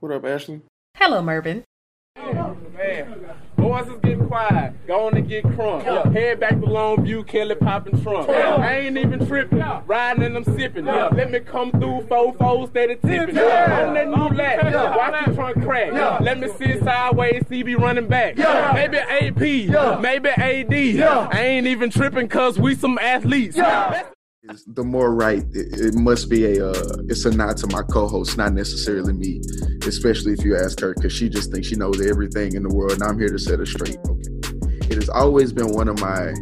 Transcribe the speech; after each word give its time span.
What 0.00 0.12
up, 0.12 0.26
Ashley? 0.26 0.60
Hello, 0.94 1.22
Mervin. 1.22 1.64
Man, 2.16 3.24
boys 3.56 3.88
is 3.88 3.98
getting 4.02 4.26
quiet. 4.26 4.86
Go 4.86 5.06
on 5.06 5.16
and 5.16 5.26
get 5.26 5.42
crunk. 5.44 5.86
Yeah. 5.86 6.10
Head 6.10 6.38
back 6.38 6.50
to 6.50 6.66
Longview, 6.66 7.26
Kelly 7.26 7.54
popping 7.54 8.02
trunk. 8.02 8.28
Yeah. 8.28 8.56
I 8.56 8.76
ain't 8.76 8.98
even 8.98 9.26
tripping. 9.26 9.56
Yeah. 9.56 9.80
Riding 9.86 10.24
and 10.24 10.36
I'm 10.36 10.44
sipping. 10.44 10.84
Yeah. 10.84 11.08
Let 11.14 11.30
me 11.30 11.40
come 11.40 11.70
through 11.70 12.06
four 12.08 12.34
four 12.34 12.68
steady 12.68 12.96
tipping. 12.96 13.36
Yeah. 13.36 13.86
On 13.88 13.94
that 13.94 14.08
new 14.08 14.36
lap. 14.36 14.64
Yeah. 14.64 14.94
Watch 14.94 15.24
the 15.24 15.34
trunk 15.34 15.62
crack. 15.62 15.92
Yeah. 15.94 16.18
Let 16.20 16.40
me 16.40 16.48
sit 16.58 16.84
sideways, 16.84 17.42
See 17.48 17.64
CB 17.64 17.78
running 17.78 18.06
back. 18.06 18.36
Yeah. 18.36 18.72
Maybe 18.74 18.98
AP. 18.98 19.70
Yeah. 19.72 19.98
Maybe 19.98 20.28
AD. 20.28 20.72
Yeah. 20.72 21.28
I 21.32 21.40
ain't 21.40 21.66
even 21.66 21.88
tripping 21.88 22.28
cause 22.28 22.58
we 22.58 22.74
some 22.74 22.98
athletes. 22.98 23.56
Yeah 23.56 24.10
the 24.68 24.84
more 24.84 25.14
right 25.14 25.44
it, 25.52 25.80
it, 25.80 25.94
must 25.94 26.28
be 26.28 26.44
a 26.44 26.66
uh, 26.66 26.96
it's 27.08 27.24
a 27.24 27.30
nod 27.30 27.56
to 27.56 27.66
my 27.68 27.82
co-host 27.82 28.36
not 28.36 28.52
necessarily 28.52 29.12
me 29.12 29.40
especially 29.86 30.32
if 30.32 30.44
you 30.44 30.56
ask 30.56 30.80
her 30.80 30.94
because 30.94 31.12
she 31.12 31.28
just 31.28 31.52
thinks 31.52 31.68
she 31.68 31.76
knows 31.76 32.04
everything 32.06 32.54
in 32.54 32.62
the 32.62 32.74
world 32.74 32.92
and 32.92 33.02
i'm 33.02 33.18
here 33.18 33.28
to 33.28 33.38
set 33.38 33.58
her 33.58 33.66
straight 33.66 33.98
okay? 34.06 34.22
It 34.88 34.94
has 34.94 35.08
always 35.08 35.52
been 35.52 35.72
one 35.72 35.88
of 35.88 36.00
my 36.00 36.32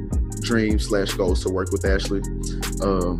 dreams 0.42 0.88
slash 0.88 1.14
goals 1.14 1.42
to 1.44 1.48
work 1.48 1.72
with 1.72 1.84
ashley 1.86 2.20
um, 2.82 3.18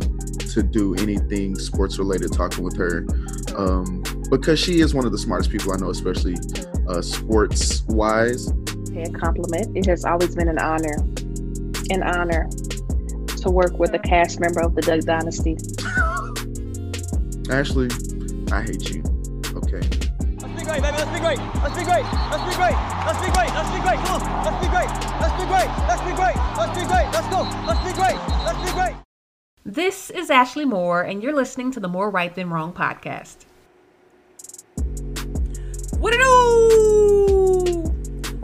to 0.51 0.61
do 0.61 0.93
anything 0.95 1.55
sports 1.55 1.97
related 1.97 2.31
talking 2.31 2.63
with 2.63 2.77
her 2.77 3.05
um, 3.57 4.03
because 4.29 4.59
she 4.59 4.81
is 4.81 4.93
one 4.93 5.05
of 5.05 5.11
the 5.11 5.17
smartest 5.17 5.49
people 5.49 5.73
i 5.73 5.77
know 5.77 5.89
especially 5.89 6.35
uh, 6.89 7.01
sports 7.01 7.83
wise 7.87 8.49
a 8.95 9.09
compliment 9.11 9.75
it 9.75 9.85
has 9.85 10.05
always 10.05 10.35
been 10.35 10.47
an 10.47 10.59
honor 10.59 10.95
an 11.89 12.03
honor 12.03 12.47
to 13.45 13.51
work 13.51 13.77
with 13.77 13.93
a 13.93 13.99
cast 13.99 14.39
member 14.39 14.59
of 14.59 14.73
the 14.73 14.81
Duck 14.81 15.01
Dynasty. 15.01 15.55
Ashley, 17.53 17.93
I 18.51 18.63
hate 18.65 18.89
you. 18.89 19.05
Okay. 19.53 19.85
Let's 20.41 20.57
be 20.57 20.65
great, 20.65 20.81
baby. 20.81 20.97
Let's 20.97 21.13
be 21.13 21.21
great. 21.21 21.37
Let's 21.61 21.77
be 21.77 21.85
great. 21.85 22.05
Let's 22.33 22.41
be 22.41 22.57
great. 22.57 22.73
Let's 23.05 23.21
be 23.21 23.29
great. 23.29 23.53
Let's 23.53 23.69
be 23.69 23.81
great. 23.85 23.99
Come 24.01 24.17
on. 24.17 24.25
Let's 24.41 24.57
be 24.65 24.69
great. 24.73 24.89
Let's 25.21 25.37
be 25.37 25.45
great. 25.45 25.69
Let's 25.85 26.01
be 26.01 26.13
great. 26.17 26.35
Let's 26.57 26.73
be 26.73 26.85
great. 26.89 27.05
Let's 27.13 27.29
go. 27.29 27.45
Let's 27.69 27.83
be 27.85 27.93
great. 27.93 28.17
Let's 28.49 28.61
be 28.65 28.71
great. 28.73 28.95
This 29.63 30.09
is 30.09 30.31
Ashley 30.31 30.65
Moore, 30.65 31.03
and 31.03 31.21
you're 31.21 31.35
listening 31.35 31.69
to 31.73 31.79
the 31.79 31.87
More 31.87 32.09
Right 32.09 32.33
Than 32.33 32.49
Wrong 32.49 32.73
podcast. 32.73 33.45
What 35.99 36.15
it 36.15 36.17
do? 36.17 37.83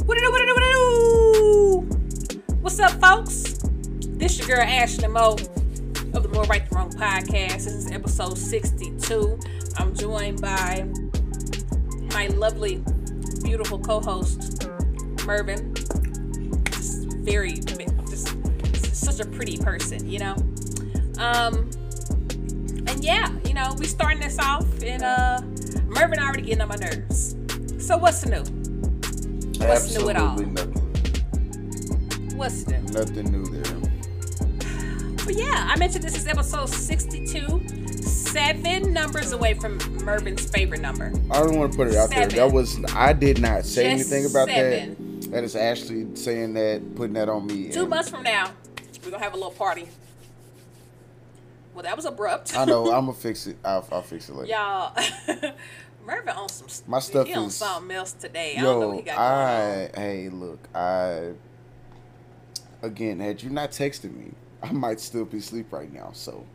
What 0.05 0.17
it 0.17 0.21
do? 0.21 0.31
What 0.31 0.41
it 0.41 0.45
do? 0.45 0.53
What 0.53 0.63
it 0.63 0.73
do? 2.29 2.53
What's 2.61 2.79
up, 2.79 2.91
folks? 3.01 3.60
This 4.21 4.39
is 4.39 4.47
your 4.47 4.57
girl 4.57 4.67
Ashley 4.67 5.07
Moe 5.07 5.31
of 6.13 6.21
the 6.21 6.29
More 6.31 6.43
Right 6.43 6.69
the 6.69 6.75
Wrong 6.75 6.91
podcast. 6.91 7.63
This 7.63 7.65
is 7.65 7.91
episode 7.91 8.37
62. 8.37 9.39
I'm 9.77 9.95
joined 9.95 10.39
by 10.39 10.87
my 12.13 12.27
lovely, 12.27 12.83
beautiful 13.43 13.79
co-host 13.79 14.69
Mervin. 15.25 15.73
Just 16.65 17.07
very, 17.13 17.53
just, 17.53 18.27
just 18.61 18.93
such 18.93 19.19
a 19.21 19.25
pretty 19.27 19.57
person, 19.57 20.07
you 20.07 20.19
know. 20.19 20.35
Um, 21.17 21.71
and 22.85 23.03
yeah, 23.03 23.27
you 23.47 23.55
know, 23.55 23.73
we 23.79 23.87
starting 23.87 24.19
this 24.19 24.37
off, 24.37 24.67
and 24.83 25.01
uh, 25.01 25.41
Mervin 25.87 26.19
already 26.19 26.43
getting 26.43 26.61
on 26.61 26.67
my 26.67 26.75
nerves. 26.75 27.35
So 27.79 27.97
what's 27.97 28.23
new? 28.23 28.43
What's 29.65 29.97
Absolutely 29.97 30.03
new 30.03 30.09
at 30.11 30.17
all? 30.17 30.37
Nothing. 30.37 30.73
What's 32.37 32.67
new? 32.67 32.81
Nothing 32.81 33.31
new 33.31 33.45
there. 33.45 33.80
But 35.25 35.35
yeah, 35.37 35.67
I 35.69 35.77
mentioned 35.77 36.03
this 36.03 36.15
is 36.17 36.25
episode 36.27 36.67
62. 36.69 38.01
Seven 38.01 38.93
numbers 38.93 39.31
away 39.33 39.53
from 39.53 39.77
Mervin's 40.03 40.49
favorite 40.49 40.81
number. 40.81 41.11
I 41.29 41.39
don't 41.39 41.57
want 41.57 41.71
to 41.71 41.77
put 41.77 41.87
it 41.89 41.95
out 41.95 42.09
Seven. 42.09 42.29
there. 42.29 42.47
That 42.47 42.53
was 42.53 42.83
I 42.95 43.13
did 43.13 43.39
not 43.41 43.65
say 43.65 43.95
Just 43.97 44.11
anything 44.11 44.31
about 44.31 44.47
seven. 44.47 45.19
that. 45.21 45.31
That 45.31 45.43
is 45.43 45.55
Ashley 45.55 46.07
saying 46.15 46.53
that, 46.55 46.95
putting 46.95 47.13
that 47.13 47.29
on 47.29 47.45
me. 47.47 47.69
Two 47.69 47.87
months 47.87 48.09
from 48.09 48.23
now, 48.23 48.51
we're 49.03 49.11
gonna 49.11 49.23
have 49.23 49.33
a 49.33 49.37
little 49.37 49.51
party. 49.51 49.87
Well, 51.73 51.83
that 51.83 51.95
was 51.95 52.05
abrupt. 52.05 52.57
I 52.57 52.65
know. 52.65 52.85
I'm 52.91 53.05
gonna 53.05 53.13
fix 53.13 53.47
it. 53.47 53.57
I'll, 53.63 53.87
I'll 53.91 54.01
fix 54.01 54.27
it 54.27 54.35
later. 54.35 54.51
Y'all, 54.51 54.93
Mervin 56.05 56.29
on 56.29 56.49
some. 56.49 56.67
stuff. 56.67 56.87
My 56.87 56.99
stuff 56.99 57.27
he 57.27 57.33
on 57.33 57.45
is- 57.45 57.55
something 57.55 57.95
else 57.95 58.11
today. 58.13 58.55
I 58.57 58.61
don't 58.61 58.79
know 58.79 58.87
what 58.87 58.93
Yo, 58.95 58.99
he 59.01 59.05
got 59.05 59.17
going 59.17 59.91
I 59.95 60.01
hey, 60.01 60.29
look, 60.29 60.59
I 60.73 61.31
again, 62.81 63.19
had 63.19 63.41
you 63.43 63.49
not 63.51 63.71
texted 63.71 64.13
me, 64.15 64.31
I 64.63 64.71
might 64.71 64.99
still 64.99 65.25
be 65.25 65.37
asleep 65.37 65.71
right 65.71 65.91
now. 65.91 66.11
So 66.13 66.45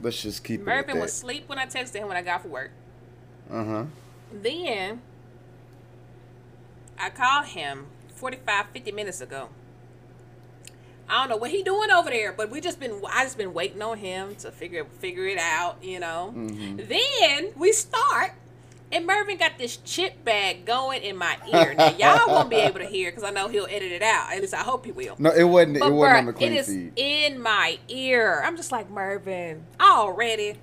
let's 0.00 0.20
just 0.22 0.44
keep 0.44 0.60
on. 0.60 0.68
it. 0.68 0.70
Mervin 0.70 1.00
was 1.00 1.12
asleep 1.12 1.48
when 1.48 1.58
I 1.58 1.66
texted 1.66 1.96
him 1.96 2.08
when 2.08 2.16
I 2.16 2.22
got 2.22 2.40
off 2.40 2.46
work. 2.46 2.70
Uh 3.50 3.64
huh. 3.64 3.84
Then 4.32 5.00
I 6.98 7.10
called 7.10 7.46
him 7.46 7.86
45, 8.14 8.66
50 8.72 8.92
minutes 8.92 9.20
ago. 9.20 9.48
I 11.08 11.14
don't 11.14 11.28
know 11.28 11.36
what 11.38 11.50
he 11.50 11.64
doing 11.64 11.90
over 11.90 12.08
there, 12.08 12.32
but 12.32 12.50
we 12.50 12.60
just 12.60 12.78
been 12.78 13.02
I 13.10 13.24
just 13.24 13.36
been 13.36 13.52
waiting 13.52 13.82
on 13.82 13.98
him 13.98 14.36
to 14.36 14.52
figure 14.52 14.84
figure 14.84 15.26
it 15.26 15.38
out, 15.38 15.82
you 15.82 15.98
know. 15.98 16.32
Mm-hmm. 16.36 16.76
Then 16.88 17.52
we 17.56 17.72
start, 17.72 18.34
and 18.92 19.06
Mervin 19.06 19.36
got 19.38 19.58
this 19.58 19.76
chip 19.78 20.24
bag 20.24 20.64
going 20.66 21.02
in 21.02 21.16
my 21.16 21.36
ear. 21.52 21.74
Now 21.74 21.90
y'all 21.98 22.28
won't 22.34 22.50
be 22.50 22.56
able 22.56 22.80
to 22.80 22.86
hear 22.86 23.10
because 23.10 23.22
I 23.24 23.30
know 23.30 23.48
he'll 23.48 23.66
edit 23.66 23.92
it 23.92 24.02
out. 24.02 24.32
At 24.32 24.40
least 24.40 24.54
I 24.54 24.58
hope 24.62 24.84
he 24.84 24.92
will. 24.92 25.16
No, 25.18 25.30
it 25.30 25.44
wasn't. 25.44 25.78
But 25.78 25.88
it 25.88 25.92
wasn't 25.92 26.18
on 26.18 26.26
the 26.26 26.32
clean 26.32 26.52
it 26.52 26.56
is 26.56 26.66
feed. 26.66 26.92
in 26.96 27.40
my 27.40 27.78
ear. 27.88 28.42
I'm 28.44 28.56
just 28.56 28.72
like 28.72 28.90
Mervin 28.90 29.64
already. 29.80 30.56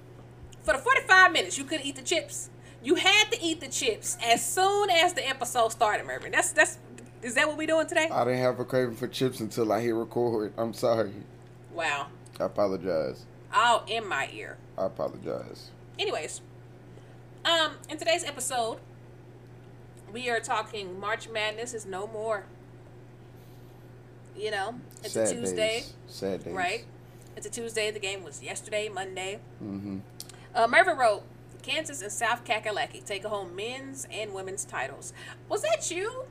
For 0.64 0.74
the 0.74 0.80
45 0.80 1.32
minutes, 1.32 1.58
you 1.58 1.64
couldn't 1.64 1.86
eat 1.86 1.96
the 1.96 2.02
chips. 2.02 2.50
You 2.84 2.96
had 2.96 3.32
to 3.32 3.42
eat 3.42 3.62
the 3.62 3.70
chips 3.70 4.18
as 4.24 4.46
soon 4.46 4.90
as 4.90 5.14
the 5.14 5.28
episode 5.28 5.72
started, 5.72 6.06
Mervin. 6.06 6.32
That's 6.32 6.52
that's. 6.52 6.78
Is 7.24 7.34
that 7.34 7.48
what 7.48 7.58
we 7.58 7.66
doing 7.66 7.88
today? 7.88 8.10
I 8.12 8.24
didn't 8.26 8.40
have 8.40 8.60
a 8.60 8.66
craving 8.66 8.96
for 8.96 9.08
chips 9.08 9.40
until 9.40 9.72
I 9.72 9.80
hit 9.82 9.92
record. 9.96 10.54
I'm 10.58 10.74
sorry. 10.74 11.12
Wow, 11.74 12.08
I 12.40 12.44
apologize. 12.46 13.26
all 13.54 13.84
in 13.88 14.08
my 14.08 14.30
ear. 14.34 14.58
I 14.78 14.86
apologize. 14.86 15.72
Anyways, 15.98 16.42
um, 17.48 17.74
in 17.90 17.98
today's 17.98 18.24
episode, 18.24 18.78
we 20.14 20.30
are 20.30 20.40
talking 20.40 21.00
March 21.00 21.30
Madness 21.30 21.74
is 21.74 21.86
no 21.86 22.08
more. 22.08 22.46
You 24.36 24.52
know, 24.52 24.76
it's 25.04 25.14
Sad 25.14 25.28
a 25.30 25.34
Tuesday, 25.34 25.56
days. 25.80 25.94
Sad 26.08 26.44
days. 26.44 26.54
right? 26.54 26.86
It's 27.36 27.48
a 27.48 27.50
Tuesday. 27.50 27.90
The 27.92 28.00
game 28.00 28.24
was 28.24 28.44
yesterday, 28.44 28.90
Monday. 28.90 29.40
Mm-hmm. 29.64 29.98
Uh, 30.54 30.68
Mervin 30.68 30.98
wrote, 30.98 31.24
Kansas 31.64 32.02
and 32.02 32.12
South 32.12 32.46
Kakalaki 32.46 33.04
take 33.04 33.26
home 33.26 33.56
men's 33.56 34.08
and 34.12 34.34
women's 34.34 34.64
titles. 34.64 35.12
Was 35.50 35.64
that 35.64 35.90
you? 35.92 36.24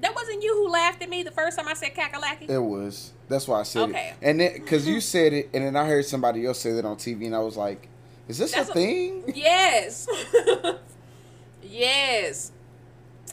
That 0.00 0.14
wasn't 0.14 0.42
you 0.42 0.54
who 0.54 0.68
laughed 0.70 1.02
at 1.02 1.08
me 1.08 1.22
the 1.22 1.30
first 1.30 1.58
time 1.58 1.68
I 1.68 1.74
said 1.74 1.94
Kakalaki? 1.94 2.48
It 2.50 2.58
was. 2.58 3.12
That's 3.28 3.48
why 3.48 3.60
I 3.60 3.62
said 3.62 3.88
Okay. 3.90 4.08
it. 4.10 4.14
And 4.20 4.40
then, 4.40 4.52
because 4.54 4.86
you 4.86 5.00
said 5.12 5.32
it, 5.32 5.50
and 5.54 5.64
then 5.64 5.76
I 5.76 5.86
heard 5.86 6.04
somebody 6.04 6.44
else 6.44 6.60
say 6.60 6.72
that 6.72 6.84
on 6.84 6.96
TV, 6.96 7.26
and 7.26 7.34
I 7.34 7.38
was 7.40 7.56
like, 7.56 7.88
"Is 8.28 8.38
this 8.38 8.52
That's 8.52 8.68
a 8.68 8.72
a- 8.72 8.74
thing?" 8.74 9.32
Yes. 9.34 10.06
yes. 11.62 12.52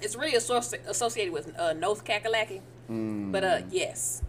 It's 0.01 0.15
really 0.15 0.33
associ- 0.33 0.85
associated 0.87 1.33
with 1.33 1.57
uh, 1.59 1.73
North 1.73 2.03
Kakalaki. 2.05 2.61
Mm, 2.89 3.31
But 3.31 3.43
uh, 3.43 3.61
yes. 3.69 4.21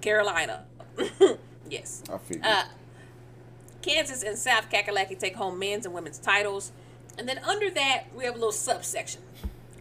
Carolina. 0.00 0.64
yes. 1.68 2.02
I 2.12 2.18
figured. 2.18 2.46
Uh, 2.46 2.64
Kansas 3.82 4.22
and 4.22 4.36
South 4.38 4.70
Kakalaki 4.70 5.18
take 5.18 5.36
home 5.36 5.58
men's 5.58 5.84
and 5.86 5.94
women's 5.94 6.18
titles. 6.18 6.72
And 7.18 7.28
then 7.28 7.38
under 7.38 7.70
that, 7.70 8.04
we 8.14 8.24
have 8.24 8.34
a 8.34 8.38
little 8.38 8.52
subsection 8.52 9.22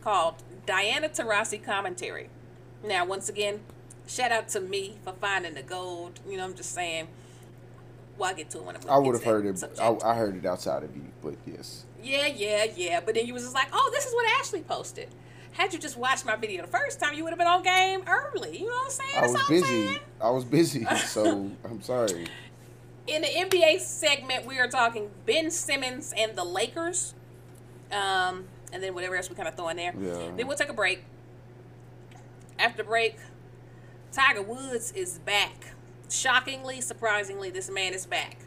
called 0.02 0.36
Diana 0.66 1.10
Taurasi 1.10 1.64
Commentary. 1.64 2.30
Now, 2.84 3.06
once 3.06 3.30
again, 3.30 3.62
shout 4.08 4.32
out 4.32 4.48
to 4.50 4.60
me 4.62 4.98
for 5.04 5.14
finding 5.14 5.56
the 5.56 5.64
gold. 5.64 6.20
You 6.28 6.38
know, 6.38 6.44
I'm 6.46 6.56
just 6.56 6.72
saying. 6.72 7.08
Well, 8.18 8.34
get 8.34 8.50
to 8.52 8.60
it 8.60 8.64
when 8.64 8.78
I 8.90 8.98
would 8.98 9.14
have 9.14 9.24
heard 9.24 9.46
it. 9.46 9.64
I, 9.80 9.98
I 10.04 10.16
heard 10.16 10.38
it 10.38 10.46
outside 10.46 10.84
of 10.84 10.96
you, 10.96 11.04
but 11.22 11.36
yes. 11.46 11.86
Yeah, 12.02 12.28
yeah, 12.28 12.66
yeah. 12.76 13.02
But 13.06 13.16
then 13.16 13.26
you 13.26 13.34
was 13.34 13.44
just 13.44 13.56
like, 13.56 13.68
oh, 13.74 13.90
this 13.94 14.06
is 14.06 14.14
what 14.14 14.26
Ashley 14.40 14.62
posted. 14.62 15.10
Had 15.52 15.74
you 15.74 15.80
just 15.80 15.98
watched 15.98 16.26
my 16.26 16.36
video 16.36 16.62
the 16.62 16.72
first 16.72 17.00
time, 17.00 17.14
you 17.14 17.24
would 17.24 17.32
have 17.32 17.40
been 17.40 17.48
on 17.48 17.64
game 17.64 18.04
early. 18.08 18.58
You 18.60 18.66
know 18.66 18.72
what 18.72 18.86
I'm 18.86 18.92
saying? 18.92 19.12
I 19.16 19.22
That's 19.22 19.34
was 19.34 19.48
busy. 19.50 20.00
I 20.22 20.30
was 20.30 20.46
busy, 20.46 20.86
so 21.08 21.52
I'm 21.64 21.82
sorry. 21.82 22.28
In 23.08 23.22
the 23.22 23.28
NBA 23.28 23.80
segment, 23.80 24.46
we 24.46 24.60
are 24.60 24.68
talking 24.68 25.10
Ben 25.26 25.52
Simmons 25.52 26.14
and 26.18 26.36
the 26.36 26.44
Lakers. 26.44 27.14
Um, 27.92 28.46
and 28.74 28.84
then 28.84 28.94
whatever 28.94 29.16
else 29.16 29.30
we 29.30 29.36
kind 29.36 29.48
of 29.48 29.56
throw 29.56 29.70
in 29.70 29.78
there. 29.78 29.94
Yeah. 29.98 30.32
Then 30.36 30.48
we'll 30.48 30.58
take 30.58 30.70
a 30.70 30.74
break. 30.74 31.04
After 32.60 32.84
break, 32.84 33.18
Tiger 34.12 34.42
Woods 34.42 34.92
is 34.92 35.20
back. 35.20 35.76
Shockingly, 36.10 36.82
surprisingly, 36.82 37.50
this 37.50 37.70
man 37.70 37.94
is 37.94 38.06
back. 38.06 38.38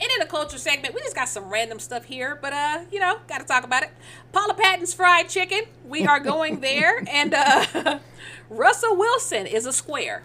And 0.00 0.08
in 0.12 0.20
the 0.20 0.26
culture 0.26 0.58
segment, 0.58 0.94
we 0.94 1.00
just 1.00 1.16
got 1.16 1.28
some 1.28 1.50
random 1.50 1.80
stuff 1.80 2.04
here, 2.04 2.38
but 2.40 2.52
uh, 2.52 2.80
you 2.92 3.00
know, 3.00 3.18
got 3.26 3.38
to 3.38 3.44
talk 3.44 3.64
about 3.64 3.82
it. 3.82 3.90
Paula 4.32 4.54
Patton's 4.54 4.94
fried 4.94 5.28
chicken. 5.28 5.62
We 5.84 6.06
are 6.06 6.20
going 6.20 6.60
there, 6.60 7.02
and 7.10 7.34
uh, 7.34 7.98
Russell 8.48 8.96
Wilson 8.96 9.46
is 9.46 9.66
a 9.66 9.72
square. 9.72 10.22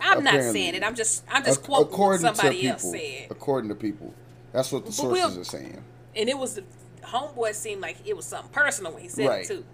I'm 0.00 0.24
not 0.24 0.42
saying 0.42 0.74
it. 0.74 0.82
I'm 0.82 0.94
just 0.94 1.24
I'm 1.30 1.44
just 1.44 1.62
quoting 1.62 1.92
what 1.96 2.20
somebody 2.20 2.66
else 2.66 2.82
people, 2.82 2.98
said. 2.98 3.26
according 3.30 3.68
to 3.68 3.74
people, 3.76 4.14
that's 4.50 4.72
what 4.72 4.86
the 4.86 4.90
But 5.00 5.12
we'll- 5.12 5.30
sources 5.30 5.38
are 5.38 5.58
saying. 5.58 5.84
and 6.16 6.28
it 6.28 6.36
was 6.38 6.58
homeboy 7.02 7.54
seemed 7.54 7.82
like 7.82 7.98
it 8.06 8.16
was 8.16 8.24
something 8.24 8.50
personal 8.50 8.92
when 8.92 9.02
he 9.02 9.08
said 9.08 9.28
Right. 9.28 9.44
it 9.44 9.48
too. 9.48 9.64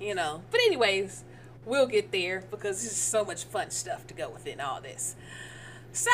You 0.00 0.14
know. 0.16 0.42
But 0.50 0.60
anyways, 0.66 1.22
we'll 1.66 1.86
get 1.86 2.12
there 2.12 2.44
because 2.50 2.82
there's 2.82 2.96
so 2.96 3.24
much 3.24 3.44
fun 3.44 3.70
stuff 3.70 4.06
to 4.06 4.14
go 4.14 4.30
within 4.30 4.60
all 4.60 4.80
this. 4.80 5.16
So 5.92 6.10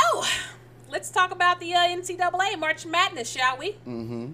let's 0.90 1.10
talk 1.10 1.31
about 1.31 1.60
the 1.60 1.75
uh, 1.75 1.81
NCAA 1.81 2.58
March 2.58 2.84
Madness, 2.84 3.31
shall 3.31 3.56
we? 3.58 3.72
Mm-hmm. 3.87 4.32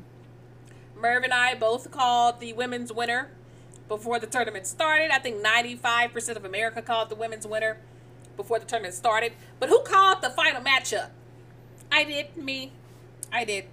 Merv 0.99 1.25
and 1.25 1.33
I 1.35 1.55
both 1.55 1.91
called 1.91 2.41
the 2.41 2.53
women's 2.55 2.93
winner 2.93 3.31
before 3.89 4.19
the 4.19 4.27
tournament 4.27 4.67
started. 4.67 5.11
I 5.11 5.19
think 5.19 5.45
95% 5.45 6.37
of 6.37 6.45
America 6.45 6.81
called 6.83 7.09
the 7.09 7.15
women's 7.15 7.47
winner 7.47 7.79
before 8.37 8.59
the 8.59 8.65
tournament 8.65 8.95
started. 8.95 9.33
But 9.59 9.69
who 9.69 9.81
called 9.81 10.23
the 10.23 10.31
final 10.31 10.63
matchup? 10.63 11.11
I 11.91 12.05
did, 12.05 12.37
me. 12.37 12.73
I 13.33 13.45
did. 13.45 13.67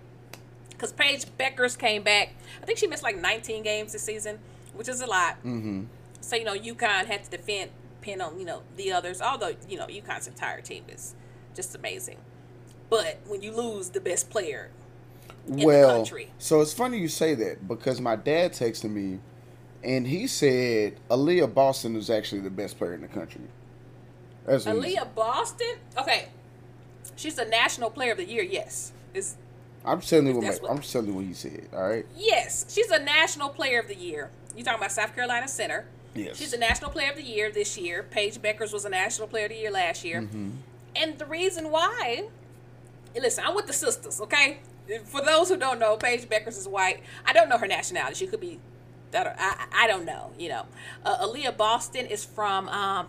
Because 0.70 0.92
Paige 0.92 1.26
Bueckers 1.38 1.78
came 1.78 2.04
back. 2.04 2.34
I 2.62 2.66
think 2.66 2.78
she 2.78 2.88
missed 2.88 3.04
like 3.04 3.18
19 3.18 3.64
games 3.64 3.94
this 3.94 4.04
season, 4.04 4.40
which 4.74 4.90
is 4.90 5.02
a 5.02 5.06
lot. 5.06 5.38
Mm-hmm. 5.40 5.86
So, 6.26 6.36
you 6.36 6.44
know, 6.44 6.56
UConn 6.56 7.06
had 7.06 7.24
to 7.24 7.30
defend, 7.30 7.70
pin 8.02 8.20
on, 8.20 8.40
you 8.40 8.46
know, 8.46 8.64
the 8.78 8.92
others. 8.92 9.22
Although, 9.22 9.54
you 9.70 9.78
know, 9.78 9.86
UConn's 9.86 10.28
entire 10.28 10.60
team 10.60 10.84
is 10.90 11.14
just 11.54 11.76
amazing. 11.76 12.18
But 12.90 13.20
when 13.28 13.44
you 13.44 13.52
lose 13.52 13.90
the 13.90 14.00
best 14.02 14.32
player, 14.32 14.72
the 15.48 15.64
Well, 15.68 15.98
country. 15.98 16.32
so 16.40 16.62
it's 16.62 16.74
funny 16.74 16.98
you 16.98 17.10
say 17.10 17.36
that 17.36 17.68
because 17.68 18.02
my 18.02 18.16
dad 18.16 18.54
texted 18.54 18.90
me, 18.90 19.20
and 19.84 20.08
he 20.08 20.26
said 20.26 20.96
Aliyah 21.12 21.54
Boston 21.54 21.96
is 21.96 22.10
actually 22.10 22.42
the 22.42 22.50
best 22.50 22.80
player 22.80 22.96
in 22.96 23.02
the 23.02 23.08
country. 23.08 23.42
That's 24.48 24.66
what 24.66 24.84
he 24.84 24.96
said. 24.96 25.04
Aliyah 25.04 25.14
Boston. 25.14 25.76
Okay, 25.96 26.30
she's 27.16 27.38
a 27.38 27.46
national 27.46 27.92
player 27.92 28.14
of 28.14 28.18
the 28.18 28.26
year. 28.26 28.42
Yes, 28.42 28.94
is 29.14 29.36
I'm 29.84 30.02
telling 30.02 30.26
you 30.26 30.34
what 30.34 30.44
my, 30.44 30.50
what- 30.50 30.72
I'm 30.72 30.80
just 30.80 30.92
telling 30.92 31.10
you 31.10 31.14
what 31.14 31.26
he 31.26 31.34
said. 31.36 31.70
All 31.72 31.88
right. 31.88 32.06
yes, 32.18 32.66
she's 32.74 32.90
a 32.90 32.98
national 32.98 33.50
player 33.50 33.80
of 33.80 33.88
the 33.88 33.96
year. 33.96 34.32
You 34.58 34.64
talking 34.64 34.80
about 34.80 34.92
South 34.92 35.14
Carolina 35.14 35.48
Center? 35.48 35.86
Yes. 36.16 36.38
She's 36.38 36.54
a 36.54 36.58
national 36.58 36.92
player 36.92 37.12
of 37.12 37.18
the 37.18 37.24
year 37.24 37.52
this 37.52 37.78
year. 37.78 38.04
Paige 38.04 38.42
Bueckers 38.42 38.72
was 38.74 38.86
a 38.86 38.90
national 38.90 39.28
player 39.28 39.46
of 39.46 39.52
the 39.52 39.58
year 39.58 39.72
last 39.72 40.04
year. 40.06 40.22
Mm-hmm. 40.22 40.52
And 40.96 41.20
the 41.20 41.26
reason 41.26 41.72
why, 41.72 42.28
listen, 43.16 43.44
I'm 43.46 43.54
with 43.54 43.68
the 43.68 43.74
sisters, 43.74 44.22
okay? 44.22 44.60
For 45.06 45.22
those 45.22 45.50
who 45.50 45.58
don't 45.58 45.78
know, 45.80 45.98
Paige 45.98 46.30
Bueckers 46.30 46.58
is 46.58 46.68
white. 46.68 47.02
I 47.26 47.34
don't 47.34 47.50
know 47.50 47.58
her 47.58 47.68
nationality. 47.68 48.16
She 48.16 48.28
could 48.28 48.40
be, 48.40 48.60
I, 49.14 49.24
don't- 49.26 49.36
I, 49.38 49.66
I 49.74 49.88
don't 49.88 50.06
know, 50.06 50.32
you 50.40 50.48
know. 50.50 50.66
Uh, 51.04 51.28
Aliyah 51.28 51.58
Boston 51.58 52.06
is 52.06 52.24
from, 52.24 52.70
um, 52.70 53.08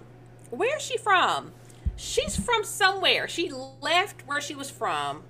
where 0.50 0.76
is 0.76 0.82
she 0.82 0.96
from? 0.98 1.52
She's 1.96 2.36
from 2.36 2.64
somewhere. 2.64 3.28
She 3.28 3.52
left 3.80 4.26
where 4.26 4.40
she 4.40 4.54
was 4.54 4.68
from 4.68 5.22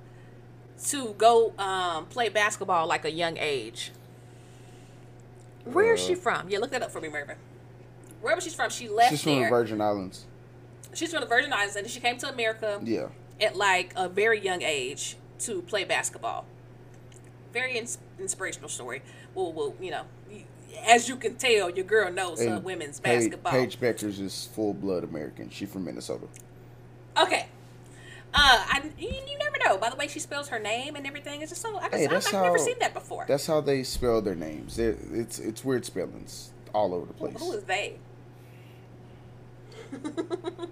to 0.87 1.15
go 1.19 1.53
um, 1.59 2.07
play 2.07 2.29
basketball 2.29 2.87
like 2.87 3.05
a 3.05 3.11
young 3.11 3.37
age. 3.39 3.93
Where 5.65 5.95
is 5.95 6.01
she 6.05 6.15
Uh, 6.15 6.19
from? 6.19 6.49
Yeah, 6.49 6.59
look 6.59 6.71
that 6.71 6.83
up 6.83 6.91
for 6.91 7.01
me, 7.01 7.09
Mervin. 7.09 7.37
Wherever 8.21 8.41
she's 8.41 8.55
from, 8.55 8.71
she 8.71 8.89
left 8.89 9.11
She's 9.11 9.23
from 9.23 9.43
the. 9.43 9.49
Virgin 9.49 9.81
Islands. 9.81 10.25
she's 10.95 11.11
from 11.13 11.21
the 11.21 11.27
Virgin 11.27 11.53
Islands, 11.53 11.77
and 11.77 11.89
she 11.89 12.01
came 12.01 12.17
to 12.19 12.29
America 12.29 12.81
Yeah. 12.83 13.09
at 13.41 13.57
like 13.57 13.93
a 13.97 14.09
very 14.09 14.41
young 14.41 14.63
age 14.63 15.17
to 15.41 15.63
play 15.63 15.85
basketball. 15.85 16.45
Very 17.53 17.79
ins- 17.79 17.99
inspirational 18.19 18.69
story. 18.69 19.03
Well, 19.35 19.53
well, 19.53 19.75
you 19.81 19.91
know, 19.91 20.03
as 20.87 21.09
you 21.09 21.17
can 21.17 21.37
tell, 21.37 21.71
your 21.71 21.85
girl 21.85 22.11
knows 22.13 22.43
her 22.45 22.59
women's 22.59 23.01
Paige- 23.01 23.21
basketball. 23.31 23.53
Paige 23.53 23.79
Bueckers 23.81 24.21
is 24.21 24.49
full 24.55 24.75
blood 24.75 25.05
American. 25.05 25.49
She's 25.51 25.71
from 25.71 25.85
Minnesota. 25.85 26.27
Okay. 27.21 27.47
Uh, 28.35 28.39
I, 28.69 28.91
you, 28.99 29.09
you 29.09 29.39
never 29.39 29.57
know. 29.65 29.79
By 29.79 29.89
the 29.89 29.97
way, 29.97 30.09
she 30.09 30.19
spells 30.19 30.49
her 30.49 30.59
name 30.59 30.95
and 30.97 31.07
everything. 31.07 31.41
It's 31.41 31.51
just 31.53 31.63
so. 31.63 31.79
I 31.79 31.83
just, 31.89 31.95
Hey, 31.95 32.05
I've, 32.05 32.11
that's 32.11 32.27
I've 32.35 32.43
never 32.43 32.59
seen 32.59 32.79
that 32.81 32.93
before. 32.93 33.25
That's 33.27 33.47
how 33.47 33.63
they 33.63 33.83
spell 33.83 34.21
their 34.21 34.35
names. 34.35 34.77
They're, 34.77 34.97
it's 35.13 35.39
it's 35.39 35.65
weird 35.65 35.87
spellings 35.87 36.51
all 36.75 36.93
over 36.93 37.07
the 37.07 37.13
Who- 37.15 37.29
place. 37.31 37.39
who 37.43 37.53
is 37.53 37.63
they? 37.65 37.97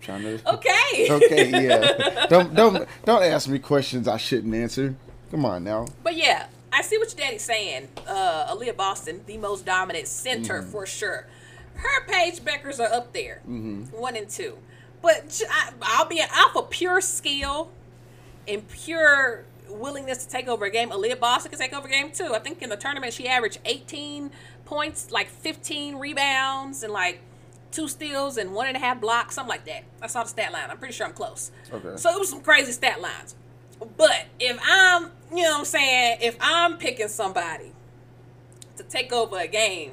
Trying 0.00 0.22
to. 0.22 0.54
Okay. 0.54 1.08
okay, 1.10 1.50
yeah. 1.66 2.26
Don't 2.30 2.54
don't 2.54 2.88
don't 3.04 3.22
ask 3.22 3.48
me 3.48 3.58
questions 3.58 4.08
I 4.08 4.16
shouldn't 4.16 4.54
answer. 4.54 4.94
Come 5.30 5.44
on 5.44 5.64
now. 5.64 5.86
But 6.02 6.16
yeah, 6.16 6.46
I 6.72 6.80
see 6.82 6.96
what 6.98 7.08
your 7.14 7.26
daddy's 7.26 7.42
saying. 7.42 7.88
Uh, 8.06 8.54
Aliyah 8.54 8.76
Boston, 8.76 9.20
the 9.26 9.36
most 9.36 9.66
dominant 9.66 10.06
center 10.08 10.60
Mm-hmm. 10.62 10.70
for 10.70 10.86
sure. 10.86 11.26
Her 11.74 12.06
Paige 12.06 12.40
Bueckers 12.40 12.80
are 12.80 12.90
up 12.92 13.12
there, 13.12 13.40
Mm-hmm. 13.48 13.84
one 14.00 14.16
and 14.16 14.28
two. 14.30 14.56
But 15.02 15.42
I, 15.82 16.00
will 16.02 16.08
be 16.08 16.20
off 16.22 16.56
of 16.56 16.70
pure 16.70 17.00
skill 17.02 17.70
and 18.46 18.66
pure 18.68 19.44
willingness 19.68 20.24
to 20.24 20.30
take 20.30 20.48
over 20.48 20.64
a 20.64 20.70
game. 20.70 20.88
Aliyah 20.90 21.20
Boston 21.20 21.50
can 21.50 21.58
take 21.60 21.74
over 21.74 21.86
a 21.86 21.90
game 21.90 22.10
too. 22.12 22.32
I 22.34 22.38
think 22.38 22.62
in 22.62 22.70
the 22.70 22.76
tournament 22.76 23.12
she 23.12 23.28
averaged 23.28 23.58
18 23.66 24.30
points, 24.64 25.10
like 25.10 25.28
15 25.28 25.96
rebounds, 25.96 26.82
and 26.82 26.92
like 26.92 27.20
two 27.70 27.88
steals 27.88 28.36
and 28.36 28.54
one 28.54 28.66
and 28.66 28.76
a 28.76 28.80
half 28.80 29.00
blocks, 29.00 29.34
something 29.34 29.50
like 29.50 29.64
that. 29.66 29.84
I 30.02 30.06
saw 30.06 30.22
the 30.22 30.28
stat 30.28 30.52
line. 30.52 30.70
I'm 30.70 30.78
pretty 30.78 30.94
sure 30.94 31.06
I'm 31.06 31.12
close. 31.12 31.50
Okay. 31.72 31.96
So 31.96 32.10
it 32.10 32.18
was 32.18 32.30
some 32.30 32.40
crazy 32.40 32.72
stat 32.72 33.00
lines. 33.00 33.34
But 33.96 34.26
if 34.40 34.58
I'm, 34.62 35.10
you 35.30 35.42
know 35.42 35.50
what 35.50 35.58
I'm 35.60 35.64
saying, 35.64 36.18
if 36.20 36.36
I'm 36.40 36.78
picking 36.78 37.08
somebody 37.08 37.72
to 38.76 38.82
take 38.82 39.12
over 39.12 39.38
a 39.38 39.46
game, 39.46 39.92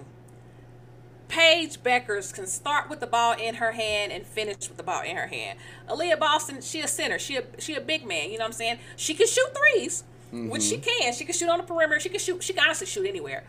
Paige 1.27 1.81
Bueckers 1.83 2.33
can 2.33 2.48
start 2.48 2.89
with 2.89 3.00
the 3.00 3.07
ball 3.07 3.33
in 3.33 3.56
her 3.56 3.74
hand 3.74 4.12
and 4.12 4.25
finish 4.25 4.68
with 4.68 4.78
the 4.78 4.83
ball 4.83 5.01
in 5.01 5.16
her 5.16 5.28
hand. 5.28 5.60
Aliyah 5.89 6.19
Boston, 6.19 6.62
she 6.62 6.81
a 6.81 6.88
center. 6.88 7.18
She 7.18 7.38
a 7.38 7.44
she 7.57 7.75
a 7.75 7.81
big 7.81 8.06
man. 8.06 8.30
You 8.31 8.38
know 8.38 8.44
what 8.44 8.50
I'm 8.50 8.54
saying? 8.54 8.80
She 8.95 9.13
can 9.16 9.28
shoot 9.28 9.48
3s 9.54 10.04
which 10.31 10.63
she 10.63 10.78
mm-hmm. 10.78 11.04
can. 11.04 11.13
She 11.13 11.24
can 11.24 11.33
shoot 11.33 11.50
on 11.50 11.60
the 11.60 11.63
perimeter. 11.63 12.00
She 12.00 12.10
can 12.10 12.19
shoot. 12.19 12.44
She 12.44 12.54
can 12.54 12.66
honestly 12.66 12.88
shoot 12.88 13.06
anywhere. 13.06 13.44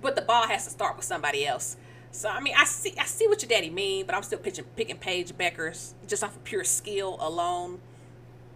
But 0.00 0.16
the 0.16 0.22
ball 0.22 0.46
has 0.48 0.64
to 0.64 0.70
start 0.70 0.96
with 0.96 1.04
somebody 1.04 1.46
else. 1.46 1.76
So 2.16 2.30
I 2.30 2.40
mean, 2.40 2.54
I 2.56 2.64
see 2.64 2.94
I 2.98 3.04
see 3.04 3.26
what 3.28 3.42
your 3.42 3.48
daddy 3.48 3.68
mean, 3.70 4.06
but 4.06 4.14
I'm 4.14 4.22
still 4.22 4.38
pitching 4.38 4.64
picking 4.74 4.96
Paige 4.96 5.32
Bueckers 5.36 5.92
just 6.06 6.24
off 6.24 6.34
of 6.34 6.44
pure 6.44 6.64
skill 6.64 7.18
alone. 7.20 7.80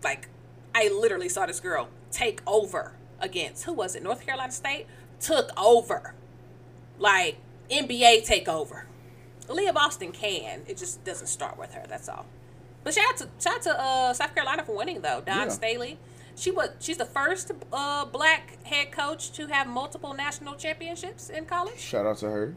Like 0.02 0.28
I 0.74 0.88
literally 0.88 1.28
saw 1.28 1.44
this 1.46 1.60
girl 1.60 1.88
take 2.10 2.40
over 2.46 2.92
against 3.20 3.64
who 3.64 3.72
was 3.74 3.94
it? 3.94 4.02
North 4.02 4.24
Carolina 4.24 4.50
State 4.50 4.86
took 5.20 5.50
over 5.60 6.14
like 6.98 7.36
NBA 7.70 8.26
takeover. 8.26 8.84
Leah 9.48 9.72
Boston 9.72 10.12
can. 10.12 10.62
It 10.66 10.78
just 10.78 11.04
doesn't 11.04 11.26
start 11.26 11.58
with 11.58 11.74
her. 11.74 11.84
That's 11.88 12.08
all. 12.08 12.24
But 12.82 12.94
shout 12.94 13.04
out 13.10 13.16
to 13.18 13.28
shout 13.38 13.54
out 13.56 13.62
to 13.62 13.78
uh, 13.80 14.14
South 14.14 14.34
Carolina 14.34 14.64
for 14.64 14.74
winning 14.74 15.02
though. 15.02 15.20
Dawn 15.20 15.36
Yeah. 15.36 15.48
Staley. 15.48 15.98
She 16.34 16.50
was 16.50 16.70
she's 16.80 16.96
the 16.96 17.04
first 17.04 17.52
uh, 17.72 18.06
black 18.06 18.64
head 18.64 18.90
coach 18.90 19.32
to 19.32 19.48
have 19.48 19.66
multiple 19.66 20.14
national 20.14 20.54
championships 20.54 21.28
in 21.28 21.44
college. 21.44 21.78
Shout 21.78 22.06
out 22.06 22.16
to 22.18 22.30
her. 22.30 22.54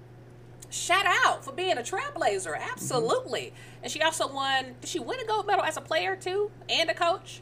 Shout 0.74 1.06
out 1.06 1.46
for 1.46 1.52
being 1.52 1.78
a 1.78 1.82
trailblazer. 1.82 2.60
Absolutely. 2.60 3.54
And 3.84 3.92
she 3.92 4.02
also 4.02 4.28
won. 4.28 4.74
Did 4.82 4.90
she 4.90 4.98
win 4.98 5.20
a 5.20 5.26
gold 5.26 5.46
medal 5.46 5.64
as 5.64 5.78
a 5.78 5.82
player 5.82 6.16
too 6.16 6.50
and 6.68 6.90
a 6.90 6.96
coach? 6.96 7.42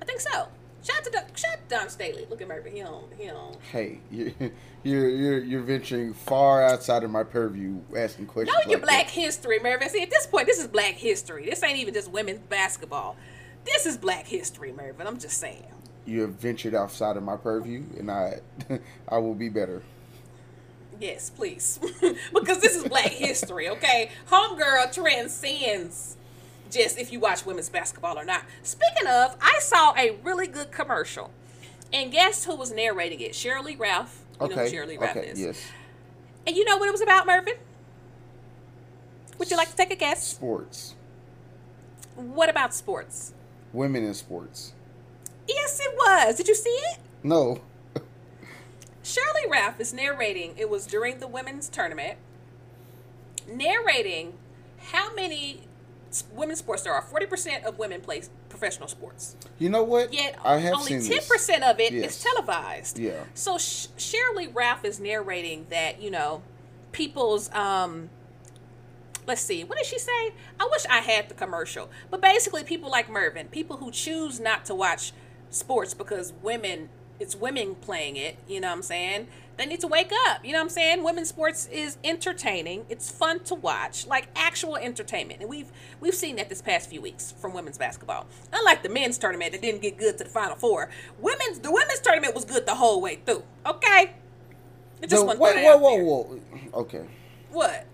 I 0.00 0.04
think 0.04 0.20
so. 0.20 0.46
Shout 0.80 0.98
out 0.98 1.04
to 1.04 1.10
Dawn, 1.10 1.24
shout 1.34 1.52
out 1.54 1.68
to 1.68 1.76
Dawn 1.76 1.88
Staley. 1.88 2.28
Look 2.30 2.40
at 2.40 2.46
Murphy. 2.46 2.70
He 2.70 2.80
don't. 2.82 3.12
He 3.18 3.26
don't. 3.26 3.56
Hey, 3.72 3.98
you're 4.12 5.08
you're 5.08 5.42
you're, 5.42 5.62
venturing 5.62 6.14
far 6.14 6.62
outside 6.62 7.02
of 7.02 7.10
my 7.10 7.24
purview, 7.24 7.80
asking 7.96 8.26
questions. 8.26 8.56
Know 8.56 8.70
your 8.70 8.78
like 8.78 8.88
black 8.88 9.06
that. 9.06 9.12
history, 9.12 9.58
Mervin. 9.60 9.88
See, 9.88 10.00
at 10.00 10.10
this 10.10 10.28
point, 10.28 10.46
this 10.46 10.60
is 10.60 10.68
black 10.68 10.94
history. 10.94 11.46
This 11.46 11.60
ain't 11.64 11.78
even 11.78 11.94
just 11.94 12.12
women's 12.12 12.38
basketball. 12.38 13.16
This 13.64 13.86
is 13.86 13.98
black 13.98 14.28
history, 14.28 14.70
Mervin. 14.70 15.08
I'm 15.08 15.18
just 15.18 15.38
saying. 15.38 15.66
You 16.06 16.20
have 16.20 16.34
ventured 16.34 16.76
outside 16.76 17.16
of 17.16 17.24
my 17.24 17.36
purview, 17.36 17.82
and 17.98 18.08
I 18.08 18.38
I 19.08 19.18
will 19.18 19.34
be 19.34 19.48
better. 19.48 19.82
Yes, 21.00 21.30
please. 21.30 21.80
because 22.34 22.60
this 22.60 22.76
is 22.76 22.84
black 22.86 23.06
history, 23.10 23.68
okay? 23.70 24.10
Homegirl 24.30 24.92
transcends 24.94 26.16
just 26.70 26.98
if 26.98 27.10
you 27.10 27.18
watch 27.18 27.44
women's 27.46 27.70
basketball 27.70 28.18
or 28.18 28.24
not. 28.24 28.44
Speaking 28.62 29.06
of, 29.08 29.34
I 29.40 29.58
saw 29.60 29.94
a 29.96 30.12
really 30.22 30.46
good 30.46 30.70
commercial. 30.70 31.30
And 31.92 32.12
guess 32.12 32.44
who 32.44 32.54
was 32.54 32.70
narrating 32.70 33.20
it? 33.20 33.34
Shirley 33.34 33.76
Ralph. 33.76 34.22
You 34.40 34.48
know 34.48 34.54
who 34.54 34.60
Okay. 34.60 34.70
Shirley 34.70 34.98
Ralph 34.98 35.16
Okay. 35.16 35.28
is. 35.28 35.40
Yes. 35.40 35.60
And 36.46 36.54
you 36.54 36.64
know 36.64 36.76
what 36.76 36.88
it 36.88 36.92
was 36.92 37.00
about, 37.00 37.26
Mervin? 37.26 37.54
Would 39.38 39.50
you 39.50 39.56
like 39.56 39.70
to 39.70 39.76
take 39.76 39.90
a 39.90 39.96
guess? 39.96 40.22
Sports. 40.28 40.94
What 42.14 42.48
about 42.50 42.74
sports? 42.74 43.32
Women 43.72 44.04
in 44.04 44.14
sports. 44.14 44.72
Yes, 45.48 45.80
it 45.80 45.94
was. 45.96 46.36
Did 46.36 46.46
you 46.48 46.54
see 46.54 46.68
it? 46.70 46.98
No. 47.22 47.60
Shirley 49.10 49.50
Ralph 49.50 49.80
is 49.80 49.92
narrating, 49.92 50.54
it 50.56 50.68
was 50.70 50.86
during 50.86 51.18
the 51.18 51.26
women's 51.26 51.68
tournament, 51.68 52.18
narrating 53.48 54.34
how 54.92 55.14
many 55.14 55.62
women's 56.32 56.58
sports 56.58 56.82
there 56.82 56.92
are. 56.92 57.02
40% 57.02 57.64
of 57.64 57.78
women 57.78 58.00
play 58.00 58.22
professional 58.48 58.88
sports. 58.88 59.36
You 59.58 59.68
know 59.68 59.82
what? 59.84 60.12
Yet 60.12 60.36
I 60.44 60.56
have 60.58 60.74
only 60.74 61.00
seen 61.00 61.18
10% 61.18 61.26
this. 61.28 61.60
of 61.62 61.80
it 61.80 61.92
is 61.92 62.02
Yes. 62.02 62.22
televised. 62.22 62.98
Yeah. 62.98 63.24
So 63.34 63.58
Sh- 63.58 63.86
Shirley 63.96 64.48
Ralph 64.48 64.84
is 64.84 64.98
narrating 65.00 65.66
that, 65.70 66.00
you 66.00 66.10
know, 66.10 66.42
people's 66.92 67.52
um 67.54 68.10
let's 69.26 69.42
see, 69.42 69.62
what 69.62 69.78
did 69.78 69.86
she 69.86 69.98
say? 69.98 70.32
I 70.58 70.68
wish 70.72 70.84
I 70.86 70.98
had 70.98 71.28
the 71.28 71.34
commercial. 71.34 71.88
But 72.10 72.20
basically 72.20 72.64
people 72.64 72.90
like 72.90 73.08
Mervin, 73.08 73.46
people 73.48 73.76
who 73.76 73.92
choose 73.92 74.40
not 74.40 74.64
to 74.64 74.74
watch 74.74 75.12
sports 75.50 75.94
because 75.94 76.32
women 76.42 76.88
it's 77.20 77.36
women 77.36 77.76
playing 77.76 78.16
it. 78.16 78.38
You 78.48 78.60
know 78.60 78.68
what 78.68 78.76
I'm 78.78 78.82
saying? 78.82 79.28
They 79.56 79.66
need 79.66 79.80
to 79.80 79.86
wake 79.88 80.10
up. 80.26 80.42
You 80.42 80.52
know 80.52 80.58
what 80.58 80.64
I'm 80.64 80.68
saying? 80.70 81.04
Women's 81.04 81.28
sports 81.28 81.66
is 81.70 81.98
entertaining. 82.02 82.86
It's 82.88 83.10
fun 83.10 83.40
to 83.40 83.54
watch, 83.54 84.06
like 84.06 84.28
actual 84.34 84.76
entertainment. 84.76 85.40
And 85.40 85.50
we've 85.50 85.70
we've 86.00 86.14
seen 86.14 86.36
that 86.36 86.48
this 86.48 86.62
past 86.62 86.88
few 86.88 87.02
weeks 87.02 87.32
from 87.38 87.52
women's 87.52 87.76
basketball. 87.76 88.26
Unlike 88.54 88.82
the 88.82 88.88
men's 88.88 89.18
tournament 89.18 89.52
that 89.52 89.60
didn't 89.60 89.82
get 89.82 89.98
good 89.98 90.16
to 90.16 90.24
the 90.24 90.30
final 90.30 90.56
four, 90.56 90.88
women's 91.18 91.58
the 91.58 91.70
women's 91.70 92.00
tournament 92.00 92.34
was 92.34 92.46
good 92.46 92.64
the 92.64 92.74
whole 92.74 93.02
way 93.02 93.16
through. 93.26 93.44
Okay. 93.66 94.14
I 95.02 95.06
just 95.06 95.26
The- 95.26 95.36
wait, 95.36 95.62
whoa, 95.62 95.76
whoa, 95.76 95.96
whoa. 95.98 96.40
Okay. 96.74 97.04
What? 97.50 97.84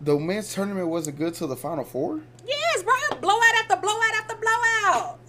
The 0.00 0.18
men's 0.18 0.52
tournament 0.52 0.88
wasn't 0.88 1.18
good 1.18 1.34
till 1.34 1.46
the 1.46 1.56
final 1.56 1.84
four. 1.84 2.20
Yes, 2.44 2.82
bro. 2.82 2.94
Blowout 3.20 3.54
after 3.62 3.76
blowout 3.76 4.14
after 4.16 4.34
blowout. 4.36 5.19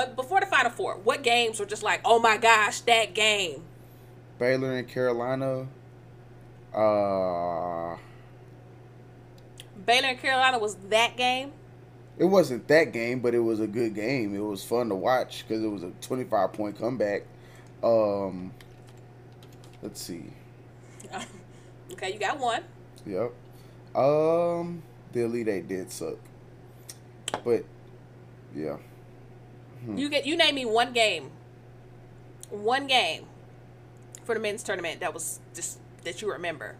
Uh, 0.00 0.06
before 0.14 0.40
the 0.40 0.46
final 0.46 0.70
four, 0.70 0.96
what 1.04 1.22
games 1.22 1.60
were 1.60 1.66
just 1.66 1.82
like, 1.82 2.00
oh 2.06 2.18
my 2.18 2.38
gosh, 2.38 2.80
that 2.82 3.12
game? 3.14 3.62
Baylor 4.38 4.72
and 4.72 4.88
Carolina. 4.88 5.66
Uh, 6.72 7.96
Baylor 9.84 10.08
and 10.08 10.18
Carolina 10.18 10.58
was 10.58 10.76
that 10.88 11.16
game. 11.18 11.52
it 12.16 12.24
wasn't 12.24 12.66
that 12.68 12.92
game, 12.92 13.20
but 13.20 13.34
it 13.34 13.40
was 13.40 13.60
a 13.60 13.66
good 13.66 13.94
game. 13.94 14.34
It 14.34 14.40
was 14.42 14.64
fun 14.64 14.88
to 14.88 14.94
watch 14.94 15.44
because 15.46 15.62
it 15.62 15.68
was 15.68 15.82
a 15.82 15.90
25 16.00 16.52
point 16.54 16.78
comeback. 16.78 17.22
Um, 17.82 18.52
let's 19.82 20.00
see. 20.00 20.32
Okay, 21.92 22.12
you 22.12 22.20
got 22.20 22.38
one. 22.38 22.62
Yep. 23.04 23.32
Um, 23.96 24.80
the 25.12 25.24
Elite 25.24 25.48
Eight 25.48 25.66
did 25.66 25.90
suck, 25.90 26.14
but 27.44 27.64
yeah. 28.54 28.76
Hmm. 29.84 29.96
You 29.98 30.08
get 30.08 30.26
you 30.26 30.36
name 30.36 30.54
me 30.54 30.64
one 30.64 30.92
game. 30.92 31.30
One 32.50 32.86
game 32.86 33.26
for 34.24 34.34
the 34.34 34.40
men's 34.40 34.62
tournament 34.62 35.00
that 35.00 35.14
was 35.14 35.40
just 35.54 35.78
that 36.04 36.20
you 36.20 36.30
remember. 36.32 36.76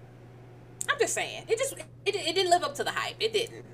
I'm 0.89 0.99
just 0.99 1.15
saying. 1.15 1.45
It 1.49 1.59
just 1.59 1.75
it, 1.75 2.15
it 2.15 2.35
didn't 2.35 2.51
live 2.51 2.63
up 2.65 2.75
to 2.77 2.85
the 2.85 2.91
hype. 2.91 3.17
It 3.21 3.33
didn't. 3.33 3.65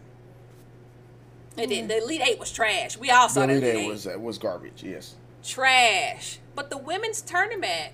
It 1.56 1.68
didn't. 1.68 1.88
The 1.88 1.98
Elite 2.02 2.20
Eight 2.22 2.38
was 2.38 2.52
trash. 2.52 2.96
We 2.98 3.10
all 3.10 3.28
saw 3.28 3.46
the 3.46 3.52
Elite 3.54 3.64
Eight 3.64 3.76
Eight. 3.84 3.88
was 3.88 4.06
uh, 4.06 4.18
was 4.18 4.38
garbage. 4.38 4.82
Yes. 4.82 5.14
trash. 5.42 6.38
But 6.54 6.68
the 6.70 6.76
women's 6.78 7.22
tournament, 7.22 7.92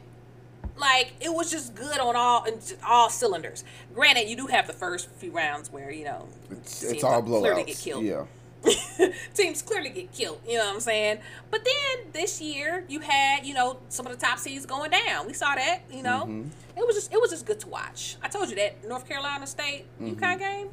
like 0.77 1.13
it 1.21 1.33
was 1.33 1.51
just 1.51 1.75
good 1.77 2.01
on 2.01 2.17
all 2.17 2.45
all 2.85 3.09
cylinders. 3.09 3.63
Granted, 3.95 4.29
you 4.29 4.37
do 4.37 4.49
have 4.49 4.67
the 4.67 4.73
first 4.73 5.09
few 5.13 5.31
rounds 5.31 5.71
where 5.71 5.93
you 5.93 6.05
know 6.05 6.27
It's, 6.51 6.83
it's 6.83 7.05
all 7.05 7.23
clearly 7.23 7.63
get 7.65 7.77
blowouts. 7.77 7.85
killed. 7.85 8.05
Yeah. 8.05 8.25
teams 9.35 9.63
clearly 9.63 9.91
get 9.91 10.13
killed. 10.13 10.41
You 10.47 10.59
know 10.59 10.67
what 10.67 10.75
I'm 10.75 10.81
saying? 10.81 11.19
But 11.51 11.65
then 11.65 12.13
this 12.13 12.41
year 12.41 12.85
you 12.89 13.01
had 13.01 13.45
you 13.47 13.55
know 13.55 13.79
some 13.89 14.07
of 14.07 14.13
the 14.19 14.25
top 14.25 14.39
seeds 14.39 14.67
going 14.67 14.91
down. 14.91 15.27
We 15.27 15.33
saw 15.33 15.55
that. 15.55 15.81
You 15.91 16.03
know, 16.03 16.27
Mhm. 16.27 16.49
it 16.77 16.87
was 16.87 16.95
just 16.97 17.13
it 17.13 17.21
was 17.21 17.31
just 17.31 17.45
good 17.47 17.61
to 17.61 17.69
watch. 17.69 18.17
I 18.23 18.29
told 18.29 18.49
you 18.51 18.57
that 18.57 18.87
North 18.89 19.09
Carolina 19.09 19.47
State 19.47 19.87
Mm-hmm. 20.01 20.23
UConn 20.25 20.39
game. 20.39 20.69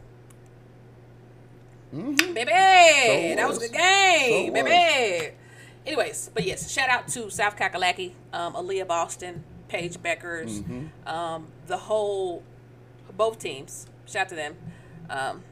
hmm 1.91 2.34
Baby, 2.34 2.51
So 2.51 3.36
that 3.36 3.48
was 3.48 3.58
a 3.58 3.62
good 3.62 3.74
game, 3.74 4.48
So 4.48 4.53
baby. 4.63 5.36
Anyways, 5.88 6.29
but 6.34 6.46
yes, 6.46 6.69
shout 6.69 6.89
out 6.89 7.08
to 7.10 7.29
South 7.31 7.55
Kakalaki, 7.55 8.12
um, 8.31 8.53
Aliyah 8.53 8.88
Boston, 8.88 9.43
Paige 9.69 9.98
Bueckers, 9.98 10.62
Mm-hmm. 10.62 11.08
um, 11.08 11.48
the 11.67 11.77
whole, 11.77 12.43
both 13.17 13.39
teams. 13.39 13.88
Shout 14.05 14.24
out 14.24 14.29
to 14.29 14.36
them. 14.36 14.55
Um, 15.10 15.43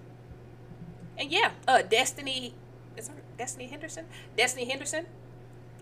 and 1.18 1.32
yeah, 1.32 1.52
uh, 1.68 1.82
Destiny, 1.82 2.54
is 2.96 3.08
her 3.10 3.16
Destiny 3.38 3.68
Henderson? 3.68 4.06
Destiny 4.38 4.66
Henderson. 4.70 5.06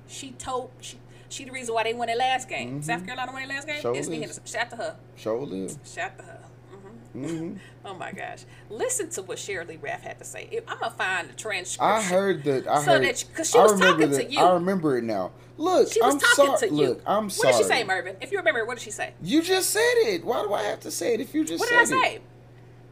She 0.07 0.31
told 0.31 0.71
she 0.81 0.99
she 1.29 1.45
the 1.45 1.51
reason 1.51 1.73
why 1.73 1.83
they 1.83 1.93
won 1.93 2.07
their 2.07 2.15
last 2.17 2.47
game. 2.47 2.81
South 2.81 3.05
Carolina 3.05 3.31
won 3.31 3.41
their 3.47 3.55
last 3.55 3.67
game. 3.67 3.81
Sure 3.81 3.93
Destiny. 3.93 4.19
Henderson. 4.19 4.43
Shout 4.45 4.61
out 4.63 4.69
to 4.71 4.75
her. 4.77 4.95
Show 5.15 5.39
live. 5.39 5.75
Shout 5.85 6.11
out 6.11 6.17
to 6.19 6.23
her. 6.25 6.39
hmm 6.71 7.25
hmm 7.25 7.53
Oh 7.85 7.93
my 7.93 8.11
gosh! 8.11 8.45
Listen 8.69 9.09
to 9.11 9.21
what 9.23 9.37
Shirley 9.39 9.77
Raff 9.77 10.01
had 10.01 10.17
to 10.19 10.25
say. 10.25 10.49
I'm 10.67 10.79
gonna 10.79 10.91
find 10.91 11.29
the 11.29 11.33
transcription. 11.33 11.83
I 11.95 12.01
heard 12.01 12.43
that. 12.45 12.67
I 12.67 12.83
So 12.83 12.91
heard. 12.93 13.03
that- 13.03 13.25
'cause 13.35 13.49
she 13.51 13.57
I 13.59 13.63
was 13.63 13.79
talking 13.79 14.09
to 14.11 14.25
you. 14.31 14.39
I 14.39 14.53
remember 14.53 14.97
it 14.97 15.03
now. 15.03 15.31
Look, 15.57 15.91
She 15.91 16.01
was 16.01 16.15
I'm 16.15 16.19
talking 16.19 16.57
sorry. 16.57 16.69
to 16.69 16.75
you. 16.75 16.87
Look, 16.89 17.01
I'm 17.05 17.23
what 17.25 17.31
sorry. 17.33 17.53
did 17.53 17.57
she 17.59 17.63
say, 17.63 17.83
Mervin? 17.83 18.17
If 18.21 18.31
you 18.31 18.39
remember, 18.39 18.65
what 18.65 18.77
did 18.77 18.83
she 18.83 18.91
say? 18.91 19.13
You 19.21 19.41
just 19.41 19.69
said 19.69 19.79
it. 19.99 20.25
Why 20.25 20.41
do 20.41 20.53
I 20.53 20.63
have 20.63 20.79
to 20.81 20.91
say 20.91 21.13
it 21.13 21.21
if 21.21 21.33
you 21.33 21.45
just 21.45 21.63
said 21.63 21.71
it. 21.73 21.77
What 21.77 21.87
did 21.89 21.95
I 21.97 22.01
say? 22.09 22.15
it? 22.15 22.21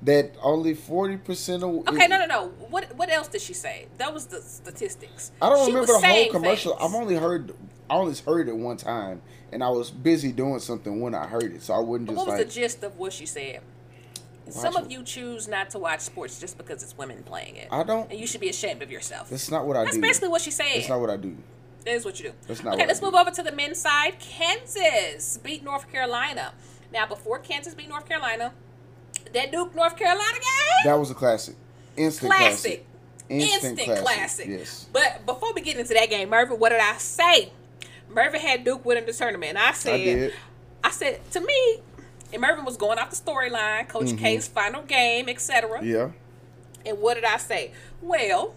That 0.03 0.35
only 0.41 0.73
forty 0.73 1.17
percent 1.17 1.63
of. 1.63 1.87
Okay, 1.87 2.07
no, 2.07 2.17
no, 2.19 2.25
no. 2.25 2.47
What 2.69 2.93
what 2.95 3.09
else 3.09 3.27
did 3.29 3.41
she 3.41 3.53
say? 3.53 3.87
That 3.97 4.13
was 4.13 4.25
the 4.25 4.41
statistics. 4.41 5.31
I 5.41 5.49
don't 5.49 5.65
She 5.65 5.71
remember 5.71 5.93
the 5.93 6.05
whole 6.07 6.29
commercial. 6.31 6.75
things. 6.75 6.89
I've 6.93 6.95
only 6.95 7.15
heard. 7.15 7.53
I 7.89 7.95
only 7.95 8.15
heard 8.15 8.47
it 8.49 8.55
one 8.55 8.77
time, 8.77 9.21
and 9.51 9.63
I 9.63 9.69
was 9.69 9.91
busy 9.91 10.31
doing 10.31 10.59
something 10.59 10.99
when 11.01 11.13
I 11.15 11.25
heard 11.27 11.53
it, 11.55 11.61
so 11.61 11.73
I 11.73 11.79
wouldn't 11.79 12.07
But 12.07 12.13
just 12.15 12.27
what 12.27 12.31
was 12.33 12.39
like. 12.39 12.47
the 12.47 12.53
gist 12.53 12.83
of 12.83 12.97
what 12.97 13.13
she 13.13 13.25
said? 13.25 13.61
Some 14.49 14.73
Watch 14.73 14.83
of 14.83 14.85
it. 14.87 14.91
you 14.91 15.03
choose 15.03 15.47
not 15.47 15.69
to 15.71 15.79
watch 15.79 16.01
sports 16.01 16.39
just 16.39 16.57
because 16.57 16.83
it's 16.83 16.97
women 16.97 17.23
playing 17.23 17.55
it. 17.55 17.69
I 17.71 17.83
don't- 17.83 18.09
And 18.11 18.19
you 18.19 18.27
should 18.27 18.41
be 18.41 18.49
ashamed 18.49 18.81
of 18.81 18.91
yourself. 18.91 19.29
That's 19.29 19.49
not 19.49 19.65
what 19.65 19.77
I 19.77 19.83
That's 19.85 19.95
do. 19.95 20.01
That's 20.01 20.09
basically 20.09 20.29
what 20.29 20.41
she 20.41 20.51
said. 20.51 20.65
That's 20.75 20.89
not 20.89 20.99
what 20.99 21.09
I 21.09 21.15
do. 21.17 21.37
That 21.85 21.91
is 21.93 22.03
what 22.03 22.19
you 22.19 22.29
do. 22.29 22.35
That's 22.47 22.61
not 22.63 22.73
okay, 22.73 22.81
what 22.81 22.87
let's 22.89 22.99
do. 22.99 23.05
move 23.05 23.15
over 23.15 23.31
to 23.31 23.43
the 23.43 23.51
men's 23.53 23.79
side. 23.79 24.19
Kansas 24.19 25.37
beat 25.37 25.63
North 25.63 25.89
Carolina. 25.91 26.53
Now, 26.91 27.05
before 27.05 27.39
Kansas 27.39 27.73
beat 27.73 27.87
North 27.89 28.05
Carolina, 28.07 28.53
that 29.33 29.51
Duke 29.51 29.75
North 29.75 29.97
Carolina 29.97 30.33
game, 30.33 30.85
That 30.85 30.99
was 30.99 31.11
a 31.11 31.13
classic. 31.15 31.55
Instant 31.97 32.31
classic. 32.33 32.85
classic. 32.85 32.85
Instant, 33.29 33.79
Instant 33.79 33.99
classic. 33.99 34.03
classic. 34.03 34.47
Yes. 34.47 34.87
But 34.91 35.25
before 35.25 35.53
we 35.53 35.61
get 35.61 35.77
into 35.77 35.93
that 35.93 36.09
game, 36.09 36.29
Mervin, 36.29 36.59
what 36.59 36.69
did 36.69 36.79
I 36.81 36.97
say? 36.97 37.51
Mervin 38.09 38.41
had 38.41 38.63
Duke 38.63 38.83
winning 38.85 39.05
the 39.05 39.13
tournament. 39.13 39.49
And 39.51 39.59
I 39.59 39.71
said, 39.71 40.31
I. 40.83 40.87
I 40.87 40.91
said 40.91 41.19
to 41.31 41.39
me, 41.41 41.79
and 42.33 42.41
Mervin 42.41 42.65
was 42.65 42.77
going 42.77 42.99
off 42.99 43.09
the 43.09 43.15
storyline, 43.15 43.87
Coach 43.87 44.17
K's 44.17 44.47
final 44.47 44.81
game, 44.83 45.29
etc. 45.29 45.77
Mm-hmm. 45.79 45.87
Yeah. 45.87 46.09
And 46.85 46.99
what 46.99 47.13
did 47.13 47.23
I 47.23 47.37
say? 47.37 47.71
Well, 48.01 48.53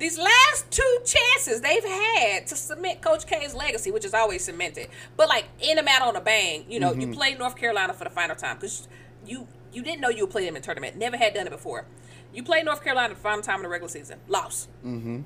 these 0.00 0.18
last 0.18 0.70
two 0.70 0.98
chances 1.04 1.60
they've 1.60 1.84
had 1.84 2.46
to 2.46 2.56
cement 2.56 3.02
Coach 3.02 3.26
K's 3.26 3.54
legacy, 3.54 3.90
which 3.90 4.06
is 4.06 4.14
always 4.14 4.42
cemented, 4.42 4.88
but 5.16 5.28
like 5.28 5.44
in 5.60 5.76
them 5.76 5.86
out 5.86 6.02
on 6.02 6.16
a 6.16 6.20
bang. 6.20 6.64
You 6.68 6.80
know, 6.80 6.92
you 6.94 7.12
played 7.12 7.38
North 7.38 7.54
Carolina 7.54 7.92
for 7.92 8.04
the 8.04 8.10
final 8.10 8.34
time 8.34 8.56
because 8.56 8.88
you 9.26 9.46
you 9.72 9.82
didn't 9.82 10.00
know 10.00 10.08
you 10.08 10.24
would 10.24 10.30
play 10.30 10.46
them 10.46 10.56
in 10.56 10.62
tournament. 10.62 10.96
Never 10.96 11.18
had 11.18 11.34
done 11.34 11.46
it 11.46 11.50
before. 11.50 11.84
You 12.32 12.42
played 12.42 12.64
North 12.64 12.82
Carolina 12.82 13.14
the 13.14 13.20
final 13.20 13.42
time 13.42 13.56
in 13.56 13.62
the 13.64 13.68
regular 13.68 13.90
season. 13.90 14.18
Lost. 14.26 14.70
Mm-hmm. 14.84 15.20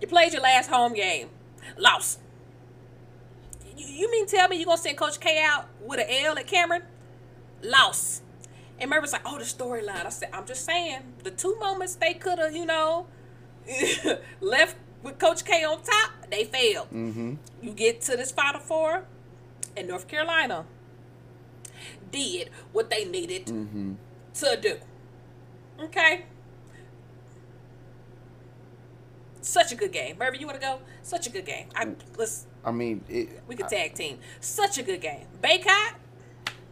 You 0.00 0.08
played 0.08 0.32
your 0.32 0.42
last 0.42 0.70
home 0.70 0.94
game. 0.94 1.28
Lost. 1.76 2.20
You, 3.76 3.86
you 3.86 4.10
mean 4.10 4.26
tell 4.26 4.48
me 4.48 4.56
you're 4.56 4.64
gonna 4.64 4.78
send 4.78 4.96
Coach 4.96 5.20
K 5.20 5.42
out 5.44 5.68
with 5.82 6.00
an 6.00 6.06
L 6.08 6.38
at 6.38 6.46
Cameron? 6.46 6.82
Lost. 7.62 8.22
And 8.78 8.90
Mervin's 8.90 9.12
like, 9.12 9.22
oh, 9.26 9.36
the 9.36 9.44
storyline. 9.44 10.06
I 10.06 10.08
said, 10.08 10.30
I'm 10.32 10.46
just 10.46 10.64
saying, 10.64 11.02
the 11.22 11.30
two 11.30 11.54
moments 11.60 11.96
they 11.96 12.14
could 12.14 12.38
have, 12.38 12.56
you 12.56 12.64
know, 12.64 13.06
left 14.40 14.76
with 15.02 15.18
Coach 15.18 15.44
K 15.44 15.64
on 15.64 15.82
top, 15.82 16.10
they 16.30 16.44
failed. 16.44 16.88
Mm-hmm. 16.88 17.34
You 17.62 17.70
get 17.72 18.00
to 18.02 18.16
this 18.16 18.32
Final 18.32 18.60
Four, 18.60 19.04
and 19.76 19.88
North 19.88 20.08
Carolina 20.08 20.64
did 22.10 22.50
what 22.72 22.90
they 22.90 23.04
needed 23.04 23.46
Mm-hmm. 23.46 23.94
to 24.34 24.58
do. 24.60 24.76
Okay. 25.84 26.24
Such 29.42 29.72
a 29.72 29.74
good 29.74 29.92
game. 29.92 30.18
Mervin, 30.18 30.38
you 30.40 30.46
want 30.46 30.60
to 30.60 30.66
go? 30.66 30.80
Such 31.02 31.26
a 31.26 31.30
good 31.30 31.46
game. 31.46 31.68
I, 31.74 31.88
let's 32.18 32.46
I 32.62 32.72
mean, 32.72 33.02
it, 33.08 33.42
we 33.48 33.56
could 33.56 33.68
tag 33.68 33.94
team. 33.94 34.18
Such 34.40 34.76
a 34.76 34.82
good 34.82 35.00
game. 35.00 35.24
Bacot, 35.42 35.94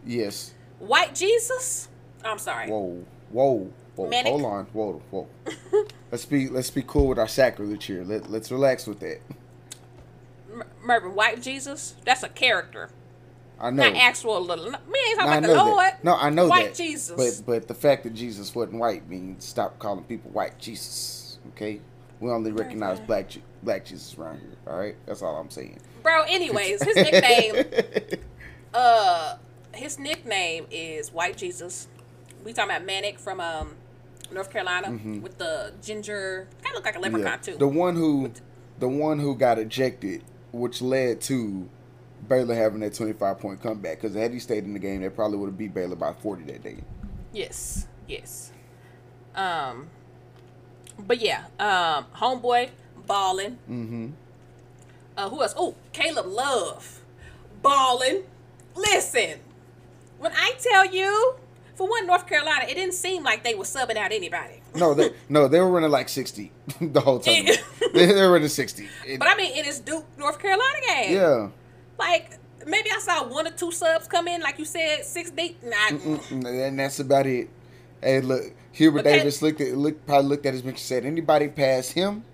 yes. 0.05 0.53
White 0.79 1.15
Jesus. 1.15 1.89
I'm 2.23 2.37
sorry. 2.39 2.69
Whoa, 2.69 3.05
whoa, 3.31 3.71
whoa. 3.97 4.11
Manek. 4.11 4.25
Hold 4.25 4.45
on, 4.45 4.65
whoa, 4.75 5.03
whoa. 5.11 5.29
let's 6.11 6.25
be 6.25 6.49
let's 6.49 6.71
be 6.71 6.83
cool 6.83 7.09
with 7.09 7.19
our 7.19 7.29
sacrilege 7.29 7.85
here. 7.87 8.05
Let 8.05 8.31
let's 8.31 8.51
relax 8.51 8.87
with 8.87 9.01
that. 9.01 9.21
Mer- 10.53 10.67
Mervin, 10.83 11.15
White 11.15 11.43
Jesus. 11.43 11.95
That's 12.05 12.23
a 12.23 12.29
character, 12.29 12.91
I 13.61 13.71
know. 13.71 13.85
not 13.91 13.97
actual 13.97 14.41
little. 14.41 14.71
Me 14.71 14.99
ain't 15.09 15.19
No, 15.19 15.25
talking 15.27 15.33
I 15.33 15.37
about 15.39 15.43
the 15.43 15.55
Lord. 15.65 15.79
that. 15.79 16.05
No, 16.05 16.17
I 16.17 16.31
know 16.31 16.49
White 16.49 16.67
that. 16.69 16.75
Jesus. 16.77 17.41
But 17.41 17.47
but 17.47 17.69
the 17.69 17.75
fact 17.75 18.05
that 18.05 18.15
Jesus 18.15 18.55
wasn't 18.55 18.79
white 18.79 19.09
means 19.09 19.45
stop 19.45 19.79
calling 19.79 20.05
people 20.05 20.31
white 20.31 20.59
Jesus. 20.59 21.39
Okay, 21.55 21.81
we 22.21 22.31
only 22.31 22.53
recognize 22.53 23.01
black 23.01 23.31
black 23.63 23.85
Jesus 23.85 24.17
around 24.19 24.41
here. 24.41 24.57
All 24.67 24.79
right, 24.79 24.97
that's 25.07 25.23
all 25.23 25.37
I'm 25.37 25.51
saying. 25.51 25.79
Bro, 26.03 26.25
anyways, 26.29 26.83
his 26.83 26.97
nickname. 26.97 27.65
uh, 28.75 29.37
his 29.75 29.99
nickname 29.99 30.67
is 30.71 31.13
White 31.13 31.37
Jesus. 31.37 31.89
We 32.45 32.53
talking 32.53 32.75
about 32.75 32.87
Manek 32.89 33.19
from 33.19 33.41
um 33.41 33.75
North 34.33 34.51
Carolina 34.51 34.91
with 35.21 35.39
the 35.39 35.73
ginger. 35.83 36.49
Kind 36.63 36.73
of 36.77 36.77
look 36.77 36.85
like 36.85 36.97
a 36.97 37.01
leprechaun 37.01 37.39
Mm-hmm. 37.39 37.49
Yeah. 37.51 37.55
too. 37.55 37.59
The 37.59 37.69
one 37.69 37.97
who, 37.97 38.33
the 38.79 38.89
one 38.89 39.19
who 39.19 39.35
got 39.37 39.59
ejected, 39.59 40.23
which 40.53 40.81
led 40.83 41.21
to 41.23 41.69
Baylor 42.29 42.55
having 42.55 42.81
that 42.81 42.95
25 42.95 43.39
point 43.39 43.63
comeback. 43.63 44.01
Because 44.01 44.17
had 44.17 44.33
he 44.33 44.39
stayed 44.39 44.65
in 44.65 44.73
the 44.73 44.79
game, 44.79 45.01
they 45.03 45.09
probably 45.09 45.39
would 45.39 45.47
have 45.49 45.59
beat 45.59 45.75
Baylor 45.75 45.97
by 45.97 46.13
40 46.13 46.45
that 46.45 46.63
day. 46.63 46.79
Yes, 47.33 47.87
yes. 48.07 48.53
Um, 49.35 49.89
but 50.99 51.21
yeah, 51.21 51.45
um, 51.61 52.07
homeboy 52.17 52.71
balling. 53.07 53.59
Mm-hmm. 53.71 54.09
Uh, 55.17 55.29
who 55.29 55.43
else? 55.43 55.55
Oh, 55.57 55.75
Caleb 55.93 56.27
Love, 56.27 57.01
balling. 57.63 58.23
Listen, 58.75 59.39
when 60.19 60.33
I 60.35 60.53
tell 60.61 60.85
you, 60.87 61.37
for 61.79 61.89
one, 61.89 62.07
North 62.09 62.27
Carolina, 62.27 62.65
it 62.69 62.75
didn't 62.75 62.95
seem 62.95 63.23
like 63.23 63.45
they 63.45 63.55
were 63.55 63.65
subbing 63.65 63.97
out 63.97 64.11
anybody. 64.13 64.61
No, 64.75 64.93
they 64.95 65.13
no, 65.29 65.47
they 65.49 65.61
were 65.61 65.71
running 65.71 65.91
like 65.91 66.09
sixty 66.09 66.51
the 66.81 67.01
whole 67.01 67.21
time. 67.21 67.47
they, 67.95 68.07
they 68.07 68.21
were 68.23 68.33
running 68.33 68.49
sixty. 68.49 68.89
It- 69.07 69.19
But 69.21 69.29
I 69.29 69.37
mean, 69.37 69.57
it 69.57 69.65
is 69.67 69.79
Duke 69.81 70.05
North 70.19 70.39
Carolina 70.41 70.79
game. 70.87 71.15
yeah, 71.15 71.49
Like 71.99 72.39
maybe 72.67 72.91
I 72.91 72.99
saw 72.99 73.27
one 73.29 73.47
or 73.47 73.53
two 73.53 73.71
subs 73.73 74.09
come 74.09 74.27
in, 74.29 74.41
like 74.43 74.59
you 74.59 74.65
said, 74.65 75.05
six 75.05 75.31
deep. 75.31 75.63
Nah, 75.63 75.97
and 76.49 76.79
that's 76.79 76.99
about 76.99 77.27
it. 77.27 77.49
Hey, 78.03 78.21
look, 78.21 78.43
Hubert 78.73 79.01
Okay. 79.07 79.19
Davis 79.19 79.41
looked 79.41 79.61
at 79.61 79.77
looked 79.77 80.05
probably 80.07 80.29
looked 80.29 80.47
at 80.47 80.53
his 80.55 80.63
bench 80.63 80.75
and 80.79 80.81
said, 80.81 81.05
"Anybody 81.07 81.49
past 81.49 81.93
him? 81.93 82.25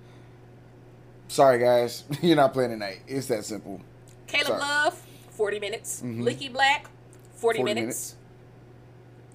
Sorry, 1.28 1.58
guys, 1.58 2.04
you're 2.22 2.36
not 2.36 2.52
playing 2.52 2.70
tonight. 2.70 3.00
It's 3.06 3.26
that 3.28 3.44
simple." 3.44 3.80
Caleb 4.26 4.46
Sorry. 4.46 4.60
Love, 4.60 5.02
forty 5.30 5.60
minutes. 5.60 6.02
Mhm. 6.02 6.22
Leaky 6.22 6.48
Black, 6.48 6.88
forty, 7.36 7.58
40 7.58 7.74
minutes. 7.74 7.84
minutes. 7.84 8.16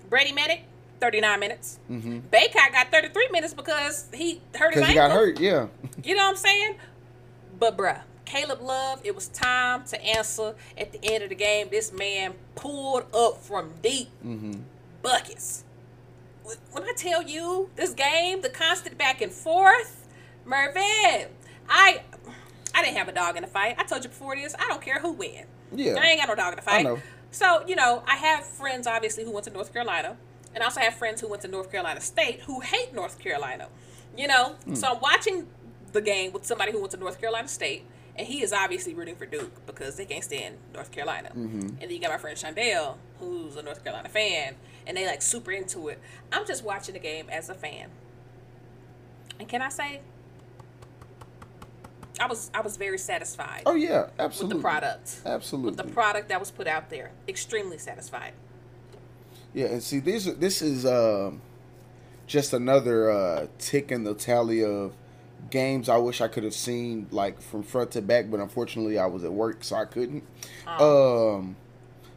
Brady 0.09 0.31
Manek, 0.31 0.61
thirty-nine 0.99 1.39
minutes. 1.39 1.79
Mm-hmm. 1.89 2.19
Bacot 2.31 2.71
got 2.71 2.91
thirty-three 2.91 3.29
minutes 3.31 3.53
because 3.53 4.07
he 4.13 4.41
hurt 4.55 4.73
his 4.73 4.81
ankle. 4.83 4.85
he 4.87 4.93
got 4.95 5.11
hurt. 5.11 5.39
Yeah. 5.39 5.67
You 6.03 6.15
know 6.15 6.23
what 6.23 6.29
I'm 6.31 6.35
saying? 6.35 6.75
But 7.59 7.77
bruh, 7.77 8.01
Caleb 8.25 8.61
Love, 8.61 9.01
it 9.03 9.13
was 9.15 9.27
time 9.27 9.83
to 9.85 10.03
answer 10.03 10.55
at 10.77 10.91
the 10.91 10.99
end 11.03 11.23
of 11.23 11.29
the 11.29 11.35
game. 11.35 11.67
This 11.71 11.91
man 11.91 12.33
pulled 12.55 13.05
up 13.13 13.37
from 13.41 13.73
deep 13.81 14.09
Mm-hmm. 14.25 14.61
buckets. 15.01 15.63
When 16.71 16.83
I 16.83 16.93
tell 16.97 17.21
you 17.21 17.69
this 17.75 17.93
game, 17.93 18.41
the 18.41 18.49
constant 18.49 18.97
back 18.97 19.21
and 19.21 19.31
forth, 19.31 20.07
Mervin, 20.45 21.27
I 21.69 22.01
I 22.73 22.83
didn't 22.83 22.97
have 22.97 23.07
a 23.07 23.11
dog 23.11 23.35
in 23.35 23.43
the 23.43 23.47
fight. 23.47 23.75
I 23.77 23.83
told 23.83 24.03
you 24.03 24.09
before 24.09 24.35
this, 24.35 24.55
I 24.57 24.67
don't 24.67 24.81
care 24.81 24.99
who 24.99 25.11
win. 25.11 25.45
Yeah. 25.75 25.95
I 26.01 26.07
ain't 26.07 26.19
got 26.19 26.27
no 26.29 26.35
dog 26.35 26.53
in 26.53 26.55
the 26.55 26.61
fight. 26.63 26.87
So, 27.31 27.63
you 27.67 27.75
know, 27.75 28.03
I 28.07 28.15
have 28.15 28.45
friends 28.45 28.87
obviously 28.87 29.23
who 29.23 29.31
went 29.31 29.45
to 29.45 29.51
North 29.51 29.73
Carolina. 29.73 30.17
And 30.53 30.63
I 30.63 30.65
also 30.65 30.79
have 30.79 30.95
friends 30.95 31.21
who 31.21 31.27
went 31.27 31.43
to 31.43 31.47
North 31.47 31.71
Carolina 31.71 32.01
State 32.01 32.41
who 32.41 32.61
hate 32.61 32.93
North 32.93 33.19
Carolina. 33.19 33.67
You 34.17 34.27
know? 34.27 34.55
Hmm. 34.65 34.75
So 34.75 34.87
I'm 34.87 34.99
watching 34.99 35.47
the 35.91 36.01
game 36.01 36.31
with 36.31 36.45
somebody 36.45 36.71
who 36.71 36.79
went 36.79 36.91
to 36.91 36.97
North 36.97 37.19
Carolina 37.19 37.47
State. 37.47 37.85
And 38.15 38.27
he 38.27 38.43
is 38.43 38.51
obviously 38.51 38.93
rooting 38.93 39.15
for 39.15 39.25
Duke 39.25 39.65
because 39.65 39.95
they 39.95 40.05
can't 40.05 40.23
stand 40.23 40.57
North 40.73 40.91
Carolina. 40.91 41.29
Mm-hmm. 41.29 41.59
And 41.59 41.79
then 41.79 41.89
you 41.89 41.99
got 41.99 42.11
my 42.11 42.17
friend 42.17 42.37
Chandel, 42.37 42.97
who's 43.17 43.55
a 43.55 43.63
North 43.63 43.81
Carolina 43.81 44.09
fan, 44.09 44.55
and 44.85 44.97
they 44.97 45.05
like 45.05 45.21
super 45.21 45.51
into 45.51 45.87
it. 45.87 46.01
I'm 46.29 46.45
just 46.45 46.61
watching 46.65 46.93
the 46.93 46.99
game 46.99 47.29
as 47.29 47.47
a 47.47 47.53
fan. 47.53 47.89
And 49.39 49.47
can 49.47 49.61
I 49.61 49.69
say, 49.69 50.01
I 52.19 52.27
was 52.27 52.51
I 52.53 52.61
was 52.61 52.77
very 52.77 52.97
satisfied 52.97 53.63
Oh 53.65 53.75
yeah, 53.75 54.07
absolutely. 54.19 54.55
with 54.55 54.61
the 54.63 54.67
product 54.69 55.21
Absolutely. 55.25 55.71
with 55.71 55.77
the 55.77 55.93
product 55.93 56.29
that 56.29 56.39
was 56.39 56.51
put 56.51 56.67
out 56.67 56.89
there. 56.89 57.11
Extremely 57.27 57.77
satisfied. 57.77 58.33
Yeah, 59.53 59.67
and 59.67 59.81
see, 59.81 59.99
this 59.99 60.25
this 60.25 60.61
is 60.61 60.85
um, 60.85 61.41
just 62.27 62.53
another 62.53 63.09
uh, 63.09 63.47
tick 63.57 63.91
in 63.91 64.03
the 64.03 64.13
tally 64.13 64.63
of 64.63 64.93
games 65.49 65.87
I 65.89 65.97
wish 65.97 66.21
I 66.21 66.27
could 66.27 66.43
have 66.43 66.53
seen 66.53 67.07
like 67.11 67.41
from 67.41 67.63
front 67.63 67.91
to 67.91 68.01
back, 68.01 68.29
but 68.29 68.39
unfortunately 68.39 68.99
I 68.99 69.05
was 69.07 69.23
at 69.23 69.33
work, 69.33 69.63
so 69.63 69.75
I 69.77 69.85
couldn't. 69.85 70.23
Um, 70.67 71.55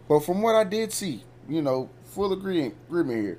but 0.09 0.21
from 0.21 0.42
what 0.42 0.54
I 0.54 0.64
did 0.64 0.92
see, 0.92 1.23
you 1.49 1.62
know, 1.62 1.88
full 2.04 2.32
agree- 2.32 2.73
agreement 2.88 3.23
here. 3.23 3.38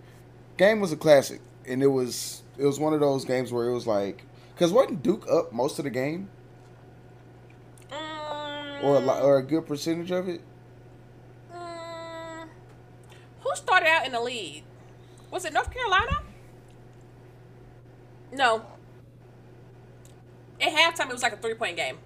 Game 0.58 0.79
was 0.79 0.91
a 0.91 0.98
classic, 0.98 1.41
and 1.67 1.84
it 1.84 1.88
was 1.88 2.41
it 2.58 2.65
was 2.65 2.79
one 2.79 2.93
of 2.93 3.00
those 3.00 3.25
games 3.25 3.51
where 3.51 3.67
it 3.67 3.74
was 3.74 3.86
like, 3.88 4.24
because 4.55 4.72
wasn't 4.72 5.03
Duke 5.03 5.27
up 5.32 5.51
most 5.51 5.77
of 5.79 5.84
the 5.86 5.89
game, 5.91 6.29
or 8.84 8.98
a, 8.98 9.02
Mm, 9.02 9.06
lo- 9.06 9.22
or 9.22 9.38
a 9.38 9.44
good 9.44 9.66
percentage 9.66 10.12
of 10.12 10.28
it? 10.28 10.42
mm, 11.54 12.48
who 13.42 13.56
started 13.56 13.88
out 13.88 14.06
in 14.06 14.12
the 14.12 14.20
lead? 14.22 14.63
Was 15.32 15.46
it 15.46 15.54
North 15.54 15.72
Carolina? 15.74 16.19
No. 18.32 18.65
At 20.62 20.72
halftime, 20.74 21.10
it 21.10 21.13
was 21.13 21.24
like 21.24 21.34
a 21.34 21.38
three 21.38 21.54
point 21.56 21.76
game. 21.78 21.98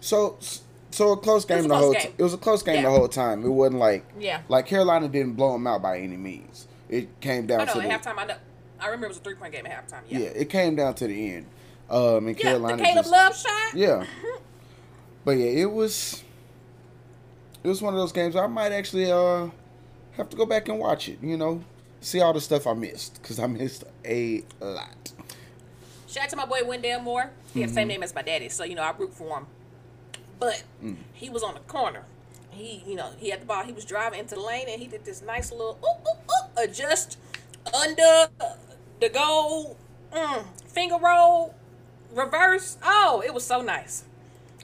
So, 0.00 0.36
so 0.90 1.12
a 1.12 1.16
close 1.16 1.44
game 1.44 1.60
a 1.60 1.62
the 1.62 1.68
close 1.68 1.80
whole. 1.82 1.92
game. 1.92 2.02
T- 2.02 2.14
it 2.18 2.22
was 2.22 2.34
a 2.34 2.38
close 2.38 2.62
game 2.62 2.76
Yeah. 2.76 2.82
the 2.82 2.90
whole 2.90 3.08
time. 3.08 3.44
It 3.44 3.48
wasn't 3.48 3.78
like 3.78 4.04
Yeah. 4.18 4.40
like 4.48 4.66
Carolina 4.66 5.08
didn't 5.08 5.32
blow 5.34 5.52
them 5.52 5.66
out 5.66 5.82
by 5.82 5.98
any 5.98 6.16
means. 6.16 6.66
It 6.88 7.20
came 7.20 7.46
down 7.46 7.60
I 7.62 7.64
know 7.64 7.72
to 7.74 7.80
at 7.80 8.02
the 8.02 8.08
halftime. 8.10 8.18
I 8.18 8.24
know. 8.26 8.36
I 8.80 8.86
remember 8.86 9.06
it 9.06 9.10
was 9.10 9.18
a 9.18 9.20
three 9.20 9.34
point 9.36 9.52
game 9.52 9.66
at 9.66 9.72
halftime. 9.72 10.02
yeah. 10.08 10.18
Yeah. 10.18 10.28
It 10.28 10.50
came 10.50 10.76
down 10.76 10.94
to 10.94 11.06
the 11.06 11.34
end. 11.34 11.46
Um, 11.90 12.26
and 12.28 12.36
Yeah, 12.36 12.42
Carolina 12.42 12.76
the 12.78 12.82
Caleb 12.82 13.04
just, 13.04 13.12
Love 13.12 13.36
shot. 13.36 13.74
yeah. 13.74 14.04
But 15.24 15.32
yeah, 15.32 15.46
it 15.46 15.70
was 15.70 16.22
it 17.62 17.68
was 17.68 17.80
one 17.80 17.94
of 17.94 18.00
those 18.00 18.12
games 18.12 18.36
I 18.36 18.46
might 18.46 18.72
actually 18.72 19.10
uh 19.10 19.48
have 20.12 20.28
to 20.30 20.36
go 20.36 20.46
back 20.46 20.68
and 20.68 20.78
watch 20.78 21.08
it. 21.08 21.18
You 21.22 21.36
know, 21.36 21.64
see 22.00 22.20
all 22.20 22.32
the 22.32 22.40
stuff 22.40 22.66
I 22.66 22.74
missed 22.74 23.20
because 23.22 23.38
I 23.38 23.46
missed 23.46 23.84
a 24.04 24.42
lot. 24.60 25.12
Shout 26.06 26.24
out 26.24 26.30
to 26.30 26.36
my 26.36 26.46
boy 26.46 26.60
Wendell 26.64 27.00
Moore. 27.00 27.30
He 27.52 27.60
had 27.60 27.70
the 27.70 27.72
Mm-hmm. 27.72 27.74
same 27.74 27.88
name 27.88 28.02
as 28.02 28.14
my 28.14 28.22
daddy, 28.22 28.48
so 28.48 28.64
you 28.64 28.74
know 28.74 28.82
I 28.82 28.92
root 28.96 29.14
for 29.14 29.38
him. 29.38 29.46
But 30.38 30.62
Mm. 30.82 30.96
he 31.14 31.30
was 31.30 31.42
on 31.42 31.54
the 31.54 31.60
corner. 31.60 32.04
He, 32.50 32.84
you 32.86 32.94
know, 32.94 33.10
he 33.18 33.30
had 33.30 33.40
the 33.40 33.46
ball. 33.46 33.64
He 33.64 33.72
was 33.72 33.84
driving 33.84 34.20
into 34.20 34.36
the 34.36 34.40
lane, 34.40 34.66
and 34.68 34.80
he 34.80 34.86
did 34.86 35.04
this 35.04 35.22
nice 35.22 35.50
little 35.50 35.76
oop, 35.82 36.06
oop, 36.06 36.30
oop, 36.30 36.50
adjust 36.70 37.18
under 37.74 38.28
the 39.00 39.08
goal, 39.08 39.76
mm, 40.12 40.44
finger 40.68 40.96
roll, 41.02 41.54
reverse. 42.12 42.76
Oh, 42.84 43.22
it 43.26 43.34
was 43.34 43.44
so 43.44 43.60
nice. 43.60 44.04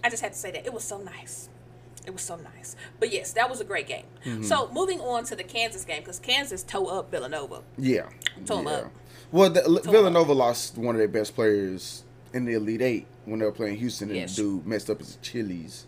I 0.03 0.11
just 0.11 0.23
had 0.23 0.33
to 0.33 0.39
say 0.39 0.51
that 0.53 0.65
it 0.67 0.73
was 0.73 0.85
so 0.85 0.99
nice. 0.99 1.49
It 2.07 2.13
was 2.13 2.23
so 2.23 2.37
nice. 2.37 2.77
But 2.99 3.13
yes, 3.13 3.33
that 3.35 3.51
was 3.51 3.61
a 3.61 3.65
great 3.65 3.87
game. 3.87 4.05
Mm-hmm. 4.25 4.43
So 4.45 4.71
moving 4.73 5.01
on 5.01 5.25
to 5.25 5.37
the 5.37 5.45
Kansas 5.45 5.85
game 5.85 6.01
because 6.01 6.19
Kansas 6.19 6.63
toe 6.63 6.87
up 6.87 7.11
Villanova. 7.11 7.63
Yeah. 7.77 8.09
Told 8.47 8.61
'em 8.61 8.67
yeah. 8.67 8.73
up. 8.79 8.93
Well, 9.33 9.51
the, 9.51 9.81
Villanova 9.85 10.33
lost 10.33 10.79
one 10.79 10.95
of 10.95 10.99
their 10.99 11.09
best 11.09 11.35
players 11.35 12.05
in 12.33 12.47
the 12.47 12.55
Elite 12.55 12.81
Eight 12.83 13.07
when 13.27 13.39
they 13.41 13.45
were 13.45 13.53
playing 13.53 13.77
Houston, 13.77 14.09
and 14.09 14.17
Yes. 14.19 14.35
the 14.37 14.43
dude 14.43 14.67
messed 14.67 14.89
up 14.91 14.99
his 14.99 15.17
Achilles. 15.17 15.87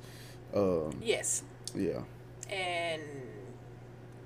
Um, 0.54 1.00
Yes, 1.02 1.42
yeah, 1.74 2.02
and 2.50 3.00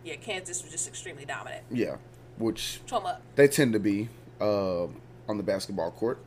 yeah, 0.05 0.17
Kansas 0.17 0.63
was 0.63 0.73
just 0.73 0.89
extremely 0.89 1.25
dominant. 1.25 1.63
yeah. 1.71 1.97
Which 2.39 2.81
Toe 2.87 2.99
up. 2.99 3.23
they 3.37 3.49
tend 3.49 3.73
to 3.73 3.79
be 3.79 4.09
uh, 4.41 4.85
on 5.29 5.37
the 5.39 5.43
basketball 5.43 5.91
court, 5.93 6.19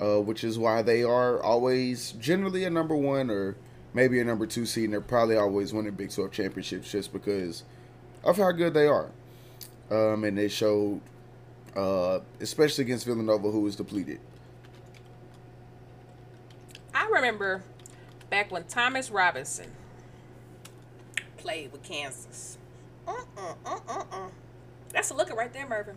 uh, 0.00 0.20
which 0.20 0.44
is 0.44 0.58
why 0.58 0.82
they 0.82 1.02
are 1.02 1.42
always 1.42 2.12
generally 2.12 2.64
a 2.64 2.70
number 2.70 2.96
one 2.96 3.30
or 3.30 3.56
maybe 3.92 4.20
a 4.20 4.24
number 4.24 4.46
two 4.46 4.66
seed, 4.66 4.84
and 4.84 4.92
they're 4.92 5.00
probably 5.00 5.36
always 5.36 5.72
winning 5.72 5.94
Big 5.94 6.10
12 6.10 6.30
championships 6.30 6.90
just 6.90 7.12
because 7.12 7.64
of 8.24 8.36
how 8.36 8.52
good 8.52 8.74
they 8.74 8.86
are. 8.86 9.10
Um, 9.90 10.24
and 10.24 10.38
they 10.38 10.48
showed, 10.48 11.00
uh, 11.76 12.20
especially 12.40 12.84
against 12.84 13.06
Villanova, 13.06 13.50
who 13.50 13.60
was 13.60 13.76
depleted. 13.76 14.20
I 16.94 17.06
remember 17.06 17.62
back 18.30 18.52
when 18.52 18.64
Thomas 18.64 19.10
Robinson 19.10 19.72
played 21.36 21.72
with 21.72 21.82
Kansas. 21.82 22.58
Uh-uh, 23.06 23.54
uh-uh-uh. 23.66 24.28
That's 24.92 25.10
a 25.10 25.14
looker 25.14 25.34
right 25.34 25.52
there, 25.52 25.68
Mervin. 25.68 25.96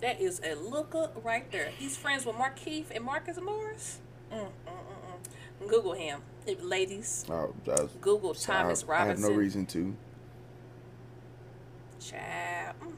That 0.00 0.20
is 0.20 0.40
a 0.44 0.54
looker 0.54 1.10
right 1.22 1.50
there. 1.50 1.70
He's 1.78 1.96
friends 1.96 2.26
with 2.26 2.36
Markieff 2.36 2.86
and 2.94 3.04
Marcus 3.04 3.38
Morris. 3.40 3.98
Mm, 4.32 4.38
mm, 4.38 4.44
mm, 4.66 5.62
mm. 5.62 5.68
Google 5.68 5.92
him, 5.92 6.20
ladies. 6.60 7.24
I- 7.30 7.46
Google 8.00 8.34
so 8.34 8.52
Thomas 8.52 8.84
I, 8.88 9.02
I 9.02 9.06
have 9.06 9.18
no 9.18 9.30
reason 9.30 9.66
to. 9.66 9.96
Child. 12.00 12.76
Mm, 12.82 12.86
mm. 12.86 12.94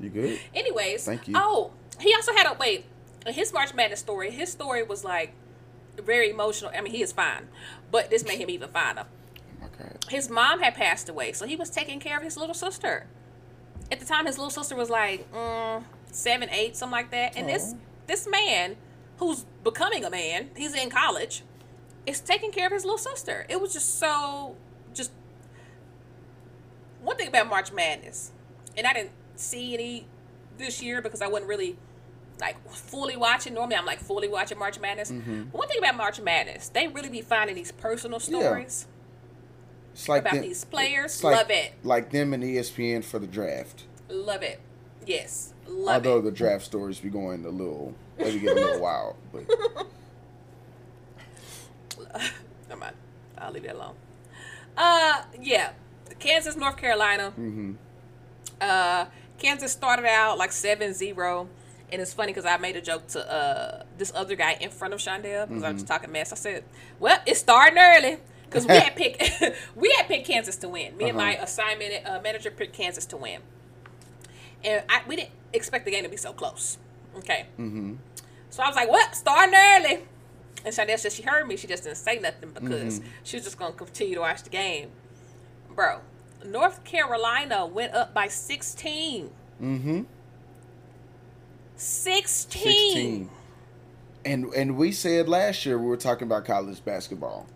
You 0.00 0.10
good? 0.10 0.40
Anyways, 0.54 1.04
Thank 1.04 1.28
you. 1.28 1.34
Oh, 1.36 1.72
he 2.00 2.12
also 2.14 2.32
had 2.32 2.46
a 2.46 2.54
wait. 2.54 2.86
His 3.26 3.52
March 3.52 3.72
Madness 3.74 4.00
story. 4.00 4.30
His 4.30 4.50
story 4.50 4.82
was 4.82 5.04
like 5.04 5.34
very 5.96 6.30
emotional. 6.30 6.70
I 6.76 6.80
mean, 6.80 6.92
he 6.92 7.02
is 7.02 7.12
fine, 7.12 7.48
but 7.90 8.10
this 8.10 8.24
made 8.24 8.38
him 8.38 8.50
even 8.50 8.68
finer. 8.70 9.04
Oh 9.06 9.40
my 9.62 9.68
God. 9.78 10.04
His 10.10 10.28
mom 10.28 10.60
had 10.60 10.74
passed 10.74 11.08
away, 11.08 11.32
so 11.32 11.46
he 11.46 11.56
was 11.56 11.70
taking 11.70 12.00
care 12.00 12.16
of 12.16 12.22
his 12.22 12.36
little 12.36 12.54
sister. 12.54 13.06
At 13.90 14.00
the 14.00 14.06
time, 14.06 14.26
his 14.26 14.38
little 14.38 14.50
sister 14.50 14.74
was 14.74 14.90
like 14.90 15.30
mm, 15.32 15.82
seven, 16.10 16.48
eight, 16.50 16.76
something 16.76 16.92
like 16.92 17.10
that. 17.10 17.36
And 17.36 17.48
this 17.48 17.74
this 18.06 18.28
man, 18.28 18.76
who's 19.18 19.44
becoming 19.62 20.04
a 20.04 20.10
man, 20.10 20.50
he's 20.56 20.74
in 20.74 20.90
college, 20.90 21.42
is 22.06 22.20
taking 22.20 22.50
care 22.50 22.66
of 22.66 22.72
his 22.72 22.84
little 22.84 22.98
sister. 22.98 23.46
It 23.48 23.60
was 23.60 23.72
just 23.72 23.98
so 23.98 24.56
just 24.92 25.12
one 27.02 27.16
thing 27.16 27.28
about 27.28 27.48
March 27.48 27.72
Madness, 27.72 28.32
and 28.76 28.86
I 28.86 28.92
didn't 28.92 29.12
see 29.36 29.74
any 29.74 30.06
this 30.56 30.82
year 30.82 31.02
because 31.02 31.20
I 31.20 31.26
wasn't 31.26 31.48
really 31.48 31.76
like 32.40 32.56
fully 32.70 33.16
watching. 33.16 33.54
Normally, 33.54 33.76
I'm 33.76 33.86
like 33.86 34.00
fully 34.00 34.28
watching 34.28 34.58
March 34.58 34.80
Madness. 34.80 35.10
Mm-hmm. 35.10 35.42
One 35.50 35.68
thing 35.68 35.78
about 35.78 35.96
March 35.96 36.20
Madness, 36.20 36.68
they 36.68 36.88
really 36.88 37.10
be 37.10 37.20
finding 37.20 37.54
these 37.56 37.72
personal 37.72 38.20
stories 38.20 38.86
It's 39.94 40.08
like 40.08 40.20
about 40.22 40.34
them- 40.34 40.42
these 40.42 40.64
players. 40.64 41.22
like- 41.24 41.36
Love 41.36 41.50
it, 41.50 41.72
Like 41.82 42.10
them 42.10 42.34
and 42.34 42.42
ESPN 42.44 43.02
for 43.04 43.18
the 43.18 43.26
draft. 43.26 43.84
love 44.08 44.42
it. 44.42 44.60
Yes, 45.06 45.52
love 45.66 45.94
Although 46.06 46.18
it. 46.18 46.22
the 46.22 46.30
draft 46.32 46.64
stories 46.64 46.98
be 47.00 47.08
going 47.10 47.44
a 47.46 47.48
little, 47.50 47.94
maybe 48.18 48.40
get 48.40 48.52
a 48.56 48.60
little 48.60 48.80
wild, 48.80 49.16
but 49.32 49.44
Never 52.68 52.80
mind. 52.80 52.96
I'll 53.38 53.52
leave 53.52 53.64
it 53.64 53.74
alone. 53.74 53.94
Uh, 54.76 55.22
yeah, 55.40 55.72
Kansas, 56.18 56.56
North 56.56 56.76
Carolina. 56.76 57.30
Mm-hmm. 57.38 57.72
Uh, 58.60 59.06
Kansas 59.38 59.72
started 59.72 60.06
out 60.06 60.38
like 60.38 60.50
7-0. 60.50 61.46
And 61.92 62.00
it's 62.02 62.12
funny 62.12 62.32
because 62.32 62.46
I 62.46 62.56
made 62.56 62.76
a 62.76 62.80
joke 62.80 63.06
to 63.08 63.30
uh, 63.32 63.82
this 63.98 64.10
other 64.14 64.34
guy 64.34 64.56
in 64.60 64.70
front 64.70 64.94
of 64.94 65.00
Shondell 65.00 65.46
because 65.46 65.62
I 65.62 65.70
was 65.70 65.82
just 65.82 65.86
talking 65.86 66.10
mess. 66.10 66.32
I 66.32 66.36
said, 66.36 66.64
"Well, 66.98 67.20
it's 67.24 67.38
starting 67.40 67.78
early 67.78 68.16
because 68.54 68.66
we 68.68 68.74
had 68.78 68.94
picked 68.96 69.20
we 69.76 69.90
had 69.98 70.06
picked 70.06 70.26
Kansas 70.26 70.56
to 70.58 70.68
win. 70.68 70.96
Me 70.96 71.08
and 71.08 71.16
my 71.16 71.34
assignment 71.36 72.06
uh, 72.06 72.20
manager 72.22 72.50
picked 72.50 72.72
Kansas 72.74 73.04
to 73.06 73.16
win, 73.16 73.40
and 74.64 74.82
I, 74.88 75.02
we 75.08 75.16
didn't 75.16 75.30
expect 75.52 75.84
the 75.84 75.90
game 75.90 76.04
to 76.04 76.08
be 76.08 76.16
so 76.16 76.32
close. 76.32 76.78
Okay, 77.18 77.46
Mm-hmm. 77.58 77.94
so 78.50 78.62
I 78.62 78.66
was 78.68 78.76
like, 78.76 78.88
"What? 78.88 79.14
Starting 79.14 79.54
early?" 79.54 80.04
And 80.64 80.74
Shondell 80.74 80.98
said 80.98 81.12
she 81.12 81.22
heard 81.22 81.46
me. 81.46 81.56
She 81.56 81.66
just 81.66 81.84
didn't 81.84 81.98
say 81.98 82.18
nothing 82.18 82.50
because 82.52 83.00
she 83.22 83.36
was 83.36 83.44
just 83.44 83.58
gonna 83.58 83.74
continue 83.74 84.14
to 84.14 84.20
watch 84.22 84.42
the 84.42 84.50
game, 84.50 84.90
bro. 85.74 86.00
North 86.44 86.84
Carolina 86.84 87.66
went 87.66 87.94
up 87.94 88.14
by 88.14 88.28
sixteen. 88.28 89.30
Mm-hmm. 89.62 90.02
16. 91.76 92.62
16. 92.62 93.30
And 94.24 94.44
and 94.54 94.76
we 94.76 94.92
said 94.92 95.28
last 95.28 95.66
year 95.66 95.78
we 95.78 95.86
were 95.86 95.96
talking 95.96 96.26
about 96.26 96.44
college 96.44 96.82
basketball. 96.84 97.46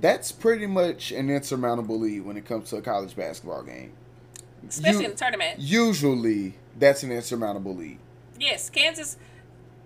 That's 0.00 0.30
pretty 0.32 0.66
much 0.66 1.10
an 1.12 1.30
insurmountable 1.30 1.98
lead 1.98 2.24
when 2.24 2.36
it 2.36 2.44
comes 2.44 2.70
to 2.70 2.76
a 2.76 2.82
college 2.82 3.16
basketball 3.16 3.62
game. 3.62 3.92
Especially 4.68 5.00
You- 5.00 5.04
in 5.06 5.10
the 5.12 5.16
tournament. 5.16 5.58
Usually, 5.58 6.54
that's 6.78 7.02
an 7.02 7.12
insurmountable 7.12 7.74
lead. 7.74 7.98
Yes, 8.38 8.68
Kansas. 8.68 9.16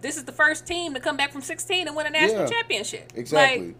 This 0.00 0.16
is 0.16 0.24
the 0.24 0.32
first 0.32 0.66
team 0.66 0.94
to 0.94 1.00
come 1.00 1.16
back 1.16 1.30
from 1.30 1.42
16 1.42 1.86
and 1.86 1.94
win 1.94 2.06
a 2.06 2.10
national 2.10 2.42
Yeah, 2.42 2.48
championship. 2.48 3.12
Exactly. 3.14 3.66
Like, 3.68 3.76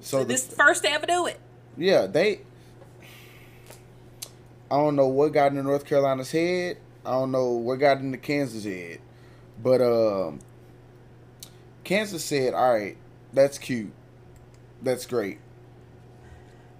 so 0.00 0.18
the, 0.20 0.24
this 0.26 0.46
first 0.46 0.84
to 0.84 0.90
ever 0.90 1.06
do 1.06 1.26
it. 1.26 1.38
yeah, 1.76 2.06
they. 2.06 2.40
I 4.70 4.76
don't 4.76 4.96
know 4.96 5.08
what 5.08 5.32
got 5.32 5.48
into 5.50 5.62
North 5.62 5.84
Carolina's 5.84 6.30
head. 6.30 6.78
I 7.04 7.10
don't 7.10 7.30
know 7.30 7.50
what 7.50 7.76
got 7.80 7.98
into 7.98 8.16
Kansas' 8.16 8.64
head, 8.64 9.00
but 9.62 9.82
um, 9.82 10.38
Kansas 11.84 12.24
said, 12.24 12.54
"All 12.54 12.72
right, 12.72 12.96
that's 13.32 13.58
cute, 13.58 13.90
that's 14.82 15.06
great." 15.06 15.38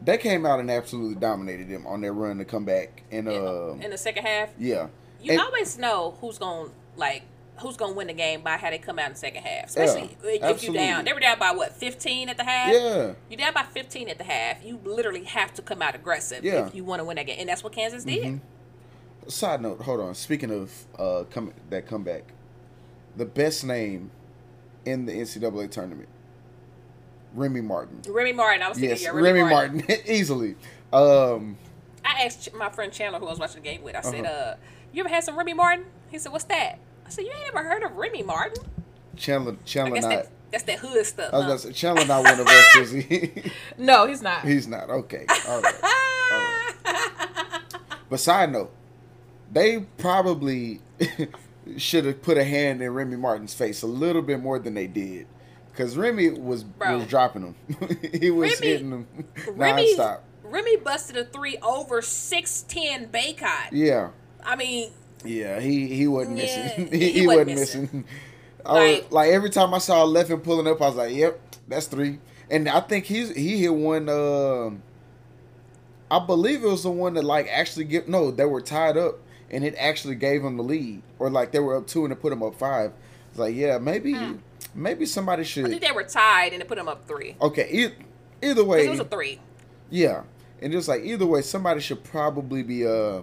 They 0.04 0.18
came 0.18 0.44
out 0.44 0.58
and 0.58 0.70
absolutely 0.70 1.14
dominated 1.14 1.68
them 1.68 1.86
on 1.86 2.00
their 2.00 2.12
run 2.12 2.38
to 2.38 2.44
come 2.44 2.64
back, 2.64 3.04
and 3.12 3.28
um, 3.28 3.80
in 3.80 3.90
the 3.90 3.98
second 3.98 4.24
half, 4.26 4.50
yeah, 4.58 4.88
you 5.20 5.32
And- 5.32 5.40
always 5.40 5.78
know 5.78 6.16
who's 6.20 6.38
going 6.38 6.68
to 6.70 6.72
like 6.96 7.22
who's 7.60 7.76
to 7.76 7.96
win 7.96 8.08
the 8.08 8.12
game 8.12 8.40
by 8.42 8.56
how 8.56 8.70
they 8.70 8.78
come 8.78 8.98
out 8.98 9.06
in 9.06 9.12
the 9.12 9.18
second 9.18 9.42
half. 9.44 9.66
Especially 9.66 10.16
if 10.24 10.64
you 10.64 10.72
down. 10.72 11.04
They 11.04 11.12
were 11.12 11.20
down 11.20 11.38
by 11.38 11.52
what 11.52 11.72
15 11.76 12.28
at 12.30 12.36
the 12.36 12.42
half. 12.44 12.72
yeah, 12.72 13.12
You 13.30 13.36
down 13.36 13.52
by 13.54 13.62
15 13.62 14.08
at 14.08 14.18
the 14.18 14.24
half. 14.24 14.64
You 14.64 14.80
literally 14.82 15.22
have 15.24 15.52
to 15.54 15.62
come 15.62 15.80
out 15.82 15.94
aggressive 15.94 16.42
Yeah. 16.44 16.66
if 16.66 16.74
you 16.74 16.82
want 16.82 17.00
to 17.00 17.04
win 17.04 17.16
that 17.16 17.26
game, 17.26 17.36
and 17.38 17.48
that's 17.48 17.62
what 17.62 17.72
Kansas 17.74 18.02
did. 18.04 18.24
Mhm. 18.24 18.40
Side 19.30 19.60
note, 19.60 19.82
hold 19.82 20.00
on. 20.00 20.14
Speaking 20.16 20.50
of 20.50 20.72
uh, 20.98 21.24
come 21.30 21.52
that 21.70 21.86
comeback, 21.86 22.32
the 23.16 23.26
best 23.26 23.62
name 23.64 24.10
in 24.84 25.06
the 25.06 25.12
NCAA 25.12 25.68
tournament, 25.70 26.08
Remy 27.34 27.60
Martin. 27.62 28.02
Remy 28.08 28.32
Martin, 28.32 28.62
I 28.62 28.68
was 28.68 28.76
thinking, 28.78 28.90
Yes, 28.90 29.02
yeah, 29.02 29.10
Remy, 29.10 29.42
Martin, 29.42 29.84
easily. 30.06 30.56
Um, 30.92 31.56
I 32.04 32.24
asked 32.24 32.52
my 32.54 32.68
friend 32.70 32.92
Chandler, 32.92 33.18
who 33.18 33.26
I 33.26 33.30
was 33.30 33.38
watching 33.38 33.62
the 33.62 33.68
game 33.68 33.82
with, 33.82 33.96
I 33.96 34.00
said, 34.02 34.24
Uh-huh. 34.26 34.32
uh, 34.32 34.56
you 34.92 35.00
ever 35.00 35.08
had 35.08 35.24
some 35.24 35.36
Remy 35.38 35.54
Martin? 35.54 35.86
He 36.10 36.18
said, 36.18 36.32
what's 36.32 36.44
that? 36.44 36.78
I 37.06 37.10
said, 37.10 37.24
you 37.24 37.30
ain't 37.30 37.48
ever 37.48 37.62
heard 37.66 37.82
of 37.82 37.92
Remy 37.96 38.22
Martin? 38.24 38.62
Chandler, 39.16 39.56
Chandler 39.64 40.00
not. 40.00 40.08
that, 40.10 40.28
that's 40.50 40.64
that 40.64 40.78
hood 40.80 41.04
stuff. 41.06 41.32
I 41.32 41.36
was 41.36 41.42
huh? 41.44 41.48
gonna 41.48 41.58
say 41.60 41.72
Chandler 41.72 42.04
not 42.06 42.24
one 42.24 42.40
of 42.40 42.46
us, 42.46 42.76
is 42.76 42.90
he? 42.92 43.32
No, 43.78 44.06
he's 44.06 44.20
not. 44.22 44.44
He's 44.44 44.66
not. 44.68 44.90
Okay, 44.90 45.24
all 45.48 45.60
right. 45.62 45.74
But 48.10 48.20
side 48.20 48.52
note, 48.52 48.70
they 49.50 49.80
probably 49.96 50.80
should 51.78 52.04
have 52.04 52.20
put 52.22 52.36
a 52.36 52.44
hand 52.44 52.82
in 52.82 52.92
Remy 52.92 53.16
Martin's 53.16 53.54
face 53.54 53.82
a 53.82 53.86
little 53.86 54.20
bit 54.22 54.40
more 54.42 54.58
than 54.58 54.74
they 54.74 54.86
did, 54.86 55.26
because 55.72 55.96
Remy 55.96 56.30
was 56.30 56.62
Bro. 56.64 56.98
was 56.98 57.06
dropping 57.06 57.42
them. 57.42 57.98
he 58.20 58.30
was 58.30 58.52
Remy- 58.60 58.66
hitting 58.66 58.90
them 58.90 59.06
Remy, 59.48 59.94
nonstop. 59.96 60.20
Remy 60.44 60.76
busted 60.76 61.16
a 61.16 61.24
three 61.24 61.56
over 61.62 62.00
6'10 62.00 63.10
Bacot. 63.10 63.68
Yeah, 63.72 64.10
I 64.44 64.54
mean, 64.56 64.90
yeah. 65.24 65.60
He 65.60 65.86
he 65.88 66.06
wasn't 66.06 66.38
Yeah, 66.38 66.44
missing. 66.78 66.86
he 66.92 66.98
he, 66.98 67.12
he 67.20 67.26
wasn't 67.26 67.48
wasn't 67.50 67.58
missing. 67.60 67.82
missing. 67.82 68.04
I 68.66 68.72
was, 68.72 68.98
Like- 69.02 69.12
like 69.12 69.30
every 69.30 69.50
time 69.50 69.74
I 69.74 69.78
saw 69.78 70.04
Leffen 70.04 70.42
pulling 70.42 70.66
up, 70.68 70.80
I 70.80 70.86
was 70.86 70.96
like, 70.96 71.14
"Yep, 71.14 71.40
that's 71.68 71.86
three. 71.86 72.18
And 72.50 72.68
I 72.68 72.80
think 72.80 73.06
he's 73.06 73.34
he 73.34 73.58
hit 73.62 73.74
one. 73.74 74.08
Um, 74.08 74.82
I 76.10 76.18
believe 76.24 76.62
it 76.62 76.66
was 76.68 76.82
the 76.82 76.90
one 76.90 77.14
that 77.14 77.24
like 77.24 77.48
actually 77.48 77.86
give 77.86 78.06
no, 78.08 78.30
they 78.30 78.44
were 78.44 78.60
tied 78.60 78.96
up 78.98 79.18
and 79.50 79.64
it 79.64 79.74
actually 79.78 80.14
gave 80.14 80.44
him 80.44 80.56
the 80.56 80.62
lead, 80.62 81.02
or 81.18 81.30
like 81.30 81.52
they 81.52 81.58
were 81.60 81.76
up 81.76 81.86
two 81.86 82.04
and 82.04 82.12
it 82.12 82.20
put 82.20 82.32
him 82.32 82.42
up 82.42 82.54
five. 82.54 82.92
It's 83.30 83.38
like, 83.38 83.54
yeah, 83.54 83.78
maybe 83.78 84.14
maybe 84.74 85.06
somebody 85.06 85.44
should. 85.44 85.66
I 85.66 85.68
think 85.68 85.82
they 85.82 85.92
were 85.92 86.04
tied 86.04 86.52
and 86.52 86.62
it 86.62 86.68
put 86.68 86.76
them 86.78 86.88
up 86.88 87.06
three. 87.06 87.36
Okay, 87.40 87.68
either, 87.70 87.94
either 88.42 88.64
way, 88.64 88.86
it 88.86 88.90
was 88.90 89.00
a 89.00 89.04
three. 89.04 89.40
yeah, 89.90 90.22
and 90.60 90.72
just 90.72 90.88
like 90.88 91.02
either 91.04 91.26
way, 91.26 91.42
somebody 91.42 91.80
should 91.80 92.02
probably 92.04 92.62
be 92.62 92.86
uh 92.86 93.22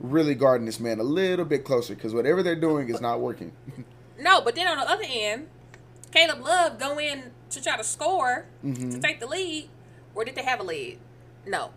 really 0.00 0.34
guarding 0.34 0.66
this 0.66 0.78
man 0.78 1.00
a 1.00 1.02
little 1.02 1.44
bit 1.46 1.64
closer 1.64 1.94
because 1.94 2.12
whatever 2.12 2.42
they're 2.42 2.54
doing 2.60 2.88
is 2.88 3.00
not 3.00 3.20
working. 3.20 3.52
No, 4.18 4.40
but 4.40 4.54
then 4.54 4.66
on 4.66 4.78
the 4.78 4.90
other 4.90 5.04
end, 5.06 5.46
Caleb 6.10 6.40
Love 6.40 6.78
go 6.78 6.98
in 6.98 7.32
to 7.50 7.62
try 7.62 7.76
to 7.76 7.84
score 7.84 8.46
Mm-hmm. 8.64 8.88
to 8.88 8.98
take 8.98 9.20
the 9.20 9.26
lead. 9.26 9.68
Or 10.14 10.24
did 10.24 10.34
they 10.36 10.42
have 10.42 10.58
a 10.58 10.62
lead? 10.62 10.98
No. 11.46 11.72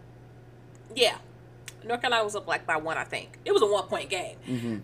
Yeah. 0.95 1.17
North 1.83 1.99
Carolina 1.99 2.23
was 2.23 2.37
up 2.37 2.47
like 2.47 2.65
by 2.65 2.77
one, 2.77 2.97
I 2.97 3.03
think. 3.03 3.37
It 3.43 3.51
was 3.51 3.61
a 3.61 3.65
one 3.65 3.87
point 3.87 4.09
game. 4.09 4.37
Mm-hmm. 4.47 4.77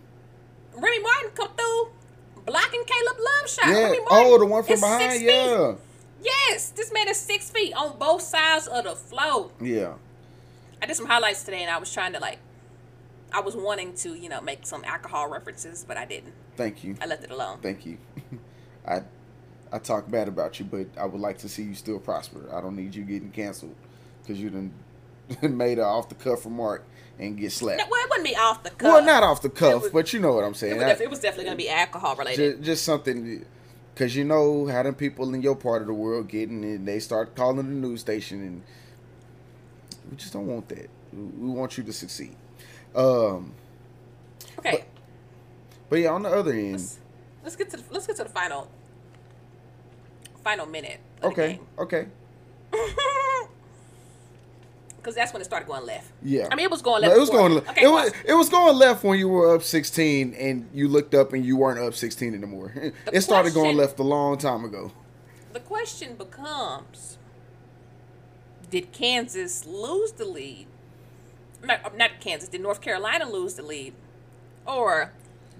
Remy 0.82 0.98
Martin 1.00 1.30
come 1.34 1.48
through 1.56 1.88
blocking 2.46 2.84
Caleb 2.84 3.16
Love 3.18 3.50
shot. 3.50 3.66
yeah. 3.68 3.82
Remy 3.84 3.98
Martin 4.00 4.08
Oh, 4.10 4.38
the 4.38 4.46
one 4.46 4.62
from 4.64 4.80
behind. 4.80 5.12
feet. 5.12 5.22
Yeah. 5.26 5.74
Yes, 6.22 6.70
this 6.70 6.92
man 6.92 7.08
is 7.08 7.18
six 7.18 7.50
feet 7.50 7.74
on 7.74 7.98
both 7.98 8.22
sides 8.22 8.66
of 8.66 8.84
the 8.84 8.96
flow. 8.96 9.52
Yeah. 9.60 9.94
I 10.82 10.86
did 10.86 10.96
some 10.96 11.06
highlights 11.06 11.42
today, 11.44 11.62
and 11.62 11.70
I 11.70 11.78
was 11.78 11.92
trying 11.92 12.12
to 12.14 12.18
like, 12.20 12.38
I 13.32 13.40
was 13.40 13.54
wanting 13.56 13.94
to, 13.96 14.14
you 14.14 14.28
know, 14.28 14.40
make 14.40 14.66
some 14.66 14.84
alcohol 14.84 15.28
references, 15.28 15.84
but 15.86 15.96
I 15.96 16.04
didn't. 16.04 16.32
Thank 16.56 16.82
you. 16.84 16.96
I 17.00 17.06
left 17.06 17.24
it 17.24 17.30
alone. 17.30 17.58
Thank 17.62 17.84
you. 17.86 17.98
I 18.86 19.02
I 19.72 19.78
talk 19.78 20.08
bad 20.10 20.28
about 20.28 20.58
you, 20.58 20.64
but 20.64 20.86
I 20.98 21.04
would 21.06 21.20
like 21.20 21.38
to 21.38 21.48
see 21.48 21.62
you 21.64 21.74
still 21.74 21.98
prosper. 21.98 22.48
I 22.52 22.60
don't 22.60 22.76
need 22.76 22.94
you 22.94 23.02
getting 23.04 23.30
canceled 23.30 23.74
because 24.22 24.40
you 24.40 24.48
done 24.50 24.72
made 25.42 25.78
an 25.78 25.84
off 25.84 26.08
the 26.08 26.14
cuff 26.14 26.44
remark 26.44 26.84
and 27.18 27.36
get 27.38 27.50
slapped. 27.52 27.78
No, 27.78 27.86
well, 27.90 28.02
it 28.04 28.10
wouldn't 28.10 28.28
be 28.28 28.36
off 28.36 28.62
the 28.62 28.70
cuff. 28.70 28.82
well, 28.92 29.04
not 29.04 29.22
off 29.22 29.40
the 29.42 29.48
cuff, 29.50 29.82
was- 29.84 29.92
but 29.92 30.12
you 30.12 30.20
know 30.20 30.32
what 30.34 30.44
I'm 30.44 30.52
It 30.52 30.56
saying. 30.56 30.76
was, 30.76 31.00
I- 31.00 31.02
it 31.04 31.10
was 31.10 31.20
definitely 31.20 31.44
going 31.46 31.56
to 31.56 31.62
be 31.64 31.70
alcohol 31.70 32.14
related. 32.16 32.56
just, 32.58 32.64
just 32.64 32.84
something 32.84 33.44
because 33.94 34.14
you 34.14 34.24
know 34.24 34.66
how 34.66 34.82
them 34.82 34.94
people 34.94 35.32
in 35.34 35.40
your 35.40 35.56
part 35.56 35.80
of 35.80 35.88
the 35.88 35.94
world 35.94 36.28
getting 36.28 36.62
and 36.64 36.86
they 36.86 36.98
start 37.00 37.34
calling 37.34 37.56
the 37.56 37.62
news 37.88 38.00
station 38.02 38.42
and 38.42 38.62
we 40.10 40.16
just 40.16 40.32
don't 40.34 40.46
want 40.46 40.68
that. 40.68 40.90
We 41.12 41.48
want 41.48 41.78
you 41.78 41.84
to 41.84 41.92
succeed. 41.94 42.36
Um, 42.94 43.54
okay, 44.58 44.84
but 45.88 45.98
yeah, 46.00 46.10
on 46.10 46.22
the 46.24 46.28
other 46.28 46.52
end, 46.52 46.72
let's, 46.72 46.98
let's 47.42 47.56
get 47.56 47.70
to 47.70 47.76
the, 47.78 47.82
let's 47.90 48.06
get 48.06 48.16
to 48.16 48.24
the 48.24 48.28
final 48.30 48.70
final 50.44 50.66
minute. 50.66 51.00
Okay, 51.22 51.58
okay, 51.78 52.06
Because 55.06 55.14
that's 55.14 55.32
when 55.32 55.40
it 55.40 55.44
started 55.44 55.68
going 55.68 55.86
left. 55.86 56.10
yeah. 56.20 56.48
I 56.50 56.56
mean, 56.56 56.64
it 56.64 56.70
was 56.70 56.82
going 56.82 57.02
No, 57.02 57.06
left. 57.08 57.16
it 57.16 57.20
was 57.20 57.30
before. 57.30 57.48
going. 57.48 57.54
left. 57.54 57.68
Okay, 57.70 57.84
it 57.84 57.88
was. 57.88 58.12
It 58.26 58.34
was 58.34 58.48
going 58.48 58.76
left 58.76 59.04
when 59.04 59.16
you 59.20 59.28
were 59.28 59.54
up 59.54 59.62
sixteen, 59.62 60.34
and 60.34 60.68
you 60.74 60.88
looked 60.88 61.14
up 61.14 61.32
and 61.32 61.44
you 61.46 61.56
weren't 61.56 61.78
up 61.78 61.94
sixteen 61.94 62.34
anymore. 62.34 62.72
it 63.12 63.20
started 63.20 63.54
going 63.54 63.76
left 63.76 64.00
a 64.00 64.02
long 64.02 64.36
time 64.36 64.64
ago. 64.64 64.90
The 65.52 65.60
question 65.60 66.16
becomes: 66.16 67.18
Did 68.68 68.90
Kansas 68.90 69.64
lose 69.64 70.10
the 70.10 70.24
lead? 70.24 70.66
Not, 71.62 71.84
uh, 71.84 71.90
not 71.96 72.18
Kansas. 72.20 72.48
Did 72.48 72.60
North 72.62 72.80
Carolina 72.80 73.30
lose 73.30 73.54
the 73.54 73.62
lead, 73.62 73.94
or 74.66 75.12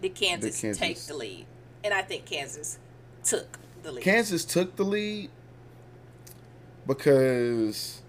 did 0.02 0.16
Kansas, 0.16 0.61
Kansas- 0.61 0.80
take 0.80 0.98
the 1.06 1.14
lead? 1.14 1.46
And 1.85 1.94
I 1.94 2.02
think 2.02 2.24
Kansas 2.24 2.78
took 3.22 3.59
the 3.85 3.92
lead. 3.92 4.02
Kansas 4.02 4.44
took 4.44 4.74
the 4.74 4.85
lead 4.85 5.30
because 6.87 8.02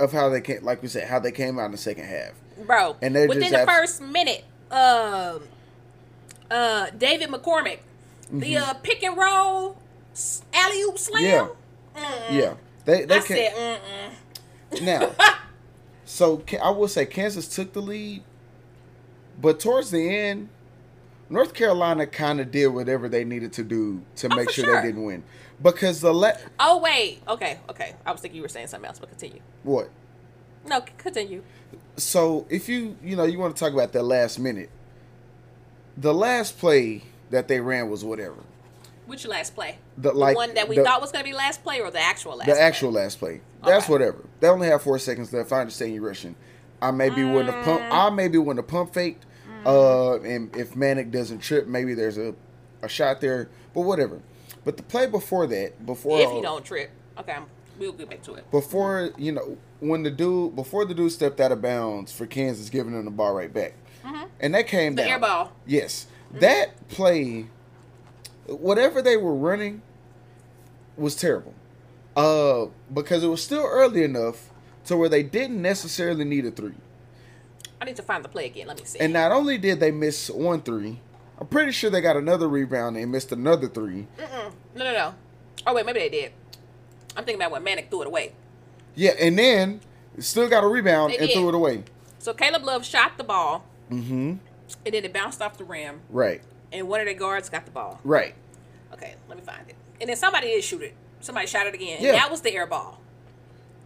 of 0.00 0.12
how 0.12 0.28
they 0.28 0.40
came. 0.40 0.64
Like 0.64 0.82
we 0.82 0.88
said, 0.88 1.08
how 1.08 1.18
they 1.18 1.32
came 1.32 1.58
out 1.58 1.66
in 1.66 1.72
the 1.72 1.78
second 1.78 2.04
half. 2.04 2.32
bro. 2.66 2.96
And 3.02 3.14
they're 3.14 3.28
within 3.28 3.42
just 3.42 3.52
the 3.52 3.60
abs- 3.60 3.70
first 3.98 4.02
minute, 4.02 4.44
um, 4.70 5.42
uh, 6.50 6.86
David 6.96 7.28
McCormack, 7.28 7.80
the 8.32 8.56
uh, 8.56 8.74
pick 8.74 9.02
and 9.02 9.16
roll 9.16 9.76
alley 10.52 10.80
oop 10.82 10.98
slam. 10.98 11.22
Mm-hmm. 11.22 12.34
Yeah. 12.34 12.40
Yeah, 12.40 12.54
they 12.84 13.04
they 13.04 13.16
I 13.16 13.20
came, 13.20 13.36
said, 13.52 13.80
mm-mm. 14.72 14.82
now. 14.82 15.12
So 16.04 16.42
I 16.60 16.70
will 16.70 16.88
say 16.88 17.06
Kansas 17.06 17.46
took 17.46 17.72
the 17.72 17.80
lead, 17.80 18.24
but 19.40 19.60
towards 19.60 19.92
the 19.92 20.12
end, 20.12 20.48
North 21.28 21.54
Carolina 21.54 22.04
kind 22.04 22.40
of 22.40 22.50
did 22.50 22.66
whatever 22.68 23.08
they 23.08 23.24
needed 23.24 23.52
to 23.54 23.62
do 23.62 24.02
to 24.16 24.28
Oh, 24.32 24.34
make 24.34 24.50
sure, 24.50 24.64
sure. 24.64 24.80
they 24.80 24.88
didn't 24.88 25.04
win. 25.04 25.22
Because 25.62 26.00
the 26.00 26.12
let. 26.12 26.42
Oh 26.58 26.78
wait, 26.78 27.22
okay, 27.28 27.58
okay. 27.68 27.94
I 28.06 28.12
was 28.12 28.20
thinking 28.20 28.36
you 28.36 28.42
were 28.42 28.48
saying 28.48 28.68
something 28.68 28.88
else, 28.88 28.98
but 28.98 29.08
continue. 29.10 29.40
what? 29.62 29.90
No, 30.66 30.80
continue. 30.98 31.42
So 31.96 32.46
if 32.50 32.68
you 32.68 32.96
you 33.02 33.16
know 33.16 33.24
you 33.24 33.38
want 33.38 33.54
to 33.56 33.60
talk 33.60 33.72
about 33.72 33.92
that 33.92 34.02
last 34.02 34.38
minute, 34.38 34.70
the 35.96 36.14
last 36.14 36.58
play 36.58 37.02
that 37.30 37.48
they 37.48 37.60
ran 37.60 37.90
was 37.90 38.04
whatever. 38.04 38.36
Which 39.06 39.26
last 39.26 39.54
play? 39.54 39.78
The, 39.98 40.12
The 40.12 40.16
like 40.18 40.36
one 40.36 40.54
that 40.54 40.68
we 40.68 40.76
the, 40.76 40.84
thought 40.84 41.00
was 41.00 41.10
going 41.12 41.24
to 41.24 41.30
be 41.30 41.36
last 41.36 41.62
play, 41.64 41.80
or 41.80 41.90
the 41.90 42.00
actual 42.00 42.36
last? 42.36 42.46
the 42.46 42.52
play? 42.54 42.60
actual 42.62 42.92
last 42.92 43.18
play. 43.18 43.40
That's 43.64 43.84
Okay. 43.84 43.92
whatever. 43.92 44.24
They 44.38 44.48
only 44.48 44.68
have 44.68 44.82
four 44.82 44.98
seconds 44.98 45.32
left. 45.32 45.52
I 45.52 45.60
understand 45.60 45.92
you 45.94 46.06
rushing. 46.06 46.36
I 46.80 46.90
maybe 46.92 47.24
wouldn't 47.24 47.52
have 47.54 47.64
pump. 47.64 47.80
Mm. 47.80 47.88
I 47.90 48.10
maybe 48.10 48.38
wouldn't 48.38 48.58
have 48.64 48.68
pump 48.68 48.94
faked. 48.94 49.26
Uh, 49.66 50.20
and 50.20 50.54
if 50.56 50.74
Manek 50.74 51.10
doesn't 51.10 51.40
trip, 51.40 51.66
maybe 51.66 51.92
there's 51.92 52.16
a, 52.16 52.34
a 52.82 52.88
shot 52.88 53.20
there. 53.20 53.50
But 53.74 53.82
whatever. 53.82 54.20
But 54.64 54.76
the 54.76 54.82
play 54.82 55.06
before 55.06 55.46
that, 55.46 55.84
before 55.86 56.20
If 56.20 56.30
you 56.32 56.42
don't 56.42 56.64
trip, 56.64 56.90
okay, 57.18 57.36
we'll 57.78 57.92
get 57.92 58.10
back 58.10 58.22
to 58.24 58.34
it. 58.34 58.50
before 58.50 59.10
you 59.16 59.32
know 59.32 59.56
when 59.80 60.02
the 60.02 60.10
dude 60.10 60.54
before 60.54 60.84
the 60.84 60.92
dude 60.94 61.12
stepped 61.12 61.40
out 61.40 61.50
of 61.52 61.62
bounds 61.62 62.12
for 62.12 62.26
Kansas, 62.26 62.68
giving 62.68 62.92
them 62.92 63.04
the 63.06 63.10
ball 63.10 63.32
right 63.34 63.52
back, 63.52 63.74
and 64.40 64.54
that 64.54 64.66
came 64.66 64.92
Mm-hmm. 64.92 64.96
The 64.96 65.02
down. 65.02 65.10
air 65.10 65.18
ball. 65.18 65.52
Yes, 65.66 66.06
that 66.32 66.88
play, 66.88 67.46
whatever 68.46 69.00
they 69.02 69.16
were 69.16 69.34
running, 69.34 69.82
was 70.96 71.14
terrible. 71.16 71.54
Uh, 72.16 72.66
because 72.92 73.22
it 73.22 73.28
was 73.28 73.42
still 73.42 73.64
early 73.64 74.02
enough 74.02 74.50
to 74.84 74.96
where 74.96 75.08
they 75.08 75.22
didn't 75.22 75.62
necessarily 75.62 76.24
need 76.24 76.44
a 76.44 76.50
three. 76.50 76.74
I 77.80 77.84
need 77.86 77.96
to 77.96 78.02
find 78.02 78.22
the 78.22 78.28
play 78.28 78.46
again. 78.46 78.66
Let 78.66 78.78
me 78.78 78.84
see. 78.84 78.98
And 78.98 79.12
not 79.12 79.32
only 79.32 79.56
did 79.56 79.80
they 79.80 79.90
miss 79.90 80.28
one 80.28 80.60
three, 80.60 81.00
I'm 81.40 81.46
pretty 81.46 81.72
sure 81.72 81.88
they 81.90 82.00
got 82.00 82.16
another 82.16 82.48
rebound 82.48 82.96
and 82.96 83.10
missed 83.10 83.32
another 83.32 83.66
three. 83.68 84.06
no, 84.18 84.84
no, 84.84 84.92
no. 84.92 85.14
Oh 85.66 85.74
wait, 85.74 85.86
maybe 85.86 86.00
they 86.00 86.08
did. 86.08 86.32
I'm 87.16 87.24
thinking 87.24 87.36
about 87.42 87.50
when 87.52 87.64
Manek 87.64 87.90
threw 87.90 88.02
it 88.02 88.06
away. 88.06 88.32
Yeah, 88.94 89.12
and 89.18 89.38
then 89.38 89.80
still 90.18 90.48
got 90.48 90.64
a 90.64 90.66
rebound 90.68 91.12
They 91.12 91.18
and 91.18 91.28
did. 91.28 91.34
threw 91.36 91.48
it 91.48 91.54
away. 91.54 91.84
So 92.18 92.34
Caleb 92.34 92.64
Love 92.64 92.84
shot 92.84 93.16
the 93.16 93.24
ball, 93.24 93.64
Mm-hmm. 93.90 94.14
and 94.14 94.38
then 94.94 95.04
it 95.04 95.12
bounced 95.12 95.40
off 95.42 95.56
the 95.58 95.64
rim, 95.64 96.00
Right. 96.10 96.42
and 96.72 96.86
one 96.88 97.00
of 97.00 97.06
the 97.06 97.14
guards 97.14 97.48
got 97.48 97.64
the 97.64 97.70
ball. 97.72 98.00
Right. 98.04 98.34
Okay, 98.92 99.14
let 99.28 99.36
me 99.38 99.42
find 99.44 99.68
it. 99.68 99.74
And 100.00 100.08
then 100.10 100.16
somebody 100.16 100.48
did 100.48 100.62
shoot 100.62 100.82
it. 100.82 100.94
Somebody 101.20 101.46
shot 101.46 101.66
it 101.66 101.74
again. 101.74 101.98
Yeah. 102.00 102.10
And 102.10 102.18
that 102.18 102.30
was 102.30 102.42
the 102.42 102.52
air 102.54 102.66
ball. 102.66 103.00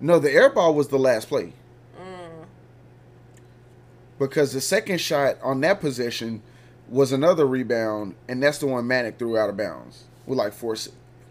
No, 0.01 0.19
the 0.19 0.31
air 0.31 0.51
ball 0.51 0.75
was 0.75 0.89
the 0.89 0.99
last 0.99 1.29
play. 1.29 1.53
Mm. 1.99 2.47
Because 4.19 4.53
the 4.53 4.61
second 4.61 5.01
shot 5.01 5.37
on 5.43 5.61
that 5.63 5.81
possession 5.81 6.43
was 6.89 7.13
another 7.13 7.47
rebound, 7.47 8.15
and 8.29 8.43
that's 8.43 8.59
the 8.59 8.67
one 8.67 8.85
Manek 8.85 9.19
threw 9.19 9.39
out 9.39 9.49
of 9.51 9.57
bounds 9.57 10.05
with 10.27 10.39
like 10.39 10.53
four, 10.53 10.77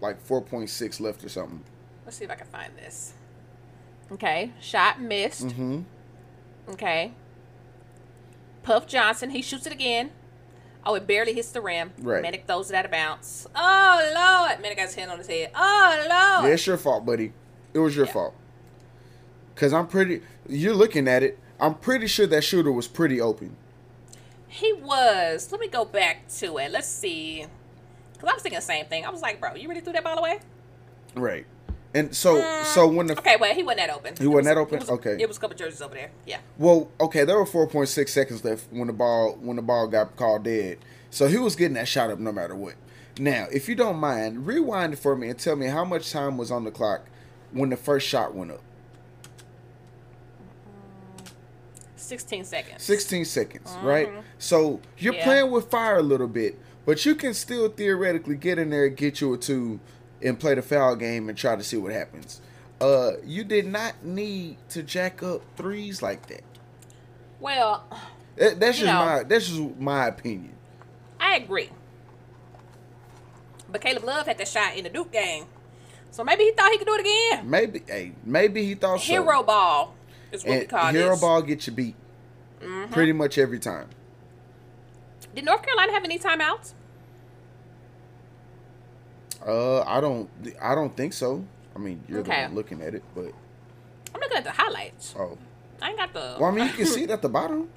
like 0.01 0.19
four 0.21 0.41
point 0.41 0.69
six 0.69 0.99
left 0.99 1.23
or 1.23 1.29
something. 1.29 1.63
Let's 2.05 2.17
see 2.17 2.25
if 2.25 2.31
I 2.31 2.35
can 2.35 2.47
find 2.47 2.75
this. 2.77 3.13
Okay, 4.11 4.51
shot 4.59 5.01
missed. 5.01 5.47
Mm-hmm. 5.47 5.81
Okay. 6.69 7.13
Puff 8.63 8.87
Johnson, 8.87 9.29
he 9.31 9.41
shoots 9.41 9.65
it 9.65 9.73
again. 9.73 10.11
Oh, 10.85 10.95
it 10.95 11.07
barely 11.07 11.33
hits 11.33 11.51
the 11.51 11.61
rim. 11.61 11.91
Right. 11.99 12.23
Manek 12.23 12.45
throws 12.45 12.69
it 12.69 12.75
out 12.75 12.85
of 12.85 12.91
bounds. 12.91 13.47
Oh 13.55 14.11
Lord! 14.15 14.61
Manic 14.61 14.77
got 14.77 14.87
his 14.87 14.95
hand 14.95 15.11
on 15.11 15.17
his 15.17 15.27
head. 15.27 15.51
Oh 15.55 15.95
Lord! 15.99 16.45
Yeah, 16.49 16.53
it's 16.53 16.67
your 16.67 16.77
fault, 16.77 17.05
buddy. 17.05 17.31
It 17.73 17.79
was 17.79 17.95
your 17.95 18.05
Yeah. 18.05 18.11
fault. 18.13 18.35
Cause 19.55 19.71
I'm 19.71 19.87
pretty. 19.87 20.21
You're 20.49 20.73
looking 20.73 21.07
at 21.07 21.23
it. 21.23 21.39
I'm 21.59 21.75
pretty 21.75 22.07
sure 22.07 22.27
that 22.27 22.43
shooter 22.43 22.71
was 22.71 22.87
pretty 22.87 23.21
open. 23.21 23.55
He 24.53 24.71
was. 24.73 25.51
Let 25.51 25.59
me 25.59 25.67
go 25.67 25.83
back 25.83 26.27
to 26.39 26.57
it. 26.59 26.71
Let's 26.71 26.87
see. 26.87 27.45
Cause 28.19 28.29
I 28.29 28.33
was 28.33 28.43
thinking 28.43 28.57
the 28.59 28.61
same 28.61 28.85
thing. 28.85 29.03
I 29.03 29.09
was 29.09 29.21
like, 29.21 29.39
bro, 29.41 29.55
you 29.55 29.67
really 29.67 29.81
threw 29.81 29.93
that 29.93 30.03
ball 30.03 30.17
away? 30.19 30.39
Right. 31.15 31.45
And 31.95 32.15
so, 32.15 32.39
so 32.63 32.87
when 32.87 33.07
the 33.07 33.15
Mm, 33.15 33.19
Okay, 33.19 33.35
well, 33.39 33.53
he 33.53 33.63
wasn't 33.63 33.79
that 33.87 33.89
open. 33.95 34.15
He 34.17 34.27
wasn't 34.27 34.35
was- 34.35 34.45
that 34.45 34.57
open? 34.57 34.75
It 34.75 34.79
was, 34.81 34.89
Okay. 34.91 35.17
It 35.19 35.27
was 35.27 35.37
a 35.37 35.39
couple 35.39 35.57
jerseys 35.57 35.81
over 35.81 35.95
there. 35.95 36.11
Yeah. 36.25 36.37
Well, 36.57 36.89
okay, 37.01 37.23
there 37.23 37.37
were 37.37 37.45
4.6 37.45 38.09
seconds 38.09 38.43
left 38.45 38.65
when 38.71 38.87
the 38.87 38.93
ball 38.93 39.37
when 39.41 39.55
the 39.55 39.61
ball 39.63 39.87
got 39.87 40.15
called 40.15 40.43
dead. 40.43 40.77
So 41.09 41.27
he 41.27 41.37
was 41.37 41.55
getting 41.55 41.73
that 41.75 41.87
shot 41.87 42.09
up 42.11 42.19
no 42.19 42.31
matter 42.31 42.55
what. 42.55 42.75
Now, 43.19 43.47
if 43.51 43.67
you 43.69 43.75
don't 43.75 43.97
mind, 43.97 44.47
rewind 44.47 44.93
it 44.93 44.99
for 44.99 45.15
me 45.15 45.29
and 45.29 45.37
tell 45.37 45.55
me 45.55 45.67
how 45.67 45.83
much 45.85 46.11
time 46.11 46.37
was 46.37 46.49
on 46.51 46.63
the 46.63 46.71
clock 46.71 47.01
when 47.51 47.69
the 47.69 47.77
first 47.77 48.07
shot 48.07 48.33
went 48.33 48.51
up. 48.51 48.61
16 52.03 52.43
seconds. 52.45 52.83
16 52.83 53.25
seconds, 53.25 53.75
right? 53.81 54.09
So 54.37 54.79
you're 54.97 55.13
Mm-hmm. 55.13 55.19
Yeah. 55.19 55.23
playing 55.25 55.51
with 55.51 55.69
fire 55.69 55.97
a 55.97 56.01
little 56.03 56.27
bit, 56.27 56.59
but 56.85 57.05
you 57.05 57.15
can 57.15 57.33
still 57.33 57.69
theoretically 57.69 58.35
get 58.35 58.57
in 58.59 58.69
there, 58.69 58.89
get 58.89 59.21
you 59.21 59.33
a 59.33 59.37
two, 59.37 59.79
and 60.21 60.39
play 60.39 60.53
the 60.55 60.61
foul 60.61 60.95
game 60.95 61.29
and 61.29 61.37
try 61.37 61.55
to 61.55 61.63
see 61.63 61.77
what 61.77 61.91
happens. 61.91 62.41
Uh, 62.81 63.13
you 63.25 63.43
did 63.43 63.65
not 63.67 64.03
need 64.03 64.57
to 64.69 64.83
jack 64.83 65.23
up 65.23 65.41
threes 65.55 66.01
like 66.01 66.27
that. 66.27 66.43
Well, 67.39 67.85
That- 68.35 68.59
That's 68.59 68.77
just 68.79 68.87
know. 68.87 69.05
my 69.05 69.23
that's 69.23 69.47
just 69.47 69.77
my 69.79 70.07
opinion. 70.07 70.53
I 71.19 71.35
agree. 71.35 71.69
But 73.69 73.81
Caleb 73.81 74.03
Love 74.03 74.27
had 74.27 74.37
that 74.37 74.47
shot 74.47 74.75
in 74.75 74.83
the 74.83 74.89
Duke 74.89 75.11
game. 75.11 75.45
So 76.11 76.23
maybe 76.23 76.43
he 76.43 76.51
thought 76.51 76.71
he 76.71 76.77
could 76.77 76.85
do 76.87 76.93
it 76.95 76.99
again. 77.01 77.49
Maybe, 77.49 77.81
hey, 77.87 78.11
maybe 78.23 78.63
he 78.65 78.75
thought 78.75 78.99
so. 78.99 79.11
Hero 79.11 79.41
ball 79.43 79.95
is 80.33 80.43
what 80.43 80.49
we 80.51 80.59
and 80.61 80.69
call 80.69 80.91
hero 80.91 81.09
this. 81.09 81.17
Mm-hmm. 81.17 81.21
ball 81.25 81.41
get 81.41 81.67
you 81.67 81.73
beat 81.73 81.95
pretty 82.91 83.13
much 83.13 83.37
every 83.37 83.59
time. 83.59 83.89
Did 85.35 85.45
North 85.45 85.63
Carolina 85.63 85.91
have 85.93 86.03
any 86.03 86.19
timeouts? 86.19 86.73
Uh, 89.45 89.81
I 89.81 89.99
don't, 89.99 90.29
I 90.61 90.73
don't 90.75 90.95
think 90.95 91.13
so. 91.13 91.43
I 91.75 91.79
mean, 91.79 92.03
you're 92.07 92.19
Okay. 92.19 92.47
looking 92.49 92.81
at 92.81 92.93
it, 92.95 93.03
but 93.15 93.31
I'm 94.13 94.21
looking 94.21 94.37
at 94.37 94.43
the 94.43 94.51
highlights. 94.51 95.13
oh, 95.17 95.37
I 95.81 95.89
ain't 95.89 95.97
got 95.97 96.13
the. 96.13 96.37
well, 96.39 96.51
I 96.51 96.51
mean, 96.55 96.65
you 96.67 96.73
can 96.73 96.85
see 96.95 97.03
it 97.03 97.09
at 97.09 97.21
the 97.21 97.29
bottom. 97.29 97.69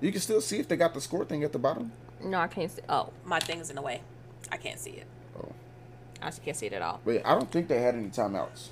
You 0.00 0.10
can 0.12 0.20
still 0.20 0.40
see 0.40 0.58
if 0.58 0.68
they 0.68 0.76
got 0.76 0.92
the 0.94 1.00
score 1.00 1.24
thing 1.24 1.44
at 1.44 1.52
the 1.52 1.58
bottom. 1.58 1.92
no, 2.22 2.38
I 2.38 2.48
can't 2.48 2.70
see. 2.70 2.82
Oh, 2.88 3.10
my 3.24 3.38
thing 3.38 3.60
is 3.60 3.70
in 3.70 3.76
the 3.76 3.82
way. 3.82 4.00
I 4.50 4.56
can't 4.56 4.78
see 4.78 4.90
it. 4.90 5.06
Oh, 5.38 5.52
I 6.20 6.30
can't 6.30 6.56
see 6.56 6.66
it 6.66 6.72
at 6.72 6.82
all. 6.82 7.00
but 7.04 7.24
I 7.24 7.34
don't 7.34 7.50
think 7.50 7.68
they 7.68 7.80
had 7.80 7.94
any 7.94 8.08
timeouts. 8.08 8.68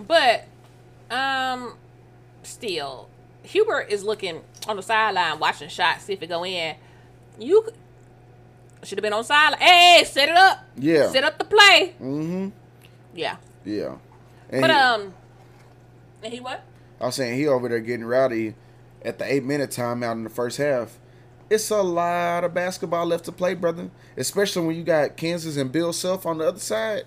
But, 0.00 0.46
um, 1.10 1.76
still, 2.46 3.08
Hubert 3.42 3.86
is 3.90 4.02
looking 4.04 4.42
on 4.68 4.76
the 4.76 4.82
sideline 4.82 5.38
watching 5.38 5.68
shots, 5.68 6.04
see 6.04 6.12
if 6.14 6.22
it 6.22 6.28
go 6.28 6.44
in. 6.44 6.76
You 7.38 7.66
should 8.82 8.98
have 8.98 9.02
been 9.02 9.12
on 9.12 9.24
sideline. 9.24 9.60
Hey, 9.60 10.04
set 10.06 10.28
it 10.28 10.36
up. 10.36 10.64
Yeah. 10.76 11.08
Set 11.10 11.24
up 11.24 11.38
the 11.38 11.44
play. 11.44 11.94
Mm-hmm. 12.00 12.48
Yeah. 13.14 13.36
Yeah. 13.64 13.96
And 14.50 14.60
But 14.62 14.70
he- 14.70 14.76
um, 14.76 15.14
and 16.22 16.32
he 16.32 16.40
what? 16.40 16.62
I 17.00 17.06
was 17.06 17.14
saying 17.14 17.38
he 17.38 17.46
over 17.46 17.68
there 17.68 17.80
getting 17.80 18.04
rowdy 18.06 18.54
at 19.04 19.18
the 19.18 19.30
eight 19.32 19.44
minute 19.44 19.70
timeout 19.70 20.12
in 20.12 20.24
the 20.24 20.30
first 20.30 20.56
half. 20.58 20.98
It's 21.50 21.70
a 21.70 21.82
lot 21.82 22.42
of 22.42 22.54
basketball 22.54 23.06
left 23.06 23.26
to 23.26 23.32
play, 23.32 23.54
brother. 23.54 23.90
Especially 24.16 24.66
when 24.66 24.76
you 24.76 24.82
got 24.82 25.16
Kansas 25.16 25.56
and 25.56 25.70
Bill 25.70 25.92
Self 25.92 26.26
on 26.26 26.38
the 26.38 26.48
other 26.48 26.58
side. 26.58 27.02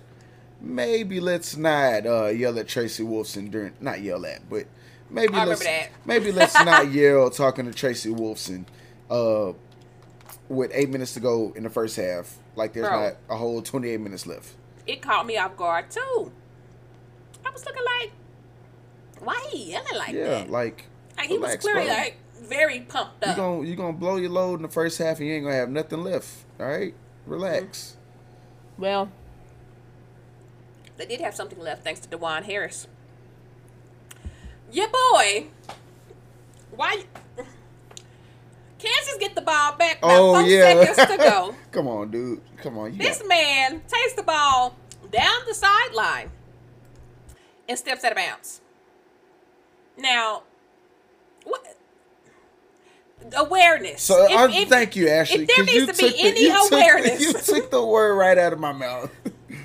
Maybe 0.62 1.20
let's 1.20 1.56
not 1.56 2.06
uh, 2.06 2.26
yell 2.26 2.58
at 2.58 2.68
Tracy 2.68 3.02
Wolfson 3.02 3.50
during 3.50 3.72
not 3.80 4.00
yell 4.02 4.24
at, 4.26 4.48
but 4.48 4.66
maybe 5.10 5.34
I 5.34 5.44
let's 5.44 5.64
that. 5.64 5.90
maybe 6.04 6.32
let's 6.32 6.54
not 6.64 6.90
yell 6.90 7.30
talking 7.30 7.66
to 7.66 7.72
Tracy 7.72 8.10
Wolfson 8.10 8.64
uh, 9.10 9.52
with 10.48 10.70
eight 10.74 10.90
minutes 10.90 11.14
to 11.14 11.20
go 11.20 11.52
in 11.56 11.62
the 11.62 11.70
first 11.70 11.96
half. 11.96 12.36
Like 12.56 12.72
there's 12.72 12.88
Bro. 12.88 13.00
not 13.00 13.16
a 13.28 13.36
whole 13.36 13.62
twenty 13.62 13.90
eight 13.90 14.00
minutes 14.00 14.26
left. 14.26 14.52
It 14.86 15.02
caught 15.02 15.26
me 15.26 15.36
off 15.36 15.56
guard 15.56 15.90
too. 15.90 16.32
I 17.44 17.50
was 17.50 17.64
looking 17.64 17.82
like, 17.84 18.12
why 19.20 19.48
he 19.52 19.72
yelling 19.72 19.96
like 19.96 20.12
yeah, 20.14 20.24
that? 20.24 20.50
like, 20.50 20.84
Like, 21.16 21.26
he 21.28 21.34
was 21.38 21.42
relax, 21.48 21.64
clearly 21.64 21.86
bro. 21.86 21.94
like 21.94 22.16
very 22.42 22.80
pumped 22.80 23.22
up. 23.22 23.26
You 23.26 23.30
up. 23.32 23.36
gonna 23.36 23.66
you 23.68 23.76
gonna 23.76 23.92
blow 23.92 24.16
your 24.16 24.30
load 24.30 24.56
in 24.56 24.62
the 24.62 24.68
first 24.68 24.98
half 24.98 25.18
and 25.18 25.28
you 25.28 25.34
ain't 25.34 25.44
gonna 25.44 25.56
have 25.56 25.70
nothing 25.70 26.02
left. 26.02 26.28
All 26.58 26.66
right, 26.66 26.94
relax. 27.26 27.96
Well, 28.78 29.10
they 30.96 31.06
did 31.06 31.20
have 31.20 31.34
something 31.34 31.58
left 31.58 31.84
thanks 31.84 32.00
to 32.00 32.08
Dajuan 32.08 32.44
Harris. 32.44 32.86
Yeah, 34.72 34.86
boy. 34.86 35.46
Why? 36.70 37.04
Kansas 38.78 39.16
get 39.18 39.34
the 39.34 39.42
ball 39.42 39.76
back 39.76 39.98
Oh 40.02 40.38
yeah. 40.40 40.84
seconds 40.84 41.10
to 41.10 41.16
go. 41.18 41.54
Come 41.72 41.86
on, 41.88 42.10
dude. 42.10 42.40
Come 42.58 42.78
on. 42.78 42.92
You 42.94 42.98
This 42.98 43.18
got, 43.18 43.28
man 43.28 43.82
takes 43.86 44.14
the 44.14 44.22
ball 44.22 44.74
down 45.12 45.36
the 45.46 45.54
sideline 45.54 46.30
and 47.68 47.78
steps 47.78 48.04
out 48.04 48.12
of 48.12 48.16
bounds. 48.16 48.60
Now, 49.98 50.44
what? 51.44 51.76
Awareness. 53.36 54.00
so 54.02 54.26
If- 54.30 54.54
if- 54.54 54.68
thank 54.68 54.96
you, 54.96 55.08
Ashley. 55.08 55.42
If 55.42 55.48
there 55.54 55.64
needs 55.64 55.98
to 55.98 56.02
be 56.04 56.10
the- 56.10 56.20
any 56.20 56.40
you 56.40 56.68
took 56.70 57.20
you 57.20 57.32
took 57.60 57.70
the 57.70 57.84
word 57.84 58.14
right 58.14 58.38
out 58.38 58.54
of 58.54 58.58
my 58.58 58.72
mouth. 58.72 59.10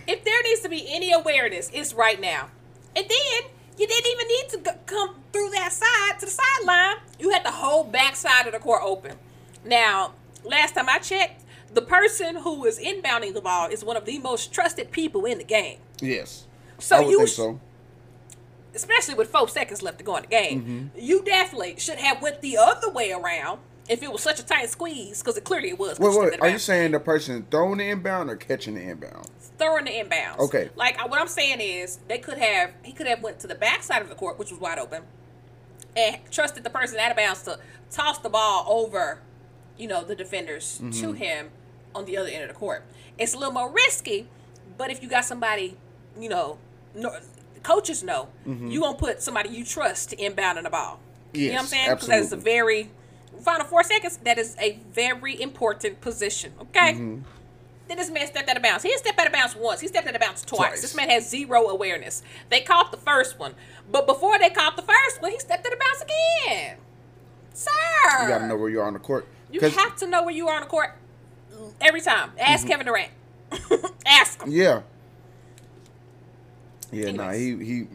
if 0.07 0.23
there 0.25 0.43
needs 0.43 0.59
to 0.61 0.69
be 0.69 0.85
any 0.93 1.13
awareness, 1.13 1.71
it's 1.73 1.93
right 1.93 2.19
now. 2.19 2.49
And 2.97 3.05
then 3.07 3.49
you 3.77 3.87
didn't 3.87 4.11
even 4.11 4.27
need 4.27 4.49
to 4.49 4.57
go, 4.59 4.71
come 4.85 5.15
through 5.33 5.49
that 5.51 5.71
side 5.73 6.19
to 6.19 6.25
the 6.25 6.31
sideline. 6.31 6.97
You 7.19 7.29
had 7.31 7.43
the 7.43 7.51
whole 7.51 7.83
back 7.83 8.15
side 8.15 8.47
of 8.47 8.53
the 8.53 8.59
court 8.59 8.81
open. 8.83 9.13
Now, 9.63 10.13
last 10.43 10.75
time 10.75 10.87
I 10.89 10.99
checked, 10.99 11.43
the 11.73 11.81
person 11.81 12.37
who 12.37 12.65
is 12.65 12.79
inbounding 12.79 13.33
the 13.33 13.41
ball 13.41 13.67
is 13.69 13.83
one 13.83 13.97
of 13.97 14.05
the 14.05 14.19
most 14.19 14.53
trusted 14.53 14.91
people 14.91 15.25
in 15.25 15.37
the 15.39 15.43
game. 15.43 15.79
Yes. 15.99 16.45
So 16.79 16.97
I 16.97 16.99
would 17.01 17.09
you, 17.11 17.17
think 17.17 17.29
so. 17.29 17.59
especially 18.73 19.15
with 19.15 19.29
four 19.29 19.47
seconds 19.49 19.81
left 19.81 19.97
to 19.99 20.03
go 20.03 20.15
in 20.17 20.23
the 20.23 20.27
game, 20.29 20.61
Mm-hmm. 20.61 20.99
you 20.99 21.23
definitely 21.23 21.75
should 21.77 21.97
have 21.97 22.21
went 22.21 22.41
the 22.41 22.57
other 22.57 22.89
way 22.91 23.11
around 23.11 23.59
if 23.89 24.01
it 24.01 24.11
was 24.11 24.21
such 24.23 24.39
a 24.39 24.45
tight 24.45 24.69
squeeze, 24.69 25.21
because 25.21 25.37
it 25.37 25.43
clearly 25.43 25.69
it 25.69 25.79
was. 25.79 25.99
Wait, 25.99 26.17
wait. 26.17 26.41
Are 26.41 26.49
you 26.49 26.57
saying 26.59 26.91
the 26.91 26.99
person 26.99 27.45
throwing 27.51 27.77
the 27.77 27.89
inbound 27.89 28.29
or 28.29 28.35
catching 28.35 28.75
the 28.75 28.81
inbound? 28.81 29.27
throwing 29.57 29.85
the 29.85 29.99
inbound. 29.99 30.37
Okay. 30.39 30.69
Like 30.75 30.99
what 31.09 31.21
I'm 31.21 31.29
saying 31.29 31.61
is 31.61 31.99
they 32.09 32.17
could 32.17 32.37
have 32.37 32.71
he 32.83 32.91
could 32.91 33.07
have 33.07 33.23
went 33.23 33.39
to 33.39 33.47
the 33.47 33.55
backside 33.55 34.01
of 34.01 34.09
the 34.09 34.15
court, 34.15 34.37
which 34.37 34.51
was 34.51 34.59
wide 34.59 34.79
open, 34.79 35.03
and 35.95 36.17
trusted 36.29 36.63
the 36.63 36.69
person 36.69 36.99
out 36.99 37.11
of 37.11 37.17
bounds 37.17 37.43
to 37.43 37.59
toss 37.89 38.17
the 38.19 38.27
ball 38.29 38.65
over, 38.67 39.21
you 39.77 39.87
know, 39.87 40.03
the 40.03 40.15
defenders 40.15 40.79
Mm-hmm. 40.83 41.01
to 41.01 41.13
him 41.13 41.49
on 41.93 42.03
the 42.05 42.17
other 42.17 42.27
end 42.29 42.43
of 42.43 42.49
the 42.49 42.55
court. 42.55 42.83
It's 43.17 43.33
a 43.33 43.37
little 43.37 43.53
more 43.53 43.71
risky, 43.71 44.27
but 44.77 44.89
if 44.91 45.01
you 45.01 45.07
got 45.07 45.23
somebody, 45.23 45.77
you 46.19 46.27
know, 46.27 46.57
no, 46.93 47.17
coaches 47.63 48.03
know 48.03 48.27
you 48.45 48.81
gonna 48.81 48.97
put 48.97 49.21
somebody 49.21 49.49
you 49.49 49.63
trust 49.63 50.09
to 50.09 50.21
inbound 50.21 50.57
on 50.57 50.65
the 50.65 50.69
ball. 50.69 50.99
you 51.33 51.47
know 51.47 51.53
what 51.53 51.59
I'm 51.59 51.65
Mm-hmm. 51.65 51.69
Saying? 51.73 51.89
Because 51.91 52.07
that 52.07 52.19
is 52.19 52.33
a 52.33 52.37
very 52.37 52.89
final 53.45 53.65
four 53.65 53.83
seconds. 53.83 54.17
That 54.17 54.37
is 54.37 54.55
a 54.59 54.79
very 54.91 55.39
important 55.41 56.01
position. 56.01 56.53
Okay. 56.61 56.93
Mm-hmm. 56.93 57.21
Then 57.87 57.97
this 57.97 58.09
man 58.09 58.25
stepped 58.25 58.49
out 58.49 58.57
of 58.57 58.63
bounds. 58.63 58.81
He 58.83 58.89
didn't 58.89 59.01
step 59.01 59.19
out 59.19 59.27
of 59.27 59.33
bounds 59.33 59.55
once. 59.55 59.79
He 59.79 59.87
stepped 59.87 60.07
out 60.07 60.15
of 60.15 60.19
bounds 60.21 60.43
twice. 60.43 60.69
Twice. 60.69 60.81
This 60.81 60.95
man 60.95 61.07
has 61.11 61.29
zero 61.29 61.67
awareness. 61.69 62.23
They 62.49 62.61
caught 62.61 62.91
the 62.91 62.97
first 62.97 63.37
one, 63.37 63.53
but 63.91 64.07
before 64.07 64.39
they 64.39 64.49
caught 64.49 64.75
the 64.75 64.81
first 64.81 65.21
one, 65.21 65.29
he 65.31 65.37
stepped 65.39 65.65
out 65.67 65.71
of 65.73 65.79
bounds 65.79 66.01
again. 66.01 66.77
Sir, 67.53 67.69
You 68.23 68.27
got 68.27 68.39
to 68.39 68.47
know 68.47 68.57
where 68.57 68.69
you 68.69 68.81
are 68.81 68.87
on 68.87 68.93
the 68.93 68.99
court. 68.99 69.27
You 69.51 69.61
have 69.61 69.95
to 69.97 70.07
know 70.07 70.23
where 70.23 70.33
you 70.33 70.47
are 70.47 70.55
on 70.55 70.61
the 70.61 70.67
court 70.67 70.97
every 71.79 72.01
time. 72.01 72.31
Ask 72.39 72.63
Mm-hmm. 72.67 72.71
Kevin 72.71 72.85
Durant. 72.87 73.11
Ask 74.07 74.41
him. 74.41 74.51
Yeah. 74.51 74.81
Yeah, 76.91 77.11
nah, 77.11 77.31
he 77.31 77.55
he 77.63 77.87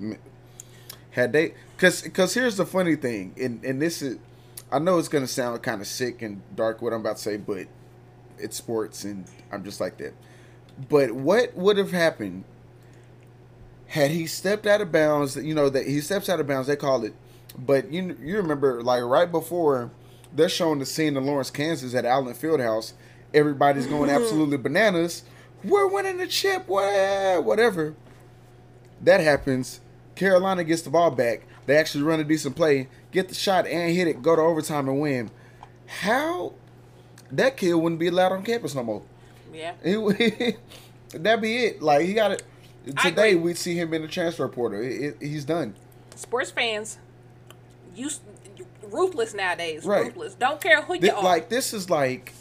had 1.13 1.33
they 1.33 1.55
cuz 1.79 2.03
cuz 2.13 2.35
here's 2.35 2.57
the 2.57 2.67
funny 2.67 2.97
thing. 2.97 3.35
And 3.41 3.65
and 3.65 3.81
this 3.83 4.03
is 4.03 4.19
I 4.73 4.79
know 4.79 4.99
it's 4.99 5.09
going 5.09 5.25
to 5.25 5.33
sound 5.33 5.63
kind 5.63 5.81
of 5.81 5.87
sick 5.87 6.23
and 6.23 6.43
dark 6.55 6.81
what 6.81 6.93
I'm 6.93 7.01
about 7.01 7.17
to 7.17 7.23
say, 7.23 7.37
but 7.37 7.67
it's 8.39 8.57
sports 8.57 9.05
and 9.05 9.25
I'm 9.51 9.65
just 9.65 9.81
like 9.81 9.99
that. 9.99 10.15
But 10.89 11.13
what 11.13 11.57
would 11.57 11.77
have 11.77 11.93
happened 11.93 12.45
had 13.89 14.13
he 14.13 14.27
stepped 14.27 14.67
out 14.67 14.81
of 14.81 14.93
bounds, 14.93 15.37
you 15.37 15.55
know 15.55 15.69
that 15.69 15.87
he 15.87 16.01
steps 16.01 16.29
out 16.29 16.39
of 16.41 16.47
bounds, 16.47 16.69
they 16.69 16.77
call 16.77 17.05
it. 17.05 17.15
But 17.59 17.93
you 17.93 18.17
you 18.23 18.37
remember 18.37 18.83
like 18.83 19.03
right 19.03 19.31
before 19.31 19.91
they're 20.33 20.49
showing 20.49 20.79
the 20.79 20.87
scene 20.87 21.17
in 21.17 21.27
Lawrence, 21.27 21.51
Kansas 21.51 21.95
at 21.95 22.05
Allen 22.05 22.35
Fieldhouse, 22.35 22.93
everybody's 23.35 23.87
going 23.87 24.09
mm-hmm. 24.09 24.23
absolutely 24.23 24.57
bananas. 24.57 25.25
We're 25.65 25.89
winning 25.89 26.19
the 26.19 26.27
chip, 26.27 26.69
wha- 26.69 27.41
whatever. 27.41 27.95
That 29.03 29.21
happens. 29.21 29.81
Carolina 30.15 30.65
gets 30.65 30.83
the 30.83 30.91
ball 30.91 31.11
back. 31.11 31.43
They 31.71 31.77
actually 31.77 32.03
run 32.03 32.19
a 32.19 32.25
decent 32.25 32.57
play, 32.57 32.89
get 33.13 33.29
the 33.29 33.35
shot 33.37 33.65
and 33.65 33.95
hit 33.95 34.09
it, 34.09 34.23
go 34.23 34.35
to 34.35 34.43
overtime 34.43 34.89
and 34.89 35.01
win. 35.01 35.31
How 35.87 36.55
that 37.31 37.57
kid 37.57 37.75
wouldn't 37.75 38.01
be 38.01 38.09
allowed 38.09 38.33
on 38.33 38.43
campus 38.43 38.75
no 38.75 38.83
more. 38.83 39.03
Yeah. 39.55 39.75
That'd 41.15 41.41
be 41.41 41.57
it. 41.59 41.81
Like 41.81 42.07
he 42.07 42.13
got 42.15 42.33
it. 42.33 42.43
Today 43.01 43.37
we 43.37 43.55
see 43.55 43.77
him 43.77 43.95
in 43.95 44.03
the 44.03 44.09
transfer 44.09 44.49
portal. 44.49 44.81
It- 44.81 45.01
it- 45.01 45.17
he's 45.21 45.45
done. 45.45 45.77
Sports 46.17 46.51
fans, 46.51 46.99
you 47.95 48.11
ruthless 48.83 49.33
nowadays. 49.33 49.85
Right. 49.85 50.07
Ruthless. 50.07 50.35
Don't 50.35 50.61
care 50.61 50.83
who 50.83 50.95
you 50.95 51.13
are. 51.13 51.23
like 51.23 51.51
this 51.51 51.73
is 51.73 51.89
like 51.89 52.33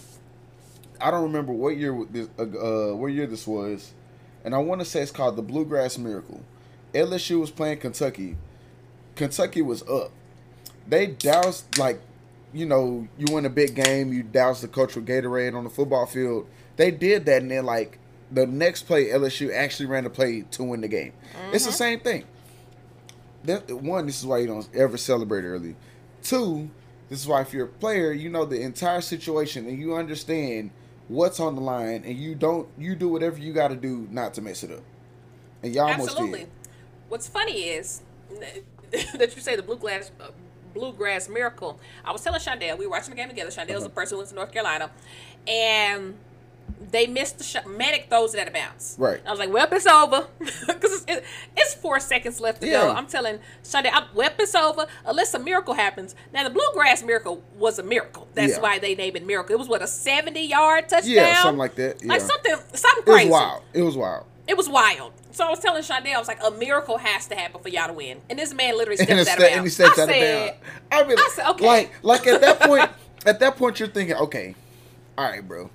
I 1.00 1.12
don't 1.12 1.22
remember 1.22 1.54
what 1.54 1.78
year 1.78 2.04
this 2.10 2.30
uh, 2.40 2.42
uh, 2.42 2.96
what 2.96 3.10
year 3.12 3.28
this 3.28 3.46
was, 3.46 3.94
and 4.44 4.56
I 4.56 4.58
want 4.58 4.82
to 4.82 4.86
say 4.86 5.04
it's 5.04 5.12
called 5.12 5.36
the 5.36 5.44
Bluegrass 5.44 6.00
Miracle. 6.00 6.42
LSU 6.96 7.40
was 7.40 7.52
playing 7.52 7.78
Kentucky. 7.78 8.36
Kentucky 9.20 9.62
was 9.62 9.84
up. 9.84 10.12
They 10.88 11.08
doused 11.08 11.78
like, 11.78 12.00
you 12.54 12.66
know, 12.66 13.08
you 13.18 13.34
win 13.34 13.46
a 13.46 13.50
big 13.50 13.76
game, 13.76 14.14
you 14.14 14.24
douse 14.24 14.62
the 14.62 14.68
cultural 14.70 15.06
Gatorade 15.06 15.56
on 15.56 15.66
the 15.66 15.70
football 15.70 16.06
field. 16.06 16.48
They 16.78 16.90
did 16.90 17.26
that, 17.26 17.42
and 17.42 17.52
then 17.52 17.66
like 17.66 18.00
the 18.32 18.48
next 18.48 18.84
play, 18.84 19.08
LSU 19.08 19.54
actually 19.54 19.88
ran 19.88 20.06
the 20.06 20.10
play 20.10 20.46
to 20.52 20.64
win 20.64 20.80
the 20.80 20.88
game. 20.88 21.12
It's 21.52 21.66
the 21.66 21.72
mm-hmm. 21.72 21.78
same 21.78 22.00
thing. 22.00 22.24
That 23.44 23.70
one, 23.70 24.06
this 24.06 24.20
is 24.20 24.26
why 24.26 24.38
you 24.40 24.48
don't 24.48 24.68
ever 24.74 24.96
celebrate 24.96 25.44
early. 25.44 25.76
Two, 26.24 26.70
this 27.10 27.20
is 27.20 27.28
why 27.28 27.42
if 27.42 27.54
you're 27.54 27.66
a 27.66 27.68
player, 27.68 28.14
you 28.14 28.30
know 28.30 28.46
the 28.46 28.62
entire 28.62 29.02
situation 29.02 29.68
and 29.68 29.78
you 29.78 29.96
understand 29.96 30.72
what's 31.10 31.42
on 31.42 31.56
the 31.56 31.62
line, 31.62 32.04
and 32.06 32.18
you 32.18 32.36
don't 32.36 32.70
you 32.78 32.96
do 32.96 33.10
whatever 33.10 33.38
you 33.38 33.52
got 33.52 33.68
to 33.68 33.76
do 33.76 34.08
not 34.12 34.34
to 34.36 34.42
mess 34.42 34.64
it 34.64 34.72
up. 34.72 34.84
And 35.62 35.76
y'all 35.76 35.90
almost 35.90 36.12
Absolutely. 36.12 36.40
did. 36.40 36.50
What's 37.10 37.28
funny 37.28 37.64
is 37.64 38.02
that 39.18 39.36
you 39.36 39.42
say 39.42 39.56
the 39.56 39.64
bluegrass 39.64 40.12
uh, 40.20 40.28
bluegrass 40.74 41.30
miracle. 41.30 41.80
I 42.06 42.12
was 42.12 42.24
telling 42.24 42.40
Shondell 42.40 42.78
we 42.78 42.86
were 42.86 42.92
watching 42.92 43.12
the 43.12 43.16
game 43.16 43.30
together. 43.30 43.52
Shondell's 43.52 43.84
a 43.84 43.90
person 43.90 44.16
who 44.16 44.20
went 44.20 44.30
to 44.30 44.36
North 44.36 44.52
Carolina, 44.52 44.90
and 45.48 46.16
they 46.92 47.08
missed 47.08 47.38
the 47.38 47.44
shot. 47.44 47.66
Manek 47.66 48.10
throws 48.10 48.34
it 48.34 48.40
out 48.40 48.48
of 48.48 48.54
bounds. 48.54 48.96
Right. 48.98 49.20
I 49.26 49.30
was 49.32 49.40
like, 49.40 49.52
"Well, 49.52 49.68
it's 49.72 49.86
over," 49.88 50.28
because 50.40 51.02
it's, 51.02 51.06
it, 51.08 51.24
it's 51.58 51.74
four 51.76 52.00
seconds 52.00 52.40
left 52.40 52.62
to 52.62 52.70
go. 52.70 52.92
I'm 52.92 53.08
telling 53.08 53.40
Shondell, 53.64 53.92
I'm, 53.94 54.06
"Well, 54.16 54.32
it's 54.40 54.56
over 54.56 54.88
unless 55.06 55.34
a 55.34 55.40
miracle 55.40 55.74
happens." 55.74 56.16
Now, 56.34 56.44
the 56.44 56.50
bluegrass 56.50 57.04
miracle 57.04 57.44
was 57.58 57.80
a 57.80 57.84
miracle. 57.84 58.28
That's 58.34 58.54
Yeah. 58.54 58.62
why 58.62 58.80
they 58.80 58.96
named 58.96 59.18
it 59.18 59.26
miracle. 59.26 59.54
It 59.56 59.60
was 59.60 59.68
what 59.68 59.82
a 59.82 59.88
70 59.88 60.42
yard 60.42 60.90
touchdown. 60.90 61.12
Yeah, 61.14 61.42
something 61.44 61.58
like 61.60 61.76
that. 61.76 62.06
Like 62.06 62.22
yeah. 62.22 62.28
something, 62.28 62.56
something 62.74 63.04
It 63.14 63.24
was 63.26 63.28
wild. 63.28 63.64
It 63.74 63.82
was 63.82 63.98
wild. 63.98 64.26
It 64.48 64.58
was 64.58 64.70
wild. 64.70 65.14
So 65.32 65.46
I 65.46 65.50
was 65.50 65.60
telling 65.60 65.84
Shondell, 65.84 66.16
I 66.16 66.20
was 66.20 66.28
like, 66.28 66.44
a 66.44 66.52
miracle 66.52 66.98
has 66.98 67.28
to 67.28 67.36
happen 67.36 67.62
for 67.62 67.70
y'all 67.70 67.88
to 67.88 67.94
win. 67.94 68.20
And 68.30 68.40
this 68.40 68.54
man 68.54 68.78
literally 68.78 68.98
steps 68.98 69.12
and, 69.12 69.20
out 69.20 69.28
of 69.28 69.40
bounds. 69.40 69.54
and 69.56 69.64
he 69.64 69.70
steps 69.70 70.00
I 70.00 70.02
out 70.04 70.10
said, 70.10 70.50
of 70.50 70.62
bounds. 70.62 70.66
I 70.92 71.08
mean, 71.08 71.18
I 71.20 71.30
said, 71.34 71.50
okay. 71.52 71.66
like, 71.66 71.92
like 72.04 72.28
at 72.28 72.42
that 72.42 72.60
point, 72.62 72.90
at 73.26 73.40
that 73.40 73.56
point, 73.58 73.80
you're 73.80 73.90
thinking, 73.90 74.16
okay, 74.16 74.56
all 75.18 75.30
right, 75.30 75.48
bro. 75.48 75.70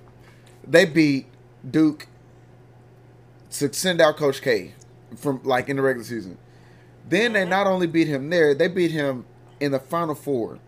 They 0.67 0.85
beat 0.85 1.27
Duke 1.69 2.07
to 3.51 3.71
send 3.73 4.01
out 4.01 4.17
Coach 4.17 4.41
K 4.41 4.73
from 5.15 5.41
like 5.43 5.69
in 5.69 5.77
the 5.77 5.81
regular 5.81 6.05
season. 6.05 6.37
Then 7.07 7.25
Mm-hmm. 7.27 7.33
they 7.33 7.45
not 7.45 7.67
only 7.67 7.87
beat 7.87 8.07
him 8.07 8.29
there, 8.29 8.53
they 8.53 8.67
beat 8.67 8.91
him 8.91 9.25
in 9.59 9.71
the 9.71 9.79
Final 9.79 10.15
Four. 10.15 10.59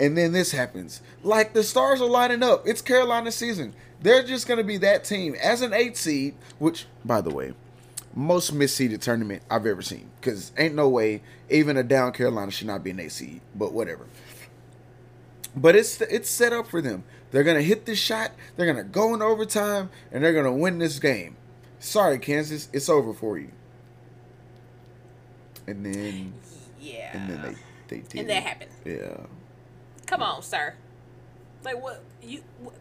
And 0.00 0.18
then 0.18 0.32
this 0.32 0.50
happens. 0.50 1.00
Like 1.22 1.52
the 1.52 1.62
stars 1.62 2.00
are 2.00 2.08
lining 2.08 2.42
up. 2.42 2.66
It's 2.66 2.82
Carolina 2.82 3.30
season. 3.30 3.74
They're 4.02 4.24
just 4.24 4.48
going 4.48 4.58
to 4.58 4.64
be 4.64 4.76
that 4.78 5.04
team 5.04 5.34
as 5.40 5.62
an 5.62 5.72
eight 5.72 5.96
seed, 5.96 6.34
which, 6.58 6.86
by 7.04 7.20
the 7.20 7.30
way, 7.30 7.54
most 8.14 8.54
misseeded 8.54 9.00
tournament 9.00 9.42
I've 9.50 9.66
ever 9.66 9.82
seen. 9.82 10.10
Because 10.20 10.52
ain't 10.56 10.74
no 10.74 10.88
way 10.88 11.22
even 11.50 11.76
a 11.76 11.82
down 11.82 12.12
Carolina 12.12 12.50
should 12.50 12.66
not 12.66 12.84
be 12.84 12.90
an 12.90 13.00
eight 13.00 13.12
seed. 13.12 13.40
But 13.54 13.72
whatever. 13.72 14.06
But 15.56 15.76
it's 15.76 16.00
it's 16.00 16.28
set 16.30 16.52
up 16.52 16.66
for 16.66 16.80
them. 16.80 17.04
They're 17.30 17.44
gonna 17.44 17.62
hit 17.62 17.86
this 17.86 17.98
shot. 17.98 18.32
They're 18.56 18.66
gonna 18.66 18.84
go 18.84 19.14
in 19.14 19.22
overtime, 19.22 19.90
and 20.10 20.24
they're 20.24 20.32
gonna 20.32 20.54
win 20.54 20.78
this 20.78 20.98
game. 20.98 21.36
Sorry, 21.78 22.18
Kansas, 22.18 22.68
it's 22.72 22.88
over 22.88 23.12
for 23.12 23.38
you. 23.38 23.50
And 25.66 25.84
then 25.84 26.34
yeah. 26.80 27.16
and 27.16 27.30
then 27.30 27.42
they 27.42 27.96
they 27.96 28.02
did. 28.02 28.20
And 28.20 28.30
that 28.30 28.42
happened. 28.42 28.70
Yeah. 28.84 29.26
Come 30.06 30.22
on, 30.22 30.42
sir. 30.42 30.74
Like, 31.64 31.82
what? 31.82 32.02
You. 32.22 32.42
What, 32.60 32.74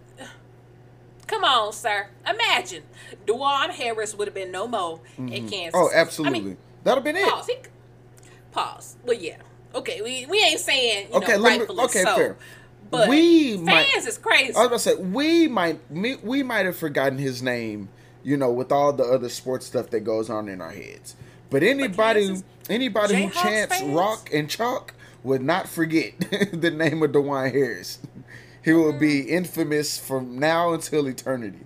come 1.28 1.44
on, 1.44 1.74
sir. 1.74 2.08
Imagine. 2.28 2.84
Dajuan 3.26 3.70
Harris 3.70 4.16
would 4.16 4.28
have 4.28 4.36
been 4.36 4.52
no 4.52 4.68
more 4.68 5.00
in 5.18 5.28
mm-hmm. 5.30 5.46
oh, 5.46 5.50
Kansas. 5.50 5.72
Oh, 5.76 5.90
absolutely. 5.94 6.40
I 6.40 6.44
mean, 6.44 6.58
That'd 6.84 6.98
have 6.98 7.04
been 7.04 7.16
it. 7.16 7.30
pause. 7.30 7.48
He, 7.48 7.56
pause. 8.52 8.96
Well, 9.06 9.18
yeah. 9.18 9.38
Okay, 9.76 10.02
we, 10.02 10.26
we 10.28 10.38
ain't 10.44 10.60
saying, 10.60 11.08
you 11.10 11.16
Okay, 11.16 11.34
know, 11.34 11.40
let 11.40 11.52
me- 11.54 11.58
rightfully 11.60 11.84
okay, 11.86 12.04
so. 12.04 12.16
fair. 12.16 12.38
But 12.92 13.10
We 13.10 13.56
fans 13.56 13.66
might- 13.66 14.08
is 14.08 14.18
crazy. 14.20 14.56
I 14.56 14.60
was 14.60 14.68
about 14.68 14.70
to 14.70 14.80
say 14.80 14.96
we 14.96 15.48
might 15.48 15.90
me, 15.90 16.18
we 16.22 16.44
might 16.44 16.68
have 16.68 16.78
forgotten 16.78 17.18
his 17.18 17.42
name, 17.42 17.90
you 18.24 18.38
know, 18.38 18.52
with 18.52 18.72
all 18.72 18.94
the 18.94 19.04
other 19.04 19.30
sports 19.30 19.66
stuff 19.66 19.90
that 19.90 20.02
goes 20.02 20.30
on 20.30 20.48
in 20.48 20.62
our 20.62 20.70
heads. 20.72 21.16
But 21.50 21.64
anybody 21.64 22.28
Kansas 22.28 22.44
anybody 22.70 23.24
who 23.24 23.30
chants 23.32 23.80
fans? 23.80 23.96
rock 23.96 24.30
and 24.32 24.48
chalk 24.50 24.94
would 25.24 25.42
not 25.42 25.68
forget 25.68 26.14
the 26.52 26.70
name 26.70 27.02
of 27.02 27.12
Dajuan 27.12 27.52
Harris. 27.52 28.00
He 28.64 28.72
will 28.74 28.94
be 28.94 29.22
infamous 29.22 29.98
from 29.98 30.40
now 30.40 30.74
until 30.74 31.08
eternity. 31.08 31.66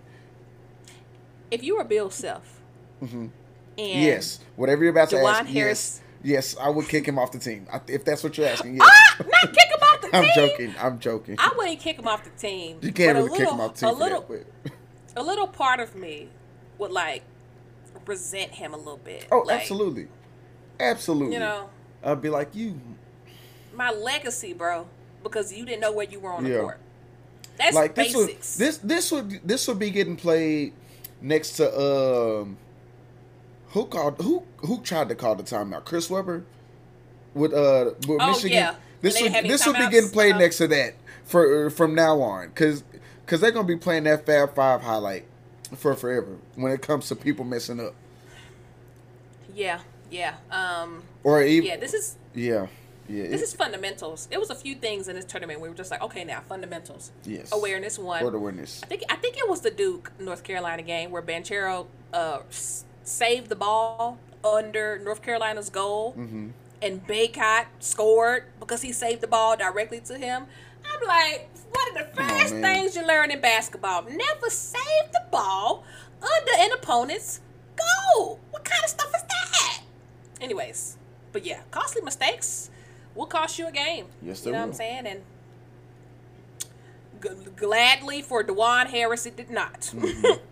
if 1.51 1.63
you 1.63 1.77
were 1.77 1.83
Bill 1.83 2.09
Self, 2.09 2.59
and 3.01 3.31
yes, 3.77 4.39
whatever 4.55 4.83
you're 4.83 4.91
about 4.91 5.09
to 5.11 5.17
ask. 5.19 5.45
Harris- 5.47 6.01
Yes, 6.23 6.53
yes, 6.55 6.57
I 6.59 6.69
would 6.69 6.87
kick 6.87 7.05
him 7.07 7.19
off 7.19 7.31
the 7.31 7.39
team 7.39 7.67
if 7.87 8.03
that's 8.03 8.23
what 8.23 8.37
you're 8.37 8.47
asking. 8.47 8.75
Yes, 8.77 8.89
ah, 8.91 9.17
not 9.19 9.53
kick 9.53 9.67
him 9.69 9.79
off 9.81 10.01
the 10.01 10.07
team. 10.11 10.15
I'm 10.23 10.29
joking. 10.35 10.75
I'm 10.79 10.99
joking. 10.99 11.35
I 11.39 11.53
wouldn't 11.55 11.79
kick 11.79 11.99
him 11.99 12.07
off 12.07 12.23
the 12.23 12.31
team. 12.31 12.79
you 12.81 12.91
can't 12.91 13.15
but 13.17 13.25
a 13.25 13.29
kick 13.29 13.39
little- 13.39 13.53
him 13.53 13.61
off 13.61 13.73
the 13.75 13.79
team 13.85 13.89
A 13.89 13.91
little, 13.97 14.25
a 15.15 15.23
little 15.23 15.47
part 15.47 15.79
of 15.79 15.95
me 15.95 16.29
would 16.79 16.91
like 16.91 17.21
resent 18.07 18.51
him 18.53 18.73
a 18.73 18.77
little 18.77 18.97
bit. 18.97 19.27
Oh, 19.31 19.39
Like, 19.45 19.61
absolutely, 19.61 20.07
absolutely. 20.79 21.35
You 21.35 21.39
know, 21.41 21.69
I'd 22.03 22.21
be 22.21 22.29
like 22.29 22.55
you. 22.55 22.79
my 23.75 23.91
legacy, 23.91 24.53
bro, 24.53 24.87
because 25.23 25.53
you 25.53 25.65
didn't 25.65 25.81
know 25.81 25.91
where 25.91 26.07
you 26.07 26.19
were 26.19 26.31
on 26.31 26.43
the 26.43 26.49
Yeah. 26.49 26.61
court. 26.61 26.79
That's 27.57 27.75
like 27.75 27.95
this 27.95 28.15
would 28.15 28.27
basics. 28.27 28.57
this 28.57 28.77
this 28.77 29.11
would 29.11 29.41
this 29.47 29.67
would 29.67 29.79
be 29.79 29.89
getting 29.89 30.15
played 30.15 30.73
next 31.21 31.53
to 31.53 31.67
um 32.41 32.57
who 33.69 33.85
called 33.85 34.21
who 34.21 34.43
who 34.57 34.81
tried 34.81 35.09
to 35.09 35.15
call 35.15 35.35
the 35.35 35.43
timeout? 35.43 35.85
Chris 35.85 36.09
Webber 36.09 36.43
with 37.33 37.53
uh 37.53 37.91
with 38.07 38.21
Oh, 38.21 38.27
Michigan. 38.27 38.51
yeah. 38.51 38.75
This 39.01 39.21
would 39.21 39.33
this 39.33 39.65
would 39.65 39.75
be 39.77 39.89
getting 39.89 40.09
played 40.09 40.31
uh-huh. 40.31 40.39
next 40.39 40.57
to 40.57 40.67
that 40.67 40.95
for 41.25 41.69
from 41.69 41.95
now 41.95 42.21
on 42.21 42.47
because 42.49 42.83
because 43.25 43.41
they're 43.41 43.51
gonna 43.51 43.67
be 43.67 43.77
playing 43.77 44.03
that 44.05 44.25
Fab 44.25 44.55
Five 44.55 44.81
highlight 44.81 45.25
for 45.75 45.95
forever 45.95 46.37
when 46.55 46.71
it 46.71 46.81
comes 46.81 47.07
to 47.09 47.15
people 47.15 47.43
messing 47.45 47.79
up 47.79 47.93
yeah, 49.57 49.79
yeah. 50.11 50.35
Um, 50.51 51.03
or 51.23 51.41
even 51.41 51.67
yeah, 51.67 51.77
this 51.77 51.93
is 51.93 52.15
yeah 52.33 52.67
yeah 53.09 53.27
this 53.27 53.41
is 53.41 53.53
fundamentals. 53.53 54.27
It 54.31 54.39
was 54.39 54.49
a 54.49 54.55
few 54.55 54.75
things 54.75 55.07
in 55.07 55.15
this 55.15 55.25
tournament 55.25 55.59
we 55.61 55.69
were 55.69 55.75
just 55.75 55.91
like, 55.91 56.01
okay, 56.01 56.23
now 56.23 56.41
fundamentals. 56.41 57.11
yes 57.25 57.51
Awareness 57.51 57.97
one. 57.99 58.23
or 58.23 58.35
awareness. 58.35 58.81
I 58.83 58.87
think 58.87 59.03
I 59.09 59.15
think 59.15 59.37
it 59.37 59.47
was 59.49 59.61
the 59.61 59.71
Duke 59.71 60.11
North 60.19 60.43
Carolina 60.43 60.81
game 60.83 61.11
where 61.11 61.21
Banchero 61.21 61.87
uh, 62.13 62.39
s- 62.49 62.83
saved 63.03 63.49
the 63.49 63.55
ball 63.55 64.17
under 64.43 64.99
North 64.99 65.21
Carolina's 65.21 65.69
goal, 65.69 66.13
Mm-hmm. 66.17 66.49
and 66.81 67.05
Bacot 67.07 67.65
scored 67.79 68.43
because 68.59 68.81
he 68.81 68.91
saved 68.91 69.21
the 69.21 69.27
ball 69.27 69.57
directly 69.57 69.99
to 70.01 70.17
him. 70.17 70.45
I'm 70.89 71.07
like, 71.07 71.49
one 71.71 71.87
of 71.89 71.93
the 71.95 72.15
Come 72.15 72.29
on, 72.31 72.39
first 72.39 72.53
things 72.55 72.95
you 72.95 73.05
learn 73.05 73.31
in 73.31 73.41
basketball: 73.41 74.03
never 74.03 74.49
save 74.49 75.11
the 75.11 75.23
ball 75.31 75.83
under 76.21 76.51
an 76.59 76.71
opponent's 76.71 77.41
goal. 77.75 78.39
What 78.51 78.63
kind 78.63 78.81
of 78.83 78.89
stuff 78.89 79.07
is 79.15 79.23
that? 79.23 79.81
Anyways, 80.39 80.97
but 81.31 81.45
yeah, 81.45 81.61
costly 81.71 82.01
mistakes 82.01 82.69
will 83.17 83.25
cost 83.25 83.57
you 83.59 83.67
a 83.67 83.71
game. 83.71 84.05
Yes, 84.21 84.39
you 84.39 84.45
they 84.45 84.51
know 84.51 84.59
what. 84.61 84.67
I'm 84.67 84.73
saying, 84.73 85.07
and 85.07 85.21
G- 87.21 87.29
gladly 87.55 88.21
for 88.21 88.43
Dajuan 88.43 88.87
Harris, 88.87 89.25
it 89.25 89.35
did 89.35 89.49
not. 89.49 89.81
Mm-hmm. 89.81 90.43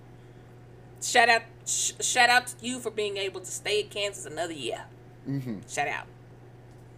shout 1.01 1.30
out, 1.30 1.43
sh- 1.66 1.91
shout 2.01 2.30
out 2.30 2.47
to 2.47 2.66
you 2.66 2.80
for 2.80 2.89
being 2.91 3.18
able 3.18 3.39
to 3.39 3.51
stay 3.51 3.84
at 3.84 3.89
Kansas 3.91 4.26
another 4.26 4.53
year. 4.53 4.86
Mm-hmm. 5.30 5.59
Shout 5.68 5.88
out, 5.88 6.07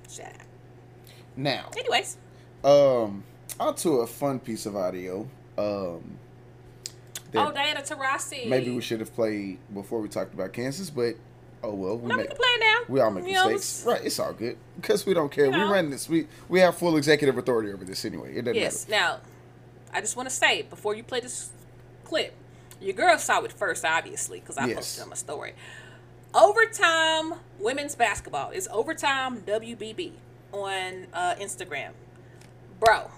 shout 0.09 0.27
out. 0.27 0.45
Now, 1.35 1.69
Anyways, 1.77 2.17
um, 2.63 3.23
onto 3.59 3.97
a 3.97 4.07
fun 4.07 4.39
piece 4.39 4.65
of 4.65 4.75
audio. 4.75 5.27
Um, 5.57 6.17
oh 7.35 7.51
Diana 7.51 7.81
Taurasi. 7.81 8.47
maybe 8.47 8.71
we 8.71 8.81
should 8.81 8.99
have 8.99 9.13
played 9.13 9.59
before 9.73 9.99
we 9.99 10.07
talked 10.07 10.33
about 10.33 10.53
Kansas, 10.53 10.89
but 10.89 11.15
oh 11.63 11.73
well, 11.73 11.97
we 11.97 12.09
No, 12.09 12.15
we 12.15 12.21
make 12.23 12.27
can 12.29 12.37
play 12.37 12.57
now. 12.59 12.75
we 12.87 12.99
all 12.99 13.11
make 13.11 13.25
You 13.27 13.33
know, 13.33 13.49
mistakes, 13.49 13.85
right? 13.85 14.05
It's 14.05 14.19
all 14.19 14.33
good 14.33 14.57
because 14.79 15.05
we 15.05 15.13
don't 15.13 15.31
care. 15.31 15.45
You 15.45 15.51
We 15.51 15.61
run 15.61 15.89
this. 15.89 16.07
We 16.09 16.27
we 16.49 16.59
have 16.59 16.77
full 16.77 16.97
executive 16.97 17.37
authority 17.37 17.71
over 17.73 17.83
this 17.83 18.05
anyway. 18.05 18.35
It 18.35 18.43
doesn't 18.45 18.55
Yes. 18.55 18.87
Now, 18.87 19.19
I 19.93 20.01
just 20.01 20.15
want 20.15 20.29
to 20.29 20.35
say 20.35 20.61
before 20.63 20.95
you 20.95 21.03
play 21.03 21.19
this 21.19 21.49
clip, 22.03 22.33
your 22.79 22.93
girl 22.93 23.17
saw 23.17 23.41
it 23.43 23.51
first, 23.51 23.83
obviously, 23.85 24.39
because 24.39 24.57
I 24.57 24.67
Yes. 24.67 24.75
posted 24.77 25.03
on 25.03 25.09
my 25.09 25.15
story. 25.15 25.53
Overtime 26.33 27.33
women's 27.59 27.95
basketball 27.95 28.51
is 28.51 28.67
overtime 28.71 29.41
WBB 29.41 30.11
on 30.51 31.07
uh, 31.13 31.35
Instagram, 31.39 31.91
bro. 32.79 33.09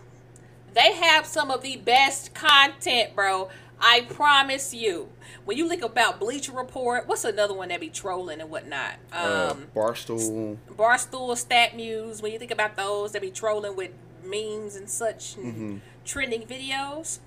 They 0.74 0.94
have 0.94 1.26
some 1.26 1.52
of 1.52 1.62
the 1.62 1.78
best 1.78 2.34
content, 2.34 3.16
bro. 3.16 3.50
I 3.82 4.02
promise 4.10 4.74
you. 4.74 5.10
When 5.46 5.58
you 5.58 5.68
think 5.70 5.84
about 5.84 6.20
Bleacher 6.20 6.52
Report, 6.52 7.08
what's 7.08 7.24
another 7.24 7.54
one 7.54 7.70
that 7.70 7.80
be 7.80 7.90
trolling 7.90 8.42
and 8.42 8.50
whatnot? 8.50 8.96
Um, 9.14 9.22
uh, 9.22 9.56
Barstool. 9.76 10.58
Barstool, 10.76 11.38
Stat 11.38 11.76
Muse, 11.76 12.22
when 12.22 12.32
you 12.32 12.40
think 12.40 12.52
about 12.52 12.76
those, 12.76 13.14
they 13.14 13.20
be 13.20 13.32
trolling 13.32 13.76
with 13.76 13.92
memes 14.24 14.76
and 14.76 14.90
such, 14.90 15.36
and 15.38 15.46
Mm-hmm. 15.46 15.78
trending 16.06 16.42
videos. 16.44 17.20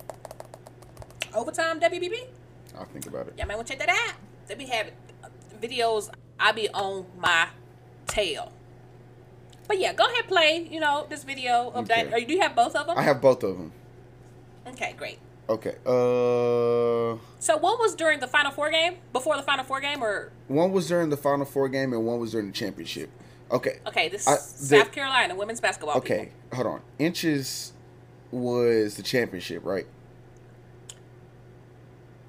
Overtime 1.33 1.79
WBB, 1.79 2.27
I'll 2.77 2.85
think 2.85 3.07
about 3.07 3.27
it. 3.27 3.33
y'all 3.37 3.47
might 3.47 3.55
want 3.55 3.67
to 3.67 3.73
check 3.75 3.85
that 3.85 3.89
out. 3.89 4.15
They 4.47 4.53
be 4.55 4.65
having 4.65 4.93
uh, 5.23 5.29
videos. 5.59 6.09
I 6.39 6.51
be 6.51 6.69
on 6.69 7.07
my 7.17 7.47
tail. 8.05 8.51
But 9.67 9.79
yeah, 9.79 9.93
go 9.93 10.05
ahead 10.05 10.27
play. 10.27 10.67
You 10.69 10.79
know 10.79 11.07
this 11.09 11.23
video 11.23 11.71
of 11.73 11.89
Okay. 11.89 12.03
that. 12.03 12.13
Or 12.13 12.19
do 12.23 12.33
you 12.33 12.41
have 12.41 12.55
both 12.55 12.75
of 12.75 12.85
them? 12.85 12.97
I 12.97 13.01
have 13.01 13.19
both 13.21 13.41
of 13.43 13.57
them. 13.57 13.71
okay, 14.67 14.93
great. 14.95 15.17
Okay. 15.49 15.75
Uh, 15.85 17.17
So 17.39 17.57
one 17.57 17.77
was 17.79 17.95
during 17.95 18.19
the 18.19 18.27
Final 18.27 18.51
Four 18.51 18.71
game, 18.71 18.95
before 19.11 19.35
the 19.35 19.43
Final 19.43 19.65
Four 19.65 19.81
game, 19.81 20.01
or 20.03 20.31
one 20.47 20.71
was 20.71 20.87
during 20.87 21.09
the 21.09 21.17
Final 21.17 21.45
Four 21.45 21.67
game, 21.69 21.91
and 21.93 22.05
one 22.05 22.19
was 22.19 22.31
during 22.31 22.47
the 22.47 22.53
championship. 22.53 23.09
Okay. 23.51 23.79
okay, 23.85 24.07
this 24.09 24.27
I- 24.27 24.35
is 24.35 24.69
the- 24.69 24.79
South 24.79 24.91
Carolina 24.91 25.35
women's 25.35 25.59
basketball. 25.61 25.97
Okay. 25.97 26.29
Hold 26.53 26.67
on. 26.67 26.81
Inches 26.97 27.73
was 28.31 28.95
the 28.95 29.03
championship, 29.03 29.63
right? 29.65 29.85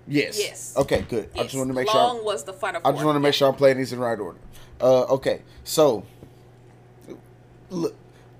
Yes. 0.06 0.38
Yes. 0.38 0.74
Okay. 0.76 1.02
Good. 1.08 1.28
people. 1.32 1.40
I 1.40 1.42
just 1.44 1.54
Yes, 1.54 1.58
want 1.58 1.70
to 1.70 1.74
make 1.74 1.94
long 1.94 2.16
sure. 2.16 2.24
was 2.24 2.44
the 2.44 2.52
Final 2.52 2.82
I 2.84 2.92
just 2.92 3.04
want 3.04 3.16
to 3.16 3.20
make 3.20 3.32
sure 3.34 3.48
I'm 3.48 3.54
playing 3.54 3.78
these 3.78 3.92
in 3.92 4.00
the 4.00 4.04
right 4.04 4.18
order. 4.18 4.38
Uh, 4.80 5.04
okay, 5.04 5.40
so 5.62 6.04
look, 7.70 7.94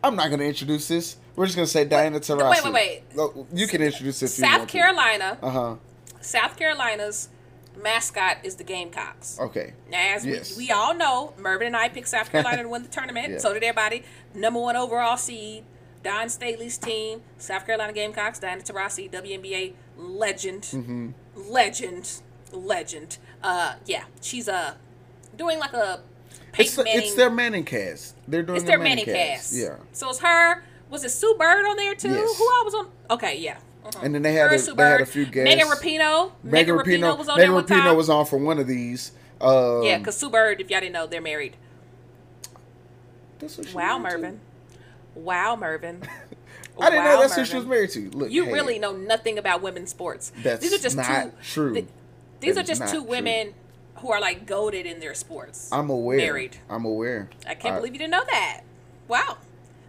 I'm 0.05 0.17
not 0.17 0.29
going 0.29 0.41
to 0.41 0.47
introduce 0.47 0.89
this. 0.89 1.17
We're 1.35 1.47
just 1.47 1.57
going 1.57 1.67
to 1.67 1.71
say 1.73 1.85
Diana 1.85 2.21
Taurasi. 2.21 2.65
wait, 2.65 2.73
wait, 2.73 3.03
wait. 3.17 3.47
You 3.53 3.67
can 3.67 3.83
introduce 3.83 4.23
it 4.23 4.29
South 4.29 4.69
Carolina. 4.69 5.39
Uh 5.43 5.51
huh. 5.51 5.75
South 6.21 6.57
Carolina's 6.57 7.29
mascot 7.83 8.39
is 8.45 8.55
the 8.57 8.65
Gamecocks. 8.65 9.39
Okay. 9.41 9.73
Now, 9.91 10.15
as 10.15 10.25
Yes. 10.25 10.57
we, 10.57 10.67
we 10.67 10.71
all 10.71 10.95
know, 10.95 11.35
Mervin 11.39 11.69
and 11.69 11.77
I 11.77 11.89
picked 11.89 12.09
South 12.09 12.31
Carolina 12.31 12.63
to 12.63 12.69
win 12.69 12.83
the 12.83 12.89
tournament. 12.89 13.29
Yeah. 13.33 13.39
So 13.39 13.53
did 13.55 13.63
everybody. 13.65 14.05
Number 14.35 14.61
one 14.61 14.77
overall 14.77 15.17
seed, 15.17 15.65
Dawn 16.03 16.29
Staley's 16.29 16.79
team, 16.79 17.23
South 17.39 17.67
Carolina 17.67 17.93
Gamecocks, 17.93 18.39
Diana 18.39 18.63
Taurasi, 18.63 19.11
WNBA 19.11 19.73
legend, 19.97 20.63
Mm-hmm. 20.65 21.11
legend, 21.49 22.21
legend. 22.53 23.19
Uh, 23.43 23.75
yeah, 23.87 24.05
she's 24.21 24.49
uh 24.49 24.75
doing 25.37 25.59
like 25.59 25.73
a 25.73 26.01
Peyton 26.55 26.67
It's, 26.67 26.77
Manning. 26.79 27.03
it's 27.03 27.15
their 27.15 27.31
Manning 27.31 27.65
cast. 27.65 28.15
They're 28.29 28.43
doing 28.43 28.57
it's 28.57 28.65
their 28.65 28.79
their 28.79 28.85
Manning 28.85 29.05
cast. 29.05 29.53
Yeah. 29.55 29.77
So 29.93 30.09
it's 30.11 30.21
her. 30.21 30.63
Was 30.91 31.05
it 31.05 31.11
Sue 31.11 31.35
Bird 31.39 31.67
on 31.67 31.77
there 31.77 31.95
too? 31.95 32.11
Yes. 32.11 32.39
Who 32.39 32.45
I 32.45 32.63
was 32.65 32.75
on? 32.75 32.89
Okay, 33.11 33.39
yeah. 33.39 33.57
Mhm. 33.85 34.03
And 34.03 34.15
then 34.15 34.23
they 34.23 34.33
had 34.33 34.49
Her, 34.51 34.55
a- 34.57 34.59
Sue 34.59 34.75
they 34.75 34.83
had 34.85 35.01
a 35.01 35.07
few 35.07 35.27
Megan 35.27 35.59
guests. 35.59 35.75
Rapinoe. 35.83 36.33
Megan 36.43 36.77
Megan 36.77 36.77
Rapinoe, 36.77 37.19
was 37.19 37.29
on 37.29 37.37
Megan 37.37 37.51
there 37.51 37.53
one 37.55 37.67
time. 37.67 37.97
was 37.97 38.09
on 38.09 38.25
for 38.27 38.39
one 38.39 38.59
of 38.59 38.67
these. 38.67 39.13
Um, 39.41 39.83
Yeah, 39.83 39.99
because 39.99 40.17
Sue 40.17 40.31
Bird, 40.31 40.61
if 40.61 40.71
y'all 40.71 40.81
didn't 40.81 40.93
know, 40.93 41.07
they're 41.07 41.21
married. 41.21 41.57
that's 43.39 43.59
what 43.59 43.67
she 43.69 43.75
Wow, 43.75 43.99
married 43.99 44.13
to. 44.17 44.23
Mervin. 44.23 44.41
Wow, 45.17 45.57
Mervin. 45.57 46.03
I 46.81 46.91
didn't 46.91 47.05
Wow, 47.05 47.15
know 47.15 47.21
that's 47.21 47.37
who 47.37 47.45
she 47.45 47.57
was 47.57 47.67
married 47.67 47.91
to. 47.91 48.11
Look, 48.11 48.31
You 48.31 48.47
hey, 48.47 48.53
really 48.53 48.79
know 48.79 48.93
nothing 48.93 49.39
about 49.39 49.63
women's 49.63 49.91
sports. 49.91 50.33
That's 50.43 50.61
these 50.63 50.73
are 50.73 50.79
just 50.83 50.97
not 50.97 51.25
two. 51.25 51.33
true. 51.43 51.75
th- 51.75 51.87
these 52.41 52.55
That 52.57 52.65
are 52.65 52.67
just 52.67 52.93
two 52.93 53.03
women 53.03 53.55
who 54.05 54.13
are 54.13 54.21
like 54.21 54.45
goaded 54.45 54.85
in 54.85 55.01
their 55.01 55.15
sports. 55.15 55.71
I'm 55.73 55.89
aware. 55.89 56.19
Married. 56.19 56.59
I'm 56.69 56.85
aware. 56.85 57.31
I 57.49 57.55
can't 57.55 57.77
believe 57.77 57.95
you 57.95 57.99
didn't 57.99 58.11
know 58.13 58.25
that. 58.31 58.61
Wow. 59.09 59.39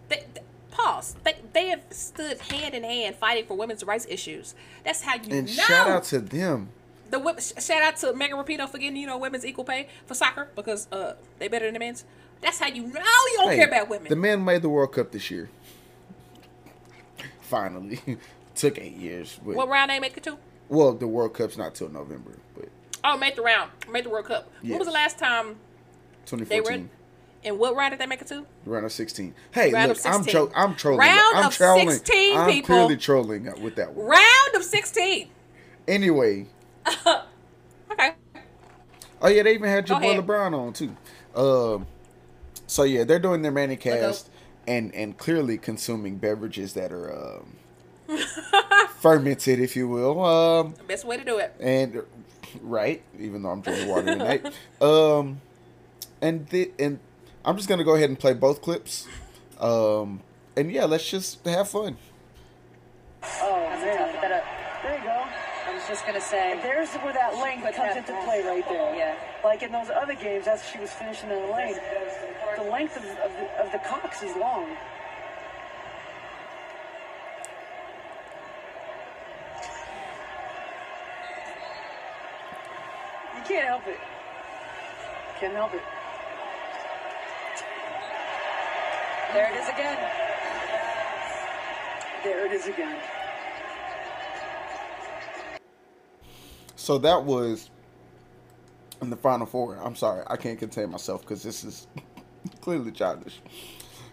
They, 0.08 0.24
they- 0.32 0.40
pause. 0.70 1.16
They, 1.22 1.34
they 1.52 1.66
have 1.68 1.82
stood 1.90 2.38
hand 2.40 2.74
in 2.74 2.82
hand 2.82 3.16
fighting 3.16 3.44
for 3.46 3.56
women's 3.56 3.84
rights 3.84 4.06
issues. 4.08 4.54
That's 4.84 5.02
how 5.02 5.16
you 5.16 5.22
And 5.36 5.46
know. 5.46 5.52
shout 5.52 5.88
out 5.88 6.04
to 6.04 6.18
them. 6.20 6.70
the 7.10 7.18
shout 7.60 7.82
out 7.82 7.96
to 7.98 8.14
Megan 8.14 8.36
Rapinoe 8.38 8.68
for 8.68 8.78
getting 8.78 8.96
you 8.96 9.06
know 9.06 9.18
women's 9.18 9.44
equal 9.44 9.64
pay 9.64 9.88
for 10.06 10.14
soccer 10.14 10.48
because 10.56 10.86
uh 10.92 11.14
they 11.38 11.48
better 11.48 11.66
than 11.66 11.74
the 11.74 11.78
men's. 11.80 12.04
That's 12.40 12.58
how 12.58 12.66
you 12.68 12.82
know 12.82 13.00
you 13.00 13.34
don't 13.38 13.50
Hey, 13.50 13.56
care 13.56 13.68
about 13.68 13.88
women. 13.90 14.08
The 14.08 14.16
men 14.16 14.44
made 14.44 14.62
the 14.62 14.68
World 14.70 14.92
Cup 14.92 15.12
this 15.12 15.30
year. 15.30 15.48
Finally, 17.40 18.00
took 18.54 18.78
eight 18.78 18.96
years. 18.96 19.38
But, 19.44 19.54
what 19.54 19.68
round 19.68 19.90
they 19.90 20.00
make 20.00 20.16
it 20.16 20.22
to? 20.24 20.36
well, 20.68 20.92
the 20.92 21.06
World 21.06 21.32
Cup's 21.34 21.56
not 21.56 21.74
till 21.74 21.88
November, 21.88 22.32
but 22.54 22.68
Oh, 23.08 23.16
made 23.16 23.36
the 23.36 23.42
round, 23.42 23.70
made 23.90 24.04
the 24.04 24.10
World 24.10 24.26
Cup. 24.26 24.50
When 24.62 24.78
was 24.78 24.88
the 24.88 24.92
last 24.92 25.16
time 25.18 25.56
they 26.26 26.36
were 26.36 26.44
2014, 26.72 26.74
in? 26.80 26.90
And 27.44 27.58
what 27.60 27.76
round 27.76 27.92
did 27.92 28.00
they 28.00 28.06
make 28.06 28.20
it 28.20 28.26
to? 28.28 28.44
round 28.64 28.84
of 28.84 28.90
16. 28.90 29.32
Hey, 29.52 29.72
Round 29.72 29.88
look, 29.90 29.98
of 29.98 30.06
I'm 30.06 30.22
16. 30.24 30.32
tro- 30.32 30.52
I'm 30.56 30.74
trolling. 30.74 30.98
Round 31.00 31.36
I'm 31.36 31.46
of 31.46 31.54
trolling. 31.54 31.90
16, 31.90 32.36
I'm 32.36 32.50
people. 32.50 32.66
clearly 32.66 32.96
trolling 32.96 33.62
with 33.62 33.76
that 33.76 33.94
one. 33.94 34.06
Round 34.06 34.54
of 34.56 34.64
sixteen. 34.64 35.28
Anyway, 35.86 36.46
Okay. 37.92 38.14
oh 39.22 39.28
yeah, 39.28 39.42
they 39.44 39.54
even 39.54 39.68
had 39.70 39.86
Go 39.86 39.94
your 39.94 40.00
boy 40.00 40.10
ahead. 40.10 40.26
LeBron 40.26 40.52
on 40.58 40.72
too. 40.72 40.96
Um, 41.36 41.86
so 42.66 42.82
yeah, 42.82 43.04
they're 43.04 43.20
doing 43.20 43.42
their 43.42 43.52
Manny 43.52 43.76
go. 43.76 43.82
cast 43.82 44.28
and 44.66 44.92
and 44.96 45.16
clearly 45.16 45.58
consuming 45.58 46.16
beverages 46.16 46.72
that 46.72 46.90
are 46.92 47.38
um, 47.38 47.56
fermented, 48.98 49.60
if 49.60 49.76
you 49.76 49.86
will. 49.88 50.24
Um, 50.24 50.74
Best 50.88 51.04
way 51.04 51.16
to 51.16 51.24
do 51.24 51.38
it. 51.38 51.54
and 51.60 52.02
right, 52.62 53.02
even 53.18 53.42
though 53.42 53.50
I'm 53.50 53.60
drinking 53.60 53.88
water 53.88 54.06
tonight. 54.06 54.46
Um, 54.80 55.40
and 56.20 56.46
the, 56.48 56.70
and 56.78 56.98
I'm 57.44 57.56
just 57.56 57.68
gonna 57.68 57.84
go 57.84 57.94
ahead 57.94 58.08
and 58.08 58.18
play 58.18 58.34
both 58.34 58.62
clips. 58.62 59.06
Um, 59.60 60.20
and 60.56 60.70
yeah, 60.70 60.84
let's 60.84 61.08
just 61.08 61.44
have 61.46 61.68
fun. 61.68 61.96
Oh, 63.42 63.60
man. 63.80 64.42
There 64.82 64.98
you 64.98 65.04
go. 65.04 65.24
I 65.66 65.74
was 65.74 65.86
just 65.88 66.06
gonna 66.06 66.20
say. 66.20 66.58
There's 66.62 66.90
where 66.96 67.12
that 67.12 67.34
length 67.34 67.64
comes 67.64 67.76
that 67.76 67.96
into 67.96 68.12
fast. 68.12 68.26
play 68.26 68.42
right 68.42 68.68
there. 68.68 68.94
Yeah. 68.94 69.16
Like 69.44 69.62
in 69.62 69.72
those 69.72 69.90
other 69.90 70.14
games, 70.14 70.44
that's 70.44 70.70
she 70.70 70.78
was 70.78 70.90
finishing 70.90 71.30
in 71.30 71.42
the 71.42 71.52
lane. 71.52 71.76
The 72.56 72.64
length 72.64 72.96
of, 72.96 73.04
of, 73.04 73.32
the, 73.32 73.64
of 73.64 73.72
the 73.72 73.78
Cocks 73.78 74.22
is 74.22 74.36
long. 74.36 74.76
Can't 83.48 83.68
help 83.68 83.86
it. 83.86 83.98
Can't 85.38 85.54
help 85.54 85.72
it. 85.72 85.82
There 89.32 89.52
it 89.52 89.56
is 89.56 89.68
again. 89.68 89.98
There 92.24 92.46
it 92.46 92.52
is 92.52 92.66
again. 92.66 92.96
So 96.74 96.98
that 96.98 97.24
was 97.24 97.70
in 99.00 99.10
the 99.10 99.16
final 99.16 99.46
four. 99.46 99.76
I'm 99.76 99.94
sorry, 99.94 100.24
I 100.26 100.36
can't 100.36 100.58
contain 100.58 100.90
myself 100.90 101.20
because 101.20 101.44
this 101.44 101.62
is 101.62 101.86
clearly 102.60 102.90
childish. 102.90 103.40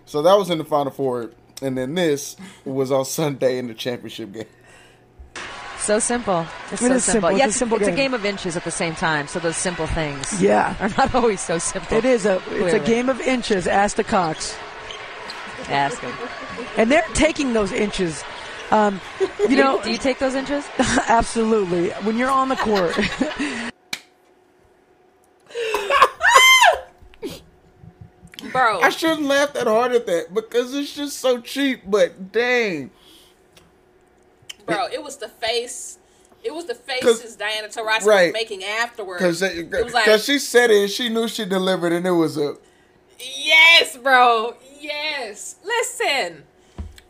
So 0.05 0.21
that 0.21 0.37
was 0.37 0.51
in 0.51 0.59
the 0.59 0.65
final 0.65 0.91
four, 0.91 1.31
and 1.61 1.75
then 1.75 1.95
this 1.95 2.35
was 2.65 2.91
on 2.91 3.05
Sunday 3.05 3.57
in 3.57 3.67
the 3.67 3.73
championship 3.73 4.31
game. 4.31 4.45
So 5.83 5.99
simple. 5.99 6.45
It's 6.71 6.81
It 6.81 6.87
so 6.87 6.93
is 6.93 7.03
simple. 7.03 7.27
simple. 7.29 7.31
Yeah, 7.37 7.45
It's 7.47 7.55
a 7.55 7.59
simple 7.59 7.77
it's 7.77 7.85
game. 7.87 7.93
a 7.93 7.97
game 7.97 8.13
of 8.13 8.25
inches 8.25 8.55
at 8.55 8.63
the 8.63 8.71
same 8.71 8.95
time. 8.95 9.27
So 9.27 9.39
those 9.39 9.57
simple 9.57 9.85
things 9.85 10.41
Yeah. 10.41 10.75
are 10.79 10.87
not 10.97 11.13
always 11.19 11.41
so 11.41 11.57
simple. 11.57 11.97
It 11.97 12.05
is 12.05 12.25
a 12.25 12.41
it's 12.51 12.73
a 12.73 12.79
game 12.79 13.09
of 13.09 13.19
inches. 13.19 13.67
Ask 13.67 13.97
the 13.97 14.03
Cocks, 14.05 14.55
Ask 15.67 15.99
him. 15.99 16.13
and 16.77 16.89
they're 16.89 17.03
taking 17.13 17.51
those 17.51 17.73
inches. 17.73 18.23
Um, 18.71 19.01
you 19.49 19.57
know, 19.57 19.81
do 19.83 19.91
you 19.91 19.97
take 19.97 20.19
those 20.19 20.35
inches? 20.35 20.65
absolutely. 21.09 21.89
When 22.05 22.17
you're 22.17 22.31
on 22.31 22.47
the 22.47 22.55
court, 22.55 22.95
Bro, 28.51 28.81
I 28.81 28.89
shouldn't 28.89 29.23
laugh 29.23 29.53
that 29.53 29.67
hard 29.67 29.93
at 29.93 30.05
that 30.07 30.33
because 30.33 30.73
it's 30.73 30.93
just 30.93 31.17
so 31.19 31.39
cheap. 31.39 31.81
But 31.85 32.31
dang, 32.31 32.91
bro, 34.65 34.87
it 34.91 35.01
was 35.03 35.17
the 35.17 35.27
face. 35.29 35.97
It 36.43 36.53
was 36.53 36.65
the 36.65 36.75
faces 36.75 37.35
Diana 37.37 37.69
Taurasi 37.69 38.05
right. 38.05 38.25
was 38.27 38.33
making 38.33 38.63
afterwards. 38.65 39.21
because 39.41 39.93
like, 39.93 40.19
she 40.19 40.39
said 40.39 40.71
it, 40.71 40.81
and 40.81 40.89
she 40.91 41.07
knew 41.09 41.27
she 41.27 41.45
delivered, 41.45 41.93
and 41.93 42.05
it 42.05 42.11
was 42.11 42.37
a 42.37 42.57
yes, 43.19 43.97
bro, 43.97 44.55
yes. 44.79 45.55
Listen, 45.63 46.43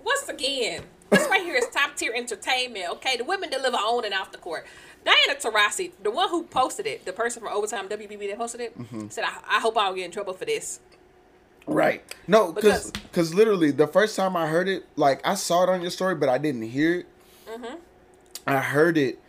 once 0.04 0.30
again, 0.30 0.84
this 1.10 1.28
right 1.30 1.42
here 1.42 1.56
is 1.56 1.66
top 1.74 1.96
tier 1.96 2.14
entertainment. 2.16 2.86
Okay, 2.92 3.18
the 3.18 3.24
women 3.24 3.50
deliver 3.50 3.78
on 3.78 4.06
and 4.06 4.14
off 4.14 4.32
the 4.32 4.38
court. 4.38 4.66
Diana 5.06 5.38
Taurasi, 5.40 5.92
the 6.02 6.12
one 6.12 6.30
who 6.30 6.44
posted 6.44 6.88
it, 6.88 7.04
the 7.06 7.12
person 7.12 7.42
from 7.42 7.52
Overtime 7.52 7.90
WBB 7.90 8.30
that 8.30 8.38
posted 8.38 8.62
it, 8.62 8.78
Mm-hmm. 8.78 9.08
said, 9.10 9.24
I, 9.26 9.58
"I 9.58 9.60
hope 9.60 9.78
I 9.78 9.86
don't 9.88 9.96
get 9.96 10.06
in 10.06 10.12
trouble 10.12 10.34
for 10.34 10.46
this." 10.46 10.80
Right. 11.66 12.04
No, 12.28 12.52
because 12.52 12.92
Because- 12.92 13.04
because 13.10 13.34
literally 13.34 13.72
the 13.72 13.88
first 13.88 14.16
time 14.16 14.36
I 14.36 14.48
heard 14.48 14.68
it, 14.68 14.86
like 14.96 15.26
I 15.26 15.36
saw 15.36 15.64
it 15.64 15.70
on 15.70 15.82
your 15.82 15.92
story, 15.92 16.14
but 16.16 16.30
I 16.30 16.38
didn't 16.38 16.64
hear 16.64 17.00
it. 17.00 17.06
Mm-hmm. 17.54 17.76
I 18.48 18.58
heard 18.60 18.98
it 18.98 19.20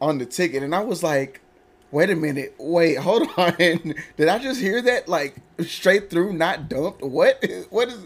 on 0.00 0.18
the 0.18 0.26
ticket, 0.26 0.62
and 0.62 0.74
I 0.74 0.80
was 0.80 1.02
like, 1.02 1.40
"Wait 1.90 2.10
a 2.10 2.16
minute, 2.16 2.54
wait, 2.58 2.96
hold 2.98 3.28
on, 3.36 3.54
did 3.56 4.28
I 4.28 4.38
just 4.38 4.60
hear 4.60 4.80
that 4.82 5.08
like 5.08 5.36
straight 5.60 6.10
through, 6.10 6.32
not 6.34 6.68
dumped? 6.68 7.02
What? 7.02 7.44
What 7.70 7.88
is? 7.88 7.98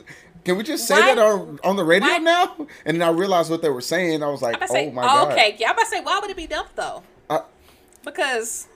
Can 0.44 0.56
we 0.56 0.64
just 0.64 0.88
say 0.88 0.94
Why- 0.98 1.14
that 1.14 1.18
on 1.18 1.58
on 1.62 1.76
the 1.76 1.84
radio 1.84 2.08
why- 2.08 2.18
now?" 2.18 2.66
And 2.84 3.00
then 3.00 3.02
I 3.08 3.10
realized 3.12 3.50
what 3.50 3.62
they 3.62 3.70
were 3.70 3.80
saying. 3.80 4.22
I 4.22 4.28
was 4.28 4.42
like, 4.42 4.56
I'm 4.56 4.62
"Oh 4.64 4.72
say, 4.72 4.90
my 4.90 5.02
god!" 5.02 5.32
okay, 5.32 5.56
yeah, 5.58 5.68
I'm 5.68 5.74
about 5.74 5.82
to 5.84 5.88
say, 5.88 6.00
why 6.00 6.18
would 6.20 6.30
it 6.30 6.36
be 6.36 6.46
dumped 6.46 6.76
though? 6.76 7.02
I- 7.30 7.42
Because 8.04 8.66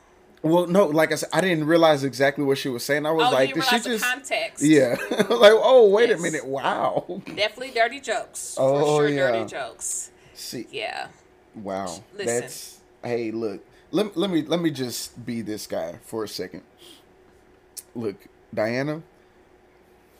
Well, 0.42 0.66
no, 0.68 0.86
like 0.86 1.10
I 1.10 1.16
said, 1.16 1.28
I 1.32 1.40
didn't 1.40 1.66
realize 1.66 2.04
exactly 2.04 2.44
what 2.44 2.58
she 2.58 2.68
was 2.68 2.84
saying. 2.84 3.04
I 3.06 3.10
was 3.10 3.26
oh, 3.28 3.32
like, 3.34 3.52
did 3.54 3.64
she 3.64 3.78
the 3.78 3.88
just? 3.90 4.04
context. 4.04 4.62
Yeah, 4.62 4.96
like, 5.10 5.52
oh, 5.54 5.88
wait 5.90 6.08
Yes. 6.10 6.20
a 6.20 6.22
minute, 6.22 6.46
wow. 6.46 7.04
definitely 7.24 7.70
dirty 7.70 7.98
jokes. 8.00 8.54
Oh, 8.58 8.98
for 8.98 9.08
sure, 9.08 9.08
yeah. 9.08 9.32
dirty 9.32 9.46
jokes. 9.50 10.10
See, 10.36 10.66
Yeah. 10.70 11.08
Wow. 11.54 12.02
Listen. 12.14 12.26
That's 12.40 12.80
hey, 13.02 13.30
look. 13.30 13.64
Let, 13.90 14.16
let 14.16 14.30
me 14.30 14.42
let 14.42 14.60
me 14.60 14.70
just 14.70 15.24
be 15.24 15.40
this 15.42 15.66
guy 15.66 15.98
for 16.04 16.24
a 16.24 16.28
second. 16.28 16.62
Look, 17.94 18.16
Diana, 18.52 19.02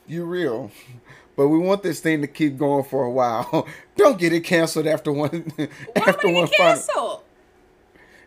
you 0.07 0.25
real. 0.25 0.71
But 1.37 1.49
we 1.49 1.59
want 1.59 1.83
this 1.83 2.01
thing 2.01 2.23
to 2.23 2.27
keep 2.27 2.57
going 2.57 2.85
for 2.85 3.05
a 3.05 3.11
while. 3.11 3.69
Don't 3.97 4.19
get 4.19 4.33
it 4.33 4.41
canceled 4.41 4.87
after 4.87 5.13
one 5.13 5.53
Why 5.57 5.69
after 6.07 6.29
would 6.29 6.35
one 6.35 6.47
get 6.47 6.57
final. 6.57 6.75
canceled? 6.75 7.21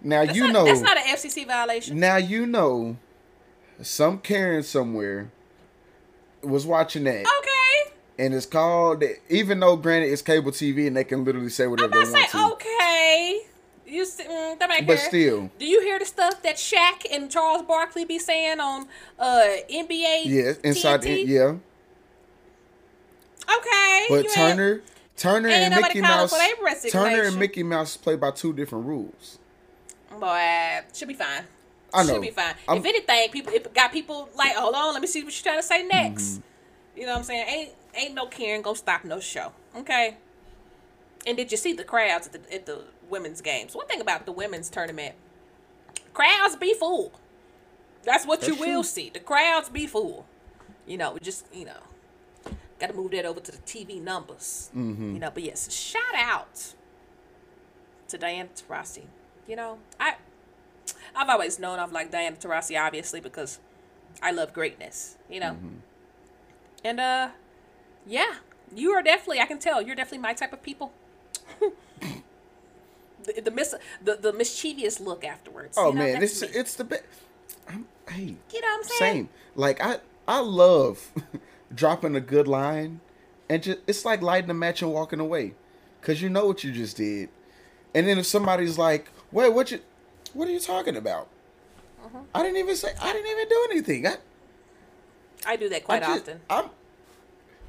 Now 0.01 0.25
That's 0.25 0.37
you 0.37 0.43
not, 0.43 0.53
know 0.53 0.65
that's 0.65 0.79
not 0.81 0.97
an 0.97 1.03
FCC 1.03 1.45
violation. 1.47 1.99
now 1.99 2.15
you 2.17 2.45
know 2.45 2.95
some 3.81 4.19
Karen 4.19 4.63
somewhere 4.63 5.29
was 6.41 6.65
watching 6.65 7.03
that 7.05 7.25
Okay. 7.39 7.48
And 8.19 8.33
it's 8.33 8.45
called 8.45 9.03
even 9.29 9.59
though 9.59 9.75
granted 9.77 10.11
it's 10.11 10.21
cable 10.21 10.51
TV 10.51 10.85
and 10.87 10.95
they 10.97 11.03
can 11.03 11.23
literally 11.23 11.49
say 11.49 11.65
whatever 11.65 11.93
they 11.93 12.01
to 12.01 12.05
say, 12.05 12.13
want 12.13 12.31
to. 12.31 12.53
okay. 12.53 13.41
You 13.87 14.05
see, 14.05 14.23
mm, 14.23 14.59
that 14.59 14.69
might 14.69 14.85
But 14.85 14.97
care. 14.97 15.07
still. 15.07 15.51
Do 15.57 15.65
you 15.65 15.81
hear 15.81 15.97
the 15.97 16.05
stuff 16.05 16.43
that 16.43 16.57
Shaq 16.57 17.07
and 17.11 17.31
Charles 17.31 17.63
Barkley 17.63 18.05
be 18.05 18.19
saying 18.19 18.59
on 18.59 18.87
uh, 19.17 19.47
NBA? 19.71 20.21
Yeah, 20.25 20.53
inside 20.63 21.01
TNT? 21.01 21.25
yeah. 21.27 21.55
Okay. 23.57 24.05
But 24.09 24.27
Turner, 24.33 24.81
Turner 25.17 25.49
and 25.49 25.75
Mickey 25.75 26.01
Mouse. 26.01 26.33
Turner 26.91 27.23
and 27.23 27.37
Mickey 27.39 27.63
Mouse 27.63 27.97
play 27.97 28.15
by 28.15 28.29
two 28.31 28.53
different 28.53 28.85
rules. 28.85 29.39
Boy, 30.19 30.81
should 30.93 31.07
be 31.07 31.13
fine. 31.15 31.45
I 31.93 32.03
know. 32.03 32.13
Should 32.13 32.21
be 32.21 32.29
fine. 32.29 32.53
I'm- 32.67 32.77
if 32.77 32.85
anything, 32.85 33.29
people 33.31 33.53
it 33.53 33.73
got 33.73 33.91
people 33.91 34.29
like, 34.35 34.53
hold 34.53 34.75
on, 34.75 34.93
let 34.93 35.01
me 35.01 35.07
see 35.07 35.23
what 35.23 35.33
you're 35.33 35.43
trying 35.51 35.61
to 35.61 35.67
say 35.67 35.83
next. 35.83 36.23
Mm-hmm. 36.23 36.41
You 36.99 37.05
know 37.05 37.13
what 37.13 37.19
I'm 37.19 37.23
saying? 37.23 37.45
Ain't 37.47 37.71
ain't 37.95 38.13
no 38.13 38.25
Karen 38.25 38.61
gonna 38.61 38.75
stop 38.75 39.05
no 39.05 39.21
show. 39.21 39.53
Okay. 39.73 40.17
And 41.25 41.37
did 41.37 41.49
you 41.49 41.57
see 41.57 41.71
the 41.71 41.85
crowds 41.85 42.27
at 42.27 42.33
the 42.33 42.53
at 42.53 42.65
the 42.65 42.81
women's 43.09 43.39
games? 43.39 43.73
One 43.73 43.87
thing 43.87 44.01
about 44.01 44.25
the 44.25 44.33
women's 44.33 44.69
tournament, 44.69 45.15
crowds 46.13 46.57
be 46.57 46.73
full. 46.73 47.13
That's 48.03 48.25
what 48.25 48.41
you 48.41 48.49
That's 48.49 48.59
will 48.59 48.81
true. 48.81 48.83
see. 48.83 49.09
The 49.09 49.21
crowds 49.21 49.69
be 49.69 49.87
full. 49.87 50.25
You 50.85 50.97
know, 50.97 51.17
just 51.21 51.45
you 51.53 51.63
know, 51.63 51.79
got 52.79 52.87
to 52.87 52.93
move 52.93 53.11
that 53.11 53.25
over 53.25 53.39
to 53.39 53.51
the 53.51 53.59
TV 53.59 54.01
numbers. 54.01 54.69
Mm-hmm. 54.75 55.13
You 55.13 55.19
know, 55.19 55.31
but 55.33 55.43
yes, 55.43 55.71
shout 55.71 56.15
out 56.15 56.73
to 58.09 58.17
Diana 58.17 58.49
Taurasi. 58.53 59.03
You 59.47 59.55
know, 59.55 59.79
I 60.01 60.15
I've 61.15 61.29
always 61.29 61.59
known 61.59 61.79
I've 61.79 61.93
liked 61.93 62.11
Diana 62.11 62.35
Taurasi, 62.35 62.77
obviously, 62.77 63.21
because 63.21 63.59
I 64.21 64.31
love 64.31 64.51
greatness. 64.51 65.17
You 65.29 65.39
know, 65.39 65.57
and 66.83 66.99
uh, 66.99 67.29
yeah, 68.05 68.35
you 68.75 68.91
are 68.91 69.01
definitely. 69.01 69.39
I 69.39 69.45
can 69.45 69.59
tell 69.59 69.81
you're 69.81 69.95
definitely 69.95 70.19
my 70.19 70.33
type 70.33 70.53
of 70.53 70.61
people. 70.61 70.91
the 73.23 73.41
the, 73.41 73.51
mis- 73.51 73.75
the 74.03 74.15
the 74.15 74.33
mischievous 74.33 74.99
look 74.99 75.23
afterwards. 75.23 75.77
Oh 75.77 75.89
you 75.89 75.95
know, 75.95 76.03
man, 76.03 76.23
it's 76.23 76.41
me. 76.41 76.47
it's 76.53 76.75
the 76.75 76.83
best. 76.83 77.03
Hey, 78.07 78.35
you 78.51 78.61
know 78.61 78.67
what 78.67 78.77
I'm 78.77 78.83
saying? 78.83 79.13
same. 79.13 79.29
Like 79.55 79.81
I 79.81 79.97
I 80.27 80.39
love 80.39 81.11
dropping 81.73 82.15
a 82.15 82.21
good 82.21 82.47
line, 82.47 83.01
and 83.49 83.61
just 83.61 83.79
it's 83.87 84.05
like 84.05 84.21
lighting 84.21 84.49
a 84.49 84.55
match 84.55 84.81
and 84.81 84.91
walking 84.91 85.19
away, 85.19 85.53
cause 86.01 86.21
you 86.21 86.29
know 86.29 86.47
what 86.47 86.63
you 86.63 86.71
just 86.71 86.97
did. 86.97 87.29
And 87.93 88.07
then 88.07 88.17
if 88.19 88.25
somebody's 88.25 88.77
like, 88.77 89.11
"Wait, 89.31 89.53
what 89.53 89.71
you? 89.71 89.79
What 90.33 90.47
are 90.47 90.51
you 90.51 90.59
talking 90.59 90.95
about?" 90.95 91.27
Uh-huh. 92.03 92.19
I 92.33 92.43
didn't 92.43 92.57
even 92.57 92.75
say. 92.75 92.93
I 93.01 93.13
didn't 93.13 93.31
even 93.31 93.47
do 93.49 93.67
anything. 93.71 94.07
I, 94.07 94.15
I 95.45 95.55
do 95.55 95.69
that 95.69 95.83
quite 95.83 96.01
just- 96.03 96.21
often. 96.21 96.41
I'm 96.49 96.65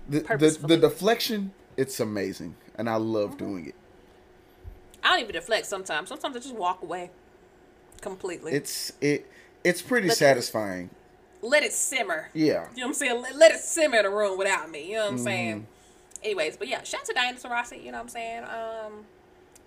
the, 0.09 0.21
the 0.21 0.67
the 0.67 0.77
deflection. 0.77 1.53
It's 1.77 2.01
amazing, 2.01 2.57
and 2.77 2.89
I 2.91 2.97
love 2.97 3.31
Mm-hmm. 3.31 3.39
doing 3.39 3.67
it. 3.69 3.75
I 5.03 5.11
don't 5.13 5.21
even 5.21 5.33
deflect 5.33 5.67
sometimes. 5.67 6.09
Sometimes 6.09 6.37
I 6.37 6.41
just 6.41 6.55
walk 6.55 6.83
away 6.83 7.11
completely. 8.03 8.53
It's 8.53 8.93
it. 9.01 9.31
It's 9.65 9.83
pretty 9.83 10.09
But- 10.09 10.17
satisfying. 10.17 10.91
Let 11.43 11.63
it 11.63 11.73
simmer. 11.73 12.29
Yeah. 12.35 12.45
You 12.45 12.53
know 12.53 12.67
what 12.83 12.87
I'm 12.89 12.95
saying? 12.95 13.23
Let, 13.23 13.35
let 13.37 13.53
it 13.53 13.61
simmer 13.61 13.97
in 13.99 14.03
the 14.05 14.11
room 14.11 14.37
without 14.37 14.71
me. 14.71 14.89
You 14.91 14.97
know 14.97 15.05
what 15.05 15.09
I'm 15.13 15.17
Mm-hmm. 15.17 15.25
saying? 15.25 15.67
Anyways, 16.23 16.59
but 16.59 16.69
yeah, 16.69 16.83
shout 16.83 17.01
out 17.01 17.07
to 17.07 17.13
Diana 17.15 17.39
Taurasi. 17.39 17.83
You 17.83 17.93
know 17.93 17.97
what 17.99 18.03
I'm 18.03 18.09
saying? 18.11 18.45
Um, 18.45 18.93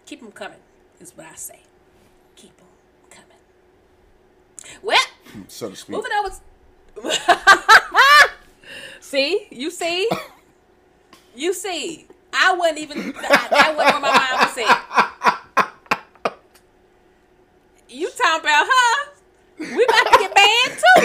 keep 0.06 0.20
them 0.20 0.32
coming 0.32 0.60
is 1.00 1.18
what 1.18 1.26
I 1.26 1.34
say. 1.34 1.62
Keep 2.36 2.56
them 2.58 2.68
coming. 3.10 3.38
Well, 4.84 5.00
So 5.48 5.72
to 5.72 5.76
speak. 5.76 5.96
moving 5.96 6.12
over. 6.24 6.36
see, 9.00 9.48
you 9.52 9.70
see, 9.72 10.10
you 11.36 11.54
see. 11.54 12.08
I 12.34 12.54
wasn't 12.56 12.80
even. 12.80 13.14
I, 13.16 13.48
that 13.50 13.74
wasn't 13.76 13.94
where 13.94 14.02
my 14.02 14.12
mind 14.12 14.40
was 14.40 14.58
at. 14.58 14.80
You 17.90 18.10
talking 18.10 18.42
about 18.42 18.68
huh? 18.70 19.10
We 19.60 19.86
about 19.86 20.12
to 20.12 20.18
get 20.20 20.36
banned 20.36 20.80
too. 20.84 21.00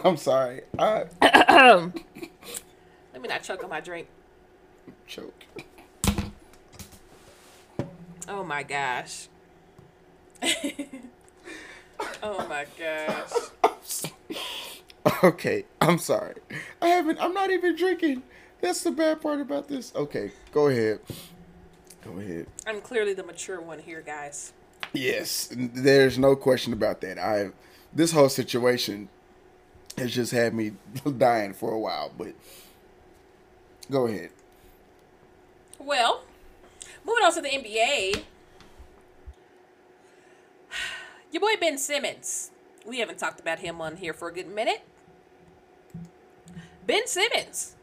I'm 0.04 0.16
sorry. 0.16 0.62
I 0.78 1.04
Let 3.12 3.20
me 3.20 3.28
not 3.28 3.42
choke 3.42 3.62
on 3.62 3.68
my 3.70 3.80
drink. 3.80 4.08
choke. 5.06 5.44
Oh 8.28 8.44
my 8.44 8.62
gosh. 8.62 9.28
oh 12.22 12.46
my 12.48 12.66
gosh. 12.78 14.10
Okay, 15.24 15.64
I'm 15.80 15.98
sorry. 15.98 16.34
I 16.80 16.88
haven't. 16.88 17.20
I'm 17.20 17.34
not 17.34 17.50
even 17.50 17.76
drinking. 17.76 18.22
That's 18.60 18.82
the 18.82 18.92
bad 18.92 19.20
part 19.20 19.40
about 19.40 19.68
this. 19.68 19.92
Okay, 19.94 20.30
go 20.52 20.68
ahead. 20.68 21.00
Go 22.04 22.18
ahead. 22.18 22.46
I'm 22.66 22.80
clearly 22.80 23.12
the 23.14 23.24
mature 23.24 23.60
one 23.60 23.80
here, 23.80 24.00
guys. 24.00 24.52
Yes, 24.92 25.48
there's 25.56 26.18
no 26.18 26.36
question 26.36 26.72
about 26.72 27.00
that. 27.00 27.18
I 27.18 27.50
this 27.92 28.12
whole 28.12 28.28
situation 28.28 29.08
has 29.98 30.12
just 30.12 30.32
had 30.32 30.54
me 30.54 30.72
dying 31.18 31.52
for 31.52 31.72
a 31.72 31.78
while, 31.78 32.12
but 32.16 32.34
go 33.90 34.06
ahead. 34.06 34.30
Well, 35.78 36.22
moving 37.04 37.24
on 37.24 37.34
to 37.34 37.40
the 37.40 37.48
NBA. 37.48 38.22
Your 41.32 41.40
boy 41.40 41.54
Ben 41.58 41.78
Simmons. 41.78 42.50
We 42.86 42.98
haven't 42.98 43.18
talked 43.18 43.40
about 43.40 43.60
him 43.60 43.80
on 43.80 43.96
here 43.96 44.12
for 44.12 44.28
a 44.28 44.32
good 44.32 44.48
minute. 44.48 44.82
Ben 46.86 47.06
Simmons. 47.06 47.74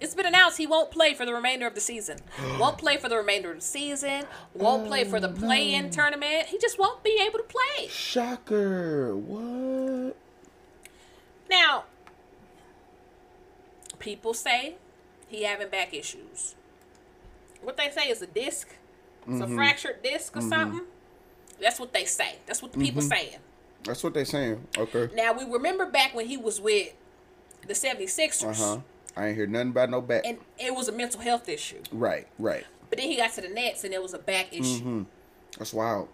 It's 0.00 0.14
been 0.14 0.26
announced 0.26 0.58
he 0.58 0.66
won't 0.66 0.90
play 0.90 1.14
for 1.14 1.24
the 1.24 1.32
remainder 1.32 1.66
of 1.66 1.74
the 1.74 1.80
season. 1.80 2.18
won't 2.58 2.78
play 2.78 2.96
for 2.96 3.08
the 3.08 3.16
remainder 3.16 3.50
of 3.50 3.58
the 3.58 3.64
season. 3.64 4.24
Won't 4.54 4.88
play 4.88 5.04
for 5.04 5.20
the 5.20 5.30
oh, 5.30 5.32
play-in 5.32 5.90
tournament. 5.90 6.48
He 6.48 6.58
just 6.58 6.78
won't 6.78 7.02
be 7.04 7.18
able 7.24 7.38
to 7.38 7.44
play. 7.44 7.86
Shocker! 7.88 9.16
What? 9.16 10.16
Now, 11.48 11.84
people 14.00 14.34
say 14.34 14.76
he 15.28 15.44
having 15.44 15.68
back 15.68 15.94
issues. 15.94 16.56
What 17.62 17.76
they 17.76 17.88
say 17.90 18.08
is 18.08 18.20
a 18.20 18.26
disc. 18.26 18.68
It's 19.28 19.40
a 19.40 19.44
mm-hmm. 19.44 19.56
fractured 19.56 20.02
disc 20.02 20.36
or 20.36 20.40
mm-hmm. 20.40 20.48
something. 20.48 20.86
That's 21.60 21.78
what 21.80 21.92
they 21.92 22.04
say. 22.04 22.36
That's 22.46 22.62
what 22.62 22.72
the 22.72 22.78
people 22.78 23.02
saying. 23.02 23.38
That's 23.84 24.02
what 24.02 24.14
they 24.14 24.24
saying. 24.24 24.66
Okay. 24.76 25.08
Now, 25.14 25.32
we 25.32 25.44
remember 25.44 25.86
back 25.86 26.14
when 26.14 26.26
he 26.26 26.36
was 26.36 26.60
with 26.60 26.92
the 27.66 27.74
76ers. 27.74 28.44
Uh 28.44 28.52
huh. 28.54 28.80
I 29.16 29.28
ain't 29.28 29.36
hear 29.36 29.46
nothing 29.46 29.70
about 29.70 29.90
no 29.90 30.00
back. 30.02 30.26
And 30.26 30.38
it 30.58 30.74
was 30.74 30.88
a 30.88 30.92
mental 30.92 31.20
health 31.20 31.48
issue. 31.48 31.82
right, 31.92 32.26
right. 32.38 32.64
But 32.90 32.98
then 32.98 33.08
he 33.10 33.16
got 33.16 33.32
to 33.34 33.40
the 33.40 33.48
Nets 33.48 33.82
and 33.84 33.92
it 33.92 34.02
was 34.02 34.14
a 34.14 34.18
back 34.18 34.52
issue. 34.52 35.06
That's 35.58 35.72
wild. 35.72 36.08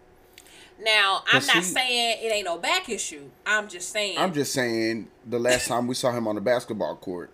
Now, 0.83 1.23
I'm 1.27 1.45
not 1.47 1.63
see- 1.65 1.75
saying 1.75 2.19
it 2.23 2.33
ain't 2.33 2.45
no 2.47 2.59
back 2.59 2.89
issue. 2.89 3.31
I'm 3.45 3.69
just 3.69 3.91
saying. 3.91 4.19
I'm 4.19 4.33
just 4.33 4.53
saying 4.53 5.09
the 5.27 5.39
last 5.39 5.69
time 5.69 5.87
we 5.87 5.95
saw 5.95 6.13
him 6.13 6.27
on 6.27 6.35
the 6.35 6.41
basketball 6.41 6.97
court, 6.97 7.31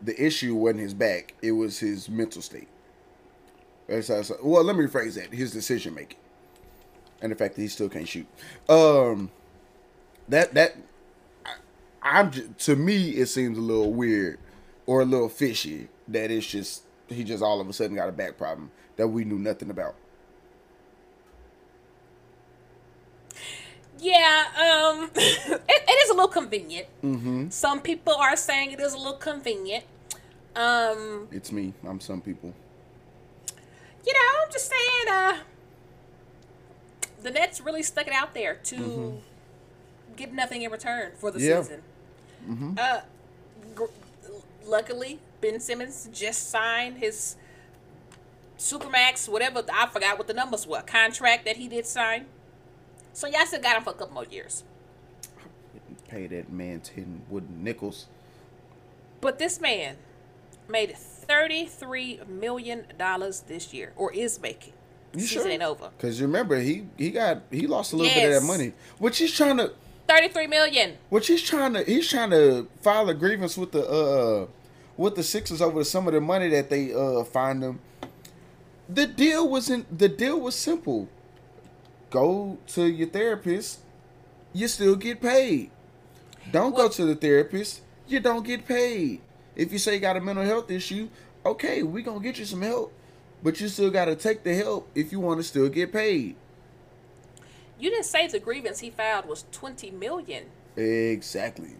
the 0.00 0.20
issue 0.20 0.54
wasn't 0.54 0.80
his 0.80 0.94
back; 0.94 1.34
it 1.42 1.52
was 1.52 1.78
his 1.80 2.08
mental 2.08 2.40
state. 2.42 2.68
Well, 3.88 4.64
let 4.64 4.76
me 4.76 4.84
rephrase 4.86 5.14
that: 5.14 5.32
his 5.32 5.52
decision 5.52 5.94
making, 5.94 6.18
and 7.22 7.32
the 7.32 7.36
fact 7.36 7.54
that 7.56 7.62
he 7.62 7.68
still 7.68 7.88
can't 7.88 8.06
shoot. 8.08 8.26
Um, 8.68 9.30
that 10.28 10.52
that 10.54 10.76
I, 11.46 11.54
I'm 12.02 12.30
just, 12.30 12.58
to 12.66 12.76
me, 12.76 13.10
it 13.12 13.26
seems 13.26 13.56
a 13.56 13.60
little 13.62 13.92
weird 13.92 14.38
or 14.86 15.00
a 15.02 15.04
little 15.06 15.28
fishy 15.30 15.88
that 16.08 16.30
it's 16.30 16.46
just 16.46 16.82
he 17.08 17.24
just 17.24 17.42
all 17.42 17.60
of 17.60 17.68
a 17.68 17.72
sudden 17.72 17.96
got 17.96 18.08
a 18.08 18.12
back 18.12 18.36
problem 18.36 18.70
that 18.96 19.08
we 19.08 19.24
knew 19.24 19.38
nothing 19.38 19.70
about. 19.70 19.94
Yeah, 23.98 24.44
um, 24.56 25.10
it, 25.14 25.62
it 25.68 26.04
is 26.04 26.10
a 26.10 26.14
little 26.14 26.28
convenient. 26.28 26.88
Mm-hmm. 27.04 27.50
Some 27.50 27.80
people 27.80 28.14
are 28.14 28.36
saying 28.36 28.72
it 28.72 28.80
is 28.80 28.94
a 28.94 28.98
little 28.98 29.12
convenient. 29.14 29.84
Um, 30.56 31.28
It's 31.30 31.52
me. 31.52 31.72
I'm 31.86 32.00
some 32.00 32.20
people. 32.20 32.52
you 34.04 34.12
know, 34.12 34.20
I'm 34.44 34.52
just 34.52 34.68
saying, 34.70 35.08
uh, 35.10 35.36
the 37.22 37.30
Nets 37.30 37.60
really 37.60 37.82
stuck 37.82 38.06
it 38.06 38.12
out 38.12 38.34
there 38.34 38.54
to 38.64 39.20
get 40.16 40.32
nothing 40.32 40.62
in 40.62 40.70
return 40.70 41.12
for 41.16 41.30
the 41.30 41.40
Yeah. 41.40 41.62
season. 41.62 41.82
Uh, 42.78 43.00
gr- 43.74 43.84
luckily, 44.64 45.20
Ben 45.40 45.60
Simmons 45.60 46.08
just 46.12 46.50
signed 46.50 46.98
his 46.98 47.36
Supermax, 48.58 49.28
whatever, 49.28 49.64
I 49.72 49.88
forgot 49.88 50.18
what 50.18 50.28
the 50.28 50.34
numbers 50.34 50.66
were, 50.68 50.82
contract 50.82 51.44
that 51.46 51.56
he 51.56 51.66
did 51.66 51.84
sign. 51.84 52.26
So 53.12 53.26
y'all 53.26 53.44
still 53.44 53.60
got 53.60 53.76
him 53.76 53.82
for 53.82 53.90
a 53.90 53.94
couple 53.94 54.14
more 54.14 54.24
years. 54.24 54.62
Pay 56.08 56.28
that 56.28 56.50
man 56.52 56.80
ten 56.80 57.22
wooden 57.28 57.64
nickels. 57.64 58.06
But 59.20 59.38
this 59.38 59.60
man 59.60 59.96
made 60.68 60.96
thirty-three 60.96 62.20
million 62.28 62.84
dollars 62.98 63.40
this 63.40 63.72
year, 63.74 63.92
or 63.96 64.12
is 64.12 64.38
making. 64.40 64.74
You 65.14 65.26
sure? 65.26 65.46
ain't 65.48 65.62
over. 65.62 65.90
Cause 65.98 66.18
you 66.18 66.26
remember 66.26 66.58
he 66.58 66.86
he 66.96 67.10
got 67.10 67.42
he 67.50 67.66
lost 67.66 67.92
a 67.92 67.96
little 67.96 68.12
bit 68.14 68.32
of 68.32 68.40
that 68.42 68.46
money, 68.46 68.72
which 68.98 69.18
he's 69.18 69.32
trying 69.32 69.58
to 69.58 69.72
Thirty-three 70.08 70.46
million. 70.48 70.96
which 71.10 71.26
he's 71.28 71.42
trying 71.42 71.74
to 71.74 71.84
he's 71.84 72.08
trying 72.08 72.30
to 72.30 72.66
file 72.82 73.08
a 73.08 73.14
grievance 73.14 73.56
with 73.56 73.72
the 73.72 73.86
uh 73.88 74.46
with 74.96 75.14
the 75.16 75.22
Sixers 75.22 75.60
over 75.62 75.84
some 75.84 76.06
of 76.06 76.12
the 76.14 76.20
money 76.20 76.48
that 76.48 76.70
they 76.70 76.92
uh 76.94 77.24
fined 77.24 77.62
him. 77.62 77.80
The 78.88 79.06
deal 79.06 79.48
wasn't 79.48 79.98
the 79.98 80.08
deal 80.08 80.40
was 80.40 80.54
simple. 80.54 81.08
Go 82.10 82.58
to 82.68 82.84
your 82.86 83.08
therapist, 83.08 83.80
you 84.52 84.68
still 84.68 84.96
get 84.96 85.20
paid. 85.20 85.70
Don't 86.50 86.72
Well- 86.74 86.88
go 86.88 86.94
to 86.94 87.04
the 87.06 87.14
therapist, 87.14 87.80
you 88.06 88.20
don't 88.20 88.44
get 88.44 88.66
paid. 88.66 89.20
If 89.56 89.72
you 89.72 89.78
say 89.78 89.94
you 89.94 90.00
got 90.00 90.16
a 90.16 90.20
mental 90.20 90.44
health 90.44 90.70
issue, 90.70 91.08
okay, 91.46 91.82
we 91.82 92.02
gonna 92.02 92.20
get 92.20 92.38
you 92.38 92.44
some 92.44 92.62
help, 92.62 92.92
but 93.42 93.60
you 93.60 93.68
still 93.68 93.90
gotta 93.90 94.14
take 94.14 94.42
the 94.42 94.54
help 94.54 94.90
if 94.94 95.12
you 95.12 95.20
want 95.20 95.40
to 95.40 95.44
still 95.44 95.68
get 95.68 95.92
paid. 95.92 96.36
You 97.78 97.90
didn't 97.90 98.06
say 98.06 98.26
the 98.28 98.38
grievance 98.38 98.80
he 98.80 98.90
filed 98.90 99.26
was 99.26 99.44
twenty 99.50 99.90
million. 99.90 100.44
Exactly. 100.76 101.70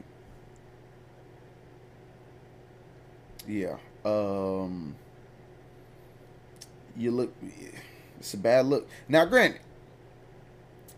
Yeah. 3.47 3.77
Um 4.05 4.97
you 6.97 7.11
look 7.11 7.35
it's 8.19 8.35
a 8.35 8.39
bad 8.39 8.67
look. 8.67 8.89
Now 9.09 9.25
granted, 9.25 9.61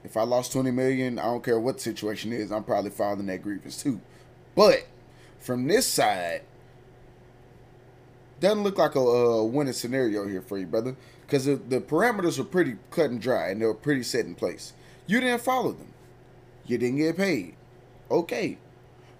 if 0.04 0.18
I 0.18 0.22
lost 0.22 0.52
20 0.52 0.70
million, 0.70 1.18
I 1.18 1.24
don't 1.24 1.42
care 1.42 1.58
what 1.58 1.76
the 1.76 1.82
situation 1.82 2.32
is, 2.32 2.52
I'm 2.52 2.62
probably 2.62 2.90
filing 2.90 3.26
that 3.26 3.42
grievance 3.42 3.82
too. 3.82 4.00
But 4.54 4.86
from 5.40 5.66
this 5.66 5.86
side, 5.86 6.42
doesn't 8.44 8.62
look 8.62 8.78
like 8.78 8.94
a 8.94 9.00
uh, 9.00 9.42
winning 9.42 9.72
scenario 9.72 10.26
here 10.26 10.42
for 10.42 10.58
you, 10.58 10.66
brother. 10.66 10.96
Because 11.22 11.46
the, 11.46 11.56
the 11.56 11.80
parameters 11.80 12.38
were 12.38 12.44
pretty 12.44 12.76
cut 12.90 13.10
and 13.10 13.20
dry 13.20 13.48
and 13.48 13.60
they 13.60 13.66
were 13.66 13.74
pretty 13.74 14.02
set 14.02 14.26
in 14.26 14.34
place. 14.34 14.72
You 15.06 15.20
didn't 15.20 15.42
follow 15.42 15.72
them. 15.72 15.88
You 16.66 16.78
didn't 16.78 16.98
get 16.98 17.16
paid. 17.16 17.56
Okay. 18.10 18.58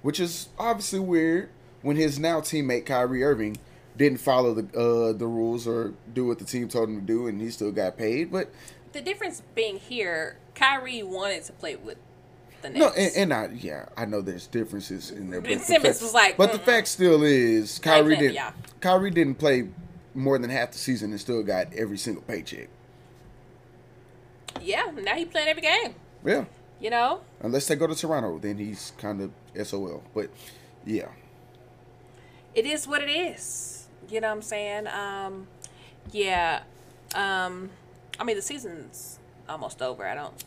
Which 0.03 0.21
is 0.21 0.49
obviously 0.59 1.01
weird 1.01 1.49
when 1.83 1.97
his 1.97 2.19
now 2.19 2.41
teammate 2.41 2.87
Kyrie 2.87 3.25
Irving 3.25 3.57
didn't 3.97 4.19
follow 4.19 4.55
the 4.55 4.65
uh, 4.79 5.13
the 5.13 5.27
rules 5.27 5.67
or 5.67 5.95
do 6.13 6.27
what 6.27 6.39
the 6.39 6.45
team 6.45 6.69
told 6.69 6.89
him 6.89 7.01
to 7.01 7.07
do 7.07 7.27
and 7.27 7.41
he 7.41 7.51
still 7.51 7.73
got 7.73 7.97
paid. 7.97 8.31
But 8.31 8.51
The 8.93 9.01
difference 9.01 9.43
being 9.55 9.79
here, 9.79 10.37
Kyrie 10.55 11.03
wanted 11.03 11.45
to 11.45 11.53
play 11.53 11.77
with 11.77 11.99
the 12.65 12.71
Nets. 12.71 12.81
no, 12.81 12.89
and, 12.91 13.13
and 13.17 13.33
I 13.33 13.49
yeah, 13.55 13.87
I 13.97 14.05
know 14.07 14.21
there's 14.21 14.47
differences 14.49 15.11
in 15.13 15.31
there. 15.31 15.41
Ben 15.41 15.53
but 15.53 15.59
the 15.61 15.65
Simmons 15.65 15.87
fact- 15.99 16.03
was 16.03 16.15
like, 16.15 16.37
but 16.37 16.53
the 16.53 16.59
"Mm-mm." 16.59 16.65
fact 16.65 16.89
still 16.89 17.23
is 17.23 17.79
Kyrie 17.79 18.17
didn't 18.17 18.35
y'all. 18.35 18.53
Kyrie 18.81 19.11
didn't 19.13 19.37
play 19.37 19.69
more 20.15 20.39
than 20.39 20.51
half 20.51 20.73
the 20.73 20.79
season 20.79 21.11
and 21.13 21.21
still 21.21 21.43
got 21.43 21.73
every 21.75 21.97
single 21.99 22.23
paycheck. 22.25 22.69
yeah, 24.61 24.91
now 25.03 25.15
he 25.15 25.25
playing 25.25 25.49
every 25.49 25.63
game. 25.63 25.95
Yeah. 26.25 26.45
You 26.81 26.91
know, 26.91 27.21
Unless 27.41 27.69
they 27.69 27.77
go 27.77 27.87
to 27.87 27.95
Toronto, 27.95 28.39
then 28.39 28.59
he's 28.59 28.93
kind 28.99 29.21
of 29.23 29.67
SOL. 29.67 30.03
But 30.15 30.29
yeah, 30.85 31.09
it 32.55 32.67
is 32.67 32.87
what 32.87 33.03
it 33.03 33.09
is. 33.11 33.87
You 34.11 34.21
know 34.21 34.29
what 34.29 34.35
I'm 34.37 34.43
saying? 34.43 34.87
Um, 34.89 35.47
yeah. 36.13 36.63
Um, 37.15 37.71
I 38.19 38.25
mean 38.25 38.37
the 38.37 38.43
season's 38.43 39.19
almost 39.49 39.81
over. 39.81 40.07
I 40.07 40.15
don't. 40.15 40.45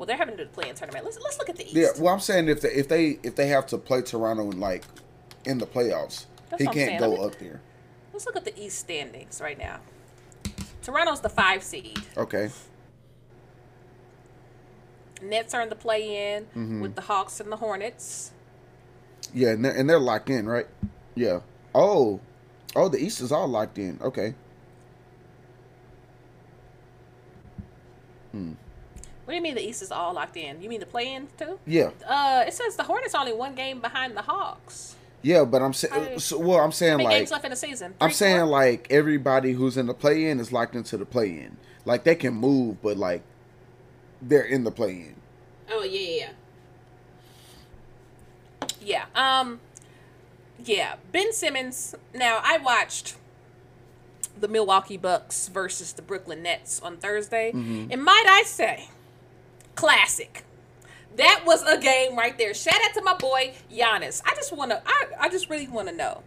Well, 0.00 0.06
they're 0.06 0.16
having 0.16 0.38
to 0.38 0.46
play 0.46 0.66
in 0.70 0.74
tournament. 0.74 1.04
Let's 1.04 1.18
let's 1.20 1.36
look 1.38 1.50
at 1.50 1.56
the 1.56 1.64
East. 1.66 1.74
yeah. 1.74 1.88
Well, 1.98 2.14
I'm 2.14 2.20
saying 2.20 2.48
if 2.48 2.62
they 2.62 2.70
if 2.70 2.88
they 2.88 3.18
if 3.22 3.36
they 3.36 3.48
have 3.48 3.66
to 3.66 3.76
play 3.76 4.00
Toronto 4.00 4.50
in 4.50 4.58
like 4.58 4.82
in 5.44 5.58
the 5.58 5.66
playoffs, 5.66 6.24
That's 6.48 6.62
he 6.62 6.68
can't 6.68 6.98
go 6.98 7.16
me- 7.18 7.22
up 7.22 7.38
there. 7.38 7.60
Let's 8.10 8.24
look 8.24 8.34
at 8.34 8.46
the 8.46 8.58
East 8.58 8.78
standings 8.78 9.42
right 9.42 9.58
now. 9.58 9.80
Toronto's 10.82 11.20
the 11.20 11.28
five 11.28 11.62
seed. 11.62 11.98
Okay. 12.16 12.48
Nets 15.20 15.52
are 15.52 15.60
in 15.60 15.68
the 15.68 15.76
play 15.76 16.34
in 16.34 16.44
Mm-hmm. 16.44 16.80
with 16.80 16.94
the 16.94 17.02
Hawks 17.02 17.38
and 17.38 17.52
the 17.52 17.56
Hornets. 17.56 18.32
Yeah, 19.34 19.50
and 19.50 19.62
they're, 19.62 19.76
and 19.76 19.86
they're 19.90 20.00
locked 20.00 20.30
in, 20.30 20.48
right? 20.48 20.66
Yeah. 21.14 21.40
Oh, 21.74 22.20
oh, 22.74 22.88
the 22.88 22.96
East 22.96 23.20
is 23.20 23.32
all 23.32 23.48
locked 23.48 23.76
in. 23.76 23.98
Okay. 24.00 24.34
What 29.30 29.34
do 29.34 29.36
you 29.36 29.42
mean 29.42 29.54
the 29.54 29.64
East 29.64 29.80
is 29.80 29.92
all 29.92 30.12
locked 30.14 30.36
in? 30.36 30.60
You 30.60 30.68
mean 30.68 30.80
the 30.80 30.86
play 30.86 31.14
in 31.14 31.28
too? 31.38 31.60
Yeah. 31.64 31.90
Uh, 32.04 32.42
it 32.48 32.52
says 32.52 32.74
the 32.74 32.82
Hornets 32.82 33.14
only 33.14 33.32
one 33.32 33.54
game 33.54 33.78
behind 33.80 34.16
the 34.16 34.22
Hawks. 34.22 34.96
Yeah, 35.22 35.44
but 35.44 35.62
I'm 35.62 35.72
saying, 35.72 36.18
so, 36.18 36.36
well, 36.36 36.58
I'm 36.58 36.72
saying 36.72 36.98
like, 36.98 37.10
games 37.10 37.30
left 37.30 37.44
in 37.44 37.50
the 37.50 37.56
season? 37.56 37.94
I'm 38.00 38.10
saying 38.10 38.38
four? 38.38 38.46
like 38.46 38.88
everybody 38.90 39.52
who's 39.52 39.76
in 39.76 39.86
the 39.86 39.94
play 39.94 40.26
in 40.28 40.40
is 40.40 40.50
locked 40.50 40.74
into 40.74 40.96
the 40.96 41.04
play 41.04 41.28
in. 41.28 41.58
Like 41.84 42.02
they 42.02 42.16
can 42.16 42.34
move, 42.34 42.82
but 42.82 42.96
like 42.96 43.22
they're 44.20 44.42
in 44.42 44.64
the 44.64 44.72
play 44.72 44.94
in. 44.94 45.14
Oh 45.70 45.84
yeah, 45.84 46.26
yeah, 48.82 49.04
yeah. 49.14 49.38
Um, 49.40 49.60
yeah. 50.64 50.96
Ben 51.12 51.32
Simmons. 51.32 51.94
Now 52.12 52.40
I 52.42 52.58
watched 52.58 53.14
the 54.36 54.48
Milwaukee 54.48 54.96
Bucks 54.96 55.46
versus 55.46 55.92
the 55.92 56.02
Brooklyn 56.02 56.42
Nets 56.42 56.80
on 56.80 56.96
Thursday. 56.96 57.52
Mm-hmm. 57.52 57.92
And 57.92 58.02
might 58.02 58.26
I 58.26 58.42
say, 58.44 58.88
classic. 59.80 60.44
That 61.16 61.42
was 61.44 61.62
a 61.62 61.78
game 61.78 62.16
right 62.16 62.36
there. 62.38 62.54
Shout 62.54 62.74
out 62.84 62.94
to 62.94 63.02
my 63.02 63.14
boy 63.14 63.54
Giannis. 63.72 64.22
I 64.24 64.34
just 64.34 64.52
want 64.52 64.70
to. 64.70 64.82
I, 64.86 65.06
I 65.18 65.28
just 65.28 65.50
really 65.50 65.66
want 65.68 65.88
to 65.88 65.94
know, 65.94 66.22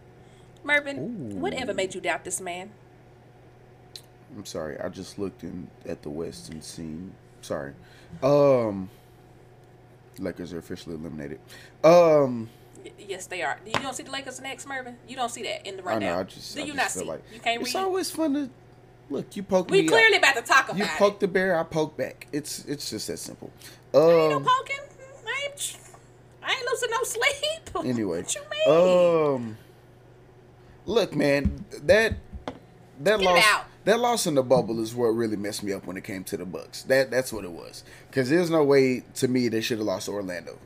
Mervin, 0.62 1.40
whatever 1.40 1.72
made 1.72 1.94
you 1.94 2.00
doubt 2.00 2.24
this 2.24 2.40
man? 2.40 2.70
I'm 4.36 4.44
sorry. 4.44 4.78
I 4.80 4.88
just 4.88 5.18
looked 5.18 5.42
in 5.44 5.68
at 5.88 6.02
the 6.02 6.10
West 6.10 6.50
and 6.50 6.62
seen. 6.62 7.12
Sorry. 7.40 7.72
Um. 8.22 8.90
Lakers 10.18 10.52
are 10.52 10.58
officially 10.58 10.96
eliminated. 10.96 11.40
Um. 11.82 12.50
Yes, 12.98 13.26
they 13.26 13.42
are. 13.42 13.58
You 13.64 13.72
don't 13.72 13.94
see 13.94 14.02
the 14.02 14.10
Lakers 14.10 14.40
next, 14.40 14.66
Mervin. 14.66 14.96
You 15.08 15.16
don't 15.16 15.30
see 15.30 15.42
that 15.44 15.66
in 15.66 15.76
the 15.76 15.82
right 15.82 15.96
I 15.96 15.98
know. 16.00 16.14
now. 16.14 16.20
I 16.20 16.24
just. 16.24 16.54
Do 16.54 16.62
I 16.62 16.64
you 16.66 16.74
just 16.74 16.96
not 16.96 17.02
see? 17.02 17.08
like 17.08 17.22
you 17.32 17.40
can't 17.40 17.62
it's 17.62 17.74
read. 17.74 17.80
it? 17.80 17.84
always 17.84 18.10
fun 18.10 18.34
to 18.34 18.50
look. 19.10 19.36
You 19.36 19.42
poke 19.42 19.70
We 19.70 19.78
me. 19.78 19.82
We 19.84 19.88
clearly 19.88 20.14
I, 20.14 20.18
about 20.18 20.36
to 20.36 20.42
talk 20.42 20.64
about 20.68 20.78
you 20.78 20.84
it. 20.84 20.90
poke 20.90 21.20
the 21.20 21.28
bear. 21.28 21.58
I 21.58 21.62
poke 21.64 21.96
back. 21.96 22.26
It's 22.32 22.64
it's 22.66 22.90
just 22.90 23.06
that 23.08 23.18
simple. 23.18 23.50
Ain't 23.94 24.02
no 24.04 24.36
Um. 24.36 24.44
poking. 24.44 24.76
I 25.26 25.48
ain't. 25.50 25.76
I 26.42 26.52
ain't 26.52 26.66
losing 26.70 26.90
no 26.90 27.02
sleep. 27.04 27.70
Anyway. 27.84 28.22
what 28.22 28.34
you 28.34 28.40
mean? 28.66 29.34
Um. 29.34 29.58
Look, 30.86 31.14
man. 31.14 31.64
That 31.82 32.14
that 33.00 33.18
Get 33.20 33.24
loss. 33.24 33.44
That 33.84 34.00
loss 34.00 34.26
in 34.26 34.34
the 34.34 34.42
bubble 34.42 34.80
is 34.80 34.94
what 34.94 35.08
really 35.08 35.36
messed 35.36 35.62
me 35.62 35.72
up 35.72 35.84
when 35.86 35.96
it 35.98 36.04
came 36.04 36.24
to 36.24 36.36
the 36.38 36.46
Bucks. 36.46 36.82
That 36.84 37.10
that's 37.10 37.32
what 37.32 37.44
it 37.44 37.50
was. 37.50 37.84
Because 38.08 38.30
there's 38.30 38.48
no 38.50 38.64
way 38.64 39.02
to 39.16 39.28
me 39.28 39.48
they 39.48 39.60
should 39.60 39.78
have 39.78 39.86
lost 39.86 40.06
to 40.06 40.12
Orlando 40.12 40.58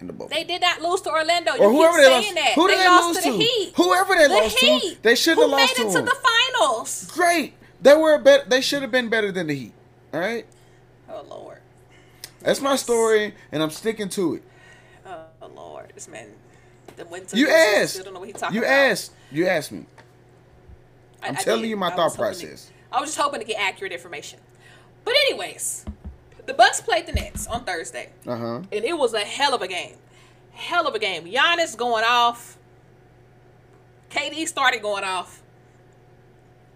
in 0.00 0.06
the 0.08 0.12
bubble. 0.12 0.28
They 0.28 0.44
did 0.44 0.60
not 0.60 0.82
lose 0.82 1.00
to 1.02 1.10
Orlando. 1.10 1.54
You 1.54 1.62
or 1.62 1.70
whoever 1.72 1.96
keep 1.98 2.04
they 2.04 2.22
saying 2.22 2.34
lost. 2.34 2.44
that. 2.46 2.52
Who 2.54 2.68
did 2.68 2.78
they, 2.78 2.82
they, 2.82 2.88
lost 2.88 3.06
lose 3.06 3.16
to 3.16 3.22
to? 3.22 3.30
the 3.32 3.38
Heat. 3.44 3.72
Whoever 3.76 4.14
they 4.14 4.28
the 4.28 4.34
lost 4.34 4.58
Heat. 4.58 4.94
to, 4.96 5.02
they 5.02 5.14
shouldn't 5.14 5.40
have 5.42 5.50
Who 5.50 5.56
lost 5.56 5.78
made 5.78 5.84
to 5.84 5.88
it 5.88 5.92
to 5.94 6.02
the 6.02 6.16
finals. 6.60 7.10
Great. 7.14 7.54
They 7.80 7.94
were 7.96 8.18
better. 8.18 8.44
They 8.48 8.60
should 8.60 8.82
have 8.82 8.90
been 8.90 9.08
better 9.08 9.30
than 9.32 9.46
the 9.48 9.54
Heat. 9.54 9.72
All 10.14 10.20
right. 10.20 10.46
Oh 11.10 11.24
Lord. 11.28 11.58
That's 12.40 12.60
my 12.60 12.76
story, 12.76 13.34
and 13.52 13.62
I'm 13.62 13.70
sticking 13.70 14.08
to 14.10 14.34
it. 14.36 14.42
Oh 15.06 15.24
Lord. 15.54 15.92
This 15.94 16.08
man. 16.08 16.28
The 16.96 17.04
winter 17.04 17.36
You 17.36 17.48
asked. 17.50 18.02
Don't 18.02 18.14
know 18.14 18.20
what 18.20 18.28
he 18.28 18.32
talking 18.32 18.54
You 18.56 18.62
about. 18.62 18.70
asked. 18.72 19.12
You 19.30 19.46
asked 19.46 19.72
me. 19.72 19.84
I'm 21.22 21.36
I 21.36 21.40
telling 21.40 21.68
you 21.68 21.76
my 21.76 21.88
I 21.88 21.90
thought 21.90 22.10
hoping 22.16 22.34
to- 22.34 22.46
process. 22.46 22.70
I 22.92 23.00
was 23.00 23.10
just 23.10 23.18
hoping 23.20 23.40
to 23.40 23.46
get 23.46 23.60
accurate 23.60 23.92
information. 23.92 24.38
But 25.04 25.14
anyways, 25.26 25.84
the 26.46 26.54
Bucks 26.54 26.80
played 26.80 27.06
the 27.06 27.12
Nets 27.12 27.46
on 27.46 27.64
Thursday, 27.64 28.10
Uh 28.26 28.36
huh. 28.36 28.54
and 28.72 28.84
it 28.84 28.96
was 28.96 29.12
a 29.12 29.20
hell 29.20 29.54
of 29.54 29.60
a 29.62 29.68
game. 29.68 29.96
Hell 30.52 30.86
of 30.86 30.94
a 30.94 30.98
game. 30.98 31.24
Giannis 31.26 31.76
going 31.76 32.04
off. 32.04 32.56
KD 34.10 34.46
started 34.48 34.80
going 34.82 35.04
off. 35.04 35.42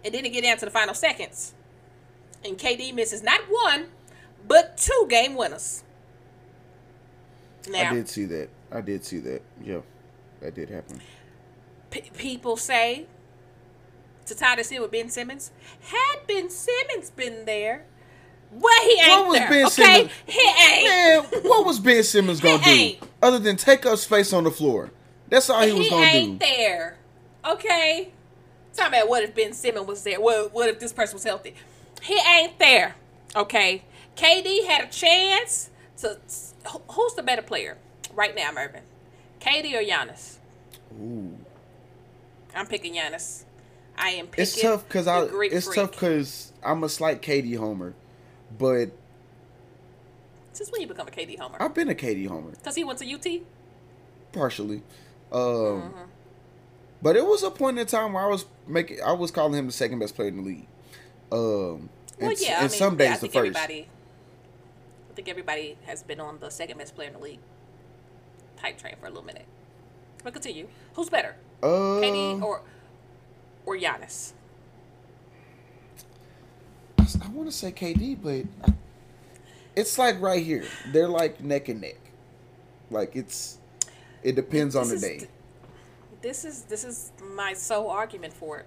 It 0.03 0.11
didn't 0.11 0.31
get 0.31 0.43
down 0.43 0.57
to 0.57 0.65
the 0.65 0.71
final 0.71 0.93
seconds. 0.93 1.53
And 2.43 2.57
KD 2.57 2.93
misses 2.93 3.21
not 3.21 3.41
one, 3.49 3.87
but 4.47 4.77
two 4.77 5.05
game 5.09 5.35
winners. 5.35 5.83
Now, 7.69 7.91
I 7.91 7.93
did 7.93 8.09
see 8.09 8.25
that. 8.25 8.49
I 8.71 8.81
did 8.81 9.05
see 9.05 9.19
that. 9.19 9.41
Yeah, 9.63 9.81
that 10.39 10.55
did 10.55 10.69
happen. 10.69 10.99
p- 11.91 12.09
people 12.17 12.57
say 12.57 13.05
to 14.25 14.33
tie 14.35 14.55
this 14.55 14.71
in 14.71 14.81
with 14.81 14.91
Ben 14.91 15.09
Simmons, 15.09 15.51
had 15.81 16.25
Ben 16.27 16.49
Simmons 16.49 17.11
been 17.11 17.45
there, 17.45 17.85
well, 18.51 18.81
he 18.83 18.99
ain't 19.01 19.09
What 19.09 19.27
was 19.27 19.37
there. 19.39 19.49
Ben 19.49 19.65
okay, 19.65 19.69
Simmons- 19.69 20.11
he 20.25 20.49
ain't. 20.63 20.83
Man, 21.33 21.41
what 21.43 21.65
was 21.65 21.79
Ben 21.79 22.03
Simmons 22.03 22.39
gonna 22.39 22.63
do 22.63 22.69
ain't. 22.69 22.99
other 23.21 23.39
than 23.39 23.55
take 23.57 23.85
up 23.85 23.99
space 23.99 24.33
on 24.33 24.43
the 24.45 24.51
floor? 24.51 24.89
That's 25.29 25.49
all 25.49 25.61
he 25.61 25.71
was 25.73 25.87
gonna 25.89 26.05
do. 26.05 26.11
He 26.11 26.17
ain't 26.17 26.39
there. 26.39 26.97
Okay. 27.45 28.11
Talking 28.75 28.93
about 28.93 29.09
what 29.09 29.23
if 29.23 29.35
Ben 29.35 29.53
Simmons 29.53 29.87
was 29.87 30.03
there? 30.03 30.19
What, 30.21 30.53
what 30.53 30.69
if 30.69 30.79
this 30.79 30.93
person 30.93 31.15
was 31.15 31.23
healthy? 31.23 31.55
He 32.01 32.17
ain't 32.19 32.57
there. 32.59 32.95
Okay. 33.35 33.83
KD 34.15 34.65
had 34.65 34.85
a 34.85 34.87
chance 34.91 35.69
to. 35.97 36.17
Who's 36.91 37.13
the 37.15 37.23
better 37.23 37.41
player 37.41 37.77
right 38.13 38.35
now, 38.35 38.51
Mervin? 38.53 38.81
KD 39.39 39.73
or 39.73 39.83
Giannis? 39.83 40.37
Ooh. 41.01 41.37
I'm 42.55 42.67
picking 42.67 42.93
Giannis. 42.95 43.43
I 43.97 44.09
am 44.11 44.27
picking. 44.27 44.43
It's 44.43 44.61
tough 44.61 44.87
because 44.87 45.07
I. 45.07 45.23
It's 45.23 45.65
freak. 45.67 45.75
tough 45.75 45.91
because 45.91 46.51
I'm 46.63 46.83
a 46.83 46.89
slight 46.89 47.21
KD 47.21 47.57
homer, 47.57 47.93
but 48.57 48.91
Since 50.53 50.71
when 50.71 50.81
you 50.81 50.87
become 50.87 51.07
a 51.07 51.11
KD 51.11 51.39
homer? 51.39 51.57
I've 51.59 51.73
been 51.73 51.89
a 51.89 51.95
KD 51.95 52.27
homer 52.27 52.51
Because 52.51 52.75
he 52.75 52.83
went 52.83 52.99
to 52.99 53.11
UT. 53.13 53.41
partially. 54.31 54.81
Um, 55.31 55.41
Mm-hmm. 55.41 56.01
But 57.03 57.15
it 57.15 57.25
was 57.25 57.41
a 57.41 57.49
point 57.49 57.79
in 57.79 57.87
time 57.87 58.13
where 58.13 58.23
I 58.23 58.27
was 58.27 58.45
making. 58.71 59.01
I 59.01 59.11
was 59.13 59.31
calling 59.31 59.53
him 59.57 59.65
the 59.67 59.71
second 59.71 59.99
best 59.99 60.15
player 60.15 60.29
in 60.29 60.37
the 60.37 60.43
league. 60.43 60.67
Um, 61.31 61.89
Well, 62.19 62.29
and, 62.31 62.39
yeah. 62.41 62.57
I 62.57 62.61
mean, 62.61 62.69
some 62.69 62.93
yeah, 62.93 62.97
days 62.99 63.09
I 63.09 63.13
the 63.13 63.19
think 63.19 63.33
first. 63.33 63.57
everybody. 63.57 63.87
I 65.09 65.13
think 65.13 65.27
everybody 65.29 65.77
has 65.85 66.03
been 66.03 66.19
on 66.19 66.39
the 66.39 66.49
second 66.49 66.77
best 66.77 66.95
player 66.95 67.07
in 67.07 67.13
the 67.13 67.19
league 67.19 67.39
type 68.57 68.77
train 68.77 68.95
for 68.99 69.07
a 69.07 69.09
little 69.09 69.23
minute. 69.25 69.45
But 70.23 70.33
continue. 70.33 70.67
Who's 70.93 71.09
better, 71.09 71.35
Uh, 71.63 71.67
KD 72.01 72.41
or 72.43 72.61
or 73.65 73.75
Giannis? 73.77 74.33
I 76.99 77.27
want 77.29 77.49
to 77.49 77.55
say 77.55 77.71
KD, 77.71 78.15
but 78.21 78.45
I- 78.69 78.73
it's 79.75 79.97
like 79.97 80.19
right 80.21 80.43
here. 80.43 80.65
They're 80.91 81.07
like 81.07 81.41
neck 81.41 81.69
and 81.69 81.81
neck. 81.81 81.97
Like 82.89 83.15
it's. 83.15 83.57
It 84.23 84.35
depends 84.35 84.75
on 84.75 84.87
the 84.87 84.93
This 84.95 85.01
day. 85.01 85.17
th- 85.19 85.29
This 86.21 86.45
is 86.45 86.63
this 86.63 86.83
is 86.83 87.11
my 87.35 87.53
sole 87.53 87.89
argument 87.89 88.33
for 88.33 88.59
it. 88.59 88.65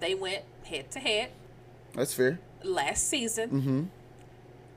They 0.00 0.14
went 0.14 0.42
head 0.64 0.90
to 0.92 0.98
head 1.00 1.30
That's 1.94 2.14
fair. 2.14 2.38
last 2.64 3.08
season, 3.08 3.50
Mm-hmm. 3.50 3.82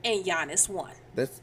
and 0.04 0.24
Giannis 0.24 0.68
won. 0.68 0.92
That's 1.14 1.40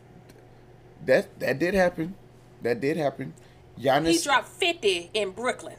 that. 1.05 1.39
That 1.39 1.59
did 1.59 1.73
happen. 1.73 2.15
That 2.61 2.79
did 2.79 2.97
happen. 2.97 3.33
Giannis. 3.79 4.11
He 4.11 4.19
dropped 4.19 4.47
fifty 4.49 5.09
in 5.13 5.31
Brooklyn. 5.31 5.77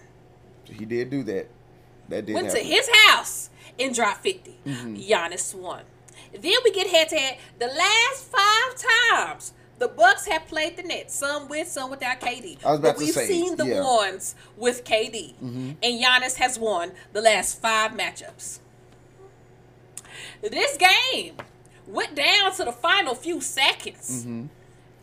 He 0.64 0.84
did 0.84 1.10
do 1.10 1.22
that. 1.24 1.48
That 2.08 2.26
did 2.26 2.34
went 2.34 2.46
happen. 2.48 2.60
to 2.62 2.66
his 2.66 2.88
house 3.06 3.50
and 3.78 3.94
dropped 3.94 4.22
50. 4.22 4.58
Mm-hmm. 4.66 4.94
Giannis 4.96 5.54
won. 5.54 5.82
Then 6.32 6.52
we 6.64 6.70
get 6.72 6.86
head 6.88 7.08
to 7.10 7.16
head. 7.16 7.38
The 7.58 7.66
last 7.68 8.24
five 8.24 8.74
times 9.10 9.52
the 9.78 9.88
Bucks 9.88 10.26
have 10.26 10.46
played 10.46 10.76
the 10.76 10.82
Nets, 10.82 11.14
some 11.14 11.48
with, 11.48 11.68
some 11.68 11.90
without 11.90 12.20
KD. 12.20 12.64
I 12.64 12.70
was 12.70 12.78
about 12.78 12.94
but 12.94 12.98
we've 12.98 13.14
say, 13.14 13.26
seen 13.26 13.56
the 13.56 13.66
yeah. 13.66 13.74
Mm-hmm. 13.76 13.84
ones 13.84 14.34
with 14.56 14.84
KD. 14.84 15.34
And 15.40 15.76
Giannis 15.82 16.36
has 16.36 16.58
won 16.58 16.92
the 17.12 17.20
last 17.20 17.60
five 17.60 17.92
matchups. 17.92 18.60
This 20.40 20.76
game 20.76 21.36
went 21.86 22.14
down 22.14 22.52
to 22.56 22.64
the 22.64 22.72
final 22.72 23.14
few 23.14 23.40
seconds. 23.40 24.24
Mm-hmm. 24.24 24.46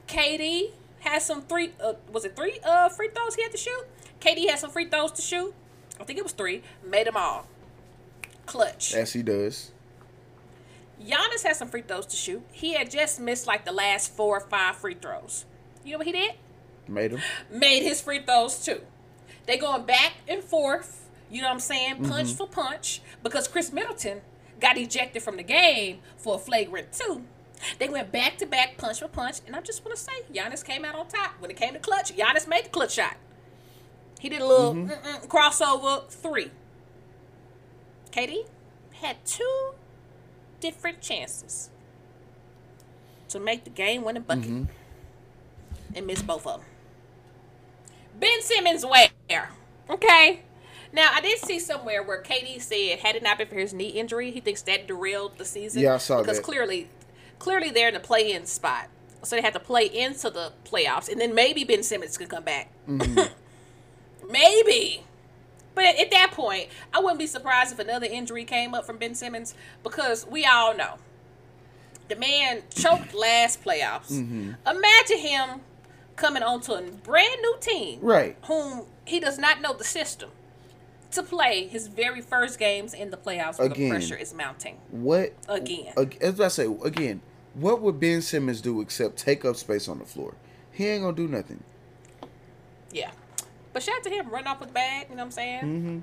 KD 0.08 0.72
had 1.00 1.22
some 1.22 1.42
three. 1.42 1.72
Uh, 1.82 1.94
was 2.12 2.26
it 2.26 2.36
three 2.36 2.60
uh, 2.64 2.90
free 2.90 3.10
throws 3.10 3.36
he 3.36 3.44
had 3.44 3.52
to 3.52 3.58
shoot? 3.58 3.84
KD 4.20 4.50
had 4.50 4.60
some 4.60 4.70
free 4.70 4.86
throws 4.86 5.12
to 5.14 5.22
shoot. 5.22 5.54
I 6.00 6.04
think 6.04 6.20
it 6.20 6.24
was 6.24 6.34
three. 6.34 6.64
Made 6.86 7.08
them 7.08 7.18
all. 7.18 7.46
Clutch. 8.46 8.94
As 8.94 9.14
he 9.14 9.24
does. 9.24 9.72
Giannis 11.02 11.44
had 11.44 11.56
some 11.56 11.68
free 11.70 11.82
throws 11.82 12.06
to 12.08 12.16
shoot. 12.16 12.42
He 12.52 12.74
had 12.74 12.92
just 12.92 13.20
missed 13.20 13.48
like 13.48 13.66
the 13.66 13.72
last 13.72 14.12
four 14.14 14.38
or 14.38 14.42
five 14.42 14.76
free 14.76 14.96
throws. 14.96 15.46
You 15.84 15.94
know 15.94 15.98
what 16.00 16.08
he 16.08 16.14
did? 16.14 16.32
Made 16.88 17.12
him. 17.12 17.22
Made 17.50 17.84
his 17.84 18.02
free 18.02 18.22
throws 18.22 18.64
too. 18.66 18.82
They 19.46 19.58
going 19.58 19.86
back 19.86 20.14
and 20.28 20.44
forth. 20.44 21.10
You 21.32 21.42
know 21.42 21.48
what 21.48 21.54
I'm 21.54 21.60
saying? 21.60 21.96
Mm-hmm. 21.96 22.10
Punch 22.12 22.34
for 22.34 22.48
punch. 22.48 23.02
Because 23.24 23.48
Chris 23.48 23.72
Middleton 23.72 24.22
got 24.60 24.78
ejected 24.78 25.22
from 25.24 25.38
the 25.38 25.44
game 25.44 26.00
for 26.18 26.36
a 26.36 26.38
flagrant 26.40 26.92
two. 26.92 27.24
They 27.78 27.90
went 27.90 28.12
back 28.12 28.38
to 28.38 28.46
back, 28.46 28.78
punch 28.78 29.00
for 29.00 29.08
punch, 29.10 29.40
and 29.46 29.54
I 29.56 29.62
just 29.62 29.84
want 29.84 29.98
to 29.98 30.02
say, 30.02 30.12
Giannis 30.34 30.64
came 30.64 30.86
out 30.86 30.96
on 30.96 31.08
top. 31.08 31.34
When 31.40 31.52
it 31.52 31.58
came 31.58 31.74
to 31.74 31.80
clutch, 31.80 32.16
Giannis 32.16 32.48
made 32.48 32.66
the 32.66 32.70
clutch 32.70 32.94
shot. 32.94 33.16
He 34.20 34.30
did 34.30 34.42
a 34.42 34.46
little 34.46 34.74
Mm-hmm. 34.74 35.28
crossover 35.28 36.08
three. 36.10 36.52
KD 38.12 38.46
had 38.94 39.24
two 39.26 39.72
different 40.60 41.02
chances 41.02 41.70
to 43.30 43.40
make 43.40 43.64
the 43.64 43.70
game 43.70 44.04
winning 44.04 44.24
bucket 44.24 44.44
Mm-hmm. 44.46 44.64
and 45.96 46.08
miss 46.08 46.22
both 46.22 46.46
of 46.48 46.62
them. 46.62 46.70
Ben 48.20 48.42
Simmons 48.42 48.86
where? 48.86 49.50
Okay. 49.90 50.42
Now 50.92 51.12
I 51.14 51.22
did 51.22 51.38
see 51.40 51.60
somewhere 51.60 52.02
where 52.04 52.22
KD 52.22 52.60
said 52.62 53.00
had 53.00 53.16
it 53.16 53.24
not 53.24 53.38
been 53.38 53.48
for 53.48 53.56
his 53.56 53.74
knee 53.74 53.90
injury, 53.90 54.32
he 54.32 54.40
thinks 54.40 54.62
that 54.64 54.88
derailed 54.88 55.38
the 55.38 55.46
season. 55.46 55.82
Yeah, 55.84 55.96
I 55.96 55.98
saw 55.98 56.22
because 56.22 56.38
that. 56.38 56.44
clearly, 56.44 56.88
clearly 57.38 57.70
they're 57.70 57.90
in 57.90 57.94
the 57.94 58.00
play-in 58.00 58.46
spot, 58.48 58.88
so 59.24 59.36
they 59.36 59.42
had 59.42 59.54
to 59.54 59.60
play 59.60 59.86
into 59.86 60.30
the 60.32 60.52
playoffs, 60.66 61.08
and 61.10 61.22
then 61.22 61.36
maybe 61.36 61.64
Ben 61.64 61.84
Simmons 61.84 62.18
could 62.18 62.30
come 62.30 62.44
back. 62.44 62.70
Mm-hmm. 62.88 63.32
maybe. 64.32 65.04
But 65.80 65.86
at, 65.86 65.98
at 65.98 66.12
that 66.12 66.32
point, 66.34 66.68
I 66.94 67.00
wouldn't 67.00 67.20
be 67.20 67.26
surprised 67.26 67.72
if 67.72 67.80
another 67.80 68.06
injury 68.06 68.44
came 68.44 68.74
up 68.74 68.86
from 68.86 68.98
Ben 68.98 69.16
Simmons 69.16 69.56
because 69.82 70.28
we 70.28 70.46
all 70.46 70.76
know 70.76 70.96
the 72.10 72.18
man 72.18 72.64
choked 72.70 73.14
last 73.14 73.64
playoffs. 73.64 74.12
Mm-hmm. 74.12 74.56
Imagine 74.68 75.18
him 75.20 75.62
coming 76.18 76.44
onto 76.44 76.74
a 76.74 76.82
brand 76.82 77.40
new 77.42 77.56
team, 77.62 78.00
Right. 78.02 78.36
Whom 78.48 78.88
he 79.06 79.22
does 79.22 79.38
not 79.38 79.62
know 79.62 79.72
the 79.72 79.86
system. 79.86 80.32
to 81.12 81.24
play 81.24 81.66
his 81.68 81.88
very 81.88 82.20
first 82.20 82.60
games 82.60 82.94
in 82.94 83.10
the 83.10 83.16
playoffs 83.16 83.58
where 83.58 83.68
Again. 83.70 83.86
the 83.86 83.90
pressure 83.96 84.18
is 84.18 84.34
mounting. 84.34 84.80
What 84.92 85.32
Again. 85.48 85.94
As 86.20 86.42
I 86.42 86.50
say 86.50 86.66
again, 86.84 87.22
what 87.54 87.82
would 87.82 88.02
Ben 88.02 88.22
Simmons 88.22 88.60
do 88.60 88.82
except 88.82 89.16
take 89.16 89.46
up 89.46 89.56
space 89.56 89.88
on 89.88 90.00
the 90.00 90.06
floor? 90.06 90.34
He 90.74 90.88
ain't 90.88 91.04
gonna 91.04 91.16
do 91.16 91.30
nothing. 91.30 91.64
Yeah. 92.92 93.12
But 93.74 93.84
shout 93.84 93.98
out 93.98 94.04
to 94.04 94.10
him, 94.10 94.30
running 94.30 94.48
off 94.48 94.60
with 94.60 94.70
the 94.70 94.74
bag, 94.74 95.08
you 95.10 95.16
know 95.16 95.22
what 95.22 95.26
I'm 95.26 95.32
saying? 95.32 95.62
Mm-hmm. 95.62 96.00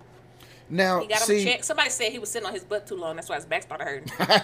Now, 0.69 1.01
He 1.01 1.07
got 1.07 1.21
him 1.21 1.27
see, 1.27 1.43
a 1.43 1.45
check. 1.45 1.65
Somebody 1.65 1.91
said 1.91 2.13
he 2.13 2.19
was 2.19 2.31
sitting 2.31 2.47
on 2.47 2.53
his 2.53 2.65
butt 2.65 2.87
too 2.87 2.97
long. 2.97 3.17
That's 3.17 3.29
why 3.29 3.37
his 3.37 3.47
back 3.47 3.63
started 3.63 3.85
hurting. 3.85 4.13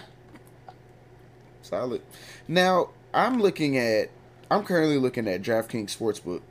solid. 1.63 2.03
Now, 2.47 2.91
I'm 3.15 3.41
looking 3.41 3.77
at. 3.77 4.11
I'm 4.51 4.65
currently 4.65 4.99
looking 4.99 5.27
at 5.29 5.41
DraftKings 5.43 5.97
Sportsbook, 5.97 6.43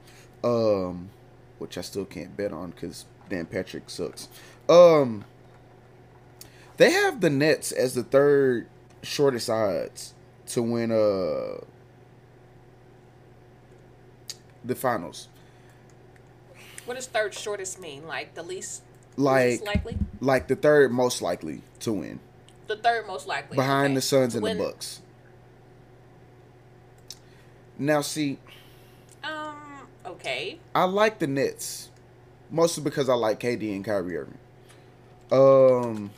um, 0.44 1.10
which 1.60 1.78
I 1.78 1.82
still 1.82 2.06
can't 2.06 2.36
bet 2.36 2.52
on 2.52 2.72
because 2.72 3.06
Dan 3.30 3.46
Patrick 3.46 3.90
sucks. 3.90 4.28
Um, 4.68 5.26
they 6.78 6.92
have 6.92 7.22
the 7.22 7.30
Nets 7.30 7.72
as 7.72 7.94
the 7.94 8.04
third 8.04 8.68
shortest 9.04 9.50
odds 9.50 10.14
to 10.48 10.62
win 10.64 10.92
uh 10.92 11.64
the 14.64 14.76
finals. 14.76 15.28
What 16.86 16.96
does 16.96 17.08
third 17.08 17.34
shortest 17.34 17.80
mean? 17.80 18.06
Like 18.08 18.34
the 18.36 18.44
least, 18.44 18.82
Like 19.18 19.46
least 19.52 19.66
likely? 19.66 19.98
like 20.20 20.48
the 20.48 20.56
third 20.56 20.92
most 20.92 21.22
likely 21.22 21.62
to 21.82 21.94
win 21.94 22.20
The 22.68 22.76
third 22.78 23.06
most 23.08 23.28
likely. 23.28 23.56
behind 23.58 23.88
okay. 23.88 23.96
the 23.96 24.02
Suns 24.02 24.36
and 24.36 24.46
the 24.46 24.56
Bucks. 24.56 25.02
Now, 27.78 28.02
see, 28.02 28.38
Um, 29.24 29.88
okay. 30.06 30.60
I 30.76 30.84
like 30.86 31.20
the 31.20 31.28
Nets 31.28 31.90
mostly 32.50 32.84
because 32.84 33.10
I 33.10 33.14
like 33.14 33.40
KD 33.40 33.76
and 33.76 33.84
Kyrie 33.86 34.18
Irving. 34.18 34.38
Um, 35.32 36.12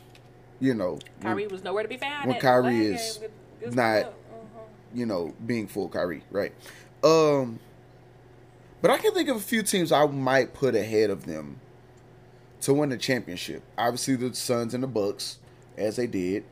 you 0.60 0.74
know, 0.74 0.92
when- 0.92 1.00
Kyrie 1.22 1.46
was 1.46 1.62
nowhere 1.62 1.82
to 1.84 1.88
be 1.88 1.96
found. 1.96 2.28
when 2.28 2.40
Kyrie 2.40 2.86
is 2.86 3.18
game. 3.18 3.30
Good- 3.60 3.66
good 3.66 3.74
not-. 3.76 4.04
Mhm. 4.06 4.14
you 4.94 5.06
know, 5.06 5.34
being 5.46 5.66
full 5.66 5.88
Kyrie, 5.88 6.22
right? 6.30 6.52
Um, 7.02 7.58
but 8.84 8.90
I 8.90 8.98
can 8.98 9.14
think 9.14 9.30
of 9.30 9.36
a 9.36 9.40
few 9.40 9.62
teams 9.62 9.92
I 9.92 10.04
might 10.06 10.52
put 10.52 10.74
ahead 10.74 11.08
of 11.08 11.24
them 11.24 11.58
to 12.60 12.74
win 12.74 12.90
the 12.90 12.98
championship. 12.98 13.62
Obviously, 13.78 14.14
the 14.16 14.34
Suns 14.34 14.74
and 14.74 14.82
the 14.82 14.86
Bucks, 14.86 15.38
as 15.78 15.96
they 15.96 16.06
did. 16.06 16.44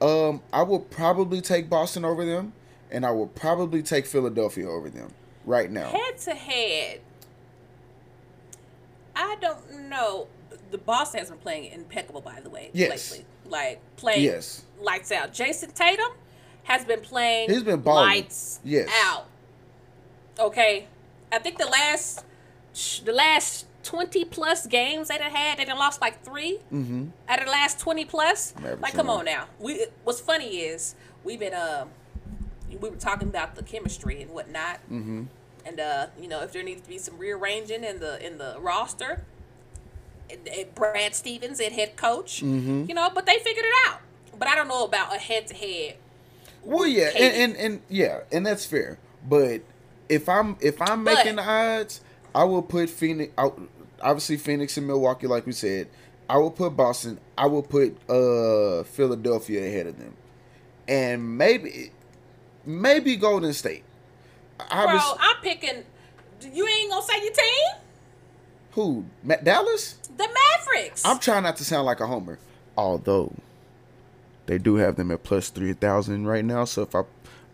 Um, 0.00 0.40
I 0.52 0.62
will 0.62 0.78
probably 0.78 1.40
take 1.40 1.68
Boston 1.68 2.04
over 2.04 2.24
them, 2.24 2.52
and 2.92 3.04
I 3.04 3.10
will 3.10 3.26
probably 3.26 3.82
take 3.82 4.06
Philadelphia 4.06 4.68
over 4.70 4.88
them 4.88 5.12
right 5.44 5.68
now. 5.68 5.88
Head 5.88 6.16
to 6.18 6.30
head, 6.36 7.00
I 9.16 9.34
don't 9.40 9.88
know. 9.88 10.28
The 10.70 10.78
Boston 10.78 11.18
has 11.18 11.30
been 11.30 11.40
playing 11.40 11.72
impeccable, 11.72 12.20
by 12.20 12.38
the 12.40 12.50
way. 12.50 12.70
Yes. 12.72 13.10
Lately. 13.10 13.26
Like 13.46 13.80
playing 13.96 14.22
Yes. 14.22 14.62
lights 14.80 15.10
out. 15.10 15.32
Jayson 15.32 15.72
Tatum 15.74 16.12
has 16.62 16.84
been 16.84 17.00
playing. 17.00 17.50
He's 17.50 17.64
been 17.64 17.80
balling. 17.80 18.06
lights 18.06 18.60
Yes. 18.62 18.88
out. 19.02 19.26
Okay, 20.38 20.86
I 21.32 21.38
think 21.38 21.58
the 21.58 21.66
last 21.66 22.24
the 23.04 23.12
last 23.12 23.66
twenty 23.82 24.24
plus 24.24 24.66
games 24.66 25.08
they 25.08 25.18
done 25.18 25.30
had, 25.30 25.58
they 25.58 25.64
done 25.64 25.78
lost 25.78 26.00
like 26.00 26.22
3 26.24 26.58
Mm-hmm. 26.72 27.06
out 27.28 27.38
of 27.40 27.44
the 27.46 27.50
last 27.50 27.78
twenty 27.78 28.04
plus. 28.04 28.54
Mavericks 28.56 28.82
like, 28.82 28.92
come 28.94 29.06
won. 29.08 29.20
on 29.20 29.24
now. 29.24 29.44
We 29.58 29.86
what's 30.04 30.20
funny 30.20 30.58
is 30.58 30.94
we've 31.24 31.40
been 31.40 31.54
um 31.54 31.88
we 32.80 32.88
were 32.88 32.96
talking 32.96 33.28
about 33.28 33.56
the 33.56 33.62
chemistry 33.62 34.22
and 34.22 34.30
whatnot, 34.32 34.78
Mm-hmm. 34.90 35.24
and 35.66 35.80
uh 35.80 36.06
you 36.20 36.28
know 36.28 36.42
if 36.42 36.52
there 36.52 36.62
needs 36.62 36.82
to 36.82 36.88
be 36.88 36.98
some 36.98 37.18
rearranging 37.18 37.82
in 37.84 38.00
the 38.00 38.24
in 38.24 38.38
the 38.38 38.56
roster. 38.60 39.24
Brad 40.76 41.14
Stevens 41.16 41.60
at 41.60 41.72
head 41.72 41.96
coach, 41.96 42.40
Mhm. 42.42 42.88
you 42.88 42.94
know, 42.94 43.10
but 43.12 43.26
they 43.26 43.38
figured 43.40 43.64
it 43.66 43.74
out. 43.88 43.98
But 44.38 44.46
I 44.46 44.54
don't 44.54 44.68
know 44.68 44.84
about 44.84 45.12
a 45.14 45.18
head 45.18 45.48
to 45.48 45.54
head. 45.54 45.96
Well, 46.62 46.86
yeah, 46.86 47.10
and, 47.16 47.34
and 47.34 47.56
and 47.56 47.82
yeah, 47.88 48.20
and 48.30 48.46
that's 48.46 48.64
fair. 48.64 48.98
But 49.28 49.62
if 50.10 50.28
I'm 50.28 50.56
if 50.60 50.80
I'm 50.82 51.04
But- 51.04 51.14
making 51.14 51.36
the 51.36 51.42
odds, 51.48 52.00
I 52.34 52.44
will 52.44 52.62
put 52.62 52.90
Phoenix. 52.90 53.32
out 53.38 53.58
obviously, 54.02 54.36
Phoenix 54.36 54.76
and 54.76 54.86
Milwaukee, 54.86 55.26
like 55.26 55.46
we 55.46 55.52
said. 55.52 55.88
I 56.28 56.36
will 56.38 56.50
put 56.52 56.76
Boston. 56.76 57.18
I 57.36 57.46
will 57.46 57.62
put 57.62 57.96
uh 58.08 58.84
Philadelphia 58.84 59.66
ahead 59.66 59.86
of 59.88 59.98
them, 59.98 60.14
and 60.86 61.36
maybe 61.38 61.90
maybe 62.64 63.16
Golden 63.16 63.52
State. 63.52 63.82
Bro, 64.58 64.66
Obviously, 64.70 65.18
I'm 65.20 65.36
picking. 65.42 65.84
You 66.52 66.66
ain't 66.68 66.90
gonna 66.90 67.02
say 67.06 67.22
your 67.24 67.32
team? 67.32 67.82
who 68.72 69.04
Dallas? 69.42 69.96
The 70.16 70.28
Mavericks. 70.28 71.04
I'm 71.04 71.18
trying 71.18 71.42
not 71.42 71.56
to 71.56 71.64
sound 71.64 71.86
like 71.86 71.98
a 72.00 72.06
homer, 72.06 72.38
although 72.76 73.32
they 74.46 74.58
do 74.58 74.76
have 74.76 74.94
them 74.96 75.10
at 75.10 75.24
plus 75.24 75.48
three 75.50 75.72
thousand 75.72 76.26
right 76.28 76.44
now. 76.44 76.64
So 76.64 76.82
if 76.82 76.94
I, 76.94 77.02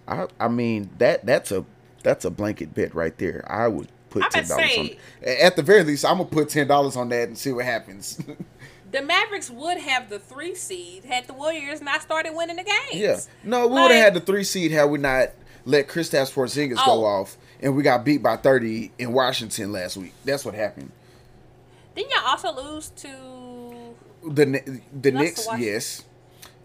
I, 0.07 0.26
I 0.38 0.48
mean 0.48 0.90
that 0.98 1.24
that's 1.24 1.50
a 1.52 1.64
that's 2.07 2.24
a 2.24 2.30
blanket 2.30 2.72
bet 2.72 2.94
right 2.94 3.16
there. 3.18 3.44
I 3.50 3.66
would 3.66 3.88
put 4.11 4.30
ten 4.30 4.46
dollars 4.46 4.78
on. 4.78 4.90
At 5.26 5.57
the 5.57 5.62
very 5.62 5.82
least, 5.82 6.04
I'm 6.04 6.18
gonna 6.18 6.28
put 6.28 6.48
ten 6.48 6.68
dollars 6.68 6.96
on 6.96 7.09
that 7.09 7.26
and 7.26 7.36
see 7.36 7.50
what 7.50 7.64
happens. 7.64 8.20
the 8.92 9.02
Mavericks 9.02 9.50
would 9.50 9.78
have 9.78 10.09
the 10.09 10.20
three 10.20 10.54
seed 10.54 11.04
had 11.04 11.26
the 11.26 11.32
Warriors 11.34 11.82
not 11.82 12.02
started 12.02 12.32
winning 12.32 12.57
the 12.57 12.62
games. 12.62 12.94
yeah, 12.94 13.18
no, 13.42 13.66
we 13.66 13.74
would 13.74 13.90
have 13.90 14.04
had 14.04 14.14
the 14.14 14.20
three 14.20 14.44
seed 14.44 14.70
had 14.70 14.84
we 14.84 14.98
not 14.98 15.30
let 15.64 15.88
Kristaps 15.88 16.32
Porzingis 16.32 16.76
Oh. 16.78 17.00
go 17.00 17.04
off, 17.04 17.36
and 17.61 17.74
we 17.74 17.82
got 17.82 18.04
beat 18.04 18.22
by 18.22 18.36
thirty 18.36 18.92
in 18.98 19.12
Washington 19.12 19.72
last 19.72 19.96
week. 19.96 20.12
That's 20.24 20.44
what 20.44 20.54
happened. 20.54 20.92
Didn't 21.96 22.12
y'all 22.12 22.26
also 22.28 22.54
lose 22.54 22.90
to? 22.90 23.09
The 24.28 24.80
the 24.92 25.11
Knicks, 25.11 25.48
yes. 25.59 26.04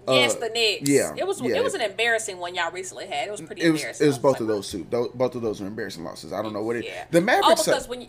Yes, 0.08 0.36
Uh, 0.36 0.40
the 0.40 0.50
Knicks. 0.50 0.90
Yeah, 0.90 1.14
it 1.16 1.28
was. 1.28 1.42
yeah. 1.42 1.56
It 1.58 1.64
was 1.64 1.74
an 1.76 1.82
embarrassing 1.82 2.38
one 2.40 2.56
y'all 2.56 2.72
recently 2.72 3.06
had. 3.08 3.28
It 3.28 3.32
was 3.32 3.42
pretty 3.42 3.62
It 3.62 3.70
was, 3.72 3.82
embarrassing. 3.82 4.06
it 4.06 4.08
was 4.10 4.18
both 4.20 4.40
of 4.42 4.48
those 4.48 4.70
two. 4.72 4.84
Both 4.86 5.36
of 5.36 5.42
those 5.42 5.62
were 5.62 5.68
embarrassing 5.68 6.04
losses. 6.04 6.34
I 6.34 6.42
don't 6.42 6.54
know 6.54 6.64
what 6.64 6.76
it. 6.78 6.86
Yeah. 6.86 7.06
The 7.12 7.22
Mavericks. 7.22 7.62
Oh, 7.62 7.66
because 7.72 7.86
are, 7.86 7.90
when 7.90 8.02
you, 8.02 8.08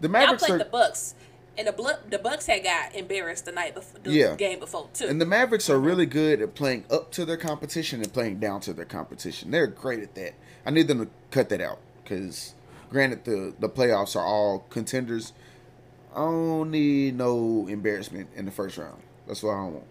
the 0.00 0.08
Mavericks 0.08 0.42
played 0.44 0.54
are, 0.54 0.58
the 0.58 0.70
Bucks, 0.70 1.14
and 1.58 1.66
the 1.66 1.98
the 2.08 2.18
Bucks 2.18 2.46
had 2.46 2.62
got 2.62 2.94
embarrassed 2.94 3.44
the 3.44 3.52
night 3.52 3.74
before, 3.74 4.00
the 4.02 4.10
Yeah. 4.12 4.36
game 4.36 4.60
before 4.60 4.88
too. 4.94 5.06
and 5.06 5.20
the 5.20 5.26
Mavericks 5.26 5.68
are 5.68 5.78
really 5.80 6.06
good 6.06 6.40
at 6.40 6.54
playing 6.54 6.84
up 6.90 7.10
to 7.12 7.24
their 7.24 7.36
competition 7.36 8.00
and 8.02 8.12
playing 8.12 8.38
down 8.38 8.60
to 8.62 8.72
their 8.72 8.84
competition. 8.84 9.50
They're 9.50 9.66
great 9.66 10.00
at 10.00 10.14
that. 10.14 10.34
I 10.64 10.70
need 10.70 10.86
them 10.88 11.00
to 11.04 11.08
cut 11.32 11.48
that 11.48 11.60
out 11.60 11.78
because, 12.04 12.54
granted, 12.88 13.24
the 13.24 13.52
the 13.58 13.68
playoffs 13.68 14.14
are 14.14 14.24
all 14.24 14.64
contenders. 14.70 15.32
I 16.14 16.20
don't 16.20 16.70
need 16.70 17.16
no 17.16 17.66
embarrassment 17.68 18.28
in 18.36 18.44
the 18.44 18.50
first 18.52 18.76
round. 18.78 19.02
That's 19.26 19.42
what 19.42 19.52
I 19.52 19.56
don't 19.64 19.72
want. 19.74 19.86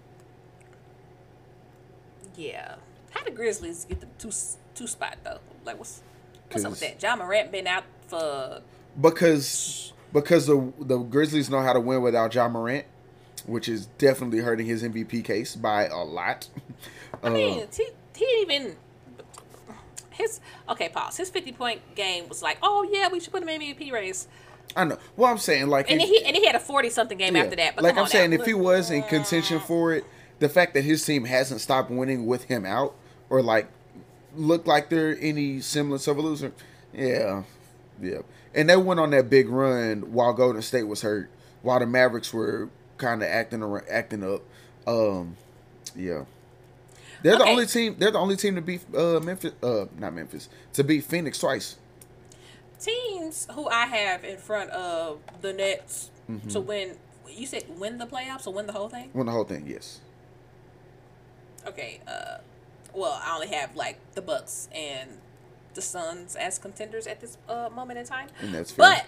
Yeah. 2.36 2.75
How 3.11 3.23
the 3.23 3.32
Grizzlies 3.32 3.86
get 3.86 3.99
the 3.99 4.07
two 4.17 4.32
two 4.75 4.88
spot 4.88 5.17
though? 5.23 5.39
Like 5.65 5.77
what's 5.77 6.01
what's 6.49 6.63
up 6.65 6.71
with 6.71 6.79
that? 6.82 7.01
Ja 7.01 7.15
Morant 7.15 7.51
been 7.51 7.67
out 7.67 7.84
for 8.07 8.61
because 8.99 9.93
because 10.13 10.47
the 10.47 10.71
the 10.79 10.97
Grizzlies 10.97 11.49
know 11.49 11.61
how 11.61 11.73
to 11.73 11.79
win 11.79 12.01
without 12.01 12.34
Ja 12.34 12.47
Morant, 12.47 12.86
which 13.45 13.67
is 13.69 13.86
definitely 13.97 14.39
hurting 14.39 14.65
his 14.65 14.84
MVP 14.84 15.23
case 15.23 15.55
by 15.55 15.88
a 15.88 15.97
lot. 16.03 16.47
I 17.23 17.27
Uh, 17.27 17.32
mean, 17.32 17.67
he, 17.75 17.84
he 18.15 18.25
didn't 18.25 18.51
even 18.51 18.75
his 20.11 20.39
okay. 20.69 20.89
Pause. 20.89 21.17
His 21.17 21.29
fifty 21.29 21.51
point 21.51 21.82
game 21.95 22.27
was 22.29 22.41
like, 22.41 22.57
oh 22.61 22.88
yeah, 22.91 23.07
we 23.09 23.19
should 23.19 23.32
put 23.32 23.43
him 23.43 23.49
in 23.49 23.61
MVP 23.61 23.91
race, 23.91 24.27
I 24.75 24.84
know. 24.86 24.97
Well, 25.15 25.32
I'm 25.32 25.38
saying 25.38 25.67
like 25.67 25.89
and 25.91 26.01
if- 26.01 26.07
he 26.07 26.23
and 26.23 26.36
he 26.36 26.45
had 26.45 26.55
a 26.55 26.59
forty 26.59 26.89
something 26.89 27.17
game 27.17 27.36
yeah. 27.36 27.43
after 27.43 27.55
that. 27.57 27.75
But 27.75 27.84
like 27.84 27.97
I'm 27.97 28.07
saying, 28.07 28.32
now. 28.32 28.38
if 28.38 28.45
he 28.45 28.53
was 28.53 28.89
in 28.91 29.03
contention 29.03 29.59
for 29.59 29.93
it, 29.93 30.05
the 30.41 30.49
fact 30.49 30.73
that 30.73 30.81
his 30.83 31.05
team 31.05 31.23
hasn't 31.23 31.61
stopped 31.61 31.89
winning 31.89 32.25
with 32.25 32.43
him 32.45 32.65
out, 32.65 32.93
or 33.29 33.41
like 33.41 33.67
look 34.35 34.67
like 34.67 34.89
they're 34.89 35.17
any 35.21 35.61
semblance 35.61 36.07
of 36.07 36.17
a 36.17 36.21
loser, 36.21 36.51
yeah, 36.93 37.43
yeah. 38.01 38.19
And 38.53 38.69
they 38.69 38.75
went 38.75 38.99
on 38.99 39.11
that 39.11 39.29
big 39.29 39.47
run 39.47 40.11
while 40.11 40.33
Golden 40.33 40.61
State 40.61 40.83
was 40.83 41.01
hurt, 41.03 41.29
while 41.61 41.79
the 41.79 41.85
Mavericks 41.87 42.33
were 42.33 42.69
kind 42.97 43.23
of 43.23 43.29
acting 43.29 43.63
ar- 43.63 43.85
acting 43.89 44.23
up. 44.23 44.41
Um, 44.85 45.37
yeah. 45.95 46.25
They're 47.23 47.37
the 47.37 47.45
only 47.45 47.67
team. 47.67 47.95
They're 47.99 48.11
the 48.11 48.17
only 48.19 48.35
team 48.35 48.55
to 48.55 48.61
beat 48.61 48.81
uh, 48.95 49.19
Memphis. 49.19 49.53
Uh, 49.63 49.85
not 49.97 50.13
Memphis. 50.13 50.49
To 50.73 50.83
beat 50.83 51.03
Phoenix 51.05 51.37
twice. 51.39 51.77
teams 52.79 53.47
who 53.53 53.69
I 53.69 53.85
have 53.85 54.23
in 54.23 54.37
front 54.37 54.69
of 54.71 55.19
the 55.41 55.53
Nets 55.53 56.09
Mm-hmm. 56.29 56.49
to 56.49 56.61
win. 56.61 56.97
You 57.29 57.45
said 57.45 57.63
win 57.77 57.97
the 57.97 58.05
playoffs 58.07 58.47
or 58.47 58.53
win 58.53 58.65
the 58.67 58.73
whole 58.73 58.87
thing? 58.89 59.09
Win 59.13 59.25
the 59.25 59.31
whole 59.31 59.43
thing. 59.43 59.65
Yes. 59.67 59.99
Okay. 61.68 62.01
Uh, 62.07 62.38
well, 62.93 63.20
I 63.24 63.36
only 63.36 63.47
have 63.47 63.76
like 63.76 63.97
the 64.14 64.22
Bucks 64.22 64.68
and 64.74 65.09
the 65.74 65.82
Suns 65.82 66.36
as 66.36 66.57
contenders 66.59 67.07
at 67.07 67.22
this 67.22 67.38
uh, 67.47 67.70
moment 67.74 67.99
in 67.99 68.05
time. 68.05 68.28
And 68.41 68.53
that's 68.53 68.72
fair. 68.72 68.89
But 68.89 69.05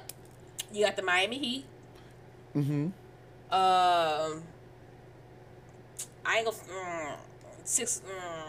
you 0.73 0.85
got 0.85 0.95
the 0.95 1.03
Miami 1.03 1.37
Heat. 1.39 1.65
Mm-hmm. 2.55 2.85
Um, 3.53 4.43
I 6.25 6.37
ain't 6.37 6.45
gonna 6.45 6.57
mm, 6.57 7.15
six. 7.63 8.01
Mm, 8.07 8.47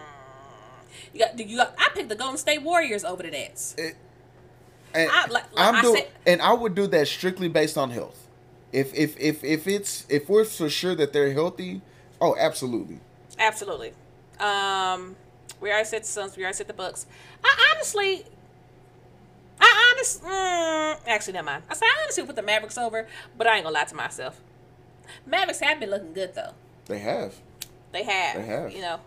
you 1.13 1.21
got 1.21 1.39
you 1.39 1.57
got. 1.57 1.75
I 1.79 1.89
picked 1.95 2.09
the 2.09 2.15
Golden 2.15 2.39
State 2.39 2.63
Warriors 2.63 3.05
over 3.05 3.23
the 3.23 3.31
Nets. 3.31 3.75
And 3.79 5.11
I- 5.11 5.23
like- 5.27 5.33
like 5.33 5.45
I'm 5.57 5.75
I 5.75 5.83
doing, 5.83 5.97
said- 5.97 6.09
and 6.27 6.41
I 6.43 6.53
would 6.53 6.75
do 6.75 6.87
that 6.87 7.09
strictly 7.09 7.49
based 7.49 7.77
on 7.77 7.91
health. 7.91 8.29
If 8.73 8.95
if 8.95 9.19
if 9.19 9.43
if 9.43 9.67
it's 9.67 10.07
if 10.09 10.29
we're 10.29 10.45
for 10.45 10.69
sure 10.69 10.95
that 10.95 11.13
they're 11.13 11.33
healthy, 11.33 11.83
oh, 12.21 12.37
absolutely. 12.39 13.01
Absolutely. 13.39 13.93
Um, 14.41 15.17
we 15.61 15.71
already 15.71 15.87
said 15.87 16.03
the 16.03 16.07
Suns. 16.07 16.37
We 16.37 16.43
already 16.43 16.57
said 16.57 16.69
the 16.69 16.75
Bucks. 16.75 17.07
I 17.43 17.73
honestly, 17.75 18.25
I 19.61 19.93
honest, 19.95 20.23
mm, 20.23 20.99
actually, 21.07 21.35
never 21.35 21.47
mind. 21.47 21.63
I 21.71 21.75
said 21.75 21.87
I 21.87 22.03
honestly 22.03 22.25
put 22.25 22.37
the 22.37 22.43
Mavericks 22.43 22.79
over, 22.79 23.07
but 23.37 23.47
I 23.47 23.57
ain't 23.57 23.65
gonna 23.65 23.75
lie 23.75 23.85
to 23.85 23.95
myself. 23.95 24.41
Mavericks 25.27 25.61
have 25.61 25.81
been 25.81 25.91
looking 25.91 26.13
good 26.13 26.35
though. 26.35 26.53
They 26.87 26.99
have. 26.99 27.35
They 27.93 28.03
have. 28.03 28.37
They 28.37 28.47
have. 28.47 28.73
You 28.73 28.83
know, 28.83 29.01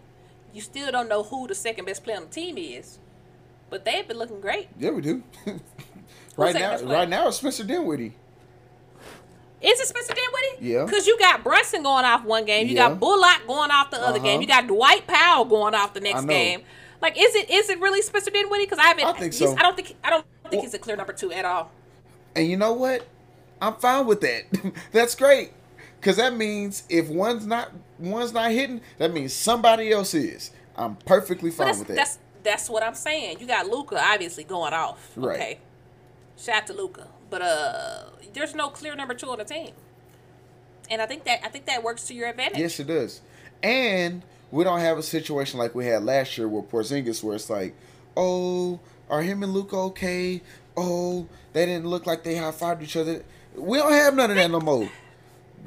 you 0.53 0.61
still 0.61 0.91
don't 0.91 1.09
know 1.09 1.23
who 1.23 1.47
the 1.47 1.55
second 1.55 1.85
best 1.85 2.03
player 2.03 2.17
on 2.17 2.23
the 2.23 2.29
team 2.29 2.57
is, 2.57 2.99
but 3.69 3.85
they've 3.85 4.07
been 4.07 4.17
looking 4.17 4.41
great. 4.41 4.69
Yeah, 4.79 4.91
we 4.91 5.01
do. 5.01 5.23
right 6.37 6.55
now, 6.55 6.81
right 6.83 7.09
now, 7.09 7.27
it's 7.27 7.37
Spencer 7.37 7.63
Dinwiddie. 7.63 8.13
Is 9.61 9.79
it 9.79 9.87
Spencer 9.87 10.13
Dinwiddie? 10.13 10.71
Yeah. 10.73 10.85
Because 10.85 11.07
you 11.07 11.17
got 11.17 11.43
Brunson 11.43 11.81
going 11.83 12.05
off 12.05 12.23
one 12.23 12.45
game, 12.45 12.67
you 12.67 12.75
Yeah. 12.75 12.89
got 12.89 12.99
Bullock 12.99 13.41
going 13.47 13.71
off 13.71 13.89
the 13.91 13.97
other 13.97 14.17
Uh-huh. 14.19 14.25
game, 14.25 14.41
you 14.41 14.47
got 14.47 14.67
Dwight 14.67 15.07
Powell 15.07 15.45
going 15.45 15.73
off 15.73 15.93
the 15.93 15.99
next 15.99 16.25
game. 16.25 16.61
Like, 17.01 17.17
is 17.19 17.35
it 17.35 17.49
is 17.49 17.69
it 17.69 17.79
really 17.79 18.01
Spencer 18.01 18.31
Dinwiddie? 18.31 18.65
Because 18.65 18.79
I 18.79 18.87
haven't. 18.87 19.05
I 19.05 19.13
think 19.13 19.33
so. 19.33 19.55
I 19.57 19.61
don't 19.61 19.75
think 19.75 19.95
I 20.03 20.09
don't 20.09 20.25
think 20.43 20.53
Well- 20.53 20.61
he's 20.61 20.73
a 20.73 20.79
clear 20.79 20.95
number 20.95 21.13
two 21.13 21.31
at 21.31 21.45
all. 21.45 21.71
And 22.35 22.47
you 22.47 22.57
know 22.57 22.73
what? 22.73 23.05
I'm 23.61 23.75
fine 23.75 24.05
with 24.05 24.21
that. 24.21 24.43
That's 24.91 25.15
great. 25.15 25.51
Cause 26.01 26.17
that 26.17 26.35
means 26.35 26.83
if 26.89 27.07
one's 27.09 27.45
not 27.47 27.71
one's 27.97 28.31
not 28.31 28.51
hitting, 28.51 28.81
that 28.99 29.11
means 29.11 29.33
somebody 29.33 29.91
else 29.91 30.13
is. 30.13 30.51
I'm 30.75 30.95
perfectly 30.97 31.49
fine 31.49 31.77
with 31.79 31.87
that. 31.87 31.95
that's 31.95 32.19
that's 32.43 32.69
what 32.69 32.83
I'm 32.83 32.93
saying. 32.93 33.39
You 33.39 33.47
got 33.47 33.67
Luka 33.67 33.99
obviously 33.99 34.43
going 34.43 34.73
off. 34.73 35.11
Right. 35.15 35.35
Okay. 35.35 35.59
Shout 36.37 36.55
out 36.57 36.67
to 36.67 36.73
Luka, 36.73 37.07
but 37.31 37.41
uh, 37.41 38.03
there's 38.37 38.55
no 38.55 38.69
clear 38.69 38.95
number 38.95 39.13
two 39.13 39.29
on 39.29 39.37
the 39.39 39.43
team, 39.45 39.71
and 40.89 41.01
I 41.01 41.05
think 41.05 41.23
that 41.25 41.39
I 41.43 41.49
think 41.49 41.65
that 41.65 41.83
works 41.83 42.05
to 42.07 42.13
your 42.13 42.29
advantage. 42.29 42.59
Yes, 42.59 42.79
it 42.79 42.87
does. 42.87 43.21
And 43.63 44.21
we 44.51 44.63
don't 44.63 44.79
have 44.79 44.97
a 44.97 45.03
situation 45.03 45.59
like 45.59 45.73
we 45.75 45.85
had 45.85 46.03
last 46.03 46.37
year 46.37 46.47
with 46.47 46.69
Porzingis, 46.71 47.23
where 47.23 47.35
it's 47.35 47.49
like, 47.49 47.75
oh, 48.15 48.79
are 49.09 49.21
him 49.21 49.43
and 49.43 49.53
Luka 49.53 49.75
okay? 49.77 50.41
Oh, 50.75 51.27
they 51.53 51.65
didn't 51.65 51.87
look 51.87 52.05
like 52.05 52.23
they 52.23 52.35
high 52.35 52.51
fived 52.51 52.83
each 52.83 52.95
other. 52.95 53.23
We 53.55 53.79
don't 53.79 53.91
have 53.91 54.13
none 54.13 54.29
of 54.29 54.35
that 54.37 54.51
no 54.51 54.59
more. 54.59 54.89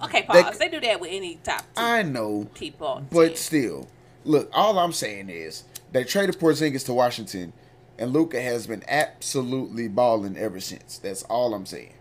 Okay, 0.03 0.21
They- 0.33 0.43
pause. 0.43 0.57
They, 0.57 0.69
do 0.71 0.81
that 0.81 0.99
with 0.99 1.11
any 1.13 1.35
top 1.43 1.61
two 1.61 1.67
I 1.77 2.03
know, 2.03 2.49
people. 2.55 3.05
but 3.11 3.29
team. 3.29 3.37
still, 3.37 3.89
look. 4.25 4.49
All 4.55 4.79
I'm 4.79 4.93
saying 4.95 5.29
is 5.29 5.65
they 5.93 6.05
traded 6.05 6.39
Porzingis 6.39 6.87
to 6.87 6.95
Washington, 6.95 7.53
and 7.99 8.11
Luka 8.11 8.41
has 8.41 8.67
been 8.67 8.83
absolutely 8.89 9.89
balling 9.89 10.39
ever 10.39 10.59
since. 10.59 10.97
That's 10.97 11.23
all 11.25 11.53
I'm 11.53 11.67
saying. 11.67 11.93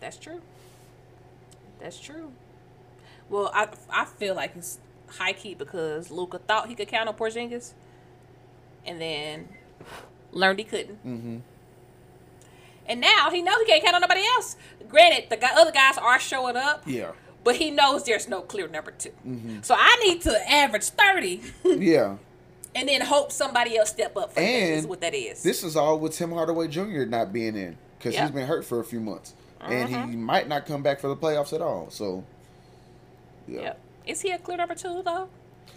That's 0.00 0.16
true. 0.16 0.40
That's 1.80 1.98
true. 1.98 2.32
Well, 3.28 3.50
I 3.54 3.68
I 3.90 4.04
feel 4.04 4.34
like 4.34 4.52
it's 4.56 4.78
high 5.08 5.32
key 5.32 5.54
because 5.54 6.10
Luka 6.10 6.38
thought 6.38 6.68
he 6.68 6.74
could 6.74 6.88
count 6.88 7.08
on 7.08 7.14
Porzingis, 7.16 7.72
and 8.84 9.00
then 9.00 9.48
learned 10.32 10.58
he 10.58 10.64
couldn't. 10.64 10.98
Mm-hmm. 11.06 11.36
And 12.86 13.00
now 13.00 13.30
he 13.30 13.40
knows 13.42 13.58
he 13.60 13.66
can't 13.66 13.82
count 13.84 13.94
on 13.94 14.00
nobody 14.00 14.22
else. 14.24 14.56
Granted, 14.88 15.30
the 15.30 15.36
guy, 15.36 15.50
other 15.54 15.70
guys 15.70 15.96
are 15.96 16.18
showing 16.18 16.56
up, 16.56 16.82
Yeah, 16.86 17.12
but 17.44 17.54
he 17.56 17.70
knows 17.70 18.04
there's 18.04 18.28
no 18.28 18.40
clear 18.40 18.66
number 18.66 18.90
2 18.90 19.10
Mm-hmm. 19.26 19.56
So 19.62 19.74
I 19.78 19.96
need 20.04 20.22
to 20.22 20.50
average 20.50 20.84
thirty, 20.90 21.40
yeah. 21.64 22.16
and 22.74 22.88
then 22.88 23.00
hope 23.02 23.30
somebody 23.30 23.76
else 23.76 23.90
step 23.90 24.16
up 24.16 24.32
for 24.32 24.40
me. 24.40 24.46
Is 24.72 24.80
And 24.80 24.88
what 24.88 25.00
that 25.02 25.14
is. 25.14 25.42
This 25.42 25.62
is 25.62 25.76
all 25.76 25.98
with 26.00 26.14
Tim 26.14 26.32
Hardaway 26.32 26.66
Jr. 26.68 27.04
not 27.04 27.32
being 27.32 27.54
in 27.56 27.76
because 27.98 28.14
Yeah. 28.14 28.22
he's 28.22 28.32
been 28.32 28.46
hurt 28.48 28.64
for 28.64 28.80
a 28.80 28.84
few 28.84 28.98
months, 29.00 29.34
and 29.60 29.88
he 29.88 30.16
might 30.16 30.48
not 30.48 30.66
come 30.66 30.82
back 30.82 31.00
for 31.00 31.08
the 31.08 31.16
playoffs 31.16 31.52
at 31.52 31.60
all. 31.62 31.90
So, 31.90 32.24
yeah. 33.46 33.60
Yep. 33.60 33.80
Is 34.06 34.20
he 34.22 34.30
a 34.30 34.38
clear 34.38 34.56
number 34.56 34.74
two 34.74 35.02
though? 35.04 35.28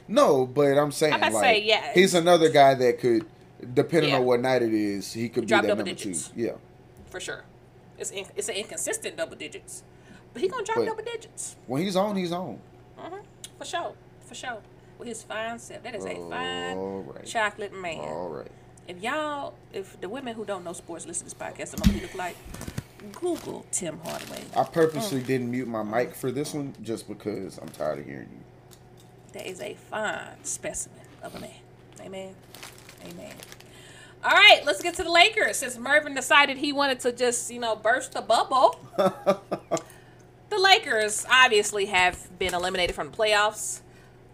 No, 0.07 0.45
but 0.45 0.77
I'm 0.77 0.91
saying 0.91 1.13
I'm 1.13 1.33
like 1.33 1.43
say, 1.43 1.61
yeah. 1.63 1.93
he's 1.93 2.13
another 2.13 2.49
guy 2.49 2.73
that 2.75 2.99
could, 2.99 3.25
depending 3.73 4.11
Yeah. 4.11 4.17
on 4.19 4.25
what 4.25 4.39
night 4.41 4.61
it 4.61 4.73
is, 4.73 5.13
he 5.13 5.29
could 5.29 5.41
be 5.41 5.47
Drop 5.47 5.61
that 5.61 5.67
double 5.69 5.79
number 5.85 5.91
digits. 5.91 6.29
two. 6.29 6.41
Yeah. 6.41 6.51
For 7.09 7.19
sure. 7.19 7.43
It's 7.97 8.11
in, 8.11 8.25
it's 8.35 8.49
an 8.49 8.55
inconsistent 8.55 9.17
double 9.17 9.35
digits, 9.35 9.83
but 10.33 10.41
he 10.41 10.47
gonna 10.47 10.63
drop 10.65 10.77
But- 10.79 10.85
double 10.85 11.03
digits. 11.03 11.55
When 11.67 11.81
he's 11.83 11.95
on, 11.95 12.15
he's 12.15 12.31
on. 12.31 12.59
hmm 12.97 13.15
For 13.57 13.65
sure. 13.65 13.93
For 14.25 14.35
sure. 14.35 14.57
With 14.97 15.07
his 15.07 15.23
fine 15.23 15.59
self. 15.59 15.83
That 15.83 15.95
is 15.95 16.05
a 16.05 16.15
All 16.15 16.29
fine 16.29 16.77
right. 17.15 17.25
chocolate 17.25 17.73
man. 17.73 17.99
All 17.99 18.29
right. 18.29 18.47
If 18.87 19.01
y'all, 19.01 19.53
if 19.71 19.99
the 20.01 20.09
women 20.09 20.35
who 20.35 20.43
don't 20.43 20.63
know 20.63 20.73
sports 20.73 21.05
listen 21.05 21.27
to 21.27 21.33
this 21.35 21.41
podcast 21.47 21.77
what 21.79 21.87
he 21.89 22.01
look 22.01 22.15
like, 22.15 22.35
Google 23.11 23.65
Tim 23.71 23.99
Hardaway. 24.03 24.43
I 24.55 24.63
purposely 24.63 25.21
Mm. 25.21 25.25
didn't 25.25 25.51
mute 25.51 25.67
my 25.67 25.83
mic 25.83 26.15
for 26.15 26.31
this 26.31 26.53
one 26.53 26.73
just 26.81 27.07
because 27.07 27.57
I'm 27.57 27.69
tired 27.69 27.99
of 27.99 28.05
hearing 28.05 28.29
you. 28.31 28.43
That 29.33 29.47
is 29.47 29.59
a 29.61 29.73
fine 29.75 30.43
specimen 30.43 30.99
of 31.21 31.35
a 31.35 31.39
man. 31.39 31.49
Amen. 32.01 32.35
Amen. 33.09 33.33
All 34.23 34.31
right, 34.31 34.61
let's 34.65 34.81
get 34.81 34.93
to 34.95 35.03
the 35.03 35.11
Lakers. 35.11 35.57
Since 35.57 35.77
Mervin 35.77 36.13
decided 36.15 36.57
he 36.57 36.71
wanted 36.71 36.99
to 37.01 37.11
just, 37.11 37.51
you 37.51 37.59
know, 37.59 37.75
burst 37.75 38.13
the 38.13 38.21
bubble, 38.21 38.79
the 38.97 40.57
Lakers 40.57 41.25
obviously 41.29 41.87
have 41.87 42.37
been 42.39 42.53
eliminated 42.53 42.95
from 42.95 43.11
the 43.11 43.17
playoffs. 43.17 43.81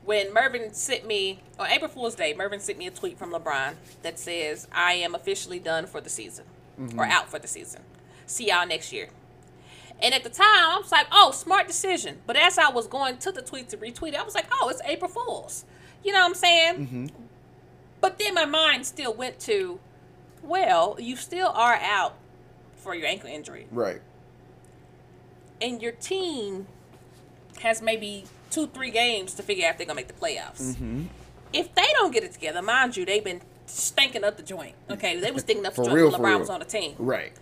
When 0.06 0.34
Mervin 0.34 0.74
sent 0.74 1.06
me 1.08 1.40
on 1.60 1.68
April 1.70 1.90
Fool's 1.90 2.16
Day, 2.16 2.34
Mervin 2.34 2.60
sent 2.60 2.78
me 2.78 2.88
a 2.88 2.92
tweet 2.92 3.18
from 3.18 3.32
LeBron 3.32 3.76
that 4.02 4.18
says, 4.20 4.68
"I 4.72 4.94
am 4.94 5.14
officially 5.16 5.60
done 5.60 5.86
for 5.86 6.02
the 6.02 6.10
season, 6.10 6.46
or 6.98 7.06
out 7.06 7.30
for 7.30 7.38
the 7.40 7.48
season. 7.48 7.82
See 8.30 8.48
y'all 8.50 8.66
next 8.68 8.92
year." 8.94 9.10
And 10.02 10.14
at 10.14 10.24
the 10.24 10.30
time, 10.30 10.46
I 10.48 10.78
was 10.82 10.92
like, 10.92 11.08
"Oh, 11.12 11.32
smart 11.32 11.68
decision." 11.68 12.20
But 12.26 12.38
as 12.38 12.58
I 12.58 12.70
was 12.70 12.88
going 12.88 13.18
to 13.18 13.32
the 13.32 13.42
tweet 13.42 13.70
to 13.70 13.78
retweet 13.78 14.10
it, 14.10 14.16
I 14.16 14.24
was 14.24 14.36
like, 14.36 14.46
"Oh, 14.52 14.70
it's 14.70 14.82
April 14.86 15.10
Fool's." 15.10 15.66
You 16.04 16.14
know 16.14 16.20
what 16.20 16.28
I'm 16.28 16.36
saying? 16.36 16.76
Mm-hmm. 16.88 17.06
But 18.00 18.18
then 18.20 18.34
my 18.34 18.46
mind 18.46 18.86
still 18.86 19.14
went 19.14 19.40
to, 19.42 19.80
well, 20.42 20.96
you 20.98 21.18
still 21.18 21.50
are 21.50 21.76
out 21.76 22.16
for 22.78 22.96
your 22.96 23.08
ankle 23.08 23.30
injury, 23.30 23.68
Right. 23.72 24.00
and 25.62 25.82
your 25.82 25.92
team 25.92 26.68
has 27.62 27.82
maybe 27.82 28.24
two, 28.50 28.68
three 28.68 28.92
games 28.92 29.34
to 29.36 29.44
figure 29.44 29.66
out 29.68 29.72
if 29.72 29.78
they're 29.78 29.86
gonna 29.88 29.98
make 29.98 30.08
the 30.08 30.14
playoffs. 30.14 30.62
Mm-hmm. 30.76 31.04
If 31.52 31.76
they 31.76 31.88
don't 31.94 32.14
get 32.14 32.24
it 32.24 32.32
together, 32.32 32.62
mind 32.62 32.96
you, 32.96 33.06
they've 33.06 33.24
been 33.24 33.42
stinking 33.66 34.24
up 34.24 34.38
the 34.38 34.44
joint. 34.44 34.76
Okay, 34.90 35.20
they 35.20 35.32
was 35.32 35.42
stinking 35.44 35.66
up 35.66 35.76
the 35.76 35.84
joint 35.84 35.96
real, 35.96 36.12
when 36.12 36.22
LeBron 36.22 36.40
was 36.40 36.50
on 36.50 36.60
the 36.60 36.66
team. 36.66 36.96
Right. 36.98 37.34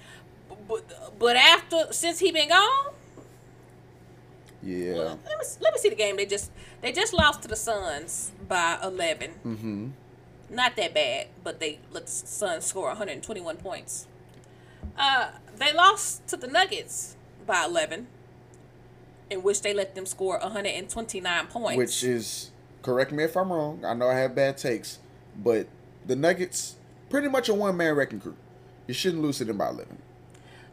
But 0.68 1.18
but 1.20 1.36
after 1.36 1.92
since 1.92 2.20
he 2.20 2.32
been 2.32 2.50
gone, 2.50 2.94
Yeah. 4.64 4.94
let 4.94 5.40
me 5.40 5.46
let 5.62 5.74
me 5.74 5.80
see 5.80 5.90
the 5.90 5.96
game. 5.96 6.18
They 6.18 6.26
just 6.26 6.52
they 6.82 6.92
just 6.92 7.14
lost 7.14 7.42
to 7.44 7.48
the 7.48 7.56
Suns 7.56 8.32
by 8.48 8.78
eleven. 8.84 9.32
Mm-hmm. 9.46 9.88
Not 10.50 10.76
that 10.78 10.94
bad, 10.94 11.28
but 11.44 11.60
they 11.60 11.80
let 11.92 12.06
the 12.06 12.12
Suns 12.12 12.66
score 12.66 12.88
121 12.88 13.58
points. 13.58 14.08
Uh, 14.98 15.32
they 15.58 15.74
lost 15.74 16.26
to 16.28 16.38
the 16.38 16.48
Nuggets 16.48 17.18
by 17.46 17.66
11, 17.66 18.08
in 19.30 19.44
which 19.44 19.62
they 19.62 19.74
let 19.74 19.94
them 19.94 20.06
score 20.06 20.40
129 20.40 21.48
points. 21.48 21.78
Which 21.78 22.04
is 22.04 22.52
correct 22.82 23.12
me 23.12 23.26
if 23.26 23.36
I'm 23.36 23.52
wrong. 23.52 23.84
I 23.84 23.94
know 23.94 24.08
I 24.08 24.18
have 24.20 24.36
bad 24.36 24.58
takes, 24.58 25.00
but 25.38 25.68
the 26.06 26.16
Nuggets 26.16 26.76
pretty 27.10 27.28
much 27.28 27.50
a 27.50 27.54
one 27.54 27.76
man 27.76 27.96
wrecking 27.96 28.22
crew. 28.22 28.36
You 28.88 28.94
shouldn't 28.94 29.22
lose 29.22 29.40
to 29.40 29.46
them 29.46 29.58
by 29.58 29.68
eleven. 29.68 29.98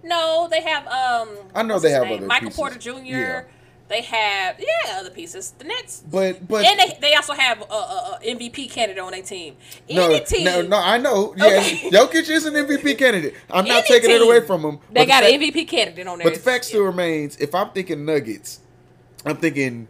No, 0.05 0.49
they 0.51 0.63
have 0.63 0.87
um. 0.87 1.29
I 1.55 1.63
know 1.63 1.79
they 1.79 1.91
have 1.91 2.05
name? 2.05 2.19
other 2.19 2.27
Michael 2.27 2.49
pieces. 2.49 2.57
Porter 2.59 2.79
Jr. 2.79 2.99
Yeah. 3.03 3.43
They 3.87 4.01
have 4.01 4.59
yeah 4.59 4.99
other 4.99 5.11
pieces. 5.11 5.53
The 5.59 5.65
Nets. 5.65 6.03
But 6.11 6.49
but 6.49 6.65
and 6.65 6.79
they, 6.81 6.97
they 7.03 7.15
also 7.15 7.35
have 7.35 7.61
a, 7.61 7.65
a, 7.65 8.19
a 8.23 8.35
MVP 8.35 8.71
candidate 8.71 9.03
on 9.03 9.13
their 9.13 9.23
team. 9.23 9.57
no, 9.91 10.07
Any 10.07 10.25
team, 10.25 10.45
no, 10.45 10.63
no, 10.63 10.79
I 10.79 10.97
know. 10.97 11.35
Yeah, 11.37 11.45
Okay. 11.47 11.91
Jokic 11.91 12.31
is 12.31 12.47
an 12.47 12.55
MVP 12.55 12.97
candidate. 12.97 13.35
I'm 13.51 13.67
not 13.67 13.85
Any 13.85 13.89
taking 13.89 14.11
it 14.11 14.23
away 14.23 14.41
from 14.41 14.63
him. 14.63 14.79
They 14.91 15.01
but 15.01 15.01
the 15.01 15.07
got 15.07 15.23
fact- 15.25 15.35
an 15.35 15.41
MVP 15.41 15.69
candidate 15.69 16.07
on 16.07 16.19
there. 16.19 16.27
But 16.27 16.35
the 16.35 16.41
fact 16.41 16.65
still 16.65 16.83
remains: 16.85 17.37
if 17.37 17.55
I'm 17.55 17.71
thinking 17.71 18.07
Nuggets, 18.07 18.61
I'm 19.27 19.37
thinking 19.37 19.87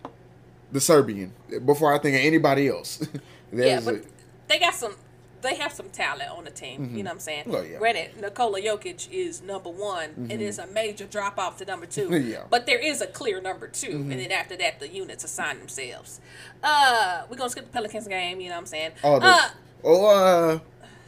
the 0.73 0.81
Serbian 0.81 1.33
before 1.65 1.95
I 1.95 1.99
think 1.99 2.17
of 2.17 2.23
anybody 2.23 2.69
else. 2.69 2.99
yeah, 3.53 3.79
but 3.79 3.95
a- 3.95 4.03
they 4.49 4.59
got 4.59 4.75
some. 4.75 4.97
They 5.45 5.55
have 5.57 5.73
some 5.73 5.91
talent 5.91 6.31
on 6.31 6.45
the 6.45 6.51
team. 6.51 6.89
Mhm. 6.89 6.97
You 6.97 7.03
know 7.05 7.11
what 7.11 7.15
I'm 7.15 7.21
saying? 7.21 7.45
Well, 7.47 7.65
yeah. 7.65 7.79
Granted, 7.79 8.21
Nikola 8.21 8.61
Jokic 8.63 9.09
is 9.13 9.43
number 9.43 9.69
one. 9.71 10.29
It 10.31 10.39
Mhm. 10.39 10.41
is 10.41 10.59
a 10.59 10.67
major 10.69 11.05
drop 11.05 11.39
off 11.39 11.59
to 11.59 11.65
number 11.67 11.87
two. 11.87 12.09
Yeah. 12.25 12.45
But 12.49 12.65
there 12.67 12.79
is 12.79 13.01
a 13.03 13.07
clear 13.07 13.41
number 13.43 13.69
2 13.69 13.89
Mhm. 13.91 14.11
and 14.11 14.21
then 14.21 14.33
after 14.33 14.57
that, 14.57 14.81
the 14.81 14.89
units 14.89 15.23
assign 15.23 15.59
themselves. 15.59 16.21
Uh, 16.63 17.23
we're 17.29 17.37
gonna 17.37 17.51
skip 17.51 17.67
the 17.67 17.73
Pelicans 17.73 18.09
game. 18.09 18.41
You 18.41 18.49
know 18.49 18.55
what 18.57 18.61
I'm 18.63 18.67
saying? 18.67 18.93
oh, 19.05 19.21
the, 19.21 19.27
uh, 19.27 19.49
oh, 19.85 20.07
uh, 20.07 20.59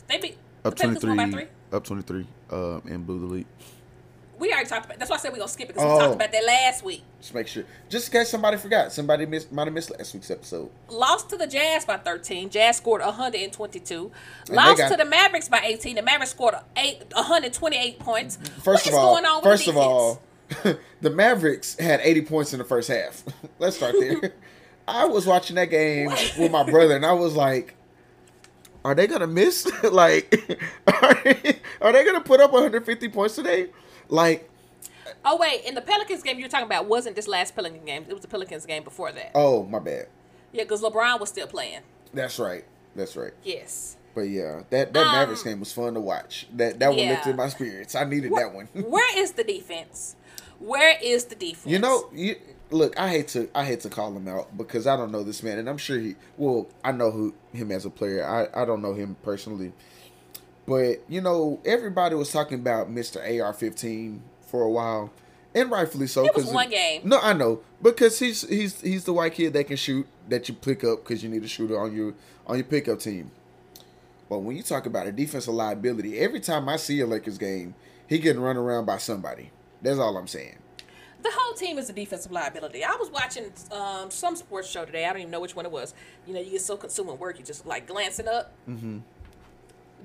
they 0.08 0.18
beat 0.18 0.36
Up 0.64 0.74
the 0.76 0.80
Pelicans 0.82 1.04
won 1.06 1.16
by 1.16 1.30
three. 1.30 1.46
Up 1.72 1.84
23 1.84 2.26
and 2.50 2.88
in 2.88 3.06
the 3.06 3.12
Elite. 3.14 3.46
We 4.38 4.52
already 4.52 4.68
talked 4.68 4.84
about. 4.86 4.98
That's 4.98 5.10
why 5.10 5.16
I 5.16 5.20
said 5.20 5.32
we're 5.32 5.38
gonna 5.38 5.48
skip 5.48 5.70
it 5.70 5.74
because 5.74 5.84
Oh. 5.90 5.94
we 5.94 6.00
talked 6.00 6.14
about 6.16 6.32
that 6.32 6.44
last 6.44 6.84
week. 6.84 7.02
just 7.20 7.34
make 7.34 7.46
sure, 7.48 7.64
just 7.88 8.12
in 8.12 8.20
case 8.20 8.28
somebody 8.28 8.56
forgot, 8.58 8.92
somebody 8.92 9.24
missed, 9.26 9.50
might 9.50 9.66
have 9.66 9.72
missed 9.74 9.90
last 9.96 10.12
week's 10.14 10.30
episode. 10.30 10.70
Lost 10.88 11.30
to 11.30 11.36
the 11.36 11.46
Jazz 11.46 11.84
by 11.86 11.96
13. 11.96 12.50
Jazz 12.50 12.76
scored 12.76 13.00
122. 13.00 14.10
they 14.46 14.54
Lost 14.54 14.78
got- 14.78 14.90
to 14.90 14.96
the 14.96 15.04
Mavericks 15.06 15.48
by 15.48 15.60
18. 15.64 15.96
The 15.96 16.02
Mavericks 16.02 16.32
scored 16.32 16.54
eight, 16.76 17.02
128 17.14 17.98
points. 17.98 18.36
First 18.62 18.86
what 18.86 18.88
of 18.88 18.94
all, 18.94 19.12
going 19.14 19.24
on 19.24 19.36
with 19.36 19.44
first 19.44 19.64
the 19.64 19.70
of 19.70 19.76
all, 19.78 20.20
the 21.00 21.10
Mavericks 21.10 21.78
had 21.78 22.00
80 22.02 22.22
points 22.22 22.52
in 22.52 22.58
the 22.58 22.64
first 22.64 22.88
half. 22.88 23.22
Let's 23.58 23.76
start 23.76 23.94
there. 23.98 24.32
I 24.88 25.06
was 25.06 25.26
watching 25.26 25.56
that 25.56 25.70
game 25.70 26.10
with 26.38 26.52
my 26.52 26.62
brother, 26.62 26.94
and 26.94 27.04
I 27.04 27.12
was 27.12 27.34
like, 27.34 27.74
"Are 28.84 28.94
they 28.94 29.08
gonna 29.08 29.26
miss? 29.26 29.66
like, 29.82 30.32
are 30.86 31.14
they, 31.24 31.58
are 31.80 31.92
they 31.92 32.04
gonna 32.04 32.20
put 32.20 32.40
up 32.40 32.52
150 32.52 33.08
points 33.08 33.34
today? 33.34 33.68
Like, 34.08 34.50
Oh 35.24 35.36
wait, 35.36 35.64
in 35.64 35.74
the 35.74 35.80
Pelicans 35.80 36.22
game 36.22 36.38
you're 36.38 36.48
talking 36.48 36.66
about 36.66 36.86
wasn't 36.86 37.16
this 37.16 37.28
last 37.28 37.54
Pelicans 37.54 37.84
game. 37.84 38.04
It 38.08 38.12
was 38.12 38.22
the 38.22 38.28
Pelicans 38.28 38.66
game 38.66 38.82
before 38.84 39.12
that. 39.12 39.32
oh 39.34 39.64
my 39.64 39.78
bad. 39.78 40.06
Yeah, 40.52 40.62
because 40.62 40.82
LeBron 40.82 41.20
was 41.20 41.28
still 41.28 41.46
playing. 41.46 41.80
That's 42.14 42.38
right. 42.38 42.64
That's 42.94 43.16
right. 43.16 43.32
Yes. 43.44 43.96
But 44.14 44.22
yeah, 44.22 44.62
that 44.70 44.92
that 44.94 45.06
Um, 45.06 45.12
Mavericks 45.12 45.42
game 45.42 45.60
was 45.60 45.72
fun 45.72 45.94
to 45.94 46.00
watch. 46.00 46.46
That 46.54 46.78
that 46.78 46.88
one 46.88 46.98
yeah. 46.98 47.10
lifted 47.10 47.36
my 47.36 47.48
spirits. 47.48 47.94
I 47.94 48.04
needed 48.04 48.32
that 48.34 48.54
one. 48.54 48.66
Where 48.72 49.18
is 49.18 49.32
the 49.32 49.44
defense? 49.44 50.16
Where 50.58 50.96
is 51.02 51.26
the 51.26 51.34
defense? 51.34 51.66
You 51.66 51.78
know, 51.78 52.08
you 52.14 52.36
look. 52.70 52.98
I 52.98 53.08
hate 53.10 53.28
to 53.28 53.50
I 53.54 53.64
hate 53.64 53.80
to 53.80 53.90
call 53.90 54.16
him 54.16 54.26
out 54.26 54.56
because 54.56 54.86
I 54.86 54.96
don't 54.96 55.12
know 55.12 55.22
this 55.22 55.42
man, 55.42 55.58
and 55.58 55.68
I'm 55.68 55.76
sure 55.76 55.98
he. 55.98 56.16
Well, 56.38 56.66
I 56.82 56.92
know 56.92 57.10
who 57.10 57.34
him 57.52 57.70
as 57.70 57.84
a 57.84 57.90
player. 57.90 58.24
I 58.26 58.62
I 58.62 58.64
don't 58.64 58.80
know 58.80 58.94
him 58.94 59.16
personally, 59.22 59.72
but 60.66 60.96
you 61.08 61.20
know, 61.20 61.60
everybody 61.64 62.14
was 62.14 62.30
talking 62.32 62.58
about 62.60 62.90
Mister 62.90 63.20
AR-15 63.20 64.20
for 64.42 64.62
a 64.62 64.70
while, 64.70 65.12
and 65.54 65.70
rightfully 65.70 66.06
so. 66.06 66.24
It 66.24 66.34
was 66.34 66.46
one 66.46 66.70
game. 66.70 67.02
No, 67.04 67.18
I 67.20 67.32
know 67.32 67.60
because 67.82 68.18
he's 68.18 68.48
he's 68.48 68.80
he's 68.80 69.04
the 69.04 69.12
white 69.12 69.34
kid 69.34 69.52
that 69.54 69.66
can 69.66 69.76
shoot 69.76 70.06
that 70.28 70.48
you 70.48 70.54
pick 70.54 70.84
up 70.84 71.04
because 71.04 71.22
you 71.22 71.28
need 71.28 71.44
a 71.44 71.48
shooter 71.48 71.78
on 71.78 71.94
your 71.94 72.14
on 72.46 72.56
your 72.56 72.64
pickup 72.64 72.98
team. 73.00 73.30
But 74.28 74.40
when 74.40 74.56
you 74.56 74.62
talk 74.62 74.86
about 74.86 75.06
a 75.06 75.12
defensive 75.12 75.54
liability, 75.54 76.18
every 76.18 76.40
time 76.40 76.68
I 76.68 76.76
see 76.76 77.00
a 77.00 77.06
Lakers 77.06 77.38
game, 77.38 77.74
he 78.08 78.18
getting 78.18 78.42
run 78.42 78.56
around 78.56 78.84
by 78.84 78.98
somebody. 78.98 79.50
That's 79.82 79.98
all 80.00 80.16
I'm 80.16 80.26
saying. 80.26 80.56
the 81.22 81.30
whole 81.32 81.54
team 81.54 81.78
is 81.78 81.88
a 81.90 81.92
defensive 81.92 82.32
liability. 82.32 82.82
I 82.84 82.94
was 82.96 83.10
watching 83.10 83.52
um, 83.72 84.10
some 84.10 84.36
sports 84.36 84.68
show 84.68 84.84
today. 84.84 85.04
I 85.06 85.10
don't 85.12 85.20
even 85.22 85.30
know 85.30 85.40
which 85.40 85.54
one 85.56 85.64
it 85.66 85.72
was. 85.72 85.94
You 86.26 86.34
know, 86.34 86.40
you 86.40 86.50
get 86.52 86.60
so 86.60 86.76
consumed 86.76 87.08
with 87.10 87.20
work, 87.20 87.38
you 87.38 87.44
just 87.44 87.66
like 87.66 87.86
glancing 87.86 88.28
up. 88.28 88.52
Mm-hmm. 88.68 88.98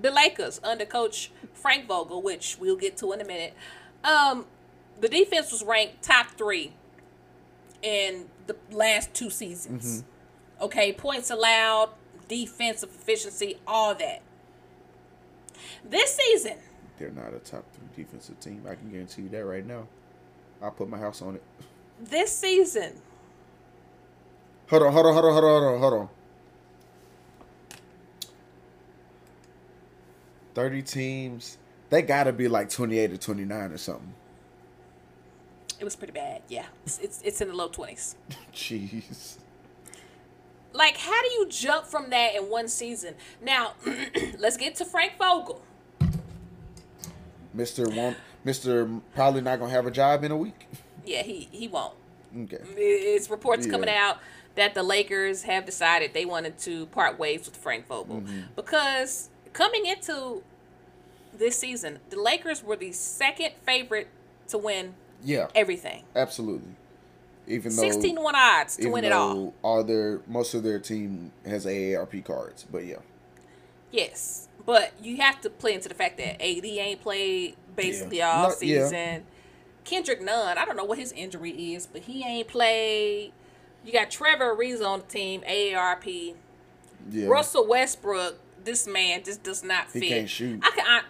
The 0.02 0.12
Lakers 0.12 0.60
under 0.64 0.86
coach 0.86 1.32
Frank 1.54 1.88
Vogel, 1.88 2.22
which 2.22 2.58
we'll 2.60 2.76
get 2.76 2.98
to 2.98 3.12
in 3.14 3.22
a 3.22 3.26
minute. 3.26 3.54
Um, 4.04 4.46
the 5.00 5.08
defense 5.08 5.52
was 5.52 5.64
ranked 5.64 6.02
top 6.04 6.28
three 6.38 6.74
in 7.82 8.26
the 8.48 8.56
last 8.72 9.14
two 9.14 9.30
seasons. 9.30 10.04
Mm-hmm. 10.04 10.64
Okay, 10.66 10.92
points 10.94 11.30
allowed, 11.30 11.90
defensive 12.28 12.90
efficiency, 12.90 13.58
all 13.68 13.94
that. 13.96 14.22
This 15.84 16.16
season, 16.16 16.58
They're 16.98 17.12
not 17.12 17.34
a 17.34 17.40
top 17.40 17.66
three 17.74 18.04
defensive 18.04 18.40
team. 18.40 18.64
I 18.70 18.76
can 18.76 18.90
guarantee 18.92 19.24
you 19.24 19.30
that 19.30 19.46
right 19.46 19.66
now. 19.66 19.88
I'll 20.62 20.72
put 20.72 20.90
my 20.90 20.98
house 21.00 21.22
on 21.22 21.36
it. 21.36 21.44
this 22.00 22.36
season, 22.36 22.94
Hold 24.70 24.84
on, 24.84 24.94
hold 24.94 25.06
on, 25.08 25.14
hold 25.14 25.26
on, 25.26 25.34
hold 25.34 25.44
on, 25.44 25.52
hold 25.62 25.74
on, 25.74 25.80
hold 25.80 25.94
on. 25.94 26.10
Thirty 30.54 30.82
teams. 30.82 31.58
They 31.90 32.02
gotta 32.02 32.32
be 32.34 32.48
like 32.48 32.70
twenty-eight 32.70 33.12
or 33.12 33.18
twenty-nine 33.18 33.72
or 33.72 33.78
something. 33.78 34.14
it 35.80 35.84
was 35.84 35.96
pretty 35.96 36.14
bad. 36.14 36.42
Yeah, 36.48 36.66
it's 36.86 37.00
it's, 37.00 37.22
it's 37.24 37.42
in 37.42 37.48
the 37.50 37.54
low 37.56 37.68
twenties. 37.70 38.16
Jeez. 38.54 39.38
Like, 40.74 40.96
how 40.96 41.22
do 41.22 41.28
you 41.30 41.48
jump 41.50 41.86
from 41.86 42.10
that 42.12 42.34
in 42.36 42.44
one 42.44 42.70
season? 42.70 43.16
Now, 43.42 43.74
let's 44.40 44.56
get 44.56 44.76
to 44.76 44.86
Frank 44.86 45.14
Vogel. 45.18 45.62
Mister 47.54 47.90
won't. 47.90 48.18
Mister 48.44 48.90
probably 49.14 49.42
not 49.42 49.60
gonna 49.60 49.72
have 49.72 49.86
a 49.86 49.92
job 49.92 50.24
in 50.24 50.32
a 50.32 50.38
week. 50.38 50.68
Yeah, 51.06 51.24
he 51.24 51.50
he 51.52 51.68
won't. 51.68 51.96
Okay. 52.44 52.60
It's 52.78 53.30
reports 53.30 53.66
Yeah. 53.66 53.72
coming 53.74 53.90
out 53.90 54.20
that 54.56 54.74
the 54.74 54.84
Lakers 54.84 55.44
have 55.44 55.66
decided 55.66 56.14
they 56.14 56.26
wanted 56.26 56.58
to 56.60 56.86
part 56.88 57.20
ways 57.20 57.46
with 57.46 57.58
Frank 57.58 57.88
Vogel 57.88 58.22
Mm-hmm. 58.22 58.40
because 58.56 59.30
coming 59.54 59.86
into 59.86 60.44
this 61.34 61.58
season, 61.58 62.00
the 62.10 62.20
Lakers 62.22 62.64
were 62.64 62.76
the 62.76 62.92
second 62.92 63.54
favorite 63.66 64.08
to 64.50 64.58
win 64.58 64.94
Yeah. 65.24 65.48
everything. 65.56 66.04
Absolutely. 66.16 66.76
Even 67.48 67.76
though 67.76 67.82
16 67.82 68.16
to 68.16 68.22
1 68.22 68.36
odds 68.36 68.78
to 68.78 68.88
win 68.90 69.04
it 69.04 69.12
all. 69.12 69.54
all 69.64 69.84
their 69.84 70.22
most 70.28 70.54
of 70.54 70.64
their 70.64 70.80
team 70.80 71.32
has 71.46 71.66
AARP 71.66 72.22
cards, 72.24 72.66
but 72.72 72.86
yeah. 72.86 72.98
Yes, 73.92 74.48
but 74.66 74.92
you 75.02 75.18
have 75.18 75.42
to 75.42 75.50
play 75.50 75.74
into 75.74 75.90
the 75.90 75.96
fact 75.96 76.18
that 76.18 76.42
AD 76.42 76.66
ain't 76.66 77.02
played 77.02 77.56
basically 77.76 78.18
Yeah. 78.18 78.32
all 78.32 78.50
No, 78.50 78.56
yeah. 78.62 78.84
season. 78.86 79.26
Kendrick 79.84 80.22
Nunn, 80.22 80.58
I 80.58 80.66
don't 80.66 80.76
know 80.78 80.86
what 80.86 81.00
his 81.00 81.12
injury 81.12 81.74
is, 81.74 81.88
but 81.88 82.04
he 82.04 82.24
ain't 82.24 82.48
played. 82.48 83.34
You 83.84 83.92
got 83.92 84.12
Trevor 84.12 84.56
Ariza 84.56 84.86
on 84.86 85.00
the 85.00 85.06
team, 85.08 85.42
AARP. 85.42 86.36
Yeah. 87.10 87.28
Russell 87.28 87.66
Westbrook, 87.68 88.38
this 88.64 88.88
man 88.88 89.24
just 89.24 89.44
does 89.44 89.64
not 89.64 89.88
He 89.92 90.00
fit. 90.02 90.10
can't 90.10 90.30
shoot. 90.30 90.60
I 90.64 90.72
can 90.72 90.86
I, 90.88 91.02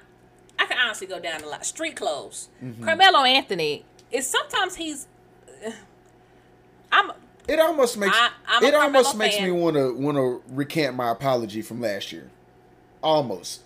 I 0.63 0.65
can 0.65 0.77
honestly 0.77 1.07
go 1.07 1.19
down 1.19 1.43
a 1.43 1.47
lot. 1.47 1.65
Street 1.65 1.95
clothes. 1.95 2.49
Mhm. 2.63 2.83
Carmelo 2.83 3.23
Anthony 3.23 3.85
is 4.11 4.27
sometimes 4.27 4.75
he's. 4.75 5.07
I'm 6.91 7.11
It 7.47 7.59
almost 7.59 7.97
makes 7.97 8.15
I- 8.15 8.31
I'm 8.47 8.63
it 8.63 8.73
almost 8.73 9.15
makes 9.15 9.35
fan. 9.37 9.45
me 9.45 9.51
want 9.51 9.75
to 9.75 9.93
want 9.95 10.17
to 10.17 10.41
recant 10.53 10.95
my 10.95 11.11
apology 11.11 11.61
from 11.61 11.81
last 11.81 12.11
year. 12.11 12.29
Almost. 13.03 13.61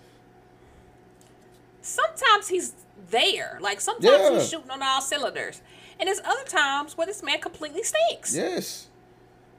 sometimes 1.81 2.47
he's 2.47 2.73
there. 3.09 3.57
Like 3.61 3.79
sometimes 3.81 4.05
Yeah. 4.05 4.31
he's 4.33 4.49
shooting 4.49 4.71
on 4.71 4.81
all 4.81 5.01
cylinders, 5.01 5.61
and 5.99 6.07
there's 6.07 6.19
other 6.25 6.43
times 6.45 6.97
where 6.97 7.05
this 7.07 7.21
man 7.23 7.39
completely 7.39 7.83
stinks. 7.83 8.35
Yes. 8.35 8.87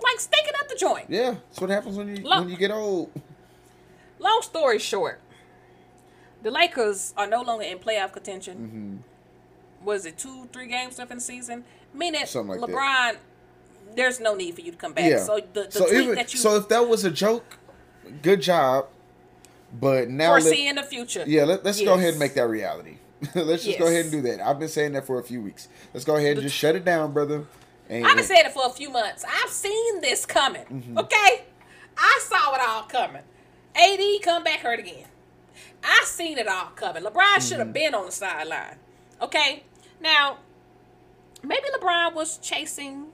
Like 0.02 0.18
stinking 0.20 0.52
up 0.60 0.68
the 0.68 0.74
joint. 0.76 1.06
Yeah. 1.08 1.36
That's 1.48 1.60
what 1.60 1.70
happens 1.70 1.96
when 1.96 2.08
you 2.16 2.22
Look. 2.22 2.40
when 2.40 2.48
you 2.48 2.56
get 2.56 2.70
old. 2.70 3.10
Long 4.18 4.40
story 4.42 4.78
short, 4.78 5.20
the 6.42 6.50
Lakers 6.50 7.12
are 7.16 7.26
no 7.26 7.42
longer 7.42 7.64
in 7.64 7.78
playoff 7.78 8.12
contention. 8.12 9.02
Mm-hmm. 9.02 9.86
Was 9.86 10.06
it 10.06 10.18
two, 10.18 10.48
three 10.52 10.66
games 10.68 10.98
left 10.98 11.10
in 11.10 11.18
the 11.18 11.22
season? 11.22 11.64
Meaning 11.94 12.26
Something 12.26 12.60
like 12.60 12.70
that. 12.70 12.76
LeBron, 12.76 13.16
there's 13.94 14.20
no 14.20 14.34
need 14.34 14.54
for 14.54 14.60
you 14.60 14.72
to 14.72 14.76
come 14.76 14.92
back. 14.92 15.10
Yeah. 15.10 15.18
So 15.22 15.40
the, 15.52 15.64
the 15.64 15.72
so 15.72 15.86
tweet 15.86 16.00
even 16.00 16.14
that 16.16 16.32
you 16.32 16.38
so 16.38 16.56
if 16.56 16.68
that 16.68 16.88
was 16.88 17.04
a 17.04 17.10
joke, 17.10 17.58
good 18.22 18.42
job. 18.42 18.86
But 19.72 20.08
now 20.08 20.32
let- 20.32 20.42
foresee 20.42 20.68
in 20.68 20.76
the 20.76 20.82
future. 20.82 21.24
Yeah, 21.26 21.44
let, 21.44 21.66
us 21.66 21.80
go 21.80 21.94
ahead 21.94 22.10
and 22.10 22.18
make 22.18 22.34
that 22.34 22.48
reality. 22.48 22.98
let's 23.34 23.64
just 23.64 23.78
go 23.78 23.86
ahead 23.86 24.04
and 24.04 24.12
do 24.12 24.22
that. 24.22 24.40
I've 24.40 24.58
been 24.58 24.68
saying 24.68 24.92
that 24.92 25.06
for 25.06 25.18
a 25.18 25.22
few 25.22 25.40
weeks. 25.40 25.68
Let's 25.94 26.04
go 26.04 26.16
ahead 26.16 26.32
and 26.32 26.42
just 26.42 26.54
shut 26.54 26.76
it 26.76 26.84
down, 26.84 27.12
brother. 27.12 27.46
And, 27.88 28.06
I've 28.06 28.16
been 28.16 28.24
saying 28.24 28.46
it 28.46 28.52
for 28.52 28.66
a 28.66 28.70
few 28.70 28.90
months. 28.90 29.24
I've 29.24 29.50
seen 29.50 30.00
this 30.00 30.26
coming. 30.26 30.64
Mhm. 30.66 30.98
Okay? 30.98 31.44
I 31.96 32.20
saw 32.22 32.54
it 32.54 32.60
all 32.60 32.82
coming. 32.82 33.22
AD 33.76 34.22
come 34.22 34.42
back 34.44 34.60
hurt 34.60 34.78
again. 34.80 35.06
I 35.84 36.02
seen 36.06 36.38
it 36.38 36.48
all 36.48 36.66
coming. 36.74 37.02
LeBron 37.02 37.34
should 37.36 37.52
Mm-hmm. 37.52 37.58
have 37.58 37.72
been 37.72 37.94
on 37.94 38.06
the 38.06 38.12
sideline. 38.12 38.76
Okay? 39.20 39.62
Now, 40.00 40.38
maybe 41.42 41.66
LeBron 41.78 42.14
was 42.14 42.38
chasing, 42.38 43.06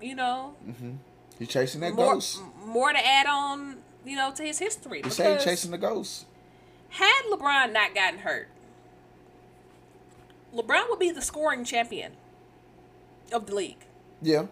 you 0.00 0.14
know, 0.14 0.54
Mhm. 0.66 0.98
He's 1.38 1.48
chasing 1.48 1.80
that 1.80 1.94
more, 1.94 2.14
ghost. 2.14 2.40
more 2.64 2.92
to 2.92 3.04
add 3.04 3.26
on, 3.26 3.82
you 4.04 4.16
know, 4.16 4.30
to 4.32 4.42
his 4.44 4.58
history. 4.58 4.98
He 4.98 5.04
he's 5.04 5.16
Because 5.16 5.42
chasing 5.44 5.70
the 5.70 5.78
ghost. 5.78 6.26
had 6.90 7.22
LeBron 7.30 7.72
not 7.72 7.94
gotten 7.94 8.20
hurt, 8.20 8.48
LeBron 10.54 10.88
would 10.90 10.98
be 10.98 11.10
the 11.10 11.22
scoring 11.22 11.64
champion 11.64 12.12
of 13.32 13.46
the 13.46 13.54
league. 13.54 13.84
Yeah. 14.20 14.46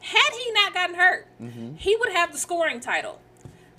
Had 0.00 0.32
he 0.34 0.50
not 0.52 0.74
gotten 0.74 0.96
hurt, 0.96 1.26
Mm-hmm. 1.40 1.76
he 1.76 1.96
would 1.96 2.12
have 2.12 2.32
the 2.32 2.38
scoring 2.38 2.80
title. 2.80 3.20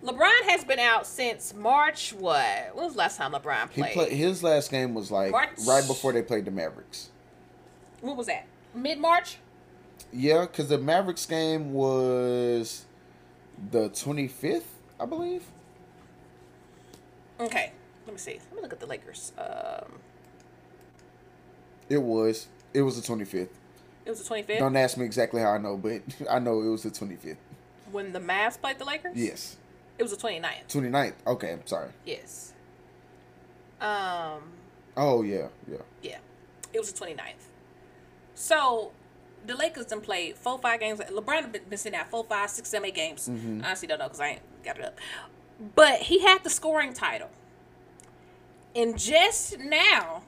LeBron 0.04 0.44
has 0.50 0.64
been 0.66 0.80
out 0.80 1.08
since 1.08 1.54
March. 1.54 2.14
What? 2.14 2.76
When 2.76 2.86
was 2.86 2.94
the 2.94 3.00
last 3.00 3.18
time 3.18 3.32
LeBron 3.32 3.70
He 3.72 3.82
played? 3.82 3.94
played 3.94 4.12
his 4.12 4.44
last 4.44 4.70
game 4.70 4.94
was 4.94 5.10
like 5.12 5.32
March. 5.32 5.50
right 5.66 5.86
before 5.88 6.12
they 6.12 6.22
played 6.22 6.46
the 6.46 6.52
Mavericks. 6.52 7.10
What 8.02 8.18
was 8.18 8.28
that? 8.28 8.46
Mid 8.76 9.00
March. 9.00 9.38
Yeah, 10.12 10.42
because 10.42 10.68
the 10.68 10.78
Mavericks 10.78 11.26
game 11.26 11.74
was 11.74 12.86
the 13.72 13.90
25th, 13.90 14.64
I 15.00 15.06
believe. 15.06 15.44
Okay. 17.40 17.72
Let 18.06 18.14
me 18.14 18.20
see. 18.20 18.40
Let 18.50 18.56
me 18.56 18.62
look 18.62 18.74
at 18.74 18.80
the 18.80 18.86
Lakers. 18.86 19.32
Um, 19.38 20.00
It 21.90 22.02
was. 22.02 22.48
It 22.74 22.82
was 22.82 23.00
the 23.02 23.08
25th. 23.14 23.48
it 24.06 24.10
was 24.10 24.20
the 24.20 24.26
twenty 24.28 24.44
fifth 24.44 24.60
Don't 24.60 24.76
ask 24.76 24.98
me 24.98 25.06
exactly 25.06 25.40
how 25.42 25.52
I 25.52 25.58
know, 25.60 25.78
but 25.78 26.02
I 26.30 26.40
know 26.40 26.62
it 26.62 26.68
was 26.70 26.84
the 26.84 26.90
25th. 26.92 27.38
when 27.92 28.12
the 28.12 28.20
Mavs 28.20 28.60
played 28.60 28.80
the 28.80 28.86
Lakers. 28.86 29.16
Yes. 29.16 29.56
It 29.98 30.04
was 30.04 30.12
the 30.16 30.18
29th. 30.28 30.68
29th. 30.70 31.14
Okay, 31.28 31.52
I'm 31.54 31.66
sorry. 31.68 31.90
Yes. 32.06 32.54
Um. 33.80 34.42
Oh, 34.98 35.22
yeah, 35.24 35.48
yeah. 35.70 35.78
Yeah. 36.02 36.18
It 36.74 36.80
was 36.80 36.92
the 36.92 37.06
29th. 37.06 37.48
So 38.36 38.92
the 39.46 39.56
Lakers 39.56 39.86
done 39.88 40.02
played 40.02 40.36
four, 40.38 40.58
five 40.58 40.80
games. 40.80 41.00
LeBron 41.00 41.52
been, 41.52 41.62
been 41.70 41.78
sitting 41.78 41.98
out 42.00 42.10
four, 42.10 42.24
five, 42.24 42.50
six, 42.50 42.70
seven, 42.70 42.88
eight 42.88 42.96
games. 42.96 43.30
Mhm. 43.30 43.62
I 43.64 43.68
honestly 43.68 43.88
don't 43.88 44.00
know 44.00 44.06
because 44.06 44.20
I 44.22 44.28
ain't 44.30 44.64
got 44.64 44.78
it 44.80 44.86
up. 44.86 44.98
But 45.76 46.00
he 46.02 46.20
had 46.24 46.44
the 46.44 46.50
scoring 46.50 46.94
title. 46.94 47.30
And 48.76 48.98
just 48.98 49.60
now, 49.60 50.24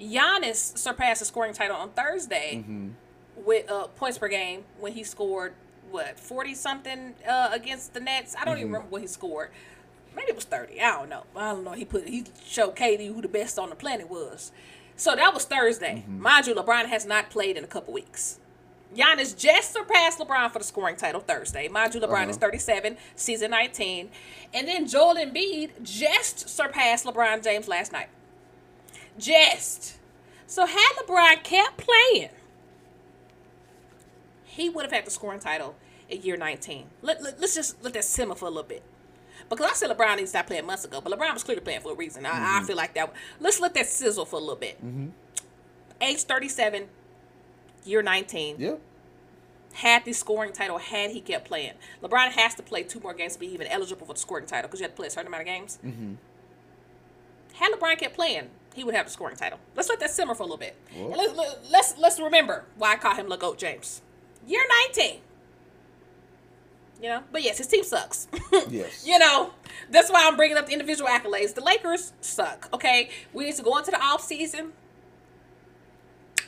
Giannis 0.00 0.76
surpassed 0.76 1.20
the 1.20 1.24
scoring 1.26 1.54
title 1.54 1.76
on 1.76 1.90
Thursday 1.90 2.56
Mm-hmm. 2.58 2.88
with 3.44 3.70
uh, 3.70 3.86
points 3.88 4.18
per 4.18 4.28
game 4.28 4.64
when 4.78 4.92
he 4.92 5.02
scored 5.02 5.54
what 5.90 6.18
forty 6.18 6.54
something 6.54 7.14
uh, 7.28 7.50
against 7.52 7.94
the 7.94 8.00
Nets. 8.00 8.34
I 8.38 8.44
don't 8.44 8.54
Mm-hmm. 8.54 8.60
even 8.60 8.72
remember 8.72 8.88
what 8.90 9.00
he 9.02 9.06
scored. 9.06 9.50
Maybe 10.14 10.28
it 10.30 10.34
was 10.36 10.44
thirty. 10.44 10.80
I 10.80 10.92
don't 10.98 11.08
know. 11.08 11.24
I 11.36 11.52
don't 11.52 11.64
know. 11.64 11.72
He 11.72 11.84
put 11.84 12.08
he 12.08 12.24
showed 12.46 12.74
KD 12.76 13.08
who 13.14 13.20
the 13.22 13.28
best 13.28 13.58
on 13.58 13.68
the 13.70 13.76
planet 13.76 14.08
was. 14.10 14.52
So 14.96 15.14
that 15.14 15.34
was 15.34 15.44
Thursday. 15.44 16.04
Mm-hmm. 16.08 16.22
Mind 16.22 16.46
you, 16.46 16.54
LeBron 16.54 16.86
has 16.86 17.04
not 17.04 17.28
played 17.30 17.56
in 17.56 17.64
a 17.64 17.66
couple 17.66 17.92
weeks. 17.92 18.38
Giannis 18.96 19.36
just 19.36 19.72
surpassed 19.74 20.18
LeBron 20.18 20.50
for 20.52 20.58
the 20.58 20.64
scoring 20.64 20.96
title 20.96 21.20
Thursday. 21.20 21.68
Mind 21.68 21.94
you, 21.94 22.00
LeBron 22.00 22.30
is 22.30 22.36
Uh-huh. 22.36 22.46
37, 22.46 22.96
season 23.14 23.50
19. 23.50 24.08
And 24.54 24.66
then 24.68 24.86
Joel 24.86 25.16
Embiid 25.16 25.82
just 25.82 26.48
surpassed 26.48 27.04
LeBron 27.04 27.42
James 27.44 27.68
last 27.68 27.92
night. 27.92 28.08
Just. 29.18 29.96
So 30.46 30.64
had 30.66 30.92
LeBron 31.04 31.42
kept 31.42 31.76
playing, 31.78 32.30
he 34.56 34.68
would 34.70 34.84
have 34.84 34.92
had 34.92 35.04
the 35.06 35.10
scoring 35.10 35.38
title 35.40 35.74
in 36.08 36.22
year 36.22 36.36
19. 36.36 36.86
Let, 37.02 37.22
let, 37.22 37.42
us 37.42 37.54
just 37.54 37.82
let 37.84 37.92
that 37.92 38.04
simmer 38.04 38.34
for 38.34 38.46
a 38.46 38.48
little 38.48 38.62
bit. 38.62 38.82
Because 39.50 39.66
I 39.70 39.74
said 39.74 39.90
LeBron 39.90 40.16
needs 40.16 40.22
to 40.32 40.38
stop 40.38 40.46
playing 40.46 40.66
months 40.66 40.84
ago, 40.84 41.00
but 41.00 41.12
LeBron 41.12 41.34
was 41.34 41.44
clearly 41.44 41.62
playing 41.62 41.80
for 41.80 41.92
a 41.92 41.94
reason. 41.94 42.24
I, 42.26 42.60
I 42.60 42.64
feel 42.64 42.76
like 42.76 42.94
that. 42.94 43.12
Let's 43.38 43.60
let 43.60 43.74
that 43.74 43.86
sizzle 43.86 44.24
for 44.24 44.36
a 44.36 44.40
little 44.40 44.56
bit. 44.56 44.78
Age 46.00 46.22
37, 46.22 46.88
year 47.84 48.02
19 48.02 48.56
Yeah. 48.58 48.74
had 49.74 50.04
the 50.04 50.12
scoring 50.12 50.52
title 50.52 50.78
had 50.78 51.10
he 51.10 51.20
kept 51.20 51.46
playing. 51.46 51.74
LeBron 52.02 52.30
has 52.32 52.54
to 52.56 52.62
play 52.62 52.82
two 52.82 53.00
more 53.00 53.14
games 53.14 53.34
to 53.34 53.38
be 53.40 53.46
even 53.52 53.66
eligible 53.66 54.06
for 54.06 54.14
the 54.14 54.18
scoring 54.18 54.46
title 54.46 54.68
because 54.68 54.80
you 54.80 54.84
have 54.84 54.92
to 54.92 54.96
play 54.96 55.06
a 55.08 55.10
certain 55.10 55.28
amount 55.28 55.42
of 55.42 55.46
games. 55.46 55.78
Mm-hmm. 55.84 56.14
Had 57.54 57.72
LeBron 57.72 57.98
kept 57.98 58.14
playing, 58.14 58.48
he 58.74 58.84
would 58.84 58.94
have 58.94 59.06
the 59.06 59.12
scoring 59.12 59.36
title. 59.36 59.58
Let's 59.74 59.88
let 59.88 60.00
that 60.00 60.10
simmer 60.10 60.34
for 60.34 60.42
a 60.42 60.46
little 60.46 60.58
bit. 60.58 60.76
Let, 60.96 61.36
let, 61.36 61.58
let's 61.70 61.96
let's 61.98 62.18
remember 62.20 62.64
why 62.76 62.92
I 62.92 62.96
call 62.96 63.14
him 63.14 63.26
LeGoat 63.26 63.56
James. 63.58 64.02
Year 64.46 64.62
19. 64.94 65.20
You 67.02 67.08
know, 67.10 67.22
but 67.30 67.42
yes, 67.42 67.58
his 67.58 67.66
team 67.66 67.84
sucks. 67.84 68.28
Yes. 68.70 69.06
you 69.06 69.18
know, 69.18 69.52
that's 69.90 70.10
why 70.10 70.26
I'm 70.26 70.36
bringing 70.36 70.56
up 70.56 70.66
the 70.66 70.72
individual 70.72 71.10
accolades. 71.10 71.54
The 71.54 71.60
Lakers 71.62 72.12
suck. 72.20 72.68
Okay, 72.72 73.10
we 73.34 73.44
need 73.44 73.54
to 73.56 73.62
go 73.62 73.76
into 73.76 73.90
the 73.90 74.00
off 74.02 74.22
season 74.22 74.72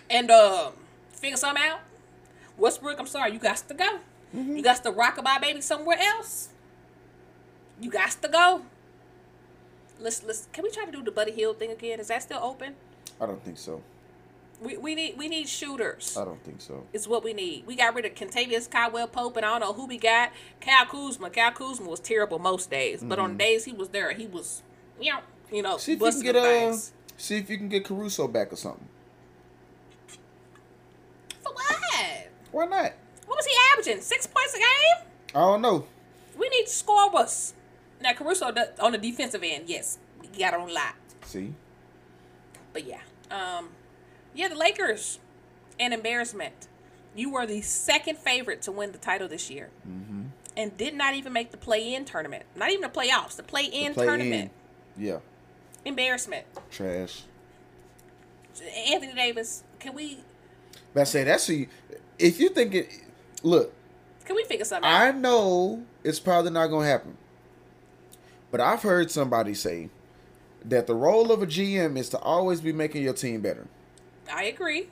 and 0.08 0.30
um 0.30 0.72
figure 1.12 1.36
something 1.36 1.62
out. 1.62 1.80
Westbrook, 2.56 2.98
I'm 2.98 3.06
sorry, 3.06 3.32
you 3.32 3.38
got 3.38 3.58
to 3.58 3.74
go. 3.74 3.98
You 4.32 4.62
got 4.62 4.82
to 4.84 4.90
rock 4.90 5.16
about 5.18 5.40
baby 5.40 5.60
somewhere 5.60 5.98
else. 5.98 6.48
You 7.80 7.90
got 7.90 8.10
to 8.22 8.28
go. 8.28 8.62
Let's 10.00 10.22
let's. 10.24 10.48
Can 10.52 10.64
we 10.64 10.70
try 10.70 10.84
to 10.84 10.92
do 10.92 11.02
the 11.02 11.10
Buddy 11.10 11.32
Hield 11.32 11.58
thing 11.58 11.70
again? 11.70 12.00
Is 12.00 12.08
that 12.08 12.22
still 12.22 12.40
open? 12.42 12.74
I 13.20 13.26
don't 13.26 13.42
think 13.42 13.58
so. 13.58 13.82
We, 14.60 14.76
we 14.76 14.94
need 14.96 15.16
we 15.16 15.28
need 15.28 15.48
shooters. 15.48 16.16
I 16.16 16.24
don't 16.24 16.42
think 16.42 16.60
so. 16.60 16.84
It's 16.92 17.06
what 17.06 17.22
we 17.22 17.32
need. 17.32 17.64
We 17.66 17.76
got 17.76 17.94
rid 17.94 18.04
of 18.04 18.14
Kentavious 18.14 18.68
Caldwell 18.68 19.06
Pope, 19.06 19.36
and 19.36 19.46
I 19.46 19.50
don't 19.50 19.60
know 19.60 19.72
who 19.72 19.86
we 19.86 19.98
got. 19.98 20.32
Kyle 20.60 20.84
Kuzma. 20.86 21.30
Kyle 21.30 21.52
Kuzma 21.52 21.88
was 21.88 22.00
terrible 22.00 22.38
most 22.40 22.68
days, 22.70 23.02
but 23.04 23.18
on 23.20 23.36
days 23.36 23.64
he 23.66 23.72
was 23.72 23.90
there, 23.90 24.12
he 24.12 24.26
was, 24.26 24.62
you 25.00 25.12
know, 25.12 25.20
you 25.52 25.62
know, 25.62 25.76
Mm-hmm. 25.76 25.80
See 25.80 25.92
if 25.92 26.00
you 26.00 26.10
can 26.10 26.22
get 26.22 26.32
the 26.32 26.68
uh, 26.70 26.76
see 27.16 27.36
if 27.36 27.48
you 27.50 27.56
can 27.56 27.68
get 27.68 27.84
Caruso 27.84 28.26
back 28.26 28.52
or 28.52 28.56
something. 28.56 28.88
For 31.42 31.52
what? 31.52 32.28
Why 32.50 32.64
not? 32.66 32.92
What 33.26 33.36
was 33.36 33.46
he 33.46 33.54
averaging? 33.72 34.00
Six 34.02 34.26
points 34.26 34.54
a 34.54 34.58
game? 34.58 35.06
I 35.34 35.40
don't 35.40 35.62
know. 35.62 35.86
We 36.36 36.48
need 36.48 36.68
scorers. 36.68 37.54
Now 38.00 38.12
Caruso 38.12 38.52
on 38.80 38.92
the 38.92 38.98
defensive 38.98 39.42
end, 39.44 39.68
yes, 39.68 39.98
he 40.32 40.38
got 40.38 40.54
on 40.54 40.68
a 40.68 40.72
lot. 40.72 40.94
See, 41.22 41.52
But 42.72 42.84
yeah, 42.86 43.00
um, 43.30 43.68
yeah, 44.38 44.48
the 44.48 44.54
Lakers, 44.56 45.18
an 45.80 45.92
embarrassment. 45.92 46.68
You 47.14 47.30
were 47.30 47.44
the 47.46 47.60
second 47.60 48.16
favorite 48.18 48.62
to 48.62 48.72
win 48.72 48.92
the 48.92 48.98
title 48.98 49.26
this 49.28 49.50
year, 49.50 49.70
Mm-hmm. 49.88 50.22
and 50.56 50.76
did 50.76 50.94
not 50.94 51.14
even 51.14 51.32
make 51.32 51.50
the 51.50 51.56
play-in 51.56 52.04
tournament. 52.04 52.44
Not 52.54 52.70
even 52.70 52.82
the 52.82 52.88
playoffs. 53.00 53.34
The 53.36 53.42
play-in 53.42 53.92
play 53.94 54.06
tournament. 54.06 54.50
in. 54.96 55.04
Yeah, 55.04 55.18
Embarrassment. 55.84 56.46
trash. 56.70 57.22
Anthony 58.88 59.14
Davis, 59.14 59.62
can 59.78 59.94
we 59.94 60.18
But 60.94 61.02
I 61.02 61.04
say 61.04 61.24
that's 61.24 61.48
a, 61.50 61.68
if 62.18 62.40
you 62.40 62.48
think 62.48 62.74
it. 62.74 62.88
Look, 63.44 63.72
can 64.24 64.34
we 64.36 64.44
figure 64.44 64.64
something 64.64 64.88
out? 64.90 65.00
I 65.00 65.10
know 65.12 65.84
it's 66.02 66.18
probably 66.20 66.50
not 66.50 66.66
gonna 66.68 66.86
happen, 66.88 67.16
but 68.50 68.60
I've 68.60 68.82
heard 68.82 69.10
somebody 69.12 69.54
say 69.54 69.90
that 70.64 70.86
the 70.88 70.94
role 70.94 71.30
of 71.30 71.40
a 71.42 71.46
GM 71.46 71.96
is 71.96 72.08
to 72.10 72.18
always 72.18 72.60
be 72.60 72.72
making 72.72 73.02
your 73.04 73.12
team 73.14 73.40
better. 73.40 73.66
I 74.32 74.44
agree. 74.44 74.88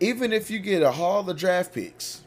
even 0.00 0.32
if 0.32 0.50
you 0.50 0.58
get 0.58 0.82
a 0.82 0.90
haul 0.90 1.28
of 1.28 1.36
draft 1.36 1.72
picks, 1.72 2.22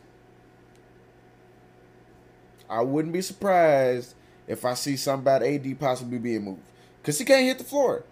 I 2.69 2.81
wouldn't 2.81 3.13
be 3.13 3.21
surprised 3.21 4.15
if 4.47 4.65
I 4.65 4.73
see 4.73 4.95
something 4.97 5.23
about 5.23 5.43
AD 5.43 5.79
possibly 5.79 6.17
being 6.17 6.43
moved. 6.43 6.61
Because 7.01 7.19
he 7.19 7.25
can't 7.25 7.45
hit 7.45 7.57
the 7.57 7.63
floor. 7.63 8.03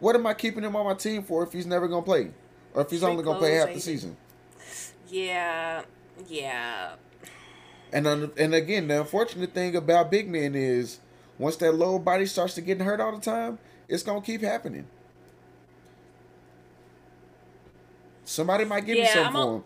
What 0.00 0.14
am 0.14 0.26
I 0.26 0.34
keeping 0.34 0.62
him 0.62 0.76
on 0.76 0.84
my 0.84 0.94
team 0.94 1.22
for 1.22 1.42
if 1.42 1.52
he's 1.52 1.66
never 1.66 1.88
going 1.88 2.02
to 2.02 2.06
play? 2.06 2.30
Or 2.74 2.82
if 2.82 2.90
he's 2.90 3.00
Street 3.00 3.10
only 3.10 3.24
going 3.24 3.36
to 3.36 3.40
play 3.40 3.54
half 3.54 3.72
the 3.72 3.80
season? 3.80 4.16
Yeah, 5.08 5.82
yeah. 6.28 6.94
And 7.92 8.06
un- 8.06 8.32
and 8.36 8.54
again, 8.54 8.88
the 8.88 9.00
unfortunate 9.00 9.54
thing 9.54 9.76
about 9.76 10.10
big 10.10 10.28
men 10.28 10.54
is 10.54 10.98
once 11.38 11.56
that 11.56 11.72
lower 11.72 11.98
body 11.98 12.26
starts 12.26 12.54
to 12.54 12.60
getting 12.60 12.84
hurt 12.84 13.00
all 13.00 13.12
the 13.16 13.20
time, 13.20 13.58
it's 13.88 14.02
going 14.02 14.20
to 14.20 14.26
keep 14.26 14.42
happening. 14.42 14.86
Somebody 18.24 18.64
might 18.64 18.86
give 18.86 18.94
me 18.94 19.02
Yeah, 19.02 19.12
something 19.14 19.26
I'm 19.26 19.32
for 19.32 19.56
him. 19.56 19.64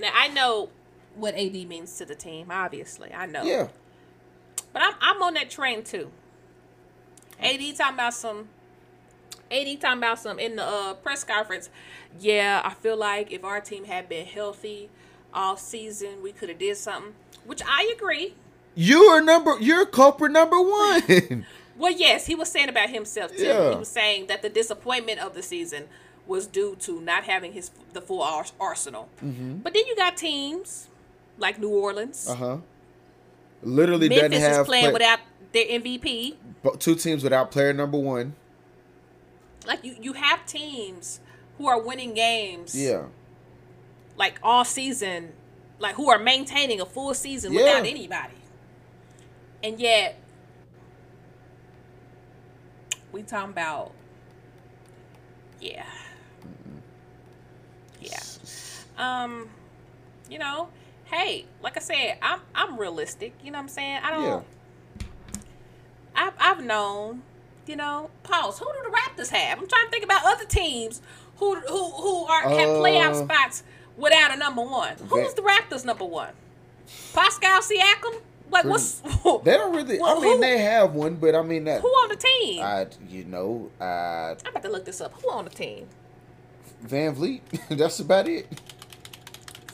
Now 0.00 0.10
I 0.14 0.28
know 0.28 0.70
what 1.14 1.34
AD 1.34 1.54
means 1.68 1.96
to 1.98 2.04
the 2.04 2.14
team. 2.14 2.48
Obviously, 2.50 3.12
I 3.12 3.26
know. 3.26 3.44
Yeah. 3.44 3.68
But 4.72 4.82
I'm 4.82 4.94
I'm 5.00 5.22
on 5.22 5.34
that 5.34 5.50
train 5.50 5.82
too. 5.84 6.10
AD 7.40 7.60
talking 7.76 7.94
about 7.94 8.14
some. 8.14 8.48
AD 9.50 9.80
talking 9.80 9.98
about 9.98 10.18
some 10.18 10.38
in 10.38 10.56
the 10.56 10.64
uh, 10.64 10.94
press 10.94 11.22
conference. 11.22 11.70
Yeah, 12.18 12.62
I 12.64 12.74
feel 12.74 12.96
like 12.96 13.32
if 13.32 13.44
our 13.44 13.60
team 13.60 13.84
had 13.84 14.08
been 14.08 14.26
healthy 14.26 14.90
all 15.32 15.56
season, 15.56 16.22
we 16.22 16.32
could 16.32 16.48
have 16.48 16.58
did 16.58 16.76
something. 16.76 17.14
Which 17.44 17.62
I 17.66 17.92
agree. 17.96 18.34
You're 18.74 19.22
number. 19.22 19.60
You're 19.60 19.86
culprit 19.86 20.32
number 20.32 20.60
one. 20.60 21.46
Well, 21.76 21.90
yes, 21.90 22.26
he 22.26 22.36
was 22.36 22.48
saying 22.50 22.68
about 22.68 22.90
himself 22.90 23.32
too. 23.36 23.42
Yeah. 23.42 23.70
He 23.70 23.76
was 23.76 23.88
saying 23.88 24.28
that 24.28 24.42
the 24.42 24.48
disappointment 24.48 25.18
of 25.18 25.34
the 25.34 25.42
season 25.42 25.88
was 26.26 26.46
due 26.46 26.76
to 26.80 27.00
not 27.00 27.24
having 27.24 27.52
his 27.52 27.70
the 27.92 28.00
full 28.00 28.22
ars- 28.22 28.52
arsenal. 28.60 29.08
Mm-hmm. 29.22 29.58
But 29.58 29.74
then 29.74 29.86
you 29.86 29.94
got 29.96 30.16
teams 30.16 30.88
like 31.38 31.58
New 31.58 31.68
Orleans. 31.68 32.28
uh 32.28 32.34
huh. 32.34 32.56
Literally 33.62 34.08
Memphis 34.08 34.30
doesn't 34.30 34.50
have 34.52 34.60
is 34.62 34.66
playing 34.66 34.84
play- 34.84 34.92
without 34.92 35.18
their 35.52 35.64
MVP. 35.66 36.36
bo- 36.62 36.74
two 36.76 36.94
teams 36.94 37.22
without 37.22 37.50
player 37.50 37.72
number 37.72 37.98
one. 37.98 38.34
Like 39.66 39.84
you, 39.84 39.96
you 40.00 40.12
have 40.14 40.44
teams 40.46 41.20
who 41.58 41.66
are 41.68 41.80
winning 41.80 42.12
games. 42.14 42.74
Yeah. 42.78 43.04
Like 44.16 44.38
all 44.42 44.64
season, 44.64 45.32
like 45.78 45.94
who 45.94 46.10
are 46.10 46.18
maintaining 46.18 46.80
a 46.80 46.86
full 46.86 47.14
season 47.14 47.52
Yeah. 47.52 47.60
without 47.64 47.86
anybody. 47.86 48.34
And 49.62 49.80
yet, 49.80 50.18
we 53.12 53.22
talking 53.22 53.50
about, 53.52 53.92
yeah. 55.60 55.86
Um, 59.04 59.48
you 60.30 60.38
know, 60.38 60.68
hey, 61.04 61.44
like 61.62 61.76
I 61.76 61.80
said, 61.80 62.18
I'm 62.22 62.40
I'm 62.54 62.78
realistic. 62.78 63.34
You 63.44 63.50
know 63.50 63.58
what 63.58 63.62
I'm 63.64 63.68
saying? 63.68 64.00
I 64.02 64.10
don't. 64.10 64.22
Yeah. 64.24 64.40
I've 66.16 66.32
I've 66.38 66.64
known, 66.64 67.22
you 67.66 67.76
know. 67.76 68.10
Pause. 68.22 68.58
Who 68.60 68.66
do 68.66 68.90
the 68.90 68.96
Raptors 68.96 69.30
have? 69.30 69.58
I'm 69.58 69.66
trying 69.68 69.86
to 69.86 69.90
think 69.90 70.04
about 70.04 70.24
other 70.24 70.44
teams 70.44 71.02
who 71.36 71.54
who 71.56 71.90
who 71.90 72.24
are 72.26 72.42
have 72.42 72.68
playoff 72.80 73.10
Uh, 73.10 73.24
spots 73.24 73.62
without 73.96 74.32
a 74.32 74.36
number 74.36 74.62
one. 74.62 74.96
Who's 75.08 75.34
the 75.34 75.42
Raptors 75.42 75.84
number 75.84 76.04
one? 76.04 76.32
Pascal 77.12 77.60
Siakam. 77.60 78.20
Like 78.50 78.64
what's 78.66 79.00
They 79.44 79.52
don't 79.56 79.74
really. 79.74 79.98
Well, 79.98 80.18
I 80.18 80.20
mean, 80.20 80.34
who- 80.36 80.40
they 80.40 80.58
have 80.58 80.94
one, 80.94 81.16
but 81.16 81.34
I 81.34 81.42
mean 81.42 81.64
that. 81.64 81.80
who 81.80 81.88
on 81.88 82.08
the 82.10 82.16
team? 82.16 82.62
I 82.62 82.86
you 83.08 83.24
know, 83.24 83.70
uh, 83.80 83.84
I'm 84.44 84.50
about 84.50 84.62
to 84.62 84.68
look 84.70 84.84
this 84.84 85.00
up. 85.00 85.14
Who 85.20 85.30
on 85.30 85.44
the 85.44 85.50
team? 85.50 85.88
VanVleet. 86.86 87.40
That's 87.76 87.98
about 88.00 88.28
it. 88.28 88.46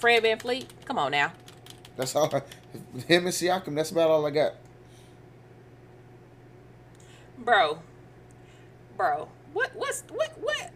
Fred 0.01 0.23
VanVleet. 0.25 0.67
Come 0.87 0.99
on 0.99 1.13
now. 1.13 1.33
That's 1.97 2.17
all. 2.17 2.35
I, 2.35 2.39
him 3.07 3.27
and 3.27 3.35
Siakam. 3.35 3.75
That's 3.75 3.91
about 3.91 4.09
all 4.11 4.27
I 4.27 4.31
got. 4.31 4.55
Bro. 7.39 7.79
Bro. 8.97 9.29
What 9.53 9.71
what's 9.75 10.03
what 10.11 10.33
what 10.41 10.71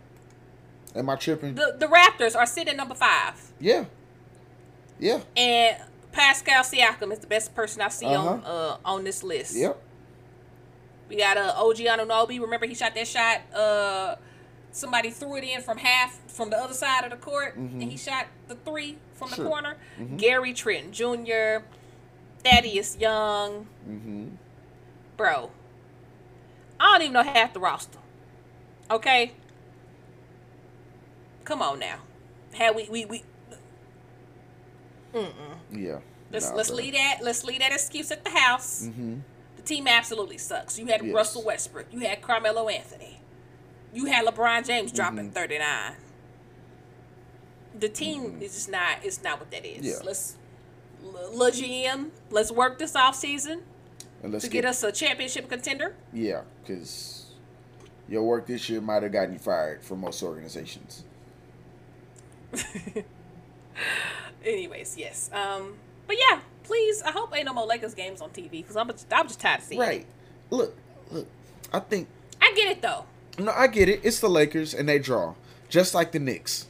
Am 0.95 1.11
I 1.11 1.17
tripping? 1.17 1.55
the 1.55 1.75
the 1.79 1.87
Raptors 1.87 2.37
are 2.37 2.47
sitting 2.47 2.77
number 2.77 2.95
five. 2.95 3.41
yeah. 3.61 3.85
Yeah. 4.99 5.21
And 5.37 5.77
Pascal 6.13 6.63
Siakam 6.63 7.13
is 7.13 7.19
the 7.19 7.27
best 7.27 7.55
person 7.55 7.83
I 7.83 7.89
see 7.89 8.07
on 8.07 8.39
Uh-huh. 8.41 8.51
uh 8.53 8.77
on 8.85 9.05
this 9.05 9.23
list. 9.23 9.57
Yep. 9.57 9.81
We 11.09 11.17
got 11.17 11.37
uh, 11.37 11.53
OG 11.57 11.77
Anunoby. 11.79 12.41
Remember 12.41 12.67
he 12.67 12.75
shot 12.75 12.95
that 12.95 13.07
shot 13.07 13.41
uh 13.55 14.17
somebody 14.75 15.09
threw 15.11 15.37
it 15.37 15.45
in 15.45 15.63
from 15.63 15.79
half 15.79 16.19
from 16.31 16.51
the 16.51 16.57
other 16.59 16.75
side 16.75 17.05
of 17.05 17.11
the 17.11 17.17
court, 17.17 17.57
Mhm. 17.57 17.81
and 17.81 17.91
he 17.91 17.97
shot 17.97 18.27
the 18.49 18.57
three 18.57 18.99
from 19.15 19.31
the 19.31 19.37
Sure. 19.37 19.47
corner. 19.47 19.77
Mhm. 19.99 20.19
Gary 20.19 20.53
Trent 20.53 20.91
Jr., 20.93 21.63
Thaddeus 22.45 22.97
Young, 22.99 23.67
Mm-hmm. 23.89 24.29
bro. 25.17 25.51
I 26.81 26.93
don't 26.93 27.03
even 27.03 27.13
know 27.15 27.23
half 27.23 27.53
the 27.55 27.61
roster. 27.61 27.99
Okay, 28.91 29.33
come 31.45 31.63
on 31.63 31.79
now. 31.79 32.01
How 32.59 32.73
we 32.73 32.89
we 32.91 33.05
we. 33.07 33.23
Mm-mm. 35.15 35.33
Yeah. 35.71 36.01
Let's 36.33 36.51
Nah, 36.51 36.57
let's 36.57 36.69
bro. 36.71 36.79
leave 36.79 36.95
that 36.95 37.19
let's 37.23 37.45
leave 37.45 37.61
that 37.61 37.73
excuse 37.73 38.11
at 38.11 38.25
the 38.25 38.31
house. 38.31 38.83
Mm-hmm. 38.87 39.21
The 39.57 39.63
team 39.63 39.87
absolutely 39.87 40.39
sucks. 40.39 40.79
You 40.79 40.87
had 40.87 41.05
Yes. 41.05 41.15
Russell 41.15 41.45
Westbrook. 41.45 41.87
You 41.93 42.01
had 42.01 42.21
Carmelo 42.21 42.69
Anthony. 42.69 43.21
You 43.95 44.07
had 44.07 44.27
LeBron 44.27 44.67
James 44.67 44.93
dropping 44.93 45.31
Mhm. 45.31 45.35
39. 45.35 45.95
The 47.79 47.89
team 47.89 48.39
is 48.43 48.55
just 48.55 48.69
not. 48.71 48.99
It's 49.05 49.23
not 49.23 49.39
what 49.41 49.51
that 49.53 49.65
is. 49.65 49.79
Mm-hmm. 49.79 49.87
Yeah. 49.87 50.07
Let's, 50.07 50.37
L- 51.05 51.31
Lil 51.39 51.51
GM, 51.53 52.11
let's 52.31 52.51
work 52.53 52.79
this 52.79 52.95
off 52.97 53.15
season 53.15 53.63
to 54.23 54.49
get 54.49 54.65
us 54.65 54.83
a 54.83 54.91
championship 54.93 55.49
contender. 55.49 55.95
Yeah, 56.13 56.43
because 56.63 57.27
your 58.09 58.23
work 58.25 58.47
this 58.47 58.69
year 58.69 58.81
might 58.81 59.03
have 59.03 59.13
gotten 59.13 59.33
you 59.35 59.39
fired 59.39 59.83
from 59.83 60.01
most 60.01 60.23
organizations. 60.23 61.05
Anyways, 64.45 64.97
yes. 64.99 65.31
Um, 65.33 65.75
but 66.07 66.17
yeah, 66.19 66.41
please. 66.65 67.03
I 67.03 67.11
hope 67.11 67.35
ain't 67.35 67.47
no 67.47 67.55
more 67.55 67.67
Lakers 67.67 67.95
games 67.95 68.21
on 68.21 68.31
TV 68.31 68.51
because 68.51 68.77
I'm 68.77 68.89
just, 68.91 69.07
I'm 69.13 69.27
just 69.27 69.41
tired 69.41 69.61
of 69.61 69.65
seeing. 69.65 69.81
it. 69.81 69.85
Right. 69.85 70.07
Look, 70.51 70.77
look. 71.11 71.27
I 71.73 71.81
think 71.81 72.09
I 72.41 72.53
get 72.55 72.69
it 72.71 72.83
though. 72.83 73.05
No, 73.39 73.53
I 73.53 73.67
get 73.67 73.89
it. 73.89 74.01
It's 74.03 74.21
the 74.21 74.29
Lakers 74.29 74.75
and 74.75 74.89
they 74.89 74.99
draw 74.99 75.35
just 75.69 75.95
like 75.95 76.13
the 76.13 76.19
Knicks, 76.19 76.67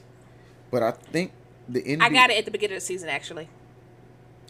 but 0.71 0.83
I 0.83 0.93
think 0.93 1.33
the 1.69 1.83
NBA. 1.83 2.03
I 2.03 2.09
got 2.11 2.31
it 2.31 2.39
at 2.39 2.45
the 2.45 2.51
beginning 2.51 2.77
of 2.77 2.83
the 2.83 2.87
season. 2.87 3.09
Actually, 3.09 3.49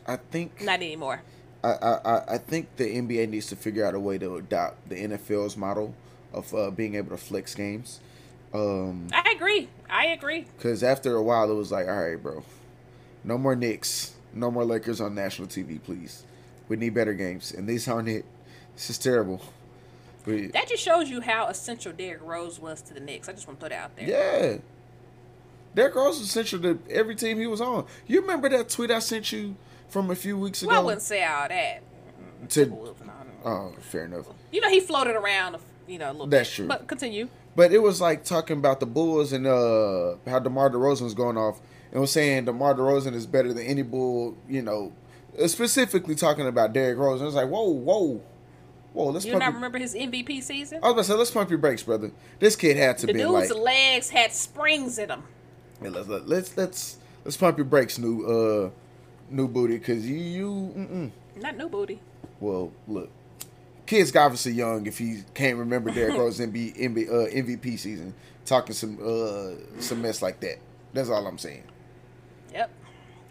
I 0.07 0.17
think 0.17 0.61
not 0.63 0.77
anymore. 0.77 1.23
I, 1.63 1.69
I, 1.69 2.35
I- 2.35 2.39
think 2.39 2.77
the 2.77 2.85
NBA 2.85 3.31
needs 3.31 3.47
to 3.47 3.57
figure 3.57 3.87
out 3.87 3.95
a 3.95 4.01
way 4.01 4.19
to 4.19 4.37
adopt 4.37 4.89
the 4.91 4.97
NFL's 4.97 5.57
model 5.57 5.95
of 6.33 6.53
uh, 6.55 6.71
being 6.71 6.95
able 6.95 7.11
to 7.11 7.17
flex 7.17 7.55
games. 7.55 8.01
Um, 8.53 9.09
I 9.13 9.33
agree. 9.35 9.69
I 9.89 10.07
agree. 10.09 10.47
Because 10.57 10.83
after 10.83 11.17
a 11.17 11.23
while, 11.23 11.51
it 11.51 11.55
was 11.55 11.73
like, 11.73 11.89
all 11.89 12.03
right, 12.05 12.23
bro, 12.23 12.45
no 13.25 13.39
more 13.39 13.57
Knicks, 13.57 14.15
no 14.35 14.51
more 14.51 14.65
Lakers 14.65 15.01
on 15.01 15.15
national 15.15 15.49
TV, 15.49 15.83
please. 15.83 16.25
We 16.69 16.77
need 16.77 16.93
better 16.95 17.15
games, 17.15 17.51
and 17.53 17.67
these 17.67 17.89
aren't 17.89 18.09
it. 18.09 18.27
This 18.75 18.91
is 18.91 18.99
terrible. 18.99 19.41
We, 20.27 20.47
That 20.49 20.69
just 20.69 20.83
shows 20.83 21.11
you 21.11 21.21
how 21.21 21.49
essential 21.49 21.93
Derrick 21.93 22.23
Rose 22.23 22.59
was 22.59 22.81
to 22.83 22.95
the 22.95 23.01
Knicks. 23.01 23.29
I 23.29 23.33
just 23.33 23.47
want 23.47 23.61
to 23.61 23.67
throw 23.67 23.77
that 23.77 23.83
out 23.85 23.97
there. 23.97 24.09
yeah, 24.09 24.57
Derrick 25.75 25.95
Rose 25.95 26.19
was 26.19 26.29
essential 26.29 26.61
to 26.61 26.79
every 26.89 27.15
team 27.17 27.39
he 27.39 27.47
was 27.47 27.61
on. 27.61 27.85
You 28.07 28.21
remember 28.21 28.49
that 28.49 28.69
tweet 28.69 28.91
I 28.91 29.01
sent 29.01 29.33
you 29.33 29.57
from 29.89 30.11
a 30.11 30.15
few 30.15 30.39
weeks 30.39 30.63
ago? 30.63 30.71
Well, 30.71 30.81
I 30.81 30.85
wouldn't 30.85 31.03
say 31.03 31.25
all 31.25 31.49
that. 31.49 31.83
to, 32.51 32.95
oh, 33.45 33.73
fair 33.81 34.05
enough. 34.05 34.27
You 34.53 34.61
know, 34.61 34.69
he 34.71 34.81
floated 34.81 35.17
around, 35.17 35.57
you 35.89 35.99
know, 35.99 36.11
a 36.11 36.13
little 36.13 36.27
That's 36.29 36.49
bit. 36.51 36.57
true. 36.57 36.67
But 36.69 36.87
continue. 36.87 37.29
But 37.57 37.73
it 37.73 37.79
was 37.83 38.01
like 38.01 38.25
talking 38.25 38.57
about 38.59 38.81
the 38.81 38.87
Bulls 38.87 39.33
and 39.33 39.47
uh, 39.47 40.15
how 40.27 40.39
DeMar 40.39 40.71
DeRozan 40.71 41.03
was 41.03 41.15
going 41.15 41.37
off 41.37 41.61
and 41.93 42.01
was 42.01 42.13
saying 42.13 42.47
DeMar 42.47 42.75
DeRozan 42.75 43.15
is 43.15 43.27
better 43.27 43.53
than 43.53 43.65
any 43.67 43.83
Bull, 43.83 44.37
you 44.49 44.63
know, 44.63 44.93
specifically 45.47 46.15
talking 46.15 46.47
about 46.47 46.73
Derrick 46.73 46.99
Rose. 46.99 47.21
And 47.21 47.23
I 47.23 47.27
was 47.27 47.35
like, 47.35 47.49
whoa, 47.49 47.69
whoa, 47.69 48.21
whoa, 48.95 49.11
let's 49.11 49.27
You 49.27 49.33
not 49.33 49.43
your, 49.43 49.53
remember 49.53 49.79
his 49.79 49.95
MVP 49.95 50.43
season? 50.43 50.79
I 50.83 50.87
was 50.87 50.93
about 50.93 51.03
to 51.03 51.05
say, 51.05 51.15
let's 51.15 51.31
pump 51.31 51.51
your 51.51 51.59
brakes, 51.59 51.83
brother. 51.83 52.11
This 52.39 52.57
kid 52.57 52.79
had 52.79 52.97
to 52.99 53.07
be. 53.07 53.13
the 53.13 53.19
be 53.19 53.25
dude's 53.25 53.51
like, 53.51 53.61
legs 53.61 54.09
had 54.09 54.33
springs 54.33 54.99
in 54.99 55.09
them. 55.09 55.25
Yeah, 55.83 55.91
let's, 55.91 56.09
let's 56.09 56.57
let's 56.57 56.97
let's 57.25 57.37
pump 57.37 57.59
your 57.59 57.67
brakes, 57.67 57.99
new 57.99 58.25
uh, 58.25 58.71
new 59.29 59.47
booty, 59.49 59.77
because 59.77 60.09
you 60.09 60.17
you 60.17 60.73
mm-mm. 60.77 61.11
Not 61.43 61.57
new 61.59 61.69
booty. 61.69 62.01
well 62.41 62.73
look, 62.89 63.11
kid's 63.87 64.15
obviously 64.17 64.53
young 64.53 64.87
if 64.87 64.97
he 64.99 65.23
can't 65.35 65.59
remember 65.59 65.91
Derrick 65.91 66.15
Rose 66.19 66.39
MB, 66.41 66.79
MB, 66.79 67.09
uh, 67.09 67.31
MVP 67.31 67.79
season, 67.79 68.15
talking 68.47 68.75
some 68.75 68.99
uh 69.05 69.81
some 69.81 70.01
mess 70.01 70.23
like 70.23 70.41
that. 70.41 70.57
That's 70.93 71.11
all 71.11 71.27
I'm 71.27 71.39
saying. 71.39 71.65
Yep. 72.53 72.71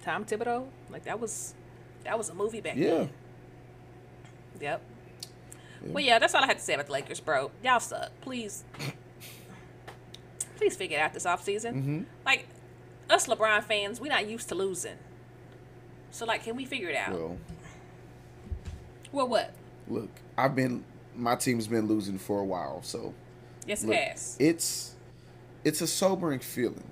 Tom 0.04 0.26
Thibodeau. 0.26 0.68
Like 0.92 1.06
that 1.06 1.20
was 1.20 1.54
that 2.04 2.18
was 2.18 2.30
a 2.30 2.34
movie 2.34 2.60
back 2.60 2.76
Yeah. 2.76 2.90
then. 2.90 3.10
Yep. 4.60 4.82
Well, 5.84 6.04
yeah, 6.04 6.20
that's 6.20 6.34
all 6.34 6.44
I 6.44 6.48
had 6.48 6.58
to 6.58 6.64
say 6.64 6.74
about 6.76 6.86
the 6.88 6.94
Lakers, 6.94 7.20
bro. 7.20 7.52
Y'all 7.64 7.80
suck. 7.80 8.10
Please, 8.22 8.64
please 10.58 10.76
figure 10.76 10.98
it 10.98 11.02
out 11.02 11.14
this 11.14 11.26
offseason. 11.26 11.74
Mhm. 11.74 12.06
Like 12.26 12.48
us 13.10 13.28
LeBron 13.28 13.64
fans, 13.64 14.00
we're 14.00 14.08
not 14.12 14.28
used 14.28 14.50
to 14.50 14.56
losing. 14.56 14.98
So 16.12 16.26
like, 16.26 16.44
can 16.44 16.56
we 16.56 16.66
figure 16.66 16.90
it 16.90 16.96
out? 16.96 17.12
Well, 17.14 17.38
Well, 19.12 19.28
what? 19.28 19.52
look, 19.88 20.10
I've 20.38 20.56
been 20.56 20.84
my 21.16 21.36
team's 21.36 21.68
been 21.68 21.88
losing 21.88 22.18
for 22.18 22.40
a 22.40 22.46
while, 22.46 22.82
so 22.82 23.14
Yes, 23.68 23.84
it 23.84 23.88
look, 23.88 23.96
has. 23.96 24.38
it's 24.40 24.96
it's 25.64 25.82
a 25.82 25.88
sobering 25.88 26.40
feeling. 26.40 26.84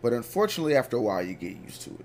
But 0.00 0.12
unfortunately, 0.12 0.76
after 0.76 0.96
a 0.96 1.02
while, 1.02 1.22
you 1.22 1.34
get 1.34 1.56
used 1.56 1.82
to 1.82 1.90
it. 1.90 2.04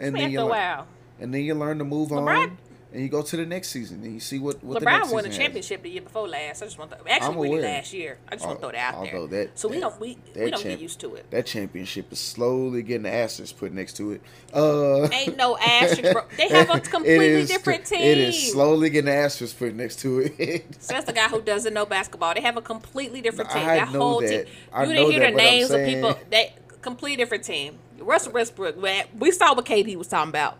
And 0.00 0.16
After 0.16 0.28
you 0.28 0.38
a 0.38 0.42
learn- 0.42 0.48
while. 0.50 0.86
and 1.20 1.34
then 1.34 1.42
you 1.42 1.54
learn 1.54 1.78
to 1.78 1.84
move 1.84 2.10
LeBron- 2.10 2.50
on, 2.50 2.58
and 2.92 3.02
you 3.02 3.08
go 3.08 3.20
to 3.22 3.36
the 3.36 3.44
next 3.44 3.68
season, 3.68 4.02
and 4.02 4.14
you 4.14 4.20
see 4.20 4.38
what 4.38 4.62
what 4.64 4.80
the 4.80 4.84
next 4.86 5.08
LeBron 5.08 5.12
won 5.12 5.24
a 5.24 5.28
season 5.28 5.30
has. 5.30 5.36
championship 5.38 5.82
the 5.82 5.90
year 5.90 6.02
before 6.02 6.26
last. 6.28 6.62
I 6.62 6.66
just 6.66 6.78
want 6.78 6.90
to 6.92 6.98
actually 7.10 7.52
it 7.52 7.62
last 7.62 7.92
year. 7.92 8.18
I 8.28 8.34
just 8.36 8.46
want 8.46 8.58
to 8.58 8.62
throw 8.62 8.72
that 8.72 8.94
out 8.94 9.04
there. 9.04 9.26
that- 9.26 9.58
so 9.58 9.68
we 9.68 9.80
don't 9.80 10.00
we, 10.00 10.16
we 10.34 10.50
don't 10.50 10.62
get 10.62 10.80
used 10.80 11.00
to 11.00 11.14
it. 11.16 11.30
That 11.30 11.46
championship 11.46 12.10
is 12.12 12.18
slowly 12.18 12.82
getting 12.82 13.02
the 13.02 13.12
asterisk 13.12 13.58
put 13.58 13.72
next 13.72 13.96
to 13.98 14.12
it. 14.12 14.22
Uh, 14.54 15.08
Ain't 15.12 15.36
no 15.36 15.56
asterisk, 15.58 16.12
bro. 16.12 16.22
They 16.36 16.48
have 16.48 16.70
a 16.70 16.80
completely 16.80 17.26
is- 17.26 17.48
different 17.48 17.90
It 17.92 18.18
is 18.18 18.36
team. 18.40 18.52
slowly 18.52 18.90
getting 18.90 19.06
the 19.06 19.14
asterisk 19.14 19.58
put 19.58 19.74
next 19.74 19.98
to 20.00 20.20
it. 20.20 20.66
So 20.80 20.94
that's 20.94 21.06
the 21.06 21.12
guy 21.12 21.28
who 21.28 21.42
doesn't 21.42 21.74
know 21.74 21.84
basketball. 21.84 22.34
They 22.34 22.40
have 22.40 22.56
a 22.56 22.62
completely 22.62 23.20
different 23.20 23.50
team. 23.50 23.62
I 23.68 23.76
that 23.76 23.92
know 23.92 23.98
whole 24.00 24.20
that. 24.20 24.46
team. 24.46 24.54
I 24.72 24.84
you 24.84 24.92
didn't 24.94 25.10
hear 25.10 25.20
that, 25.20 25.30
the 25.32 25.36
names 25.36 25.70
of 25.70 25.84
people. 25.84 26.18
They 26.30 26.54
completely 26.80 27.16
different 27.16 27.44
team. 27.44 27.78
Russell 28.00 28.32
Westbrook, 28.32 28.76
we 29.18 29.30
saw 29.32 29.54
what 29.54 29.64
KD 29.66 29.96
was 29.96 30.06
talking 30.08 30.30
about. 30.30 30.56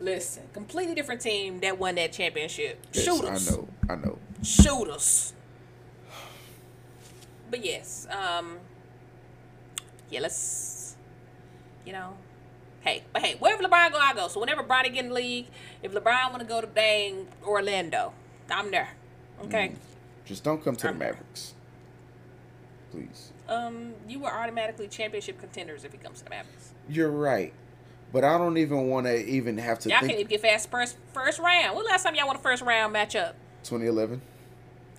Listen, 0.00 0.44
completely 0.52 0.94
different 0.94 1.20
team 1.20 1.60
that 1.60 1.78
won 1.78 1.94
that 1.94 2.12
championship. 2.12 2.84
Yes, 2.92 3.04
Shooters. 3.04 3.48
I 3.48 3.54
know. 3.54 3.68
I 3.88 3.94
know. 3.96 4.18
Shooters. 4.42 5.32
But 7.50 7.64
yes, 7.64 8.06
um, 8.10 8.58
yeah, 10.10 10.20
let's, 10.20 10.96
you 11.86 11.92
know, 11.92 12.16
hey, 12.80 13.04
but 13.12 13.22
hey, 13.22 13.36
wherever 13.38 13.62
LeBron 13.62 13.92
go, 13.92 13.98
I 13.98 14.12
go. 14.14 14.28
So 14.28 14.40
whenever 14.40 14.62
Bronny 14.64 14.92
get 14.92 15.04
in 15.04 15.08
the 15.08 15.14
league, 15.14 15.46
if 15.82 15.92
LeBron 15.92 16.30
want 16.30 16.40
to 16.40 16.44
go 16.44 16.60
to 16.60 16.66
dang 16.66 17.28
Orlando, 17.44 18.12
I'm 18.50 18.70
there. 18.70 18.90
Okay. 19.44 19.68
Mm. 19.68 19.76
Just 20.24 20.42
don't 20.42 20.64
come 20.64 20.74
to 20.76 20.86
the 20.88 20.94
Mavericks, 20.94 21.54
please. 22.90 23.30
Um, 23.48 23.92
you 24.08 24.24
are 24.24 24.42
automatically 24.42 24.88
championship 24.88 25.38
contenders 25.38 25.84
if 25.84 25.92
he 25.92 25.98
comes 25.98 26.18
to 26.18 26.24
the 26.24 26.30
Mavericks. 26.30 26.72
You're 26.88 27.10
right, 27.10 27.52
but 28.14 28.22
I 28.22 28.38
don't 28.38 28.56
even 28.58 28.86
want 28.86 29.06
to 29.06 29.26
even 29.26 29.58
have 29.58 29.80
to 29.80 29.88
Y'all 29.88 29.98
think. 29.98 30.10
can't 30.12 30.20
even 30.20 30.30
get 30.30 30.40
fast 30.40 30.70
first 30.70 30.96
first 31.12 31.40
round. 31.40 31.76
When 31.76 31.84
last 31.84 32.04
time 32.04 32.14
y'all 32.14 32.28
won 32.28 32.36
a 32.36 32.38
first 32.38 32.62
round 32.62 32.94
matchup? 32.94 33.32
2011. 33.64 34.22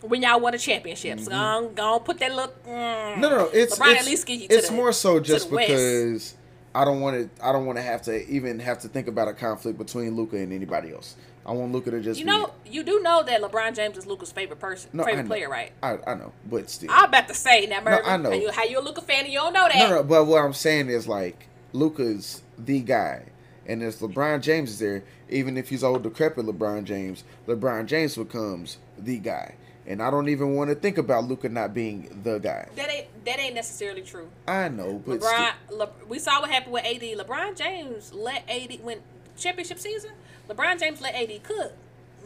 When 0.02 0.22
y'all 0.22 0.42
won 0.42 0.54
a 0.54 0.58
championship. 0.58 1.22
So 1.22 1.72
gonna 1.74 2.00
put 2.02 2.20
that 2.20 2.36
look. 2.36 2.62
Mm. 2.66 2.70
Mm-hmm. 2.70 3.22
No, 3.22 3.30
no, 3.30 3.38
no. 3.38 3.50
It's 3.54 3.80
LeBron 3.80 3.92
it's, 3.94 4.02
at 4.02 4.06
least 4.06 4.26
get 4.28 4.40
you 4.42 4.48
it's 4.50 4.68
the- 4.68 4.76
more 4.76 4.92
so 4.92 5.22
just 5.22 5.50
the 5.50 5.56
West. 5.56 5.70
because 5.70 6.36
I 6.76 6.84
don't 6.84 7.00
want 7.00 7.38
to. 7.38 7.46
I 7.46 7.54
don't 7.54 7.66
want 7.66 7.78
to 7.78 7.82
have 7.84 8.02
to 8.04 8.28
even 8.28 8.60
have 8.60 8.80
to 8.80 8.90
think 8.90 9.08
about 9.08 9.30
a 9.30 9.34
conflict 9.34 9.78
between 9.78 10.18
Luka 10.18 10.36
and 10.36 10.52
anybody 10.52 10.92
else. 10.92 11.16
I 11.46 11.54
want 11.54 11.72
Luka 11.72 11.92
to 11.92 12.02
just 12.02 12.20
You 12.20 12.26
be- 12.26 12.32
know, 12.32 12.52
you 12.66 12.84
do 12.84 13.00
know 13.00 13.24
that 13.24 13.42
LeBron 13.42 13.76
James 13.76 13.98
is 13.98 14.06
Luka's 14.06 14.32
favorite 14.32 14.60
person, 14.60 14.90
No, 14.92 15.06
favorite 15.06 15.28
player, 15.28 15.48
right? 15.48 15.72
I, 15.82 16.00
I 16.06 16.16
know, 16.16 16.34
but 16.50 16.70
still. 16.70 16.90
I'm 16.92 17.06
about 17.06 17.28
to 17.30 17.36
say 17.36 17.66
now, 17.68 17.82
Mervin. 17.82 18.02
I 18.04 18.18
know. 18.18 18.32
How 18.32 18.36
you, 18.36 18.52
how 18.52 18.64
you 18.64 18.80
a 18.80 18.82
Luka 18.82 19.02
fan 19.02 19.24
and 19.26 19.32
you 19.32 19.40
don't 19.40 19.54
know 19.54 19.68
that? 19.72 19.90
No, 19.90 19.96
no, 19.98 20.04
but 20.04 20.26
what 20.26 20.44
I'm 20.44 20.54
saying 20.54 20.90
is 20.90 21.08
like 21.08 21.48
Luka's 21.76 22.41
the 22.57 22.80
guy, 22.80 23.23
and 23.68 23.84
if 23.84 23.99
LeBron 23.99 24.41
James 24.41 24.72
is 24.72 24.80
there, 24.80 25.03
even 25.30 25.57
if 25.57 25.69
he's 25.69 25.84
old 25.84 26.03
decrepit 26.03 26.45
LeBron 26.45 26.85
James, 26.85 27.23
LeBron 27.47 27.85
James 27.85 28.15
becomes 28.15 28.77
the 28.97 29.18
guy, 29.19 29.56
and 29.85 30.02
I 30.02 30.10
don't 30.10 30.30
even 30.30 30.56
want 30.56 30.69
to 30.69 30.76
think 30.76 30.97
about 30.97 31.26
Luka 31.26 31.49
not 31.49 31.73
being 31.73 32.22
the 32.23 32.39
guy. 32.39 32.68
That 32.76 32.89
ain't 32.89 33.26
that 33.26 33.39
ain't 33.39 33.56
necessarily 33.56 34.02
true. 34.02 34.30
I 34.47 34.69
know, 34.69 35.02
but 35.06 35.19
LeBron, 35.19 35.52
Le, 35.72 35.89
we 36.07 36.18
saw 36.19 36.39
what 36.41 36.49
happened 36.49 36.73
with 36.73 36.85
AD. 36.85 37.02
LeBron 37.02 37.56
James 37.57 38.14
let 38.14 38.49
AD 38.49 38.80
when 38.81 38.99
championship 39.38 39.80
season. 39.80 40.11
LeBron 40.49 40.80
James 40.80 41.02
let 41.02 41.14
AD 41.15 41.43
cook, 41.43 41.73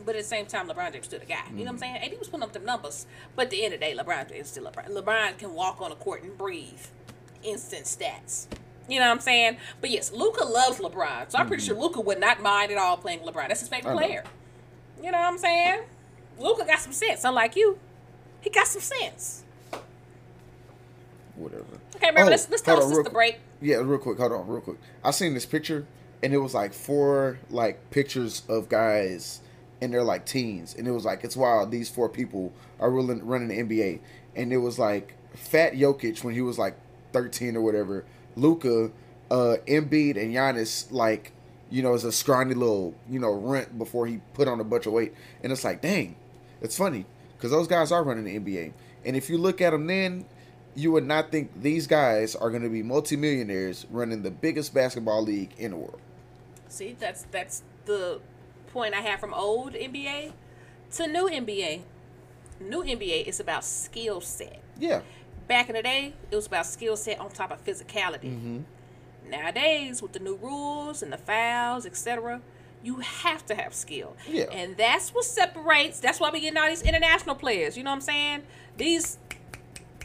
but 0.06 0.16
at 0.16 0.22
the 0.22 0.28
same 0.28 0.46
time, 0.46 0.68
LeBron 0.68 0.92
James 0.94 1.06
still 1.06 1.20
the 1.20 1.26
guy. 1.26 1.40
You 1.50 1.64
know 1.64 1.64
what 1.64 1.70
I'm 1.72 1.76
Mm. 1.78 1.80
saying? 1.80 1.96
AD 2.14 2.20
was 2.20 2.28
putting 2.28 2.44
up 2.44 2.54
the 2.54 2.60
numbers, 2.60 3.08
but 3.36 3.46
at 3.46 3.50
the 3.52 3.64
end 3.66 3.74
of 3.74 3.80
the 3.80 3.86
day, 3.88 3.96
LeBron 3.98 4.30
James 4.30 4.50
still 4.50 4.66
LeBron. 4.66 4.90
LeBron 4.90 5.38
can 5.40 5.54
walk 5.56 5.82
on 5.82 5.90
the 5.90 5.96
court 5.96 6.22
and 6.24 6.38
breathe. 6.38 6.86
Instant 7.42 7.86
stats. 7.86 8.48
You 8.90 9.00
know 9.00 9.08
what 9.08 9.14
I'm 9.16 9.20
saying? 9.22 9.58
But 9.82 9.90
yes, 9.92 10.12
Luka 10.12 10.44
loves 10.44 10.80
LeBron, 10.80 11.30
so 11.32 11.38
I'm 11.38 11.48
pretty 11.48 11.64
Mhm. 11.64 11.68
sure 11.68 11.76
Luka 11.78 12.02
would 12.02 12.20
not 12.20 12.42
mind 12.42 12.72
at 12.72 12.78
all 12.78 12.98
playing 12.98 13.20
LeBron. 13.20 13.48
That's 13.48 13.60
his 13.60 13.70
favorite 13.70 13.92
know. 13.92 13.98
player. 13.98 14.24
You 15.04 15.12
know 15.12 15.18
what 15.20 15.28
I'm 15.28 15.38
saying? 15.38 15.82
Luka 16.40 16.66
got 16.66 16.80
some 16.80 16.94
sense, 16.94 17.24
unlike 17.24 17.56
you. 17.56 17.78
He 18.42 18.50
got 18.50 18.68
some 18.68 18.82
sense. 18.82 19.44
whatever. 21.36 21.64
Okay, 21.96 22.08
remember, 22.08 22.28
Oh, 22.28 22.32
let's, 22.32 22.50
let's 22.50 22.62
tell 22.62 22.84
us 22.84 23.04
the 23.04 23.10
break. 23.10 23.40
Yeah, 23.62 23.78
real 23.78 23.98
quick. 23.98 24.18
Hold 24.18 24.34
on, 24.34 24.48
real 24.48 24.62
quick. 24.62 24.78
I 25.04 25.12
seen 25.12 25.34
this 25.34 25.46
picture, 25.46 25.86
and 26.22 26.34
it 26.34 26.38
was 26.40 26.54
like 26.54 26.74
four 26.74 27.40
like 27.50 27.90
pictures 27.92 28.44
of 28.50 28.68
guys, 28.70 29.40
and 29.82 29.94
they're 29.94 30.04
like 30.04 30.26
teens, 30.26 30.76
and 30.78 30.86
it 30.88 30.92
was 30.92 31.06
like 31.06 31.24
it's 31.24 31.38
wild. 31.38 31.72
These 31.72 31.88
four 31.90 32.10
people 32.10 32.52
are 32.80 32.90
running 32.90 33.26
running 33.26 33.48
the 33.48 33.58
NBA, 33.60 34.00
and 34.36 34.52
it 34.52 34.58
was 34.58 34.78
like 34.78 35.14
Fat 35.34 35.74
Jokic 35.74 36.24
when 36.26 36.34
he 36.34 36.42
was 36.42 36.58
like 36.60 36.76
thirteen 37.14 37.56
or 37.56 37.62
whatever. 37.62 38.04
Luka, 38.40 38.92
uh, 39.32 39.56
Embiid, 39.68 40.18
and 40.22 40.34
Giannis 40.34 40.92
like 40.92 41.32
you 41.70 41.84
know 41.84 41.94
as 41.94 42.04
a 42.04 42.12
scrawny 42.12 42.54
little 42.54 42.96
you 43.10 43.20
know 43.20 43.34
runt 43.34 43.78
before 43.78 44.08
he 44.08 44.22
put 44.34 44.48
on 44.48 44.60
a 44.60 44.64
bunch 44.64 44.86
of 44.86 44.94
weight, 44.94 45.14
and 45.44 45.52
it's 45.52 45.64
like 45.64 45.82
dang, 45.82 46.16
it's 46.62 46.78
funny 46.78 47.06
because 47.38 47.52
those 47.52 47.68
guys 47.68 47.92
are 47.92 48.04
running 48.04 48.26
the 48.26 48.40
NBA, 48.40 48.74
and 49.06 49.16
if 49.16 49.30
you 49.30 49.38
look 49.38 49.62
at 49.62 49.72
them 49.72 49.88
then 49.88 50.26
you 50.76 50.92
would 50.92 51.06
not 51.06 51.32
think 51.32 51.50
these 51.62 51.88
guys 51.88 52.36
are 52.36 52.50
going 52.50 52.62
to 52.62 52.70
be 52.70 52.84
multimillionaires 52.84 53.86
running 53.90 54.24
the 54.24 54.32
biggest 54.32 54.74
basketball 54.74 55.24
league 55.24 55.52
in 55.58 55.72
the 55.72 55.78
world. 55.78 56.00
See, 56.68 56.96
that's 56.98 57.26
that's 57.32 57.64
the 57.86 58.22
point 58.72 58.94
I 58.94 59.02
have 59.02 59.20
from 59.20 59.34
old 59.34 59.74
NBA 59.74 60.32
to 60.94 61.08
new 61.08 61.28
NBA. 61.28 61.82
New 62.62 62.84
NBA 62.84 63.26
is 63.26 63.40
about 63.40 63.64
skill 63.64 64.22
set. 64.22 64.62
Yeah. 64.80 65.02
Back 65.50 65.68
in 65.68 65.76
the 65.76 65.82
day, 65.82 66.14
it 66.30 66.36
was 66.36 66.46
about 66.46 66.68
skill 66.68 66.96
set 66.96 67.20
on 67.20 67.32
top 67.32 67.52
of 67.52 67.66
physicality. 67.66 68.32
Mm-hmm. 68.32 68.60
Nowadays, 69.32 70.00
with 70.00 70.14
the 70.14 70.20
new 70.20 70.36
rules 70.36 71.02
and 71.02 71.12
the 71.12 71.18
fouls, 71.18 71.88
etc., 71.88 72.42
you 72.84 72.98
have 72.98 73.44
to 73.48 73.56
have 73.56 73.74
skill. 73.74 74.16
Yeah. 74.30 74.44
And 74.52 74.78
that's 74.78 75.10
what 75.10 75.26
separates. 75.26 76.00
That's 76.00 76.20
why 76.20 76.30
we 76.30 76.40
getting 76.40 76.58
all 76.58 76.70
these 76.70 76.84
international 76.84 77.36
players. 77.36 77.76
You 77.76 77.84
know 77.84 77.90
what 77.90 77.96
I'm 77.96 78.02
saying? 78.02 78.44
These 78.78 79.18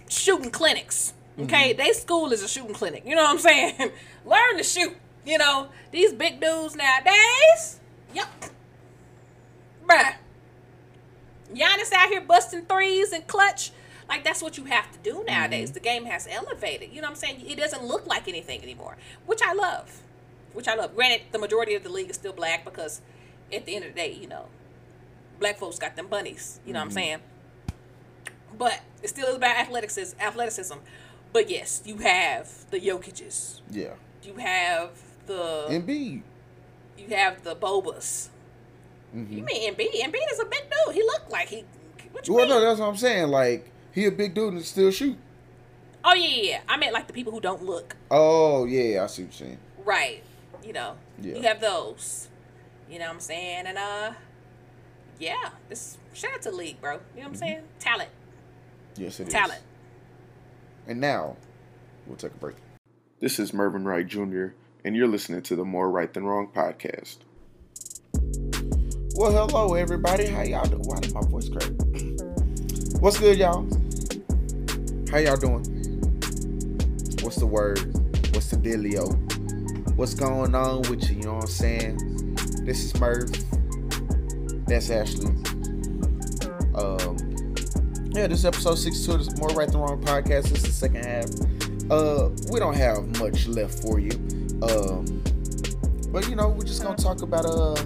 shooting 0.08 0.50
clinics. 0.50 1.12
Okay, 1.38 1.72
they 1.72 1.92
school 1.92 2.32
is 2.32 2.42
a 2.42 2.48
shooting 2.48 2.74
clinic. 2.74 3.02
You 3.04 3.14
know 3.14 3.24
what 3.24 3.32
I'm 3.32 3.38
saying? 3.38 3.74
Learn 4.24 4.56
to 4.56 4.62
shoot. 4.62 4.96
You 5.26 5.36
know 5.36 5.68
these 5.90 6.14
big 6.14 6.40
dudes 6.40 6.74
nowadays. 6.74 7.80
Yep. 8.14 8.28
Bruh. 9.86 10.14
Giannis 11.52 11.92
out 11.92 12.08
here 12.08 12.20
busting 12.22 12.66
threes 12.66 13.12
and 13.12 13.26
clutch. 13.26 13.72
Like 14.08 14.22
that's 14.24 14.42
what 14.42 14.56
you 14.58 14.64
have 14.66 14.90
to 14.92 14.98
do 14.98 15.24
nowadays. 15.26 15.72
The 15.72 15.80
game 15.80 16.04
has 16.04 16.28
elevated. 16.30 16.90
You 16.92 16.96
know 17.00 17.06
what 17.08 17.12
I'm 17.12 17.16
saying? 17.16 17.44
It 17.46 17.56
doesn't 17.56 17.84
look 17.84 18.06
like 18.06 18.28
anything 18.28 18.62
anymore, 18.62 18.96
which 19.26 19.40
I 19.42 19.52
love. 19.54 20.00
Which 20.52 20.68
I 20.68 20.74
love. 20.74 20.94
Granted, 20.94 21.22
the 21.32 21.38
majority 21.38 21.74
of 21.74 21.82
the 21.82 21.88
league 21.88 22.10
is 22.10 22.16
still 22.16 22.32
black 22.32 22.64
because 22.64 23.00
at 23.52 23.64
the 23.66 23.74
end 23.76 23.84
of 23.84 23.94
the 23.94 24.00
day, 24.00 24.12
you 24.12 24.28
know, 24.28 24.46
black 25.40 25.58
folks 25.58 25.78
got 25.78 25.96
them 25.96 26.06
bunnies. 26.06 26.60
You 26.66 26.72
know 26.74 26.80
what 26.80 26.86
I'm 26.86 26.90
saying? 26.92 27.18
But 28.56 28.80
it 29.02 29.08
still 29.08 29.26
is 29.28 29.36
about 29.36 29.56
athleticism. 29.56 30.16
Athleticism. 30.20 30.74
But 31.32 31.50
yes, 31.50 31.82
you 31.84 31.96
have 31.98 32.70
the 32.70 32.78
Jokic's. 32.78 33.62
Yeah. 33.70 33.94
You 34.22 34.34
have 34.34 34.90
the 35.26 35.66
Embiid. 35.70 36.22
you 36.96 37.08
have 37.16 37.42
the 37.42 37.56
Bobas. 37.56 38.28
Mm-hmm. 39.14 39.32
You 39.36 39.42
mean 39.42 39.74
Embiid? 39.74 39.92
Embiid 40.00 40.32
is 40.32 40.38
a 40.40 40.44
big 40.44 40.62
dude. 40.70 40.94
He 40.94 41.02
looked 41.02 41.30
like 41.30 41.48
he. 41.48 41.64
What 42.12 42.28
you 42.28 42.34
Well, 42.34 42.46
mean? 42.46 42.54
no, 42.54 42.60
that's 42.60 42.78
what 42.78 42.88
I'm 42.88 42.96
saying. 42.96 43.28
Like 43.28 43.68
he 43.94 44.06
a 44.06 44.10
big 44.12 44.34
dude 44.34 44.54
and 44.54 44.64
still 44.64 44.90
shoot. 44.90 45.16
Oh 46.04 46.14
yeah, 46.14 46.42
yeah. 46.42 46.60
I 46.68 46.76
meant 46.76 46.92
like 46.92 47.06
the 47.06 47.12
people 47.12 47.32
who 47.32 47.40
don't 47.40 47.62
look 47.64 47.96
Oh 48.10 48.64
yeah, 48.66 49.04
I 49.04 49.06
see 49.06 49.24
what 49.24 49.38
you're 49.40 49.48
saying. 49.48 49.58
right. 49.84 50.22
You 50.64 50.72
know, 50.72 50.96
Yeah. 51.20 51.36
you 51.36 51.42
have 51.42 51.60
those. 51.60 52.28
You 52.90 52.98
know 52.98 53.06
what 53.06 53.14
I'm 53.14 53.20
saying? 53.20 53.66
And 53.66 53.76
uh, 53.78 54.12
yeah, 55.18 55.50
this 55.68 55.98
shout 56.12 56.32
out 56.34 56.42
to 56.42 56.50
league, 56.50 56.80
bro. 56.80 56.92
You 56.92 56.98
know 56.98 57.00
what 57.00 57.16
Mm-hmm. 57.16 57.28
I'm 57.30 57.34
saying? 57.36 57.62
Talent, 57.78 58.10
Yes, 58.96 59.20
it 59.20 59.28
is. 59.28 59.32
talent. 59.32 59.60
And 60.86 61.00
now 61.00 61.36
we'll 62.06 62.16
take 62.16 62.32
a 62.32 62.36
break. 62.36 62.56
This 63.20 63.38
is 63.38 63.54
Mervin 63.54 63.84
Wright 63.84 64.06
Jr., 64.06 64.48
and 64.84 64.94
you're 64.96 65.06
listening 65.08 65.40
to 65.42 65.56
the 65.56 65.64
More 65.64 65.90
Right 65.90 66.12
Than 66.12 66.24
Wrong 66.24 66.48
podcast. 66.54 67.18
Well, 69.16 69.30
hello 69.32 69.74
everybody. 69.74 70.26
How 70.26 70.42
y'all 70.42 70.64
doing? 70.66 70.82
Why 70.82 70.98
did 71.00 71.14
my 71.14 71.20
voice 71.22 71.48
crack? 71.48 71.70
What's 73.00 73.18
good, 73.18 73.38
y'all? 73.38 73.66
How 75.14 75.20
y'all 75.20 75.36
doing? 75.36 75.62
What's 77.22 77.36
the 77.36 77.46
word? 77.48 77.78
What's 78.34 78.50
the 78.50 78.56
dealio? 78.56 79.14
What's 79.94 80.12
going 80.12 80.56
on 80.56 80.82
with 80.90 81.08
you? 81.08 81.18
You 81.18 81.22
know 81.22 81.34
what 81.34 81.44
I'm 81.44 81.50
saying? 81.50 82.34
This 82.64 82.82
is 82.82 82.98
Merv. 82.98 83.30
That's 84.66 84.90
Ashley. 84.90 85.28
Um, 86.74 87.16
yeah, 88.10 88.26
this 88.26 88.40
is 88.40 88.44
episode 88.44 88.74
62 88.74 89.12
of 89.12 89.24
the 89.24 89.36
More 89.38 89.50
Right 89.50 89.68
Than 89.68 89.82
Wrong 89.82 90.02
podcast. 90.02 90.48
This 90.48 90.52
is 90.54 90.62
the 90.64 90.72
second 90.72 91.04
half. 91.04 91.26
Uh, 91.92 92.30
we 92.50 92.58
don't 92.58 92.74
have 92.74 93.06
much 93.20 93.46
left 93.46 93.82
for 93.82 94.00
you. 94.00 94.18
Um, 94.64 95.22
but 96.10 96.28
you 96.28 96.34
know, 96.34 96.48
we're 96.48 96.64
just 96.64 96.82
gonna 96.82 96.96
talk 96.96 97.22
about 97.22 97.46
uh 97.46 97.80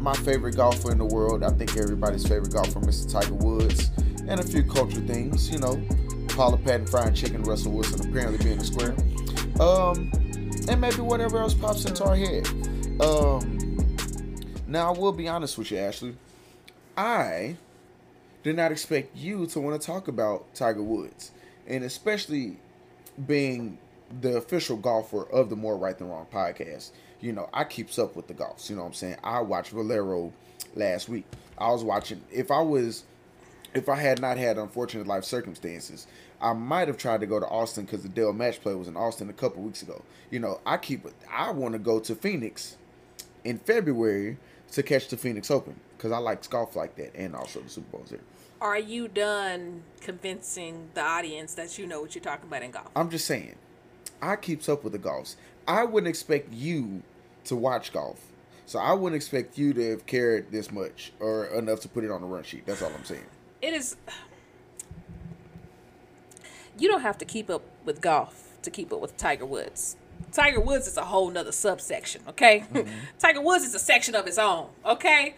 my 0.00 0.14
favorite 0.18 0.54
golfer 0.54 0.92
in 0.92 0.98
the 0.98 1.06
world. 1.06 1.42
I 1.42 1.50
think 1.50 1.76
everybody's 1.76 2.24
favorite 2.24 2.52
golfer, 2.52 2.78
Mr. 2.78 3.10
Tiger 3.10 3.34
Woods, 3.34 3.90
and 4.28 4.40
a 4.40 4.42
few 4.44 4.62
culture 4.62 5.00
things. 5.00 5.50
You 5.50 5.58
know, 5.58 5.82
Paula 6.28 6.56
Patton 6.58 6.86
frying 6.86 7.14
chicken, 7.14 7.42
Russell 7.42 7.72
Wilson 7.72 8.08
apparently 8.08 8.38
being 8.44 8.58
a 8.58 8.64
square, 8.64 8.94
um, 9.60 10.10
and 10.68 10.80
maybe 10.80 11.00
whatever 11.00 11.38
else 11.38 11.54
pops 11.54 11.84
into 11.84 12.04
our 12.04 12.16
head. 12.16 12.46
Um, 13.00 13.58
now 14.66 14.92
I 14.92 14.98
will 14.98 15.12
be 15.12 15.28
honest 15.28 15.58
with 15.58 15.70
you, 15.70 15.78
Ashley. 15.78 16.14
I 16.96 17.56
did 18.42 18.56
not 18.56 18.72
expect 18.72 19.16
you 19.16 19.46
to 19.46 19.60
want 19.60 19.80
to 19.80 19.86
talk 19.86 20.08
about 20.08 20.54
Tiger 20.54 20.82
Woods, 20.82 21.32
and 21.66 21.84
especially 21.84 22.58
being 23.26 23.78
the 24.20 24.36
official 24.36 24.76
golfer 24.76 25.28
of 25.30 25.50
the 25.50 25.56
More 25.56 25.76
Right 25.76 25.96
Than 25.96 26.08
Wrong 26.08 26.26
podcast. 26.32 26.90
You 27.20 27.32
know, 27.32 27.48
I 27.52 27.64
keeps 27.64 27.98
up 27.98 28.14
with 28.14 28.28
the 28.28 28.34
golfs. 28.34 28.70
You 28.70 28.76
know 28.76 28.82
what 28.82 28.88
I'm 28.88 28.94
saying? 28.94 29.16
I 29.24 29.40
watched 29.40 29.70
Valero 29.70 30.32
last 30.74 31.08
week. 31.08 31.24
I 31.58 31.70
was 31.70 31.82
watching. 31.82 32.20
If 32.32 32.50
I 32.50 32.60
was, 32.60 33.04
if 33.74 33.88
I 33.88 33.96
had 33.96 34.20
not 34.20 34.36
had 34.36 34.58
unfortunate 34.58 35.06
life 35.06 35.24
circumstances, 35.24 36.06
I 36.40 36.52
might 36.52 36.88
have 36.88 36.96
tried 36.96 37.20
to 37.20 37.26
go 37.26 37.40
to 37.40 37.46
Austin 37.46 37.84
because 37.84 38.02
the 38.02 38.08
Dell 38.08 38.32
match 38.32 38.60
play 38.60 38.74
was 38.74 38.88
in 38.88 38.96
Austin 38.96 39.28
a 39.28 39.32
couple 39.34 39.62
weeks 39.62 39.82
ago. 39.82 40.02
You 40.30 40.40
know, 40.40 40.60
I 40.64 40.76
keep. 40.76 41.06
I 41.30 41.50
want 41.50 41.72
to 41.72 41.78
go 41.78 42.00
to 42.00 42.14
Phoenix 42.14 42.76
in 43.44 43.58
February 43.58 44.38
to 44.72 44.82
catch 44.82 45.08
the 45.08 45.16
Phoenix 45.16 45.50
Open 45.50 45.78
because 45.96 46.12
I 46.12 46.18
like 46.18 46.48
golf 46.48 46.76
like 46.76 46.96
that, 46.96 47.14
and 47.14 47.34
also 47.34 47.60
the 47.60 47.68
Super 47.68 47.98
Bowl's 47.98 48.10
there. 48.10 48.20
Are 48.60 48.78
you 48.78 49.06
done 49.08 49.82
convincing 50.00 50.90
the 50.94 51.02
audience 51.02 51.54
that 51.54 51.78
you 51.78 51.86
know 51.86 52.00
what 52.00 52.14
you're 52.14 52.24
talking 52.24 52.48
about 52.48 52.62
in 52.62 52.72
golf? 52.72 52.88
I'm 52.96 53.10
just 53.10 53.26
saying, 53.26 53.54
I 54.20 54.36
keeps 54.36 54.68
up 54.68 54.82
with 54.82 54.92
the 54.92 54.98
golfs. 54.98 55.36
I 55.66 55.84
wouldn't 55.84 56.08
expect 56.08 56.52
you 56.52 57.02
to 57.44 57.56
watch 57.56 57.92
golf, 57.92 58.20
so 58.66 58.78
I 58.78 58.92
wouldn't 58.94 59.16
expect 59.16 59.58
you 59.58 59.72
to 59.74 59.90
have 59.90 60.06
cared 60.06 60.50
this 60.50 60.72
much 60.72 61.12
or 61.20 61.46
enough 61.46 61.80
to 61.80 61.88
put 61.88 62.04
it 62.04 62.10
on 62.10 62.20
the 62.20 62.26
run 62.26 62.42
sheet. 62.42 62.66
That's 62.66 62.82
all 62.82 62.92
I'm 62.96 63.04
saying. 63.04 63.26
It 63.60 63.74
is. 63.74 63.96
You 66.78 66.88
don't 66.88 67.00
have 67.00 67.18
to 67.18 67.24
keep 67.24 67.50
up 67.50 67.62
with 67.84 68.00
golf 68.00 68.56
to 68.62 68.70
keep 68.70 68.92
up 68.92 69.00
with 69.00 69.16
Tiger 69.16 69.46
Woods. 69.46 69.96
Tiger 70.32 70.60
Woods 70.60 70.86
is 70.86 70.96
a 70.96 71.04
whole 71.04 71.30
nother 71.30 71.52
subsection, 71.52 72.22
okay? 72.28 72.64
Mm-hmm. 72.72 72.90
Tiger 73.18 73.40
Woods 73.40 73.64
is 73.64 73.74
a 73.74 73.78
section 73.78 74.14
of 74.14 74.26
his 74.26 74.38
own, 74.38 74.68
okay? 74.84 75.34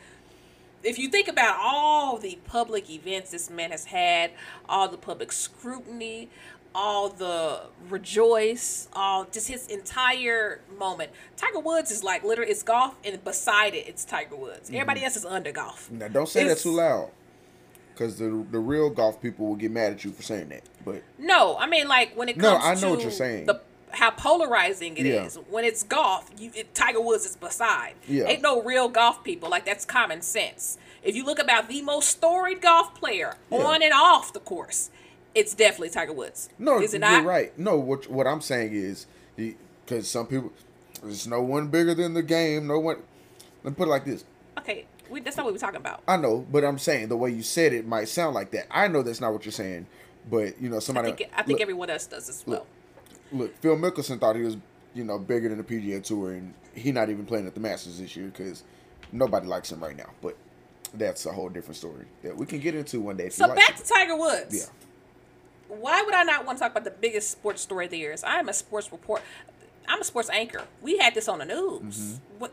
If 0.83 0.99
you 0.99 1.09
think 1.09 1.29
about 1.29 1.57
all 1.61 2.19
the 2.19 2.39
public 2.47 2.91
events 2.91 3.31
this 3.31 3.51
man 3.51 3.71
has 3.71 3.87
had, 3.87 4.33
all 4.69 4.89
the 4.89 4.97
public 4.97 5.31
scrutiny, 5.33 6.31
all 6.75 7.09
the 7.09 7.61
rejoice, 7.89 8.89
all 8.93 9.27
just 9.31 9.49
his 9.49 9.67
entire 9.69 10.61
moment. 10.79 11.11
Tiger 11.37 11.61
Woods 11.61 11.91
is 11.91 12.03
like 12.03 12.23
literally 12.25 12.51
it's 12.51 12.63
golf 12.63 12.97
and 13.05 13.23
beside 13.25 13.75
it 13.75 13.87
it's 13.89 14.05
Tiger 14.05 14.37
Woods. 14.37 14.71
Everybody 14.71 15.01
mm-hmm. 15.01 15.07
else 15.07 15.17
is 15.17 15.25
under 15.25 15.53
golf. 15.53 15.91
Now, 15.91 16.09
don't 16.09 16.29
say 16.29 16.43
It's- 16.43 16.57
that 16.57 16.63
too 16.63 16.75
loud, 16.75 17.11
because 18.01 18.17
the 18.17 18.47
the 18.51 18.59
real 18.59 18.89
golf 18.89 19.21
people 19.21 19.47
will 19.47 19.57
get 19.57 19.71
mad 19.71 19.93
at 19.93 20.05
you 20.05 20.11
for 20.11 20.23
saying 20.23 20.49
that. 20.49 20.63
But 20.85 21.03
No, 21.19 21.59
I 21.59 21.67
mean 21.67 21.87
like 21.87 22.17
when 22.17 22.31
it 22.31 22.37
No, 22.39 22.57
comes 22.59 22.65
I 22.65 22.75
know 22.75 22.81
to 22.93 22.95
what 22.95 23.03
you're 23.03 23.11
saying. 23.11 23.45
the 23.47 23.61
how 23.93 24.11
polarizing 24.13 24.97
it 24.97 25.05
is. 25.05 25.37
Yeah. 25.37 25.43
When 25.51 25.65
it's 25.65 25.83
golf, 25.83 26.31
you 26.39 26.51
it, 26.55 26.75
Tiger 26.75 27.01
Woods 27.01 27.27
is 27.27 27.37
beside. 27.37 27.95
Yeah. 28.09 28.25
Ain't 28.27 28.41
no 28.43 28.63
real 28.63 28.89
golf 28.89 29.23
people. 29.23 29.51
Like 29.51 29.67
that's 29.67 29.85
common 29.85 30.23
sense. 30.23 30.79
If 31.03 31.15
you 31.15 31.25
look 31.25 31.39
about 31.39 31.69
the 31.69 31.83
most 31.83 32.09
storied 32.09 32.63
golf 32.63 32.95
player 32.95 33.37
Yeah. 33.51 33.59
on 33.59 33.83
and 33.83 33.93
off 33.93 34.33
the 34.33 34.41
course, 34.41 34.91
it's 35.35 35.55
definitely 35.55 35.91
Tiger 35.91 36.13
Woods. 36.15 36.49
no, 36.59 36.81
is 36.81 36.95
it 36.95 37.01
not? 37.01 37.25
right. 37.25 37.57
No, 37.59 37.77
what 37.77 38.09
what 38.11 38.27
I'm 38.27 38.41
saying 38.41 38.73
is, 38.73 39.07
because 39.37 40.09
some 40.09 40.27
people, 40.27 40.53
there's 41.03 41.27
no 41.27 41.43
one 41.43 41.69
bigger 41.69 41.95
than 41.95 42.15
the 42.15 42.23
game. 42.23 42.67
No 42.67 42.79
one. 42.79 42.97
Let 43.63 43.73
me 43.73 43.77
put 43.77 43.89
it 43.89 43.91
like 43.91 44.05
this. 44.07 44.25
Okay, 44.59 44.87
we, 45.11 45.21
that's 45.21 45.37
not 45.37 45.45
what 45.45 45.53
we're 45.53 45.59
talking 45.59 45.77
about. 45.81 46.03
I 46.09 46.17
know, 46.17 46.47
but 46.51 46.65
I'm 46.65 46.79
saying 46.79 47.09
the 47.09 47.17
way 47.17 47.31
you 47.31 47.43
said 47.43 47.73
it 47.73 47.87
might 47.87 48.09
sound 48.09 48.35
like 48.35 48.51
that. 48.53 48.67
I 48.71 48.89
know 48.89 49.03
that's 49.03 49.21
not 49.21 49.33
what 49.33 49.45
you're 49.45 49.53
saying, 49.53 49.87
but 50.31 50.61
you 50.61 50.69
know 50.69 50.77
I 50.77 50.81
somebody. 50.81 51.13
think 51.13 51.31
I 51.35 51.43
think 51.43 51.59
look, 51.59 51.61
everyone 51.61 51.91
else 51.91 52.07
does 52.07 52.29
as 52.29 52.45
well. 52.47 52.67
look, 53.33 53.57
Phil 53.61 53.77
Mickelson 53.77 54.21
thought 54.21 54.37
he 54.37 54.43
was, 54.43 54.57
you 54.95 55.05
know, 55.05 55.19
bigger 55.19 55.49
than 55.49 55.59
the 55.59 55.65
PGA 55.65 56.03
Tour, 56.03 56.33
and 56.33 56.55
he 56.75 56.93
not 56.93 57.11
even 57.11 57.27
playing 57.27 57.47
at 57.47 57.55
the 57.55 57.61
Masters 57.61 57.99
this 57.99 58.15
year 58.17 58.27
because 58.27 58.63
nobody 59.13 59.47
likes 59.47 59.71
him 59.73 59.81
right 59.83 59.97
now. 59.97 60.11
But 60.23 60.37
that's 60.95 61.27
a 61.27 61.33
whole 61.33 61.49
different 61.49 61.77
story 61.77 62.07
that 62.23 62.37
we 62.37 62.47
can 62.47 62.61
get 62.61 62.75
into 62.75 63.01
one 63.01 63.17
day. 63.17 63.29
So 63.29 63.45
you 63.45 63.51
like 63.51 63.59
back 63.59 63.77
to 63.77 63.85
Tiger 63.85 64.17
Woods. 64.17 64.55
Yeah. 65.69 65.77
why 65.77 66.03
would 66.03 66.15
I 66.15 66.25
not 66.25 66.45
want 66.47 66.59
to 66.59 66.63
talk 66.65 66.73
about 66.73 66.85
the 66.85 66.91
biggest 66.91 67.31
sports 67.31 67.63
story 67.63 67.85
of 67.87 67.91
the 67.93 67.99
years? 67.99 68.25
I 68.25 68.39
am 68.39 68.49
a 68.49 68.53
sports 68.53 68.91
report. 68.93 69.23
I'm 69.89 70.01
a 70.01 70.05
sports 70.05 70.31
anchor. 70.31 70.65
We 70.83 70.99
had 70.99 71.15
this 71.15 71.29
on 71.29 71.39
the 71.39 71.45
news. 71.45 71.97
Mm-hmm. 71.99 72.39
What 72.39 72.53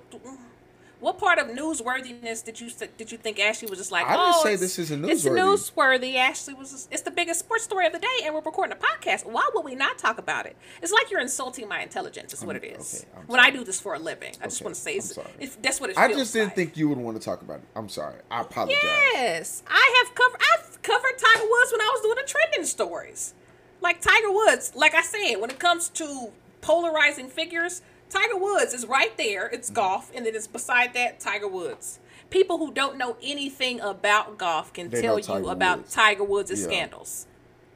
what 1.00 1.20
part 1.20 1.38
of 1.38 1.48
newsworthiness 1.48 2.44
did 2.44 2.60
you 2.60 2.70
did 2.98 3.12
you 3.12 3.18
think 3.18 3.40
Ashley 3.40 3.70
was 3.70 3.78
just 3.78 3.92
like? 3.92 4.06
I 4.06 4.12
didn't 4.12 4.34
oh, 4.36 4.44
say 4.44 4.56
this 4.56 4.80
isn't 4.80 5.06
It's 5.06 5.24
newsworthy." 5.24 6.02
newsworthy. 6.02 6.16
Ashley 6.16 6.54
was. 6.56 6.72
Just, 6.72 6.92
it's 6.92 7.04
the 7.04 7.12
biggest 7.12 7.42
sports 7.42 7.64
story 7.64 7.86
of 7.86 7.94
the 7.94 8.00
day, 8.00 8.08
and 8.24 8.34
we're 8.34 8.42
recording 8.42 8.76
a 8.76 8.80
podcast. 8.80 9.26
Why 9.26 9.48
would 9.54 9.64
we 9.64 9.76
not 9.76 10.00
talk 10.00 10.18
about 10.18 10.48
it? 10.48 10.56
It's 10.82 10.92
like 10.92 11.12
you're 11.12 11.22
insulting 11.22 11.68
my 11.68 11.82
intelligence. 11.82 12.34
Is 12.34 12.44
what 12.44 12.56
it 12.56 12.64
is. 12.64 13.06
okay, 13.06 13.20
I'm 13.20 13.28
when 13.28 13.40
I 13.40 13.52
do 13.52 13.64
this 13.64 13.80
for 13.80 13.94
a 13.94 14.00
living, 14.00 14.34
I 14.42 14.46
just 14.46 14.64
want 14.64 14.76
to 14.76 14.82
say 14.82 14.96
I'm 14.96 15.26
it's, 15.40 15.56
that's 15.58 15.80
what 15.80 15.92
it 15.92 15.98
I 15.98 16.12
just 16.12 16.34
didn't 16.34 16.48
like. 16.48 16.56
think 16.56 16.78
you 16.78 16.90
would 16.90 16.98
want 16.98 17.20
to 17.20 17.24
talk 17.24 17.42
about 17.42 17.58
it. 17.58 17.66
I'm 17.76 17.90
sorry. 17.90 18.16
I 18.32 18.42
apologize. 18.42 18.78
Yes, 18.84 19.64
I 19.68 20.04
have 20.04 20.16
covered. 20.16 20.42
I've 20.54 20.82
covered 20.82 21.18
Tiger 21.18 21.46
Woods 21.48 21.72
when 21.72 21.82
I 21.82 21.92
was 21.94 22.02
doing 22.02 22.16
the 22.16 22.28
trending 22.28 22.66
stories. 22.66 23.34
Like 23.82 24.02
Tiger 24.02 24.32
Woods, 24.32 24.72
like 24.76 24.96
I 24.96 25.04
said, 25.04 25.36
when 25.36 25.52
it 25.52 25.60
comes 25.60 25.90
to 25.90 26.32
polarizing 26.62 27.28
figures, 27.30 27.82
Tiger 28.10 28.38
Woods 28.38 28.74
is 28.74 28.86
right 28.86 29.16
there. 29.18 29.48
It's 29.48 29.70
golf, 29.70 30.12
and 30.16 30.26
then 30.26 30.36
it's 30.36 30.48
beside 30.48 30.94
that 30.94 31.20
Tiger 31.20 31.48
Woods. 31.48 32.00
People 32.30 32.58
who 32.58 32.74
don't 32.74 32.98
know 32.98 33.18
anything 33.24 33.80
about 33.80 34.38
golf 34.38 34.74
can 34.74 34.90
They 34.90 35.02
tell 35.02 35.20
you 35.20 35.48
about 35.50 35.80
Woods. 35.80 35.94
Tiger 35.94 36.24
Woods' 36.24 36.52
Yeah. 36.60 36.68
scandals. 36.68 37.26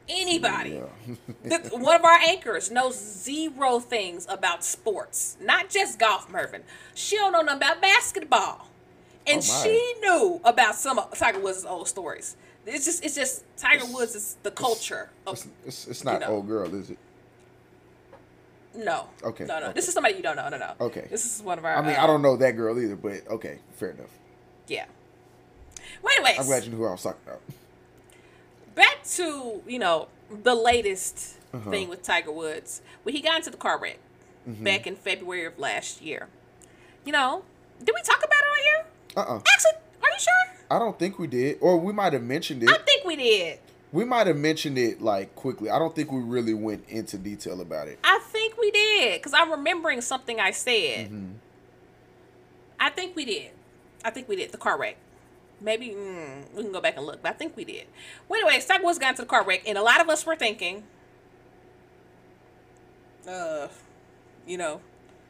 Anybody. 0.10 0.82
Yeah. 1.08 1.16
The- 1.60 1.78
one 1.78 1.96
of 1.96 2.04
our 2.04 2.18
anchors 2.20 2.70
knows 2.72 2.96
zero 2.98 3.80
things 3.80 4.26
about 4.30 4.64
sports, 4.64 5.38
not 5.42 5.70
just 5.70 6.00
golf, 6.00 6.30
Mervin. 6.30 6.64
She 6.94 7.16
don't 7.18 7.32
know 7.32 7.42
nothing 7.42 7.58
about 7.58 7.82
basketball, 7.82 8.68
and 9.26 9.40
Oh, 9.46 9.64
she 9.64 9.94
knew 10.02 10.42
about 10.44 10.76
some 10.76 11.00
of 11.00 11.18
Tiger 11.18 11.40
Woods' 11.40 11.64
old 11.66 11.88
stories. 11.88 12.36
It's 12.66 12.86
just, 12.86 13.04
it's 13.06 13.16
just 13.16 13.44
Tiger 13.58 13.86
Woods 13.92 14.16
is 14.16 14.38
the 14.44 14.52
culture 14.52 15.10
of 15.26 15.34
It's, 15.36 15.48
it's, 15.66 15.88
it's 15.88 16.04
not 16.04 16.16
You 16.16 16.20
know. 16.22 16.28
old 16.34 16.48
girl, 16.48 16.74
is 16.76 16.90
it? 16.92 16.98
No, 18.76 19.08
Okay, 19.24 19.46
no, 19.46 19.60
no. 19.60 19.66
okay. 19.68 19.74
This 19.74 19.88
is 19.88 19.94
somebody 19.94 20.16
you 20.16 20.24
don't 20.24 20.36
know. 20.36 20.48
No, 20.50 20.58
no. 20.58 20.74
Okay. 20.80 21.08
this 21.10 21.26
is 21.26 21.44
one 21.44 21.58
of 21.60 21.66
our. 21.66 21.76
I 21.76 21.82
mean, 21.86 21.96
uh, 21.96 22.04
I 22.04 22.08
don't 22.08 22.22
know 22.22 22.38
that 22.38 22.52
girl 22.52 22.80
either, 22.80 22.96
but 22.96 23.28
okay, 23.30 23.60
fair 23.76 23.92
enough. 23.92 24.10
Yeah. 24.68 24.86
Well, 26.02 26.14
anyways, 26.16 26.40
I'm 26.40 26.46
glad 26.46 26.64
you 26.64 26.72
knew 26.72 26.78
who 26.78 26.86
I 26.88 26.92
was 26.92 27.04
talking 27.04 27.22
about. 27.26 27.42
back 28.76 29.04
to 29.04 29.62
you 29.68 29.80
know 29.80 30.08
the 30.30 30.56
latest 30.56 31.38
Uh-huh. 31.54 31.70
thing 31.70 31.90
with 31.90 32.02
Tiger 32.02 32.32
Woods 32.32 32.82
when 33.04 33.14
he 33.14 33.22
got 33.22 33.36
into 33.38 33.50
the 33.50 33.58
car 33.58 33.78
wreck 33.80 34.00
Mm-hmm. 34.50 34.64
back 34.64 34.88
in 34.88 34.96
February 34.96 35.46
of 35.46 35.60
last 35.60 36.02
year. 36.02 36.28
You 37.06 37.12
know, 37.12 37.44
did 37.78 37.94
we 37.94 38.02
talk 38.02 38.18
about 38.18 38.30
it 38.30 38.52
on 38.52 38.64
here? 38.64 38.86
Uh 39.16 39.36
uh 39.36 39.42
Actually, 39.54 39.72
are 40.02 40.10
you 40.10 40.20
sure? 40.20 40.66
I 40.72 40.80
don't 40.80 40.98
think 40.98 41.20
we 41.20 41.28
did, 41.28 41.58
or 41.62 41.78
we 41.78 41.94
might 41.94 42.14
have 42.14 42.24
mentioned 42.24 42.64
it. 42.64 42.70
I 42.70 42.78
think 42.80 43.06
we 43.06 43.18
did. 43.18 43.60
We 43.94 44.06
might 44.06 44.28
have 44.28 44.38
mentioned 44.38 44.78
it 44.78 45.02
like 45.02 45.36
quickly. 45.36 45.70
I 45.70 45.78
don't 45.78 45.94
think 45.94 46.12
we 46.12 46.22
really 46.22 46.54
went 46.54 46.88
into 46.88 47.18
detail 47.18 47.60
about 47.60 47.88
it. 47.88 48.00
I 48.04 48.20
think 48.20 48.58
we 48.58 48.72
did 48.72 49.20
because 49.20 49.34
I'm 49.34 49.52
remembering 49.52 50.02
something 50.02 50.40
I 50.40 50.52
said. 50.52 51.08
Mm-hmm. 51.08 51.32
I 52.80 52.90
think 52.90 53.16
we 53.16 53.26
did. 53.26 53.52
I 54.04 54.10
think 54.10 54.28
we 54.28 54.36
did 54.36 54.52
the 54.52 54.58
car 54.58 54.80
wreck. 54.80 54.98
Maybe 55.60 55.90
mm, 55.90 56.54
we 56.56 56.64
can 56.64 56.72
go 56.72 56.82
back 56.82 56.98
and 56.98 57.06
look, 57.06 57.22
but 57.22 57.30
I 57.30 57.34
think 57.34 57.56
we 57.56 57.64
did. 57.64 57.86
Well, 58.28 58.40
anyway, 58.40 58.64
Woods 58.82 58.98
got 58.98 59.10
into 59.10 59.22
the 59.22 59.28
car 59.28 59.46
wreck, 59.46 59.62
and 59.68 59.78
a 59.78 59.84
lot 59.84 60.02
of 60.02 60.10
us 60.10 60.26
were 60.26 60.36
thinking, 60.36 60.84
uh, 63.28 63.68
you 64.48 64.58
know, 64.58 64.82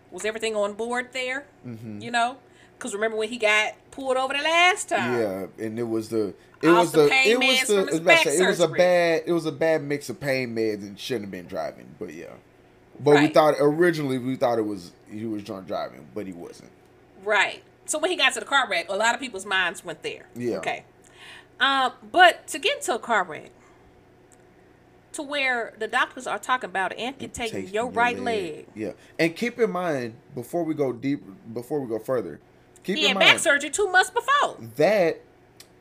was 0.09 0.23
everything 0.23 0.55
on 0.55 0.73
board 0.73 1.09
there? 1.11 1.45
Mm-hmm. 1.67 1.99
You 2.01 2.11
know, 2.11 2.37
because 2.77 2.93
remember 2.93 3.17
when 3.17 3.27
he 3.27 3.37
got 3.37 3.73
pulled 3.91 4.17
over 4.17 4.33
the 4.33 4.41
last 4.41 4.89
time? 4.89 5.19
Yeah, 5.19 5.65
and 5.65 5.77
it 5.77 5.83
was 5.83 6.09
the 6.09 6.33
it 6.61 6.69
Off 6.69 6.77
was 6.77 6.91
the 6.93 7.09
it 7.11 7.37
was 7.37 7.61
the 7.61 7.65
from 7.65 7.71
his 7.71 7.71
I 7.71 7.73
was 7.73 7.95
about 7.95 7.97
to 7.97 8.03
back 8.03 8.23
say, 8.23 8.43
it 8.43 8.47
was 8.47 8.59
a 8.59 8.67
bad 8.67 9.23
it 9.25 9.31
was 9.31 9.45
a 9.45 9.51
bad 9.51 9.83
mix 9.83 10.09
of 10.09 10.19
pain 10.19 10.55
meds 10.55 10.81
and 10.81 10.99
shouldn't 10.99 11.25
have 11.25 11.31
been 11.31 11.47
driving. 11.47 11.95
But 11.99 12.13
yeah, 12.13 12.33
but 12.99 13.19
we 13.19 13.27
thought 13.27 13.55
originally 13.59 14.17
we 14.17 14.35
thought 14.35 14.57
it 14.57 14.65
was 14.65 14.91
he 15.09 15.25
was 15.25 15.43
drunk 15.43 15.67
driving, 15.67 16.07
but 16.13 16.25
he 16.25 16.33
wasn't. 16.33 16.71
Right. 17.23 17.63
So 17.85 17.99
when 17.99 18.11
he 18.11 18.17
got 18.17 18.33
to 18.33 18.39
the 18.39 18.45
car 18.45 18.67
wreck, 18.69 18.87
a 18.89 18.95
lot 18.95 19.13
of 19.13 19.19
people's 19.19 19.45
minds 19.45 19.83
went 19.83 20.01
there. 20.03 20.27
Yeah. 20.35 20.57
Okay. 20.57 20.85
Um, 21.59 21.93
but 22.11 22.47
to 22.47 22.59
get 22.59 22.77
into 22.77 22.95
a 22.95 22.99
car 22.99 23.23
wreck, 23.23 23.51
to 25.13 25.21
where 25.21 25.73
the 25.77 25.87
doctors 25.87 26.25
are 26.25 26.39
talking 26.39 26.69
about 26.69 26.97
amputating 26.97 27.51
Taking 27.61 27.73
your 27.73 27.89
right 27.89 28.17
leg. 28.17 28.67
Yeah, 28.75 28.93
and 29.19 29.35
keep 29.35 29.59
in 29.59 29.71
mind 29.71 30.15
before 30.33 30.63
we 30.63 30.73
go 30.73 30.93
deep, 30.93 31.21
before 31.53 31.79
we 31.81 31.87
go 31.87 31.99
further, 31.99 32.39
keep 32.83 32.97
He 32.97 33.03
in 33.03 33.09
had 33.09 33.17
mind 33.17 33.29
back 33.31 33.39
surgery 33.39 33.69
two 33.69 33.87
months 33.91 34.09
before. 34.09 34.57
that, 34.77 35.21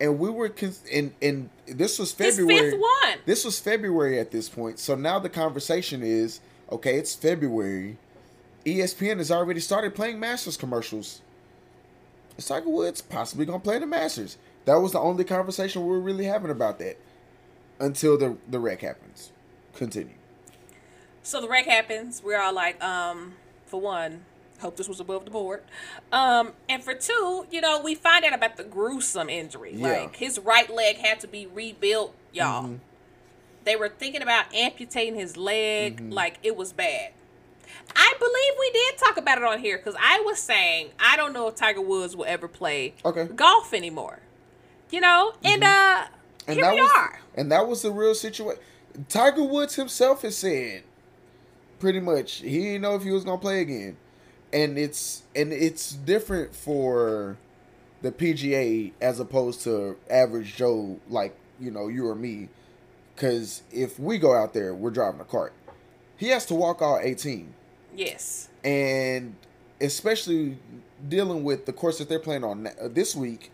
and 0.00 0.18
we 0.18 0.30
were 0.30 0.48
cons- 0.48 0.82
and 0.92 1.12
and 1.22 1.50
this 1.66 1.98
was 1.98 2.12
February. 2.12 2.70
fifth 2.70 2.80
one. 2.80 3.18
This 3.26 3.44
was 3.44 3.58
February 3.60 4.18
at 4.18 4.30
this 4.30 4.48
point. 4.48 4.78
So 4.78 4.94
now 4.94 5.18
the 5.18 5.28
conversation 5.28 6.02
is 6.02 6.40
okay. 6.70 6.96
It's 6.98 7.14
February. 7.14 7.96
ESPN 8.66 9.18
has 9.18 9.30
already 9.30 9.60
started 9.60 9.94
playing 9.94 10.20
Masters 10.20 10.56
commercials. 10.56 11.22
Tiger 12.38 12.68
Woods 12.70 13.00
possibly 13.02 13.44
gonna 13.44 13.58
play 13.60 13.78
the 13.78 13.86
Masters? 13.86 14.36
That 14.64 14.76
was 14.76 14.92
the 14.92 14.98
only 15.00 15.24
conversation 15.24 15.82
we 15.82 15.88
were 15.88 16.00
really 16.00 16.24
having 16.24 16.50
about 16.50 16.78
that 16.78 16.96
until 17.78 18.16
the 18.18 18.36
the 18.48 18.58
wreck 18.58 18.80
happens. 18.80 19.30
Continue. 19.74 20.14
So 21.22 21.40
the 21.40 21.48
wreck 21.48 21.66
happens. 21.66 22.22
We're 22.24 22.40
all 22.40 22.54
like, 22.54 22.82
um, 22.82 23.34
for 23.66 23.78
one, 23.80 24.24
hope 24.60 24.76
this 24.76 24.88
was 24.88 25.00
above 25.00 25.24
the 25.24 25.30
board. 25.30 25.62
Um, 26.12 26.52
and 26.68 26.82
for 26.82 26.94
two, 26.94 27.46
you 27.50 27.60
know, 27.60 27.80
we 27.82 27.94
find 27.94 28.24
out 28.24 28.34
about 28.34 28.56
the 28.56 28.64
gruesome 28.64 29.28
injury. 29.28 29.72
Yeah. 29.74 29.88
Like 30.02 30.16
his 30.16 30.38
right 30.38 30.68
leg 30.72 30.96
had 30.98 31.20
to 31.20 31.28
be 31.28 31.46
rebuilt, 31.46 32.14
y'all. 32.32 32.64
Mm-hmm. 32.64 32.74
They 33.64 33.76
were 33.76 33.88
thinking 33.88 34.22
about 34.22 34.52
amputating 34.54 35.14
his 35.16 35.36
leg. 35.36 35.96
Mm-hmm. 35.96 36.12
Like 36.12 36.38
it 36.42 36.56
was 36.56 36.72
bad. 36.72 37.12
I 37.94 38.14
believe 38.18 38.52
we 38.58 38.70
did 38.72 38.98
talk 38.98 39.16
about 39.16 39.38
it 39.38 39.44
on 39.44 39.58
here 39.58 39.76
because 39.76 39.94
I 40.00 40.20
was 40.24 40.38
saying 40.38 40.90
I 40.98 41.16
don't 41.16 41.32
know 41.32 41.48
if 41.48 41.54
Tiger 41.56 41.80
Woods 41.80 42.16
will 42.16 42.24
ever 42.26 42.48
play 42.48 42.94
Okay. 43.04 43.22
Mm-hmm. 43.24 43.34
golf 43.36 43.72
anymore. 43.74 44.20
You 44.90 45.00
know, 45.00 45.34
and 45.44 45.62
uh, 45.62 46.06
And 46.48 46.56
here 46.56 46.64
that 46.64 46.74
we 46.74 46.80
was 46.80 46.90
are. 46.96 47.20
and 47.36 47.52
that 47.52 47.68
was 47.68 47.82
the 47.82 47.90
real 47.92 48.14
situation. 48.14 48.60
Tiger 49.08 49.44
Woods 49.44 49.76
himself 49.76 50.22
has 50.22 50.36
said 50.36 50.82
pretty 51.78 52.00
much 52.00 52.36
he 52.40 52.58
didn't 52.60 52.82
know 52.82 52.94
if 52.96 53.02
he 53.04 53.10
was 53.12 53.22
gonna 53.24 53.38
play 53.38 53.60
again. 53.60 53.96
And 54.52 54.78
it's 54.78 55.22
and 55.36 55.52
it's 55.52 55.92
different 55.92 56.54
for 56.54 57.36
the 58.02 58.10
PGA 58.10 58.92
as 59.00 59.20
opposed 59.20 59.62
to 59.62 59.96
average 60.08 60.56
Joe 60.56 60.98
like, 61.08 61.36
you 61.60 61.70
know, 61.70 61.88
you 61.88 62.06
or 62.08 62.14
me. 62.14 62.48
Cause 63.16 63.62
if 63.70 64.00
we 64.00 64.18
go 64.18 64.34
out 64.34 64.54
there, 64.54 64.74
we're 64.74 64.90
driving 64.90 65.20
a 65.20 65.24
cart. 65.24 65.52
He 66.16 66.28
has 66.28 66.46
to 66.46 66.54
walk 66.54 66.80
all 66.82 66.98
18. 67.00 67.52
Yes. 67.94 68.48
And 68.64 69.34
especially 69.80 70.56
dealing 71.08 71.44
with 71.44 71.66
the 71.66 71.72
course 71.72 71.98
that 71.98 72.08
they're 72.08 72.18
playing 72.18 72.44
on 72.44 72.66
uh, 72.66 72.88
this 72.88 73.14
week, 73.14 73.50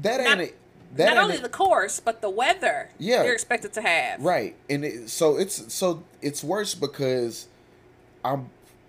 that 0.00 0.20
Not- 0.20 0.40
ain't 0.40 0.50
a, 0.50 0.54
that 0.96 1.04
Not 1.06 1.10
ain't 1.12 1.18
only 1.24 1.36
a- 1.36 1.42
the 1.42 1.48
course, 1.48 2.00
but 2.00 2.20
the 2.22 2.30
weather. 2.30 2.88
Yeah. 2.98 3.22
they're 3.22 3.32
expected 3.34 3.72
to 3.74 3.82
have. 3.82 4.22
Right, 4.22 4.54
and 4.70 4.84
it, 4.84 5.10
so 5.10 5.36
it's 5.36 5.72
so 5.74 6.02
it's 6.22 6.42
worse 6.44 6.74
because 6.74 7.48
I'm 8.24 8.48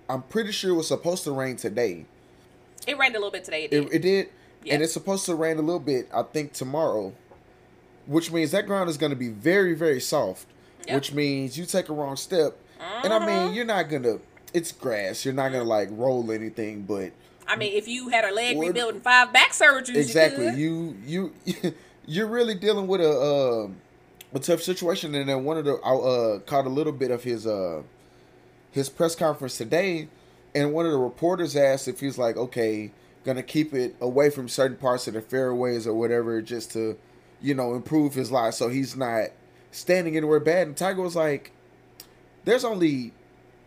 I'm 0.09 0.21
pretty 0.23 0.51
sure 0.51 0.71
it 0.71 0.75
was 0.75 0.87
supposed 0.87 1.23
to 1.23 1.31
rain 1.31 1.55
today. 1.55 2.05
It 2.87 2.97
rained 2.97 3.15
a 3.15 3.17
little 3.19 3.31
bit 3.31 3.43
today. 3.43 3.65
It 3.65 3.73
It, 3.73 3.81
did. 3.89 3.93
it 3.93 3.99
did, 4.01 4.29
Yeah. 4.63 4.73
and 4.75 4.83
it's 4.83 4.93
supposed 4.93 5.25
to 5.25 5.35
rain 5.35 5.57
a 5.57 5.61
little 5.61 5.79
bit. 5.79 6.07
I 6.13 6.21
think 6.23 6.53
tomorrow, 6.53 7.13
which 8.05 8.31
means 8.31 8.51
that 8.51 8.67
ground 8.67 8.89
is 8.89 8.97
going 8.97 9.09
to 9.11 9.15
be 9.15 9.29
very 9.29 9.73
very 9.73 9.99
soft. 9.99 10.45
Yep. 10.87 10.95
Which 10.95 11.13
means 11.13 11.57
you 11.57 11.65
take 11.65 11.89
a 11.89 11.93
wrong 11.93 12.15
step, 12.15 12.55
and 13.03 13.11
I 13.11 13.17
Uh-huh. 13.17 13.25
mean 13.47 13.55
you're 13.55 13.65
not 13.65 13.89
gonna. 13.89 14.19
It's 14.53 14.71
grass. 14.71 15.25
You're 15.25 15.33
not 15.33 15.51
gonna 15.51 15.63
like 15.63 15.89
roll 15.91 16.31
anything, 16.31 16.83
but 16.83 17.11
I 17.47 17.55
mean, 17.55 17.73
if 17.73 17.87
you 17.87 18.09
had 18.09 18.23
a 18.23 18.31
leg 18.31 18.55
What- 18.55 18.67
rebuilt 18.67 18.93
and 18.93 19.03
five 19.03 19.33
back 19.33 19.51
surgeries, 19.53 19.95
exactly 19.95 20.49
You 20.49 20.95
you 21.03 21.33
you 21.45 21.73
you're 22.05 22.27
really 22.27 22.53
dealing 22.53 22.85
with 22.85 23.01
a 23.01 23.09
uh, 23.09 23.67
a 24.35 24.39
tough 24.39 24.61
situation 24.61 25.15
and 25.15 25.27
then 25.27 25.43
one 25.43 25.57
of 25.57 25.65
the 25.65 25.73
i 25.83 25.91
uh 25.95 26.39
caught 26.39 26.65
a 26.65 26.69
little 26.69 26.91
bit 26.93 27.09
of 27.09 27.23
his 27.23 27.47
uh 27.47 27.81
his 28.75 28.89
press 28.89 29.15
conference 29.15 29.57
today 29.57 30.07
and 30.53 30.71
one 30.71 30.85
of 30.85 30.91
the 30.91 30.97
reporters 30.97 31.55
asked 31.55 31.87
if 31.87 32.01
he's 32.01 32.17
like 32.17 32.37
okay 32.37 32.91
gonna 33.23 33.41
keep 33.41 33.73
it 33.73 33.95
away 33.99 34.29
from 34.29 34.47
certain 34.47 34.77
parts 34.77 35.07
of 35.07 35.15
the 35.15 35.21
fairways 35.21 35.87
or 35.87 35.95
whatever 35.95 36.41
just 36.41 36.71
to 36.71 36.95
you 37.41 37.55
know 37.55 37.73
improve 37.73 38.13
his 38.13 38.31
life 38.31 38.53
so 38.53 38.69
he's 38.69 38.95
not 38.95 39.29
standing 39.75 40.15
anywhere 40.15 40.39
bad. 40.39 40.67
And 40.67 40.77
tiger 40.77 41.01
was 41.01 41.15
like 41.15 41.51
there's 42.45 42.63
only 42.63 43.11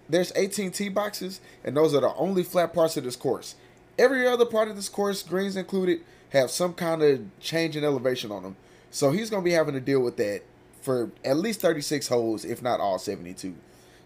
there's 0.08 0.32
18 0.34 0.70
tee 0.70 0.88
boxes 0.88 1.40
and 1.62 1.76
those 1.76 1.94
are 1.94 2.00
the 2.00 2.14
only 2.14 2.42
flat 2.42 2.72
parts 2.72 2.96
of 2.96 3.04
this 3.04 3.16
course. 3.16 3.54
Every 3.98 4.26
other 4.26 4.46
part 4.46 4.68
of 4.68 4.76
this 4.76 4.88
course 4.88 5.22
greens 5.22 5.56
included 5.56 6.00
have 6.30 6.50
some 6.50 6.74
kind 6.74 7.02
of 7.02 7.40
change 7.40 7.76
in 7.76 7.84
elevation 7.84 8.30
on 8.30 8.42
them. 8.42 8.56
So 8.90 9.10
he's 9.10 9.30
to 9.30 9.40
be 9.40 9.52
having 9.52 9.74
to 9.74 9.80
deal 9.80 10.00
with 10.00 10.16
that 10.16 10.42
for 10.80 11.10
at 11.24 11.36
least 11.36 11.60
36 11.60 12.08
holes 12.08 12.44
if 12.44 12.62
not 12.62 12.80
all 12.80 12.98
72 12.98 13.54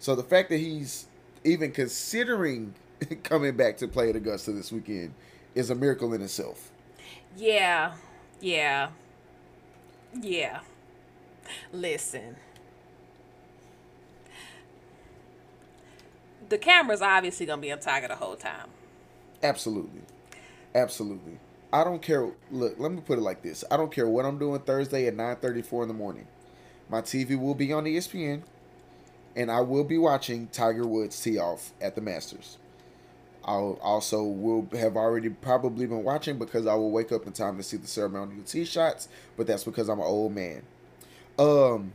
so 0.03 0.17
the 0.17 0.25
fact 0.25 0.49
that 0.49 0.57
he's 0.59 1.07
even 1.45 1.71
considering 1.71 2.75
coming 3.23 3.57
back 3.57 3.77
to 3.77 3.87
play 3.87 4.11
at 4.11 4.17
Augusta 4.17 4.51
this 4.51 4.73
weekend 4.73 5.15
is 5.55 5.71
a 5.71 5.77
miracle 5.77 6.13
in 6.13 6.21
itself. 6.21 6.73
Yeah, 7.37 7.93
yeah, 8.41 8.89
yeah. 10.21 10.59
Listen. 11.73 12.35
The 16.49 16.59
camera's 16.59 17.01
obviously 17.01 17.47
gonna 17.47 17.63
be 17.63 17.71
on 17.71 17.79
Tiger 17.79 18.09
the 18.09 18.17
whole 18.17 18.35
time. 18.35 18.71
Absolutely. 19.41 20.03
Absolutely. 20.75 21.39
I 21.73 21.85
don't 21.85 22.03
care. 22.03 22.29
Look, 22.51 22.75
let 22.77 22.91
me 22.91 23.03
put 23.03 23.19
it 23.19 23.23
like 23.23 23.45
this. 23.45 23.63
I 23.71 23.77
don't 23.77 23.93
care 23.93 24.09
what 24.09 24.25
I'm 24.25 24.41
doing 24.41 24.59
Thursday 24.63 25.07
at 25.07 25.15
9:34 25.15 25.83
in 25.83 25.89
the 25.89 25.95
morning. 25.95 26.27
My 26.89 27.03
TV 27.03 27.39
will 27.39 27.55
be 27.55 27.73
on 27.73 27.85
ESPN 27.85 28.43
and 29.37 29.51
I 29.51 29.61
will 29.61 29.85
be 29.85 29.99
watching 29.99 30.49
Tiger 30.49 30.87
Woods 30.87 31.21
tee 31.21 31.39
off 31.39 31.73
at 31.81 31.95
the 31.95 32.01
Masters. 32.01 32.59
I'll 33.45 33.79
also 33.83 34.23
will 34.23 34.69
have 34.73 34.97
already 34.97 35.29
probably 35.29 35.87
been 35.87 36.05
watching 36.05 36.39
because 36.39 36.67
I 36.67 36.75
will 36.75 36.91
wake 36.91 37.11
up 37.11 37.27
in 37.27 37.33
time 37.33 37.57
to 37.57 37.63
see 37.63 37.77
the 37.77 37.89
ceremonial 37.89 38.45
tee 38.45 38.65
shots, 38.65 39.09
but 39.37 39.47
that's 39.47 39.65
because 39.65 39.89
I'm 39.89 39.99
an 39.99 40.07
old 40.07 40.35
man. 40.35 40.63
Um, 41.39 41.93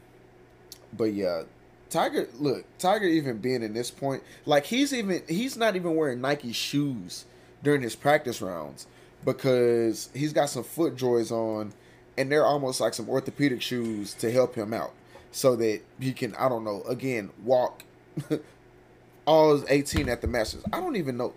but 0.91 1.13
yeah, 1.13 1.43
Tiger. 1.89 2.27
Look, 2.39 2.65
Tiger 2.79 3.05
even 3.05 3.37
being 3.37 3.63
in 3.63 3.73
this 3.73 3.91
point, 3.91 4.23
like 4.45 4.65
he's 4.65 4.93
even 4.93 5.21
he's 5.27 5.55
not 5.57 5.75
even 5.75 5.95
wearing 5.95 6.21
Nike 6.21 6.51
shoes 6.51 7.25
during 7.63 7.81
his 7.81 7.95
practice 7.95 8.41
rounds 8.41 8.87
because 9.23 10.09
he's 10.13 10.33
got 10.33 10.49
some 10.49 10.63
FootJoys 10.63 11.31
on, 11.31 11.73
and 12.17 12.31
they're 12.31 12.45
almost 12.45 12.81
like 12.81 12.93
some 12.93 13.09
orthopedic 13.09 13.61
shoes 13.61 14.13
to 14.15 14.31
help 14.31 14.55
him 14.55 14.73
out, 14.73 14.91
so 15.37 15.55
that 15.55 15.81
he 15.99 16.13
can 16.13 16.33
I 16.33 16.49
don't 16.49 16.63
know 16.63 16.81
again 16.89 17.29
walk 17.43 17.83
all 19.27 19.63
18 19.69 20.09
at 20.09 20.21
the 20.21 20.27
Masters. 20.27 20.63
I 20.73 20.79
don't 20.79 20.95
even 20.95 21.15
know. 21.15 21.35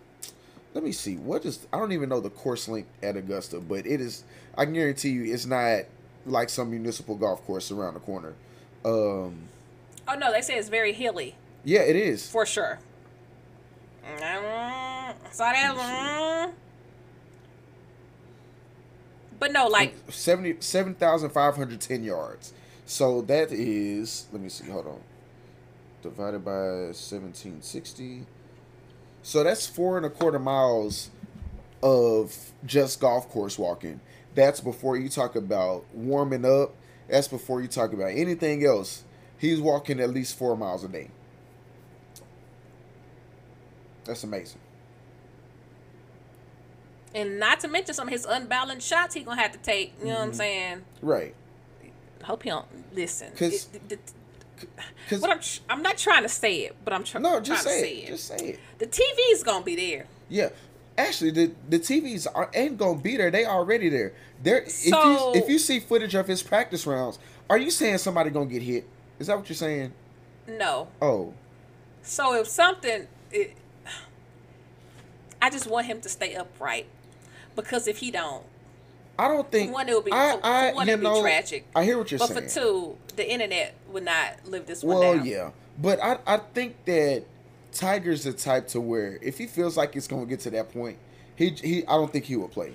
Let 0.73 0.83
me 0.85 0.93
see. 0.93 1.17
What 1.17 1.45
is 1.45 1.67
I 1.71 1.79
don't 1.79 1.93
even 1.93 2.09
know 2.09 2.21
the 2.21 2.31
course 2.31 2.67
length 2.67 2.89
at 3.03 3.19
Augusta, 3.19 3.61
but 3.61 3.87
it 3.87 4.01
is. 4.01 4.25
I 4.57 4.65
can 4.65 4.73
guarantee 4.73 5.11
you, 5.11 5.35
it's 5.35 5.45
not 5.45 5.83
like 6.25 6.49
some 6.49 6.71
municipal 6.71 7.15
golf 7.15 7.45
course 7.45 7.71
around 7.71 7.95
the 7.95 8.01
corner. 8.01 8.33
Um, 8.87 9.43
Oh 10.09 10.15
no, 10.19 10.33
they 10.33 10.41
say 10.41 10.57
it's 10.57 10.71
very 10.71 10.95
hilly 10.95 11.37
yeah, 11.63 11.81
it 11.81 11.95
is. 11.95 12.31
for 12.31 12.47
sure. 12.47 12.79
Mm, 14.19 15.15
mm. 15.31 16.53
But 19.39 19.53
no, 19.53 19.67
like 19.69 19.95
70 20.09 20.57
7,510 20.61 22.03
yards. 22.03 22.55
So 22.91 23.23
that 23.23 23.53
is, 23.53 24.27
let 24.33 24.43
me 24.43 24.49
see, 24.49 24.69
hold 24.69 24.89
on. 24.89 25.01
Divided 26.03 26.45
by 26.45 26.51
1760. 26.91 28.27
So 29.23 29.45
that's 29.45 29.65
four 29.65 29.97
and 29.97 30.05
a 30.05 30.11
quarter 30.11 30.41
miles 30.41 31.11
of 31.85 32.37
just 32.67 32.99
golf 32.99 33.29
course 33.29 33.57
walking. 33.57 34.01
That's 34.35 34.61
before 34.61 34.97
you 34.97 35.09
talk 35.09 35.37
about 35.37 35.85
warming 35.95 36.45
up. 36.45 36.75
That's 37.09 37.29
before 37.29 37.63
you 37.63 37.69
talk 37.69 37.93
about 37.93 38.09
anything 38.11 38.65
else. 38.67 39.05
He's 39.39 39.61
walking 39.61 40.01
at 40.01 40.11
least 40.11 40.37
four 40.37 40.57
miles 40.57 40.83
a 40.83 40.89
day. 40.89 41.11
That's 44.05 44.25
amazing. 44.25 44.59
and 47.15 47.39
not 47.39 47.61
to 47.61 47.69
mention 47.69 47.95
some 47.95 48.09
of 48.09 48.13
his 48.13 48.25
unbalanced 48.25 48.87
shots 48.89 49.15
he 49.15 49.23
gonna 49.23 49.41
have 49.41 49.53
to 49.53 49.59
take. 49.59 49.93
You 50.01 50.07
know 50.07 50.11
Mm-hmm. 50.13 50.19
what 50.23 50.27
I'm 50.27 50.35
saying? 50.35 50.85
Right. 51.03 51.35
Hope 52.25 52.43
he 52.43 52.51
don't 52.51 52.67
listen. 52.95 53.31
'Cause- 53.37 53.69
It- 53.73 53.89
the- 53.89 53.97
the- 53.97 54.67
Because 55.05 55.21
what 55.23 55.31
I'm 55.31 55.41
tr- 55.41 55.61
I'm 55.71 55.83
not 55.83 55.97
trying 55.97 56.23
to 56.23 56.29
say 56.29 56.57
it, 56.67 56.77
but 56.85 56.93
I'm 56.93 57.03
tr- 57.03 57.19
no, 57.19 57.31
trying 57.31 57.45
just 57.45 57.63
to 57.65 57.69
say 57.71 57.81
say 57.81 57.93
it. 57.95 58.05
it. 58.05 58.07
Just 58.09 58.27
say 58.29 58.37
it. 58.37 58.61
The 58.79 58.87
TV's 58.87 59.43
gonna 59.43 59.65
be 59.65 59.75
there. 59.75 60.07
Yeah, 60.29 60.51
actually, 60.99 61.31
the 61.31 61.53
the 61.69 61.79
TVs 61.79 62.27
are, 62.35 62.51
ain't 62.55 62.77
gonna 62.77 62.99
be 63.01 63.17
there. 63.17 63.31
They 63.31 63.47
already 63.47 63.89
there. 63.89 64.13
There. 64.43 64.69
So- 64.69 65.31
if 65.31 65.37
you 65.37 65.43
if 65.45 65.49
you 65.51 65.59
see 65.59 65.81
footage 65.81 66.15
of 66.15 66.27
his 66.29 66.43
practice 66.43 66.87
rounds, 66.87 67.19
are 67.49 67.57
you 67.59 67.71
saying 67.71 67.99
somebody 67.99 68.29
gonna 68.31 68.47
get 68.51 68.63
hit? 68.63 68.85
Is 69.19 69.29
that 69.29 69.39
what 69.39 69.49
you're 69.49 69.57
saying? 69.57 69.93
No. 70.47 70.89
Oh, 71.01 71.33
So 72.03 72.35
if 72.35 72.47
something, 72.49 73.07
it, 73.33 73.55
I 75.41 75.49
just 75.51 75.67
want 75.67 75.87
him 75.87 76.01
to 76.03 76.09
stay 76.09 76.35
upright 76.35 76.87
because 77.57 77.87
if 77.89 77.99
he 77.99 78.11
don't, 78.11 78.45
I 79.21 79.29
don't 79.29 79.51
think. 79.51 79.69
for 79.69 79.75
one, 79.75 79.89
it 79.91 79.95
would 79.95 80.05
be 80.07 80.13
I, 80.13 80.33
for 80.33 80.47
I, 80.47 80.73
one, 80.73 80.89
it 80.89 80.93
would 80.93 81.03
know, 81.03 81.17
be 81.17 81.21
tragic. 81.21 81.67
I 81.77 81.85
hear 81.85 81.99
what 81.99 82.11
you're 82.11 82.19
but 82.19 82.29
saying. 82.29 82.41
But 82.41 82.51
for 82.51 82.59
two, 82.59 82.97
the 83.17 83.31
internet 83.31 83.75
would 83.93 84.05
not 84.05 84.47
live 84.47 84.65
this 84.65 84.83
one 84.83 84.99
well, 84.99 85.17
down. 85.17 85.27
yeah, 85.27 85.51
but 85.79 86.03
I 86.03 86.19
I 86.27 86.39
think 86.39 86.83
that 86.87 87.25
Tiger's 87.71 88.25
the 88.25 88.33
type 88.33 88.69
to 88.69 88.81
where 88.81 89.19
if 89.21 89.37
he 89.37 89.47
feels 89.47 89.77
like 89.77 89.95
it's 89.95 90.07
gonna 90.07 90.25
get 90.25 90.41
to 90.41 90.51
that 90.51 90.73
point, 90.73 90.97
he 91.37 91.51
he 91.51 91.87
I 91.87 91.97
don't 91.97 92.11
think 92.11 92.25
he 92.25 92.37
will 92.37 92.49
play. 92.49 92.73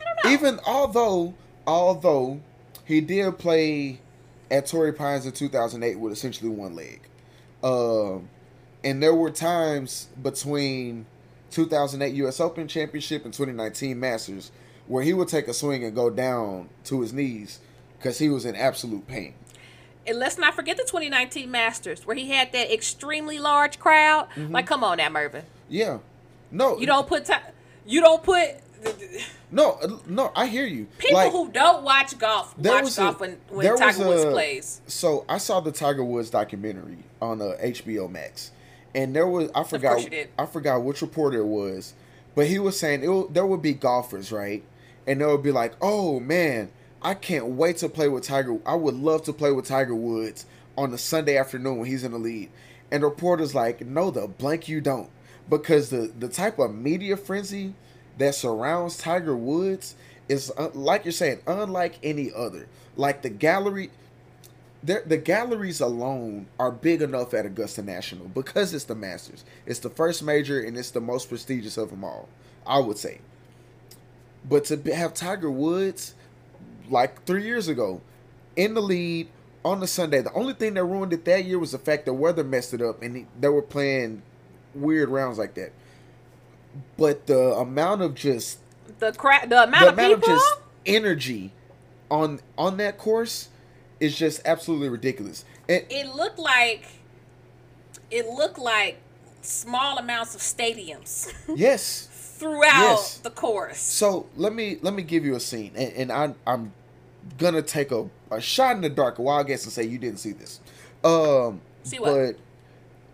I 0.00 0.04
don't 0.04 0.24
know. 0.24 0.30
Even 0.32 0.60
although 0.66 1.34
although 1.64 2.40
he 2.84 3.00
did 3.00 3.38
play 3.38 4.00
at 4.50 4.66
Torrey 4.66 4.92
Pines 4.92 5.26
in 5.26 5.32
2008 5.32 5.96
with 6.00 6.12
essentially 6.12 6.50
one 6.50 6.74
leg, 6.74 7.02
um, 7.62 8.28
and 8.82 9.00
there 9.00 9.14
were 9.14 9.30
times 9.30 10.08
between 10.20 11.06
2008 11.52 12.16
U.S. 12.16 12.40
Open 12.40 12.66
Championship 12.66 13.24
and 13.24 13.32
2019 13.32 14.00
Masters 14.00 14.50
where 14.88 15.02
he 15.02 15.12
would 15.12 15.28
take 15.28 15.48
a 15.48 15.54
swing 15.54 15.84
and 15.84 15.94
go 15.94 16.10
down 16.10 16.68
to 16.84 17.00
his 17.00 17.12
knees 17.12 17.60
because 17.98 18.18
he 18.18 18.28
was 18.28 18.44
in 18.44 18.54
absolute 18.56 19.06
pain. 19.06 19.34
and 20.06 20.18
let's 20.18 20.38
not 20.38 20.54
forget 20.54 20.76
the 20.76 20.84
2019 20.84 21.50
Masters 21.50 22.06
where 22.06 22.14
he 22.16 22.30
had 22.30 22.52
that 22.52 22.72
extremely 22.72 23.38
large 23.38 23.78
crowd. 23.78 24.28
Mm-hmm. 24.36 24.52
Like, 24.52 24.66
come 24.66 24.84
on 24.84 24.98
now, 24.98 25.08
Mervin. 25.08 25.44
Yeah, 25.68 25.98
no, 26.50 26.78
You 26.78 26.86
don't 26.86 27.06
put 27.08 27.24
ti 27.24 27.34
you 27.86 28.00
don't 28.00 28.22
put 28.22 28.50
no, 29.50 29.72
uh, 29.82 29.88
no. 30.06 30.32
I 30.36 30.46
hear 30.46 30.66
you. 30.66 30.86
people 30.98 31.16
Like, 31.18 31.32
who 31.32 31.50
don't 31.50 31.82
watch 31.82 32.16
golf 32.18 32.56
watch 32.58 32.82
was 32.84 32.98
a- 32.98 33.00
golf 33.00 33.20
when, 33.20 33.38
when 33.48 33.64
there 33.64 33.72
was 33.72 33.80
Tiger 33.80 34.06
Woods 34.08 34.24
a- 34.24 34.30
plays. 34.30 34.80
So 34.86 35.24
I 35.28 35.38
saw 35.38 35.60
the 35.60 35.72
Tiger 35.72 36.04
Woods 36.04 36.30
documentary 36.30 36.98
on 37.20 37.40
uh, 37.40 37.54
HBO 37.62 38.10
Max, 38.10 38.50
and 38.94 39.14
there 39.16 39.26
was 39.26 39.50
I 39.54 39.64
forgot. 39.64 40.06
I 40.38 40.46
forgot 40.46 40.82
which 40.82 41.02
reporter 41.02 41.38
it 41.38 41.46
was, 41.46 41.94
but 42.34 42.46
he 42.46 42.58
was 42.58 42.78
saying 42.78 43.02
it 43.02 43.34
there 43.34 43.46
would 43.46 43.62
be 43.62 43.72
golfers 43.72 44.30
right, 44.30 44.62
and 45.06 45.20
they'll 45.20 45.38
be 45.38 45.52
like, 45.52 45.74
"Oh 45.80 46.20
man, 46.20 46.70
I 47.02 47.14
can't 47.14 47.46
wait 47.46 47.78
to 47.78 47.88
play 47.88 48.08
with 48.08 48.24
Tiger. 48.24 48.58
I 48.66 48.74
would 48.74 48.94
love 48.94 49.22
to 49.24 49.32
play 49.32 49.52
with 49.52 49.66
Tiger 49.66 49.94
Woods 49.94 50.46
on 50.76 50.92
a 50.92 50.98
Sunday 50.98 51.36
afternoon 51.36 51.78
when 51.78 51.88
he's 51.88 52.04
in 52.04 52.12
the 52.12 52.18
lead." 52.18 52.50
And 52.90 53.02
the 53.02 53.08
reporter's 53.08 53.54
like, 53.54 53.84
"No, 53.84 54.10
the 54.10 54.26
blank 54.26 54.68
you 54.68 54.80
don't," 54.80 55.10
because 55.48 55.90
the 55.90 56.12
the 56.18 56.28
type 56.28 56.58
of 56.58 56.74
media 56.74 57.16
frenzy 57.16 57.74
that 58.18 58.34
surrounds 58.34 58.96
Tiger 58.96 59.36
Woods 59.36 59.94
is 60.28 60.52
uh, 60.56 60.70
like 60.74 61.04
you're 61.04 61.12
saying, 61.12 61.40
unlike 61.46 61.98
any 62.02 62.32
other. 62.32 62.66
Like 62.96 63.22
the 63.22 63.28
gallery, 63.28 63.90
the 64.82 65.16
galleries 65.16 65.80
alone 65.80 66.46
are 66.58 66.70
big 66.70 67.02
enough 67.02 67.34
at 67.34 67.46
Augusta 67.46 67.82
National 67.82 68.26
because 68.28 68.72
it's 68.72 68.84
the 68.84 68.94
Masters. 68.94 69.44
It's 69.66 69.80
the 69.80 69.90
first 69.90 70.22
major 70.22 70.60
and 70.60 70.76
it's 70.76 70.90
the 70.90 71.00
most 71.00 71.28
prestigious 71.28 71.76
of 71.76 71.90
them 71.90 72.04
all. 72.04 72.28
I 72.66 72.78
would 72.78 72.98
say. 72.98 73.20
But 74.48 74.64
to 74.66 74.76
have 74.94 75.14
Tiger 75.14 75.50
Woods, 75.50 76.14
like 76.88 77.24
three 77.24 77.44
years 77.44 77.68
ago, 77.68 78.00
in 78.54 78.74
the 78.74 78.80
lead 78.80 79.28
on 79.64 79.80
the 79.80 79.86
Sunday, 79.86 80.20
the 80.20 80.32
only 80.32 80.54
thing 80.54 80.74
that 80.74 80.84
ruined 80.84 81.12
it 81.12 81.24
that 81.24 81.44
year 81.44 81.58
was 81.58 81.72
the 81.72 81.78
fact 81.78 82.06
the 82.06 82.12
weather 82.12 82.44
messed 82.44 82.72
it 82.72 82.80
up 82.80 83.02
and 83.02 83.16
he- 83.16 83.26
they 83.40 83.48
were 83.48 83.62
playing 83.62 84.22
weird 84.74 85.08
rounds 85.08 85.38
like 85.38 85.54
that. 85.54 85.72
But 86.96 87.26
the 87.26 87.54
amount 87.54 88.02
of 88.02 88.14
just 88.14 88.58
The 88.98 89.12
cra- 89.12 89.46
the 89.48 89.64
amount 89.64 89.82
the 89.84 89.88
of 89.88 89.94
amount 89.98 90.14
people. 90.22 90.34
of 90.34 90.38
just 90.40 90.54
energy 90.84 91.52
on 92.10 92.40
on 92.56 92.76
that 92.76 92.98
course 92.98 93.48
is 93.98 94.16
just 94.16 94.40
absolutely 94.44 94.88
ridiculous. 94.90 95.44
And 95.68 95.84
it 95.90 96.14
looked 96.14 96.38
like 96.38 96.84
it 98.10 98.26
looked 98.28 98.58
like 98.58 98.98
small 99.42 99.98
amounts 99.98 100.34
of 100.34 100.40
stadiums 100.40 101.32
yes, 101.56 102.05
throughout 102.38 102.90
Yes. 102.90 103.18
the 103.18 103.30
course. 103.30 103.78
so 103.78 104.26
let 104.36 104.52
me 104.54 104.78
let 104.82 104.94
me 104.94 105.02
give 105.02 105.24
you 105.24 105.34
a 105.36 105.40
scene, 105.40 105.72
and, 105.76 105.92
and 105.92 106.12
I, 106.12 106.34
I'm 106.46 106.72
gonna 107.38 107.62
take 107.62 107.90
a, 107.92 108.08
a 108.30 108.40
shot 108.40 108.76
in 108.76 108.82
the 108.82 108.90
dark, 108.90 109.18
a 109.18 109.22
wild 109.22 109.46
guess, 109.46 109.64
and 109.64 109.72
say 109.72 109.84
you 109.84 109.98
didn't 109.98 110.18
see 110.20 110.32
this. 110.32 110.60
Um, 111.04 111.60
See 111.82 111.98
what? 111.98 112.36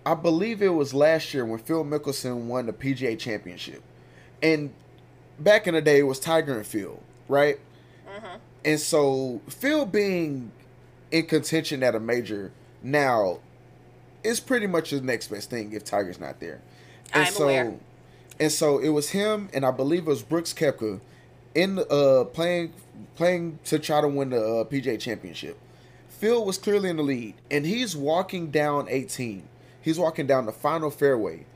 But 0.05 0.11
I 0.11 0.15
believe 0.15 0.62
it 0.62 0.69
was 0.69 0.93
last 0.93 1.32
year 1.32 1.44
when 1.44 1.59
Phil 1.61 1.85
Mickelson 1.85 2.44
won 2.47 2.66
the 2.66 2.73
PGA 2.73 3.19
Championship, 3.19 3.82
and 4.43 4.73
back 5.39 5.66
in 5.66 5.74
the 5.74 5.82
day 5.82 6.01
it 6.01 6.05
was 6.05 6.19
Tiger 6.19 6.57
and 6.57 6.66
Phil, 6.66 7.01
right? 7.28 7.59
Mm-hmm. 8.09 8.36
And 8.65 8.81
so 8.81 9.40
Phil 9.49 9.86
being 9.86 10.53
in 11.11 11.27
contention 11.27 11.82
at 11.82 11.94
a 11.94 12.01
major 12.01 12.53
now 12.82 13.40
is 14.24 14.40
pretty 14.40 14.66
much 14.66 14.90
the 14.90 15.01
next 15.01 15.28
best 15.28 15.51
thing 15.51 15.73
if 15.73 15.85
Tiger's 15.85 16.20
not 16.20 16.39
there. 16.40 16.61
And 17.12 17.24
I'm 17.24 17.32
so 17.32 17.44
aware. 17.44 17.74
And 18.43 18.51
so 18.51 18.78
it 18.78 18.89
was 18.89 19.10
him 19.10 19.48
and 19.55 19.64
I 19.64 19.70
believe 19.70 20.01
it 20.01 20.10
was 20.10 20.23
Brooks 20.23 20.52
Koepka 20.52 21.01
in 21.55 21.78
uh 21.78 22.24
playing 22.24 22.73
playing 23.14 23.60
to 23.66 23.78
try 23.78 24.01
to 24.01 24.09
win 24.09 24.31
the 24.31 24.40
uh, 24.40 24.64
PGA 24.64 24.98
championship. 24.98 25.56
Phil 26.09 26.44
was 26.44 26.59
clearly 26.59 26.90
in 26.90 26.97
the 26.97 27.05
lead 27.05 27.35
and 27.52 27.64
he's 27.64 27.97
walking 27.97 28.51
down 28.51 28.89
18. 28.89 29.48
He's 29.81 29.97
walking 29.97 30.27
down 30.27 30.47
the 30.47 30.52
final 30.52 30.90
fairway. 30.90 31.47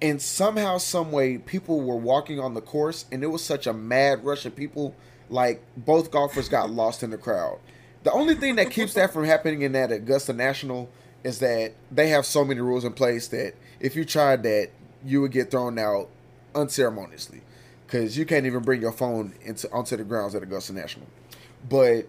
And 0.00 0.20
somehow, 0.22 0.78
some 0.78 1.10
way, 1.10 1.38
people 1.38 1.80
were 1.80 1.96
walking 1.96 2.38
on 2.38 2.54
the 2.54 2.60
course, 2.60 3.04
and 3.10 3.24
it 3.24 3.26
was 3.26 3.42
such 3.42 3.66
a 3.66 3.72
mad 3.72 4.24
rush 4.24 4.46
of 4.46 4.54
people. 4.54 4.94
Like 5.28 5.60
both 5.76 6.12
golfers 6.12 6.48
got 6.48 6.70
lost 6.70 7.02
in 7.02 7.10
the 7.10 7.18
crowd. 7.18 7.58
The 8.04 8.12
only 8.12 8.36
thing 8.36 8.56
that 8.56 8.70
keeps 8.70 8.94
that 8.94 9.12
from 9.12 9.24
happening 9.24 9.62
in 9.62 9.72
that 9.72 9.90
Augusta 9.90 10.32
National 10.32 10.88
is 11.24 11.40
that 11.40 11.72
they 11.90 12.08
have 12.10 12.24
so 12.24 12.44
many 12.44 12.60
rules 12.60 12.84
in 12.84 12.92
place 12.92 13.26
that 13.28 13.54
if 13.80 13.96
you 13.96 14.04
tried 14.04 14.44
that, 14.44 14.70
you 15.04 15.20
would 15.20 15.32
get 15.32 15.50
thrown 15.50 15.78
out 15.78 16.08
unceremoniously 16.54 17.42
because 17.86 18.18
you 18.18 18.26
can't 18.26 18.46
even 18.46 18.62
bring 18.62 18.80
your 18.80 18.92
phone 18.92 19.34
into 19.42 19.70
onto 19.72 19.96
the 19.96 20.04
grounds 20.04 20.34
at 20.34 20.42
Augusta 20.42 20.72
National. 20.72 21.06
But 21.68 22.08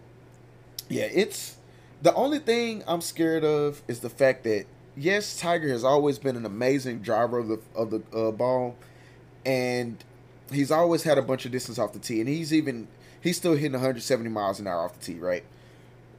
yeah, 0.89 1.07
it's 1.11 1.57
the 2.01 2.13
only 2.13 2.39
thing 2.39 2.83
I'm 2.87 3.01
scared 3.01 3.43
of 3.43 3.81
is 3.87 3.99
the 3.99 4.09
fact 4.09 4.43
that 4.43 4.65
yes, 4.95 5.37
Tiger 5.39 5.69
has 5.69 5.83
always 5.83 6.19
been 6.19 6.35
an 6.35 6.45
amazing 6.45 6.99
driver 6.99 7.39
of 7.39 7.47
the 7.47 7.59
of 7.75 7.91
the 7.91 8.01
uh, 8.15 8.31
ball, 8.31 8.75
and 9.45 10.03
he's 10.51 10.71
always 10.71 11.03
had 11.03 11.17
a 11.17 11.21
bunch 11.21 11.45
of 11.45 11.51
distance 11.51 11.79
off 11.79 11.93
the 11.93 11.99
tee, 11.99 12.19
and 12.19 12.29
he's 12.29 12.53
even 12.53 12.87
he's 13.21 13.37
still 13.37 13.53
hitting 13.53 13.73
170 13.73 14.29
miles 14.29 14.59
an 14.59 14.67
hour 14.67 14.83
off 14.83 14.99
the 14.99 15.05
tee, 15.05 15.19
right? 15.19 15.43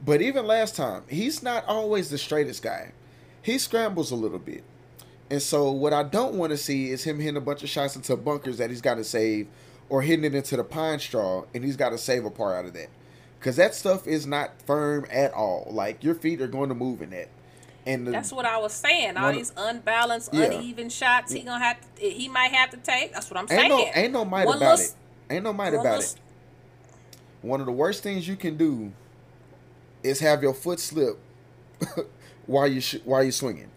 But 0.03 0.21
even 0.21 0.47
last 0.47 0.75
time, 0.75 1.03
he's 1.07 1.43
not 1.43 1.63
always 1.65 2.09
the 2.09 2.17
straightest 2.17 2.63
guy. 2.63 2.91
He 3.41 3.57
scrambles 3.57 4.11
a 4.11 4.15
little 4.15 4.39
bit. 4.39 4.63
And 5.31 5.41
so 5.41 5.71
what 5.71 5.93
I 5.93 6.03
don't 6.03 6.35
want 6.35 6.51
to 6.51 6.57
see 6.57 6.89
is 6.91 7.03
him 7.05 7.17
hitting 7.19 7.37
a 7.37 7.41
bunch 7.41 7.63
of 7.63 7.69
shots 7.69 7.95
into 7.95 8.15
bunkers 8.17 8.57
that 8.59 8.69
he's 8.69 8.81
got 8.81 8.95
to 8.95 9.03
save 9.03 9.47
or 9.89 10.01
hitting 10.03 10.25
it 10.25 10.35
into 10.35 10.57
the 10.57 10.63
pine 10.63 10.99
straw 10.99 11.45
and 11.55 11.63
he's 11.63 11.77
got 11.77 11.89
to 11.89 11.97
save 11.97 12.25
a 12.25 12.29
part 12.29 12.55
out 12.57 12.65
of 12.65 12.73
that. 12.73 12.89
Cuz 13.39 13.55
that 13.55 13.73
stuff 13.73 14.05
is 14.07 14.27
not 14.27 14.61
firm 14.67 15.05
at 15.09 15.33
all. 15.33 15.67
Like 15.71 16.03
your 16.03 16.13
feet 16.15 16.41
are 16.41 16.47
going 16.47 16.69
to 16.69 16.75
move 16.75 17.01
in 17.01 17.09
that. 17.11 17.29
And 17.87 18.05
the, 18.05 18.11
That's 18.11 18.31
what 18.31 18.45
I 18.45 18.57
was 18.59 18.73
saying. 18.73 19.17
All 19.17 19.31
these 19.33 19.51
unbalanced, 19.57 20.33
Yeah. 20.33 20.43
uneven 20.51 20.89
shots 20.89 21.31
he 21.31 21.41
gonna 21.41 21.63
have 21.63 21.77
to 21.95 22.09
he 22.09 22.27
might 22.27 22.51
have 22.51 22.69
to 22.71 22.77
take. 22.77 23.13
That's 23.13 23.31
what 23.31 23.39
I'm 23.39 23.47
saying. 23.47 23.61
ain't 23.61 23.69
no 23.69 24.01
ain't 24.01 24.13
no 24.13 24.25
might 24.25 24.45
One 24.45 24.57
about 24.57 24.77
little- 24.79 24.93
it. 25.29 25.33
Ain't 25.33 25.43
no 25.45 25.53
might 25.53 25.73
about 25.73 25.83
little- 25.99 26.01
it. 26.01 26.15
One 27.41 27.59
of 27.61 27.65
the 27.65 27.71
worst 27.71 28.03
things 28.03 28.27
you 28.27 28.35
can 28.35 28.55
do 28.57 28.91
is 30.03 30.19
have 30.19 30.43
your 30.43 30.53
foot 30.53 30.79
slip 30.79 31.17
while 32.45 32.67
you 32.67 32.81
sh- 32.81 32.97
while 33.05 33.23
you're 33.23 33.31
swinging. 33.31 33.69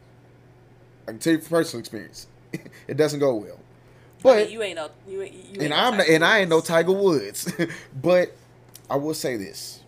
I 1.06 1.10
can 1.12 1.18
tell 1.18 1.34
you 1.34 1.40
from 1.40 1.48
personal 1.58 1.80
experience, 1.80 2.26
it 2.88 2.96
doesn't 2.96 3.20
go 3.20 3.34
well. 3.34 3.58
I 3.58 4.22
But 4.22 4.36
mean, 4.44 4.50
you 4.52 4.62
ain't 4.62 4.76
no 4.76 4.90
you, 5.08 5.22
ain't- 5.22 5.34
you 5.34 5.40
ain't 5.50 5.58
and 5.62 5.70
no 5.70 5.76
I'm 5.76 5.92
Tiger 5.98 6.12
and 6.12 6.24
I 6.24 6.38
ain't 6.40 6.50
no 6.50 6.60
Tiger 6.60 6.92
Woods, 6.92 7.52
but 8.02 8.34
I 8.88 8.96
will 8.96 9.14
say 9.14 9.36
this: 9.36 9.80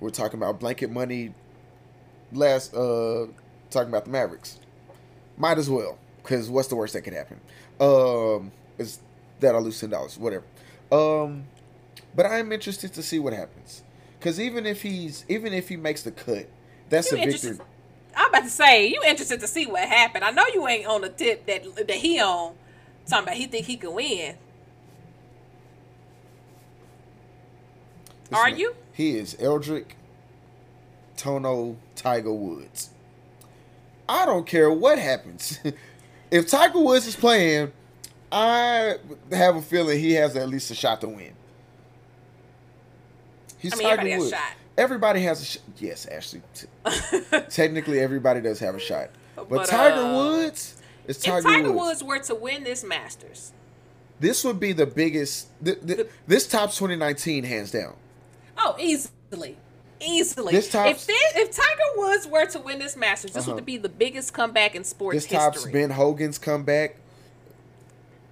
we're 0.00 0.10
talking 0.10 0.38
about 0.38 0.58
blanket 0.60 0.90
money. 0.90 1.34
Last, 2.34 2.74
uh, 2.74 3.26
talking 3.70 3.90
about 3.90 4.06
the 4.06 4.10
Mavericks, 4.10 4.58
might 5.36 5.58
as 5.58 5.68
well 5.68 5.98
because 6.22 6.48
what's 6.48 6.68
the 6.68 6.76
worst 6.76 6.94
that 6.94 7.02
could 7.02 7.12
happen? 7.12 7.38
Um, 7.78 8.52
is 8.78 9.00
that 9.40 9.54
I 9.54 9.58
lose 9.58 9.78
ten 9.78 9.90
dollars, 9.90 10.16
whatever. 10.18 10.44
Um, 10.90 11.44
but 12.16 12.24
I 12.26 12.38
am 12.38 12.50
interested 12.50 12.94
to 12.94 13.02
see 13.02 13.18
what 13.18 13.32
happens 13.34 13.82
because 14.18 14.40
even 14.40 14.64
if 14.64 14.80
he's 14.82 15.26
even 15.28 15.52
if 15.52 15.68
he 15.68 15.76
makes 15.76 16.02
the 16.04 16.10
cut, 16.10 16.48
that's 16.88 17.12
You 17.12 17.18
a 17.18 17.20
interested- 17.20 17.48
victory. 17.50 17.66
I'm 18.16 18.28
about 18.28 18.44
to 18.44 18.50
say 18.50 18.86
you 18.88 19.02
interested 19.06 19.40
to 19.40 19.46
see 19.46 19.66
what 19.66 19.88
happened. 19.88 20.24
I 20.24 20.30
know 20.30 20.44
you 20.52 20.66
ain't 20.68 20.86
on 20.86 21.02
the 21.02 21.08
tip 21.08 21.46
that 21.46 21.64
that 21.76 21.90
he 21.96 22.20
on. 22.20 22.54
Talking 23.08 23.24
about 23.24 23.36
he 23.36 23.46
think 23.46 23.66
he 23.66 23.76
can 23.76 23.94
win. 23.94 24.36
Are 28.32 28.48
you? 28.48 28.74
He 28.92 29.18
is 29.18 29.34
Eldrick 29.34 29.96
Tont 31.16 31.78
Tiger 31.96 32.32
Woods. 32.32 32.90
I 34.08 34.26
don't 34.26 34.46
care 34.46 34.70
what 34.70 34.98
happens. 34.98 35.58
if 36.30 36.48
Tiger 36.48 36.80
Woods 36.80 37.06
is 37.06 37.16
playing, 37.16 37.72
I 38.30 38.96
have 39.30 39.56
a 39.56 39.62
feeling 39.62 39.98
he 40.00 40.12
has 40.14 40.36
at 40.36 40.48
least 40.48 40.70
a 40.70 40.74
shot 40.74 41.00
to 41.02 41.08
win. 41.08 41.32
He's 43.58 43.74
I 43.74 43.76
mean, 43.76 43.88
Tiger 43.88 44.00
everybody 44.00 44.10
has 44.12 44.20
a 44.22 44.24
Woods. 44.24 44.30
shot. 44.30 44.52
Everybody 44.78 45.20
has 45.22 45.42
a 45.42 45.44
shot. 45.44 45.62
Yes, 45.78 46.06
Ashley. 46.06 46.42
T- 46.54 46.66
Technically, 47.50 48.00
everybody 48.00 48.40
does 48.40 48.58
have 48.60 48.74
a 48.74 48.78
shot. 48.80 49.10
But, 49.36 49.48
But, 49.48 49.66
Tiger 49.68 50.00
uh, 50.00 50.16
Woods 50.16 50.80
is 51.06 51.18
If 51.18 51.22
Tiger, 51.24 51.42
Tiger 51.48 51.72
Woods. 51.72 52.02
Woods 52.02 52.04
were 52.04 52.18
to 52.20 52.34
win 52.34 52.64
this 52.64 52.82
Masters, 52.84 53.52
This 54.20 54.44
would 54.44 54.58
be 54.60 54.72
the 54.72 54.86
biggest. 54.86 55.48
Th- 55.64 55.78
th- 55.86 56.06
this 56.26 56.46
tops 56.48 56.76
2019 56.78 57.44
hands 57.44 57.70
down. 57.70 57.94
oh, 58.58 58.76
easily, 58.78 59.56
easily. 60.00 60.52
This 60.52 60.70
tops- 60.70 61.02
if 61.02 61.06
this, 61.06 61.32
if 61.36 61.50
Tiger 61.50 61.90
Woods 61.96 62.26
were 62.26 62.46
to 62.46 62.58
win 62.60 62.78
this 62.78 62.96
Masters, 62.96 63.32
this 63.32 63.44
Uh-huh. 63.46 63.56
would 63.56 63.66
be 63.66 63.76
the 63.76 63.88
biggest 63.90 64.32
comeback 64.32 64.74
in 64.74 64.84
sports 64.84 65.16
This 65.16 65.26
tops 65.26 65.56
history. 65.64 65.72
Ben 65.72 65.90
Hogan's 65.90 66.38
comeback. 66.38 66.96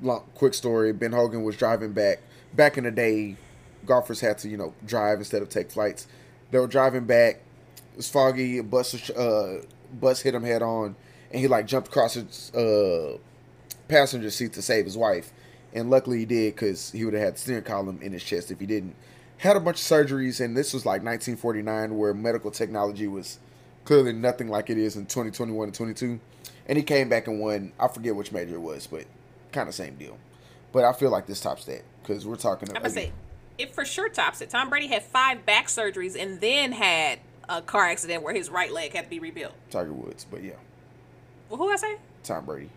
Long, 0.02 0.24
quick 0.34 0.54
story: 0.54 0.92
Ben 0.94 1.12
Hogan 1.12 1.42
was 1.42 1.56
driving 1.56 1.92
back. 1.92 2.20
Back 2.54 2.78
in 2.78 2.84
the 2.84 2.90
day, 2.90 3.36
golfers 3.84 4.20
had 4.20 4.38
to 4.38 4.48
you 4.48 4.56
know 4.56 4.72
drive 4.86 5.18
instead 5.18 5.42
of 5.42 5.48
take 5.50 5.70
flights. 5.70 6.06
They 6.50 6.58
were 6.58 6.66
driving 6.66 7.04
back. 7.04 7.40
It 7.92 7.96
was 7.96 8.08
foggy. 8.08 8.58
A 8.58 8.62
bus 8.62 9.10
uh, 9.10 9.62
bus 10.00 10.20
hit 10.20 10.34
him 10.34 10.44
head 10.44 10.62
on, 10.62 10.96
and 11.30 11.40
he 11.40 11.48
like 11.48 11.66
jumped 11.66 11.88
across 11.88 12.14
his 12.14 12.52
uh, 12.54 13.18
passenger 13.88 14.30
seat 14.30 14.52
to 14.54 14.62
save 14.62 14.84
his 14.84 14.96
wife. 14.96 15.32
And 15.72 15.90
luckily 15.90 16.18
he 16.18 16.24
did 16.26 16.54
because 16.54 16.90
he 16.90 17.04
would 17.04 17.14
have 17.14 17.22
had 17.22 17.34
the 17.36 17.38
steering 17.38 17.64
column 17.64 18.00
in 18.02 18.12
his 18.12 18.24
chest 18.24 18.50
if 18.50 18.58
he 18.58 18.66
didn't. 18.66 18.94
Had 19.38 19.56
a 19.56 19.60
bunch 19.60 19.76
of 19.80 19.86
surgeries, 19.86 20.44
and 20.44 20.56
this 20.56 20.74
was 20.74 20.84
like 20.84 21.02
1949, 21.02 21.96
where 21.96 22.12
medical 22.12 22.50
technology 22.50 23.06
was 23.08 23.38
clearly 23.84 24.12
nothing 24.12 24.48
like 24.48 24.68
it 24.68 24.76
is 24.76 24.96
in 24.96 25.06
2021 25.06 25.68
and 25.68 25.74
22. 25.74 26.20
And 26.66 26.76
he 26.76 26.84
came 26.84 27.08
back 27.08 27.26
and 27.26 27.40
won. 27.40 27.72
I 27.78 27.88
forget 27.88 28.14
which 28.14 28.32
major 28.32 28.56
it 28.56 28.60
was, 28.60 28.86
but 28.86 29.04
kind 29.52 29.68
of 29.68 29.74
same 29.74 29.94
deal. 29.94 30.18
But 30.72 30.84
I 30.84 30.92
feel 30.92 31.10
like 31.10 31.26
this 31.26 31.40
tops 31.40 31.64
that 31.64 31.82
because 32.02 32.26
we're 32.26 32.36
talking. 32.36 32.68
I'm 32.70 32.82
gonna 32.82 32.90
say 32.90 33.12
it 33.60 33.74
for 33.74 33.84
sure 33.84 34.08
tops 34.08 34.40
it. 34.40 34.50
Tom 34.50 34.68
Brady 34.70 34.86
had 34.88 35.02
five 35.02 35.44
back 35.46 35.66
surgeries 35.68 36.20
and 36.20 36.40
then 36.40 36.72
had 36.72 37.20
a 37.48 37.60
car 37.62 37.86
accident 37.86 38.22
where 38.22 38.34
his 38.34 38.48
right 38.50 38.72
leg 38.72 38.92
had 38.94 39.04
to 39.04 39.10
be 39.10 39.18
rebuilt. 39.18 39.54
Tiger 39.70 39.92
Woods, 39.92 40.24
but 40.30 40.42
yeah, 40.42 40.52
Well, 41.48 41.58
who 41.58 41.70
I 41.70 41.76
say? 41.76 41.96
Tom 42.22 42.44
Brady. 42.44 42.70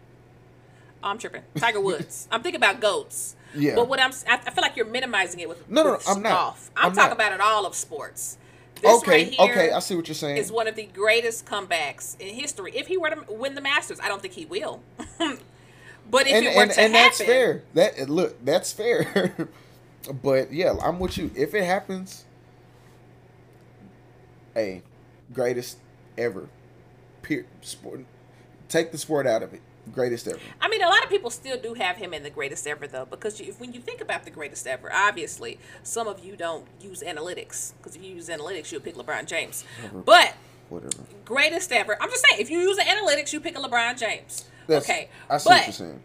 Oh, 1.04 1.10
I'm 1.10 1.18
tripping. 1.18 1.44
Tiger 1.58 1.82
Woods. 1.82 2.28
I'm 2.32 2.42
thinking 2.42 2.60
about 2.60 2.80
goats. 2.80 3.36
Yeah. 3.56 3.76
But 3.76 3.88
what 3.88 4.00
I'm, 4.00 4.12
I 4.28 4.36
I 4.46 4.52
feel 4.52 4.62
like 4.62 4.76
you're 4.76 4.86
minimizing 4.86 5.40
it 5.42 5.50
with, 5.50 5.70
No, 5.70 5.84
no, 5.84 5.92
with 5.94 6.08
I'm 6.10 6.22
not. 6.22 6.30
golf. 6.30 6.72
I'm, 6.76 6.88
I'm 6.88 6.94
talking 6.94 7.10
not. 7.10 7.18
about 7.18 7.34
it 7.34 7.42
all 7.42 7.66
of 7.66 7.76
sports. 7.76 8.38
This 8.82 9.02
okay, 9.02 9.26
right 9.38 9.50
okay, 9.52 9.72
I 9.72 9.80
see 9.80 9.96
what 9.96 10.08
you're 10.08 10.16
saying. 10.16 10.38
is 10.38 10.52
one 10.52 10.68
of 10.68 10.76
the 10.76 10.86
greatest 10.86 11.46
comebacks 11.46 12.20
in 12.20 12.34
history. 12.36 12.72
If 12.76 12.88
he 12.88 12.98
were 12.98 13.10
to 13.12 13.24
win 13.32 13.56
the 13.56 13.62
Masters, 13.62 14.00
I 14.02 14.08
don't 14.10 14.22
think 14.22 14.34
he 14.34 14.46
will. 14.46 14.82
but 16.10 16.28
if 16.28 16.34
and 16.34 16.46
it 16.46 16.56
were 16.56 16.64
and, 16.64 16.72
to 16.72 16.82
and 16.82 16.94
happen, 16.94 16.94
that's 16.94 17.22
fair. 17.22 17.62
That 17.76 18.10
look, 18.10 18.44
that's 18.44 18.74
fair. 18.74 19.34
but 20.22 20.52
yeah, 20.52 20.76
I'm 20.82 21.00
with 21.00 21.18
you. 21.18 21.32
If 21.36 21.54
it 21.54 21.64
happens, 21.64 22.26
hey, 24.54 24.82
greatest 25.34 25.78
ever. 26.18 26.50
Peer, 27.22 27.46
sport. 27.62 28.06
Take 28.68 28.92
the 28.92 28.98
sport 28.98 29.28
out 29.28 29.44
of 29.44 29.54
it. 29.54 29.62
Greatest 29.92 30.28
ever. 30.28 30.40
I 30.62 30.70
mean, 30.70 30.82
a 30.82 30.88
lot 30.88 31.04
of 31.04 31.10
people 31.10 31.30
still 31.30 31.60
do 31.60 31.74
have 31.74 31.98
him 31.98 32.14
in 32.14 32.24
the 32.24 32.30
greatest 32.30 32.66
ever, 32.68 32.88
though, 32.88 33.06
because 33.06 33.40
you, 33.42 33.54
when 33.58 33.74
you 33.74 33.82
think 33.82 34.00
about 34.00 34.24
the 34.24 34.32
greatest 34.32 34.66
ever, 34.66 34.90
obviously, 34.94 35.60
some 35.84 36.08
of 36.08 36.24
you 36.24 36.38
don't 36.38 36.66
use 36.80 37.04
analytics, 37.04 37.74
because 37.78 37.96
if 37.96 38.02
you 38.02 38.14
use 38.16 38.30
analytics, 38.30 38.72
you'll 38.72 38.82
pick 38.82 38.96
LeBron 38.96 39.26
James. 39.26 39.66
But 40.06 40.36
Whatever. 40.70 41.04
greatest 41.26 41.72
ever, 41.74 41.98
I'm 42.02 42.10
just 42.10 42.26
saying, 42.30 42.42
if 42.42 42.50
you 42.50 42.60
use 42.60 42.78
the 42.78 42.84
analytics, 42.84 43.34
you 43.34 43.42
pick 43.42 43.58
a 43.58 43.62
LeBron 43.62 43.98
James. 43.98 44.46
That's, 44.68 44.90
okay, 44.90 45.10
I 45.30 45.38
see 45.38 45.50
what 45.50 45.66
you're 45.66 45.74
saying. 45.74 46.02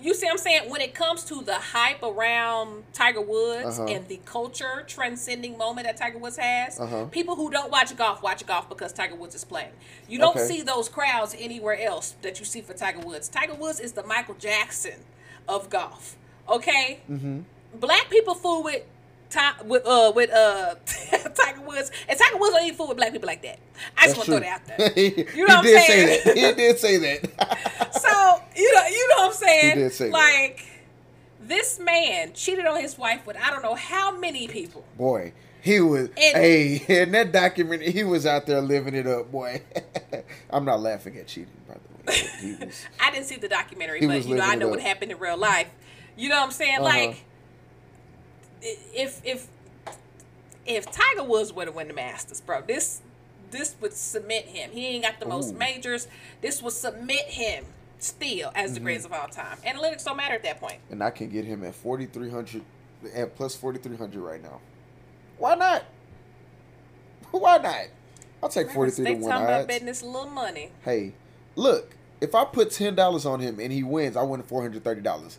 You 0.00 0.14
see 0.14 0.26
what 0.26 0.32
I'm 0.32 0.38
saying? 0.38 0.70
When 0.70 0.80
it 0.80 0.94
comes 0.94 1.24
to 1.24 1.42
the 1.42 1.54
hype 1.54 2.02
around 2.02 2.84
Tiger 2.92 3.20
Woods 3.20 3.78
Uh-huh. 3.78 3.88
and 3.88 4.06
the 4.08 4.18
culture 4.24 4.84
transcending 4.86 5.56
moment 5.58 5.86
that 5.86 5.96
Tiger 5.96 6.18
Woods 6.18 6.36
has, 6.36 6.78
Uh-huh. 6.80 7.06
people 7.06 7.36
who 7.36 7.50
don't 7.50 7.70
watch 7.70 7.96
golf 7.96 8.22
watch 8.22 8.46
golf 8.46 8.68
because 8.68 8.92
Tiger 8.92 9.14
Woods 9.14 9.34
is 9.34 9.44
playing. 9.44 9.72
You 10.08 10.18
don't 10.18 10.36
Okay. 10.36 10.46
see 10.46 10.62
those 10.62 10.88
crowds 10.88 11.34
anywhere 11.38 11.78
else 11.80 12.14
that 12.22 12.38
you 12.38 12.44
see 12.44 12.60
for 12.60 12.74
Tiger 12.74 13.00
Woods. 13.00 13.28
Tiger 13.28 13.54
Woods 13.54 13.80
is 13.80 13.92
the 13.92 14.02
Michael 14.04 14.34
Jackson 14.34 15.04
of 15.48 15.70
golf. 15.70 16.16
Okay? 16.48 17.00
Mm-hmm. 17.10 17.40
Black 17.74 18.08
people 18.08 18.34
fool 18.34 18.62
with 18.62 18.82
Ti- 19.30 19.64
with 19.66 19.86
uh 19.86 20.12
with 20.14 20.30
uh 20.30 20.74
Tiger 21.34 21.60
Woods 21.60 21.90
and 22.08 22.18
Tiger 22.18 22.38
Woods 22.38 22.54
don't 22.54 22.64
even 22.64 22.76
fool 22.76 22.88
with 22.88 22.96
black 22.96 23.12
people 23.12 23.26
like 23.26 23.42
that. 23.42 23.58
I 23.96 24.06
just 24.06 24.16
want 24.16 24.26
to 24.26 24.32
throw 24.32 24.40
that 24.40 24.62
out 24.62 24.78
there. 24.78 24.90
he 24.94 25.26
You 25.36 25.46
know 25.46 25.56
what 25.56 25.58
I'm 25.58 25.64
saying? 25.64 26.22
say 26.22 26.22
that. 26.24 26.36
He 26.36 26.52
did 26.54 26.78
say 26.78 26.96
that. 26.96 27.94
so 28.00 28.42
you 28.56 28.74
know 28.74 28.86
you 28.86 29.08
know 29.08 29.16
what 29.16 29.26
I'm 29.28 29.32
saying? 29.34 29.76
He 29.76 29.82
did 29.82 29.92
say 29.92 30.04
that. 30.06 30.12
like 30.12 30.64
this 31.40 31.78
man 31.78 32.32
cheated 32.34 32.66
on 32.66 32.80
his 32.80 32.96
wife 32.98 33.26
with 33.26 33.36
I 33.36 33.50
don't 33.50 33.62
know 33.62 33.74
how 33.74 34.16
many 34.16 34.48
people. 34.48 34.84
boy, 34.96 35.32
he 35.60 35.80
was. 35.80 36.08
And- 36.08 36.16
hey, 36.18 36.84
in 36.88 37.12
that 37.12 37.32
document, 37.32 37.82
he 37.82 38.04
was 38.04 38.26
out 38.26 38.46
there 38.46 38.60
living 38.60 38.94
it 38.94 39.06
up, 39.06 39.30
boy. 39.30 39.62
I'm 40.50 40.64
not 40.64 40.80
laughing 40.80 41.16
at 41.18 41.26
cheating, 41.26 41.52
by 41.66 41.74
the 41.74 41.80
way. 42.50 42.66
Was. 42.66 42.84
I 43.00 43.10
didn't 43.10 43.26
see 43.26 43.36
the 43.36 43.48
documentary, 43.48 44.06
but 44.06 44.24
you 44.24 44.36
know 44.36 44.42
I 44.44 44.54
know 44.54 44.68
what 44.68 44.80
happened 44.80 45.12
in 45.12 45.18
real 45.18 45.36
life. 45.36 45.68
You 46.16 46.28
know 46.28 46.36
what 46.36 46.44
I'm 46.46 46.50
saying? 46.50 46.76
Uh-huh. 46.80 46.84
Like 46.84 47.24
if 48.62 49.20
if 49.24 49.48
if 50.66 50.90
Tiger 50.90 51.24
Woods 51.24 51.52
were 51.52 51.64
to 51.64 51.72
win 51.72 51.88
the 51.88 51.94
Masters, 51.94 52.40
bro, 52.40 52.62
this 52.62 53.00
this 53.50 53.74
would 53.80 53.94
submit 53.94 54.44
him. 54.46 54.70
He 54.72 54.86
ain't 54.88 55.04
got 55.04 55.20
the 55.20 55.26
most 55.26 55.54
majors. 55.54 56.06
This 56.42 56.62
would 56.62 56.72
submit 56.74 57.24
him 57.26 57.64
still 57.98 58.50
as 58.54 58.70
Mm-hmm. 58.70 58.74
the 58.74 58.80
greatest 58.80 59.06
of 59.06 59.12
all 59.12 59.28
time. 59.28 59.56
Analytics 59.66 60.04
don't 60.04 60.16
matter 60.18 60.34
at 60.34 60.42
that 60.42 60.60
point. 60.60 60.78
and 60.90 61.02
I 61.02 61.10
can 61.10 61.30
get 61.30 61.44
him 61.46 61.64
at 61.64 61.74
4,300, 61.74 62.62
at 63.14 63.34
plus 63.36 63.56
4,300 63.56 64.20
right 64.20 64.42
now. 64.42 64.60
Why 65.38 65.54
not? 65.54 65.84
Why 67.30 67.58
not? 67.58 67.86
I'll 68.42 68.48
take 68.48 68.70
forty 68.70 68.90
three 68.92 69.04
They 69.04 69.14
to 69.14 69.20
talking 69.20 69.32
one 69.32 69.42
about 69.42 69.66
betting 69.68 69.86
this 69.86 70.02
little 70.02 70.30
money. 70.30 70.70
Hey, 70.84 71.14
look, 71.56 71.96
if 72.20 72.34
I 72.34 72.44
put 72.44 72.70
ten 72.70 72.94
dollars 72.94 73.26
on 73.26 73.40
him 73.40 73.58
and 73.58 73.72
he 73.72 73.82
wins, 73.82 74.16
I 74.16 74.22
win 74.22 74.42
four 74.42 74.62
hundred 74.62 74.84
thirty 74.84 75.00
dollars. 75.00 75.38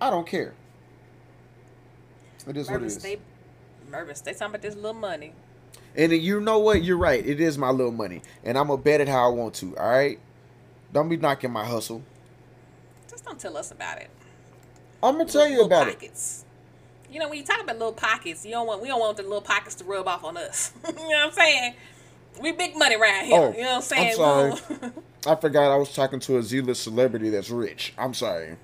I 0.00 0.10
don't 0.10 0.26
care. 0.26 0.54
It 2.46 2.56
is 2.56 2.70
what 2.70 2.82
it 2.82 2.84
Mervis, 2.84 2.86
is. 2.86 2.98
they, 2.98 3.18
Mervis, 3.90 4.22
they 4.22 4.32
talking 4.32 4.48
about 4.48 4.62
this 4.62 4.74
little 4.74 4.94
money. 4.94 5.32
And 5.96 6.12
you 6.12 6.40
know 6.40 6.58
what? 6.58 6.82
You're 6.82 6.96
right. 6.96 7.24
It 7.24 7.40
is 7.40 7.58
my 7.58 7.70
little 7.70 7.92
money, 7.92 8.22
and 8.44 8.56
I'm 8.56 8.68
gonna 8.68 8.80
bet 8.80 9.00
it 9.00 9.08
how 9.08 9.30
I 9.30 9.32
want 9.32 9.54
to. 9.56 9.76
All 9.76 9.88
right. 9.88 10.18
Don't 10.92 11.08
be 11.08 11.16
knocking 11.16 11.50
my 11.50 11.64
hustle. 11.64 12.02
Just 13.08 13.24
don't 13.24 13.38
tell 13.38 13.56
us 13.56 13.70
about 13.70 13.98
it. 13.98 14.10
I'm 15.02 15.16
gonna 15.16 15.26
tell 15.26 15.48
you 15.48 15.62
about 15.62 15.88
it. 15.88 16.44
You 17.10 17.18
know, 17.18 17.28
when 17.28 17.38
you 17.38 17.44
talk 17.44 17.60
about 17.60 17.76
little 17.76 17.92
pockets, 17.92 18.44
you 18.44 18.52
don't 18.52 18.66
want 18.66 18.82
we 18.82 18.88
don't 18.88 19.00
want 19.00 19.16
the 19.16 19.22
little 19.24 19.40
pockets 19.40 19.74
to 19.76 19.84
rub 19.84 20.06
off 20.06 20.22
on 20.24 20.36
us. 20.36 20.72
you 20.86 20.94
know 20.94 21.02
what 21.02 21.26
I'm 21.26 21.32
saying? 21.32 21.74
We 22.40 22.52
big 22.52 22.76
money 22.76 22.94
around 22.94 23.24
here. 23.24 23.40
Oh, 23.40 23.52
you 23.52 23.62
know 23.62 23.70
what 23.70 23.76
I'm 23.76 23.82
saying? 23.82 24.20
I'm 24.20 24.56
sorry. 24.56 24.92
I 25.26 25.34
forgot 25.34 25.72
I 25.72 25.76
was 25.76 25.92
talking 25.92 26.20
to 26.20 26.38
a 26.38 26.42
Z-list 26.42 26.82
celebrity 26.82 27.30
that's 27.30 27.50
rich. 27.50 27.92
I'm 27.98 28.14
sorry. 28.14 28.56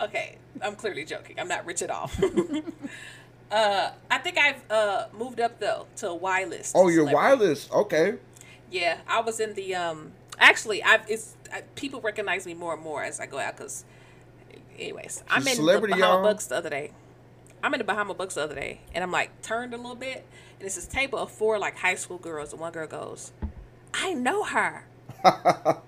okay, 0.00 0.38
I'm 0.62 0.76
clearly 0.76 1.04
joking. 1.04 1.38
I'm 1.38 1.48
not 1.48 1.66
rich 1.66 1.82
at 1.82 1.90
all. 1.90 2.10
uh, 3.50 3.90
I 4.10 4.18
think 4.18 4.38
I've 4.38 4.70
uh 4.70 5.06
moved 5.12 5.40
up 5.40 5.58
though 5.60 5.86
to 5.96 6.08
a 6.10 6.14
Y 6.14 6.44
list. 6.44 6.72
Oh, 6.76 6.88
you're 6.88 7.06
celebrity. 7.06 7.14
wireless. 7.14 7.70
Okay. 7.72 8.14
Yeah, 8.70 8.98
I 9.08 9.20
was 9.20 9.40
in 9.40 9.54
the 9.54 9.74
um. 9.74 10.12
Actually, 10.38 10.82
I've 10.82 11.08
it's 11.08 11.36
I, 11.52 11.62
people 11.74 12.00
recognize 12.00 12.46
me 12.46 12.54
more 12.54 12.74
and 12.74 12.82
more 12.82 13.02
as 13.02 13.20
I 13.20 13.26
go 13.26 13.38
out 13.38 13.56
because. 13.56 13.84
Anyways, 14.78 15.24
I'm 15.30 15.46
in 15.48 15.54
celebrity, 15.56 15.94
the 15.94 16.00
Bahama 16.00 16.14
y'all. 16.16 16.22
Bucks 16.22 16.46
the 16.46 16.56
other 16.56 16.68
day. 16.68 16.92
I'm 17.62 17.72
in 17.72 17.78
the 17.78 17.84
Bahama 17.84 18.12
Bucks 18.12 18.34
the 18.34 18.42
other 18.42 18.54
day, 18.54 18.80
and 18.94 19.02
I'm 19.02 19.10
like 19.10 19.40
turned 19.42 19.72
a 19.72 19.78
little 19.78 19.94
bit, 19.94 20.26
and 20.58 20.66
it's 20.66 20.74
this 20.74 20.86
table 20.86 21.18
of 21.18 21.30
four 21.30 21.58
like 21.58 21.78
high 21.78 21.94
school 21.94 22.18
girls, 22.18 22.52
and 22.52 22.60
one 22.60 22.72
girl 22.72 22.86
goes, 22.86 23.32
"I 23.94 24.12
know 24.12 24.44
her," 24.44 24.84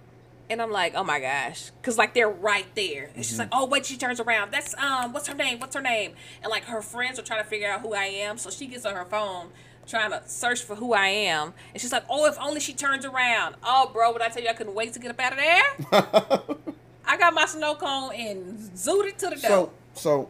and 0.51 0.61
I'm 0.63 0.71
like, 0.73 0.95
"Oh 0.95 1.05
my 1.05 1.21
gosh," 1.21 1.71
because 1.81 1.99
like 1.99 2.15
they're 2.15 2.29
right 2.29 2.67
there, 2.75 3.11
and 3.15 3.25
she's 3.25 3.33
Mm-hmm. 3.39 3.41
like, 3.41 3.49
"Oh 3.53 3.67
wait," 3.67 3.87
she 3.87 3.97
turns 3.97 4.21
around. 4.21 4.51
That's 4.53 4.75
um, 4.77 5.13
what's 5.13 5.27
her 5.29 5.35
name? 5.35 5.59
What's 5.61 5.75
her 5.75 5.83
name? 5.83 6.13
And 6.43 6.51
like 6.51 6.65
her 6.65 6.83
friends 6.83 7.19
are 7.19 7.23
trying 7.23 7.43
to 7.43 7.49
figure 7.49 7.69
out 7.69 7.81
who 7.81 7.95
I 7.95 8.05
am, 8.05 8.39
so 8.39 8.51
she 8.51 8.67
gets 8.67 8.85
on 8.87 8.95
her 8.95 9.05
phone 9.05 9.49
trying 9.87 10.11
to 10.11 10.23
search 10.27 10.63
for 10.63 10.75
who 10.75 10.93
I 10.93 11.07
am, 11.09 11.55
and 11.73 11.81
she's 11.81 11.93
like, 11.93 12.05
"Oh, 12.11 12.27
if 12.27 12.39
only 12.41 12.61
she 12.61 12.73
turns 12.75 13.05
around." 13.05 13.57
Oh, 13.63 13.91
bro, 13.93 14.13
would 14.13 14.23
I 14.23 14.29
tell 14.29 14.43
you 14.43 14.49
I 14.49 14.53
couldn't 14.55 14.75
wait 14.75 14.93
to 14.95 14.99
get 14.99 15.11
up 15.11 15.21
out 15.21 15.33
of 15.33 15.39
there? 15.39 16.43
I 17.07 17.17
got 17.17 17.33
my 17.33 17.47
snow 17.47 17.75
cone 17.75 18.13
and 18.15 18.59
zooted 18.75 19.09
it 19.09 19.19
to 19.21 19.27
the 19.31 19.37
door. 19.37 19.41
So, 19.41 19.73
so 19.95 20.29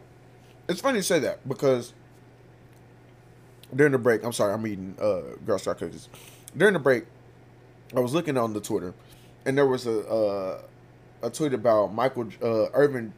it's 0.69 0.79
funny 0.79 0.99
you 0.99 1.03
say 1.03 1.19
that 1.19 1.45
because 1.47 1.93
during 3.75 3.91
the 3.91 3.97
break, 3.97 4.23
I'm 4.23 4.31
sorry, 4.33 4.53
I'm 4.53 4.65
eating 4.65 4.95
uh, 4.99 5.35
Girl 5.45 5.57
Star 5.59 5.75
cookies. 5.75 6.07
During 6.55 6.73
the 6.73 6.79
break, 6.79 7.05
I 7.95 7.99
was 7.99 8.13
looking 8.13 8.37
on 8.37 8.53
the 8.53 8.61
Twitter, 8.61 8.93
and 9.49 9.57
there 9.57 9.65
was 9.65 9.87
a 9.87 10.07
uh, 10.07 10.61
a 11.23 11.29
tweet 11.31 11.53
about 11.53 11.91
Michael 11.91 12.29
uh, 12.41 12.67
Irvin, 12.73 13.11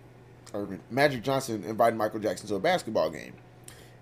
Earvin 0.53 0.79
Magic 0.89 1.23
Johnson 1.23 1.61
inviting 1.65 1.97
Michael 1.97 2.21
Jackson 2.21 2.47
to 2.47 2.55
a 2.55 2.59
basketball 2.59 3.09
game, 3.09 3.33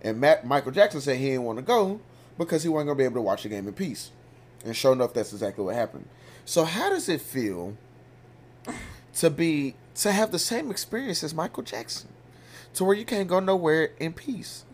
and 0.03 0.21
Matt, 0.21 0.45
Michael 0.45 0.71
Jackson 0.71 1.01
said 1.01 1.17
he 1.17 1.31
didn't 1.31 1.43
want 1.43 1.57
to 1.57 1.63
go 1.63 1.99
because 2.37 2.61
he 2.61 2.69
wasn't 2.69 2.89
gonna 2.89 2.97
be 2.99 3.03
able 3.03 3.15
to 3.15 3.21
watch 3.21 3.41
the 3.43 3.49
game 3.49 3.67
in 3.67 3.73
peace, 3.73 4.11
and 4.63 4.77
sure 4.77 4.93
enough, 4.93 5.11
that's 5.11 5.33
exactly 5.33 5.65
what 5.65 5.73
happened. 5.73 6.05
So, 6.45 6.65
how 6.65 6.91
does 6.91 7.09
it 7.09 7.19
feel 7.19 7.75
to 9.15 9.29
be 9.31 9.73
to 9.95 10.11
have 10.11 10.31
the 10.31 10.39
same 10.39 10.69
experience 10.69 11.23
as 11.23 11.33
Michael 11.33 11.63
Jackson, 11.63 12.09
to 12.75 12.85
where 12.85 12.95
you 12.95 13.05
can't 13.05 13.27
go 13.27 13.39
nowhere 13.39 13.89
in 13.99 14.13
peace? 14.13 14.65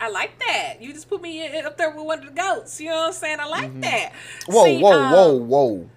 I 0.00 0.10
like 0.10 0.36
that. 0.40 0.80
You 0.80 0.92
just 0.92 1.08
put 1.08 1.22
me 1.22 1.46
in- 1.46 1.64
up 1.64 1.76
there 1.78 1.90
with 1.90 2.04
one 2.04 2.18
of 2.20 2.26
the 2.26 2.32
goats. 2.32 2.80
You 2.80 2.88
know 2.88 2.96
what 2.96 3.06
I'm 3.06 3.12
saying? 3.12 3.38
I 3.40 3.46
like 3.46 3.80
that. 3.82 4.12
Mm-hmm. 4.12 4.52
Whoa, 4.52 4.64
See, 4.64 4.82
whoa, 4.82 4.92
um, 4.92 5.12
whoa, 5.12 5.34
whoa! 5.34 5.90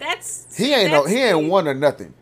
That's 0.00 0.56
He 0.56 0.74
ain't 0.74 0.90
no, 0.90 1.02
that's 1.02 1.14
he 1.14 1.22
ain't 1.22 1.48
one 1.48 1.68
or 1.68 1.74
nothing. 1.74 2.14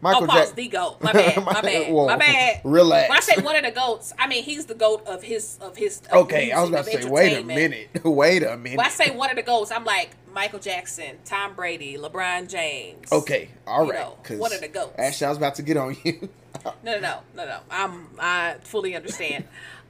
Michael 0.00 0.24
oh, 0.24 0.26
Jackson. 0.26 0.56
the 0.56 0.68
goat. 0.68 1.02
My 1.02 1.12
bad. 1.12 1.44
My 1.44 1.60
bad. 1.60 1.92
Whoa. 1.92 2.06
My 2.06 2.16
bad. 2.16 2.60
Relax. 2.62 3.08
When 3.08 3.18
I 3.18 3.20
say 3.20 3.42
one 3.42 3.56
of 3.56 3.64
the 3.64 3.70
goats, 3.72 4.12
I 4.18 4.28
mean 4.28 4.44
he's 4.44 4.66
the 4.66 4.74
goat 4.74 5.04
of 5.06 5.22
his 5.22 5.58
of 5.60 5.76
his. 5.76 6.02
Of 6.12 6.24
Okay, 6.24 6.52
I 6.52 6.60
was 6.60 6.70
about 6.70 6.84
to 6.84 7.02
say, 7.02 7.08
wait 7.08 7.38
a 7.38 7.42
minute, 7.42 7.88
wait 8.04 8.42
a 8.42 8.56
minute. 8.56 8.76
When 8.76 8.86
I 8.86 8.90
say 8.90 9.10
one 9.10 9.30
of 9.30 9.36
the 9.36 9.42
goats, 9.42 9.72
I'm 9.72 9.84
like 9.84 10.10
Michael 10.32 10.60
Jackson, 10.60 11.16
Tom 11.24 11.54
Brady, 11.54 11.96
LeBron 11.96 12.48
James. 12.48 13.10
Okay, 13.10 13.50
all 13.66 13.88
right. 13.88 14.06
You 14.28 14.36
know, 14.36 14.40
one 14.40 14.52
of 14.52 14.60
the 14.60 14.68
goats. 14.68 14.94
Actually, 14.98 15.26
I 15.26 15.28
was 15.30 15.38
about 15.38 15.54
to 15.56 15.62
get 15.62 15.76
on 15.76 15.96
you. 16.04 16.28
No, 16.82 16.94
no, 16.94 16.98
no, 16.98 17.20
no, 17.36 17.46
no. 17.46 17.58
I'm 17.70 18.08
I 18.18 18.56
fully 18.62 18.96
understand. 18.96 19.44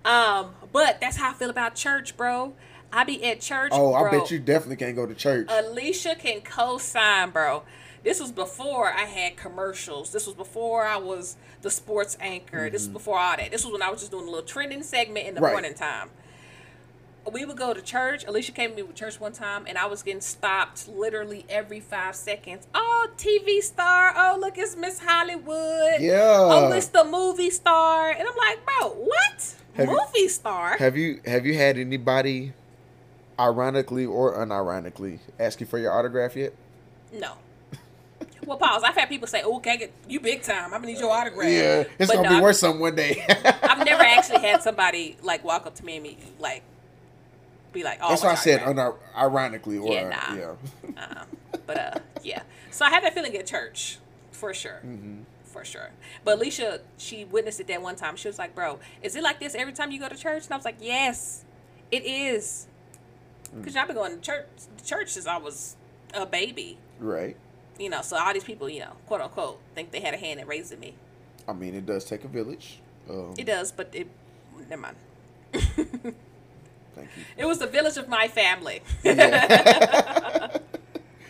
um, 0.05 0.55
but 0.70 1.01
that's 1.01 1.16
how 1.16 1.31
I 1.31 1.32
feel 1.32 1.49
about 1.49 1.74
church, 1.74 2.15
bro. 2.15 2.53
I 2.93 3.05
be 3.05 3.23
at 3.24 3.40
church. 3.40 3.70
oh, 3.74 3.94
I 3.94 4.02
bro. 4.09 4.20
bet 4.20 4.31
you 4.31 4.39
definitely 4.39 4.77
can't 4.77 4.97
go 4.97 5.06
to 5.06 5.15
church. 5.15 5.47
Alicia 5.51 6.15
can 6.16 6.40
co-sign, 6.40 7.31
bro. 7.31 7.62
This 8.05 8.20
was 8.20 8.32
before 8.32 8.90
I 8.93 9.02
had 9.05 9.36
commercials. 9.36 10.12
This 10.12 10.27
was 10.27 10.35
before 10.36 10.85
I 10.86 10.97
was 10.97 11.36
the 11.62 11.70
sports 11.70 12.16
anchor. 12.20 12.70
This 12.70 12.82
was 12.82 12.89
before 12.89 13.19
all 13.19 13.36
that. 13.36 13.51
This 13.51 13.65
was 13.65 13.73
when 13.73 13.82
I 13.82 13.90
was 13.90 14.01
just 14.01 14.12
doing 14.12 14.24
a 14.27 14.31
little 14.31 14.47
trending 14.47 14.82
segment 14.82 15.27
in 15.27 15.35
the 15.35 15.40
Mm-hmm. 15.40 15.44
Right. 15.44 15.52
morning 15.52 15.74
time. 15.74 16.10
We 17.31 17.44
would 17.44 17.59
go 17.59 17.74
to 17.74 17.82
church. 17.82 18.24
Alicia 18.27 18.52
came 18.52 18.70
to 18.70 18.77
me 18.77 18.82
with 18.82 18.94
church 18.97 19.20
one 19.20 19.32
time, 19.32 19.65
and 19.66 19.77
I 19.77 19.85
was 19.85 20.02
getting 20.02 20.23
stopped 20.23 20.89
literally 20.89 21.44
every 21.51 21.81
five 21.81 22.16
seconds. 22.16 22.66
Oh, 22.74 23.09
TV 23.19 23.60
star. 23.60 24.15
Oh, 24.16 24.39
look, 24.40 24.56
it's 24.56 24.77
Miss 24.77 25.01
Hollywood. 25.01 26.01
Yeah. 26.01 26.16
Oh, 26.39 26.73
it's 26.73 26.86
the 26.86 27.05
movie 27.05 27.51
star. 27.51 28.09
And 28.10 28.27
I'm 28.27 28.36
like, 28.36 28.65
bro, 28.65 28.89
what? 28.94 29.55
Have 29.74 29.89
you- 29.89 29.98
movie 30.06 30.28
star? 30.28 30.78
have 30.78 30.97
you 30.97 31.20
have 31.27 31.44
you 31.44 31.55
had 31.55 31.77
anybody, 31.77 32.55
ironically 33.39 34.06
or 34.06 34.35
unironically, 34.36 35.20
ask 35.39 35.60
you 35.60 35.66
for 35.66 35.78
your 35.78 35.93
autograph 35.93 36.36
yet? 36.36 36.52
No. 37.12 37.35
Well, 38.47 38.56
pause. 38.56 38.82
I've 38.82 38.94
had 38.97 39.09
people 39.10 39.28
say, 39.28 39.43
"Oh, 39.43 39.59
can 39.59 39.73
I 39.73 39.77
get 39.77 39.93
you 40.09 40.20
big 40.20 40.43
time? 40.43 40.66
I'm 40.66 40.81
gonna 40.81 40.86
need 40.86 40.98
your 40.98 41.10
autograph." 41.10 41.48
Yeah, 41.51 41.85
it's 41.98 42.10
But 42.10 42.16
gonna 42.16 42.31
no, 42.31 42.36
be 42.36 42.43
worth 42.43 42.56
something 42.56 42.81
one 42.81 42.94
day. 42.94 43.23
I've 43.62 43.85
never 43.85 44.02
actually 44.02 44.40
had 44.40 44.62
somebody 44.62 45.16
like 45.23 45.44
walk 45.44 45.66
up 45.66 45.74
to 45.77 45.85
me 45.85 45.97
and 45.97 46.02
me 46.02 46.19
like 46.39 46.62
be 47.73 47.82
like, 47.85 47.98
"Oh." 48.02 48.09
That's 48.09 48.23
why 48.23 48.31
I 48.32 48.36
said 48.36 48.60
unir- 48.62 48.97
ironically 49.16 49.77
or 49.78 49.93
Yeah, 49.93 50.09
nah. 50.09 50.35
yeah. 50.35 50.55
Uh-uh. 50.97 51.24
But 51.66 51.77
uh, 51.78 51.98
yeah. 52.23 52.43
So 52.70 52.86
I 52.86 52.90
had 52.90 53.02
that 53.05 53.12
feeling 53.15 53.36
at 53.36 53.47
church 53.47 53.98
for 54.32 54.55
sure. 54.55 54.81
Mm-hmm. 54.85 55.23
For 55.44 55.65
sure. 55.65 55.90
But 56.24 56.36
Alicia, 56.39 56.81
she 56.97 57.24
witnessed 57.24 57.60
it 57.60 57.66
that 57.69 57.82
one 57.82 57.97
time. 57.97 58.16
She 58.16 58.28
was 58.28 58.39
like, 58.39 58.55
"Bro, 58.55 58.78
is 59.02 59.15
it 59.15 59.23
like 59.23 59.40
this 59.40 59.55
every 59.55 59.73
time 59.74 59.90
you 59.90 60.01
go 60.01 60.09
to 60.09 60.16
church?" 60.16 60.44
And 60.44 60.52
I 60.52 60.56
was 60.56 60.65
like, 60.65 60.77
"Yes, 60.81 61.44
it 61.90 62.05
is." 62.06 62.66
Mm. 63.55 63.59
Because 63.61 63.77
I've 63.77 63.87
been 63.87 63.97
going 63.97 64.15
to 64.16 64.20
church 64.20 64.47
church 64.85 65.09
since 65.11 65.27
I 65.27 65.37
was 65.39 65.77
a 66.15 66.27
baby. 66.27 66.79
Right. 66.99 67.37
You 67.79 67.91
know, 67.91 68.03
so 68.03 68.16
all 68.16 68.33
these 68.35 68.45
people, 68.45 68.69
you 68.69 68.81
know, 68.81 68.93
quote 69.07 69.20
unquote, 69.20 69.61
think 69.75 69.91
they 69.93 70.01
had 70.01 70.15
a 70.15 70.16
hand 70.19 70.41
in 70.41 70.47
raising 70.47 70.81
me. 70.81 70.95
I 71.47 71.53
mean, 71.53 71.75
it 71.75 71.87
does 71.87 72.05
take 72.05 72.25
a 72.25 72.29
village. 72.29 72.81
Um, 73.09 73.35
It 73.39 73.45
does, 73.47 73.73
but 73.73 73.89
it 73.95 74.09
never 74.69 74.83
mind. 74.83 74.97
thank 75.53 75.77
you. 77.16 77.23
It 77.37 77.45
was 77.47 77.59
the 77.59 77.66
village 77.66 77.97
of 77.97 78.09
my 78.09 78.29
family. 78.29 78.83
Yeah. 79.03 80.59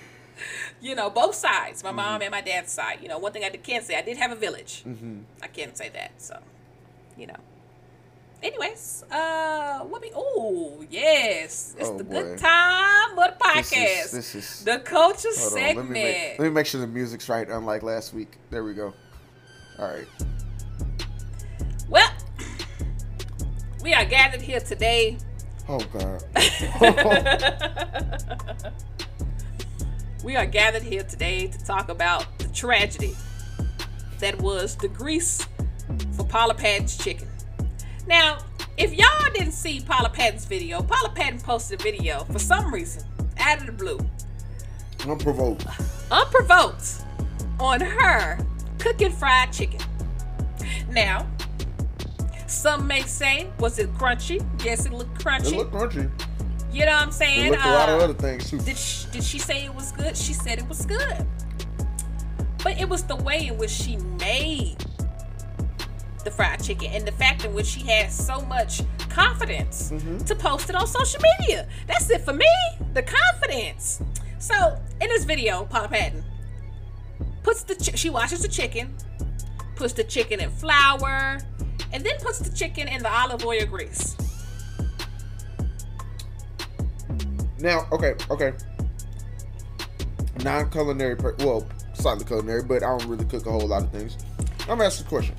you 0.81 0.95
know, 0.95 1.11
both 1.11 1.35
sides, 1.35 1.83
my 1.83 1.91
Mm-hmm. 1.91 1.97
mom 1.97 2.23
and 2.23 2.31
my 2.31 2.41
dad's 2.41 2.73
side. 2.73 2.99
You 3.03 3.09
know, 3.09 3.19
one 3.19 3.33
thing 3.33 3.45
I 3.45 3.51
can't 3.51 3.85
say, 3.85 3.97
I 3.97 4.03
did 4.03 4.17
have 4.17 4.31
a 4.33 4.37
village. 4.37 4.83
hmm 4.83 5.21
I 5.43 5.47
can't 5.49 5.77
say 5.77 5.89
that, 5.91 6.13
so 6.19 6.39
you 7.17 7.27
know. 7.27 7.37
Anyways, 8.41 9.05
uh, 9.11 9.81
what 9.81 10.01
we? 10.01 10.13
Oh, 10.15 10.85
yes, 10.89 11.75
it's 11.77 11.89
Oh, 11.89 11.99
the 11.99 12.05
boy. 12.05 12.23
good 12.23 12.39
time 12.39 13.11
of 13.11 13.17
the 13.17 13.35
This 13.57 13.73
podcast, 13.73 14.05
is, 14.05 14.11
this 14.13 14.35
is 14.37 14.65
the 14.65 14.79
culture 14.79 15.33
segment. 15.33 15.77
let, 15.77 15.87
me 15.87 15.93
make, 15.93 16.39
let 16.39 16.45
me 16.45 16.51
make 16.51 16.67
sure 16.67 16.81
the 16.81 16.87
music's 16.87 17.29
right, 17.29 17.49
unlike 17.49 17.83
last 17.83 18.15
week. 18.15 18.39
There 18.51 18.63
we 18.63 18.75
go. 18.75 18.95
All 19.81 19.89
right. 19.89 20.07
Well, 21.89 22.09
we 23.83 23.93
are 23.93 24.05
gathered 24.05 24.41
here 24.43 24.61
today. 24.61 25.19
Oh 25.69 25.81
God. 25.93 26.23
we 30.25 30.37
are 30.37 30.47
gathered 30.47 30.83
here 30.83 31.03
today 31.03 31.49
to 31.49 31.65
talk 31.65 31.89
about 31.89 32.27
the 32.39 32.47
tragedy 32.49 33.17
that 34.21 34.41
was 34.41 34.77
the 34.77 34.89
grease 34.89 35.47
for 36.17 36.25
Paula 36.25 36.55
Patton's 36.55 36.97
chicken. 36.97 37.27
Now, 38.09 38.39
if 38.79 38.95
y'all 38.95 39.33
didn't 39.35 39.53
see 39.53 39.81
Paula 39.81 40.09
Patton's 40.09 40.47
video, 40.47 40.83
Paula 40.83 41.11
Patton 41.11 41.41
posted 41.41 41.79
a 41.81 41.83
video 41.83 42.25
for 42.25 42.39
some 42.39 42.73
reason 42.73 43.05
out 43.39 43.61
of 43.61 43.67
the 43.67 43.73
blue, 43.73 43.99
Unprovoked. 45.07 45.67
unprovoked, 46.11 47.03
on 47.61 47.81
her 47.81 48.39
cooking 48.79 49.13
fried 49.13 49.53
chicken. 49.53 49.81
Now, 50.91 51.27
some 52.47 52.87
may 52.87 53.03
say, 53.03 53.49
was 53.59 53.79
it 53.79 53.93
crunchy? 53.95 54.45
Yes, 54.65 54.87
it 54.87 54.93
looked 54.93 55.23
crunchy. 55.23 55.53
It 55.53 55.57
looked 55.59 55.73
crunchy. 55.75 56.11
you 56.73 56.87
know 56.87 56.93
what 56.93 57.03
I'm 57.03 57.13
saying? 57.13 57.47
It 57.47 57.51
looked 57.53 57.65
a 57.65 57.71
lot 57.73 57.89
of 57.91 58.01
Uh, 58.01 58.05
other 58.05 58.15
things 58.15 58.49
too. 58.51 58.59
did 58.61 58.77
she, 58.79 59.07
did 59.11 59.23
she 59.23 59.39
say 59.39 59.65
it 59.67 59.75
was 59.75 59.93
good? 59.93 60.17
She 60.17 60.33
said 60.33 60.59
it 60.59 60.67
was 60.69 60.87
good. 60.87 61.27
But 62.65 62.81
it 62.81 62.89
was 62.89 63.03
the 63.05 63.17
way 63.17 63.49
in 63.49 63.59
which 63.59 63.71
she 63.71 63.99
made 64.19 64.77
the 66.25 66.31
fried 66.31 66.63
chicken 66.63 66.91
and 66.93 67.07
the 67.07 67.13
fact 67.13 67.45
in 67.45 67.55
which 67.55 67.67
she 67.67 67.81
has 67.83 68.15
so 68.15 68.41
much 68.43 68.83
confidence 69.09 69.91
Mm-hmm. 69.91 70.19
to 70.19 70.35
post 70.35 70.69
it 70.71 70.77
on 70.77 70.87
social 70.87 71.21
media. 71.41 71.69
That's 71.87 72.11
it 72.11 72.23
for 72.23 72.33
me. 72.33 72.47
The 72.95 73.03
confidence. 73.03 74.03
So 74.39 74.79
in 75.01 75.09
this 75.09 75.25
video, 75.25 75.65
Paula 75.65 75.89
Patton 75.89 76.25
puts 77.43 77.63
the 77.63 77.75
she 77.97 78.11
washes 78.11 78.43
the 78.43 78.49
chicken, 78.49 78.95
puts 79.77 79.93
the 79.93 80.05
chicken 80.05 80.41
in 80.41 80.51
flour, 80.51 81.39
and 81.93 82.05
then 82.05 82.17
puts 82.21 82.39
the 82.41 82.55
chicken 82.55 82.89
in 82.89 83.03
the 83.03 83.11
olive 83.13 83.45
oil 83.45 83.65
grease. 83.67 84.17
Now, 87.59 87.89
okay, 87.91 88.15
okay. 88.31 88.53
Non-culinary, 90.45 91.17
per- 91.17 91.35
well, 91.41 91.67
slightly 91.95 92.25
culinary, 92.25 92.63
but 92.63 92.85
I 92.85 92.97
don't 92.97 93.05
really 93.09 93.25
cook 93.25 93.47
a 93.47 93.51
whole 93.51 93.67
lot 93.67 93.83
of 93.83 93.91
things. 93.91 94.17
I'm 94.69 94.79
gonna 94.79 94.85
a 94.85 95.03
question. 95.05 95.35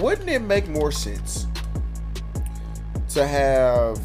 Wouldn't 0.00 0.28
it 0.28 0.40
make 0.40 0.68
more 0.68 0.90
sense 0.92 1.46
to 3.10 3.26
have 3.26 3.98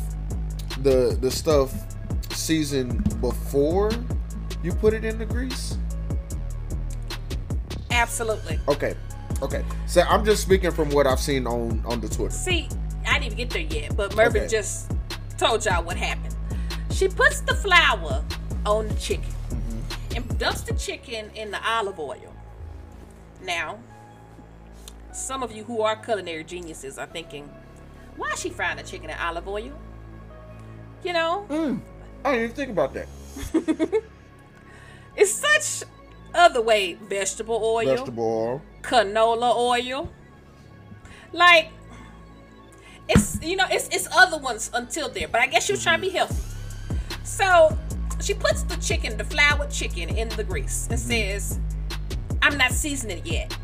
the 0.83 1.17
the 1.19 1.31
stuff 1.31 1.73
seasoned 2.31 3.19
before 3.21 3.91
you 4.63 4.71
put 4.73 4.93
it 4.93 5.03
in 5.05 5.17
the 5.17 5.25
grease? 5.25 5.77
Absolutely. 7.91 8.59
Okay, 8.67 8.93
okay. 9.41 9.63
So 9.87 10.01
I'm 10.01 10.23
just 10.23 10.41
speaking 10.43 10.71
from 10.71 10.89
what 10.89 11.07
I've 11.07 11.19
seen 11.19 11.47
on 11.47 11.83
on 11.85 11.99
the 12.01 12.07
Twitter. 12.07 12.31
See, 12.33 12.69
I 13.07 13.13
didn't 13.19 13.25
even 13.25 13.37
get 13.37 13.49
there 13.49 13.81
yet, 13.81 13.95
but 13.95 14.15
Mervin 14.15 14.43
Okay. 14.43 14.49
just 14.51 14.91
told 15.37 15.65
y'all 15.65 15.83
what 15.83 15.97
happened. 15.97 16.35
She 16.91 17.07
puts 17.07 17.41
the 17.41 17.55
flour 17.55 18.23
on 18.65 18.87
the 18.87 18.95
chicken 18.95 19.33
Mm-hmm. 19.49 20.15
and 20.17 20.37
dumps 20.39 20.61
the 20.61 20.73
chicken 20.75 21.31
in 21.35 21.49
the 21.51 21.59
olive 21.67 21.99
oil. 21.99 22.33
Now, 23.43 23.79
some 25.11 25.43
of 25.43 25.51
you 25.51 25.63
who 25.63 25.81
are 25.81 25.95
culinary 25.95 26.43
geniuses 26.43 26.97
are 26.97 27.07
thinking, 27.07 27.49
why 28.15 28.31
is 28.31 28.41
she 28.41 28.49
frying 28.49 28.77
the 28.77 28.83
chicken 28.83 29.09
in 29.09 29.17
olive 29.17 29.47
oil? 29.47 29.71
You 31.03 31.13
know, 31.13 31.45
mm. 31.49 31.79
I 32.25 32.31
didn't 32.31 32.43
even 32.43 32.55
think 32.55 32.71
about 32.71 32.93
that. 32.93 33.07
it's 35.15 35.31
such 35.31 35.89
other 36.33 36.61
way 36.61 36.93
vegetable 36.93 37.59
oil. 37.63 37.85
Vegetable 37.85 38.23
oil. 38.23 38.61
canola 38.81 39.55
oil. 39.55 40.09
Like 41.31 41.71
it's 43.07 43.41
you 43.41 43.55
know 43.55 43.65
it's 43.69 43.87
it's 43.89 44.07
other 44.11 44.37
ones 44.37 44.69
until 44.73 45.09
there, 45.09 45.27
but 45.27 45.41
I 45.41 45.47
guess 45.47 45.65
she 45.65 45.73
was 45.73 45.83
trying 45.83 45.97
to 45.97 46.01
be 46.01 46.07
mm-hmm. 46.07 46.17
healthy. 46.17 46.35
So 47.23 47.77
she 48.19 48.33
puts 48.33 48.63
the 48.63 48.75
chicken, 48.77 49.17
the 49.17 49.23
floured 49.23 49.71
chicken, 49.71 50.09
in 50.09 50.29
the 50.29 50.43
grease 50.43 50.87
and 50.89 50.99
mm-hmm. 50.99 51.09
says, 51.09 51.59
"I'm 52.41 52.57
not 52.57 52.71
seasoning 52.71 53.19
it 53.19 53.25
yet. 53.25 53.57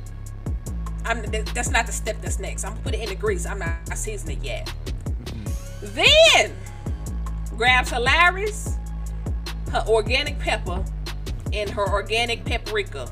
I'm 1.06 1.22
that's 1.53 1.69
not 1.69 1.86
the 1.86 1.91
step 1.91 2.22
that's 2.22 2.40
next. 2.40 2.64
I'm 2.64 2.72
gonna 2.72 2.84
put 2.84 2.94
it 2.95 3.02
in 3.02 3.10
the 3.10 3.15
grease. 3.15 3.45
I'm 3.45 3.60
not 3.60 3.76
seasoning 3.95 4.40
it 4.40 4.44
yet." 4.44 4.73
Mm-hmm. 5.26 5.95
Then 5.95 6.56
grabs 7.57 7.91
her 7.91 7.99
Lawry's, 7.99 8.77
her 9.72 9.84
organic 9.88 10.40
pepper, 10.40 10.84
and 11.53 11.69
her 11.69 11.88
organic 11.90 12.44
paprika 12.44 13.07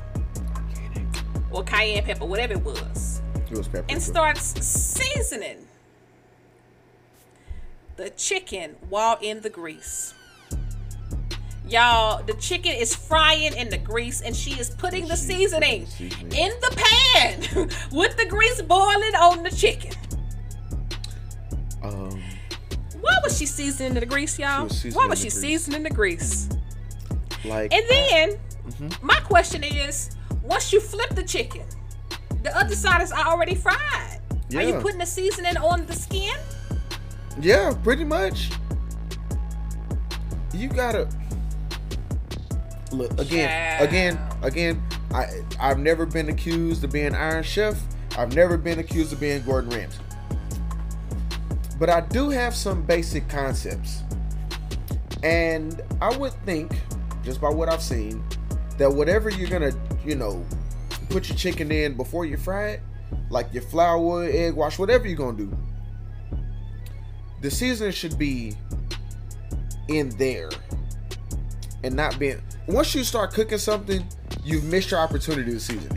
or 1.50 1.62
cayenne 1.62 2.04
pepper, 2.04 2.26
whatever 2.26 2.54
it 2.54 2.64
was, 2.64 3.22
It 3.50 3.56
was 3.56 3.68
pepper. 3.68 3.86
and 3.88 4.02
starts 4.02 4.42
seasoning 4.64 5.66
the 7.96 8.10
chicken 8.10 8.74
while 8.88 9.18
in 9.22 9.40
the 9.42 9.50
grease. 9.50 10.14
Y'all, 11.74 12.22
the 12.22 12.34
chicken 12.34 12.70
is 12.72 12.94
frying 12.94 13.52
in 13.54 13.68
the 13.68 13.76
grease 13.76 14.20
and 14.20 14.36
she 14.36 14.52
is 14.60 14.70
putting 14.70 15.08
the 15.08 15.16
seasoning 15.16 15.88
in 15.98 16.52
the 16.60 16.72
pan 16.76 17.40
with 17.90 18.16
the 18.16 18.24
grease 18.28 18.62
boiling 18.62 19.12
on 19.16 19.42
the 19.42 19.50
chicken. 19.50 19.90
Um, 21.82 22.22
Why 23.00 23.18
was 23.24 23.36
she 23.36 23.46
seasoning 23.46 23.94
the 23.94 24.06
grease, 24.06 24.38
y'all? 24.38 24.64
was 24.68 24.84
Why 24.94 25.08
was 25.08 25.18
she 25.18 25.24
grease. 25.30 25.40
seasoning 25.40 25.82
the 25.82 25.90
grease? 25.90 26.48
like 27.44 27.72
And 27.74 27.84
then 27.90 28.38
Mm-hmm. 28.64 29.06
my 29.06 29.18
question 29.24 29.64
is, 29.64 30.16
once 30.44 30.72
you 30.72 30.80
flip 30.80 31.10
the 31.10 31.24
chicken, 31.24 31.64
the 32.44 32.56
other 32.56 32.76
side 32.76 33.02
is 33.02 33.10
already 33.12 33.56
fried. 33.56 34.20
Are 34.54 34.62
you 34.62 34.74
putting 34.74 34.98
the 34.98 35.06
seasoning 35.06 35.56
on 35.56 35.86
the 35.86 35.92
skin? 35.92 36.36
Yeah, 37.40 37.74
pretty 37.82 38.04
much. 38.04 38.50
You 40.54 40.68
gotta 40.68 41.08
look 42.98 43.12
again, 43.20 43.78
Child. 43.78 43.88
again, 43.88 44.20
again. 44.42 44.82
I 45.12 45.42
I've 45.60 45.78
never 45.78 46.06
been 46.06 46.28
accused 46.28 46.82
of 46.84 46.92
being 46.92 47.14
Iron 47.14 47.42
Chef. 47.42 47.80
I've 48.16 48.34
never 48.34 48.56
been 48.56 48.78
accused 48.78 49.12
of 49.12 49.20
being 49.20 49.42
Gordon 49.44 49.70
Ramsay. 49.70 49.98
But 51.78 51.90
I 51.90 52.00
do 52.02 52.30
have 52.30 52.54
some 52.54 52.82
basic 52.82 53.28
concepts, 53.28 54.02
and 55.22 55.82
I 56.00 56.16
would 56.16 56.32
think, 56.44 56.72
just 57.24 57.40
by 57.40 57.50
what 57.50 57.68
I've 57.68 57.82
seen, 57.82 58.24
that 58.78 58.90
whatever 58.92 59.28
you're 59.28 59.48
gonna, 59.50 59.72
you 60.04 60.14
know, 60.14 60.44
put 61.10 61.28
your 61.28 61.36
chicken 61.36 61.72
in 61.72 61.96
before 61.96 62.24
you 62.24 62.36
fry 62.36 62.70
it, 62.70 62.80
like 63.30 63.52
your 63.52 63.62
flour, 63.64 64.24
egg 64.24 64.54
wash, 64.54 64.78
whatever 64.78 65.06
you're 65.06 65.16
gonna 65.16 65.36
do, 65.36 65.52
the 67.42 67.50
seasoning 67.50 67.92
should 67.92 68.16
be 68.18 68.54
in 69.88 70.08
there 70.10 70.48
and 71.84 71.94
not 71.94 72.18
being 72.18 72.40
once 72.66 72.94
you 72.94 73.04
start 73.04 73.32
cooking 73.32 73.58
something 73.58 74.04
you've 74.42 74.64
missed 74.64 74.90
your 74.90 74.98
opportunity 75.00 75.52
to 75.52 75.60
season 75.60 75.96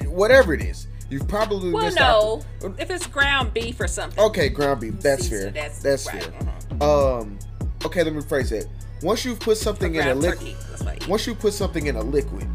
it 0.00 0.08
whatever 0.08 0.52
it 0.52 0.60
is 0.62 0.88
you've 1.10 1.26
probably 1.28 1.70
Well, 1.72 1.84
missed 1.84 1.98
no. 1.98 2.42
oppor- 2.60 2.78
If 2.80 2.90
it's 2.90 3.06
ground 3.06 3.54
beef 3.54 3.80
or 3.80 3.86
something. 3.88 4.18
okay 4.22 4.48
ground 4.48 4.80
beef 4.80 5.00
that's 5.00 5.28
fair 5.28 5.50
that's 5.50 5.80
that's, 5.82 6.06
right, 6.12 6.22
fair 6.24 6.82
um 6.88 7.38
okay 7.84 8.02
let 8.02 8.12
me 8.12 8.20
rephrase 8.20 8.50
that 8.50 8.66
once 9.02 9.24
you've 9.24 9.40
put 9.40 9.56
something 9.58 9.94
in 9.94 10.08
a 10.08 10.14
liquid 10.14 10.38
turkey. 10.40 10.56
That's 10.70 10.82
what 10.82 10.92
I 10.92 10.96
eat. 10.96 11.08
once 11.08 11.26
you 11.26 11.34
put 11.34 11.52
something 11.52 11.86
in 11.88 11.96
a 11.96 12.02
liquid, 12.02 12.48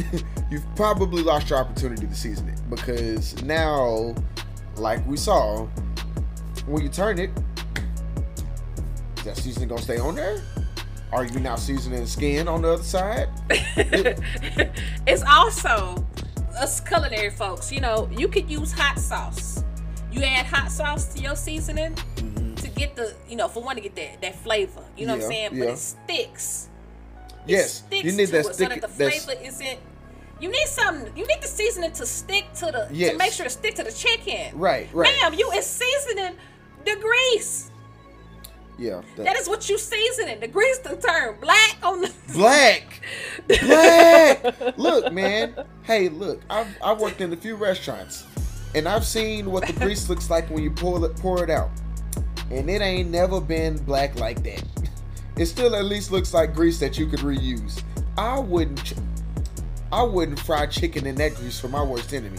you've 0.50 0.64
probably 0.74 1.22
lost 1.22 1.50
your 1.50 1.58
opportunity 1.58 2.06
to 2.06 2.14
season 2.14 2.48
it 2.48 2.58
because 2.70 3.42
now, 3.42 4.14
like 4.76 5.06
we 5.06 5.18
saw, 5.18 5.66
when 6.66 6.82
you 6.82 6.88
turn 6.88 7.18
it, 7.18 7.30
that 9.24 9.36
seasoning 9.36 9.68
gonna 9.68 9.82
stay 9.82 9.98
on 9.98 10.14
there? 10.14 10.40
Are 11.12 11.24
you 11.24 11.40
now 11.40 11.56
seasoning 11.56 12.00
the 12.00 12.06
skin 12.06 12.46
on 12.46 12.62
the 12.62 12.74
other 12.74 12.82
side? 12.82 13.28
it's 15.06 15.22
also 15.28 16.06
us 16.56 16.80
culinary 16.80 17.30
folks. 17.30 17.72
You 17.72 17.80
know, 17.80 18.08
you 18.16 18.28
could 18.28 18.48
use 18.48 18.72
hot 18.72 18.98
sauce. 18.98 19.64
You 20.12 20.22
add 20.22 20.46
hot 20.46 20.70
sauce 20.70 21.12
to 21.14 21.20
your 21.20 21.34
seasoning 21.34 21.94
mm-hmm. 21.94 22.54
to 22.54 22.68
get 22.68 22.94
the, 22.94 23.14
you 23.28 23.36
know, 23.36 23.48
for 23.48 23.62
one 23.62 23.76
to 23.76 23.82
get 23.82 23.96
that 23.96 24.22
that 24.22 24.36
flavor. 24.36 24.82
You 24.96 25.06
know 25.06 25.14
what 25.16 25.24
I'm 25.24 25.30
Yeah, 25.30 25.36
saying? 25.36 25.50
But 25.50 25.58
yeah. 25.66 25.72
it 25.72 25.78
sticks. 25.78 26.68
It 27.46 27.50
yes, 27.50 27.72
sticks 27.74 28.04
you 28.04 28.12
need 28.12 28.26
to 28.26 28.32
that 28.32 28.38
it 28.40 28.46
so 28.46 28.52
stick. 28.52 28.68
that 28.68 28.80
the 28.82 28.86
that's- 28.86 29.24
flavor 29.24 29.40
isn't. 29.42 29.78
You 30.40 30.48
need 30.50 30.66
something. 30.68 31.14
You 31.16 31.26
need 31.26 31.42
the 31.42 31.48
seasoning 31.48 31.92
to 31.92 32.06
stick 32.06 32.50
to 32.54 32.66
the 32.66 32.88
Yes. 32.90 33.12
to 33.12 33.18
make 33.18 33.32
sure 33.32 33.44
it 33.46 33.50
stick 33.50 33.74
to 33.74 33.82
the 33.84 33.92
chicken. 33.92 34.58
Right, 34.58 34.88
right. 34.94 35.12
Ma'am, 35.22 35.34
you 35.34 35.50
is 35.50 35.66
seasoning 35.66 36.34
the 36.84 36.96
grease. 36.96 37.69
Yeah, 38.80 39.02
that- 39.16 39.24
That 39.26 39.36
is 39.36 39.48
what 39.48 39.68
you 39.68 39.78
season 39.78 40.26
it. 40.28 40.40
The 40.40 40.48
grease 40.48 40.78
to 40.78 40.96
turn 40.96 41.36
black 41.40 41.76
on 41.82 42.00
the 42.00 42.12
black, 42.32 43.00
black. 43.60 44.76
look, 44.78 45.12
man. 45.12 45.54
Hey, 45.82 46.08
look. 46.08 46.40
I've 46.50 46.68
I've 46.82 47.00
worked 47.00 47.20
in 47.20 47.32
a 47.32 47.36
few 47.36 47.54
restaurants, 47.56 48.24
and 48.74 48.88
I've 48.88 49.04
seen 49.04 49.50
what 49.50 49.66
the 49.66 49.72
grease 49.74 50.08
looks 50.08 50.30
like 50.30 50.48
when 50.50 50.62
you 50.62 50.70
pour 50.70 51.04
it 51.04 51.16
pour 51.16 51.44
it 51.44 51.50
out, 51.50 51.70
and 52.50 52.68
it 52.70 52.80
ain't 52.82 53.10
never 53.10 53.40
been 53.40 53.76
black 53.84 54.18
like 54.18 54.42
that. 54.44 54.64
It 55.36 55.46
still 55.46 55.74
at 55.76 55.84
least 55.84 56.10
looks 56.10 56.34
like 56.34 56.54
grease 56.54 56.78
that 56.80 56.98
you 56.98 57.06
could 57.06 57.20
reuse. 57.20 57.82
I 58.18 58.38
wouldn't. 58.38 58.82
ch- 58.84 58.94
I 59.92 60.02
wouldn't 60.04 60.38
fry 60.38 60.66
chicken 60.66 61.04
in 61.06 61.16
that 61.16 61.34
grease 61.34 61.58
for 61.58 61.68
my 61.68 61.82
worst 61.82 62.12
enemy. 62.14 62.38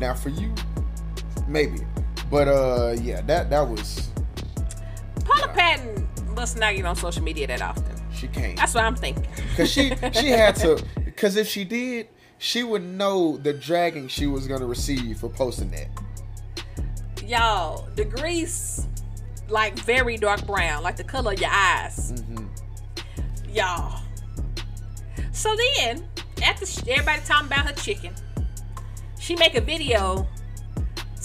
Now 0.00 0.14
for 0.14 0.30
you, 0.30 0.52
maybe. 1.46 1.80
But 2.30 2.48
uh, 2.48 2.96
yeah, 3.00 3.20
that 3.22 3.48
that 3.50 3.60
was 3.68 4.08
Patton 5.48 6.08
must 6.34 6.58
not 6.58 6.74
get 6.74 6.84
on 6.84 6.96
social 6.96 7.22
media 7.22 7.46
that 7.46 7.62
often. 7.62 7.84
she 8.12 8.28
can't. 8.28 8.56
That's 8.56 8.74
what 8.74 8.84
I'm 8.84 8.96
thinking. 8.96 9.26
Cause 9.56 9.70
she 9.70 9.94
she 10.12 10.28
had 10.28 10.56
to. 10.56 10.82
Cause 11.16 11.36
if 11.36 11.46
she 11.46 11.64
did, 11.64 12.08
she 12.38 12.62
would 12.62 12.82
know 12.82 13.36
the 13.36 13.52
dragging 13.52 14.08
she 14.08 14.26
was 14.26 14.46
gonna 14.46 14.66
receive 14.66 15.18
for 15.18 15.28
posting 15.28 15.70
that. 15.72 15.88
Y'all, 17.24 17.88
the 17.96 18.04
grease, 18.04 18.86
like 19.48 19.78
very 19.78 20.16
dark 20.16 20.46
brown, 20.46 20.82
like 20.82 20.96
the 20.96 21.04
color 21.04 21.32
of 21.32 21.40
your 21.40 21.50
eyes. 21.50 22.12
Mm-hmm. 22.12 22.46
Y'all. 23.54 24.00
So 25.32 25.54
then, 25.76 26.08
after 26.44 26.66
everybody 26.90 27.20
talking 27.24 27.46
about 27.46 27.66
her 27.66 27.74
chicken, 27.74 28.14
she 29.18 29.36
make 29.36 29.54
a 29.54 29.60
video 29.60 30.26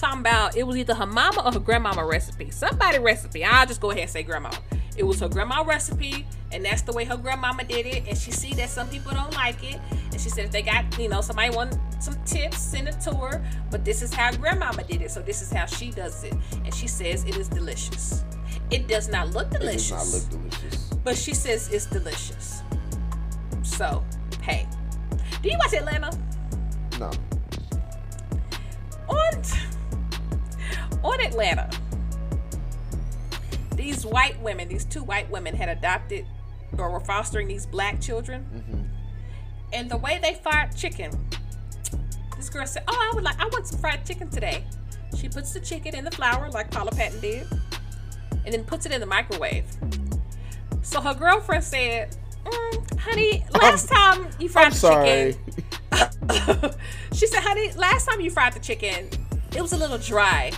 talking 0.06 0.20
about 0.22 0.56
it 0.56 0.66
was 0.68 0.78
either 0.78 0.94
her 0.94 1.06
mama 1.06 1.42
or 1.46 1.52
her 1.52 1.60
grandmama 1.60 2.06
recipe. 2.06 2.52
Somebody 2.52 3.00
recipe. 3.00 3.44
I'll 3.44 3.66
just 3.66 3.82
go 3.82 3.90
ahead 3.92 4.04
and 4.04 4.12
say 4.12 4.24
grandma. 4.24 4.52
It 4.98 5.04
was 5.04 5.20
her 5.20 5.28
grandma 5.28 5.64
recipe, 5.64 6.26
and 6.52 6.64
that's 6.64 6.82
the 6.84 6.94
way 6.94 7.04
her 7.06 7.18
grandmama 7.18 7.64
did 7.66 7.86
it. 7.86 8.08
And 8.08 8.18
she 8.18 8.32
see 8.32 8.54
that 8.54 8.70
some 8.70 8.88
people 8.88 9.12
don't 9.12 9.34
like 9.34 9.62
it, 9.64 9.80
and 10.12 10.22
she 10.22 10.30
said 10.30 10.46
if 10.46 10.52
they 10.52 10.62
got, 10.62 10.98
you 11.00 11.10
know, 11.10 11.22
somebody 11.22 11.54
want 11.56 11.78
some 12.00 12.16
tips, 12.24 12.60
send 12.60 12.88
it 12.88 13.00
to 13.02 13.14
her. 13.16 13.44
But 13.72 13.84
this 13.84 14.02
is 14.02 14.14
how 14.14 14.32
grandmama 14.36 14.84
did 14.84 15.02
it, 15.02 15.12
so 15.12 15.22
this 15.22 15.42
is 15.42 15.52
how 15.52 15.66
she 15.66 15.92
does 15.92 16.24
it. 16.24 16.34
And 16.64 16.74
she 16.74 16.88
says 16.88 17.24
it 17.26 17.36
is 17.36 17.50
delicious. 17.50 18.24
It 18.72 18.88
does 18.88 19.10
not 19.10 19.30
look 19.32 19.48
It 19.54 19.60
delicious. 19.60 19.90
does 19.90 20.32
not 20.32 20.42
look 20.44 20.52
delicious. 20.52 20.90
But 21.04 21.18
she 21.18 21.34
says 21.34 21.70
it's 21.74 21.86
delicious. 21.88 22.62
So, 23.64 24.04
hey. 24.42 24.68
Do 25.42 25.50
you 25.50 25.58
watch 25.58 25.74
Atlanta? 25.74 26.18
No. 27.00 27.12
On 29.10 29.42
on 31.06 31.22
Atlanta. 31.22 31.70
These 33.76 34.06
white 34.06 34.40
women, 34.42 34.68
these 34.68 34.86
two 34.86 35.04
white 35.04 35.30
women 35.30 35.56
had 35.56 35.70
adopted 35.70 36.26
or 36.78 36.90
were 36.90 37.00
fostering 37.00 37.48
these 37.48 37.66
black 37.66 38.02
children. 38.02 38.46
Mm-hmm. 38.54 38.82
And 39.74 39.90
the 39.90 39.98
way 39.98 40.20
they 40.22 40.36
fried 40.36 40.76
chicken, 40.76 41.12
this 42.38 42.50
girl 42.50 42.66
said, 42.66 42.84
"Oh, 42.88 42.98
I 42.98 43.16
would 43.16 43.24
like, 43.24 43.40
I 43.40 43.46
want 43.48 43.68
some 43.68 43.80
fried 43.80 44.06
chicken 44.06 44.30
today." 44.30 44.64
She 45.18 45.30
puts 45.30 45.54
the 45.54 45.60
chicken 45.60 45.96
in 45.96 46.04
the 46.04 46.12
flour 46.12 46.50
like 46.52 46.72
Paula 46.72 46.92
Patton 46.92 47.20
did, 47.20 47.48
and 48.46 48.54
then 48.54 48.64
puts 48.64 48.86
it 48.86 48.92
in 48.92 49.00
the 49.00 49.06
microwave. 49.06 49.66
So 50.82 51.02
her 51.02 51.14
girlfriend 51.14 51.64
said, 51.64 52.16
mm, 52.46 53.00
"Honey, 53.00 53.46
last 53.54 53.90
time 53.90 54.28
you 54.40 54.50
fried 54.50 54.66
I'm 54.66 54.72
the 54.72 54.78
sorry. 54.78 55.36
chicken, 55.92 56.72
she 57.14 57.28
said, 57.28 57.42
"Honey, 57.42 57.72
last 57.74 58.06
time 58.06 58.22
you 58.22 58.30
fried 58.30 58.54
the 58.54 58.60
chicken, 58.60 59.10
it 59.56 59.62
was 59.62 59.74
a 59.74 59.78
little 59.78 59.98
dry." 59.98 60.52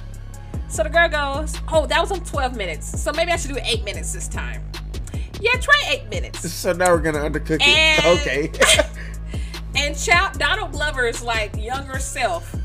So 0.70 0.84
the 0.84 0.90
girl 0.90 1.08
goes, 1.10 1.56
"Oh, 1.72 1.86
that 1.88 2.00
was 2.02 2.12
on 2.12 2.22
12 2.24 2.56
minutes. 2.56 3.02
So 3.02 3.12
maybe 3.14 3.32
I 3.32 3.38
should 3.38 3.54
do 3.54 3.60
eight 3.64 3.84
minutes 3.84 4.14
this 4.14 4.28
time." 4.28 4.64
Yeah, 5.40 5.52
try 5.60 5.82
eight 5.90 6.10
minutes. 6.10 6.50
So 6.52 6.74
now 6.74 6.90
we're 6.92 7.00
gonna 7.02 7.20
undercook 7.20 7.62
And- 7.62 8.06
it. 8.06 8.52
Okay. 8.62 8.84
And 9.80 9.96
child, 9.96 10.40
Donald 10.40 10.72
Glover's 10.72 11.22
like 11.22 11.56
younger 11.56 12.00
self, 12.00 12.56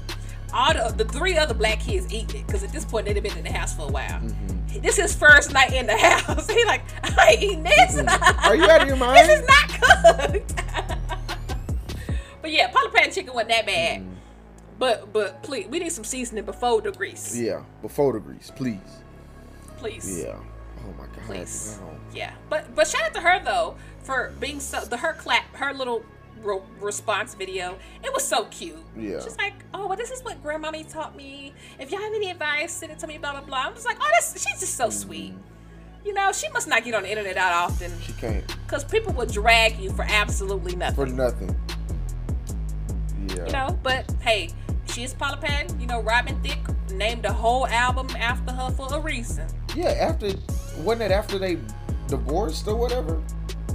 all 0.55 0.73
the, 0.73 0.95
the 0.97 1.05
three 1.05 1.37
other 1.37 1.53
black 1.53 1.81
kids 1.81 2.11
eating 2.11 2.41
it 2.41 2.47
because 2.47 2.65
at 2.65 2.73
this 2.73 2.87
point 2.87 3.05
they'd 3.05 3.17
have 3.17 3.23
been 3.23 3.37
in 3.37 3.45
the 3.45 3.53
house 3.53 3.75
for 3.77 3.83
a 3.83 3.89
while. 3.93 4.09
Mm-hmm. 4.21 4.81
This 4.81 4.97
is 4.97 5.03
his 5.11 5.15
first 5.15 5.53
night 5.53 5.75
in 5.75 5.87
the 5.87 5.97
house. 5.99 6.49
He 6.51 6.65
like, 6.65 6.81
I 7.03 7.33
ain't 7.33 7.43
eating 7.43 7.63
this. 7.65 7.99
Are 8.47 8.57
you 8.57 8.65
out 8.65 8.81
of 8.81 8.89
your 8.89 8.97
mind? 8.97 9.29
this 9.29 9.41
is 9.41 9.47
not 9.47 10.31
cooked. 10.31 10.63
but 12.41 12.51
yeah, 12.51 12.69
Paula 12.69 12.89
Patton 12.91 13.13
chicken 13.13 13.35
wasn't 13.35 13.51
that 13.51 13.67
bad. 13.67 14.07
But 14.83 15.13
but 15.13 15.45
please, 15.45 15.69
we 15.69 15.79
need 15.79 15.93
some 15.93 16.03
seasoning 16.03 16.45
before 16.45 16.81
the 16.81 16.91
grease, 16.91 17.39
yeah. 17.39 17.63
Before 17.83 18.13
the 18.15 18.19
grease, 18.19 18.51
please. 18.53 18.81
please. 19.77 20.25
Yeah. 20.25 20.35
Oh 20.35 20.93
my 20.99 21.07
god. 21.07 21.25
Please. 21.25 21.79
Yeah, 22.13 22.33
but 22.51 22.75
but 22.75 22.89
shout 22.89 23.03
out 23.03 23.15
to 23.15 23.21
her 23.21 23.41
though 23.45 23.77
for 24.03 24.33
being 24.41 24.59
so 24.59 24.81
the 24.81 24.97
her 24.97 25.13
clap 25.13 25.45
her 25.55 25.73
little 25.73 26.05
re- 26.43 26.59
response 26.81 27.37
video. 27.37 27.79
It 28.03 28.13
was 28.13 28.27
so 28.27 28.47
cute. 28.47 28.75
Yeah. 28.99 29.21
She's 29.21 29.37
like, 29.37 29.55
oh, 29.73 29.87
well, 29.87 29.97
this 29.97 30.11
is 30.11 30.21
what 30.25 30.43
grandmommy 30.43 30.93
taught 30.93 31.15
me. 31.15 31.53
If 31.79 31.93
y'all 31.93 32.01
have 32.01 32.13
any 32.15 32.33
advice, 32.33 32.73
send 32.73 32.91
it 32.91 32.99
to 32.99 33.07
me. 33.07 33.19
Blah 33.19 33.35
blah 33.35 33.43
blah. 33.43 33.59
I'm 33.67 33.75
just 33.75 33.87
like, 33.87 33.99
oh, 34.01 34.11
that's 34.15 34.33
she's 34.33 34.59
just 34.59 34.75
so 34.75 34.91
sweet. 34.91 35.31
Mm-hmm. 35.31 36.07
You 36.09 36.15
know, 36.15 36.33
she 36.33 36.49
must 36.49 36.67
not 36.67 36.83
get 36.83 36.95
on 36.95 37.05
the 37.05 37.11
internet 37.11 37.37
that 37.37 37.53
often 37.53 37.93
She 38.01 38.15
can't. 38.15 38.45
because 38.67 38.83
people 38.83 39.13
will 39.13 39.27
drag 39.27 39.79
you 39.79 39.93
for 39.93 40.05
absolutely 40.09 40.75
nothing. 40.75 40.97
For 40.97 41.07
nothing. 41.07 41.57
Yeah. 43.29 43.47
you 43.47 43.53
know, 43.53 43.79
but 43.85 44.13
hey, 44.21 44.51
she's 44.93 45.15
Paula 45.15 45.37
Patton. 45.37 45.81
You 45.81 45.87
know, 45.87 46.01
Robin 46.03 46.41
Thicke 46.43 46.59
named 46.93 47.23
the 47.23 47.33
whole 47.33 47.67
album 47.69 48.09
after 48.19 48.53
her 48.53 48.71
for 48.71 48.93
a 48.95 49.01
reason. 49.01 49.47
Yeah, 49.75 49.89
after 49.91 50.31
wasn't 50.79 51.03
it 51.03 51.11
after 51.11 51.39
they 51.39 51.59
divorced 52.09 52.67
or 52.69 52.77
whatever? 52.77 53.21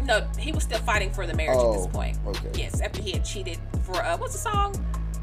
No, 0.04 0.26
he 0.40 0.52
was 0.52 0.64
still 0.64 0.80
fighting 0.80 1.12
for 1.12 1.28
the 1.28 1.34
marriage 1.34 1.58
at 1.60 1.74
this 1.74 1.86
Oh, 1.86 1.90
point. 1.90 2.18
okay. 2.28 2.52
Yes, 2.56 2.80
after 2.82 3.02
he 3.02 3.12
had 3.12 3.26
cheated 3.26 3.58
for 3.84 3.98
uh, 3.98 4.18
what's 4.18 4.34
the 4.34 4.40
song? 4.40 4.76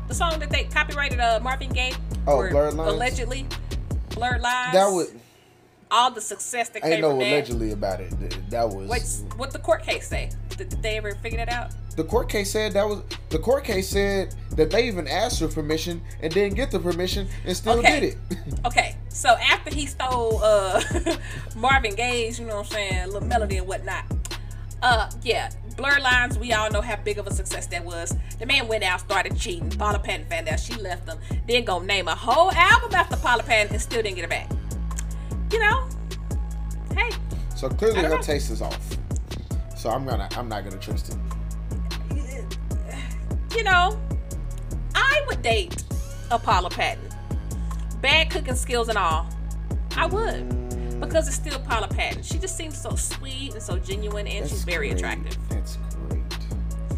The 0.08 0.14
song 0.14 0.38
that 0.40 0.50
they 0.50 0.64
copyrighted 0.64 1.20
uh 1.20 1.40
Marvin 1.42 1.70
Gaye. 1.70 1.94
Oh, 2.26 2.36
Blurred 2.50 2.74
Lines? 2.74 2.92
Allegedly, 2.92 3.46
blurred 4.10 4.42
lines. 4.42 4.72
That 4.74 4.88
was 4.88 5.12
all 5.90 6.10
the 6.10 6.20
success 6.20 6.68
that 6.70 6.84
ain't 6.84 6.94
came 6.94 7.00
no 7.02 7.10
from 7.10 7.20
that. 7.20 7.28
allegedly 7.28 7.70
about 7.72 8.00
it. 8.00 8.10
That 8.50 8.68
was 8.68 8.88
What's 8.88 9.20
what 9.36 9.52
the 9.52 9.58
court 9.58 9.82
case 9.82 10.08
say? 10.08 10.30
Did, 10.56 10.68
did 10.68 10.82
they 10.82 10.96
ever 10.98 11.14
figure 11.16 11.38
that 11.38 11.48
out? 11.50 11.70
The 11.96 12.04
court 12.04 12.28
case 12.28 12.50
said 12.50 12.72
that 12.72 12.88
was 12.88 13.02
the 13.30 13.38
court 13.38 13.64
case 13.64 13.88
said 13.88 14.34
that 14.52 14.70
they 14.70 14.86
even 14.86 15.06
asked 15.08 15.38
for 15.40 15.48
permission 15.48 16.00
and 16.20 16.32
didn't 16.32 16.54
get 16.56 16.70
the 16.70 16.78
permission 16.80 17.28
and 17.44 17.56
still 17.56 17.78
Okay. 17.78 18.00
did 18.00 18.02
it. 18.12 18.18
Okay, 18.66 18.96
so 19.08 19.28
after 19.30 19.72
he 19.74 19.86
stole 19.86 20.42
uh 20.42 20.82
Marvin 21.56 21.94
Gaye's, 21.94 22.38
you 22.40 22.46
know 22.46 22.56
what 22.56 22.66
I'm 22.66 22.72
saying, 22.72 23.06
little 23.12 23.28
melody 23.28 23.58
and 23.58 23.66
whatnot. 23.66 24.04
Uh 24.82 25.10
yeah, 25.22 25.50
Blur 25.76 25.98
Lines, 26.00 26.38
we 26.38 26.52
all 26.52 26.70
know 26.70 26.80
how 26.80 26.96
big 26.96 27.18
of 27.18 27.26
a 27.26 27.32
success 27.32 27.66
that 27.68 27.84
was. 27.84 28.14
The 28.38 28.46
man 28.46 28.68
went 28.68 28.82
out, 28.84 29.00
started 29.00 29.36
cheating. 29.36 29.70
Paula 29.70 29.98
Patton 29.98 30.26
found 30.26 30.48
out 30.48 30.60
she 30.60 30.74
left 30.74 31.08
him. 31.08 31.18
Then 31.48 31.64
go 31.64 31.78
name 31.78 32.08
a 32.08 32.14
whole 32.14 32.50
album 32.52 32.94
after 32.94 33.16
Paula 33.16 33.42
Patton 33.42 33.72
and 33.72 33.80
still 33.82 34.02
didn't 34.02 34.16
get 34.16 34.24
it 34.24 34.30
back. 34.30 34.50
You 35.52 35.60
know? 35.60 35.88
Hey, 36.96 37.10
So 37.56 37.68
clearly 37.68 38.00
her 38.02 38.08
know. 38.10 38.18
taste 38.20 38.50
is 38.50 38.60
off. 38.62 38.96
So 39.76 39.90
I'm 39.90 40.04
gonna 40.06 40.28
I'm 40.36 40.48
not 40.48 40.64
gonna 40.64 40.78
trust 40.78 41.10
it. 41.10 41.16
You 43.56 43.64
know, 43.64 43.98
I 44.94 45.22
would 45.28 45.42
date 45.42 45.82
a 46.30 46.38
Paula 46.38 46.70
Patton. 46.70 47.02
Bad 48.00 48.30
cooking 48.30 48.54
skills 48.54 48.88
and 48.88 48.98
all. 48.98 49.26
I 49.96 50.06
would. 50.06 50.48
Because 51.00 51.26
it's 51.28 51.36
still 51.36 51.58
Paula 51.60 51.88
Patton. 51.88 52.22
She 52.22 52.38
just 52.38 52.56
seems 52.56 52.80
so 52.80 52.94
sweet 52.96 53.54
and 53.54 53.62
so 53.62 53.78
genuine 53.78 54.26
and 54.26 54.48
she's 54.48 54.64
very 54.64 54.88
great. 54.88 54.98
attractive. 54.98 55.36
That's 55.48 55.76
great. 56.08 56.22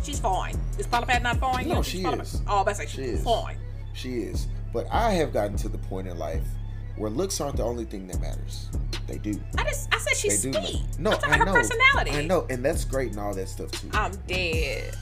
She's 0.05 0.19
fine. 0.21 0.59
Is 0.79 0.87
Paula 0.87 1.07
Patton 1.07 1.25
not 1.25 1.39
fine? 1.39 1.69
No, 1.69 1.83
she 1.83 2.03
Paula- 2.03 2.23
is. 2.23 2.43
Oh, 2.47 2.63
that's 2.65 2.79
like 2.79 2.89
She 2.89 2.99
she's 2.99 3.09
is. 3.21 3.25
fine. 3.25 3.57
She 3.95 4.19
is. 4.21 4.47
But 4.73 4.87
I 4.93 5.13
have 5.13 5.33
gotten 5.33 5.57
to 5.59 5.69
the 5.69 5.79
point 5.79 6.07
in 6.09 6.19
life 6.19 6.45
where 6.97 7.11
looks 7.11 7.41
aren't 7.41 7.57
the 7.57 7.63
only 7.65 7.85
thing 7.85 8.07
that 8.09 8.21
matters. 8.21 8.69
They 9.07 9.19
do. 9.19 9.41
I 9.59 9.65
just 9.65 9.93
I 9.95 9.99
said 9.99 10.17
she's 10.17 10.43
they 10.43 10.51
do. 10.51 10.61
sweet. 10.67 10.83
No, 10.99 11.11
I'm 11.13 11.19
talking 11.19 11.33
I 11.33 11.37
about 11.37 11.47
know. 11.47 11.53
her 11.55 11.59
personality. 11.61 12.11
I 12.13 12.25
know, 12.27 12.47
and 12.51 12.65
that's 12.65 12.85
great 12.85 13.11
and 13.13 13.21
all 13.21 13.35
that 13.35 13.49
stuff 13.49 13.71
too. 13.71 13.89
I'm 13.93 14.13
dead. 14.27 14.95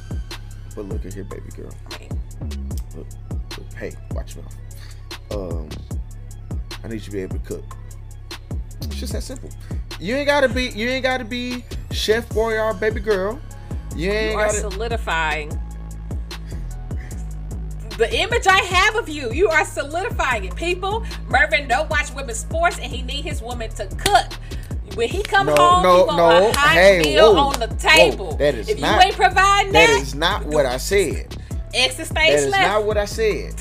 But 0.74 0.86
look 0.86 1.04
at 1.04 1.14
here, 1.14 1.24
baby 1.24 1.50
girl. 1.56 1.70
Look, 2.96 3.06
look, 3.30 3.74
hey, 3.74 3.92
watch 4.12 4.36
mouth. 4.36 4.56
Um, 5.30 5.68
I 6.82 6.88
need 6.88 6.94
you 6.96 7.00
to 7.00 7.10
be 7.10 7.20
able 7.20 7.38
to 7.38 7.44
cook. 7.44 7.64
It's 8.82 8.96
just 8.96 9.12
that 9.12 9.22
simple. 9.22 9.50
You 10.00 10.16
ain't 10.16 10.26
gotta 10.26 10.48
be. 10.48 10.70
You 10.70 10.88
ain't 10.88 11.04
gotta 11.04 11.24
be 11.24 11.64
Chef 11.92 12.28
Boyardee, 12.30 12.80
baby 12.80 13.00
girl. 13.00 13.40
You 13.96 14.06
you 14.06 14.10
ain't 14.10 14.36
are 14.36 14.46
gotta. 14.46 14.58
solidifying 14.58 15.58
the 17.96 18.12
image 18.12 18.46
I 18.46 18.58
have 18.58 18.96
of 18.96 19.08
you. 19.08 19.30
You 19.32 19.48
are 19.48 19.64
solidifying 19.64 20.44
it. 20.44 20.56
People, 20.56 21.04
Mervin 21.28 21.68
don't 21.68 21.88
watch 21.88 22.12
women's 22.12 22.38
sports 22.40 22.78
and 22.78 22.90
he 22.90 23.02
need 23.02 23.24
his 23.24 23.40
woman 23.40 23.70
to 23.70 23.86
cook. 23.86 24.32
When 24.94 25.08
he 25.08 25.22
come 25.22 25.46
No, 25.46 25.54
home, 25.56 25.82
no, 25.82 26.06
he 26.10 26.16
no. 26.16 26.48
a 26.50 26.52
hot 26.56 26.68
Hey, 26.74 27.00
meal 27.02 27.34
whoa, 27.34 27.40
on 27.48 27.60
the 27.60 27.66
whoa. 27.66 27.76
table. 27.76 28.36
That 28.36 28.54
is 28.54 28.68
if 28.68 28.80
not- 28.80 29.00
you 29.00 29.06
ain't 29.08 29.16
providing 29.16 29.72
that, 29.72 29.86
that 29.88 30.00
is 30.00 30.14
not 30.14 30.44
what 30.46 30.66
I 30.66 30.76
said. 30.76 31.36
exit 31.74 31.96
That 31.98 32.06
stage 32.06 32.50
left. 32.50 32.62
not 32.62 32.84
what 32.84 32.96
I 32.96 33.04
said. 33.04 33.54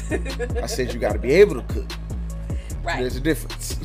I 0.62 0.68
said 0.68 0.94
you 0.94 1.00
got 1.00 1.14
to 1.14 1.20
be 1.20 1.32
able 1.34 1.56
to 1.56 1.64
cook. 1.74 1.92
right. 2.84 3.00
There's 3.00 3.16
a 3.16 3.20
difference. 3.20 3.78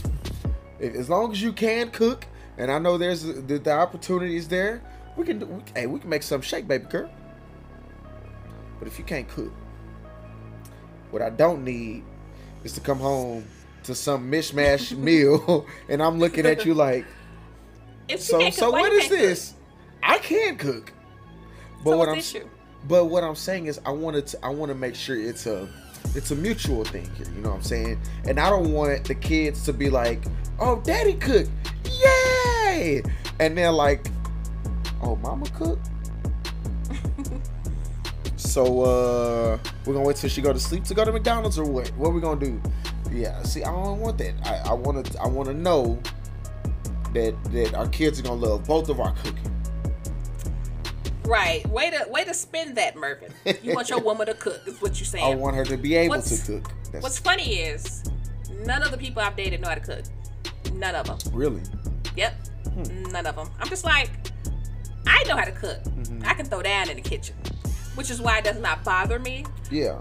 As 0.80 1.08
long 1.08 1.32
as 1.32 1.40
you 1.42 1.52
can 1.52 1.90
cook, 1.90 2.26
and 2.58 2.70
I 2.70 2.78
know 2.78 2.98
there's 2.98 3.22
the, 3.22 3.58
the 3.58 3.72
opportunity 3.72 4.36
is 4.36 4.48
there, 4.48 4.82
we 5.16 5.24
can 5.24 5.38
do. 5.38 5.46
We, 5.46 5.62
hey, 5.74 5.86
we 5.86 5.98
can 6.00 6.10
make 6.10 6.22
some 6.22 6.40
shake, 6.42 6.68
baby 6.68 6.84
girl. 6.84 7.10
But 8.78 8.86
if 8.88 8.98
you 8.98 9.04
can't 9.04 9.26
cook, 9.28 9.52
what 11.10 11.22
I 11.22 11.30
don't 11.30 11.64
need 11.64 12.04
is 12.64 12.72
to 12.74 12.80
come 12.80 12.98
home 12.98 13.44
to 13.84 13.94
some 13.94 14.30
mishmash 14.30 14.96
meal, 14.96 15.66
and 15.88 16.02
I'm 16.02 16.18
looking 16.18 16.44
at 16.46 16.64
you 16.66 16.74
like, 16.74 17.06
If 18.08 18.20
she 18.20 18.26
so 18.26 18.38
can't 18.38 18.54
cook, 18.54 18.64
so 18.64 18.70
what 18.70 18.92
is 18.92 19.08
can't 19.08 19.20
cook? 19.20 19.20
this? 19.20 19.54
I 20.02 20.18
can 20.18 20.56
cook, 20.56 20.92
but 21.84 21.90
So 21.90 21.96
what 21.96 22.08
I'm 22.08 22.18
issue? 22.18 22.48
but 22.86 23.06
what 23.06 23.24
I'm 23.24 23.34
saying 23.34 23.66
is 23.66 23.80
I 23.84 23.90
wanted 23.90 24.26
to 24.28 24.38
I 24.44 24.48
want 24.50 24.70
to 24.70 24.74
make 24.74 24.94
sure 24.94 25.16
it's 25.18 25.46
a 25.46 25.68
it's 26.14 26.30
a 26.30 26.36
mutual 26.36 26.84
thing 26.84 27.08
here. 27.16 27.26
You 27.34 27.42
know 27.42 27.50
what 27.50 27.56
I'm 27.56 27.62
saying? 27.62 28.00
And 28.26 28.38
I 28.40 28.48
don't 28.50 28.72
want 28.72 29.04
the 29.04 29.14
kids 29.14 29.64
to 29.64 29.72
be 29.72 29.90
like, 29.90 30.22
"Oh, 30.58 30.80
daddy 30.80 31.14
cooked, 31.14 31.50
yay!" 31.84 33.02
And 33.40 33.56
they're 33.58 33.72
like, 33.72 34.08
"Oh, 35.02 35.16
mama 35.16 35.46
cooked." 35.50 35.86
so 38.36 38.82
uh 38.82 39.58
we're 39.84 39.94
gonna 39.94 40.06
wait 40.06 40.16
till 40.16 40.30
she 40.30 40.40
go 40.40 40.52
to 40.52 40.60
sleep 40.60 40.84
to 40.84 40.94
go 40.94 41.04
to 41.04 41.12
McDonald's 41.12 41.58
or 41.58 41.64
what? 41.64 41.88
What 41.96 42.12
we 42.12 42.20
gonna 42.20 42.40
do? 42.40 42.60
Yeah, 43.12 43.42
see, 43.42 43.62
I 43.64 43.70
don't 43.70 44.00
want 44.00 44.18
that. 44.18 44.34
I, 44.44 44.70
I 44.70 44.72
wanna 44.74 45.02
I 45.22 45.26
wanna 45.28 45.54
know 45.54 45.98
that 47.14 47.34
that 47.52 47.74
our 47.74 47.88
kids 47.88 48.18
are 48.20 48.22
gonna 48.22 48.34
love 48.46 48.64
both 48.66 48.88
of 48.88 49.00
our 49.00 49.12
cooking. 49.16 49.54
Right. 51.24 51.66
Way 51.68 51.90
to 51.90 52.06
way 52.10 52.24
to 52.24 52.32
spend 52.32 52.76
that, 52.76 52.96
Mervin. 52.96 53.32
You 53.62 53.74
want 53.74 53.90
your 53.90 54.00
woman 54.00 54.26
to 54.28 54.34
cook, 54.34 54.60
is 54.66 54.80
what 54.80 54.98
you're 54.98 55.04
saying. 55.14 55.24
I 55.24 55.34
want 55.36 55.56
her 55.56 55.64
to 55.66 55.76
be 55.76 55.94
able 55.94 56.16
What's- 56.16 56.46
to 56.46 56.52
cook. 56.60 56.72
That's 56.90 57.02
What's 57.02 57.18
funny 57.18 57.56
is 57.56 58.02
none 58.64 58.82
of 58.82 58.90
the 58.90 58.96
people 58.96 59.20
I've 59.20 59.36
dated 59.36 59.60
know 59.60 59.68
how 59.68 59.74
to 59.74 59.80
cook. 59.80 60.04
None 60.72 60.94
of 60.94 61.06
them. 61.06 61.18
really 61.34 61.60
Yep. 62.16 62.32
Hmm. 62.72 63.02
None 63.12 63.26
of 63.26 63.36
them. 63.36 63.50
I'm 63.60 63.68
just 63.68 63.84
like, 63.84 64.10
I 65.06 65.22
know 65.24 65.36
how 65.36 65.44
to 65.44 65.52
cook. 65.52 65.82
Mm-hmm. 65.84 66.22
I 66.24 66.32
can 66.34 66.46
throw 66.46 66.62
down 66.62 66.88
in 66.88 66.96
the 66.96 67.02
kitchen, 67.02 67.36
which 67.94 68.10
is 68.10 68.22
why 68.22 68.38
it 68.38 68.44
does 68.44 68.58
not 68.58 68.84
bother 68.84 69.18
me. 69.18 69.44
yeah. 69.70 69.98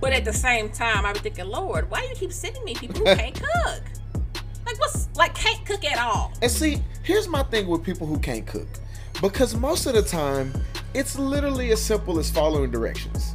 But 0.00 0.12
at 0.12 0.24
the 0.24 0.32
same 0.32 0.68
time, 0.70 1.04
I 1.04 1.12
be 1.12 1.18
thinking, 1.18 1.46
Lord, 1.48 1.90
why 1.90 2.02
do 2.02 2.06
you 2.06 2.14
keep 2.14 2.32
sending 2.32 2.62
me 2.64 2.72
people 2.74 2.98
who 3.00 3.04
can't 3.16 3.34
cook? 3.34 3.82
Like 4.68 4.80
what's 4.80 5.08
like 5.16 5.34
can't 5.34 5.64
cook 5.64 5.82
at 5.82 5.98
all? 5.98 6.30
And 6.42 6.50
see, 6.50 6.82
here's 7.02 7.26
my 7.26 7.42
thing 7.44 7.68
with 7.68 7.82
people 7.82 8.06
who 8.06 8.18
can't 8.18 8.46
cook. 8.46 8.68
Because 9.22 9.56
most 9.56 9.86
of 9.86 9.94
the 9.94 10.02
time, 10.02 10.52
it's 10.92 11.18
literally 11.18 11.72
as 11.72 11.80
simple 11.82 12.18
as 12.18 12.30
following 12.30 12.70
directions. 12.70 13.34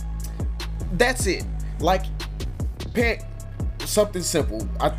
That's 0.94 1.26
it. 1.26 1.44
Like, 1.80 2.06
pan, 2.94 3.18
something 3.80 4.22
simple. 4.22 4.68
I, 4.80 4.94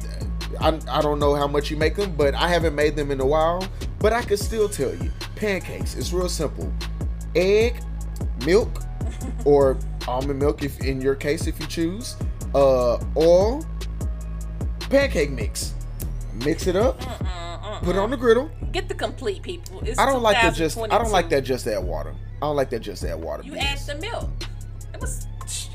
I, 0.60 0.80
I 0.88 1.00
don't 1.00 1.20
know 1.20 1.36
how 1.36 1.46
much 1.46 1.70
you 1.70 1.76
make 1.76 1.94
them, 1.94 2.16
but 2.16 2.34
I 2.34 2.48
haven't 2.48 2.74
made 2.74 2.96
them 2.96 3.12
in 3.12 3.20
a 3.20 3.26
while. 3.26 3.64
But 4.00 4.12
I 4.12 4.22
could 4.22 4.40
still 4.40 4.68
tell 4.68 4.92
you, 4.92 5.12
pancakes. 5.36 5.94
It's 5.94 6.12
real 6.12 6.28
simple. 6.28 6.70
Egg, 7.36 7.80
milk, 8.44 8.82
or 9.44 9.78
almond 10.08 10.40
milk, 10.40 10.64
if 10.64 10.80
in 10.80 11.00
your 11.00 11.14
case, 11.14 11.46
if 11.46 11.60
you 11.60 11.66
choose, 11.68 12.16
uh, 12.56 12.98
oil, 13.16 13.64
pancake 14.90 15.30
mix. 15.30 15.74
Mix 16.34 16.66
it 16.66 16.74
up. 16.76 17.00
Mm, 17.00 17.18
mm, 17.18 17.60
mm, 17.62 17.82
put 17.82 17.96
it 17.96 17.98
on 17.98 18.10
the 18.10 18.16
griddle. 18.16 18.50
Get 18.72 18.88
the 18.88 18.94
complete 18.94 19.42
people. 19.42 19.80
It's 19.84 19.98
I 19.98 20.06
don't 20.06 20.22
like 20.22 20.36
that 20.40 20.54
just. 20.54 20.76
I 20.78 20.86
don't 20.98 21.12
like 21.12 21.28
that 21.30 21.42
just 21.44 21.66
add 21.66 21.84
water. 21.84 22.14
I 22.42 22.46
don't 22.46 22.56
like 22.56 22.70
that 22.70 22.80
just 22.80 23.04
add 23.04 23.20
water. 23.20 23.42
You 23.44 23.56
add 23.56 23.78
the 23.78 23.94
milk. 23.96 24.28
It 24.92 25.00
was. 25.00 25.26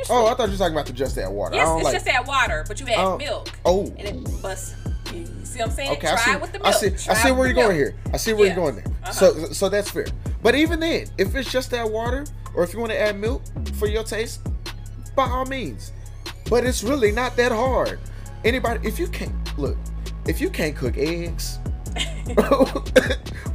Oh, 0.10 0.28
I 0.28 0.34
thought 0.34 0.46
you 0.48 0.52
were 0.54 0.58
talking 0.58 0.74
about 0.74 0.86
the 0.88 0.94
just 0.94 1.18
add 1.18 1.30
water. 1.30 1.56
I 1.56 1.58
Yes, 1.58 1.70
it's 1.76 1.84
like. 1.84 1.94
just 1.94 2.08
add 2.08 2.28
water, 2.28 2.66
but 2.68 2.80
you 2.80 2.88
add 2.88 2.98
Oh. 3.00 3.18
milk. 3.18 3.50
Oh. 3.66 3.86
And 3.98 4.08
it 4.28 4.42
bust. 4.42 4.76
You 5.14 5.26
see 5.44 5.60
what 5.60 5.70
I'm 5.70 5.72
saying? 5.76 5.92
Okay, 5.92 6.08
Try 6.08 6.12
I 6.14 6.18
see. 6.18 6.36
with 6.38 6.52
the 6.52 6.60
milk. 6.60 6.68
I 6.68 6.72
see. 6.72 6.88
I 7.10 7.14
see 7.16 7.32
where 7.32 7.46
you're 7.48 7.54
going 7.56 7.78
milk. 7.78 7.94
here. 7.94 7.96
I 8.14 8.18
see 8.18 8.34
where 8.34 8.48
Yeah. 8.48 8.56
you're 8.56 8.64
going 8.64 8.76
there. 8.76 8.86
Uh-huh. 9.04 9.12
So, 9.12 9.34
so 9.52 9.70
that's 9.70 9.90
fair. 9.90 10.06
But 10.42 10.56
even 10.56 10.80
then, 10.80 11.08
if 11.18 11.36
it's 11.36 11.52
just 11.52 11.72
that 11.72 11.90
water, 11.90 12.26
or 12.56 12.64
if 12.64 12.74
you 12.74 12.80
want 12.80 12.92
to 12.92 13.00
add 13.00 13.18
milk 13.20 13.42
for 13.76 13.88
your 13.88 14.04
taste, 14.04 14.42
by 15.16 15.28
all 15.28 15.46
means. 15.46 15.92
But 16.50 16.66
it's 16.66 16.84
really 16.84 17.12
not 17.12 17.36
that 17.38 17.52
hard. 17.52 18.00
Anybody, 18.46 18.88
if 18.88 18.98
you 19.00 19.08
can't 19.08 19.34
look, 19.60 19.78
if 20.30 20.40
you 20.40 20.50
can't 20.50 20.76
cook 20.76 20.96
eggs, 20.98 21.58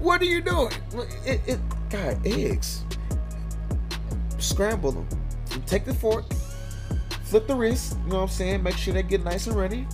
what 0.01 0.21
are 0.21 0.25
you 0.25 0.41
doing? 0.43 0.73
It, 1.25 1.41
it, 1.47 1.61
God, 1.89 2.19
eggs. 2.27 2.85
Scramble 4.39 4.93
them. 4.93 5.09
Take 5.67 5.85
the 5.85 5.95
fork, 5.95 6.25
flip 7.25 7.47
the 7.47 7.55
wrist. 7.55 7.97
You 8.05 8.11
know 8.11 8.17
what 8.17 8.23
I'm 8.23 8.29
saying? 8.29 8.63
Make 8.63 8.77
sure 8.77 8.93
they 8.93 9.03
get 9.03 9.23
nice 9.25 9.47
and 9.47 9.57
ready, 9.57 9.87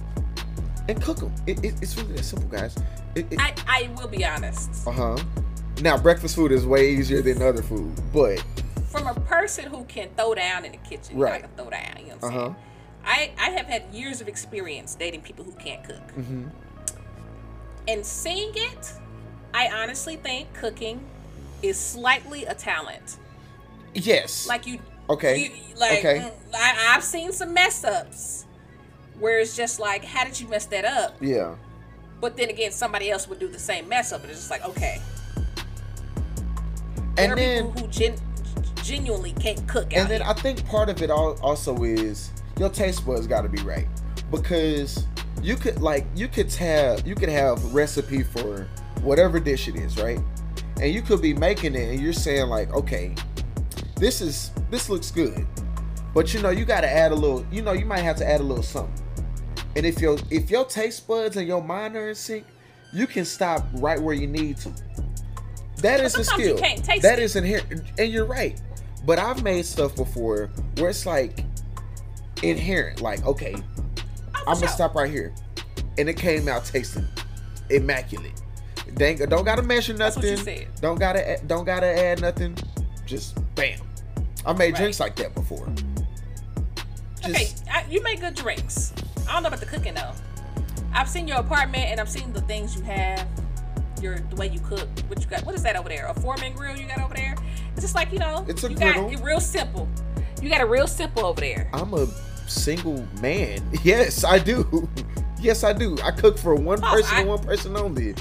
and 0.88 1.00
cook 1.02 1.18
them. 1.18 1.32
It, 1.46 1.62
it, 1.64 1.74
it's 1.82 1.96
really 1.96 2.14
that 2.14 2.24
simple, 2.24 2.48
guys. 2.48 2.74
It, 3.14 3.26
I, 3.38 3.54
I 3.68 3.90
will 3.96 4.08
be 4.08 4.24
honest. 4.24 4.86
uh 4.86 4.92
huh. 4.92 5.16
Now, 5.82 5.96
breakfast 5.98 6.34
food 6.34 6.52
is 6.52 6.66
way 6.66 6.90
easier 6.90 7.22
than 7.22 7.40
other 7.42 7.62
food, 7.62 7.92
but 8.12 8.42
From 8.88 9.06
a 9.06 9.14
person 9.20 9.66
who 9.66 9.84
can 9.84 10.08
throw 10.16 10.34
down 10.34 10.64
in 10.64 10.72
the 10.72 10.78
kitchen, 10.78 11.18
know, 11.18 11.26
I 11.26 11.30
Right. 11.30 11.40
can 11.42 11.50
throw 11.56 11.70
down. 11.70 11.96
You 12.00 12.06
know 12.08 12.14
what 12.20 12.24
I'm 12.24 12.32
huh. 12.32 12.44
saying? 12.46 12.56
I, 13.02 13.32
I 13.38 13.50
have 13.50 13.66
had 13.66 13.84
years 13.94 14.20
of 14.20 14.28
experience 14.28 14.94
dating 14.94 15.22
people 15.22 15.44
who 15.44 15.52
can't 15.52 15.82
cook. 15.84 16.06
Mm-hmm. 16.18 16.48
And 17.88 18.04
seeing 18.04 18.52
it, 18.54 18.92
I 19.54 19.68
honestly 19.68 20.16
think 20.16 20.52
cooking 20.54 21.00
is 21.62 21.78
slightly 21.78 22.44
a 22.44 22.54
talent. 22.54 23.16
Yes. 23.94 24.46
Like 24.46 24.66
you, 24.66 24.78
Okay. 25.08 25.38
you 25.68 25.74
like 25.76 25.98
Okay. 25.98 26.30
I, 26.54 26.94
I've 26.94 27.02
seen 27.02 27.32
some 27.32 27.52
mess 27.52 27.82
ups 27.84 28.46
where 29.18 29.38
it's 29.40 29.56
just 29.56 29.80
like, 29.80 30.04
how 30.04 30.24
did 30.24 30.38
you 30.40 30.48
mess 30.48 30.66
that 30.66 30.84
up? 30.84 31.16
yeah. 31.20 31.54
But 32.20 32.36
then 32.36 32.50
again, 32.50 32.70
somebody 32.70 33.10
else 33.10 33.26
would 33.28 33.38
do 33.38 33.48
the 33.48 33.58
same 33.58 33.88
mess 33.88 34.12
up, 34.12 34.20
and 34.20 34.30
it's 34.30 34.40
just 34.40 34.50
like, 34.50 34.62
okay. 34.68 35.00
There 37.16 37.24
And 37.24 37.32
are 37.32 37.36
then 37.36 37.66
people 37.72 37.82
who 37.82 37.88
gen- 37.88 38.18
genuinely 38.82 39.32
can't 39.32 39.66
cook. 39.66 39.92
and 39.94 40.06
then 40.08 40.20
here. 40.20 40.30
I 40.30 40.34
think 40.34 40.66
part 40.66 40.88
of 40.90 41.00
it 41.00 41.08
al- 41.10 41.38
also 41.42 41.82
is 41.82 42.30
your 42.58 42.68
taste 42.68 43.06
buds 43.06 43.26
got 43.26 43.40
to 43.42 43.48
be 43.48 43.62
right 43.62 43.86
because 44.30 45.06
you 45.42 45.56
could 45.56 45.80
like 45.80 46.06
you 46.14 46.28
could 46.28 46.52
have 46.54 47.06
you 47.06 47.14
could 47.14 47.28
have 47.28 47.74
recipe 47.74 48.22
for 48.22 48.68
whatever 49.02 49.40
dish 49.40 49.68
it 49.68 49.76
is, 49.76 49.96
right? 49.98 50.18
And 50.80 50.92
you 50.92 51.02
could 51.02 51.20
be 51.22 51.34
making 51.34 51.74
it 51.74 51.90
and 51.90 52.00
you're 52.00 52.12
saying 52.12 52.48
like, 52.48 52.72
okay, 52.72 53.14
this 53.96 54.20
is 54.20 54.50
this 54.70 54.88
looks 54.88 55.10
good, 55.10 55.46
but 56.14 56.32
you 56.32 56.40
know 56.40 56.50
you 56.50 56.64
got 56.64 56.82
to 56.82 56.90
add 56.90 57.12
a 57.12 57.14
little. 57.14 57.44
You 57.50 57.62
know 57.62 57.72
you 57.72 57.86
might 57.86 58.00
have 58.00 58.16
to 58.16 58.28
add 58.28 58.40
a 58.40 58.44
little 58.44 58.62
something. 58.62 58.94
And 59.76 59.86
if 59.86 60.00
your 60.00 60.18
if 60.30 60.50
your 60.50 60.64
taste 60.64 61.06
buds 61.06 61.36
and 61.36 61.46
your 61.46 61.62
mind 61.62 61.96
are 61.96 62.08
in 62.08 62.14
sync, 62.14 62.44
you 62.92 63.06
can 63.06 63.24
stop 63.24 63.66
right 63.74 64.00
where 64.00 64.14
you 64.14 64.26
need 64.26 64.56
to. 64.58 64.72
That 65.78 66.00
is 66.00 66.12
But 66.12 66.20
is 66.20 66.28
a 66.28 66.36
you 66.38 66.44
skill. 66.44 66.58
can't 66.58 66.84
taste 66.84 67.02
That 67.02 67.18
is 67.18 67.36
inherent, 67.36 67.90
and 67.98 68.12
you're 68.12 68.26
right. 68.26 68.60
But 69.06 69.18
I've 69.18 69.42
made 69.42 69.64
stuff 69.64 69.96
before 69.96 70.50
where 70.76 70.90
it's 70.90 71.06
like 71.06 71.44
inherent. 72.42 73.00
Like, 73.00 73.24
okay, 73.24 73.56
I'm 74.50 74.60
gonna 74.60 74.68
stop 74.72 74.94
right 74.94 75.10
here, 75.10 75.32
and 75.98 76.08
it 76.08 76.16
came 76.16 76.48
out 76.48 76.64
tasting 76.64 77.06
immaculate. 77.70 78.32
Ain't- 79.00 79.28
don't 79.30 79.44
gotta 79.44 79.62
measure 79.62 79.92
That's 79.92 80.16
what 80.16 80.24
you 80.24 80.36
nothing. 80.36 80.66
Don't 80.80 80.98
gotta 80.98 81.40
don't 81.46 81.64
gotta 81.64 81.86
add 81.86 82.20
nothing. 82.20 82.56
Just 83.06 83.38
bam. 83.54 83.78
I 84.44 84.52
made 84.52 84.72
Right. 84.72 84.76
drinks 84.80 84.98
like 85.00 85.14
that 85.16 85.34
before. 85.34 85.68
Okay, 87.24 87.48
I, 87.70 87.84
you 87.90 88.02
make 88.02 88.20
good 88.20 88.34
drinks. 88.34 88.92
I 89.28 89.34
don't 89.34 89.42
know 89.42 89.48
about 89.48 89.60
the 89.60 89.66
cooking 89.66 89.94
though. 89.94 90.12
I've 90.92 91.08
seen 91.08 91.28
your 91.28 91.36
apartment 91.38 91.84
and 91.84 92.00
I've 92.00 92.08
seen 92.10 92.32
the 92.32 92.40
things 92.42 92.74
you 92.74 92.82
have, 92.82 93.26
your 94.00 94.18
the 94.18 94.36
way 94.36 94.48
you 94.48 94.58
cook. 94.60 94.88
What 95.08 95.20
you 95.20 95.26
got? 95.26 95.44
What 95.44 95.54
is 95.54 95.62
that 95.62 95.76
over 95.76 95.88
there? 95.88 96.06
A 96.06 96.14
foreman 96.14 96.52
grill 96.54 96.76
you 96.76 96.86
got 96.88 97.00
over 97.00 97.14
there? 97.14 97.36
It's 97.72 97.82
just 97.82 97.94
like 97.94 98.10
you 98.12 98.18
know, 98.18 98.44
It's 98.48 98.64
a 98.64 98.70
you 98.70 98.76
griddle. 98.76 99.04
got 99.04 99.12
it 99.12 99.22
real 99.22 99.40
simple. 99.40 99.88
You 100.42 100.48
got 100.48 100.60
it 100.62 100.64
real 100.64 100.86
simple 100.86 101.26
over 101.26 101.40
there. 101.40 101.68
I'm 101.74 101.92
a 101.94 102.06
single 102.50 103.06
man. 103.20 103.62
Yes, 103.84 104.24
I 104.24 104.38
do. 104.38 104.88
Yes, 105.40 105.64
I 105.64 105.72
do. 105.72 105.96
I 106.04 106.10
cook 106.10 106.36
for 106.36 106.54
one 106.54 106.80
Oh, 106.84 106.90
person 106.90 107.14
I- 107.16 107.20
and 107.20 107.28
one 107.30 107.38
person 107.38 107.74
only. 107.74 108.14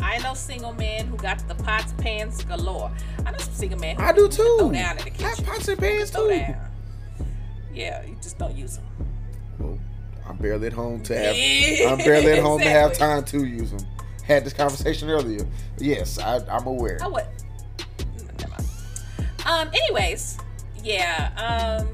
I 0.00 0.18
know 0.18 0.34
single 0.34 0.72
men 0.72 1.06
who 1.06 1.16
got 1.16 1.38
the 1.46 1.54
pots 1.54 1.92
pans 1.98 2.44
galore. 2.44 2.90
I 3.24 3.30
know 3.30 3.38
some 3.38 3.54
single 3.54 3.78
men. 3.78 3.94
Who 3.94 4.02
I 4.02 4.12
do 4.12 4.22
can 4.26 4.30
Throw 4.32 4.58
too. 4.58 4.72
down 4.72 4.98
in 4.98 5.04
the 5.04 5.24
I 5.24 5.28
have 5.28 5.46
pots 5.46 5.68
and 5.68 5.78
pans 5.78 6.10
too. 6.10 6.28
down. 6.28 6.56
Yeah, 7.72 8.04
you 8.04 8.16
just 8.20 8.38
don't 8.38 8.56
use 8.56 8.76
them. 8.78 8.86
Well, 9.60 9.78
I'm 10.28 10.36
barely 10.38 10.66
at 10.66 10.72
home 10.72 11.00
to 11.04 11.16
have. 11.16 11.36
I'm 11.92 11.98
barely 12.04 12.32
at 12.32 12.40
home 12.42 12.60
to 12.60 12.68
have 12.68 12.92
time 12.94 13.22
to 13.26 13.44
use 13.44 13.70
them. 13.70 13.86
Had 14.24 14.44
this 14.44 14.52
conversation 14.52 15.08
earlier. 15.10 15.46
Yes, 15.78 16.18
I, 16.18 16.38
I'm 16.48 16.66
aware. 16.66 16.98
I 17.00 17.06
would. 17.06 17.24
Um. 19.46 19.68
Anyways, 19.72 20.38
yeah. 20.82 21.78
Um. 21.80 21.88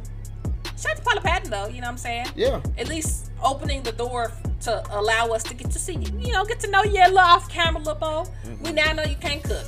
Shout 0.78 0.92
out 0.92 0.98
to 0.98 1.02
Paula 1.02 1.20
Patton 1.20 1.50
though. 1.50 1.66
You 1.66 1.80
know 1.80 1.88
what 1.88 1.92
I'm 1.92 1.98
saying? 1.98 2.26
Yeah. 2.36 2.60
At 2.76 2.88
least 2.88 3.30
opening 3.42 3.82
the 3.82 3.92
door 3.92 4.32
to 4.62 4.82
allow 4.96 5.28
us 5.28 5.42
to 5.44 5.54
get 5.54 5.70
to 5.72 5.78
see 5.78 5.94
you. 5.94 6.18
You 6.18 6.32
know, 6.32 6.44
get 6.44 6.60
to 6.60 6.70
know 6.70 6.84
you 6.84 7.00
a 7.00 7.06
little 7.06 7.18
off 7.18 7.48
camera, 7.48 7.78
little 7.78 7.94
Bo. 7.94 8.24
Mm-hmm. 8.44 8.64
We 8.64 8.72
now 8.72 8.92
know 8.92 9.02
you 9.02 9.16
can't 9.16 9.42
cook. 9.42 9.66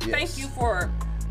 Yes. 0.00 0.10
Thank 0.10 0.38
you 0.38 0.46
for 0.48 0.90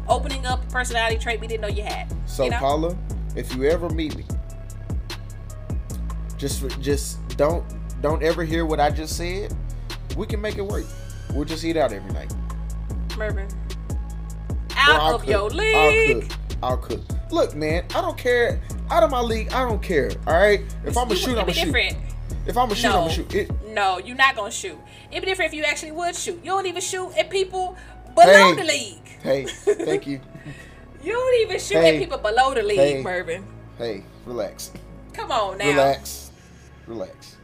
opening 0.09 0.45
up 0.45 0.63
a 0.63 0.67
personality 0.71 1.17
trait 1.17 1.39
we 1.39 1.47
didn't 1.47 1.61
know 1.61 1.69
you 1.69 1.83
had. 1.83 2.13
So 2.25 2.43
you 2.43 2.49
know? 2.51 2.59
Paula, 2.59 2.97
if 3.35 3.55
you 3.55 3.63
ever 3.65 3.89
meet 3.89 4.15
me, 4.17 4.25
just 6.37 6.79
just 6.81 7.25
don't 7.37 7.63
don't 8.01 8.21
ever 8.23 8.43
hear 8.43 8.65
what 8.65 8.81
I 8.81 8.89
just 8.89 9.15
said. 9.15 9.55
We 10.17 10.27
can 10.27 10.41
make 10.41 10.57
it 10.57 10.65
work. 10.65 10.85
We'll 11.33 11.45
just 11.45 11.63
eat 11.63 11.77
out 11.77 11.93
every 11.93 12.11
night. 12.11 12.33
Mervin. 13.17 13.47
Out 14.75 15.13
of 15.13 15.21
cook. 15.21 15.29
your 15.29 15.49
league. 15.49 16.33
I'll 16.63 16.77
cook. 16.77 17.01
Look, 17.29 17.55
man, 17.55 17.83
I 17.93 17.99
don't 18.01 18.17
care. 18.17 18.61
Out 18.89 19.03
of 19.03 19.11
my 19.11 19.19
league, 19.19 19.51
I 19.51 19.67
don't 19.67 19.81
care. 19.83 20.09
All 20.25 20.33
right. 20.33 20.61
If 20.85 20.97
I'm 20.97 21.11
a 21.11 21.15
shoot, 21.15 21.37
I'm 21.37 21.49
a 21.49 21.53
shoot. 21.53 21.65
different. 21.65 21.97
If 22.47 22.57
I'm 22.57 22.71
a 22.71 22.75
shoot, 22.75 22.87
I'm 22.87 23.01
No. 23.01 23.07
a 23.07 23.11
shoot. 23.11 23.35
It, 23.35 23.51
No, 23.67 23.97
you're 23.97 24.15
not 24.15 24.35
gonna 24.35 24.49
shoot. 24.49 24.77
It'd 25.11 25.21
be 25.23 25.29
different 25.29 25.51
if 25.51 25.57
you 25.57 25.63
actually 25.65 25.91
would 25.91 26.15
shoot. 26.15 26.39
You 26.43 26.51
don't 26.51 26.65
even 26.65 26.81
shoot 26.81 27.11
at 27.17 27.29
people 27.29 27.75
below 28.15 28.53
Hey. 28.53 28.55
the 28.55 28.63
league. 28.63 29.07
hey, 29.21 29.45
thank 29.45 30.07
you. 30.07 30.19
You 31.03 31.11
don't 31.11 31.41
even 31.41 31.59
shoot 31.59 31.79
Hey. 31.79 31.95
at 31.97 32.01
people 32.01 32.17
below 32.17 32.53
the 32.53 32.63
league, 32.63 32.77
Hey. 32.79 33.01
Mervin. 33.01 33.45
Hey, 33.77 34.05
relax. 34.25 34.71
Come 35.11 35.33
on 35.33 35.57
now. 35.57 35.67
Relax. 35.67 36.31
Relax. 36.87 37.35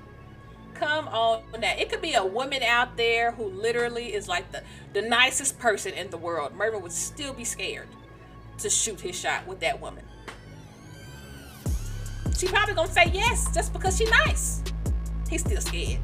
Come 0.76 1.10
on 1.10 1.42
now. 1.60 1.74
It 1.78 1.90
could 1.90 2.02
be 2.02 2.14
a 2.14 2.24
woman 2.24 2.64
out 2.64 2.96
there 2.96 3.32
who 3.32 3.50
literally 3.50 4.14
is 4.14 4.30
like 4.30 4.50
the, 4.54 4.64
the 4.94 5.02
nicest 5.02 5.60
person 5.60 5.94
in 5.94 6.10
the 6.10 6.18
world. 6.18 6.56
Mervin 6.56 6.82
would 6.82 6.94
still 6.94 7.34
be 7.34 7.44
scared 7.44 7.90
to 8.60 8.70
shoot 8.70 9.00
his 9.00 9.20
shot 9.20 9.46
with 9.48 9.60
that 9.62 9.80
woman. 9.80 10.04
She 12.38 12.48
probably 12.48 12.74
gonna 12.76 12.92
say 12.92 13.10
yes 13.14 13.54
just 13.54 13.74
because 13.74 13.98
she 13.98 14.06
nice. 14.26 14.64
He's 15.30 15.42
still 15.42 15.62
scared. 15.62 16.00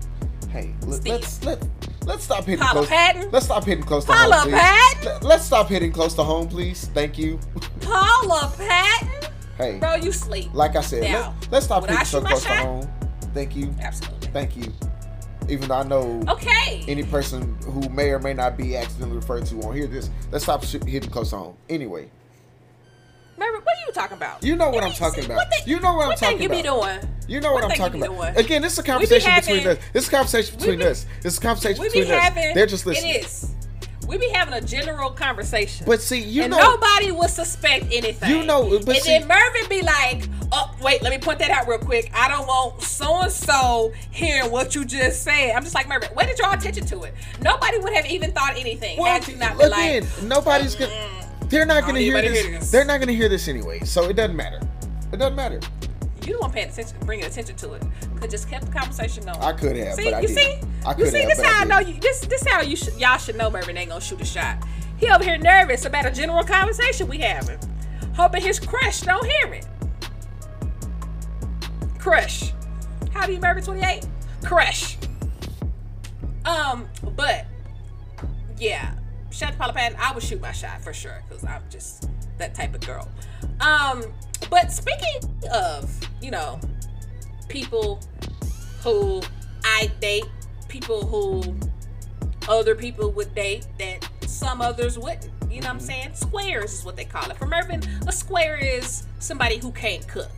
Hey, 0.50 0.74
Steve. 0.82 1.06
let's 1.08 1.44
let 1.46 1.68
let's 2.06 2.24
stop 2.26 2.44
hitting 2.46 2.60
Paula 2.60 2.74
close. 2.82 2.90
Patton? 2.90 3.32
Let's 3.32 3.46
stop 3.46 3.64
hitting 3.64 3.84
close 3.84 4.06
to 4.06 4.12
Paula 4.12 4.36
home, 4.36 4.44
please. 4.52 4.60
Patton? 4.60 5.28
Let, 5.28 5.40
us 5.40 5.46
stop 5.46 5.68
hitting 5.70 5.92
close 5.92 6.14
to 6.16 6.24
home, 6.24 6.48
please. 6.48 6.90
Thank 6.94 7.18
you. 7.18 7.40
Paula 7.82 8.52
Patton? 8.58 9.32
Hey, 9.58 9.80
Bro, 9.80 9.96
you 9.96 10.12
sleep. 10.12 10.54
like 10.54 10.76
I 10.76 10.82
said, 10.82 11.04
Now, 11.04 11.34
let, 11.42 11.52
let's 11.52 11.66
stop 11.66 11.82
would 11.82 11.90
I 11.90 11.94
hitting 11.94 12.06
so 12.08 12.22
close 12.22 12.42
to 12.44 12.48
shot? 12.50 12.58
home. 12.60 12.90
Thank 13.34 13.56
you. 13.56 13.74
Absolutely. 13.82 14.28
Thank 14.30 14.58
you. 14.58 14.74
Even 15.48 15.70
though 15.70 15.76
I 15.76 15.84
know 15.84 16.22
Okay. 16.28 16.84
any 16.88 17.04
person 17.04 17.58
who 17.64 17.88
may 17.90 18.10
or 18.10 18.20
may 18.20 18.34
not 18.34 18.58
be 18.58 18.76
accidentally 18.76 19.16
referred 19.16 19.46
to 19.48 19.56
won't 19.56 19.76
hear 19.76 19.88
this, 19.88 20.10
let's 20.32 20.44
stop 20.44 20.64
hitting 20.64 21.10
close 21.10 21.30
to 21.30 21.38
home. 21.38 21.58
Anyway, 21.70 22.10
Mervin, 23.38 23.62
what 23.62 23.76
are 23.76 23.86
you 23.88 23.92
talking 23.94 24.18
about? 24.18 24.44
You 24.44 24.56
know 24.56 24.70
what 24.70 24.84
I'm 24.84 24.94
talking 24.94 25.26
about. 25.26 25.36
what 25.38 25.68
You 25.68 25.80
know 25.80 25.94
what 25.94 26.04
I'm 26.04 26.08
what 26.10 26.18
talking 26.18 26.38
thing 26.38 26.44
you 26.44 26.50
be 26.50 26.62
doing? 26.62 27.00
You 27.28 27.42
know 27.42 27.52
what, 27.54 27.64
I'm 27.66 27.72
talking 27.72 28.02
about. 28.02 28.16
doing? 28.16 28.38
Again, 28.38 28.62
this 28.62 28.74
is 28.74 28.80
a 28.80 28.82
We 28.82 28.86
be 28.86 28.92
conversation 28.92 29.32
between 29.36 29.58
having- 29.60 29.78
us. 29.78 29.84
This 29.94 30.04
is 30.04 30.08
a 30.08 30.12
conversation 30.12 30.56
between 30.58 30.80
be- 30.80 30.86
us. 30.86 31.06
This 31.22 31.34
is 31.34 31.40
a 31.40 31.42
conversation 31.42 31.82
We 31.82 31.90
be 31.90 32.00
between 32.02 32.18
us. 32.18 32.24
having. 32.24 32.56
They're 32.56 32.66
just 32.66 32.86
listening. 32.86 33.16
It 33.16 33.26
is. 33.26 33.48
We 34.08 34.18
be 34.20 34.30
having 34.30 34.54
a 34.54 34.62
general 34.62 35.10
conversation. 35.10 35.86
But 35.88 36.00
see, 36.02 36.20
you 36.20 36.44
and 36.44 36.52
know- 36.52 36.60
nobody 36.60 37.12
would 37.12 37.30
suspect 37.32 37.86
anything. 37.92 38.30
You 38.30 38.44
know, 38.46 38.80
but 38.86 38.96
and 38.96 39.04
see- 39.04 39.18
then 39.18 39.28
Mervin 39.28 39.68
be 39.68 39.82
like, 39.82 40.30
"Oh, 40.52 40.72
wait, 40.82 41.02
let 41.02 41.12
me 41.12 41.18
point 41.18 41.40
that 41.40 41.50
out 41.50 41.68
real 41.68 41.80
quick. 41.80 42.12
I 42.14 42.30
don't 42.30 42.46
want 42.48 42.84
so 42.84 43.22
and 43.22 43.32
so 43.32 43.92
hearing 44.12 44.52
what 44.52 44.76
you 44.76 44.86
just 44.86 45.24
said." 45.24 45.56
I'm 45.56 45.64
just 45.64 45.74
like, 45.74 45.88
Mervin, 45.90 46.10
where 46.14 46.28
did 46.28 46.38
you 46.38 46.44
draw 46.46 46.54
attention 46.54 46.86
to 46.86 47.04
it? 47.04 47.16
Nobody 47.42 47.80
would 47.80 47.94
have 47.94 48.06
even 48.06 48.32
thought 48.32 48.54
anything 48.56 48.98
Well, 49.00 49.12
had 49.12 49.28
you 49.28 49.36
not 49.38 49.56
again, 49.56 50.04
like, 50.04 50.22
nobody's 50.24 50.76
gonna. 50.76 50.94
They're 51.50 51.66
not 51.66 51.86
gonna 51.86 52.00
hear 52.00 52.14
this. 52.14 52.24
anybody 52.24 52.42
to 52.44 52.50
hear 52.50 52.60
this. 52.60 52.72
They're 52.72 52.86
not 52.86 53.00
gonna 53.00 53.12
hear 53.14 53.30
this 53.30 53.48
anyway, 53.48 53.80
so 53.82 54.04
it 54.10 54.16
doesn't 54.16 54.36
matter. 54.36 54.60
It 55.12 55.18
doesn't 55.18 55.36
matter. 55.36 55.60
you 56.24 56.34
the 56.34 56.40
one 56.40 56.52
paying 56.52 56.70
attention, 56.70 56.98
bringing 57.06 57.26
attention 57.26 57.56
to 57.58 57.74
it. 57.74 57.84
Could 58.20 58.30
just 58.32 58.50
kept 58.50 58.66
the 58.66 58.72
conversation 58.72 59.26
going. 59.26 59.38
I 59.40 59.54
could 59.54 59.76
have, 59.78 59.96
See, 59.96 60.10
but 60.10 60.22
you 60.22 60.28
didn't. 60.30 60.42
see, 60.42 60.68
I 60.86 60.98
you 60.98 61.06
see, 61.08 61.20
have, 61.20 61.30
this 61.30 61.38
but 61.38 61.46
I 61.46 61.50
how 61.50 61.62
I 61.62 61.66
know 61.66 61.80
you. 61.80 62.00
This, 62.00 62.22
this 62.22 62.46
how 62.48 62.62
you 62.62 62.76
should, 62.76 62.96
y'all 63.00 63.18
should 63.18 63.36
know. 63.38 63.50
Mervin 63.50 63.78
ain't 63.78 63.90
gonna 63.90 64.02
shoot 64.02 64.20
a 64.22 64.26
shot. 64.26 64.58
He 64.98 65.10
over 65.10 65.24
here 65.24 65.38
nervous 65.38 65.86
about 65.86 66.06
a 66.06 66.12
general 66.12 66.44
conversation 66.44 67.08
we 67.08 67.18
having, 67.20 67.60
hoping 68.16 68.42
his 68.42 68.60
crush 68.60 69.02
don't 69.02 69.26
hear 69.26 69.54
it. 69.54 69.68
Crush. 72.00 72.52
How 73.14 73.26
do 73.26 73.34
you 73.34 73.40
Mervin 73.40 73.64
28? 73.64 74.06
Crush. 74.44 74.98
Um, 76.46 76.88
but 77.16 77.46
yeah, 78.58 78.94
Paula 79.58 79.74
Patton. 79.74 79.98
I 80.02 80.14
would 80.14 80.24
shoot 80.24 80.42
my 80.42 80.52
shot 80.52 80.82
for 80.84 80.94
sure 80.94 81.22
because 81.28 81.44
I'm 81.46 81.62
just 81.70 82.10
that 82.38 82.54
type 82.56 82.74
of 82.76 82.82
girl. 82.82 83.08
Um, 83.62 84.04
but 84.50 84.72
speaking 84.72 85.30
of, 85.54 85.90
you 86.22 86.32
know, 86.32 86.60
people 87.50 88.00
who 88.84 89.22
I 89.64 89.92
date, 90.00 90.26
people 90.68 91.06
who 91.06 91.56
other 92.48 92.76
people 92.76 93.12
would 93.12 93.34
date 93.34 93.68
that 93.80 94.08
some 94.28 94.62
others 94.62 94.98
wouldn't. 95.00 95.30
You 95.50 95.62
know 95.62 95.68
what 95.68 95.74
I'm 95.76 95.80
saying? 95.80 96.10
Squares 96.16 96.74
is 96.74 96.86
what 96.86 96.96
they 96.96 97.06
call 97.06 97.30
it. 97.32 97.38
For 97.38 97.46
Mervin, 97.48 97.82
a 98.08 98.12
square 98.12 98.58
is 98.58 99.04
somebody 99.20 99.58
who 99.58 99.72
can't 99.72 100.06
cook. 100.08 100.32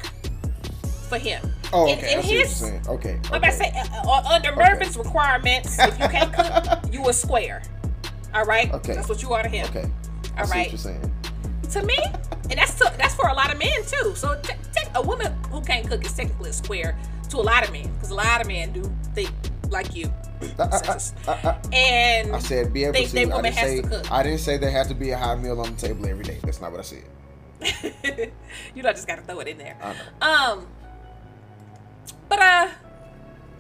For 1.10 1.18
him. 1.18 1.41
Oh, 1.72 1.84
okay. 1.91 2.11
in 2.14 2.19
I 2.19 2.22
what 2.22 2.32
you're 2.32 2.41
his- 2.41 2.56
saying. 2.57 2.82
Okay. 2.88 3.19
I'm 3.26 3.36
about 3.36 3.52
to 3.52 3.57
say, 3.57 3.72
uh, 3.74 4.10
uh, 4.10 4.24
under 4.30 4.53
Mervin's 4.56 4.98
requirements, 4.98 5.80
if 5.80 5.98
you 5.99 6.07
can't 6.10 6.34
cook, 6.34 6.80
you 6.94 7.07
a 7.07 7.14
square. 7.14 7.64
All 8.38 8.46
right. 8.46 8.72
Okay. 8.72 8.94
That's 8.94 9.10
what 9.10 9.24
you 9.24 9.34
are 9.34 9.42
to 9.42 9.50
him. 9.50 9.66
Okay. 9.70 9.90
I 10.38 10.42
All 10.42 10.48
right. 10.48 10.66
what 10.66 10.70
you're 10.70 10.78
saying. 10.78 11.12
To 11.72 11.84
me, 11.84 11.98
and 12.52 12.60
that's 12.60 12.76
to, 12.76 12.94
that's 12.98 13.16
for 13.16 13.28
a 13.30 13.34
lot 13.34 13.52
of 13.52 13.58
men 13.58 13.84
too. 13.88 14.14
So 14.16 14.40
te- 14.42 14.54
te- 14.76 14.90
a 14.94 15.02
woman 15.02 15.34
who 15.50 15.60
can't 15.62 15.88
cook 15.88 16.06
is 16.06 16.14
technically 16.14 16.52
a 16.52 16.54
square 16.54 16.96
to 17.30 17.38
a 17.38 17.42
lot 17.42 17.66
of 17.66 17.72
men 17.74 17.92
because 17.94 18.12
a 18.12 18.16
lot 18.16 18.40
of 18.42 18.48
men 18.48 18.72
do 18.72 18.84
think 19.16 19.32
like 19.70 19.96
you. 19.96 20.14
Sexist. 20.40 21.14
and 21.74 22.36
I 22.36 22.40
said 22.40 22.72
be 22.72 22.84
able 22.84 22.94
to. 22.94 23.12
they 23.12 23.24
I 23.24 23.26
woman 23.26 23.44
didn't 23.46 23.56
has 23.58 23.70
say. 23.70 23.82
to 23.82 23.88
cook. 23.88 24.12
I 24.12 24.22
didn't 24.22 24.40
say 24.40 24.58
there 24.58 24.70
had 24.70 24.88
to 24.90 24.94
be 24.94 25.10
a 25.10 25.18
high 25.18 25.36
meal 25.36 25.60
on 25.60 25.74
the 25.76 25.82
table 25.82 26.06
every 26.06 26.24
day. 26.24 26.38
That's 26.44 26.62
not 26.62 26.72
what 26.72 26.80
I 26.80 26.84
said. 26.84 27.04
you 28.76 28.84
know, 28.84 28.90
I 28.90 28.94
just 28.94 29.08
got 29.08 29.16
to 29.16 29.24
throw 29.24 29.40
it 29.40 29.48
in 29.48 29.58
there. 29.58 29.78
I. 30.22 30.52
Um, 30.52 30.68
but 32.30 32.40
uh, 32.40 32.70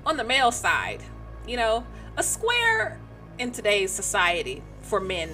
on 0.05 0.17
the 0.17 0.23
male 0.23 0.51
side, 0.51 1.01
you 1.47 1.57
know, 1.57 1.83
a 2.15 2.21
square 2.21 2.99
in 3.37 3.51
today's 3.51 3.91
society 3.91 4.61
for 4.81 4.99
men 4.99 5.29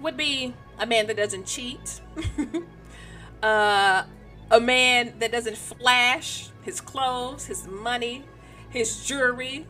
would 0.00 0.16
be 0.16 0.54
a 0.78 0.86
man 0.86 1.06
that 1.08 1.16
doesn't 1.16 1.46
cheat, 1.46 2.00
uh, 3.42 4.04
a 4.50 4.60
man 4.60 5.14
that 5.18 5.32
doesn't 5.32 5.56
flash 5.56 6.50
his 6.62 6.80
clothes, 6.80 7.46
his 7.46 7.66
money, 7.66 8.24
his 8.70 9.04
jewelry. 9.04 9.66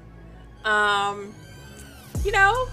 Um, 0.64 1.35
you 2.24 2.32
know, 2.32 2.68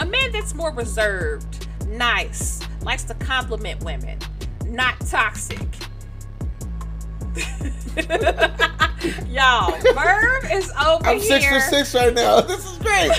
a 0.00 0.06
man 0.06 0.32
that's 0.32 0.54
more 0.54 0.72
reserved, 0.72 1.68
nice, 1.86 2.60
likes 2.82 3.04
to 3.04 3.14
compliment 3.14 3.84
women, 3.84 4.18
not 4.66 4.98
toxic. 5.00 5.68
Y'all, 9.28 9.70
Merv 9.94 10.50
is 10.52 10.70
over 10.70 11.06
I'm 11.06 11.18
here. 11.18 11.40
six 11.40 11.46
for 11.46 11.60
six 11.60 11.94
right 11.94 12.14
now. 12.14 12.40
This 12.46 12.64
is 12.64 12.78
great. 12.78 13.10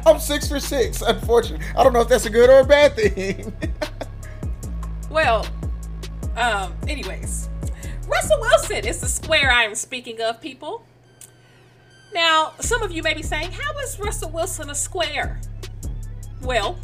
I'm 0.06 0.18
six 0.18 0.48
for 0.48 0.58
six. 0.60 1.02
Unfortunately, 1.02 1.64
I 1.76 1.82
don't 1.84 1.92
know 1.92 2.00
if 2.00 2.08
that's 2.08 2.26
a 2.26 2.30
good 2.30 2.50
or 2.50 2.60
a 2.60 2.64
bad 2.64 2.96
thing. 2.96 3.52
Well, 5.10 5.46
um, 6.36 6.74
anyways, 6.88 7.48
Russell 8.08 8.40
Wilson 8.40 8.84
is 8.86 9.00
the 9.00 9.08
square 9.08 9.50
I 9.50 9.64
am 9.64 9.74
speaking 9.74 10.20
of, 10.20 10.40
people. 10.40 10.84
Now, 12.14 12.52
some 12.60 12.82
of 12.82 12.92
you 12.92 13.02
may 13.02 13.14
be 13.14 13.22
saying, 13.22 13.52
how 13.52 13.78
is 13.80 13.98
Russell 13.98 14.30
Wilson 14.30 14.70
a 14.70 14.74
square? 14.74 15.40
Well, 16.42 16.78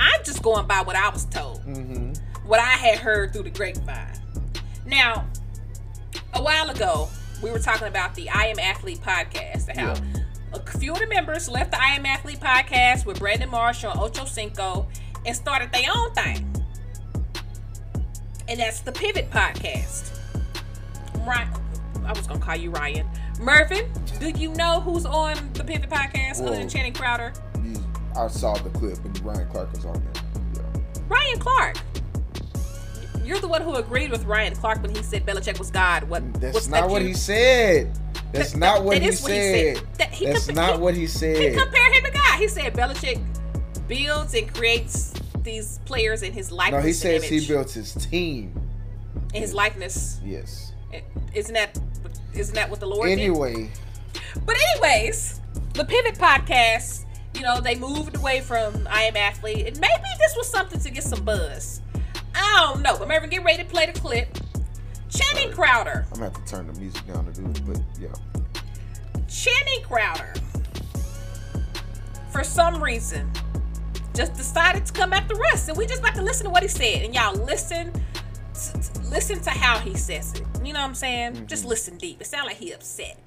I'm 0.00 0.24
just 0.24 0.42
going 0.42 0.66
by 0.66 0.80
what 0.82 0.96
I 0.96 1.08
was 1.10 1.24
told, 1.26 1.62
what 2.48 2.58
I 2.60 2.72
had 2.72 2.98
heard 2.98 3.34
through 3.34 3.42
the 3.42 3.50
grapevine. 3.50 4.18
Now, 4.86 5.26
a 6.32 6.42
while 6.42 6.70
ago, 6.70 7.08
we 7.42 7.50
were 7.50 7.58
talking 7.58 7.88
about 7.88 8.14
the 8.14 8.30
I 8.30 8.46
Am 8.46 8.58
Athlete 8.58 9.00
podcast 9.00 9.68
and 9.68 9.78
how 9.78 9.94
a 10.54 10.78
few 10.78 10.94
of 10.94 10.98
the 10.98 11.06
members 11.06 11.46
left 11.46 11.72
the 11.72 11.80
I 11.80 11.88
Am 11.88 12.06
Athlete 12.06 12.40
podcast 12.40 13.04
with 13.04 13.18
Brandon 13.18 13.50
Marshall 13.50 13.90
and 13.90 14.00
Ocho 14.00 14.24
Cinco 14.24 14.88
and 15.26 15.36
started 15.36 15.70
their 15.72 15.90
own 15.94 16.10
thing. 16.14 16.64
And 18.48 18.58
that's 18.58 18.80
the 18.80 18.92
Pivot 18.92 19.30
Podcast. 19.30 20.18
Ryan, 21.26 21.52
I 22.06 22.12
was 22.12 22.26
gonna 22.26 22.40
call 22.40 22.56
you 22.56 22.70
Ryan. 22.70 23.06
Mervin, 23.38 23.92
do 24.20 24.30
you 24.30 24.54
know 24.54 24.80
who's 24.80 25.04
on 25.04 25.36
the 25.52 25.62
Pivot 25.64 25.90
Podcast 25.90 26.40
other 26.40 26.56
than 26.56 26.66
Channing 26.66 26.94
Crowder? 26.94 27.34
I 28.16 28.26
saw 28.28 28.54
the 28.54 28.70
clip 28.70 29.04
and 29.04 29.20
Ryan 29.22 29.46
Clark 29.50 29.70
was 29.72 29.84
on 29.84 30.02
there. 30.02 30.22
Yeah. 30.54 31.02
Ryan 31.08 31.38
Clark. 31.38 31.76
You're 33.28 33.40
the 33.40 33.46
one 33.48 33.60
who 33.60 33.74
agreed 33.74 34.10
with 34.10 34.24
Ryan 34.24 34.54
Clark 34.56 34.80
when 34.80 34.94
he 34.94 35.02
said 35.02 35.26
Belichick 35.26 35.58
was 35.58 35.70
God. 35.70 36.04
What? 36.04 36.32
That's 36.40 36.54
what's 36.54 36.66
not 36.68 36.80
that 36.80 36.88
what 36.90 37.02
you- 37.02 37.08
he 37.08 37.14
said. 37.14 37.92
That's 38.32 38.52
That- 38.52 38.58
not 38.58 38.84
what 38.84 38.94
that 38.94 39.02
he 39.02 39.08
is 39.08 39.20
what 39.22 39.32
he 39.32 39.38
said. 39.38 39.76
said. 39.76 39.86
That 39.98 40.10
he 40.12 40.24
That's 40.26 40.46
compa- 40.46 40.54
not 40.54 40.74
he- 40.76 40.80
what 40.80 40.94
he 40.94 41.06
said. 41.06 41.36
He 41.52 41.58
compared 41.58 41.92
him 41.92 42.04
to 42.04 42.10
God. 42.10 42.38
He 42.38 42.48
said 42.48 42.72
Belichick 42.72 43.20
builds 43.86 44.32
and 44.32 44.52
creates 44.54 45.12
these 45.42 45.78
players 45.84 46.22
in 46.22 46.32
his 46.32 46.50
likeness. 46.50 46.82
No, 46.82 46.86
he 46.86 46.92
says 46.94 47.22
he 47.24 47.46
built 47.46 47.70
his 47.70 47.92
team. 47.92 48.58
in 49.34 49.42
his 49.42 49.52
likeness. 49.52 50.20
Yes. 50.24 50.72
Isn't 51.34 51.52
that 51.54 51.78
isn't 52.34 52.54
that 52.54 52.70
what 52.70 52.80
the 52.80 52.86
Lord 52.86 53.08
did? 53.08 53.18
Anyway, 53.18 53.68
But 54.46 54.56
anyways, 54.72 55.40
the 55.74 55.84
Pivot 55.84 56.14
Podcast, 56.16 57.04
you 57.34 57.42
know, 57.42 57.60
they 57.60 57.74
moved 57.74 58.16
away 58.16 58.40
from 58.40 58.88
I 58.90 59.02
Am 59.02 59.16
Athlete, 59.18 59.66
and 59.66 59.78
maybe 59.80 60.08
this 60.18 60.34
was 60.34 60.48
something 60.48 60.80
to 60.80 60.90
get 60.90 61.02
some 61.04 61.24
buzz. 61.24 61.82
I 62.38 62.70
don't 62.72 62.82
know, 62.82 62.96
but 62.98 63.08
Mervin, 63.08 63.30
get 63.30 63.44
ready 63.44 63.62
to 63.62 63.68
play 63.68 63.86
the 63.86 63.98
clip. 63.98 64.28
Channing 65.10 65.52
Crowder, 65.52 66.04
I'm 66.12 66.18
gonna 66.20 66.30
have 66.32 66.44
to 66.44 66.50
turn 66.50 66.66
the 66.66 66.78
music 66.78 67.06
down 67.06 67.24
to 67.26 67.32
do 67.32 67.46
it, 67.48 67.62
but 67.66 67.80
yeah. 68.00 68.08
Channing 69.28 69.82
Crowder, 69.82 70.34
for 72.30 72.44
some 72.44 72.82
reason, 72.82 73.30
just 74.14 74.34
decided 74.34 74.84
to 74.86 74.92
come 74.92 75.12
after 75.12 75.34
us, 75.46 75.68
and 75.68 75.76
we 75.76 75.86
just 75.86 76.00
about 76.00 76.14
to 76.14 76.22
listen 76.22 76.44
to 76.44 76.50
what 76.50 76.62
he 76.62 76.68
said, 76.68 77.02
and 77.04 77.14
y'all 77.14 77.34
listen. 77.34 77.92
t- 77.92 78.00
t- 78.80 78.80
Listen 79.08 79.40
to 79.40 79.48
how 79.50 79.78
he 79.78 79.96
says 79.96 80.34
it. 80.34 80.42
You 80.62 80.74
know 80.74 80.80
what 80.80 80.86
I'm 80.88 80.94
saying? 80.94 81.32
Mm-hmm. 81.32 81.46
Just 81.46 81.64
listen 81.64 81.96
deep. 81.96 82.20
It 82.20 82.26
sounds 82.26 82.46
like 82.46 82.56
he 82.56 82.72
upset. 82.72 83.18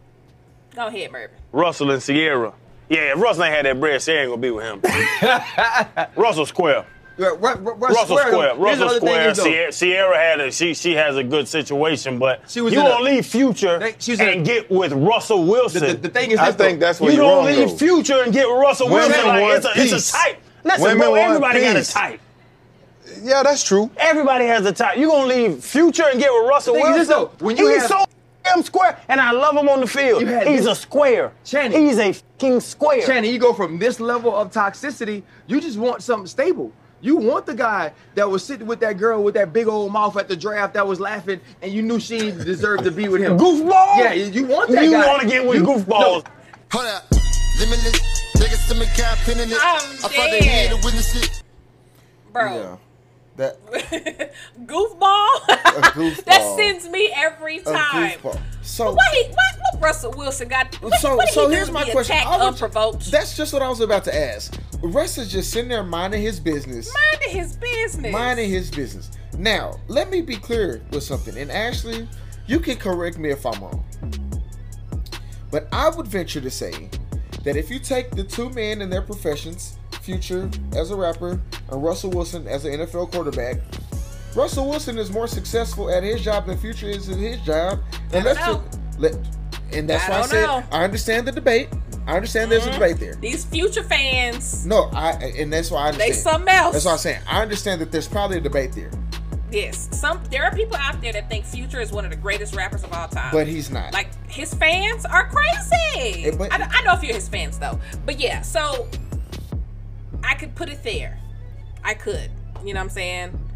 Go 0.76 0.86
ahead, 0.88 1.12
Mervin. 1.12 1.36
Russell 1.52 1.90
and 1.90 2.00
Ciara. 2.04 2.54
Yeah, 2.88 3.14
if 3.14 3.20
Russell 3.20 3.46
ain't 3.46 3.56
had 3.56 3.66
that 3.66 3.80
bread, 3.80 4.00
Ciara 4.00 4.22
ain't 4.22 4.30
gonna 4.30 4.42
be 4.42 4.52
with 4.52 4.64
him. 4.64 6.06
Russell 6.16 6.46
Square. 6.46 6.86
Russell 7.22 8.18
Square. 8.18 8.56
Russell 8.58 8.90
Square. 8.90 9.34
Ciara, 9.36 9.72
Ciara 9.72 10.18
had 10.18 10.40
a 10.40 10.52
she 10.52 10.74
she 10.74 10.94
has 10.94 11.16
a 11.18 11.24
good 11.24 11.48
situation, 11.48 12.20
but 12.20 12.42
She 12.50 12.62
was 12.62 12.74
you 12.74 12.80
in 12.82 12.86
a- 12.86 12.90
gonna 12.90 13.04
leave 13.04 13.26
Future 13.26 13.80
They- 13.80 13.96
she 14.00 14.12
was 14.12 14.20
a- 14.20 14.32
and 14.32 14.46
get 14.46 14.70
with 14.72 14.92
Russell 14.94 15.44
Wilson. 15.46 15.82
The, 15.82 15.88
the, 15.88 15.94
the 15.98 16.10
thing 16.10 16.32
is, 16.32 16.40
I 16.40 16.52
this, 16.52 16.56
though. 16.56 16.76
that's 16.78 17.00
where 17.02 17.12
you 17.12 17.18
you're 17.18 17.26
gonna 17.26 17.48
wrong. 17.50 17.58
leave 17.58 17.70
though. 17.70 17.78
Future 17.78 18.24
and 18.24 18.34
get 18.34 18.48
with 18.50 18.58
Russell 18.60 18.88
Women 18.90 19.10
Wilson. 19.10 19.28
Like, 19.28 19.42
want 19.42 19.56
it's, 19.58 19.66
a, 19.66 19.70
it's 19.76 19.92
peace. 19.94 20.10
a 20.10 20.18
type. 20.18 20.38
Listen, 20.64 20.82
Women 20.84 20.98
bro, 21.00 21.10
want 21.12 21.22
everybody 21.24 21.60
got 21.62 21.76
a 21.78 21.84
type. 21.86 22.20
Yeah, 23.24 23.44
that's 23.44 23.64
true. 23.64 23.90
Everybody 23.98 24.46
has 24.46 24.66
a 24.66 24.72
type. 24.72 24.98
You 24.98 25.10
gonna 25.10 25.28
leave 25.28 25.64
Future 25.64 26.06
and 26.10 26.20
get 26.20 26.32
with 26.32 26.48
Russell 26.50 26.76
The 26.76 26.82
thing 26.82 26.90
is 26.94 27.08
Wilson? 27.08 27.08
this, 27.08 27.40
though, 27.40 27.46
when 27.46 27.58
you 27.58 27.68
He's 27.68 27.82
have- 27.82 27.90
so 27.90 28.06
damn 28.44 28.64
square, 28.64 28.98
and 29.10 29.20
I 29.22 29.32
love 29.32 29.56
him 29.56 29.70
on 29.70 29.82
the 29.82 29.88
field. 29.88 30.22
He's 30.24 30.64
this- 30.64 30.66
a 30.68 30.76
square. 30.76 31.32
Channing. 31.44 31.88
He's 31.88 32.00
a 32.00 32.14
fucking 32.14 32.60
square. 32.62 33.06
Channing, 33.06 33.32
you 33.32 33.38
go 33.40 33.54
from 33.54 33.78
this 33.80 34.00
level 34.00 34.36
of 34.36 34.52
toxicity, 34.52 35.24
you 35.48 35.60
just 35.62 35.78
want 35.78 36.02
something 36.04 36.28
stable. 36.28 36.72
You 37.02 37.18
want 37.18 37.46
the 37.48 37.54
guy 37.56 37.94
that 38.16 38.30
was 38.30 38.44
sitting 38.46 38.68
with 38.68 38.80
that 38.82 38.98
girl 38.98 39.24
with 39.24 39.34
that 39.34 39.52
big 39.52 39.68
old 39.68 39.92
mouth 39.92 40.16
at 40.18 40.28
the 40.28 40.36
draft 40.36 40.76
that 40.76 40.86
was 40.88 41.00
laughing, 41.00 41.40
and 41.62 41.72
you 41.72 41.82
knew 41.82 42.00
she 42.00 42.32
deserved 42.32 42.84
to 42.84 42.92
be 42.92 43.08
with 43.08 43.22
him. 43.22 43.38
Goofball? 43.38 43.98
Yeah, 43.98 44.14
you 44.14 44.26
you 44.32 44.46
want 44.46 44.70
that 44.72 44.84
You 44.84 44.92
guy. 44.92 45.08
want 45.08 45.22
to 45.24 45.28
get 45.28 45.46
with 45.46 45.58
You- 45.58 45.66
goofballs. 45.66 46.26
Hold 46.72 46.86
up. 46.88 47.06
Limitless. 47.60 48.00
Niggas 48.38 48.68
to 48.70 48.76
me 48.76 48.86
cap 48.96 49.18
in 49.28 49.40
it. 49.40 49.50
I'm 49.52 49.76
I 49.78 49.80
thought 49.98 50.12
they 50.12 50.44
had 50.46 50.70
to 50.70 50.76
dead. 50.76 50.86
witness 50.86 51.16
it. 51.24 51.44
Bro, 52.32 52.54
Yeah. 52.54 52.76
That 53.38 53.66
goofball. 54.66 55.40
goofball. 55.40 56.24
that 56.26 56.56
sends 56.58 56.90
me 56.90 57.12
every 57.16 57.60
time. 57.60 58.20
So 58.62 58.92
what, 58.94 59.14
he, 59.14 59.24
what, 59.30 59.38
what 59.74 59.82
Russell 59.82 60.14
Wilson 60.16 60.48
got? 60.48 60.76
What, 60.76 61.00
so 61.00 61.16
what 61.16 61.30
so 61.30 61.50
he 61.50 61.56
here's 61.56 61.72
my 61.72 61.90
question. 61.90 62.18
unprovoked? 62.28 63.10
That's 63.10 63.36
just 63.36 63.54
what 63.54 63.62
I 63.62 63.70
was 63.70 63.80
about 63.80 64.04
to 64.06 64.16
ask. 64.16 64.54
Russ 64.84 65.18
is 65.18 65.32
just 65.32 65.52
sitting 65.52 65.70
there 65.70 65.84
minding 65.84 66.22
his 66.22 66.40
business. 66.40 66.94
Minding 67.12 67.40
his 67.40 67.56
business. 67.56 68.12
Minding 68.12 68.50
his 68.50 68.70
business. 68.70 69.12
Now, 69.38 69.80
let 69.88 70.10
me 70.10 70.22
be 70.22 70.36
clear 70.36 70.82
with 70.92 71.04
something. 71.04 71.38
And 71.38 71.52
Ashley, 71.52 72.08
you 72.48 72.60
can 72.60 72.78
correct 72.78 73.18
me 73.18 73.30
if 73.30 73.46
I'm 73.46 73.62
wrong. 73.62 73.84
But 75.52 75.68
I 75.72 75.90
would 75.90 76.08
venture 76.08 76.42
to 76.42 76.50
say 76.50 76.90
that 77.44 77.56
if 77.56 77.70
you 77.70 77.80
take 77.80 78.12
the 78.12 78.24
two 78.24 78.50
men 78.52 78.82
in 78.82 78.90
their 78.90 79.02
professions, 79.02 79.78
Future 80.02 80.50
as 80.76 80.90
a 80.90 80.96
rapper 80.96 81.40
and 81.72 81.84
Russell 81.84 82.10
Wilson 82.10 82.48
as 82.48 82.66
an 82.66 82.80
NFL 82.80 83.12
quarterback, 83.12 83.58
Russell 84.36 84.68
Wilson 84.70 84.98
is 84.98 85.12
more 85.12 85.28
successful 85.28 85.90
at 85.92 86.02
his 86.04 86.22
job 86.22 86.48
than 86.48 86.58
Future 86.58 86.88
is 86.88 87.08
at 87.10 87.18
his 87.18 87.40
job. 87.42 87.80
And 88.14 88.24
don't 88.26 88.36
just, 88.36 88.80
let, 89.00 89.14
and 89.74 89.88
that's 89.90 90.06
I 90.06 90.10
why 90.10 90.20
I 90.20 90.26
said 90.28 90.46
know. 90.48 90.64
I 90.72 90.84
understand 90.84 91.28
the 91.28 91.32
debate. 91.32 91.70
I 92.08 92.16
understand 92.16 92.52
there's 92.52 92.66
a 92.66 92.70
Mhm. 92.72 92.74
debate 92.74 93.00
there. 93.00 93.16
These 93.22 93.46
future 93.46 93.84
fans. 93.84 94.66
No, 94.66 94.90
I 94.94 95.12
and 95.38 95.54
that's 95.54 95.70
why 95.70 95.84
I 95.84 95.88
understand. 95.90 96.12
They 96.14 96.16
something 96.18 96.50
else. 96.50 96.74
That's 96.74 96.86
what 96.86 96.92
I'm 96.94 96.98
saying. 96.98 97.20
I 97.30 97.42
understand 97.44 97.80
that 97.82 97.92
there's 97.92 98.08
probably 98.08 98.38
a 98.38 98.42
debate 98.42 98.72
there, 98.74 98.90
Yes, 99.52 99.90
some 99.92 100.22
there 100.32 100.44
are 100.46 100.56
people 100.56 100.78
out 100.78 101.02
there 101.02 101.12
that 101.14 101.30
think 101.30 101.46
Future 101.46 101.82
is 101.82 101.92
one 101.92 102.06
of 102.06 102.12
the 102.12 102.18
greatest 102.18 102.56
rappers 102.56 102.84
of 102.84 102.94
all 102.94 103.08
time. 103.10 103.32
but 103.34 103.48
he's 103.48 103.70
not. 103.70 103.92
like 103.94 104.08
his 104.30 104.54
fans 104.54 105.06
are 105.06 105.28
crazy. 105.30 106.26
Eh, 106.26 106.32
but- 106.38 106.52
I, 106.54 106.68
I 106.72 106.84
know 106.84 106.94
a 106.94 106.98
few 106.98 107.10
of 107.10 107.16
his 107.16 107.28
fans 107.28 107.60
though, 107.60 107.80
but 108.06 108.20
yeah. 108.20 108.42
So 108.42 108.88
I 110.24 110.36
could 110.36 110.56
put 110.56 110.70
it 110.70 110.84
there. 110.84 111.20
I 111.84 111.94
could. 111.96 112.32
You 112.64 112.74
know 112.74 112.80
what 112.80 112.86
I'm 112.86 112.90
saying? 112.90 113.48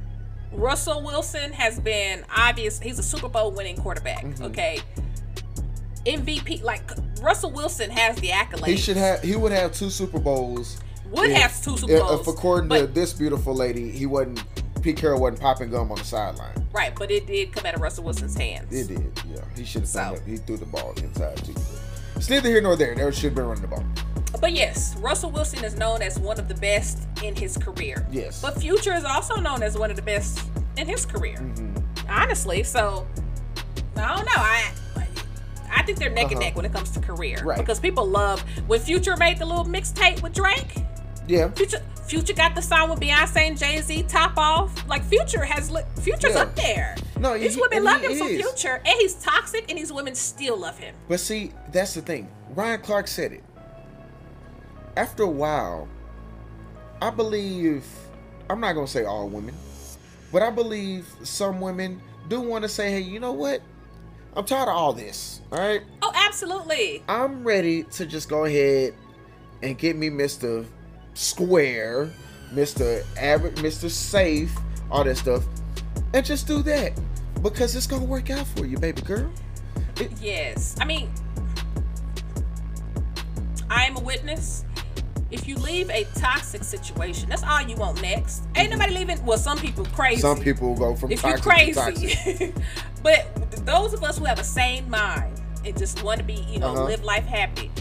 Russell 0.51 1.01
Wilson 1.03 1.53
has 1.53 1.79
been 1.79 2.25
obvious. 2.35 2.79
He's 2.79 2.97
a 2.99 3.03
Super 3.03 3.29
Bowl 3.29 3.51
winning 3.51 3.77
quarterback. 3.77 4.23
Mhm. 4.23 4.41
Okay. 4.41 4.79
MVP, 6.05 6.61
like 6.63 6.81
Russell 7.21 7.51
Wilson 7.51 7.89
has 7.89 8.15
the 8.17 8.29
accolades. 8.29 8.65
he 8.67 8.77
should 8.77 8.97
have. 8.97 9.21
He 9.23 9.35
would 9.35 9.51
have 9.51 9.73
two 9.73 9.89
Super 9.89 10.19
Bowls. 10.19 10.77
Would 11.11 11.31
if- 11.31 11.37
have 11.37 11.63
two 11.63 11.77
Super 11.77 11.99
Bowls, 11.99 12.21
If 12.21 12.27
according 12.27 12.69
to 12.71 12.87
this 12.87 13.13
beautiful 13.13 13.55
lady, 13.55 13.89
he 13.91 14.05
wasn't. 14.05 14.43
Pete 14.85 14.97
Carroll 14.97 15.19
wasn't 15.19 15.41
popping 15.41 15.71
gum 15.71 15.91
on 15.91 15.97
the 15.97 16.03
sideline. 16.03 16.53
right, 16.71 16.93
but 16.95 17.09
it 17.09 17.25
did 17.25 17.51
come 17.51 17.65
out 17.65 17.73
of 17.73 17.81
Russell 17.81 18.03
Wilson's 18.03 18.37
hands. 18.37 18.71
It 18.71 18.87
did. 18.87 19.19
Yeah, 19.27 19.41
he 19.55 19.65
should 19.65 19.81
have 19.81 19.89
So. 19.89 20.15
He 20.27 20.37
threw 20.37 20.57
the 20.57 20.67
ball 20.67 20.93
inside 20.97 21.37
too. 21.43 21.55
It's 22.15 22.29
neither 22.29 22.49
here 22.49 22.61
nor 22.61 22.75
there. 22.75 22.93
They 22.93 23.01
should 23.11 23.23
have 23.23 23.33
been 23.35 23.45
running 23.47 23.63
the 23.63 23.67
ball. 23.67 23.83
But 24.39 24.51
yes, 24.51 24.95
Russell 24.97 25.31
Wilson 25.31 25.65
is 25.65 25.75
known 25.75 26.03
as 26.03 26.19
one 26.19 26.37
of 26.39 26.47
the 26.47 26.53
best 26.53 27.07
in 27.23 27.35
his 27.35 27.57
career. 27.57 28.05
Yes. 28.11 28.39
But 28.43 28.59
Future 28.61 28.93
is 28.93 29.03
also 29.05 29.37
known 29.37 29.63
as 29.63 29.75
one 29.75 29.89
of 29.89 29.95
the 29.95 30.03
best 30.03 30.47
in 30.77 30.87
his 30.87 31.03
career. 31.03 31.37
Mm-hmm. 31.39 32.07
Honestly, 32.07 32.61
so 32.61 33.07
I 33.97 34.15
don't 34.15 34.25
know. 34.27 34.33
I 34.35 34.71
I 35.71 35.81
think 35.81 35.97
they're 35.97 36.11
neck 36.11 36.25
and 36.25 36.33
Uh-huh. 36.33 36.39
neck 36.41 36.55
when 36.55 36.65
it 36.65 36.73
comes 36.73 36.91
to 36.91 36.99
career 36.99 37.41
Right. 37.43 37.57
because 37.57 37.79
people 37.79 38.05
love 38.05 38.39
when 38.67 38.79
Future 38.81 39.17
made 39.17 39.39
the 39.39 39.45
little 39.47 39.65
mixtape 39.65 40.21
with 40.21 40.33
Drake. 40.33 40.83
Yeah. 41.27 41.49
Future 41.51 41.81
Future 42.07 42.33
got 42.33 42.53
the 42.53 42.61
song 42.61 42.89
with 42.91 42.99
Beyonce 42.99 43.47
and 43.47 43.57
Jay 43.57 43.81
Z. 43.81 44.03
Top 44.03 44.37
off. 44.37 44.87
Like 44.87 45.03
Future 45.05 45.43
has 45.43 45.71
li- 45.71 45.81
Future's 46.01 46.35
Yeah. 46.35 46.41
up 46.43 46.55
there. 46.55 46.95
No, 47.19 47.37
these 47.37 47.55
he- 47.55 47.61
women 47.61 47.83
love 47.83 48.01
him 48.01 48.15
for. 48.17 48.25
Future, 48.27 48.75
and 48.85 48.95
he's 48.99 49.15
toxic, 49.15 49.65
and 49.69 49.77
these 49.79 49.91
women 49.91 50.13
still 50.13 50.55
love 50.57 50.77
him. 50.77 50.93
But 51.07 51.19
see, 51.19 51.51
that's 51.71 51.93
the 51.95 52.01
thing. 52.01 52.29
Ryan 52.53 52.81
Clark 52.81 53.07
said 53.07 53.31
it. 53.33 53.43
After 54.95 55.23
a 55.23 55.27
while, 55.27 55.87
I 57.01 57.09
believe 57.09 57.83
I'm 58.49 58.59
not 58.59 58.73
gonna 58.73 58.87
say 58.87 59.03
all 59.05 59.27
women, 59.27 59.55
but 60.31 60.43
I 60.43 60.51
believe 60.51 61.07
some 61.23 61.59
women 61.59 62.01
do 62.27 62.39
want 62.39 62.63
to 62.63 62.69
say, 62.69 62.91
hey, 62.91 62.99
you 63.01 63.19
know 63.19 63.31
what? 63.33 63.61
I'm 64.35 64.45
tired 64.45 64.69
of 64.69 64.75
all 64.75 64.93
this. 64.93 65.41
All 65.51 65.57
right. 65.59 65.81
Oh, 66.01 66.11
absolutely. 66.13 67.03
I'm 67.07 67.43
ready 67.43 67.83
to 67.83 68.05
just 68.05 68.29
go 68.29 68.45
ahead 68.45 68.93
and 69.63 69.77
get 69.77 69.95
me 69.95 70.09
Mr. 70.09 70.65
Square, 71.15 72.11
Mr. 72.53 73.03
Average, 73.17 73.55
Mr. 73.55 73.89
Safe, 73.89 74.53
all 74.91 75.03
that 75.03 75.17
stuff, 75.17 75.43
and 76.13 76.25
just 76.25 76.45
do 76.47 76.61
that 76.63 76.93
because 77.41 77.75
it's 77.75 77.87
gonna 77.87 78.05
work 78.05 78.29
out 78.29 78.45
for 78.47 78.65
you, 78.65 78.77
baby 78.77 79.01
girl. 79.01 79.29
Yes. 80.21 80.75
I 80.79 80.85
mean, 80.85 81.09
I 83.69 83.85
am 83.85 83.97
a 83.97 84.01
witness. 84.01 84.63
If 85.31 85.47
you 85.47 85.55
leave 85.57 85.89
a 85.89 86.05
toxic 86.15 86.63
situation, 86.63 87.27
that's 87.29 87.43
all 87.43 87.61
you 87.61 87.75
want 87.75 88.01
next. 88.01 88.43
Ain't 88.55 88.69
nobody 88.71 88.93
leaving. 88.93 89.23
Well, 89.25 89.37
some 89.37 89.57
people 89.57 89.85
crazy. 89.85 90.21
Some 90.21 90.39
people 90.39 90.75
go 90.75 90.95
from 90.95 91.11
if 91.11 91.23
you're 91.23 91.37
toxic 91.37 91.67
to 91.67 91.73
toxic. 91.73 92.19
crazy, 92.23 92.53
but 93.03 93.25
those 93.65 93.93
of 93.93 94.03
us 94.03 94.17
who 94.17 94.25
have 94.25 94.39
a 94.39 94.43
sane 94.43 94.89
mind 94.89 95.41
and 95.65 95.77
just 95.77 96.03
want 96.03 96.19
to 96.19 96.25
be, 96.25 96.45
you 96.49 96.59
know, 96.59 96.73
Uh-huh. 96.73 96.85
live 96.85 97.03
life 97.03 97.25
happy. 97.25 97.71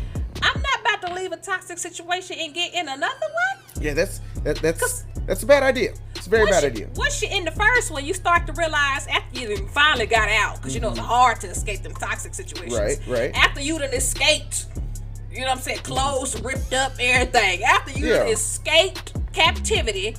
I'm 0.44 0.60
not 0.62 0.80
about 0.80 1.08
to 1.08 1.14
leave 1.14 1.32
a 1.32 1.36
toxic 1.38 1.78
situation 1.78 2.36
and 2.38 2.52
get 2.54 2.74
in 2.74 2.88
another 2.88 3.26
one. 3.42 3.82
Yeah, 3.82 3.94
that's 3.94 4.20
that, 4.42 4.56
that's 4.56 5.04
that's 5.26 5.42
a 5.42 5.46
bad 5.46 5.62
idea. 5.62 5.94
It's 6.14 6.26
a 6.26 6.30
very 6.30 6.44
bad 6.50 6.62
you, 6.62 6.68
idea. 6.68 6.88
Once 6.96 7.22
you're 7.22 7.32
in 7.32 7.44
the 7.44 7.50
first 7.50 7.90
one, 7.90 8.04
you 8.04 8.12
start 8.12 8.46
to 8.46 8.52
realize 8.52 9.06
after 9.06 9.40
you 9.40 9.56
finally 9.68 10.06
got 10.06 10.28
out, 10.28 10.56
because 10.56 10.74
you 10.74 10.80
know 10.80 10.90
it's 10.90 10.98
hard 10.98 11.40
to 11.40 11.48
escape 11.48 11.82
them 11.82 11.94
toxic 11.94 12.34
situations. 12.34 12.74
Mm-hmm. 12.78 13.10
Right, 13.12 13.32
right. 13.32 13.36
After 13.36 13.60
you 13.60 13.78
done 13.78 13.94
escaped, 13.94 14.66
you 15.32 15.40
know 15.40 15.46
what 15.46 15.56
I'm 15.56 15.62
saying, 15.62 15.78
clothes 15.78 16.40
ripped 16.42 16.72
up, 16.74 16.92
everything. 17.00 17.62
After 17.64 17.98
you 17.98 18.06
Yeah. 18.06 18.24
escaped 18.24 19.14
captivity, 19.32 20.16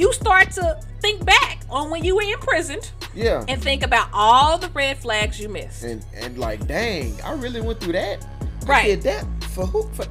you 0.00 0.12
start 0.14 0.50
to 0.52 0.80
think 1.00 1.24
back 1.24 1.60
on 1.68 1.90
when 1.90 2.02
you 2.04 2.16
were 2.16 2.22
imprisoned 2.22 2.90
Yeah. 3.14 3.44
and 3.48 3.62
think 3.62 3.82
about 3.82 4.08
all 4.12 4.56
the 4.58 4.68
red 4.70 4.98
flags 4.98 5.38
you 5.38 5.48
missed. 5.48 5.82
And 5.84 6.04
and 6.14 6.38
like, 6.38 6.66
dang, 6.66 7.20
I 7.22 7.32
really 7.34 7.60
went 7.60 7.80
through 7.80 7.92
that. 7.92 8.24
I 8.62 8.66
Right. 8.66 8.86
did 8.86 9.02
that 9.02 9.24
for 9.54 9.66
who? 9.66 9.88
For 9.94 10.06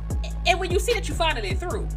And 0.47 0.59
when 0.59 0.71
you 0.71 0.79
see 0.79 0.93
that 0.93 1.07
you 1.09 1.15
finally 1.15 1.53
through, 1.53 1.87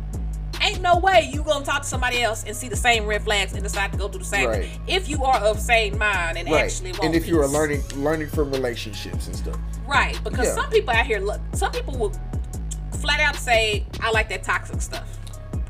ain't 0.60 0.80
no 0.80 0.98
way 0.98 1.30
you 1.32 1.42
gonna 1.42 1.64
talk 1.64 1.82
to 1.82 1.88
somebody 1.88 2.22
else 2.22 2.44
and 2.46 2.54
see 2.56 2.68
the 2.68 2.76
same 2.76 3.04
red 3.06 3.22
flags 3.24 3.52
and 3.52 3.62
decide 3.62 3.92
to 3.92 3.98
go 3.98 4.08
do 4.08 4.18
the 4.18 4.24
same 4.24 4.48
Right. 4.48 4.62
thing. 4.62 4.80
If 4.86 5.08
you 5.08 5.24
are 5.24 5.36
of 5.38 5.58
sane 5.60 5.96
mind 5.98 6.38
and 6.38 6.50
right. 6.50 6.64
actually 6.64 6.90
want 6.92 7.00
to. 7.02 7.06
And 7.06 7.14
if 7.14 7.26
you 7.26 7.40
are 7.40 7.46
learning 7.48 7.82
learning 7.96 8.28
from 8.28 8.50
relationships 8.52 9.26
and 9.26 9.36
stuff. 9.36 9.56
right, 9.86 10.18
because 10.24 10.46
Yeah. 10.46 10.54
some 10.54 10.70
people 10.70 10.94
out 10.94 11.06
here, 11.06 11.18
look, 11.20 11.40
some 11.54 11.70
people 11.72 11.96
will 11.98 12.12
flat 13.00 13.20
out 13.20 13.36
say, 13.36 13.84
"I 14.00 14.10
like 14.10 14.28
that 14.30 14.42
toxic 14.44 14.80
stuff." 14.80 15.08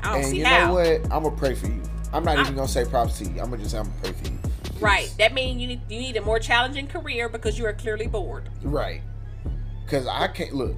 I 0.03 0.07
don't 0.11 0.15
and 0.21 0.25
see 0.31 0.37
you 0.39 0.45
how. 0.45 0.67
know 0.67 0.73
what? 0.73 1.01
I'm 1.11 1.23
gonna 1.23 1.31
pray 1.31 1.55
for 1.55 1.67
you. 1.67 1.81
I'm 2.13 2.23
not 2.23 2.37
I- 2.37 2.41
even 2.41 2.55
gonna 2.55 2.67
say 2.67 2.85
props 2.85 3.17
to 3.19 3.25
you. 3.25 3.41
I'm 3.41 3.49
gonna 3.49 3.57
just 3.57 3.71
say 3.71 3.79
I'm 3.79 3.85
gonna 3.85 3.97
pray 4.01 4.11
for 4.11 4.31
you. 4.31 4.39
Right, 4.79 5.13
that 5.17 5.33
means 5.33 5.61
you 5.61 5.67
need 5.67 5.81
you 5.89 5.99
need 5.99 6.17
a 6.17 6.21
more 6.21 6.39
challenging 6.39 6.87
career 6.87 7.29
because 7.29 7.57
you 7.57 7.65
are 7.65 7.73
clearly 7.73 8.07
bored. 8.07 8.49
Right. 8.61 9.01
Cause 9.87 10.07
I 10.07 10.27
can't 10.27 10.53
look. 10.53 10.75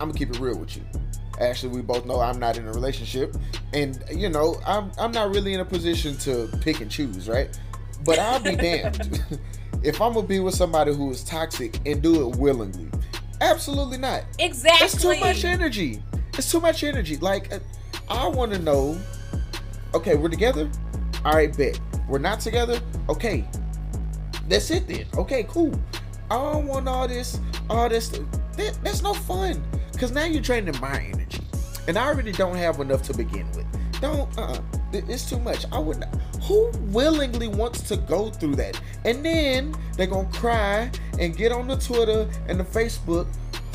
I'm 0.00 0.08
gonna 0.08 0.14
keep 0.14 0.30
it 0.30 0.38
real 0.38 0.58
with 0.58 0.76
you. 0.76 0.82
Actually, 1.40 1.74
we 1.74 1.82
both 1.82 2.06
know 2.06 2.20
I'm 2.20 2.38
not 2.38 2.56
in 2.56 2.66
a 2.66 2.72
relationship, 2.72 3.36
and 3.72 4.02
you 4.10 4.28
know 4.28 4.60
I'm 4.66 4.92
I'm 4.98 5.12
not 5.12 5.34
really 5.34 5.54
in 5.54 5.60
a 5.60 5.64
position 5.64 6.16
to 6.18 6.48
pick 6.60 6.80
and 6.80 6.90
choose, 6.90 7.28
right? 7.28 7.48
But 8.04 8.18
I'll 8.18 8.40
be 8.40 8.56
damned 8.56 9.22
if 9.82 10.00
I'm 10.00 10.14
gonna 10.14 10.26
be 10.26 10.40
with 10.40 10.54
somebody 10.54 10.94
who 10.94 11.10
is 11.10 11.22
toxic 11.24 11.78
and 11.86 12.02
do 12.02 12.28
it 12.28 12.36
willingly. 12.36 12.88
Absolutely 13.40 13.98
not. 13.98 14.24
Exactly. 14.38 14.86
It's 14.86 15.02
too 15.02 15.18
much 15.18 15.44
energy. 15.44 16.02
It's 16.34 16.50
too 16.50 16.60
much 16.60 16.84
energy. 16.84 17.16
Like 17.16 17.52
uh, 17.52 17.58
I 18.08 18.26
want 18.28 18.52
to 18.52 18.58
know. 18.58 18.98
Okay, 19.94 20.14
we're 20.16 20.28
together. 20.28 20.70
All 21.24 21.32
right, 21.32 21.56
bet. 21.56 21.78
We're 22.08 22.18
not 22.18 22.40
together. 22.40 22.80
Okay, 23.08 23.48
that's 24.48 24.70
it 24.70 24.86
then. 24.88 25.06
Okay, 25.16 25.44
cool. 25.44 25.72
I 26.30 26.36
don't 26.36 26.66
want 26.66 26.88
all 26.88 27.06
this, 27.08 27.38
all 27.68 27.88
this. 27.88 28.08
That, 28.56 28.78
that's 28.82 29.02
no 29.02 29.14
fun. 29.14 29.62
Cause 29.98 30.10
now 30.10 30.24
you're 30.24 30.42
draining 30.42 30.78
my 30.80 30.98
energy, 31.12 31.42
and 31.86 31.96
I 31.96 32.06
already 32.08 32.32
don't 32.32 32.56
have 32.56 32.80
enough 32.80 33.02
to 33.04 33.16
begin 33.16 33.50
with. 33.52 33.66
Don't. 34.00 34.36
Uh. 34.38 34.60
It's 34.94 35.28
too 35.28 35.38
much. 35.38 35.64
I 35.72 35.78
wouldn't. 35.78 36.04
Who 36.42 36.70
willingly 36.90 37.48
wants 37.48 37.80
to 37.88 37.96
go 37.96 38.30
through 38.30 38.56
that? 38.56 38.78
And 39.04 39.24
then 39.24 39.74
they're 39.96 40.06
gonna 40.06 40.28
cry 40.30 40.90
and 41.18 41.36
get 41.36 41.50
on 41.52 41.68
the 41.68 41.76
Twitter 41.76 42.28
and 42.48 42.60
the 42.60 42.64
Facebook 42.64 43.26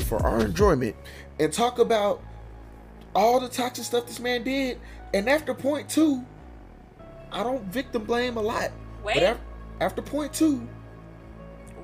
for 0.06 0.24
our 0.24 0.40
enjoyment 0.40 0.94
and 1.40 1.52
talk 1.52 1.78
about 1.78 2.22
all 3.14 3.40
the 3.40 3.48
toxic 3.48 3.84
stuff 3.84 4.06
this 4.06 4.20
man 4.20 4.44
did. 4.44 4.78
And 5.14 5.28
after 5.28 5.54
point 5.54 5.88
two, 5.88 6.24
I 7.32 7.42
don't 7.42 7.64
victim 7.64 8.04
blame 8.04 8.36
a 8.36 8.42
lot. 8.42 8.70
Wait. 9.02 9.14
But 9.14 9.22
after, 9.22 9.42
after 9.80 10.02
point 10.02 10.32
two, 10.32 10.66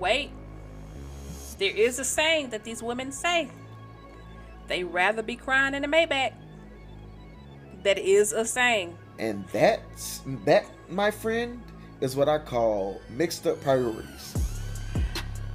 Wait, 0.00 0.30
there 1.58 1.74
is 1.74 1.98
a 1.98 2.04
saying 2.04 2.50
that 2.50 2.64
these 2.64 2.82
women 2.82 3.12
say. 3.12 3.48
They 4.66 4.82
rather 4.82 5.22
be 5.22 5.36
crying 5.36 5.74
in 5.74 5.84
a 5.84 5.88
Maybach. 5.88 6.32
That 7.84 7.98
is 7.98 8.32
a 8.32 8.44
saying. 8.44 8.96
and 9.18 9.44
that's 9.52 10.22
that, 10.44 10.64
my 10.88 11.10
friend, 11.10 11.62
is 12.00 12.16
what 12.16 12.28
I 12.28 12.38
call 12.38 13.00
mixed 13.10 13.46
up 13.46 13.60
priorities. 13.62 14.34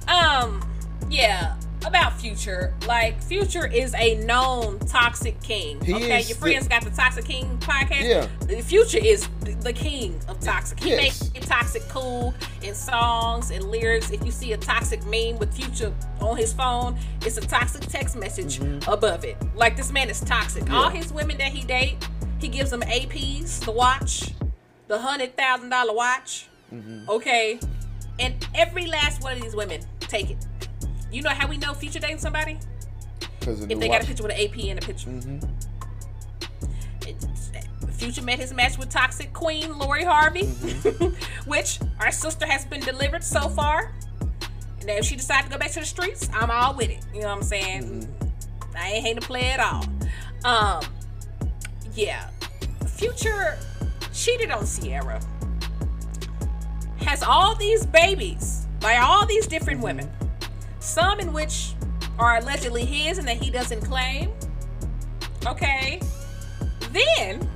Um, 0.08 0.62
yeah. 1.10 1.56
About 1.86 2.18
Future, 2.20 2.74
like 2.86 3.20
Future 3.22 3.66
is 3.66 3.94
a 3.94 4.16
known 4.24 4.78
toxic 4.80 5.40
king. 5.42 5.80
He 5.84 5.94
okay, 5.94 6.22
your 6.22 6.36
friends 6.36 6.64
the- 6.64 6.70
got 6.70 6.84
the 6.84 6.90
Toxic 6.90 7.24
King 7.24 7.58
podcast. 7.58 8.02
Yeah. 8.02 8.26
The 8.46 8.62
Future 8.62 8.98
is 9.02 9.28
the 9.62 9.72
king 9.72 10.20
of 10.28 10.38
toxic. 10.40 10.80
He 10.80 10.90
Yes. 10.90 10.98
makes 11.00 11.30
it 11.34 11.42
toxic 11.48 11.82
cool 11.88 12.34
in 12.62 12.74
songs 12.74 13.50
and 13.50 13.64
lyrics. 13.70 14.10
If 14.10 14.24
you 14.24 14.30
see 14.32 14.52
a 14.52 14.56
toxic 14.56 15.04
meme 15.06 15.38
with 15.38 15.52
Future 15.54 15.92
on 16.20 16.36
his 16.36 16.52
phone, 16.52 16.98
it's 17.22 17.36
a 17.36 17.40
toxic 17.42 17.82
text 17.82 18.16
message 18.16 18.60
above 18.86 19.24
it. 19.24 19.36
Like 19.54 19.76
this 19.76 19.90
man 19.92 20.10
is 20.10 20.20
toxic. 20.20 20.64
Mm-hmm. 20.64 20.72
Yeah. 20.74 20.78
All 20.80 20.88
his 20.90 21.12
women 21.12 21.38
that 21.38 21.52
he 21.52 21.62
date, 21.62 21.96
he 22.38 22.48
gives 22.48 22.70
them 22.70 22.82
APs, 22.82 23.64
the 23.64 23.72
watch, 23.72 24.32
the 24.88 24.98
hundred 24.98 25.36
thousand 25.36 25.70
dollar 25.70 25.94
watch. 25.94 26.46
Mm-hmm. 26.72 27.08
Okay, 27.10 27.58
and 28.18 28.46
every 28.54 28.86
last 28.86 29.22
one 29.22 29.36
of 29.36 29.42
these 29.42 29.56
women 29.56 29.80
take 30.00 30.30
it. 30.30 30.46
You 31.10 31.22
know 31.22 31.30
how 31.30 31.48
we 31.48 31.56
know 31.56 31.74
Future 31.74 31.98
dating 31.98 32.18
somebody? 32.18 32.58
Because 33.38 33.62
If 33.64 33.78
they 33.78 33.88
got 33.88 34.02
a 34.02 34.06
picture 34.06 34.22
with 34.22 34.32
an 34.32 34.40
AP 34.40 34.58
in 34.58 34.76
the 34.76 34.82
picture. 34.82 35.08
Mm-hmm. 35.08 35.38
Future 37.92 38.22
met 38.22 38.38
his 38.38 38.54
match 38.54 38.78
with 38.78 38.88
toxic 38.90 39.32
queen 39.32 39.76
Lori 39.78 40.04
Harvey, 40.04 40.44
Mm-hmm. 40.44 41.48
which 41.50 41.78
our 42.00 42.10
sister 42.10 42.46
has 42.46 42.64
been 42.64 42.80
delivered 42.80 43.22
so 43.24 43.48
far. 43.48 43.92
And 44.80 44.88
if 44.88 45.04
she 45.04 45.16
decides 45.16 45.46
to 45.46 45.52
go 45.52 45.58
back 45.58 45.70
to 45.72 45.80
the 45.80 45.86
streets, 45.86 46.28
I'm 46.32 46.50
all 46.50 46.74
with 46.74 46.88
it. 46.90 47.04
You 47.12 47.20
know 47.22 47.28
what 47.28 47.36
I'm 47.38 47.42
saying? 47.42 47.82
Mm-hmm. 47.82 48.76
I 48.76 48.90
ain't 48.92 49.04
hating 49.04 49.20
to 49.20 49.26
play 49.26 49.50
at 49.50 49.60
all. 49.60 49.84
Um, 50.44 50.82
yeah, 51.94 52.30
Future 52.86 53.58
cheated 54.14 54.50
on 54.50 54.64
Ciara. 54.66 55.20
Has 57.02 57.22
all 57.22 57.54
these 57.56 57.84
babies 57.84 58.66
by 58.80 58.96
all 58.98 59.26
these 59.26 59.46
different 59.46 59.80
women, 59.82 60.08
some 60.80 61.20
in 61.20 61.32
which 61.32 61.74
are 62.18 62.38
allegedly 62.38 62.84
his 62.84 63.18
and 63.18 63.28
that 63.28 63.36
he 63.36 63.50
doesn't 63.50 63.80
claim. 63.82 64.30
Okay, 65.46 66.00
then 66.92 67.48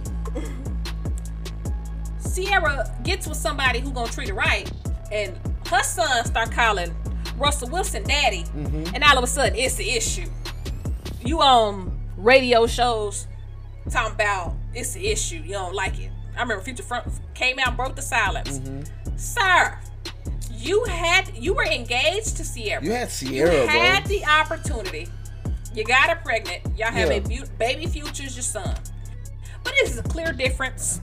Ciara 2.34 2.90
gets 3.02 3.26
with 3.26 3.36
somebody 3.36 3.80
who 3.80 3.92
gonna 3.92 4.10
treat 4.10 4.28
her 4.28 4.34
right, 4.34 4.70
and 5.12 5.38
her 5.66 5.82
son 5.82 6.24
start 6.24 6.50
calling 6.52 6.94
Russell 7.36 7.68
Wilson 7.68 8.04
daddy, 8.04 8.44
mm-hmm. 8.44 8.94
and 8.94 9.04
all 9.04 9.18
of 9.18 9.24
a 9.24 9.26
sudden 9.26 9.56
it's 9.56 9.74
the 9.74 9.90
issue. 9.90 10.26
You 11.24 11.40
on 11.42 11.98
radio 12.16 12.66
shows 12.66 13.26
talking 13.90 14.14
about 14.14 14.54
it's 14.72 14.94
the 14.94 15.06
issue. 15.08 15.36
You 15.36 15.52
don't 15.52 15.74
like 15.74 16.00
it. 16.00 16.10
I 16.36 16.42
remember 16.42 16.62
Future 16.62 16.82
Front 16.82 17.06
came 17.34 17.58
out 17.58 17.68
and 17.68 17.76
broke 17.76 17.96
the 17.96 18.02
silence. 18.02 18.58
Mm-hmm. 18.58 19.16
Sir, 19.16 19.78
you 20.64 20.84
had 20.84 21.30
you 21.36 21.54
were 21.54 21.64
engaged 21.64 22.36
to 22.38 22.44
Ciara. 22.54 22.82
You 22.82 22.92
had 22.92 23.10
Ciara, 23.10 23.52
You 23.62 23.66
had 23.68 24.04
bro. 24.04 24.08
the 24.08 24.24
opportunity. 24.24 25.08
You 25.74 25.84
got 25.84 26.08
her 26.10 26.16
pregnant. 26.16 26.62
Y'all 26.78 26.90
have 26.92 27.10
Yeah. 27.10 27.16
a 27.16 27.20
bu- 27.20 27.46
baby 27.58 27.86
future's 27.86 28.36
your 28.36 28.42
son. 28.42 28.76
But 29.62 29.72
this 29.80 29.90
is 29.92 29.98
a 29.98 30.02
clear 30.02 30.32
difference 30.32 31.00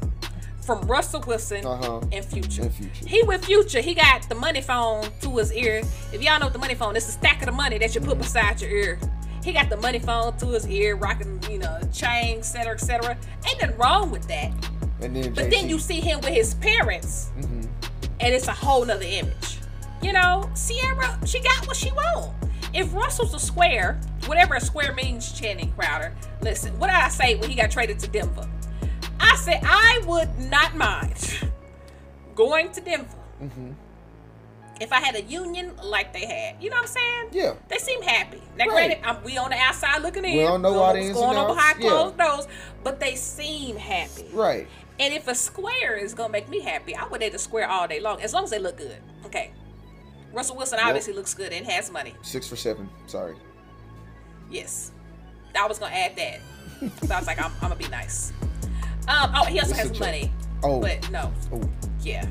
from 0.66 0.82
Russell 0.88 1.24
Wilson 1.28 1.66
Uh-huh. 1.66 2.00
and 2.12 2.24
Future. 2.24 2.62
And 2.64 2.74
Future. 2.74 3.08
He 3.08 3.22
with 3.24 3.44
Future, 3.46 3.82
he 3.82 3.94
got 3.96 4.30
the 4.30 4.36
money 4.36 4.62
phone 4.62 5.08
to 5.22 5.38
his 5.38 5.52
ear. 5.54 5.82
If 6.14 6.22
y'all 6.22 6.40
know 6.40 6.46
what 6.46 6.54
the 6.54 6.60
money 6.60 6.76
phone, 6.76 6.96
it's 6.96 7.08
a 7.10 7.12
stack 7.12 7.42
of 7.42 7.48
the 7.48 7.52
money 7.52 7.78
that 7.80 7.94
you 7.96 8.02
put 8.02 8.18
beside 8.18 8.62
your 8.62 8.70
ear. 8.72 9.00
He 9.44 9.52
got 9.54 9.70
the 9.70 9.78
money 9.78 9.98
phone 10.00 10.38
to 10.38 10.46
his 10.50 10.68
ear, 10.68 10.96
rocking, 10.96 11.42
you 11.50 11.58
know, 11.58 11.80
chain, 11.92 12.38
etc., 12.38 12.44
cetera, 12.44 12.74
et 12.74 12.80
cetera. 12.80 13.18
Ain't 13.50 13.60
nothing 13.62 13.78
wrong 13.78 14.12
with 14.12 14.28
that. 14.28 14.52
And 15.02 15.16
then 15.16 15.34
But 15.34 15.50
then 15.50 15.68
you 15.68 15.80
see 15.80 16.00
him 16.00 16.20
with 16.22 16.30
his 16.30 16.54
parents, 16.54 17.32
Mm-hmm. 17.40 17.62
And 18.22 18.34
it's 18.34 18.48
a 18.48 18.54
whole 18.54 18.86
nother 18.86 19.06
image. 19.06 19.58
You 20.02 20.14
know, 20.14 20.50
Ciara, 20.56 21.20
she 21.26 21.40
got 21.42 21.68
what 21.68 21.76
she 21.76 21.92
want. 21.92 22.32
If 22.74 22.94
Russell's 22.94 23.34
a 23.34 23.40
square, 23.40 24.00
whatever 24.26 24.56
a 24.56 24.62
square 24.62 24.94
means, 24.94 25.32
Channing 25.34 25.72
Crowder, 25.74 26.14
listen, 26.42 26.78
what 26.80 26.88
did 26.88 26.96
I 26.96 27.10
say 27.10 27.36
when 27.36 27.50
he 27.50 27.56
got 27.56 27.70
traded 27.72 28.00
to 28.00 28.08
Denver? 28.08 28.48
I 29.20 29.36
said 29.36 29.60
I 29.64 30.02
would 30.06 30.30
not 30.40 30.76
mind 30.76 31.40
going 32.36 32.72
to 32.72 32.82
Denver 32.82 33.18
Mm-hmm. 33.42 33.72
if 34.80 34.92
I 34.94 35.00
had 35.00 35.16
a 35.16 35.24
union 35.24 35.72
like 35.84 36.14
they 36.14 36.26
had. 36.28 36.62
You 36.62 36.70
know 36.70 36.76
what 36.76 36.84
I'm 36.84 36.88
saying? 36.90 37.26
Yeah. 37.32 37.54
They 37.70 37.78
seem 37.80 38.04
happy. 38.04 38.40
Now, 38.56 38.66
Right. 38.68 38.88
granted, 38.88 39.00
I'm, 39.04 39.24
we 39.24 39.38
on 39.40 39.50
the 39.50 39.56
outside 39.58 40.04
looking 40.04 40.24
in. 40.26 40.38
We 40.38 40.44
don't 40.44 40.62
know 40.62 40.72
we 40.72 40.78
all 40.78 40.84
what's 40.94 41.00
the 41.00 41.06
ins 41.08 41.18
going 41.18 41.38
on 41.38 41.48
behind 41.56 41.80
Yeah. 41.84 41.90
closed 41.90 42.18
doors, 42.20 42.48
but 42.84 43.00
they 43.00 43.16
seem 43.16 43.78
happy. 43.78 44.28
Right. 44.32 44.68
And 45.02 45.14
if 45.16 45.28
a 45.28 45.34
square 45.34 45.96
is 45.98 46.14
gonna 46.14 46.32
make 46.32 46.48
me 46.48 46.60
happy, 46.62 46.96
I 46.96 47.08
would 47.08 47.20
date 47.22 47.34
a 47.34 47.40
square 47.40 47.68
all 47.68 47.88
day 47.88 48.00
long, 48.00 48.22
as 48.22 48.34
long 48.34 48.44
as 48.44 48.52
they 48.52 48.60
look 48.60 48.78
good. 48.78 48.98
Okay. 49.26 49.52
Russell 50.32 50.56
Wilson 50.56 50.78
Yep. 50.78 50.88
obviously 50.88 51.14
looks 51.14 51.34
good 51.34 51.52
and 51.52 51.66
has 51.66 51.92
money. 51.92 52.14
Six 52.22 52.48
for 52.48 52.56
seven. 52.56 52.88
Sorry. 53.08 53.36
Yes. 54.50 54.92
I 55.60 55.68
was 55.68 55.80
gonna 55.80 55.94
add 55.96 56.16
that. 56.18 56.40
So 57.08 57.14
I 57.14 57.18
was 57.18 57.28
like, 57.28 57.40
I'm, 57.40 57.52
I'm 57.62 57.70
gonna 57.70 57.76
be 57.76 57.88
nice. 57.88 58.32
Um, 59.08 59.32
oh, 59.36 59.46
he 59.46 59.60
also 59.60 59.74
a 59.74 59.78
has 59.78 59.90
joke. 59.92 60.00
money. 60.02 60.32
Oh. 60.64 60.80
But 60.80 61.10
no. 61.12 61.34
Oh. 61.52 61.62
Yeah. 62.02 62.26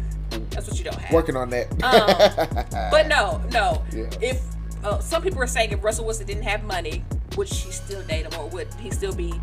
That's 0.51 0.69
what 0.69 0.79
you 0.79 0.85
don't 0.85 0.95
have. 0.95 1.13
Working 1.13 1.37
on 1.37 1.51
that. 1.51 1.67
Um, 1.83 2.91
but 2.93 3.09
no, 3.09 3.43
no. 3.53 3.85
Yeah. 3.93 4.09
If 4.21 4.41
uh, 4.85 5.01
some 5.01 5.23
people 5.23 5.43
are 5.43 5.47
saying 5.49 5.73
if 5.73 5.83
Russell 5.83 6.05
Wilson 6.05 6.27
didn't 6.27 6.45
have 6.45 6.63
money, 6.63 7.05
would 7.37 7.49
she 7.49 7.73
still 7.73 8.03
date 8.03 8.33
him, 8.33 8.41
or 8.41 8.49
would 8.51 8.73
he 8.75 8.91
still 8.93 9.13
be, 9.15 9.35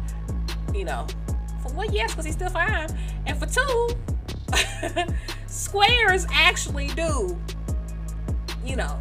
you 0.74 0.86
know? 0.86 1.06
For 1.62 1.74
one, 1.74 1.92
yes, 1.94 2.12
because 2.12 2.26
he's 2.26 2.36
still 2.36 2.50
fine. 2.50 2.88
And 3.26 3.38
for 3.38 3.46
two, 3.46 3.90
squares 5.48 6.26
actually 6.32 6.88
do, 6.90 7.38
you 8.66 8.76
know, 8.76 9.00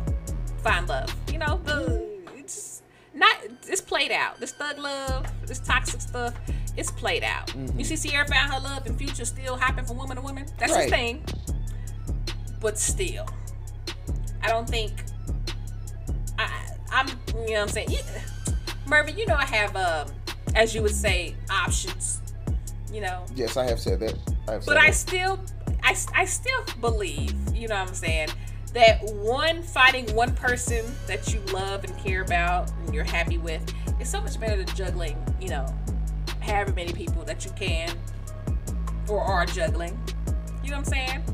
find 0.62 0.88
love. 0.88 1.14
You 1.32 1.38
know, 1.38 1.60
the 1.64 2.06
it's 2.34 2.82
not 3.14 3.36
it's 3.66 3.80
played 3.80 4.10
out. 4.12 4.40
This 4.40 4.52
thug 4.52 4.78
love, 4.78 5.26
this 5.46 5.58
toxic 5.60 6.00
stuff, 6.00 6.34
it's 6.76 6.90
played 6.90 7.22
out. 7.24 7.48
Mhm. 7.48 7.78
You 7.78 7.84
see, 7.84 7.96
Ciara 8.08 8.26
found 8.26 8.52
her 8.52 8.60
love, 8.60 8.86
and 8.86 8.98
Future 8.98 9.24
still 9.24 9.56
hopping 9.56 9.84
from 9.84 9.96
woman 9.98 10.16
to 10.16 10.22
woman. 10.22 10.46
That's 10.58 10.74
his 10.74 10.90
thing. 10.90 11.24
But 12.60 12.78
still, 12.78 13.26
I 14.42 14.48
don't 14.48 14.68
think 14.68 14.92
I, 16.38 16.50
I'm. 16.90 17.08
You 17.08 17.34
know 17.34 17.52
what 17.52 17.60
I'm 17.60 17.68
saying? 17.68 17.90
You, 17.90 17.98
Mervin, 18.86 19.16
you 19.18 19.26
know 19.26 19.34
I 19.34 19.44
have, 19.44 19.76
um, 19.76 20.08
as 20.54 20.74
you 20.74 20.82
would 20.82 20.94
say, 20.94 21.34
options. 21.50 22.20
You 22.92 23.00
know, 23.00 23.24
yes, 23.34 23.56
I 23.56 23.64
have 23.64 23.80
said 23.80 24.00
that. 24.00 24.14
I 24.48 24.52
have 24.52 24.64
said 24.64 24.70
but 24.70 24.76
I 24.76 24.90
still, 24.90 25.40
I, 25.82 25.96
I 26.14 26.24
still 26.24 26.64
believe, 26.80 27.34
you 27.54 27.68
know 27.68 27.74
what 27.74 27.88
I'm 27.88 27.94
saying, 27.94 28.28
that 28.74 29.02
one 29.04 29.62
fighting 29.62 30.14
one 30.14 30.34
person 30.34 30.84
that 31.06 31.32
you 31.32 31.40
love 31.52 31.84
and 31.84 31.96
care 31.98 32.22
about 32.22 32.70
and 32.84 32.94
you're 32.94 33.04
happy 33.04 33.38
with 33.38 33.74
is 34.00 34.08
so 34.08 34.20
much 34.20 34.38
better 34.38 34.56
than 34.62 34.74
juggling, 34.76 35.16
you 35.40 35.48
know, 35.48 35.66
however 36.40 36.72
many 36.72 36.92
people 36.92 37.24
that 37.24 37.44
you 37.44 37.50
can 37.52 37.90
or 39.08 39.20
are 39.20 39.46
juggling. 39.46 39.98
You 40.62 40.70
know 40.70 40.78
what 40.78 40.86
I'm 40.88 40.92
saying? 40.92 41.24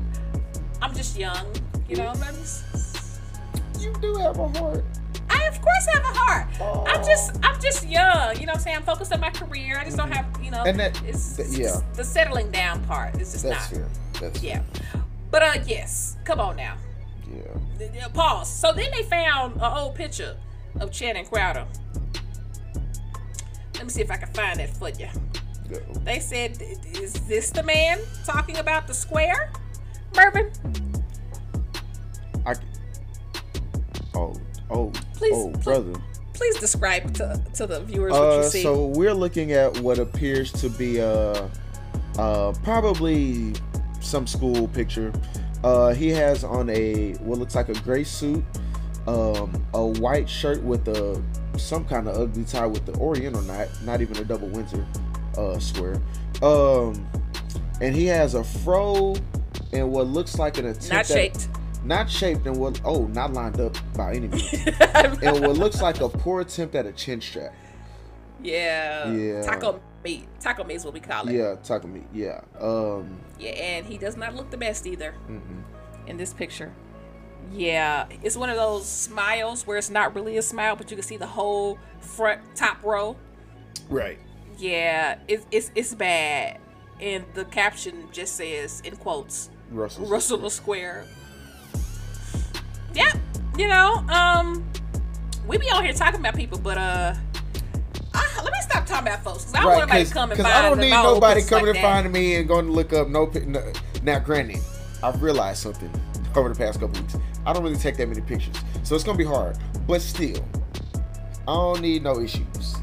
I'm 0.81 0.93
just 0.93 1.17
young, 1.17 1.47
you 1.87 1.95
know. 1.95 2.07
I'm 2.07 2.35
just, 2.35 3.19
you 3.79 3.93
do 4.01 4.15
have 4.15 4.37
a 4.37 4.47
heart. 4.59 4.83
I 5.29 5.43
of 5.47 5.61
course 5.61 5.85
have 5.93 6.03
a 6.03 6.17
heart. 6.17 6.47
I'm 6.87 7.03
just 7.05 7.37
I'm 7.43 7.59
just 7.61 7.87
young. 7.87 8.35
You 8.39 8.45
know 8.45 8.51
what 8.51 8.55
I'm 8.57 8.59
saying? 8.61 8.77
I'm 8.77 8.83
focused 8.83 9.13
on 9.13 9.19
my 9.19 9.29
career. 9.29 9.77
I 9.79 9.83
just 9.85 9.97
don't 9.97 10.11
have, 10.11 10.25
you 10.43 10.51
know, 10.51 10.63
And 10.63 10.79
that- 10.79 11.01
it's, 11.03 11.35
th- 11.37 11.47
it's 11.49 11.57
yeah. 11.57 11.81
the 11.95 12.03
settling 12.03 12.51
down 12.51 12.83
part. 12.85 13.15
It's 13.15 13.31
just 13.33 13.43
That's 13.45 13.71
not. 13.71 13.79
fair. 13.79 13.89
That's 14.29 14.43
Yeah. 14.43 14.61
But 15.31 15.43
uh 15.43 15.53
yes, 15.65 16.17
come 16.25 16.39
on 16.39 16.55
now. 16.55 16.75
Yeah. 17.31 18.07
Pause. 18.13 18.49
So 18.53 18.71
then 18.73 18.89
they 18.95 19.03
found 19.03 19.55
an 19.55 19.61
old 19.77 19.95
picture 19.95 20.37
of 20.79 20.91
Channing 20.91 21.25
Crowder. 21.25 21.65
Let 23.75 23.83
me 23.85 23.89
see 23.89 24.01
if 24.01 24.11
I 24.11 24.17
can 24.17 24.29
find 24.33 24.59
that 24.59 24.69
for 24.77 24.89
you. 24.89 25.07
Go. 25.69 25.77
They 26.03 26.19
said, 26.19 26.61
"Is 26.61 27.13
this 27.27 27.49
the 27.49 27.63
man 27.63 27.99
talking 28.25 28.57
about 28.57 28.85
the 28.87 28.93
square, 28.93 29.51
Mervin?" 30.15 30.51
I. 32.45 32.53
Oh. 34.15 34.33
Oh. 34.69 34.91
Please, 35.15 35.33
oh, 35.35 35.51
please- 35.53 35.63
brother. 35.63 35.93
Please 36.33 36.57
describe 36.57 37.13
to, 37.13 37.39
to 37.53 37.67
the 37.67 37.81
viewers 37.81 38.11
what 38.11 38.21
Uh, 38.21 38.37
you 38.37 38.43
see. 38.49 38.63
so 38.63 38.87
we're 38.87 39.13
looking 39.13 39.51
at 39.51 39.77
what 39.81 39.99
appears 39.99 40.51
to 40.53 40.67
be 40.69 40.97
a, 40.97 41.49
uh, 42.17 42.51
probably 42.63 43.53
some 44.01 44.25
school 44.25 44.67
picture. 44.69 45.13
Uh, 45.63 45.93
he 45.93 46.09
has 46.09 46.43
on 46.43 46.69
a 46.71 47.13
what 47.19 47.37
looks 47.37 47.53
like 47.53 47.69
a 47.69 47.73
gray 47.81 48.03
suit, 48.03 48.43
um, 49.05 49.63
a 49.75 49.85
white 49.85 50.27
shirt 50.27 50.61
with 50.63 50.87
a 50.87 51.21
some 51.55 51.85
kind 51.85 52.07
of 52.07 52.17
ugly 52.17 52.43
tie 52.45 52.65
with 52.65 52.83
the 52.87 52.93
Oriental 52.97 53.43
knot, 53.43 53.67
not 53.85 54.01
even 54.01 54.17
a 54.17 54.23
double 54.25 54.47
Windsor 54.47 54.83
uh, 55.37 55.59
square. 55.59 56.01
Um, 56.41 57.07
and 57.79 57.95
he 57.95 58.07
has 58.07 58.33
a 58.33 58.43
fro 58.43 59.15
and 59.71 59.89
what 59.91 60.07
looks 60.07 60.39
like 60.39 60.57
an 60.57 60.65
attempt 60.65 60.89
Not 60.89 60.99
at- 61.01 61.07
shaped. 61.07 61.47
Not 61.83 62.09
shaped 62.09 62.45
and 62.47 62.55
what 62.55 62.79
oh 62.85 63.07
not 63.07 63.33
lined 63.33 63.59
up 63.59 63.75
by 63.95 64.13
any 64.13 64.27
means 64.27 64.53
and 65.23 65.41
what 65.45 65.57
looks 65.57 65.81
like 65.81 65.99
a 66.01 66.09
poor 66.09 66.41
attempt 66.41 66.75
at 66.75 66.85
a 66.85 66.91
chin 66.91 67.19
strap 67.21 67.53
yeah. 68.43 69.09
Yeah. 69.11 69.41
Taco 69.41 69.79
meat. 70.03 70.27
Taco 70.39 70.63
meat 70.65 70.75
is 70.75 70.85
what 70.85 70.93
we 70.93 70.99
call 70.99 71.27
it. 71.27 71.35
yeah 71.35 71.55
taco 71.63 71.87
meat 71.87 72.03
yeah 72.13 72.41
um 72.59 73.17
Yeah, 73.39 73.51
and 73.51 73.85
he 73.85 73.97
does 73.97 74.17
not 74.17 74.35
look 74.35 74.51
the 74.51 74.57
best 74.57 74.85
either 74.85 75.15
mm-mm. 75.29 75.63
in 76.07 76.17
this 76.17 76.33
picture. 76.33 76.73
Yeah, 77.51 78.07
it's 78.23 78.37
one 78.37 78.49
of 78.49 78.55
those 78.55 78.87
smiles 78.87 79.67
where 79.67 79.77
it's 79.77 79.89
not 79.89 80.15
really 80.15 80.37
a 80.37 80.41
smile, 80.41 80.75
but 80.75 80.89
you 80.89 80.97
can 80.97 81.03
see 81.03 81.17
the 81.17 81.27
whole 81.27 81.77
front 81.99 82.41
top 82.55 82.81
row. 82.83 83.15
Right. 83.89 84.17
Yeah, 84.57 85.19
it's 85.27 85.45
it's 85.51 85.69
it's 85.75 85.93
bad, 85.93 86.59
and 87.01 87.25
the 87.33 87.45
caption 87.45 88.07
just 88.11 88.37
says 88.37 88.81
in 88.85 88.95
quotes 88.95 89.49
Russell. 89.71 90.05
Russell 90.05 90.49
Square. 90.49 91.05
Yep, 92.93 93.17
you 93.57 93.67
know, 93.67 94.05
um, 94.09 94.63
we 95.47 95.57
be 95.57 95.69
on 95.71 95.83
here 95.83 95.93
talking 95.93 96.19
about 96.19 96.35
people, 96.35 96.59
but 96.59 96.77
uh. 96.77 97.15
ah, 98.13 98.41
let 98.43 98.53
me 98.53 98.59
stop 98.61 98.85
talking 98.85 99.07
about 99.07 99.23
folks 99.23 99.45
because 99.45 99.55
I 99.55 99.61
don't 99.61 99.71
want 99.71 99.89
nobody 99.89 100.05
to 100.05 100.13
come 100.13 100.31
and 100.31 100.37
Because 100.37 100.51
find 100.51 100.65
I 100.65 100.69
don't 100.69 100.79
need 100.79 100.89
nobody 100.91 101.41
coming 101.41 101.65
like 101.67 101.75
and 101.75 101.83
finding 101.83 102.11
me 102.11 102.35
and 102.35 102.47
going 102.47 102.65
to 102.65 102.71
look 102.71 102.93
up 102.93 103.07
no, 103.07 103.25
no. 103.45 103.73
Now, 104.03 104.19
granted, 104.19 104.61
I've 105.01 105.21
realized 105.21 105.63
something 105.63 105.91
over 106.35 106.49
the 106.49 106.55
past 106.55 106.79
couple 106.79 107.01
weeks. 107.01 107.17
I 107.45 107.53
don't 107.53 107.63
really 107.63 107.75
take 107.75 107.97
that 107.97 108.07
many 108.07 108.21
pictures, 108.21 108.55
so 108.83 108.95
it's 108.95 109.03
gonna 109.03 109.17
be 109.17 109.25
hard. 109.25 109.57
But 109.87 110.01
still, 110.01 110.45
I 111.47 111.53
don't 111.53 111.81
need 111.81 112.03
no 112.03 112.19
issues. 112.19 112.75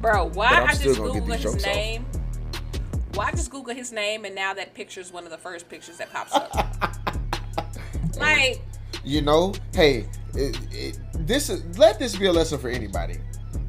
Bro, 0.00 0.30
why 0.30 0.64
I 0.64 0.74
just 0.74 0.98
Google 0.98 1.20
his 1.26 1.42
jokes 1.42 1.64
off. 1.64 1.74
name? 1.74 2.06
Why 3.14 3.26
I 3.26 3.30
just 3.30 3.50
Google 3.50 3.74
his 3.74 3.92
name 3.92 4.24
and 4.24 4.34
now 4.34 4.54
that 4.54 4.74
picture 4.74 5.00
is 5.00 5.12
one 5.12 5.24
of 5.24 5.30
the 5.30 5.38
first 5.38 5.68
pictures 5.68 5.98
that 5.98 6.12
pops 6.12 6.34
up? 6.34 6.52
like, 8.16 8.62
You 9.04 9.22
know, 9.22 9.54
hey, 9.74 10.08
it, 10.34 10.58
it, 10.70 10.98
this 11.26 11.50
is 11.50 11.78
let 11.78 11.98
this 11.98 12.16
be 12.16 12.26
a 12.26 12.32
lesson 12.32 12.58
for 12.58 12.68
anybody 12.68 13.18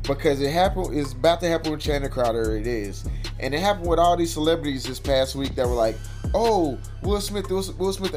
because 0.03 0.41
it 0.41 0.51
happened. 0.51 0.97
It's 0.97 1.13
about 1.13 1.39
to 1.41 1.47
happen 1.47 1.71
with 1.71 1.81
Channing 1.81 2.09
Crowder. 2.09 2.57
It 2.57 2.67
is, 2.67 3.05
and 3.39 3.53
it 3.53 3.59
happened 3.59 3.87
with 3.87 3.99
all 3.99 4.15
these 4.15 4.33
celebrities 4.33 4.83
this 4.83 4.99
past 4.99 5.35
week 5.35 5.55
that 5.55 5.67
were 5.67 5.75
like, 5.75 5.97
"Oh, 6.33 6.77
Will 7.01 7.21
Smith, 7.21 7.49
Will, 7.49 7.63
Will 7.77 7.93
Smith," 7.93 8.15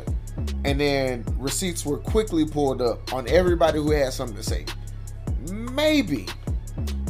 and 0.65 0.81
then 0.81 1.25
receipts 1.39 1.85
were 1.87 1.99
quickly 1.99 2.45
pulled 2.45 2.83
up 2.83 3.13
on 3.13 3.29
everybody 3.29 3.79
who 3.79 3.91
had 3.93 4.13
something 4.13 4.37
to 4.37 4.43
say. 4.43 4.65
Maybe, 5.51 6.27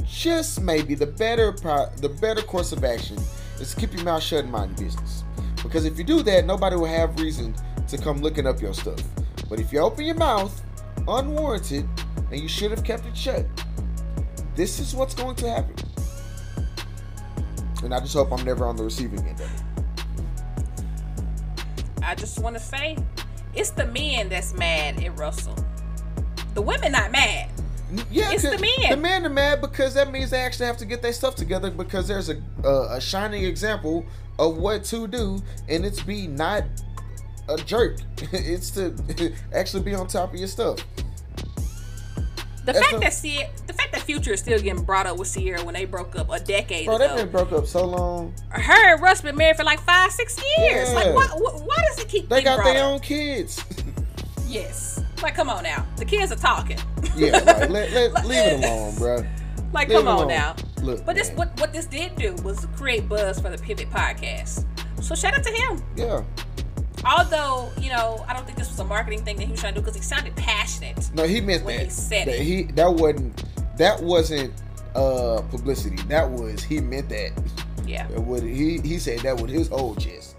just 0.07 0.61
maybe, 0.61 0.95
the 0.95 1.07
better 1.07 1.53
pro- 1.53 1.91
the 1.97 2.09
better 2.09 2.43
course 2.43 2.73
of 2.73 2.85
action 2.85 3.19
is 3.61 3.75
keep 3.75 3.95
your 3.95 4.05
mouth 4.05 4.23
shut 4.23 4.45
and 4.45 4.53
mind 4.53 4.79
your 4.79 4.89
business. 4.89 5.25
Because 5.63 5.85
if 5.85 5.99
you 5.99 6.05
do 6.05 6.23
that, 6.23 6.45
nobody 6.45 6.77
will 6.77 6.87
have 6.87 7.19
reason 7.19 7.55
to 7.89 7.99
come 7.99 8.19
looking 8.19 8.47
up 8.47 8.61
your 8.61 8.75
stuff. 8.75 9.01
But 9.49 9.61
if 9.61 9.73
you 9.73 9.81
open 9.81 10.05
your 10.05 10.17
mouth 10.17 10.63
unwarranted 11.07 11.89
and 12.31 12.41
you 12.41 12.49
should 12.49 12.71
have 12.71 12.85
kept 12.85 13.07
it 13.07 13.17
shut, 13.17 13.47
this 14.55 14.81
is 14.81 14.95
what's 14.95 15.15
going 15.15 15.37
to 15.37 15.51
happen. 15.51 15.75
And 17.83 17.95
I 17.95 18.01
just 18.01 18.15
hope 18.15 18.33
I'm 18.33 18.45
never 18.45 18.67
on 18.67 18.77
the 18.77 18.85
receiving 18.85 19.21
end 19.21 19.41
of 19.41 19.51
it. 19.53 19.63
I 22.03 22.15
just 22.15 22.39
want 22.41 22.57
to 22.57 22.63
say, 22.63 22.97
it's 23.55 23.71
the 23.71 23.87
men 23.87 24.29
that's 24.29 24.55
mad 24.55 25.03
at 25.03 25.19
Russell. 25.19 25.57
The 26.55 26.63
women 26.63 26.93
not 26.93 27.13
mad. 27.13 27.51
Yeah, 28.11 28.33
it's 28.33 28.43
the 28.43 28.59
men. 28.59 28.91
The 28.91 28.97
men 28.97 29.25
are 29.27 29.31
mad 29.31 29.61
because 29.61 29.95
that 29.95 30.11
means 30.11 30.31
they 30.31 30.41
actually 30.41 30.67
have 30.67 30.77
to 30.79 30.85
get 30.85 31.03
their 31.03 31.13
stuff 31.13 31.37
together 31.37 31.71
because 31.71 32.09
there's 32.09 32.29
a 32.29 32.43
a, 32.65 32.97
a 32.97 33.01
shining 33.01 33.45
example 33.45 34.05
of 34.39 34.57
what 34.57 34.85
to 34.85 35.07
do, 35.07 35.41
and 35.69 35.85
it's 35.85 36.03
be 36.03 36.27
not 36.27 36.65
a 37.49 37.57
jerk. 37.57 37.99
it's 38.33 38.71
to 38.73 38.95
actually 39.55 39.83
be 39.83 39.95
on 39.95 40.07
top 40.09 40.33
of 40.33 40.39
your 40.39 40.49
stuff. 40.49 40.79
The 42.65 42.73
That's 42.73 42.79
fact 42.81 42.95
a- 42.95 42.99
that 42.99 43.13
Sie- 43.13 43.45
the 43.69 43.73
fact 43.73 43.93
that 43.93 44.03
Future 44.03 44.33
is 44.33 44.41
still 44.41 44.59
getting 44.59 44.83
brought 44.83 45.07
up 45.07 45.19
with 45.19 45.33
Ciara 45.33 45.63
when 45.65 45.75
they 45.75 45.85
broke 45.85 46.17
up 46.17 46.31
a 46.33 46.41
decade 46.41 46.87
Bro, 46.87 46.97
ago. 46.97 47.07
that 47.07 47.17
been 47.17 47.31
broke 47.31 47.53
up 47.53 47.67
so 47.67 47.87
long. 47.87 48.35
Her 48.51 48.95
and 48.95 49.01
Russ 49.03 49.21
been 49.21 49.37
married 49.37 49.57
for 49.57 49.63
like 49.63 49.79
five, 49.81 50.11
six 50.11 50.37
years. 50.59 50.89
Yeah. 50.93 50.95
Like, 50.95 51.15
why, 51.15 51.27
why, 51.65 51.77
does 51.89 52.01
it 52.01 52.09
keep 52.09 52.29
They 52.29 52.43
got 52.43 52.65
their 52.65 52.83
up? 52.85 52.91
own 52.95 53.01
kids. 53.01 53.65
Yes. 54.49 55.03
Like, 55.23 55.35
come 55.35 55.51
on 55.51 55.65
now. 55.65 55.85
The 55.97 56.05
kids 56.05 56.31
are 56.31 56.37
talking. 56.37 56.79
yeah, 57.17 57.33
like, 57.33 57.69
let, 57.69 57.93
let, 57.93 58.25
leave 58.27 58.39
it 58.39 58.65
alone, 58.65 58.95
bro. 58.95 59.27
Like, 59.73 59.89
Leave 59.89 59.99
come 59.99 60.07
on 60.09 60.15
alone. 60.19 60.29
now. 60.29 60.57
Look, 60.83 61.05
But 61.05 61.17
this 61.17 61.31
what 61.31 61.59
what 61.61 61.73
this 61.73 61.85
did 61.87 62.15
do 62.15 62.33
was 62.45 62.65
create 62.77 63.09
buzz 63.09 63.41
for 63.41 63.51
the 63.51 63.59
Pivot 63.59 63.91
podcast. 63.91 64.65
So 65.03 65.17
shout 65.17 65.35
out 65.37 65.43
to 65.43 65.51
him. 65.53 65.83
yeah. 65.97 66.23
Although, 67.07 67.71
you 67.81 67.91
know, 67.91 68.25
I 68.29 68.33
don't 68.35 68.45
think 68.45 68.59
this 68.59 68.69
was 68.69 68.79
a 68.81 68.85
marketing 68.85 69.25
thing 69.25 69.37
that 69.37 69.45
he 69.45 69.51
was 69.53 69.61
trying 69.61 69.75
to 69.75 69.81
do 69.81 69.85
because 69.85 69.97
he 69.97 70.03
sounded 70.03 70.35
passionate. 70.37 71.11
No, 71.15 71.25
he 71.25 71.41
meant 71.41 71.65
When 71.65 71.77
that. 71.77 71.85
he 71.85 71.91
said 71.91 72.27
that 72.27 72.35
it. 72.37 72.43
he 72.43 72.63
that 72.73 72.93
wasn't 72.93 73.45
that 73.79 74.03
wasn't 74.03 74.53
uh 74.95 75.43
publicity. 75.51 75.97
That 76.09 76.29
was 76.31 76.63
he 76.65 76.81
meant 76.81 77.09
that. 77.11 77.33
Yeah. 77.87 78.07
That 78.09 78.21
would 78.23 78.43
he 78.43 78.79
he 78.81 78.99
said 78.99 79.21
that 79.21 79.41
with 79.41 79.51
his 79.51 79.69
whole 79.69 79.95
chest. 79.95 80.35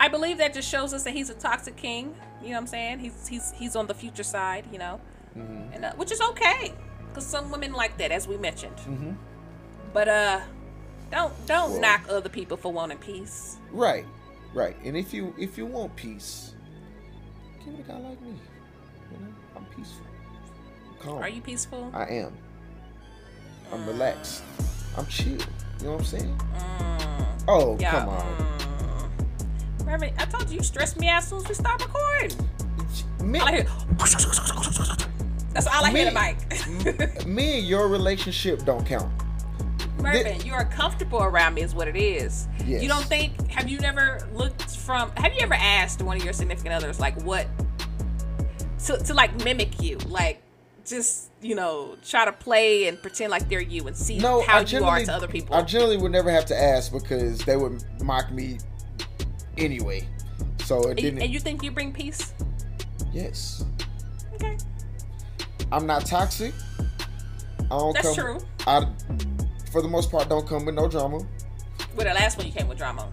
I 0.00 0.08
believe 0.08 0.38
that 0.38 0.54
just 0.54 0.68
shows 0.70 0.94
us 0.94 1.02
that 1.04 1.12
he's 1.12 1.28
a 1.28 1.34
toxic 1.34 1.76
king. 1.76 2.14
You 2.40 2.48
know 2.50 2.54
what 2.54 2.60
I'm 2.60 2.66
saying? 2.68 2.98
He's 3.00 3.26
he's 3.28 3.52
he's 3.52 3.76
on 3.76 3.86
the 3.86 3.94
future 3.94 4.22
side, 4.22 4.64
you 4.72 4.78
know, 4.78 5.00
Mm-hmm. 5.36 5.72
and 5.74 5.84
uh, 5.84 5.92
which 5.96 6.10
is 6.10 6.20
okay 6.20 6.72
because 7.08 7.26
some 7.26 7.50
women 7.50 7.72
like 7.72 7.98
that, 7.98 8.10
as 8.12 8.26
we 8.26 8.36
mentioned. 8.38 8.76
Mm-hmm. 8.78 9.12
But 9.92 10.08
uh, 10.08 10.40
don't 11.10 11.32
don't 11.46 11.72
Well- 11.72 11.80
knock 11.80 12.02
other 12.08 12.28
people 12.30 12.56
for 12.56 12.72
wanting 12.72 12.98
peace. 12.98 13.56
Right, 13.72 14.06
right. 14.54 14.76
And 14.84 14.96
if 14.96 15.12
you 15.14 15.34
if 15.38 15.56
you 15.58 15.66
want 15.66 15.94
peace, 15.96 16.54
give 17.64 17.74
it 17.74 17.80
a 17.80 17.82
guy 17.82 17.98
like 17.98 18.20
me. 18.22 18.34
You 19.12 19.18
know, 19.18 19.32
I'm 19.56 19.64
peaceful. 19.66 20.06
I'm 20.90 20.96
calm. 20.98 21.18
Are 21.22 21.28
you 21.28 21.40
peaceful? 21.40 21.90
I 21.94 22.04
am. 22.06 22.32
I'm 23.72 23.86
relaxed. 23.86 24.42
I'm 24.96 25.06
chill. 25.06 25.32
You 25.32 25.38
know 25.84 25.92
what 25.92 26.00
I'm 26.00 26.04
saying? 26.04 26.38
Mm. 26.56 27.42
Oh, 27.48 27.76
Yeah, 27.78 27.90
come 27.92 28.08
on. 28.08 28.36
Mm. 29.78 29.86
Marvin, 29.86 30.12
I 30.18 30.24
told 30.26 30.50
you 30.50 30.56
you 30.56 30.62
stressed 30.62 30.98
me 31.00 31.08
out 31.08 31.18
as 31.18 31.28
soon 31.28 31.38
as 31.38 31.48
we 31.48 31.54
start 31.54 31.80
recording. 31.82 32.36
Me, 33.22 33.38
All 33.38 33.48
I 33.48 33.52
hear, 33.52 33.66
that's 35.52 35.66
all 35.66 35.84
I 35.84 35.90
hear 35.90 36.08
in 36.08 36.14
the 36.14 36.20
mic. 36.20 37.26
me 37.26 37.58
and 37.58 37.66
your 37.66 37.88
relationship 37.88 38.64
don't 38.64 38.84
count. 38.86 39.10
Mervin, 40.02 40.40
you 40.46 40.52
are 40.54 40.64
comfortable 40.64 41.22
around 41.22 41.54
me, 41.54 41.62
is 41.62 41.74
what 41.74 41.88
it 41.88 41.96
is. 41.96 42.48
Yes. 42.66 42.82
You 42.82 42.88
don't 42.88 43.04
think? 43.04 43.50
Have 43.50 43.68
you 43.68 43.78
never 43.78 44.26
looked 44.32 44.76
from? 44.76 45.10
Have 45.16 45.32
you 45.34 45.40
ever 45.40 45.54
asked 45.54 46.02
one 46.02 46.16
of 46.16 46.24
your 46.24 46.32
significant 46.32 46.74
others 46.74 47.00
like 47.00 47.20
what 47.22 47.46
to 48.86 48.96
to 48.98 49.14
like 49.14 49.34
mimic 49.44 49.80
you, 49.82 49.98
like 50.06 50.42
just 50.86 51.30
you 51.42 51.54
know 51.54 51.96
try 52.06 52.24
to 52.24 52.32
play 52.32 52.88
and 52.88 53.00
pretend 53.02 53.30
like 53.30 53.48
they're 53.48 53.60
you 53.60 53.86
and 53.86 53.96
see 53.96 54.18
No, 54.18 54.40
how 54.42 54.60
you 54.60 54.84
are 54.84 55.00
to 55.04 55.12
other 55.12 55.28
people? 55.28 55.54
I 55.54 55.62
generally 55.62 55.96
would 55.98 56.12
never 56.12 56.30
have 56.30 56.46
to 56.46 56.56
ask 56.56 56.92
because 56.92 57.44
they 57.44 57.56
would 57.56 57.82
mock 58.02 58.30
me 58.30 58.58
anyway. 59.56 60.06
So 60.64 60.80
it 60.82 60.90
and, 60.90 60.96
didn't. 60.98 61.22
and 61.22 61.32
you 61.32 61.40
think 61.40 61.62
you 61.62 61.70
bring 61.70 61.92
peace? 61.92 62.32
yes, 63.12 63.64
Okay, 64.34 64.56
I'm 65.72 65.86
not 65.86 66.06
toxic. 66.06 66.52
I 67.58 67.64
don't 67.70 67.92
That's 67.94 68.06
come, 68.06 68.14
true. 68.14 68.38
I, 68.66 68.86
for 69.72 69.82
the 69.82 69.88
most 69.88 70.10
part, 70.10 70.28
don't 70.28 70.46
come 70.46 70.64
with 70.64 70.74
no 70.74 70.88
drama. 70.88 71.18
well, 71.96 72.06
the 72.06 72.14
last 72.14 72.36
one 72.38 72.46
you 72.46 72.52
came 72.52 72.68
with 72.68 72.78
drama. 72.78 73.08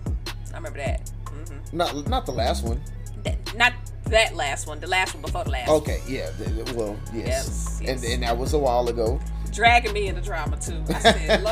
I 0.53 0.57
remember 0.57 0.79
that. 0.79 1.09
hmm 1.29 1.57
Not 1.77 2.07
not 2.07 2.25
the 2.25 2.31
last 2.31 2.63
one. 2.63 2.81
That, 3.23 3.55
not 3.55 3.73
that 4.05 4.35
last 4.35 4.67
one. 4.67 4.79
The 4.79 4.87
last 4.87 5.13
one 5.15 5.21
before 5.23 5.43
the 5.43 5.49
last. 5.51 5.69
Okay, 5.69 5.99
yeah. 6.07 6.29
th- 6.37 6.49
th- 6.65 6.71
Well, 6.73 6.95
yes. 7.13 7.25
Yes, 7.25 7.79
yes. 7.81 7.89
And 8.03 8.13
and 8.13 8.23
that 8.23 8.37
was 8.37 8.53
a 8.53 8.59
while 8.59 8.87
ago. 8.87 9.19
Dragging 9.51 9.93
me 9.93 10.07
into 10.07 10.21
drama 10.21 10.57
too. 10.57 10.83
I 10.89 10.99
said, 10.99 11.43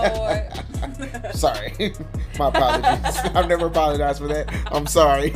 Lord. 1.11 1.33
Sorry, 1.35 1.93
my 2.38 2.49
apologies. 2.49 3.17
I've 3.33 3.48
never 3.48 3.67
apologized 3.67 4.19
for 4.19 4.27
that. 4.27 4.53
I'm 4.72 4.85
sorry. 4.88 5.30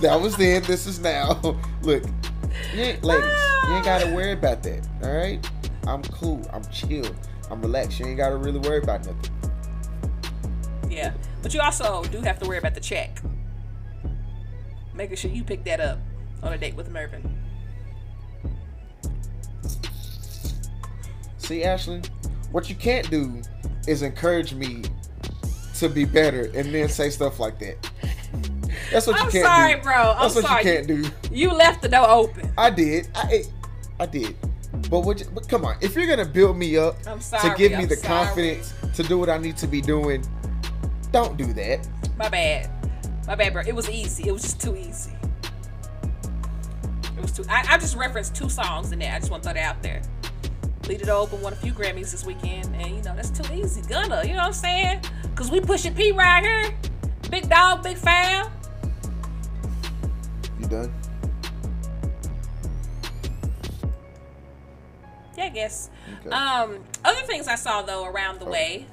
that 0.00 0.18
was 0.20 0.36
then. 0.36 0.62
This 0.64 0.86
is 0.86 0.98
now. 1.00 1.40
Look, 1.82 2.04
you 2.74 2.80
ain't, 2.82 3.04
ladies, 3.04 3.24
you 3.68 3.74
ain't 3.74 3.84
gotta 3.84 4.12
worry 4.14 4.32
about 4.32 4.62
that. 4.64 4.86
All 5.02 5.12
right, 5.14 5.46
I'm 5.86 6.02
cool. 6.04 6.42
I'm 6.52 6.64
chill. 6.66 7.04
I'm 7.52 7.60
relaxed. 7.60 8.00
You 8.00 8.06
ain't 8.06 8.16
gotta 8.16 8.36
really 8.36 8.58
worry 8.58 8.78
about 8.78 9.04
nothing. 9.04 9.30
Yeah, 10.88 11.12
but 11.42 11.52
you 11.52 11.60
also 11.60 12.02
do 12.04 12.18
have 12.22 12.38
to 12.38 12.48
worry 12.48 12.56
about 12.56 12.74
the 12.74 12.80
check. 12.80 13.20
Making 14.94 15.16
sure 15.16 15.30
you 15.30 15.44
pick 15.44 15.62
that 15.64 15.78
up 15.78 15.98
on 16.42 16.54
a 16.54 16.58
date 16.58 16.74
with 16.74 16.90
Mervin. 16.90 17.38
See, 21.36 21.62
Ashley, 21.62 22.00
what 22.52 22.70
you 22.70 22.74
can't 22.74 23.10
do 23.10 23.42
is 23.86 24.00
encourage 24.00 24.54
me 24.54 24.82
to 25.74 25.90
be 25.90 26.06
better 26.06 26.50
and 26.54 26.74
then 26.74 26.88
say 26.88 27.10
stuff 27.10 27.38
like 27.38 27.58
that. 27.58 27.90
That's 28.90 29.06
what 29.06 29.18
you 29.18 29.24
I'm 29.24 29.30
can't 29.30 29.44
sorry, 29.44 29.74
do. 29.74 29.82
bro. 29.82 29.94
I'm 29.94 30.22
That's 30.22 30.34
what 30.36 30.44
sorry. 30.44 30.64
you 30.64 30.72
can't 30.72 30.86
do. 30.86 31.10
You 31.30 31.52
left 31.52 31.82
the 31.82 31.88
door 31.88 32.08
open. 32.08 32.50
I 32.56 32.70
did. 32.70 33.08
I 33.14 33.44
I 34.00 34.06
did. 34.06 34.36
But 34.90 35.00
what? 35.00 35.20
You, 35.20 35.26
but 35.34 35.48
come 35.48 35.64
on, 35.64 35.76
if 35.80 35.94
you're 35.94 36.06
gonna 36.06 36.24
build 36.24 36.56
me 36.56 36.76
up 36.76 36.96
I'm 37.06 37.20
to 37.20 37.54
give 37.56 37.72
me 37.72 37.78
I'm 37.78 37.88
the 37.88 37.96
sorry. 37.96 38.24
confidence 38.24 38.74
to 38.94 39.02
do 39.02 39.18
what 39.18 39.28
I 39.28 39.38
need 39.38 39.56
to 39.58 39.66
be 39.66 39.80
doing, 39.80 40.24
don't 41.12 41.36
do 41.36 41.52
that. 41.52 41.86
My 42.16 42.28
bad. 42.28 42.70
My 43.26 43.34
bad, 43.34 43.52
bro. 43.52 43.62
It 43.66 43.74
was 43.74 43.88
easy. 43.90 44.28
It 44.28 44.32
was 44.32 44.42
just 44.42 44.60
too 44.60 44.76
easy. 44.76 45.12
It 47.16 47.20
was 47.20 47.32
too. 47.32 47.44
I, 47.48 47.64
I 47.68 47.78
just 47.78 47.96
referenced 47.96 48.34
two 48.34 48.48
songs 48.48 48.92
in 48.92 48.98
there. 48.98 49.14
I 49.14 49.18
just 49.18 49.30
want 49.30 49.42
to 49.42 49.50
throw 49.50 49.54
that 49.54 49.76
out 49.76 49.82
there. 49.82 50.02
Lead 50.88 51.02
It 51.02 51.08
Open 51.08 51.40
won 51.40 51.52
a 51.52 51.56
few 51.56 51.72
Grammys 51.72 52.10
this 52.10 52.24
weekend, 52.26 52.74
and 52.74 52.96
you 52.96 53.02
know 53.02 53.14
that's 53.14 53.30
too 53.30 53.54
easy. 53.54 53.82
Gunna, 53.82 54.22
you 54.24 54.30
know 54.30 54.38
what 54.38 54.46
I'm 54.46 54.52
saying? 54.52 55.02
Cause 55.34 55.50
we 55.50 55.60
pushing 55.60 55.94
P 55.94 56.12
right 56.12 56.42
here. 56.42 56.74
Big 57.30 57.48
dog, 57.48 57.82
big 57.82 57.96
fam. 57.96 58.50
You 60.58 60.66
done? 60.66 60.92
I 65.42 65.48
guess. 65.48 65.90
Okay. 66.20 66.30
Um, 66.30 66.84
other 67.04 67.22
things 67.22 67.48
I 67.48 67.56
saw 67.56 67.82
though 67.82 68.04
around 68.06 68.36
Oh. 68.40 68.44
the 68.44 68.50
way. 68.50 68.86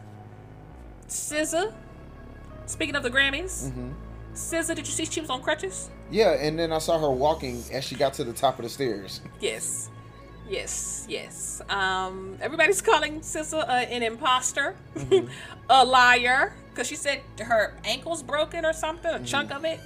SZA. 1.08 1.74
Speaking 2.66 2.96
of 2.96 3.04
the 3.04 3.10
Grammys, 3.10 3.72
hmm 3.72 3.92
SZA, 4.34 4.76
did 4.76 4.80
you 4.88 4.94
see 4.94 5.06
she 5.06 5.22
was 5.22 5.30
on 5.30 5.42
crutches? 5.42 5.90
Yeah, 6.12 6.32
and 6.34 6.58
then 6.58 6.72
I 6.72 6.78
saw 6.78 7.00
her 7.00 7.10
walking 7.10 7.62
as 7.74 7.84
she 7.84 7.96
got 7.96 8.14
to 8.16 8.24
the 8.24 8.32
top 8.34 8.58
of 8.60 8.64
the 8.64 8.70
stairs. 8.70 9.22
Yes. 9.40 9.90
Yes, 10.48 11.06
yes. 11.08 11.62
Um, 11.70 12.36
everybody's 12.42 12.82
calling 12.82 13.20
SZA 13.22 13.60
uh, 13.68 13.72
an 13.72 14.02
imposter, 14.02 14.76
a 15.70 15.86
liar, 15.86 16.54
because 16.70 16.88
she 16.88 16.96
said 16.96 17.22
her 17.40 17.76
ankle's 17.84 18.24
broken 18.24 18.66
or 18.66 18.74
something, 18.74 19.12
a 19.14 19.24
chunk 19.24 19.52
of 19.52 19.64
it. 19.64 19.80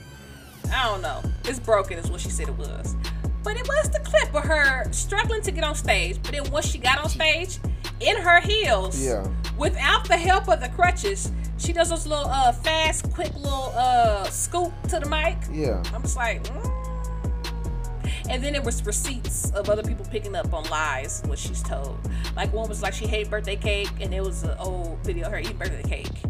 I 0.73 0.85
don't 0.85 1.01
know. 1.01 1.21
It's 1.43 1.59
broken, 1.59 1.97
is 1.97 2.09
what 2.09 2.21
she 2.21 2.29
said 2.29 2.47
it 2.47 2.55
was. 2.57 2.95
But 3.43 3.57
it 3.57 3.67
was 3.67 3.89
the 3.89 3.99
clip 3.99 4.33
of 4.33 4.43
her 4.43 4.91
struggling 4.91 5.41
to 5.41 5.51
get 5.51 5.63
on 5.63 5.75
stage. 5.75 6.17
But 6.23 6.31
then 6.31 6.51
once 6.51 6.67
she 6.67 6.77
got 6.77 6.99
on 6.99 7.09
stage, 7.09 7.59
in 7.99 8.17
her 8.17 8.39
heels, 8.41 9.03
Yeah. 9.03 9.25
without 9.57 10.07
the 10.07 10.17
help 10.17 10.47
of 10.49 10.59
the 10.59 10.69
crutches, 10.69 11.31
she 11.57 11.71
does 11.73 11.89
those 11.89 12.05
little 12.07 12.27
uh, 12.27 12.51
fast, 12.51 13.11
quick 13.13 13.33
little 13.35 13.71
uh, 13.75 14.23
scoop 14.25 14.71
to 14.89 14.99
the 14.99 15.07
mic. 15.09 15.37
Yeah. 15.51 15.81
I'm 15.93 16.01
just 16.01 16.17
like, 16.17 16.43
mm. 16.43 18.29
and 18.29 18.43
then 18.43 18.53
there 18.53 18.61
was 18.61 18.85
receipts 18.85 19.51
of 19.51 19.69
other 19.69 19.83
people 19.83 20.05
picking 20.09 20.35
up 20.35 20.53
on 20.53 20.63
lies, 20.69 21.21
what 21.25 21.39
she's 21.39 21.61
told. 21.61 21.97
Like 22.35 22.51
one 22.51 22.67
was 22.67 22.81
like 22.81 22.93
she 22.93 23.07
hated 23.07 23.29
birthday 23.29 23.55
cake, 23.55 23.91
and 24.01 24.13
it 24.13 24.21
was 24.21 24.43
an 24.43 24.57
old 24.59 24.99
video 25.03 25.27
of 25.27 25.31
her 25.31 25.39
eating 25.39 25.57
birthday 25.57 25.83
cake. 25.83 26.23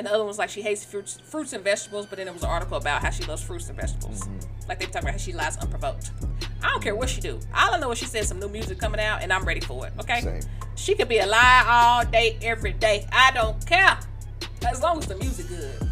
And 0.00 0.06
the 0.06 0.14
other 0.14 0.20
one 0.20 0.28
was 0.28 0.38
like 0.38 0.48
she 0.48 0.62
hates 0.62 0.82
fruits, 0.82 1.20
fruits 1.22 1.52
and 1.52 1.62
vegetables, 1.62 2.06
but 2.06 2.16
then 2.16 2.24
there 2.24 2.32
was 2.32 2.42
an 2.42 2.48
article 2.48 2.78
about 2.78 3.02
how 3.02 3.10
she 3.10 3.22
loves 3.24 3.42
fruits 3.42 3.68
and 3.68 3.78
vegetables. 3.78 4.26
Like 4.66 4.80
they 4.80 4.86
talk 4.86 5.02
about 5.02 5.12
how 5.12 5.18
she 5.18 5.34
lies 5.34 5.58
unprovoked. 5.58 6.12
I 6.62 6.70
don't 6.70 6.82
care 6.82 6.96
what 6.96 7.10
she 7.10 7.20
do. 7.20 7.38
All 7.54 7.74
I 7.74 7.78
know 7.78 7.90
is 7.92 7.98
she 7.98 8.06
said 8.06 8.24
some 8.24 8.40
new 8.40 8.48
music 8.48 8.78
coming 8.78 8.98
out, 8.98 9.22
and 9.22 9.30
I'm 9.30 9.44
ready 9.44 9.60
for 9.60 9.86
it. 9.86 9.92
Okay. 10.00 10.22
Same. 10.22 10.40
She 10.74 10.94
could 10.94 11.10
be 11.10 11.18
a 11.18 11.26
lie 11.26 11.66
all 11.68 12.10
day, 12.10 12.38
every 12.40 12.72
day. 12.72 13.06
I 13.12 13.30
don't 13.32 13.66
care. 13.66 13.98
As 14.66 14.80
long 14.80 14.96
as 14.96 15.06
the 15.06 15.16
music 15.16 15.48
good. 15.48 15.90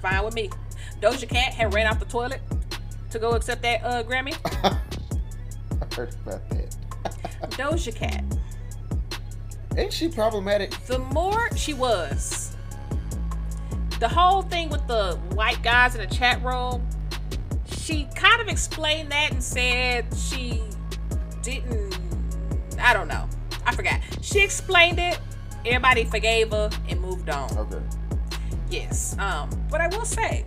Fine 0.00 0.24
with 0.24 0.34
me. 0.34 0.48
Doja 1.00 1.28
Cat 1.28 1.52
had 1.52 1.74
ran 1.74 1.88
out 1.88 1.98
the 1.98 2.06
toilet 2.06 2.42
to 3.10 3.18
go 3.18 3.30
accept 3.30 3.62
that 3.62 3.82
uh 3.82 4.04
Grammy. 4.04 4.38
I 4.62 5.94
heard 5.96 6.14
about 6.24 6.48
that. 6.50 6.76
Doja 7.50 7.92
Cat. 7.92 8.22
Ain't 9.76 9.92
she 9.92 10.06
problematic? 10.06 10.70
The 10.86 11.00
more 11.00 11.50
she 11.56 11.74
was. 11.74 12.49
The 14.00 14.08
whole 14.08 14.42
thing 14.42 14.70
with 14.70 14.86
the 14.86 15.16
white 15.34 15.62
guys 15.62 15.94
in 15.94 16.00
the 16.00 16.14
chat 16.14 16.42
room, 16.42 16.86
she 17.66 18.08
kind 18.16 18.40
of 18.40 18.48
explained 18.48 19.12
that 19.12 19.30
and 19.30 19.42
said 19.42 20.06
she 20.16 20.62
didn't 21.42 22.00
I 22.82 22.92
don't 22.92 23.08
know. 23.08 23.28
I 23.66 23.74
forgot. 23.74 24.00
She 24.22 24.40
explained 24.40 24.98
it. 24.98 25.18
Everybody 25.66 26.04
forgave 26.04 26.50
her 26.52 26.70
and 26.88 27.00
moved 27.00 27.28
on. 27.28 27.56
Okay. 27.58 27.82
Yes. 28.70 29.16
Um, 29.18 29.50
but 29.70 29.80
I 29.80 29.88
will 29.88 30.04
say, 30.04 30.46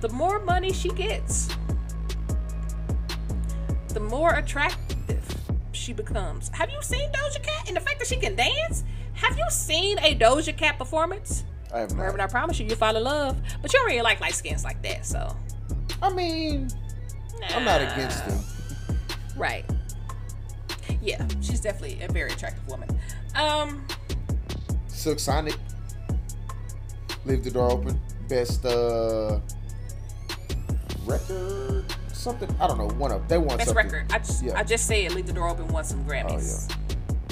the 0.00 0.08
more 0.10 0.38
money 0.44 0.72
she 0.72 0.90
gets, 0.90 1.48
the 3.88 4.00
more 4.00 4.34
attractive 4.34 5.24
she 5.72 5.92
becomes. 5.92 6.50
Have 6.50 6.70
you 6.70 6.80
seen 6.82 7.10
Doja 7.10 7.42
Cat? 7.42 7.66
And 7.66 7.76
the 7.76 7.80
fact 7.80 7.98
that 7.98 8.06
she 8.06 8.16
can 8.16 8.36
dance? 8.36 8.84
Have 9.14 9.36
you 9.36 9.46
seen 9.50 9.98
a 9.98 10.14
Doja 10.14 10.56
Cat 10.56 10.78
performance? 10.78 11.44
I 11.72 11.80
have 11.80 11.90
not. 11.94 12.02
Reverend, 12.02 12.22
I 12.22 12.26
promise 12.26 12.58
you, 12.58 12.66
you'll 12.66 12.76
fall 12.76 12.96
in 12.96 13.02
love. 13.04 13.40
But 13.62 13.72
you 13.72 13.78
don't 13.78 13.86
really 13.88 14.02
like 14.02 14.20
light 14.20 14.34
skins 14.34 14.64
like 14.64 14.82
that, 14.82 15.04
so. 15.04 15.36
I 16.02 16.10
mean, 16.12 16.68
I'm 17.50 17.64
not 17.64 17.80
against 17.80 18.26
them. 18.26 18.38
Right. 19.36 19.64
Yeah, 21.02 21.26
she's 21.40 21.60
definitely 21.60 22.02
a 22.02 22.10
very 22.10 22.32
attractive 22.32 22.66
woman. 22.68 22.88
Um, 23.34 23.84
Silk 24.88 25.18
Sonic. 25.18 25.56
Leave 27.24 27.44
the 27.44 27.50
door 27.50 27.70
open. 27.70 28.00
Best 28.28 28.64
uh 28.64 29.38
record 31.04 31.84
something. 32.12 32.54
I 32.60 32.66
don't 32.66 32.78
know. 32.78 32.88
One 32.96 33.12
of 33.12 33.28
they 33.28 33.38
won 33.38 33.56
best 33.58 33.68
something. 33.68 33.86
record. 33.86 34.12
I 34.12 34.18
just, 34.18 34.42
Yeah. 34.42 34.58
I 34.58 34.64
just 34.64 34.86
said 34.86 35.12
Leave 35.12 35.26
the 35.26 35.32
Door 35.32 35.50
Open 35.50 35.68
won 35.68 35.84
some 35.84 36.04
Grammys. 36.04 36.70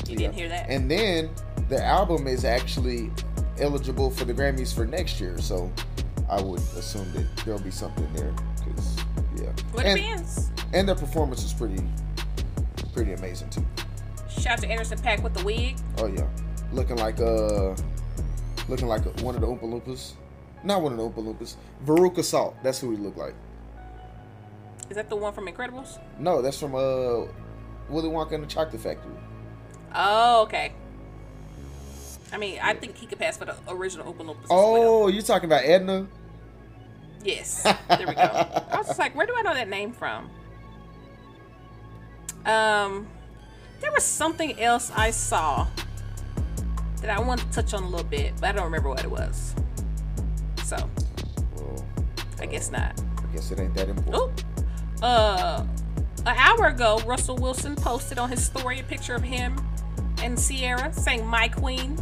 You 0.08 0.16
didn't 0.16 0.34
hear 0.34 0.48
that? 0.48 0.68
And 0.70 0.90
then 0.90 1.30
the 1.68 1.82
album 1.84 2.26
is 2.26 2.44
actually 2.44 3.10
eligible 3.60 4.10
for 4.10 4.24
the 4.24 4.34
Grammys 4.34 4.74
for 4.74 4.86
next 4.86 5.20
year, 5.20 5.38
so 5.38 5.70
I 6.28 6.40
would 6.40 6.60
assume 6.76 7.10
that 7.12 7.26
there'll 7.44 7.60
be 7.60 7.70
something 7.70 8.10
there. 8.14 8.32
Cause 8.64 8.98
yeah, 9.36 9.50
it 9.50 9.86
and, 9.86 9.96
depends. 9.98 10.50
and 10.72 10.88
their 10.88 10.94
performance 10.94 11.44
is 11.44 11.52
pretty, 11.52 11.82
pretty 12.92 13.12
amazing 13.12 13.50
too. 13.50 13.64
Shout 14.28 14.54
out 14.54 14.58
to 14.60 14.68
Anderson 14.68 14.98
.Paak 14.98 15.22
with 15.22 15.34
the 15.34 15.44
wig. 15.44 15.76
Oh 15.98 16.06
yeah, 16.06 16.26
looking 16.72 16.96
like 16.96 17.20
uh, 17.20 17.74
looking 18.68 18.88
like 18.88 19.04
one 19.20 19.34
of 19.34 19.40
the 19.40 19.46
Oompa 19.46 19.62
Loompas. 19.62 20.12
Not 20.64 20.82
one 20.82 20.92
of 20.92 20.98
the 20.98 21.04
Oompa 21.04 21.24
Loompas. 21.24 21.54
Veruca 21.84 22.24
Salt. 22.24 22.56
That's 22.62 22.80
who 22.80 22.90
he 22.90 22.96
looked 22.96 23.18
like. 23.18 23.34
Is 24.90 24.96
that 24.96 25.08
the 25.08 25.16
one 25.16 25.32
from 25.32 25.46
Incredibles? 25.46 25.98
No, 26.18 26.42
that's 26.42 26.58
from 26.58 26.74
uh, 26.74 27.26
Willy 27.88 28.08
Wonka 28.08 28.32
and 28.32 28.42
the 28.44 28.48
Chocolate 28.48 28.80
Factory. 28.80 29.12
Oh, 29.94 30.42
okay. 30.42 30.72
I 32.36 32.38
mean, 32.38 32.58
I 32.62 32.74
think 32.74 32.98
he 32.98 33.06
could 33.06 33.18
pass 33.18 33.38
for 33.38 33.46
the 33.46 33.56
original 33.66 34.12
Oompa 34.12 34.18
Loompas. 34.18 34.44
as 34.44 34.50
well. 34.50 34.58
Oh, 34.60 35.08
you 35.08 35.22
talking 35.22 35.48
about 35.48 35.64
Edna? 35.64 36.06
Yes. 37.24 37.64
There 37.88 38.06
we 38.06 38.12
go. 38.14 38.20
I 38.20 38.76
was 38.76 38.88
just 38.88 38.98
like, 38.98 39.16
where 39.16 39.24
do 39.24 39.32
I 39.34 39.40
know 39.40 39.54
that 39.54 39.70
name 39.70 39.90
from? 39.90 40.28
Um, 42.44 43.06
there 43.80 43.90
was 43.90 44.04
something 44.04 44.60
else 44.60 44.92
I 44.94 45.12
saw 45.12 45.66
that 47.00 47.08
I 47.08 47.18
want 47.20 47.40
to 47.40 47.46
touch 47.52 47.72
on 47.72 47.84
a 47.84 47.88
little 47.88 48.06
bit, 48.06 48.34
but 48.38 48.50
I 48.50 48.52
don't 48.52 48.64
remember 48.64 48.90
what 48.90 49.02
it 49.02 49.10
was. 49.10 49.54
So, 50.62 50.76
I 52.38 52.44
guess 52.44 52.70
not. 52.70 53.00
I 53.16 53.34
guess 53.34 53.50
it 53.50 53.58
ain't 53.58 53.74
that 53.76 53.88
important. 53.88 54.44
Oh. 55.02 55.06
Uh, 55.06 55.66
an 56.26 56.36
hour 56.36 56.66
ago, 56.66 57.00
Russell 57.06 57.36
Wilson 57.36 57.76
posted 57.76 58.18
on 58.18 58.28
his 58.28 58.44
story 58.44 58.80
a 58.80 58.82
picture 58.82 59.14
of 59.14 59.22
him 59.22 59.56
and 60.22 60.38
Ciara 60.38 60.92
saying 60.92 61.26
"My 61.26 61.48
Queen." 61.48 61.96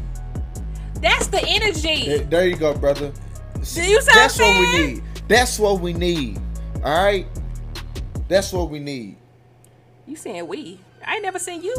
That's 1.04 1.26
the 1.26 1.44
energy. 1.46 2.16
There, 2.30 2.48
you 2.48 2.56
go, 2.56 2.72
brother. 2.74 3.12
Do 3.52 3.60
you 3.60 3.64
see 4.00 4.10
That's 4.14 4.38
what 4.38 4.58
we 4.58 4.72
need. 4.86 5.02
That's 5.28 5.58
what 5.58 5.80
we 5.80 5.92
need. 5.92 6.38
All 6.82 7.04
right. 7.04 7.26
That's 8.26 8.54
what 8.54 8.70
we 8.70 8.78
need. 8.78 9.16
You 10.06 10.16
saying 10.16 10.46
we? 10.48 10.80
I 11.06 11.16
ain't 11.16 11.22
never 11.22 11.38
seen 11.38 11.62
you 11.62 11.74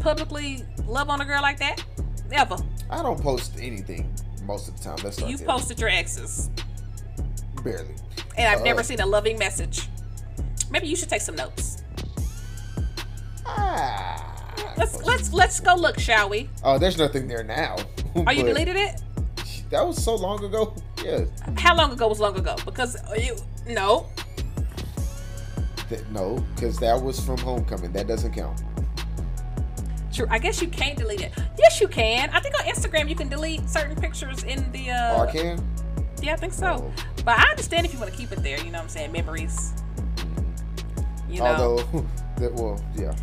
publicly 0.00 0.64
love 0.84 1.10
on 1.10 1.20
a 1.20 1.24
girl 1.24 1.42
like 1.42 1.58
that. 1.60 1.84
Never. 2.28 2.56
I 2.90 3.04
don't 3.04 3.20
post 3.20 3.52
anything 3.60 4.12
most 4.44 4.68
of 4.68 4.76
the 4.76 4.82
time. 4.82 4.96
That's 5.00 5.16
there. 5.16 5.38
posted 5.46 5.78
your 5.78 5.88
exes, 5.88 6.50
barely. 7.62 7.94
and 8.36 8.48
I've 8.48 8.62
Uh, 8.62 8.64
never 8.64 8.82
seen 8.82 8.98
a 9.00 9.06
loving 9.06 9.38
message. 9.38 9.88
Maybe 10.72 10.88
you 10.88 10.96
should 10.96 11.08
take 11.08 11.22
some 11.22 11.36
notes. 11.36 11.84
Ah. 13.46 14.35
Let's 14.76 15.02
let's 15.02 15.32
let's 15.32 15.60
go 15.60 15.74
look, 15.74 15.98
shall 15.98 16.28
we? 16.28 16.48
Oh, 16.62 16.78
there's 16.78 16.98
nothing 16.98 17.28
there 17.28 17.42
now. 17.42 17.76
Are 18.26 18.32
you 18.34 18.42
deleted 18.42 18.76
it? 18.76 19.00
That 19.70 19.86
was 19.86 20.02
so 20.02 20.14
long 20.14 20.44
ago. 20.44 20.74
Yeah. 21.04 21.26
How 21.58 21.76
long 21.76 21.92
ago 21.92 22.08
was 22.08 22.18
long 22.18 22.36
ago? 22.36 22.56
Because 22.64 22.96
you 23.16 23.36
no. 23.68 24.08
That, 25.88 26.10
no, 26.10 26.44
because 26.54 26.80
that 26.80 27.00
was 27.00 27.20
from 27.20 27.38
Homecoming. 27.38 27.92
That 27.92 28.08
doesn't 28.08 28.32
count. 28.32 28.60
True. 30.12 30.26
I 30.30 30.38
guess 30.38 30.60
you 30.60 30.66
can't 30.66 30.98
delete 30.98 31.20
it. 31.20 31.32
Yes, 31.58 31.80
you 31.80 31.86
can. 31.86 32.30
I 32.30 32.40
think 32.40 32.58
on 32.58 32.64
Instagram 32.64 33.08
you 33.08 33.14
can 33.14 33.28
delete 33.28 33.68
certain 33.68 33.94
pictures 33.94 34.42
in 34.42 34.72
the. 34.72 34.90
Uh, 34.90 35.16
oh, 35.16 35.20
I 35.28 35.30
can. 35.30 35.62
Yeah, 36.22 36.32
I 36.32 36.36
think 36.36 36.54
so. 36.54 36.90
But 37.24 37.38
I 37.38 37.50
understand 37.50 37.86
if 37.86 37.92
you 37.92 38.00
want 38.00 38.10
to 38.10 38.16
keep 38.16 38.32
it 38.32 38.42
there. 38.42 38.58
You 38.58 38.72
know 38.72 38.78
what 38.78 38.84
I'm 38.84 38.88
saying? 38.88 39.12
Memories. 39.12 39.74
You 41.28 41.40
know. 41.40 41.46
Although, 41.46 42.06
that, 42.38 42.52
well, 42.54 42.82
yeah. 42.96 43.14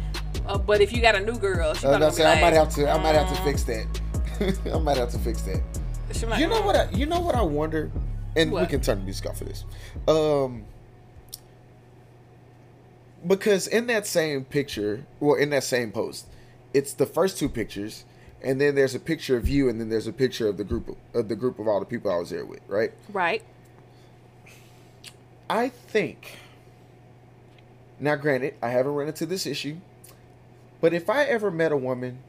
Uh, 0.46 0.58
but 0.58 0.82
if 0.82 0.92
you 0.94 1.02
got 1.02 1.16
a 1.16 1.20
new 1.20 1.38
girl, 1.38 1.74
she 1.74 1.88
Uh, 1.88 1.98
that's 1.98 2.18
gonna 2.18 2.30
I 2.32 2.42
might 2.42 2.54
have 2.54 2.70
to. 2.76 2.90
I 2.90 2.98
might 3.02 3.16
have 3.16 3.30
to 3.36 3.42
fix 3.44 3.64
that. 3.64 3.88
I 4.74 4.80
might 4.80 4.98
have 4.98 5.10
to 5.12 5.20
fix 5.20 5.42
that. 5.44 5.62
Might- 6.28 6.40
you 6.40 6.48
know 6.48 6.62
what? 6.62 6.76
I, 6.76 6.90
you 6.92 7.06
know 7.06 7.20
what 7.22 7.36
I 7.36 7.42
wonder, 7.42 7.92
and 8.36 8.52
we 8.52 8.66
can 8.66 8.82
turn 8.82 9.00
the 9.00 9.04
music 9.06 9.26
off 9.30 9.38
for 9.40 9.46
this. 9.46 9.64
Um, 10.08 10.66
because 13.26 13.68
in 13.68 13.88
that 13.88 14.06
same 14.06 14.44
picture, 14.44 15.06
well, 15.20 15.36
in 15.36 15.50
that 15.52 15.64
same 15.64 15.92
post, 15.92 16.28
it's 16.74 16.94
the 16.94 17.06
first 17.06 17.38
two 17.38 17.48
pictures, 17.50 18.04
and 18.44 18.60
then 18.60 18.76
there's 18.76 18.94
a 18.96 19.00
picture 19.00 19.38
of 19.38 19.48
you, 19.48 19.70
and 19.70 19.80
then 19.80 19.90
there's 19.90 20.08
a 20.08 20.14
picture 20.14 20.48
of 20.48 20.58
the 20.58 20.64
group 20.64 20.90
of, 20.90 20.96
of 21.14 21.30
the 21.30 21.36
group 21.36 21.58
of 21.58 21.68
all 21.68 21.80
the 21.80 21.86
people 21.86 22.12
I 22.12 22.18
was 22.18 22.30
there 22.32 22.46
with, 22.46 22.60
right? 22.68 22.92
Right. 23.12 23.44
I 25.50 25.70
think. 25.70 26.38
Now, 28.00 28.16
granted, 28.16 28.56
I 28.62 28.70
haven't 28.70 28.94
run 28.94 29.08
into 29.08 29.26
this 29.26 29.46
issue, 29.46 29.78
but 30.84 30.94
if 30.94 31.10
I 31.10 31.24
ever 31.24 31.50
met 31.50 31.72
a 31.72 31.78
woman 31.78 32.20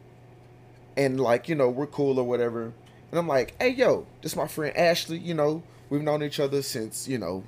and, 0.96 1.18
like, 1.18 1.48
you 1.48 1.56
know, 1.56 1.68
we're 1.68 1.88
cool 1.88 2.20
or 2.20 2.24
whatever, 2.24 2.72
and 3.10 3.18
I'm 3.18 3.26
like, 3.26 3.52
hey, 3.60 3.70
yo, 3.70 4.06
this 4.22 4.30
is 4.30 4.36
my 4.36 4.46
friend 4.46 4.76
Ashley, 4.76 5.18
you 5.18 5.34
know, 5.34 5.64
we've 5.90 6.02
known 6.02 6.22
each 6.22 6.38
other 6.38 6.62
since, 6.62 7.08
you 7.08 7.18
know, 7.18 7.42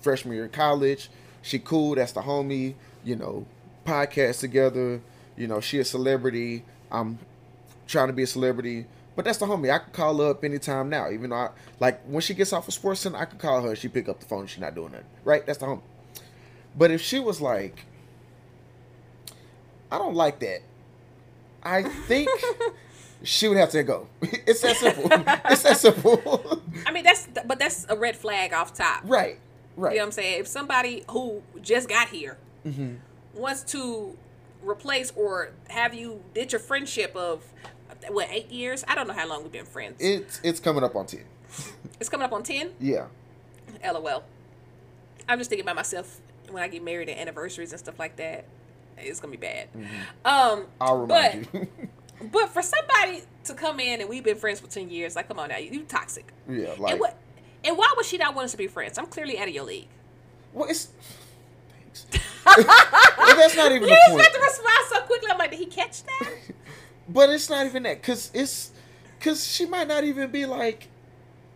freshman 0.00 0.34
year 0.36 0.44
in 0.44 0.50
college. 0.50 1.10
She 1.42 1.58
cool, 1.58 1.96
that's 1.96 2.12
the 2.12 2.20
homie, 2.20 2.74
you 3.02 3.16
know, 3.16 3.44
podcast 3.84 4.38
together, 4.38 5.00
You 5.36 5.48
know, 5.48 5.58
she 5.58 5.80
a 5.80 5.84
celebrity. 5.84 6.64
I'm 6.92 7.18
trying 7.88 8.06
to 8.06 8.12
be 8.12 8.22
a 8.22 8.26
celebrity. 8.28 8.86
But 9.16 9.24
that's 9.24 9.38
the 9.38 9.46
homie. 9.46 9.68
I 9.68 9.80
can 9.80 9.92
call 9.92 10.18
her 10.18 10.30
up 10.30 10.44
anytime 10.44 10.88
now. 10.88 11.10
Even 11.10 11.30
though 11.30 11.36
I 11.36 11.50
like 11.80 12.02
when 12.04 12.20
she 12.20 12.34
gets 12.34 12.52
off 12.52 12.68
of 12.68 12.74
SportsCenter, 12.74 13.18
I 13.18 13.24
can 13.24 13.38
call 13.38 13.62
her 13.62 13.74
she 13.74 13.88
pick 13.88 14.08
up 14.08 14.20
the 14.20 14.26
phone. 14.26 14.46
She's 14.46 14.60
not 14.60 14.76
doing 14.76 14.92
nothing. 14.92 15.06
Right? 15.24 15.44
That's 15.44 15.58
the 15.58 15.66
homie. 15.66 15.82
But 16.78 16.92
if 16.92 17.02
she 17.02 17.18
was 17.18 17.40
like, 17.40 17.84
I 19.92 19.98
don't 19.98 20.14
like 20.14 20.38
that. 20.40 20.60
I 21.62 21.82
think 21.84 22.28
she 23.22 23.46
would 23.46 23.58
have 23.58 23.70
to 23.70 23.82
go. 23.84 24.08
It's 24.46 24.60
that 24.62 24.76
simple. 24.76 25.06
it's 25.50 25.62
that 25.62 25.76
simple. 25.76 26.62
I 26.86 26.90
mean, 26.92 27.04
that's 27.04 27.28
but 27.46 27.58
that's 27.58 27.86
a 27.88 27.96
red 27.96 28.16
flag 28.16 28.52
off 28.52 28.74
top. 28.74 29.02
Right. 29.04 29.38
Right. 29.76 29.92
You 29.92 29.98
know 29.98 30.02
what 30.04 30.06
I'm 30.08 30.12
saying? 30.12 30.40
If 30.40 30.46
somebody 30.48 31.04
who 31.10 31.42
just 31.60 31.88
got 31.88 32.08
here 32.08 32.38
Mm-hmm. 32.66 32.94
wants 33.34 33.62
to 33.72 34.16
replace 34.62 35.12
or 35.16 35.50
have 35.68 35.94
you 35.94 36.22
did 36.32 36.52
your 36.52 36.60
friendship 36.60 37.14
of 37.16 37.44
what 38.08 38.28
eight 38.30 38.50
years? 38.50 38.84
I 38.88 38.94
don't 38.94 39.06
know 39.08 39.14
how 39.14 39.28
long 39.28 39.42
we've 39.42 39.52
been 39.52 39.66
friends. 39.66 39.96
It's 40.00 40.40
it's 40.44 40.60
coming 40.60 40.82
up 40.84 40.94
on 40.96 41.06
ten. 41.06 41.24
it's 42.00 42.08
coming 42.08 42.24
up 42.24 42.32
on 42.32 42.42
ten. 42.44 42.70
Yeah. 42.80 43.06
LOL. 43.84 44.24
I'm 45.28 45.38
just 45.38 45.50
thinking 45.50 45.64
about 45.64 45.76
myself 45.76 46.20
when 46.50 46.62
I 46.62 46.68
get 46.68 46.82
married 46.84 47.08
and 47.08 47.18
anniversaries 47.18 47.72
and 47.72 47.78
stuff 47.80 47.98
like 47.98 48.16
that. 48.16 48.44
It's 48.98 49.20
gonna 49.20 49.30
be 49.32 49.36
bad. 49.36 49.68
Um, 50.24 50.66
I'll 50.80 51.06
but 51.06 51.32
remind 51.34 51.48
you. 51.52 51.68
but 52.32 52.48
for 52.50 52.62
somebody 52.62 53.22
to 53.44 53.54
come 53.54 53.80
in 53.80 54.00
and 54.00 54.08
we've 54.08 54.22
been 54.24 54.36
friends 54.36 54.60
for 54.60 54.68
ten 54.68 54.90
years, 54.90 55.16
like 55.16 55.28
come 55.28 55.38
on 55.38 55.48
now, 55.48 55.58
you, 55.58 55.70
you 55.70 55.82
toxic. 55.84 56.32
yeah. 56.48 56.74
Like 56.78 56.92
and 56.92 57.00
what? 57.00 57.18
And 57.64 57.76
why 57.76 57.92
would 57.96 58.06
she 58.06 58.18
not 58.18 58.34
want 58.34 58.46
us 58.46 58.50
to 58.52 58.56
be 58.58 58.66
friends? 58.66 58.98
I'm 58.98 59.06
clearly 59.06 59.38
out 59.38 59.48
of 59.48 59.54
your 59.54 59.64
league. 59.64 59.88
well, 60.52 60.68
it's. 60.68 60.88
Thanks. 61.70 62.06
But 62.44 63.36
that's 63.36 63.56
not 63.56 63.70
even 63.72 63.82
You 63.88 63.88
the 63.88 63.94
just 63.94 64.10
point. 64.10 64.22
got 64.24 64.32
to 64.32 64.40
respond 64.40 64.78
so 64.90 65.00
quickly. 65.02 65.30
I'm 65.30 65.38
like, 65.38 65.50
did 65.50 65.60
he 65.60 65.66
catch 65.66 66.02
that? 66.04 66.28
But 67.08 67.30
it's 67.30 67.48
not 67.48 67.66
even 67.66 67.84
that, 67.84 68.02
cause 68.02 68.30
it's, 68.34 68.72
cause 69.20 69.46
she 69.46 69.64
might 69.66 69.86
not 69.88 70.02
even 70.04 70.30
be 70.30 70.44
like, 70.46 70.88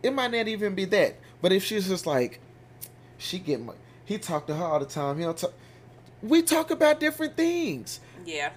it 0.03 0.13
might 0.13 0.31
not 0.31 0.47
even 0.49 0.75
be 0.75 0.85
that. 0.87 1.17
But 1.43 1.53
if 1.53 1.65
she's 1.65 1.89
just 1.89 2.07
like, 2.07 2.41
she 3.19 3.39
get 3.41 3.61
my, 3.61 3.73
he 4.05 4.19
talk 4.19 4.47
to 4.47 4.55
her 4.55 4.65
all 4.65 4.79
the 4.79 4.87
time. 4.87 5.19
He 5.19 5.25
don't 5.25 5.37
talk. 5.37 5.53
We 6.29 6.43
talk 6.43 6.71
about 6.71 7.01
different 7.01 7.37
things. 7.37 8.01
Yeah. 8.25 8.51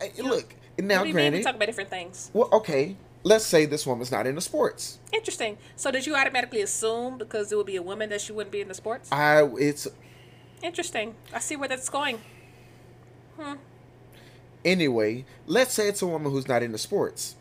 Hey, 0.00 0.12
Look 0.22 0.54
now, 0.78 0.98
what 0.98 1.02
do 1.04 1.08
you 1.08 1.14
mean? 1.14 1.22
granted. 1.30 1.38
We 1.38 1.42
talk 1.44 1.54
about 1.56 1.66
different 1.66 1.90
things. 1.90 2.30
well, 2.32 2.48
okay. 2.52 2.96
Let's 3.24 3.46
say 3.46 3.66
this 3.66 3.86
woman's 3.86 4.10
not 4.10 4.26
into 4.26 4.40
sports. 4.40 4.98
Interesting. 5.12 5.56
So 5.76 5.92
did 5.92 6.06
you 6.06 6.16
automatically 6.16 6.60
assume 6.60 7.18
because 7.18 7.52
it 7.52 7.56
would 7.56 7.66
be 7.66 7.76
a 7.76 7.82
woman 7.82 8.08
that 8.10 8.20
she 8.20 8.32
wouldn't 8.32 8.50
be 8.50 8.60
into 8.60 8.74
sports? 8.74 9.10
I 9.12 9.44
it's 9.58 9.86
Interesting. 10.62 11.14
I 11.32 11.38
see 11.38 11.56
where 11.56 11.68
that's 11.68 11.88
going. 11.88 12.20
Hmm. 13.38 13.54
anyway. 14.64 15.24
Let's 15.46 15.72
say 15.72 15.88
it's 15.88 16.02
a 16.02 16.06
woman 16.06 16.30
who's 16.30 16.48
not 16.48 16.62
into 16.62 16.78
sports. 16.78 17.36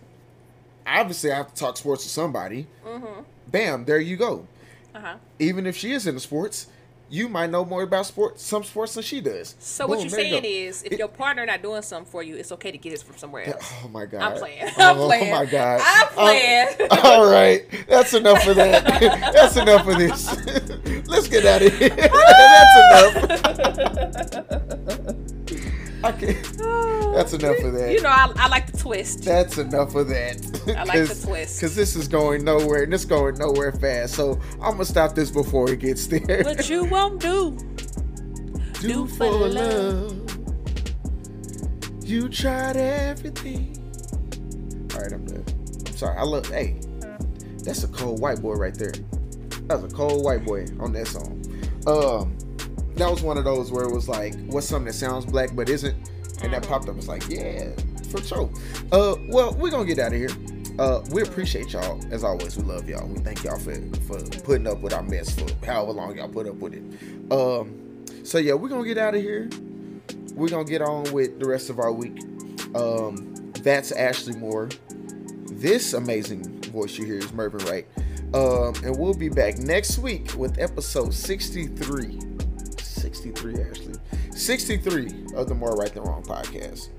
Obviously, 0.85 1.31
I 1.31 1.38
have 1.38 1.53
to 1.53 1.59
talk 1.59 1.77
sports 1.77 2.03
to 2.03 2.09
somebody. 2.09 2.67
Mm-hmm. 2.85 3.21
Bam, 3.47 3.85
there 3.85 3.99
you 3.99 4.17
go. 4.17 4.47
Uh 4.93 4.99
huh. 4.99 5.15
Even 5.39 5.65
if 5.67 5.75
she 5.75 5.91
is 5.91 6.07
into 6.07 6.19
sports, 6.19 6.67
you 7.11 7.27
might 7.27 7.49
know 7.49 7.65
more 7.65 7.83
about 7.83 8.06
sports, 8.06 8.41
some 8.41 8.64
sports 8.64 8.93
than 8.93 9.03
she 9.03 9.19
does. 9.19 9.56
So 9.59 9.85
what 9.85 9.99
you're 9.99 10.09
there 10.09 10.22
you 10.22 10.31
saying 10.31 10.45
is, 10.45 10.81
if 10.83 10.98
your 10.98 11.09
partner 11.09 11.45
not 11.45 11.61
doing 11.61 11.81
something 11.81 12.09
for 12.09 12.23
you, 12.23 12.38
it's 12.38 12.53
okay 12.53 12.72
to 12.72 12.77
get 12.77 12.93
it 12.93 13.03
from 13.03 13.17
somewhere 13.17 13.49
else. 13.49 13.73
Oh 13.83 13.90
my 13.90 14.06
god! 14.06 14.22
I'm 14.22 14.38
playing. 14.38 14.64
I'm 14.77 14.98
oh, 14.98 15.06
playing. 15.07 15.31
my 15.35 15.45
god! 15.45 15.81
I'm 15.83 16.07
playing. 16.07 16.67
Uh, 16.90 17.01
all 17.03 17.30
right, 17.30 17.65
that's 17.88 18.14
enough 18.14 18.48
of 18.48 18.56
that. 18.56 18.85
that's 19.33 19.57
enough 19.57 19.85
of 19.85 19.98
this. 19.98 20.27
Let's 21.07 21.27
get 21.27 21.45
out 21.45 21.61
of 21.61 21.77
here. 21.77 21.90
that's 21.90 22.75
enough. 24.95 25.38
I 26.03 26.11
can't. 26.11 26.57
That's 27.13 27.33
enough 27.33 27.59
of 27.59 27.73
that. 27.73 27.91
You 27.91 28.01
know, 28.01 28.09
I, 28.09 28.31
I 28.35 28.47
like 28.47 28.71
the 28.71 28.77
twist. 28.77 29.23
That's 29.23 29.57
enough 29.57 29.93
of 29.95 30.07
that. 30.07 30.75
I 30.77 30.83
like 30.83 31.07
the 31.07 31.21
twist. 31.27 31.59
Because 31.59 31.75
this 31.75 31.95
is 31.95 32.07
going 32.07 32.43
nowhere 32.43 32.83
and 32.83 32.93
it's 32.93 33.05
going 33.05 33.35
nowhere 33.38 33.71
fast. 33.71 34.15
So 34.15 34.39
I'm 34.53 34.73
going 34.73 34.77
to 34.80 34.85
stop 34.85 35.13
this 35.13 35.30
before 35.30 35.69
it 35.69 35.80
gets 35.80 36.07
there. 36.07 36.43
But 36.43 36.69
you 36.69 36.85
won't 36.85 37.19
do, 37.21 37.51
do 38.81 39.07
for 39.07 39.30
love. 39.30 40.17
You 42.03 42.30
tried 42.30 42.77
everything. 42.77 43.77
All 44.93 45.01
right, 45.01 45.11
I'm 45.11 45.25
done. 45.25 45.45
I'm 45.88 45.93
sorry. 45.93 46.17
I 46.17 46.23
love, 46.23 46.47
hey, 46.47 46.80
that's 47.63 47.83
a 47.83 47.88
cold 47.89 48.19
white 48.21 48.41
boy 48.41 48.53
right 48.53 48.73
there. 48.73 48.93
That 49.67 49.81
was 49.81 49.93
a 49.93 49.95
cold 49.95 50.23
white 50.23 50.43
boy 50.43 50.65
on 50.80 50.93
that 50.93 51.07
song. 51.07 51.45
Um, 51.85 52.38
that 53.01 53.09
was 53.09 53.23
one 53.23 53.35
of 53.38 53.43
those 53.43 53.71
where 53.71 53.83
it 53.83 53.91
was 53.91 54.07
like, 54.07 54.35
what's 54.45 54.67
something 54.67 54.85
that 54.85 54.93
sounds 54.93 55.25
black 55.25 55.55
but 55.55 55.69
isn't? 55.69 55.95
And 56.43 56.53
that 56.53 56.67
popped 56.67 56.88
up. 56.88 56.97
It's 56.97 57.07
like, 57.07 57.27
yeah, 57.30 57.71
for 58.11 58.21
sure. 58.21 58.49
Uh, 58.91 59.15
well, 59.27 59.55
we're 59.55 59.71
gonna 59.71 59.85
get 59.85 59.97
out 59.97 60.13
of 60.13 60.19
here. 60.19 60.30
Uh, 60.77 61.01
we 61.11 61.23
appreciate 61.23 61.73
y'all 61.73 61.99
as 62.11 62.23
always. 62.23 62.57
We 62.57 62.63
love 62.63 62.88
y'all. 62.88 63.07
We 63.07 63.19
thank 63.19 63.43
y'all 63.43 63.57
for 63.57 63.73
for 64.07 64.21
putting 64.41 64.67
up 64.67 64.81
with 64.81 64.93
our 64.93 65.01
mess 65.01 65.33
for 65.33 65.47
however 65.65 65.93
long 65.93 66.15
y'all 66.15 66.30
put 66.30 66.47
up 66.47 66.55
with 66.55 66.75
it. 66.75 67.31
Um, 67.31 68.05
so 68.23 68.38
yeah, 68.38 68.53
we're 68.53 68.69
gonna 68.69 68.88
get 68.88 68.99
out 68.99 69.15
of 69.15 69.21
here. 69.21 69.49
We're 70.35 70.49
gonna 70.49 70.63
get 70.63 70.83
on 70.83 71.11
with 71.11 71.39
the 71.39 71.47
rest 71.47 71.71
of 71.71 71.80
our 71.80 71.91
week. 71.91 72.19
Um, 72.75 73.51
that's 73.61 73.91
Ashley 73.91 74.35
Moore. 74.35 74.69
This 75.45 75.93
amazing 75.93 76.61
voice 76.61 76.97
you 76.99 77.05
hear 77.05 77.17
is 77.17 77.33
Mervin 77.33 77.65
Wright. 77.65 77.88
Um, 78.33 78.73
and 78.85 78.97
we'll 78.97 79.13
be 79.13 79.30
back 79.30 79.57
next 79.57 79.97
week 79.97 80.33
with 80.38 80.57
episode 80.59 81.13
63. 81.13 82.30
63, 83.14 83.61
Ashley. 83.61 83.93
63 84.31 85.25
of 85.35 85.49
the 85.49 85.56
More 85.56 85.75
Right 85.75 85.93
Than 85.93 86.03
Wrong 86.03 86.23
podcast. 86.23 86.90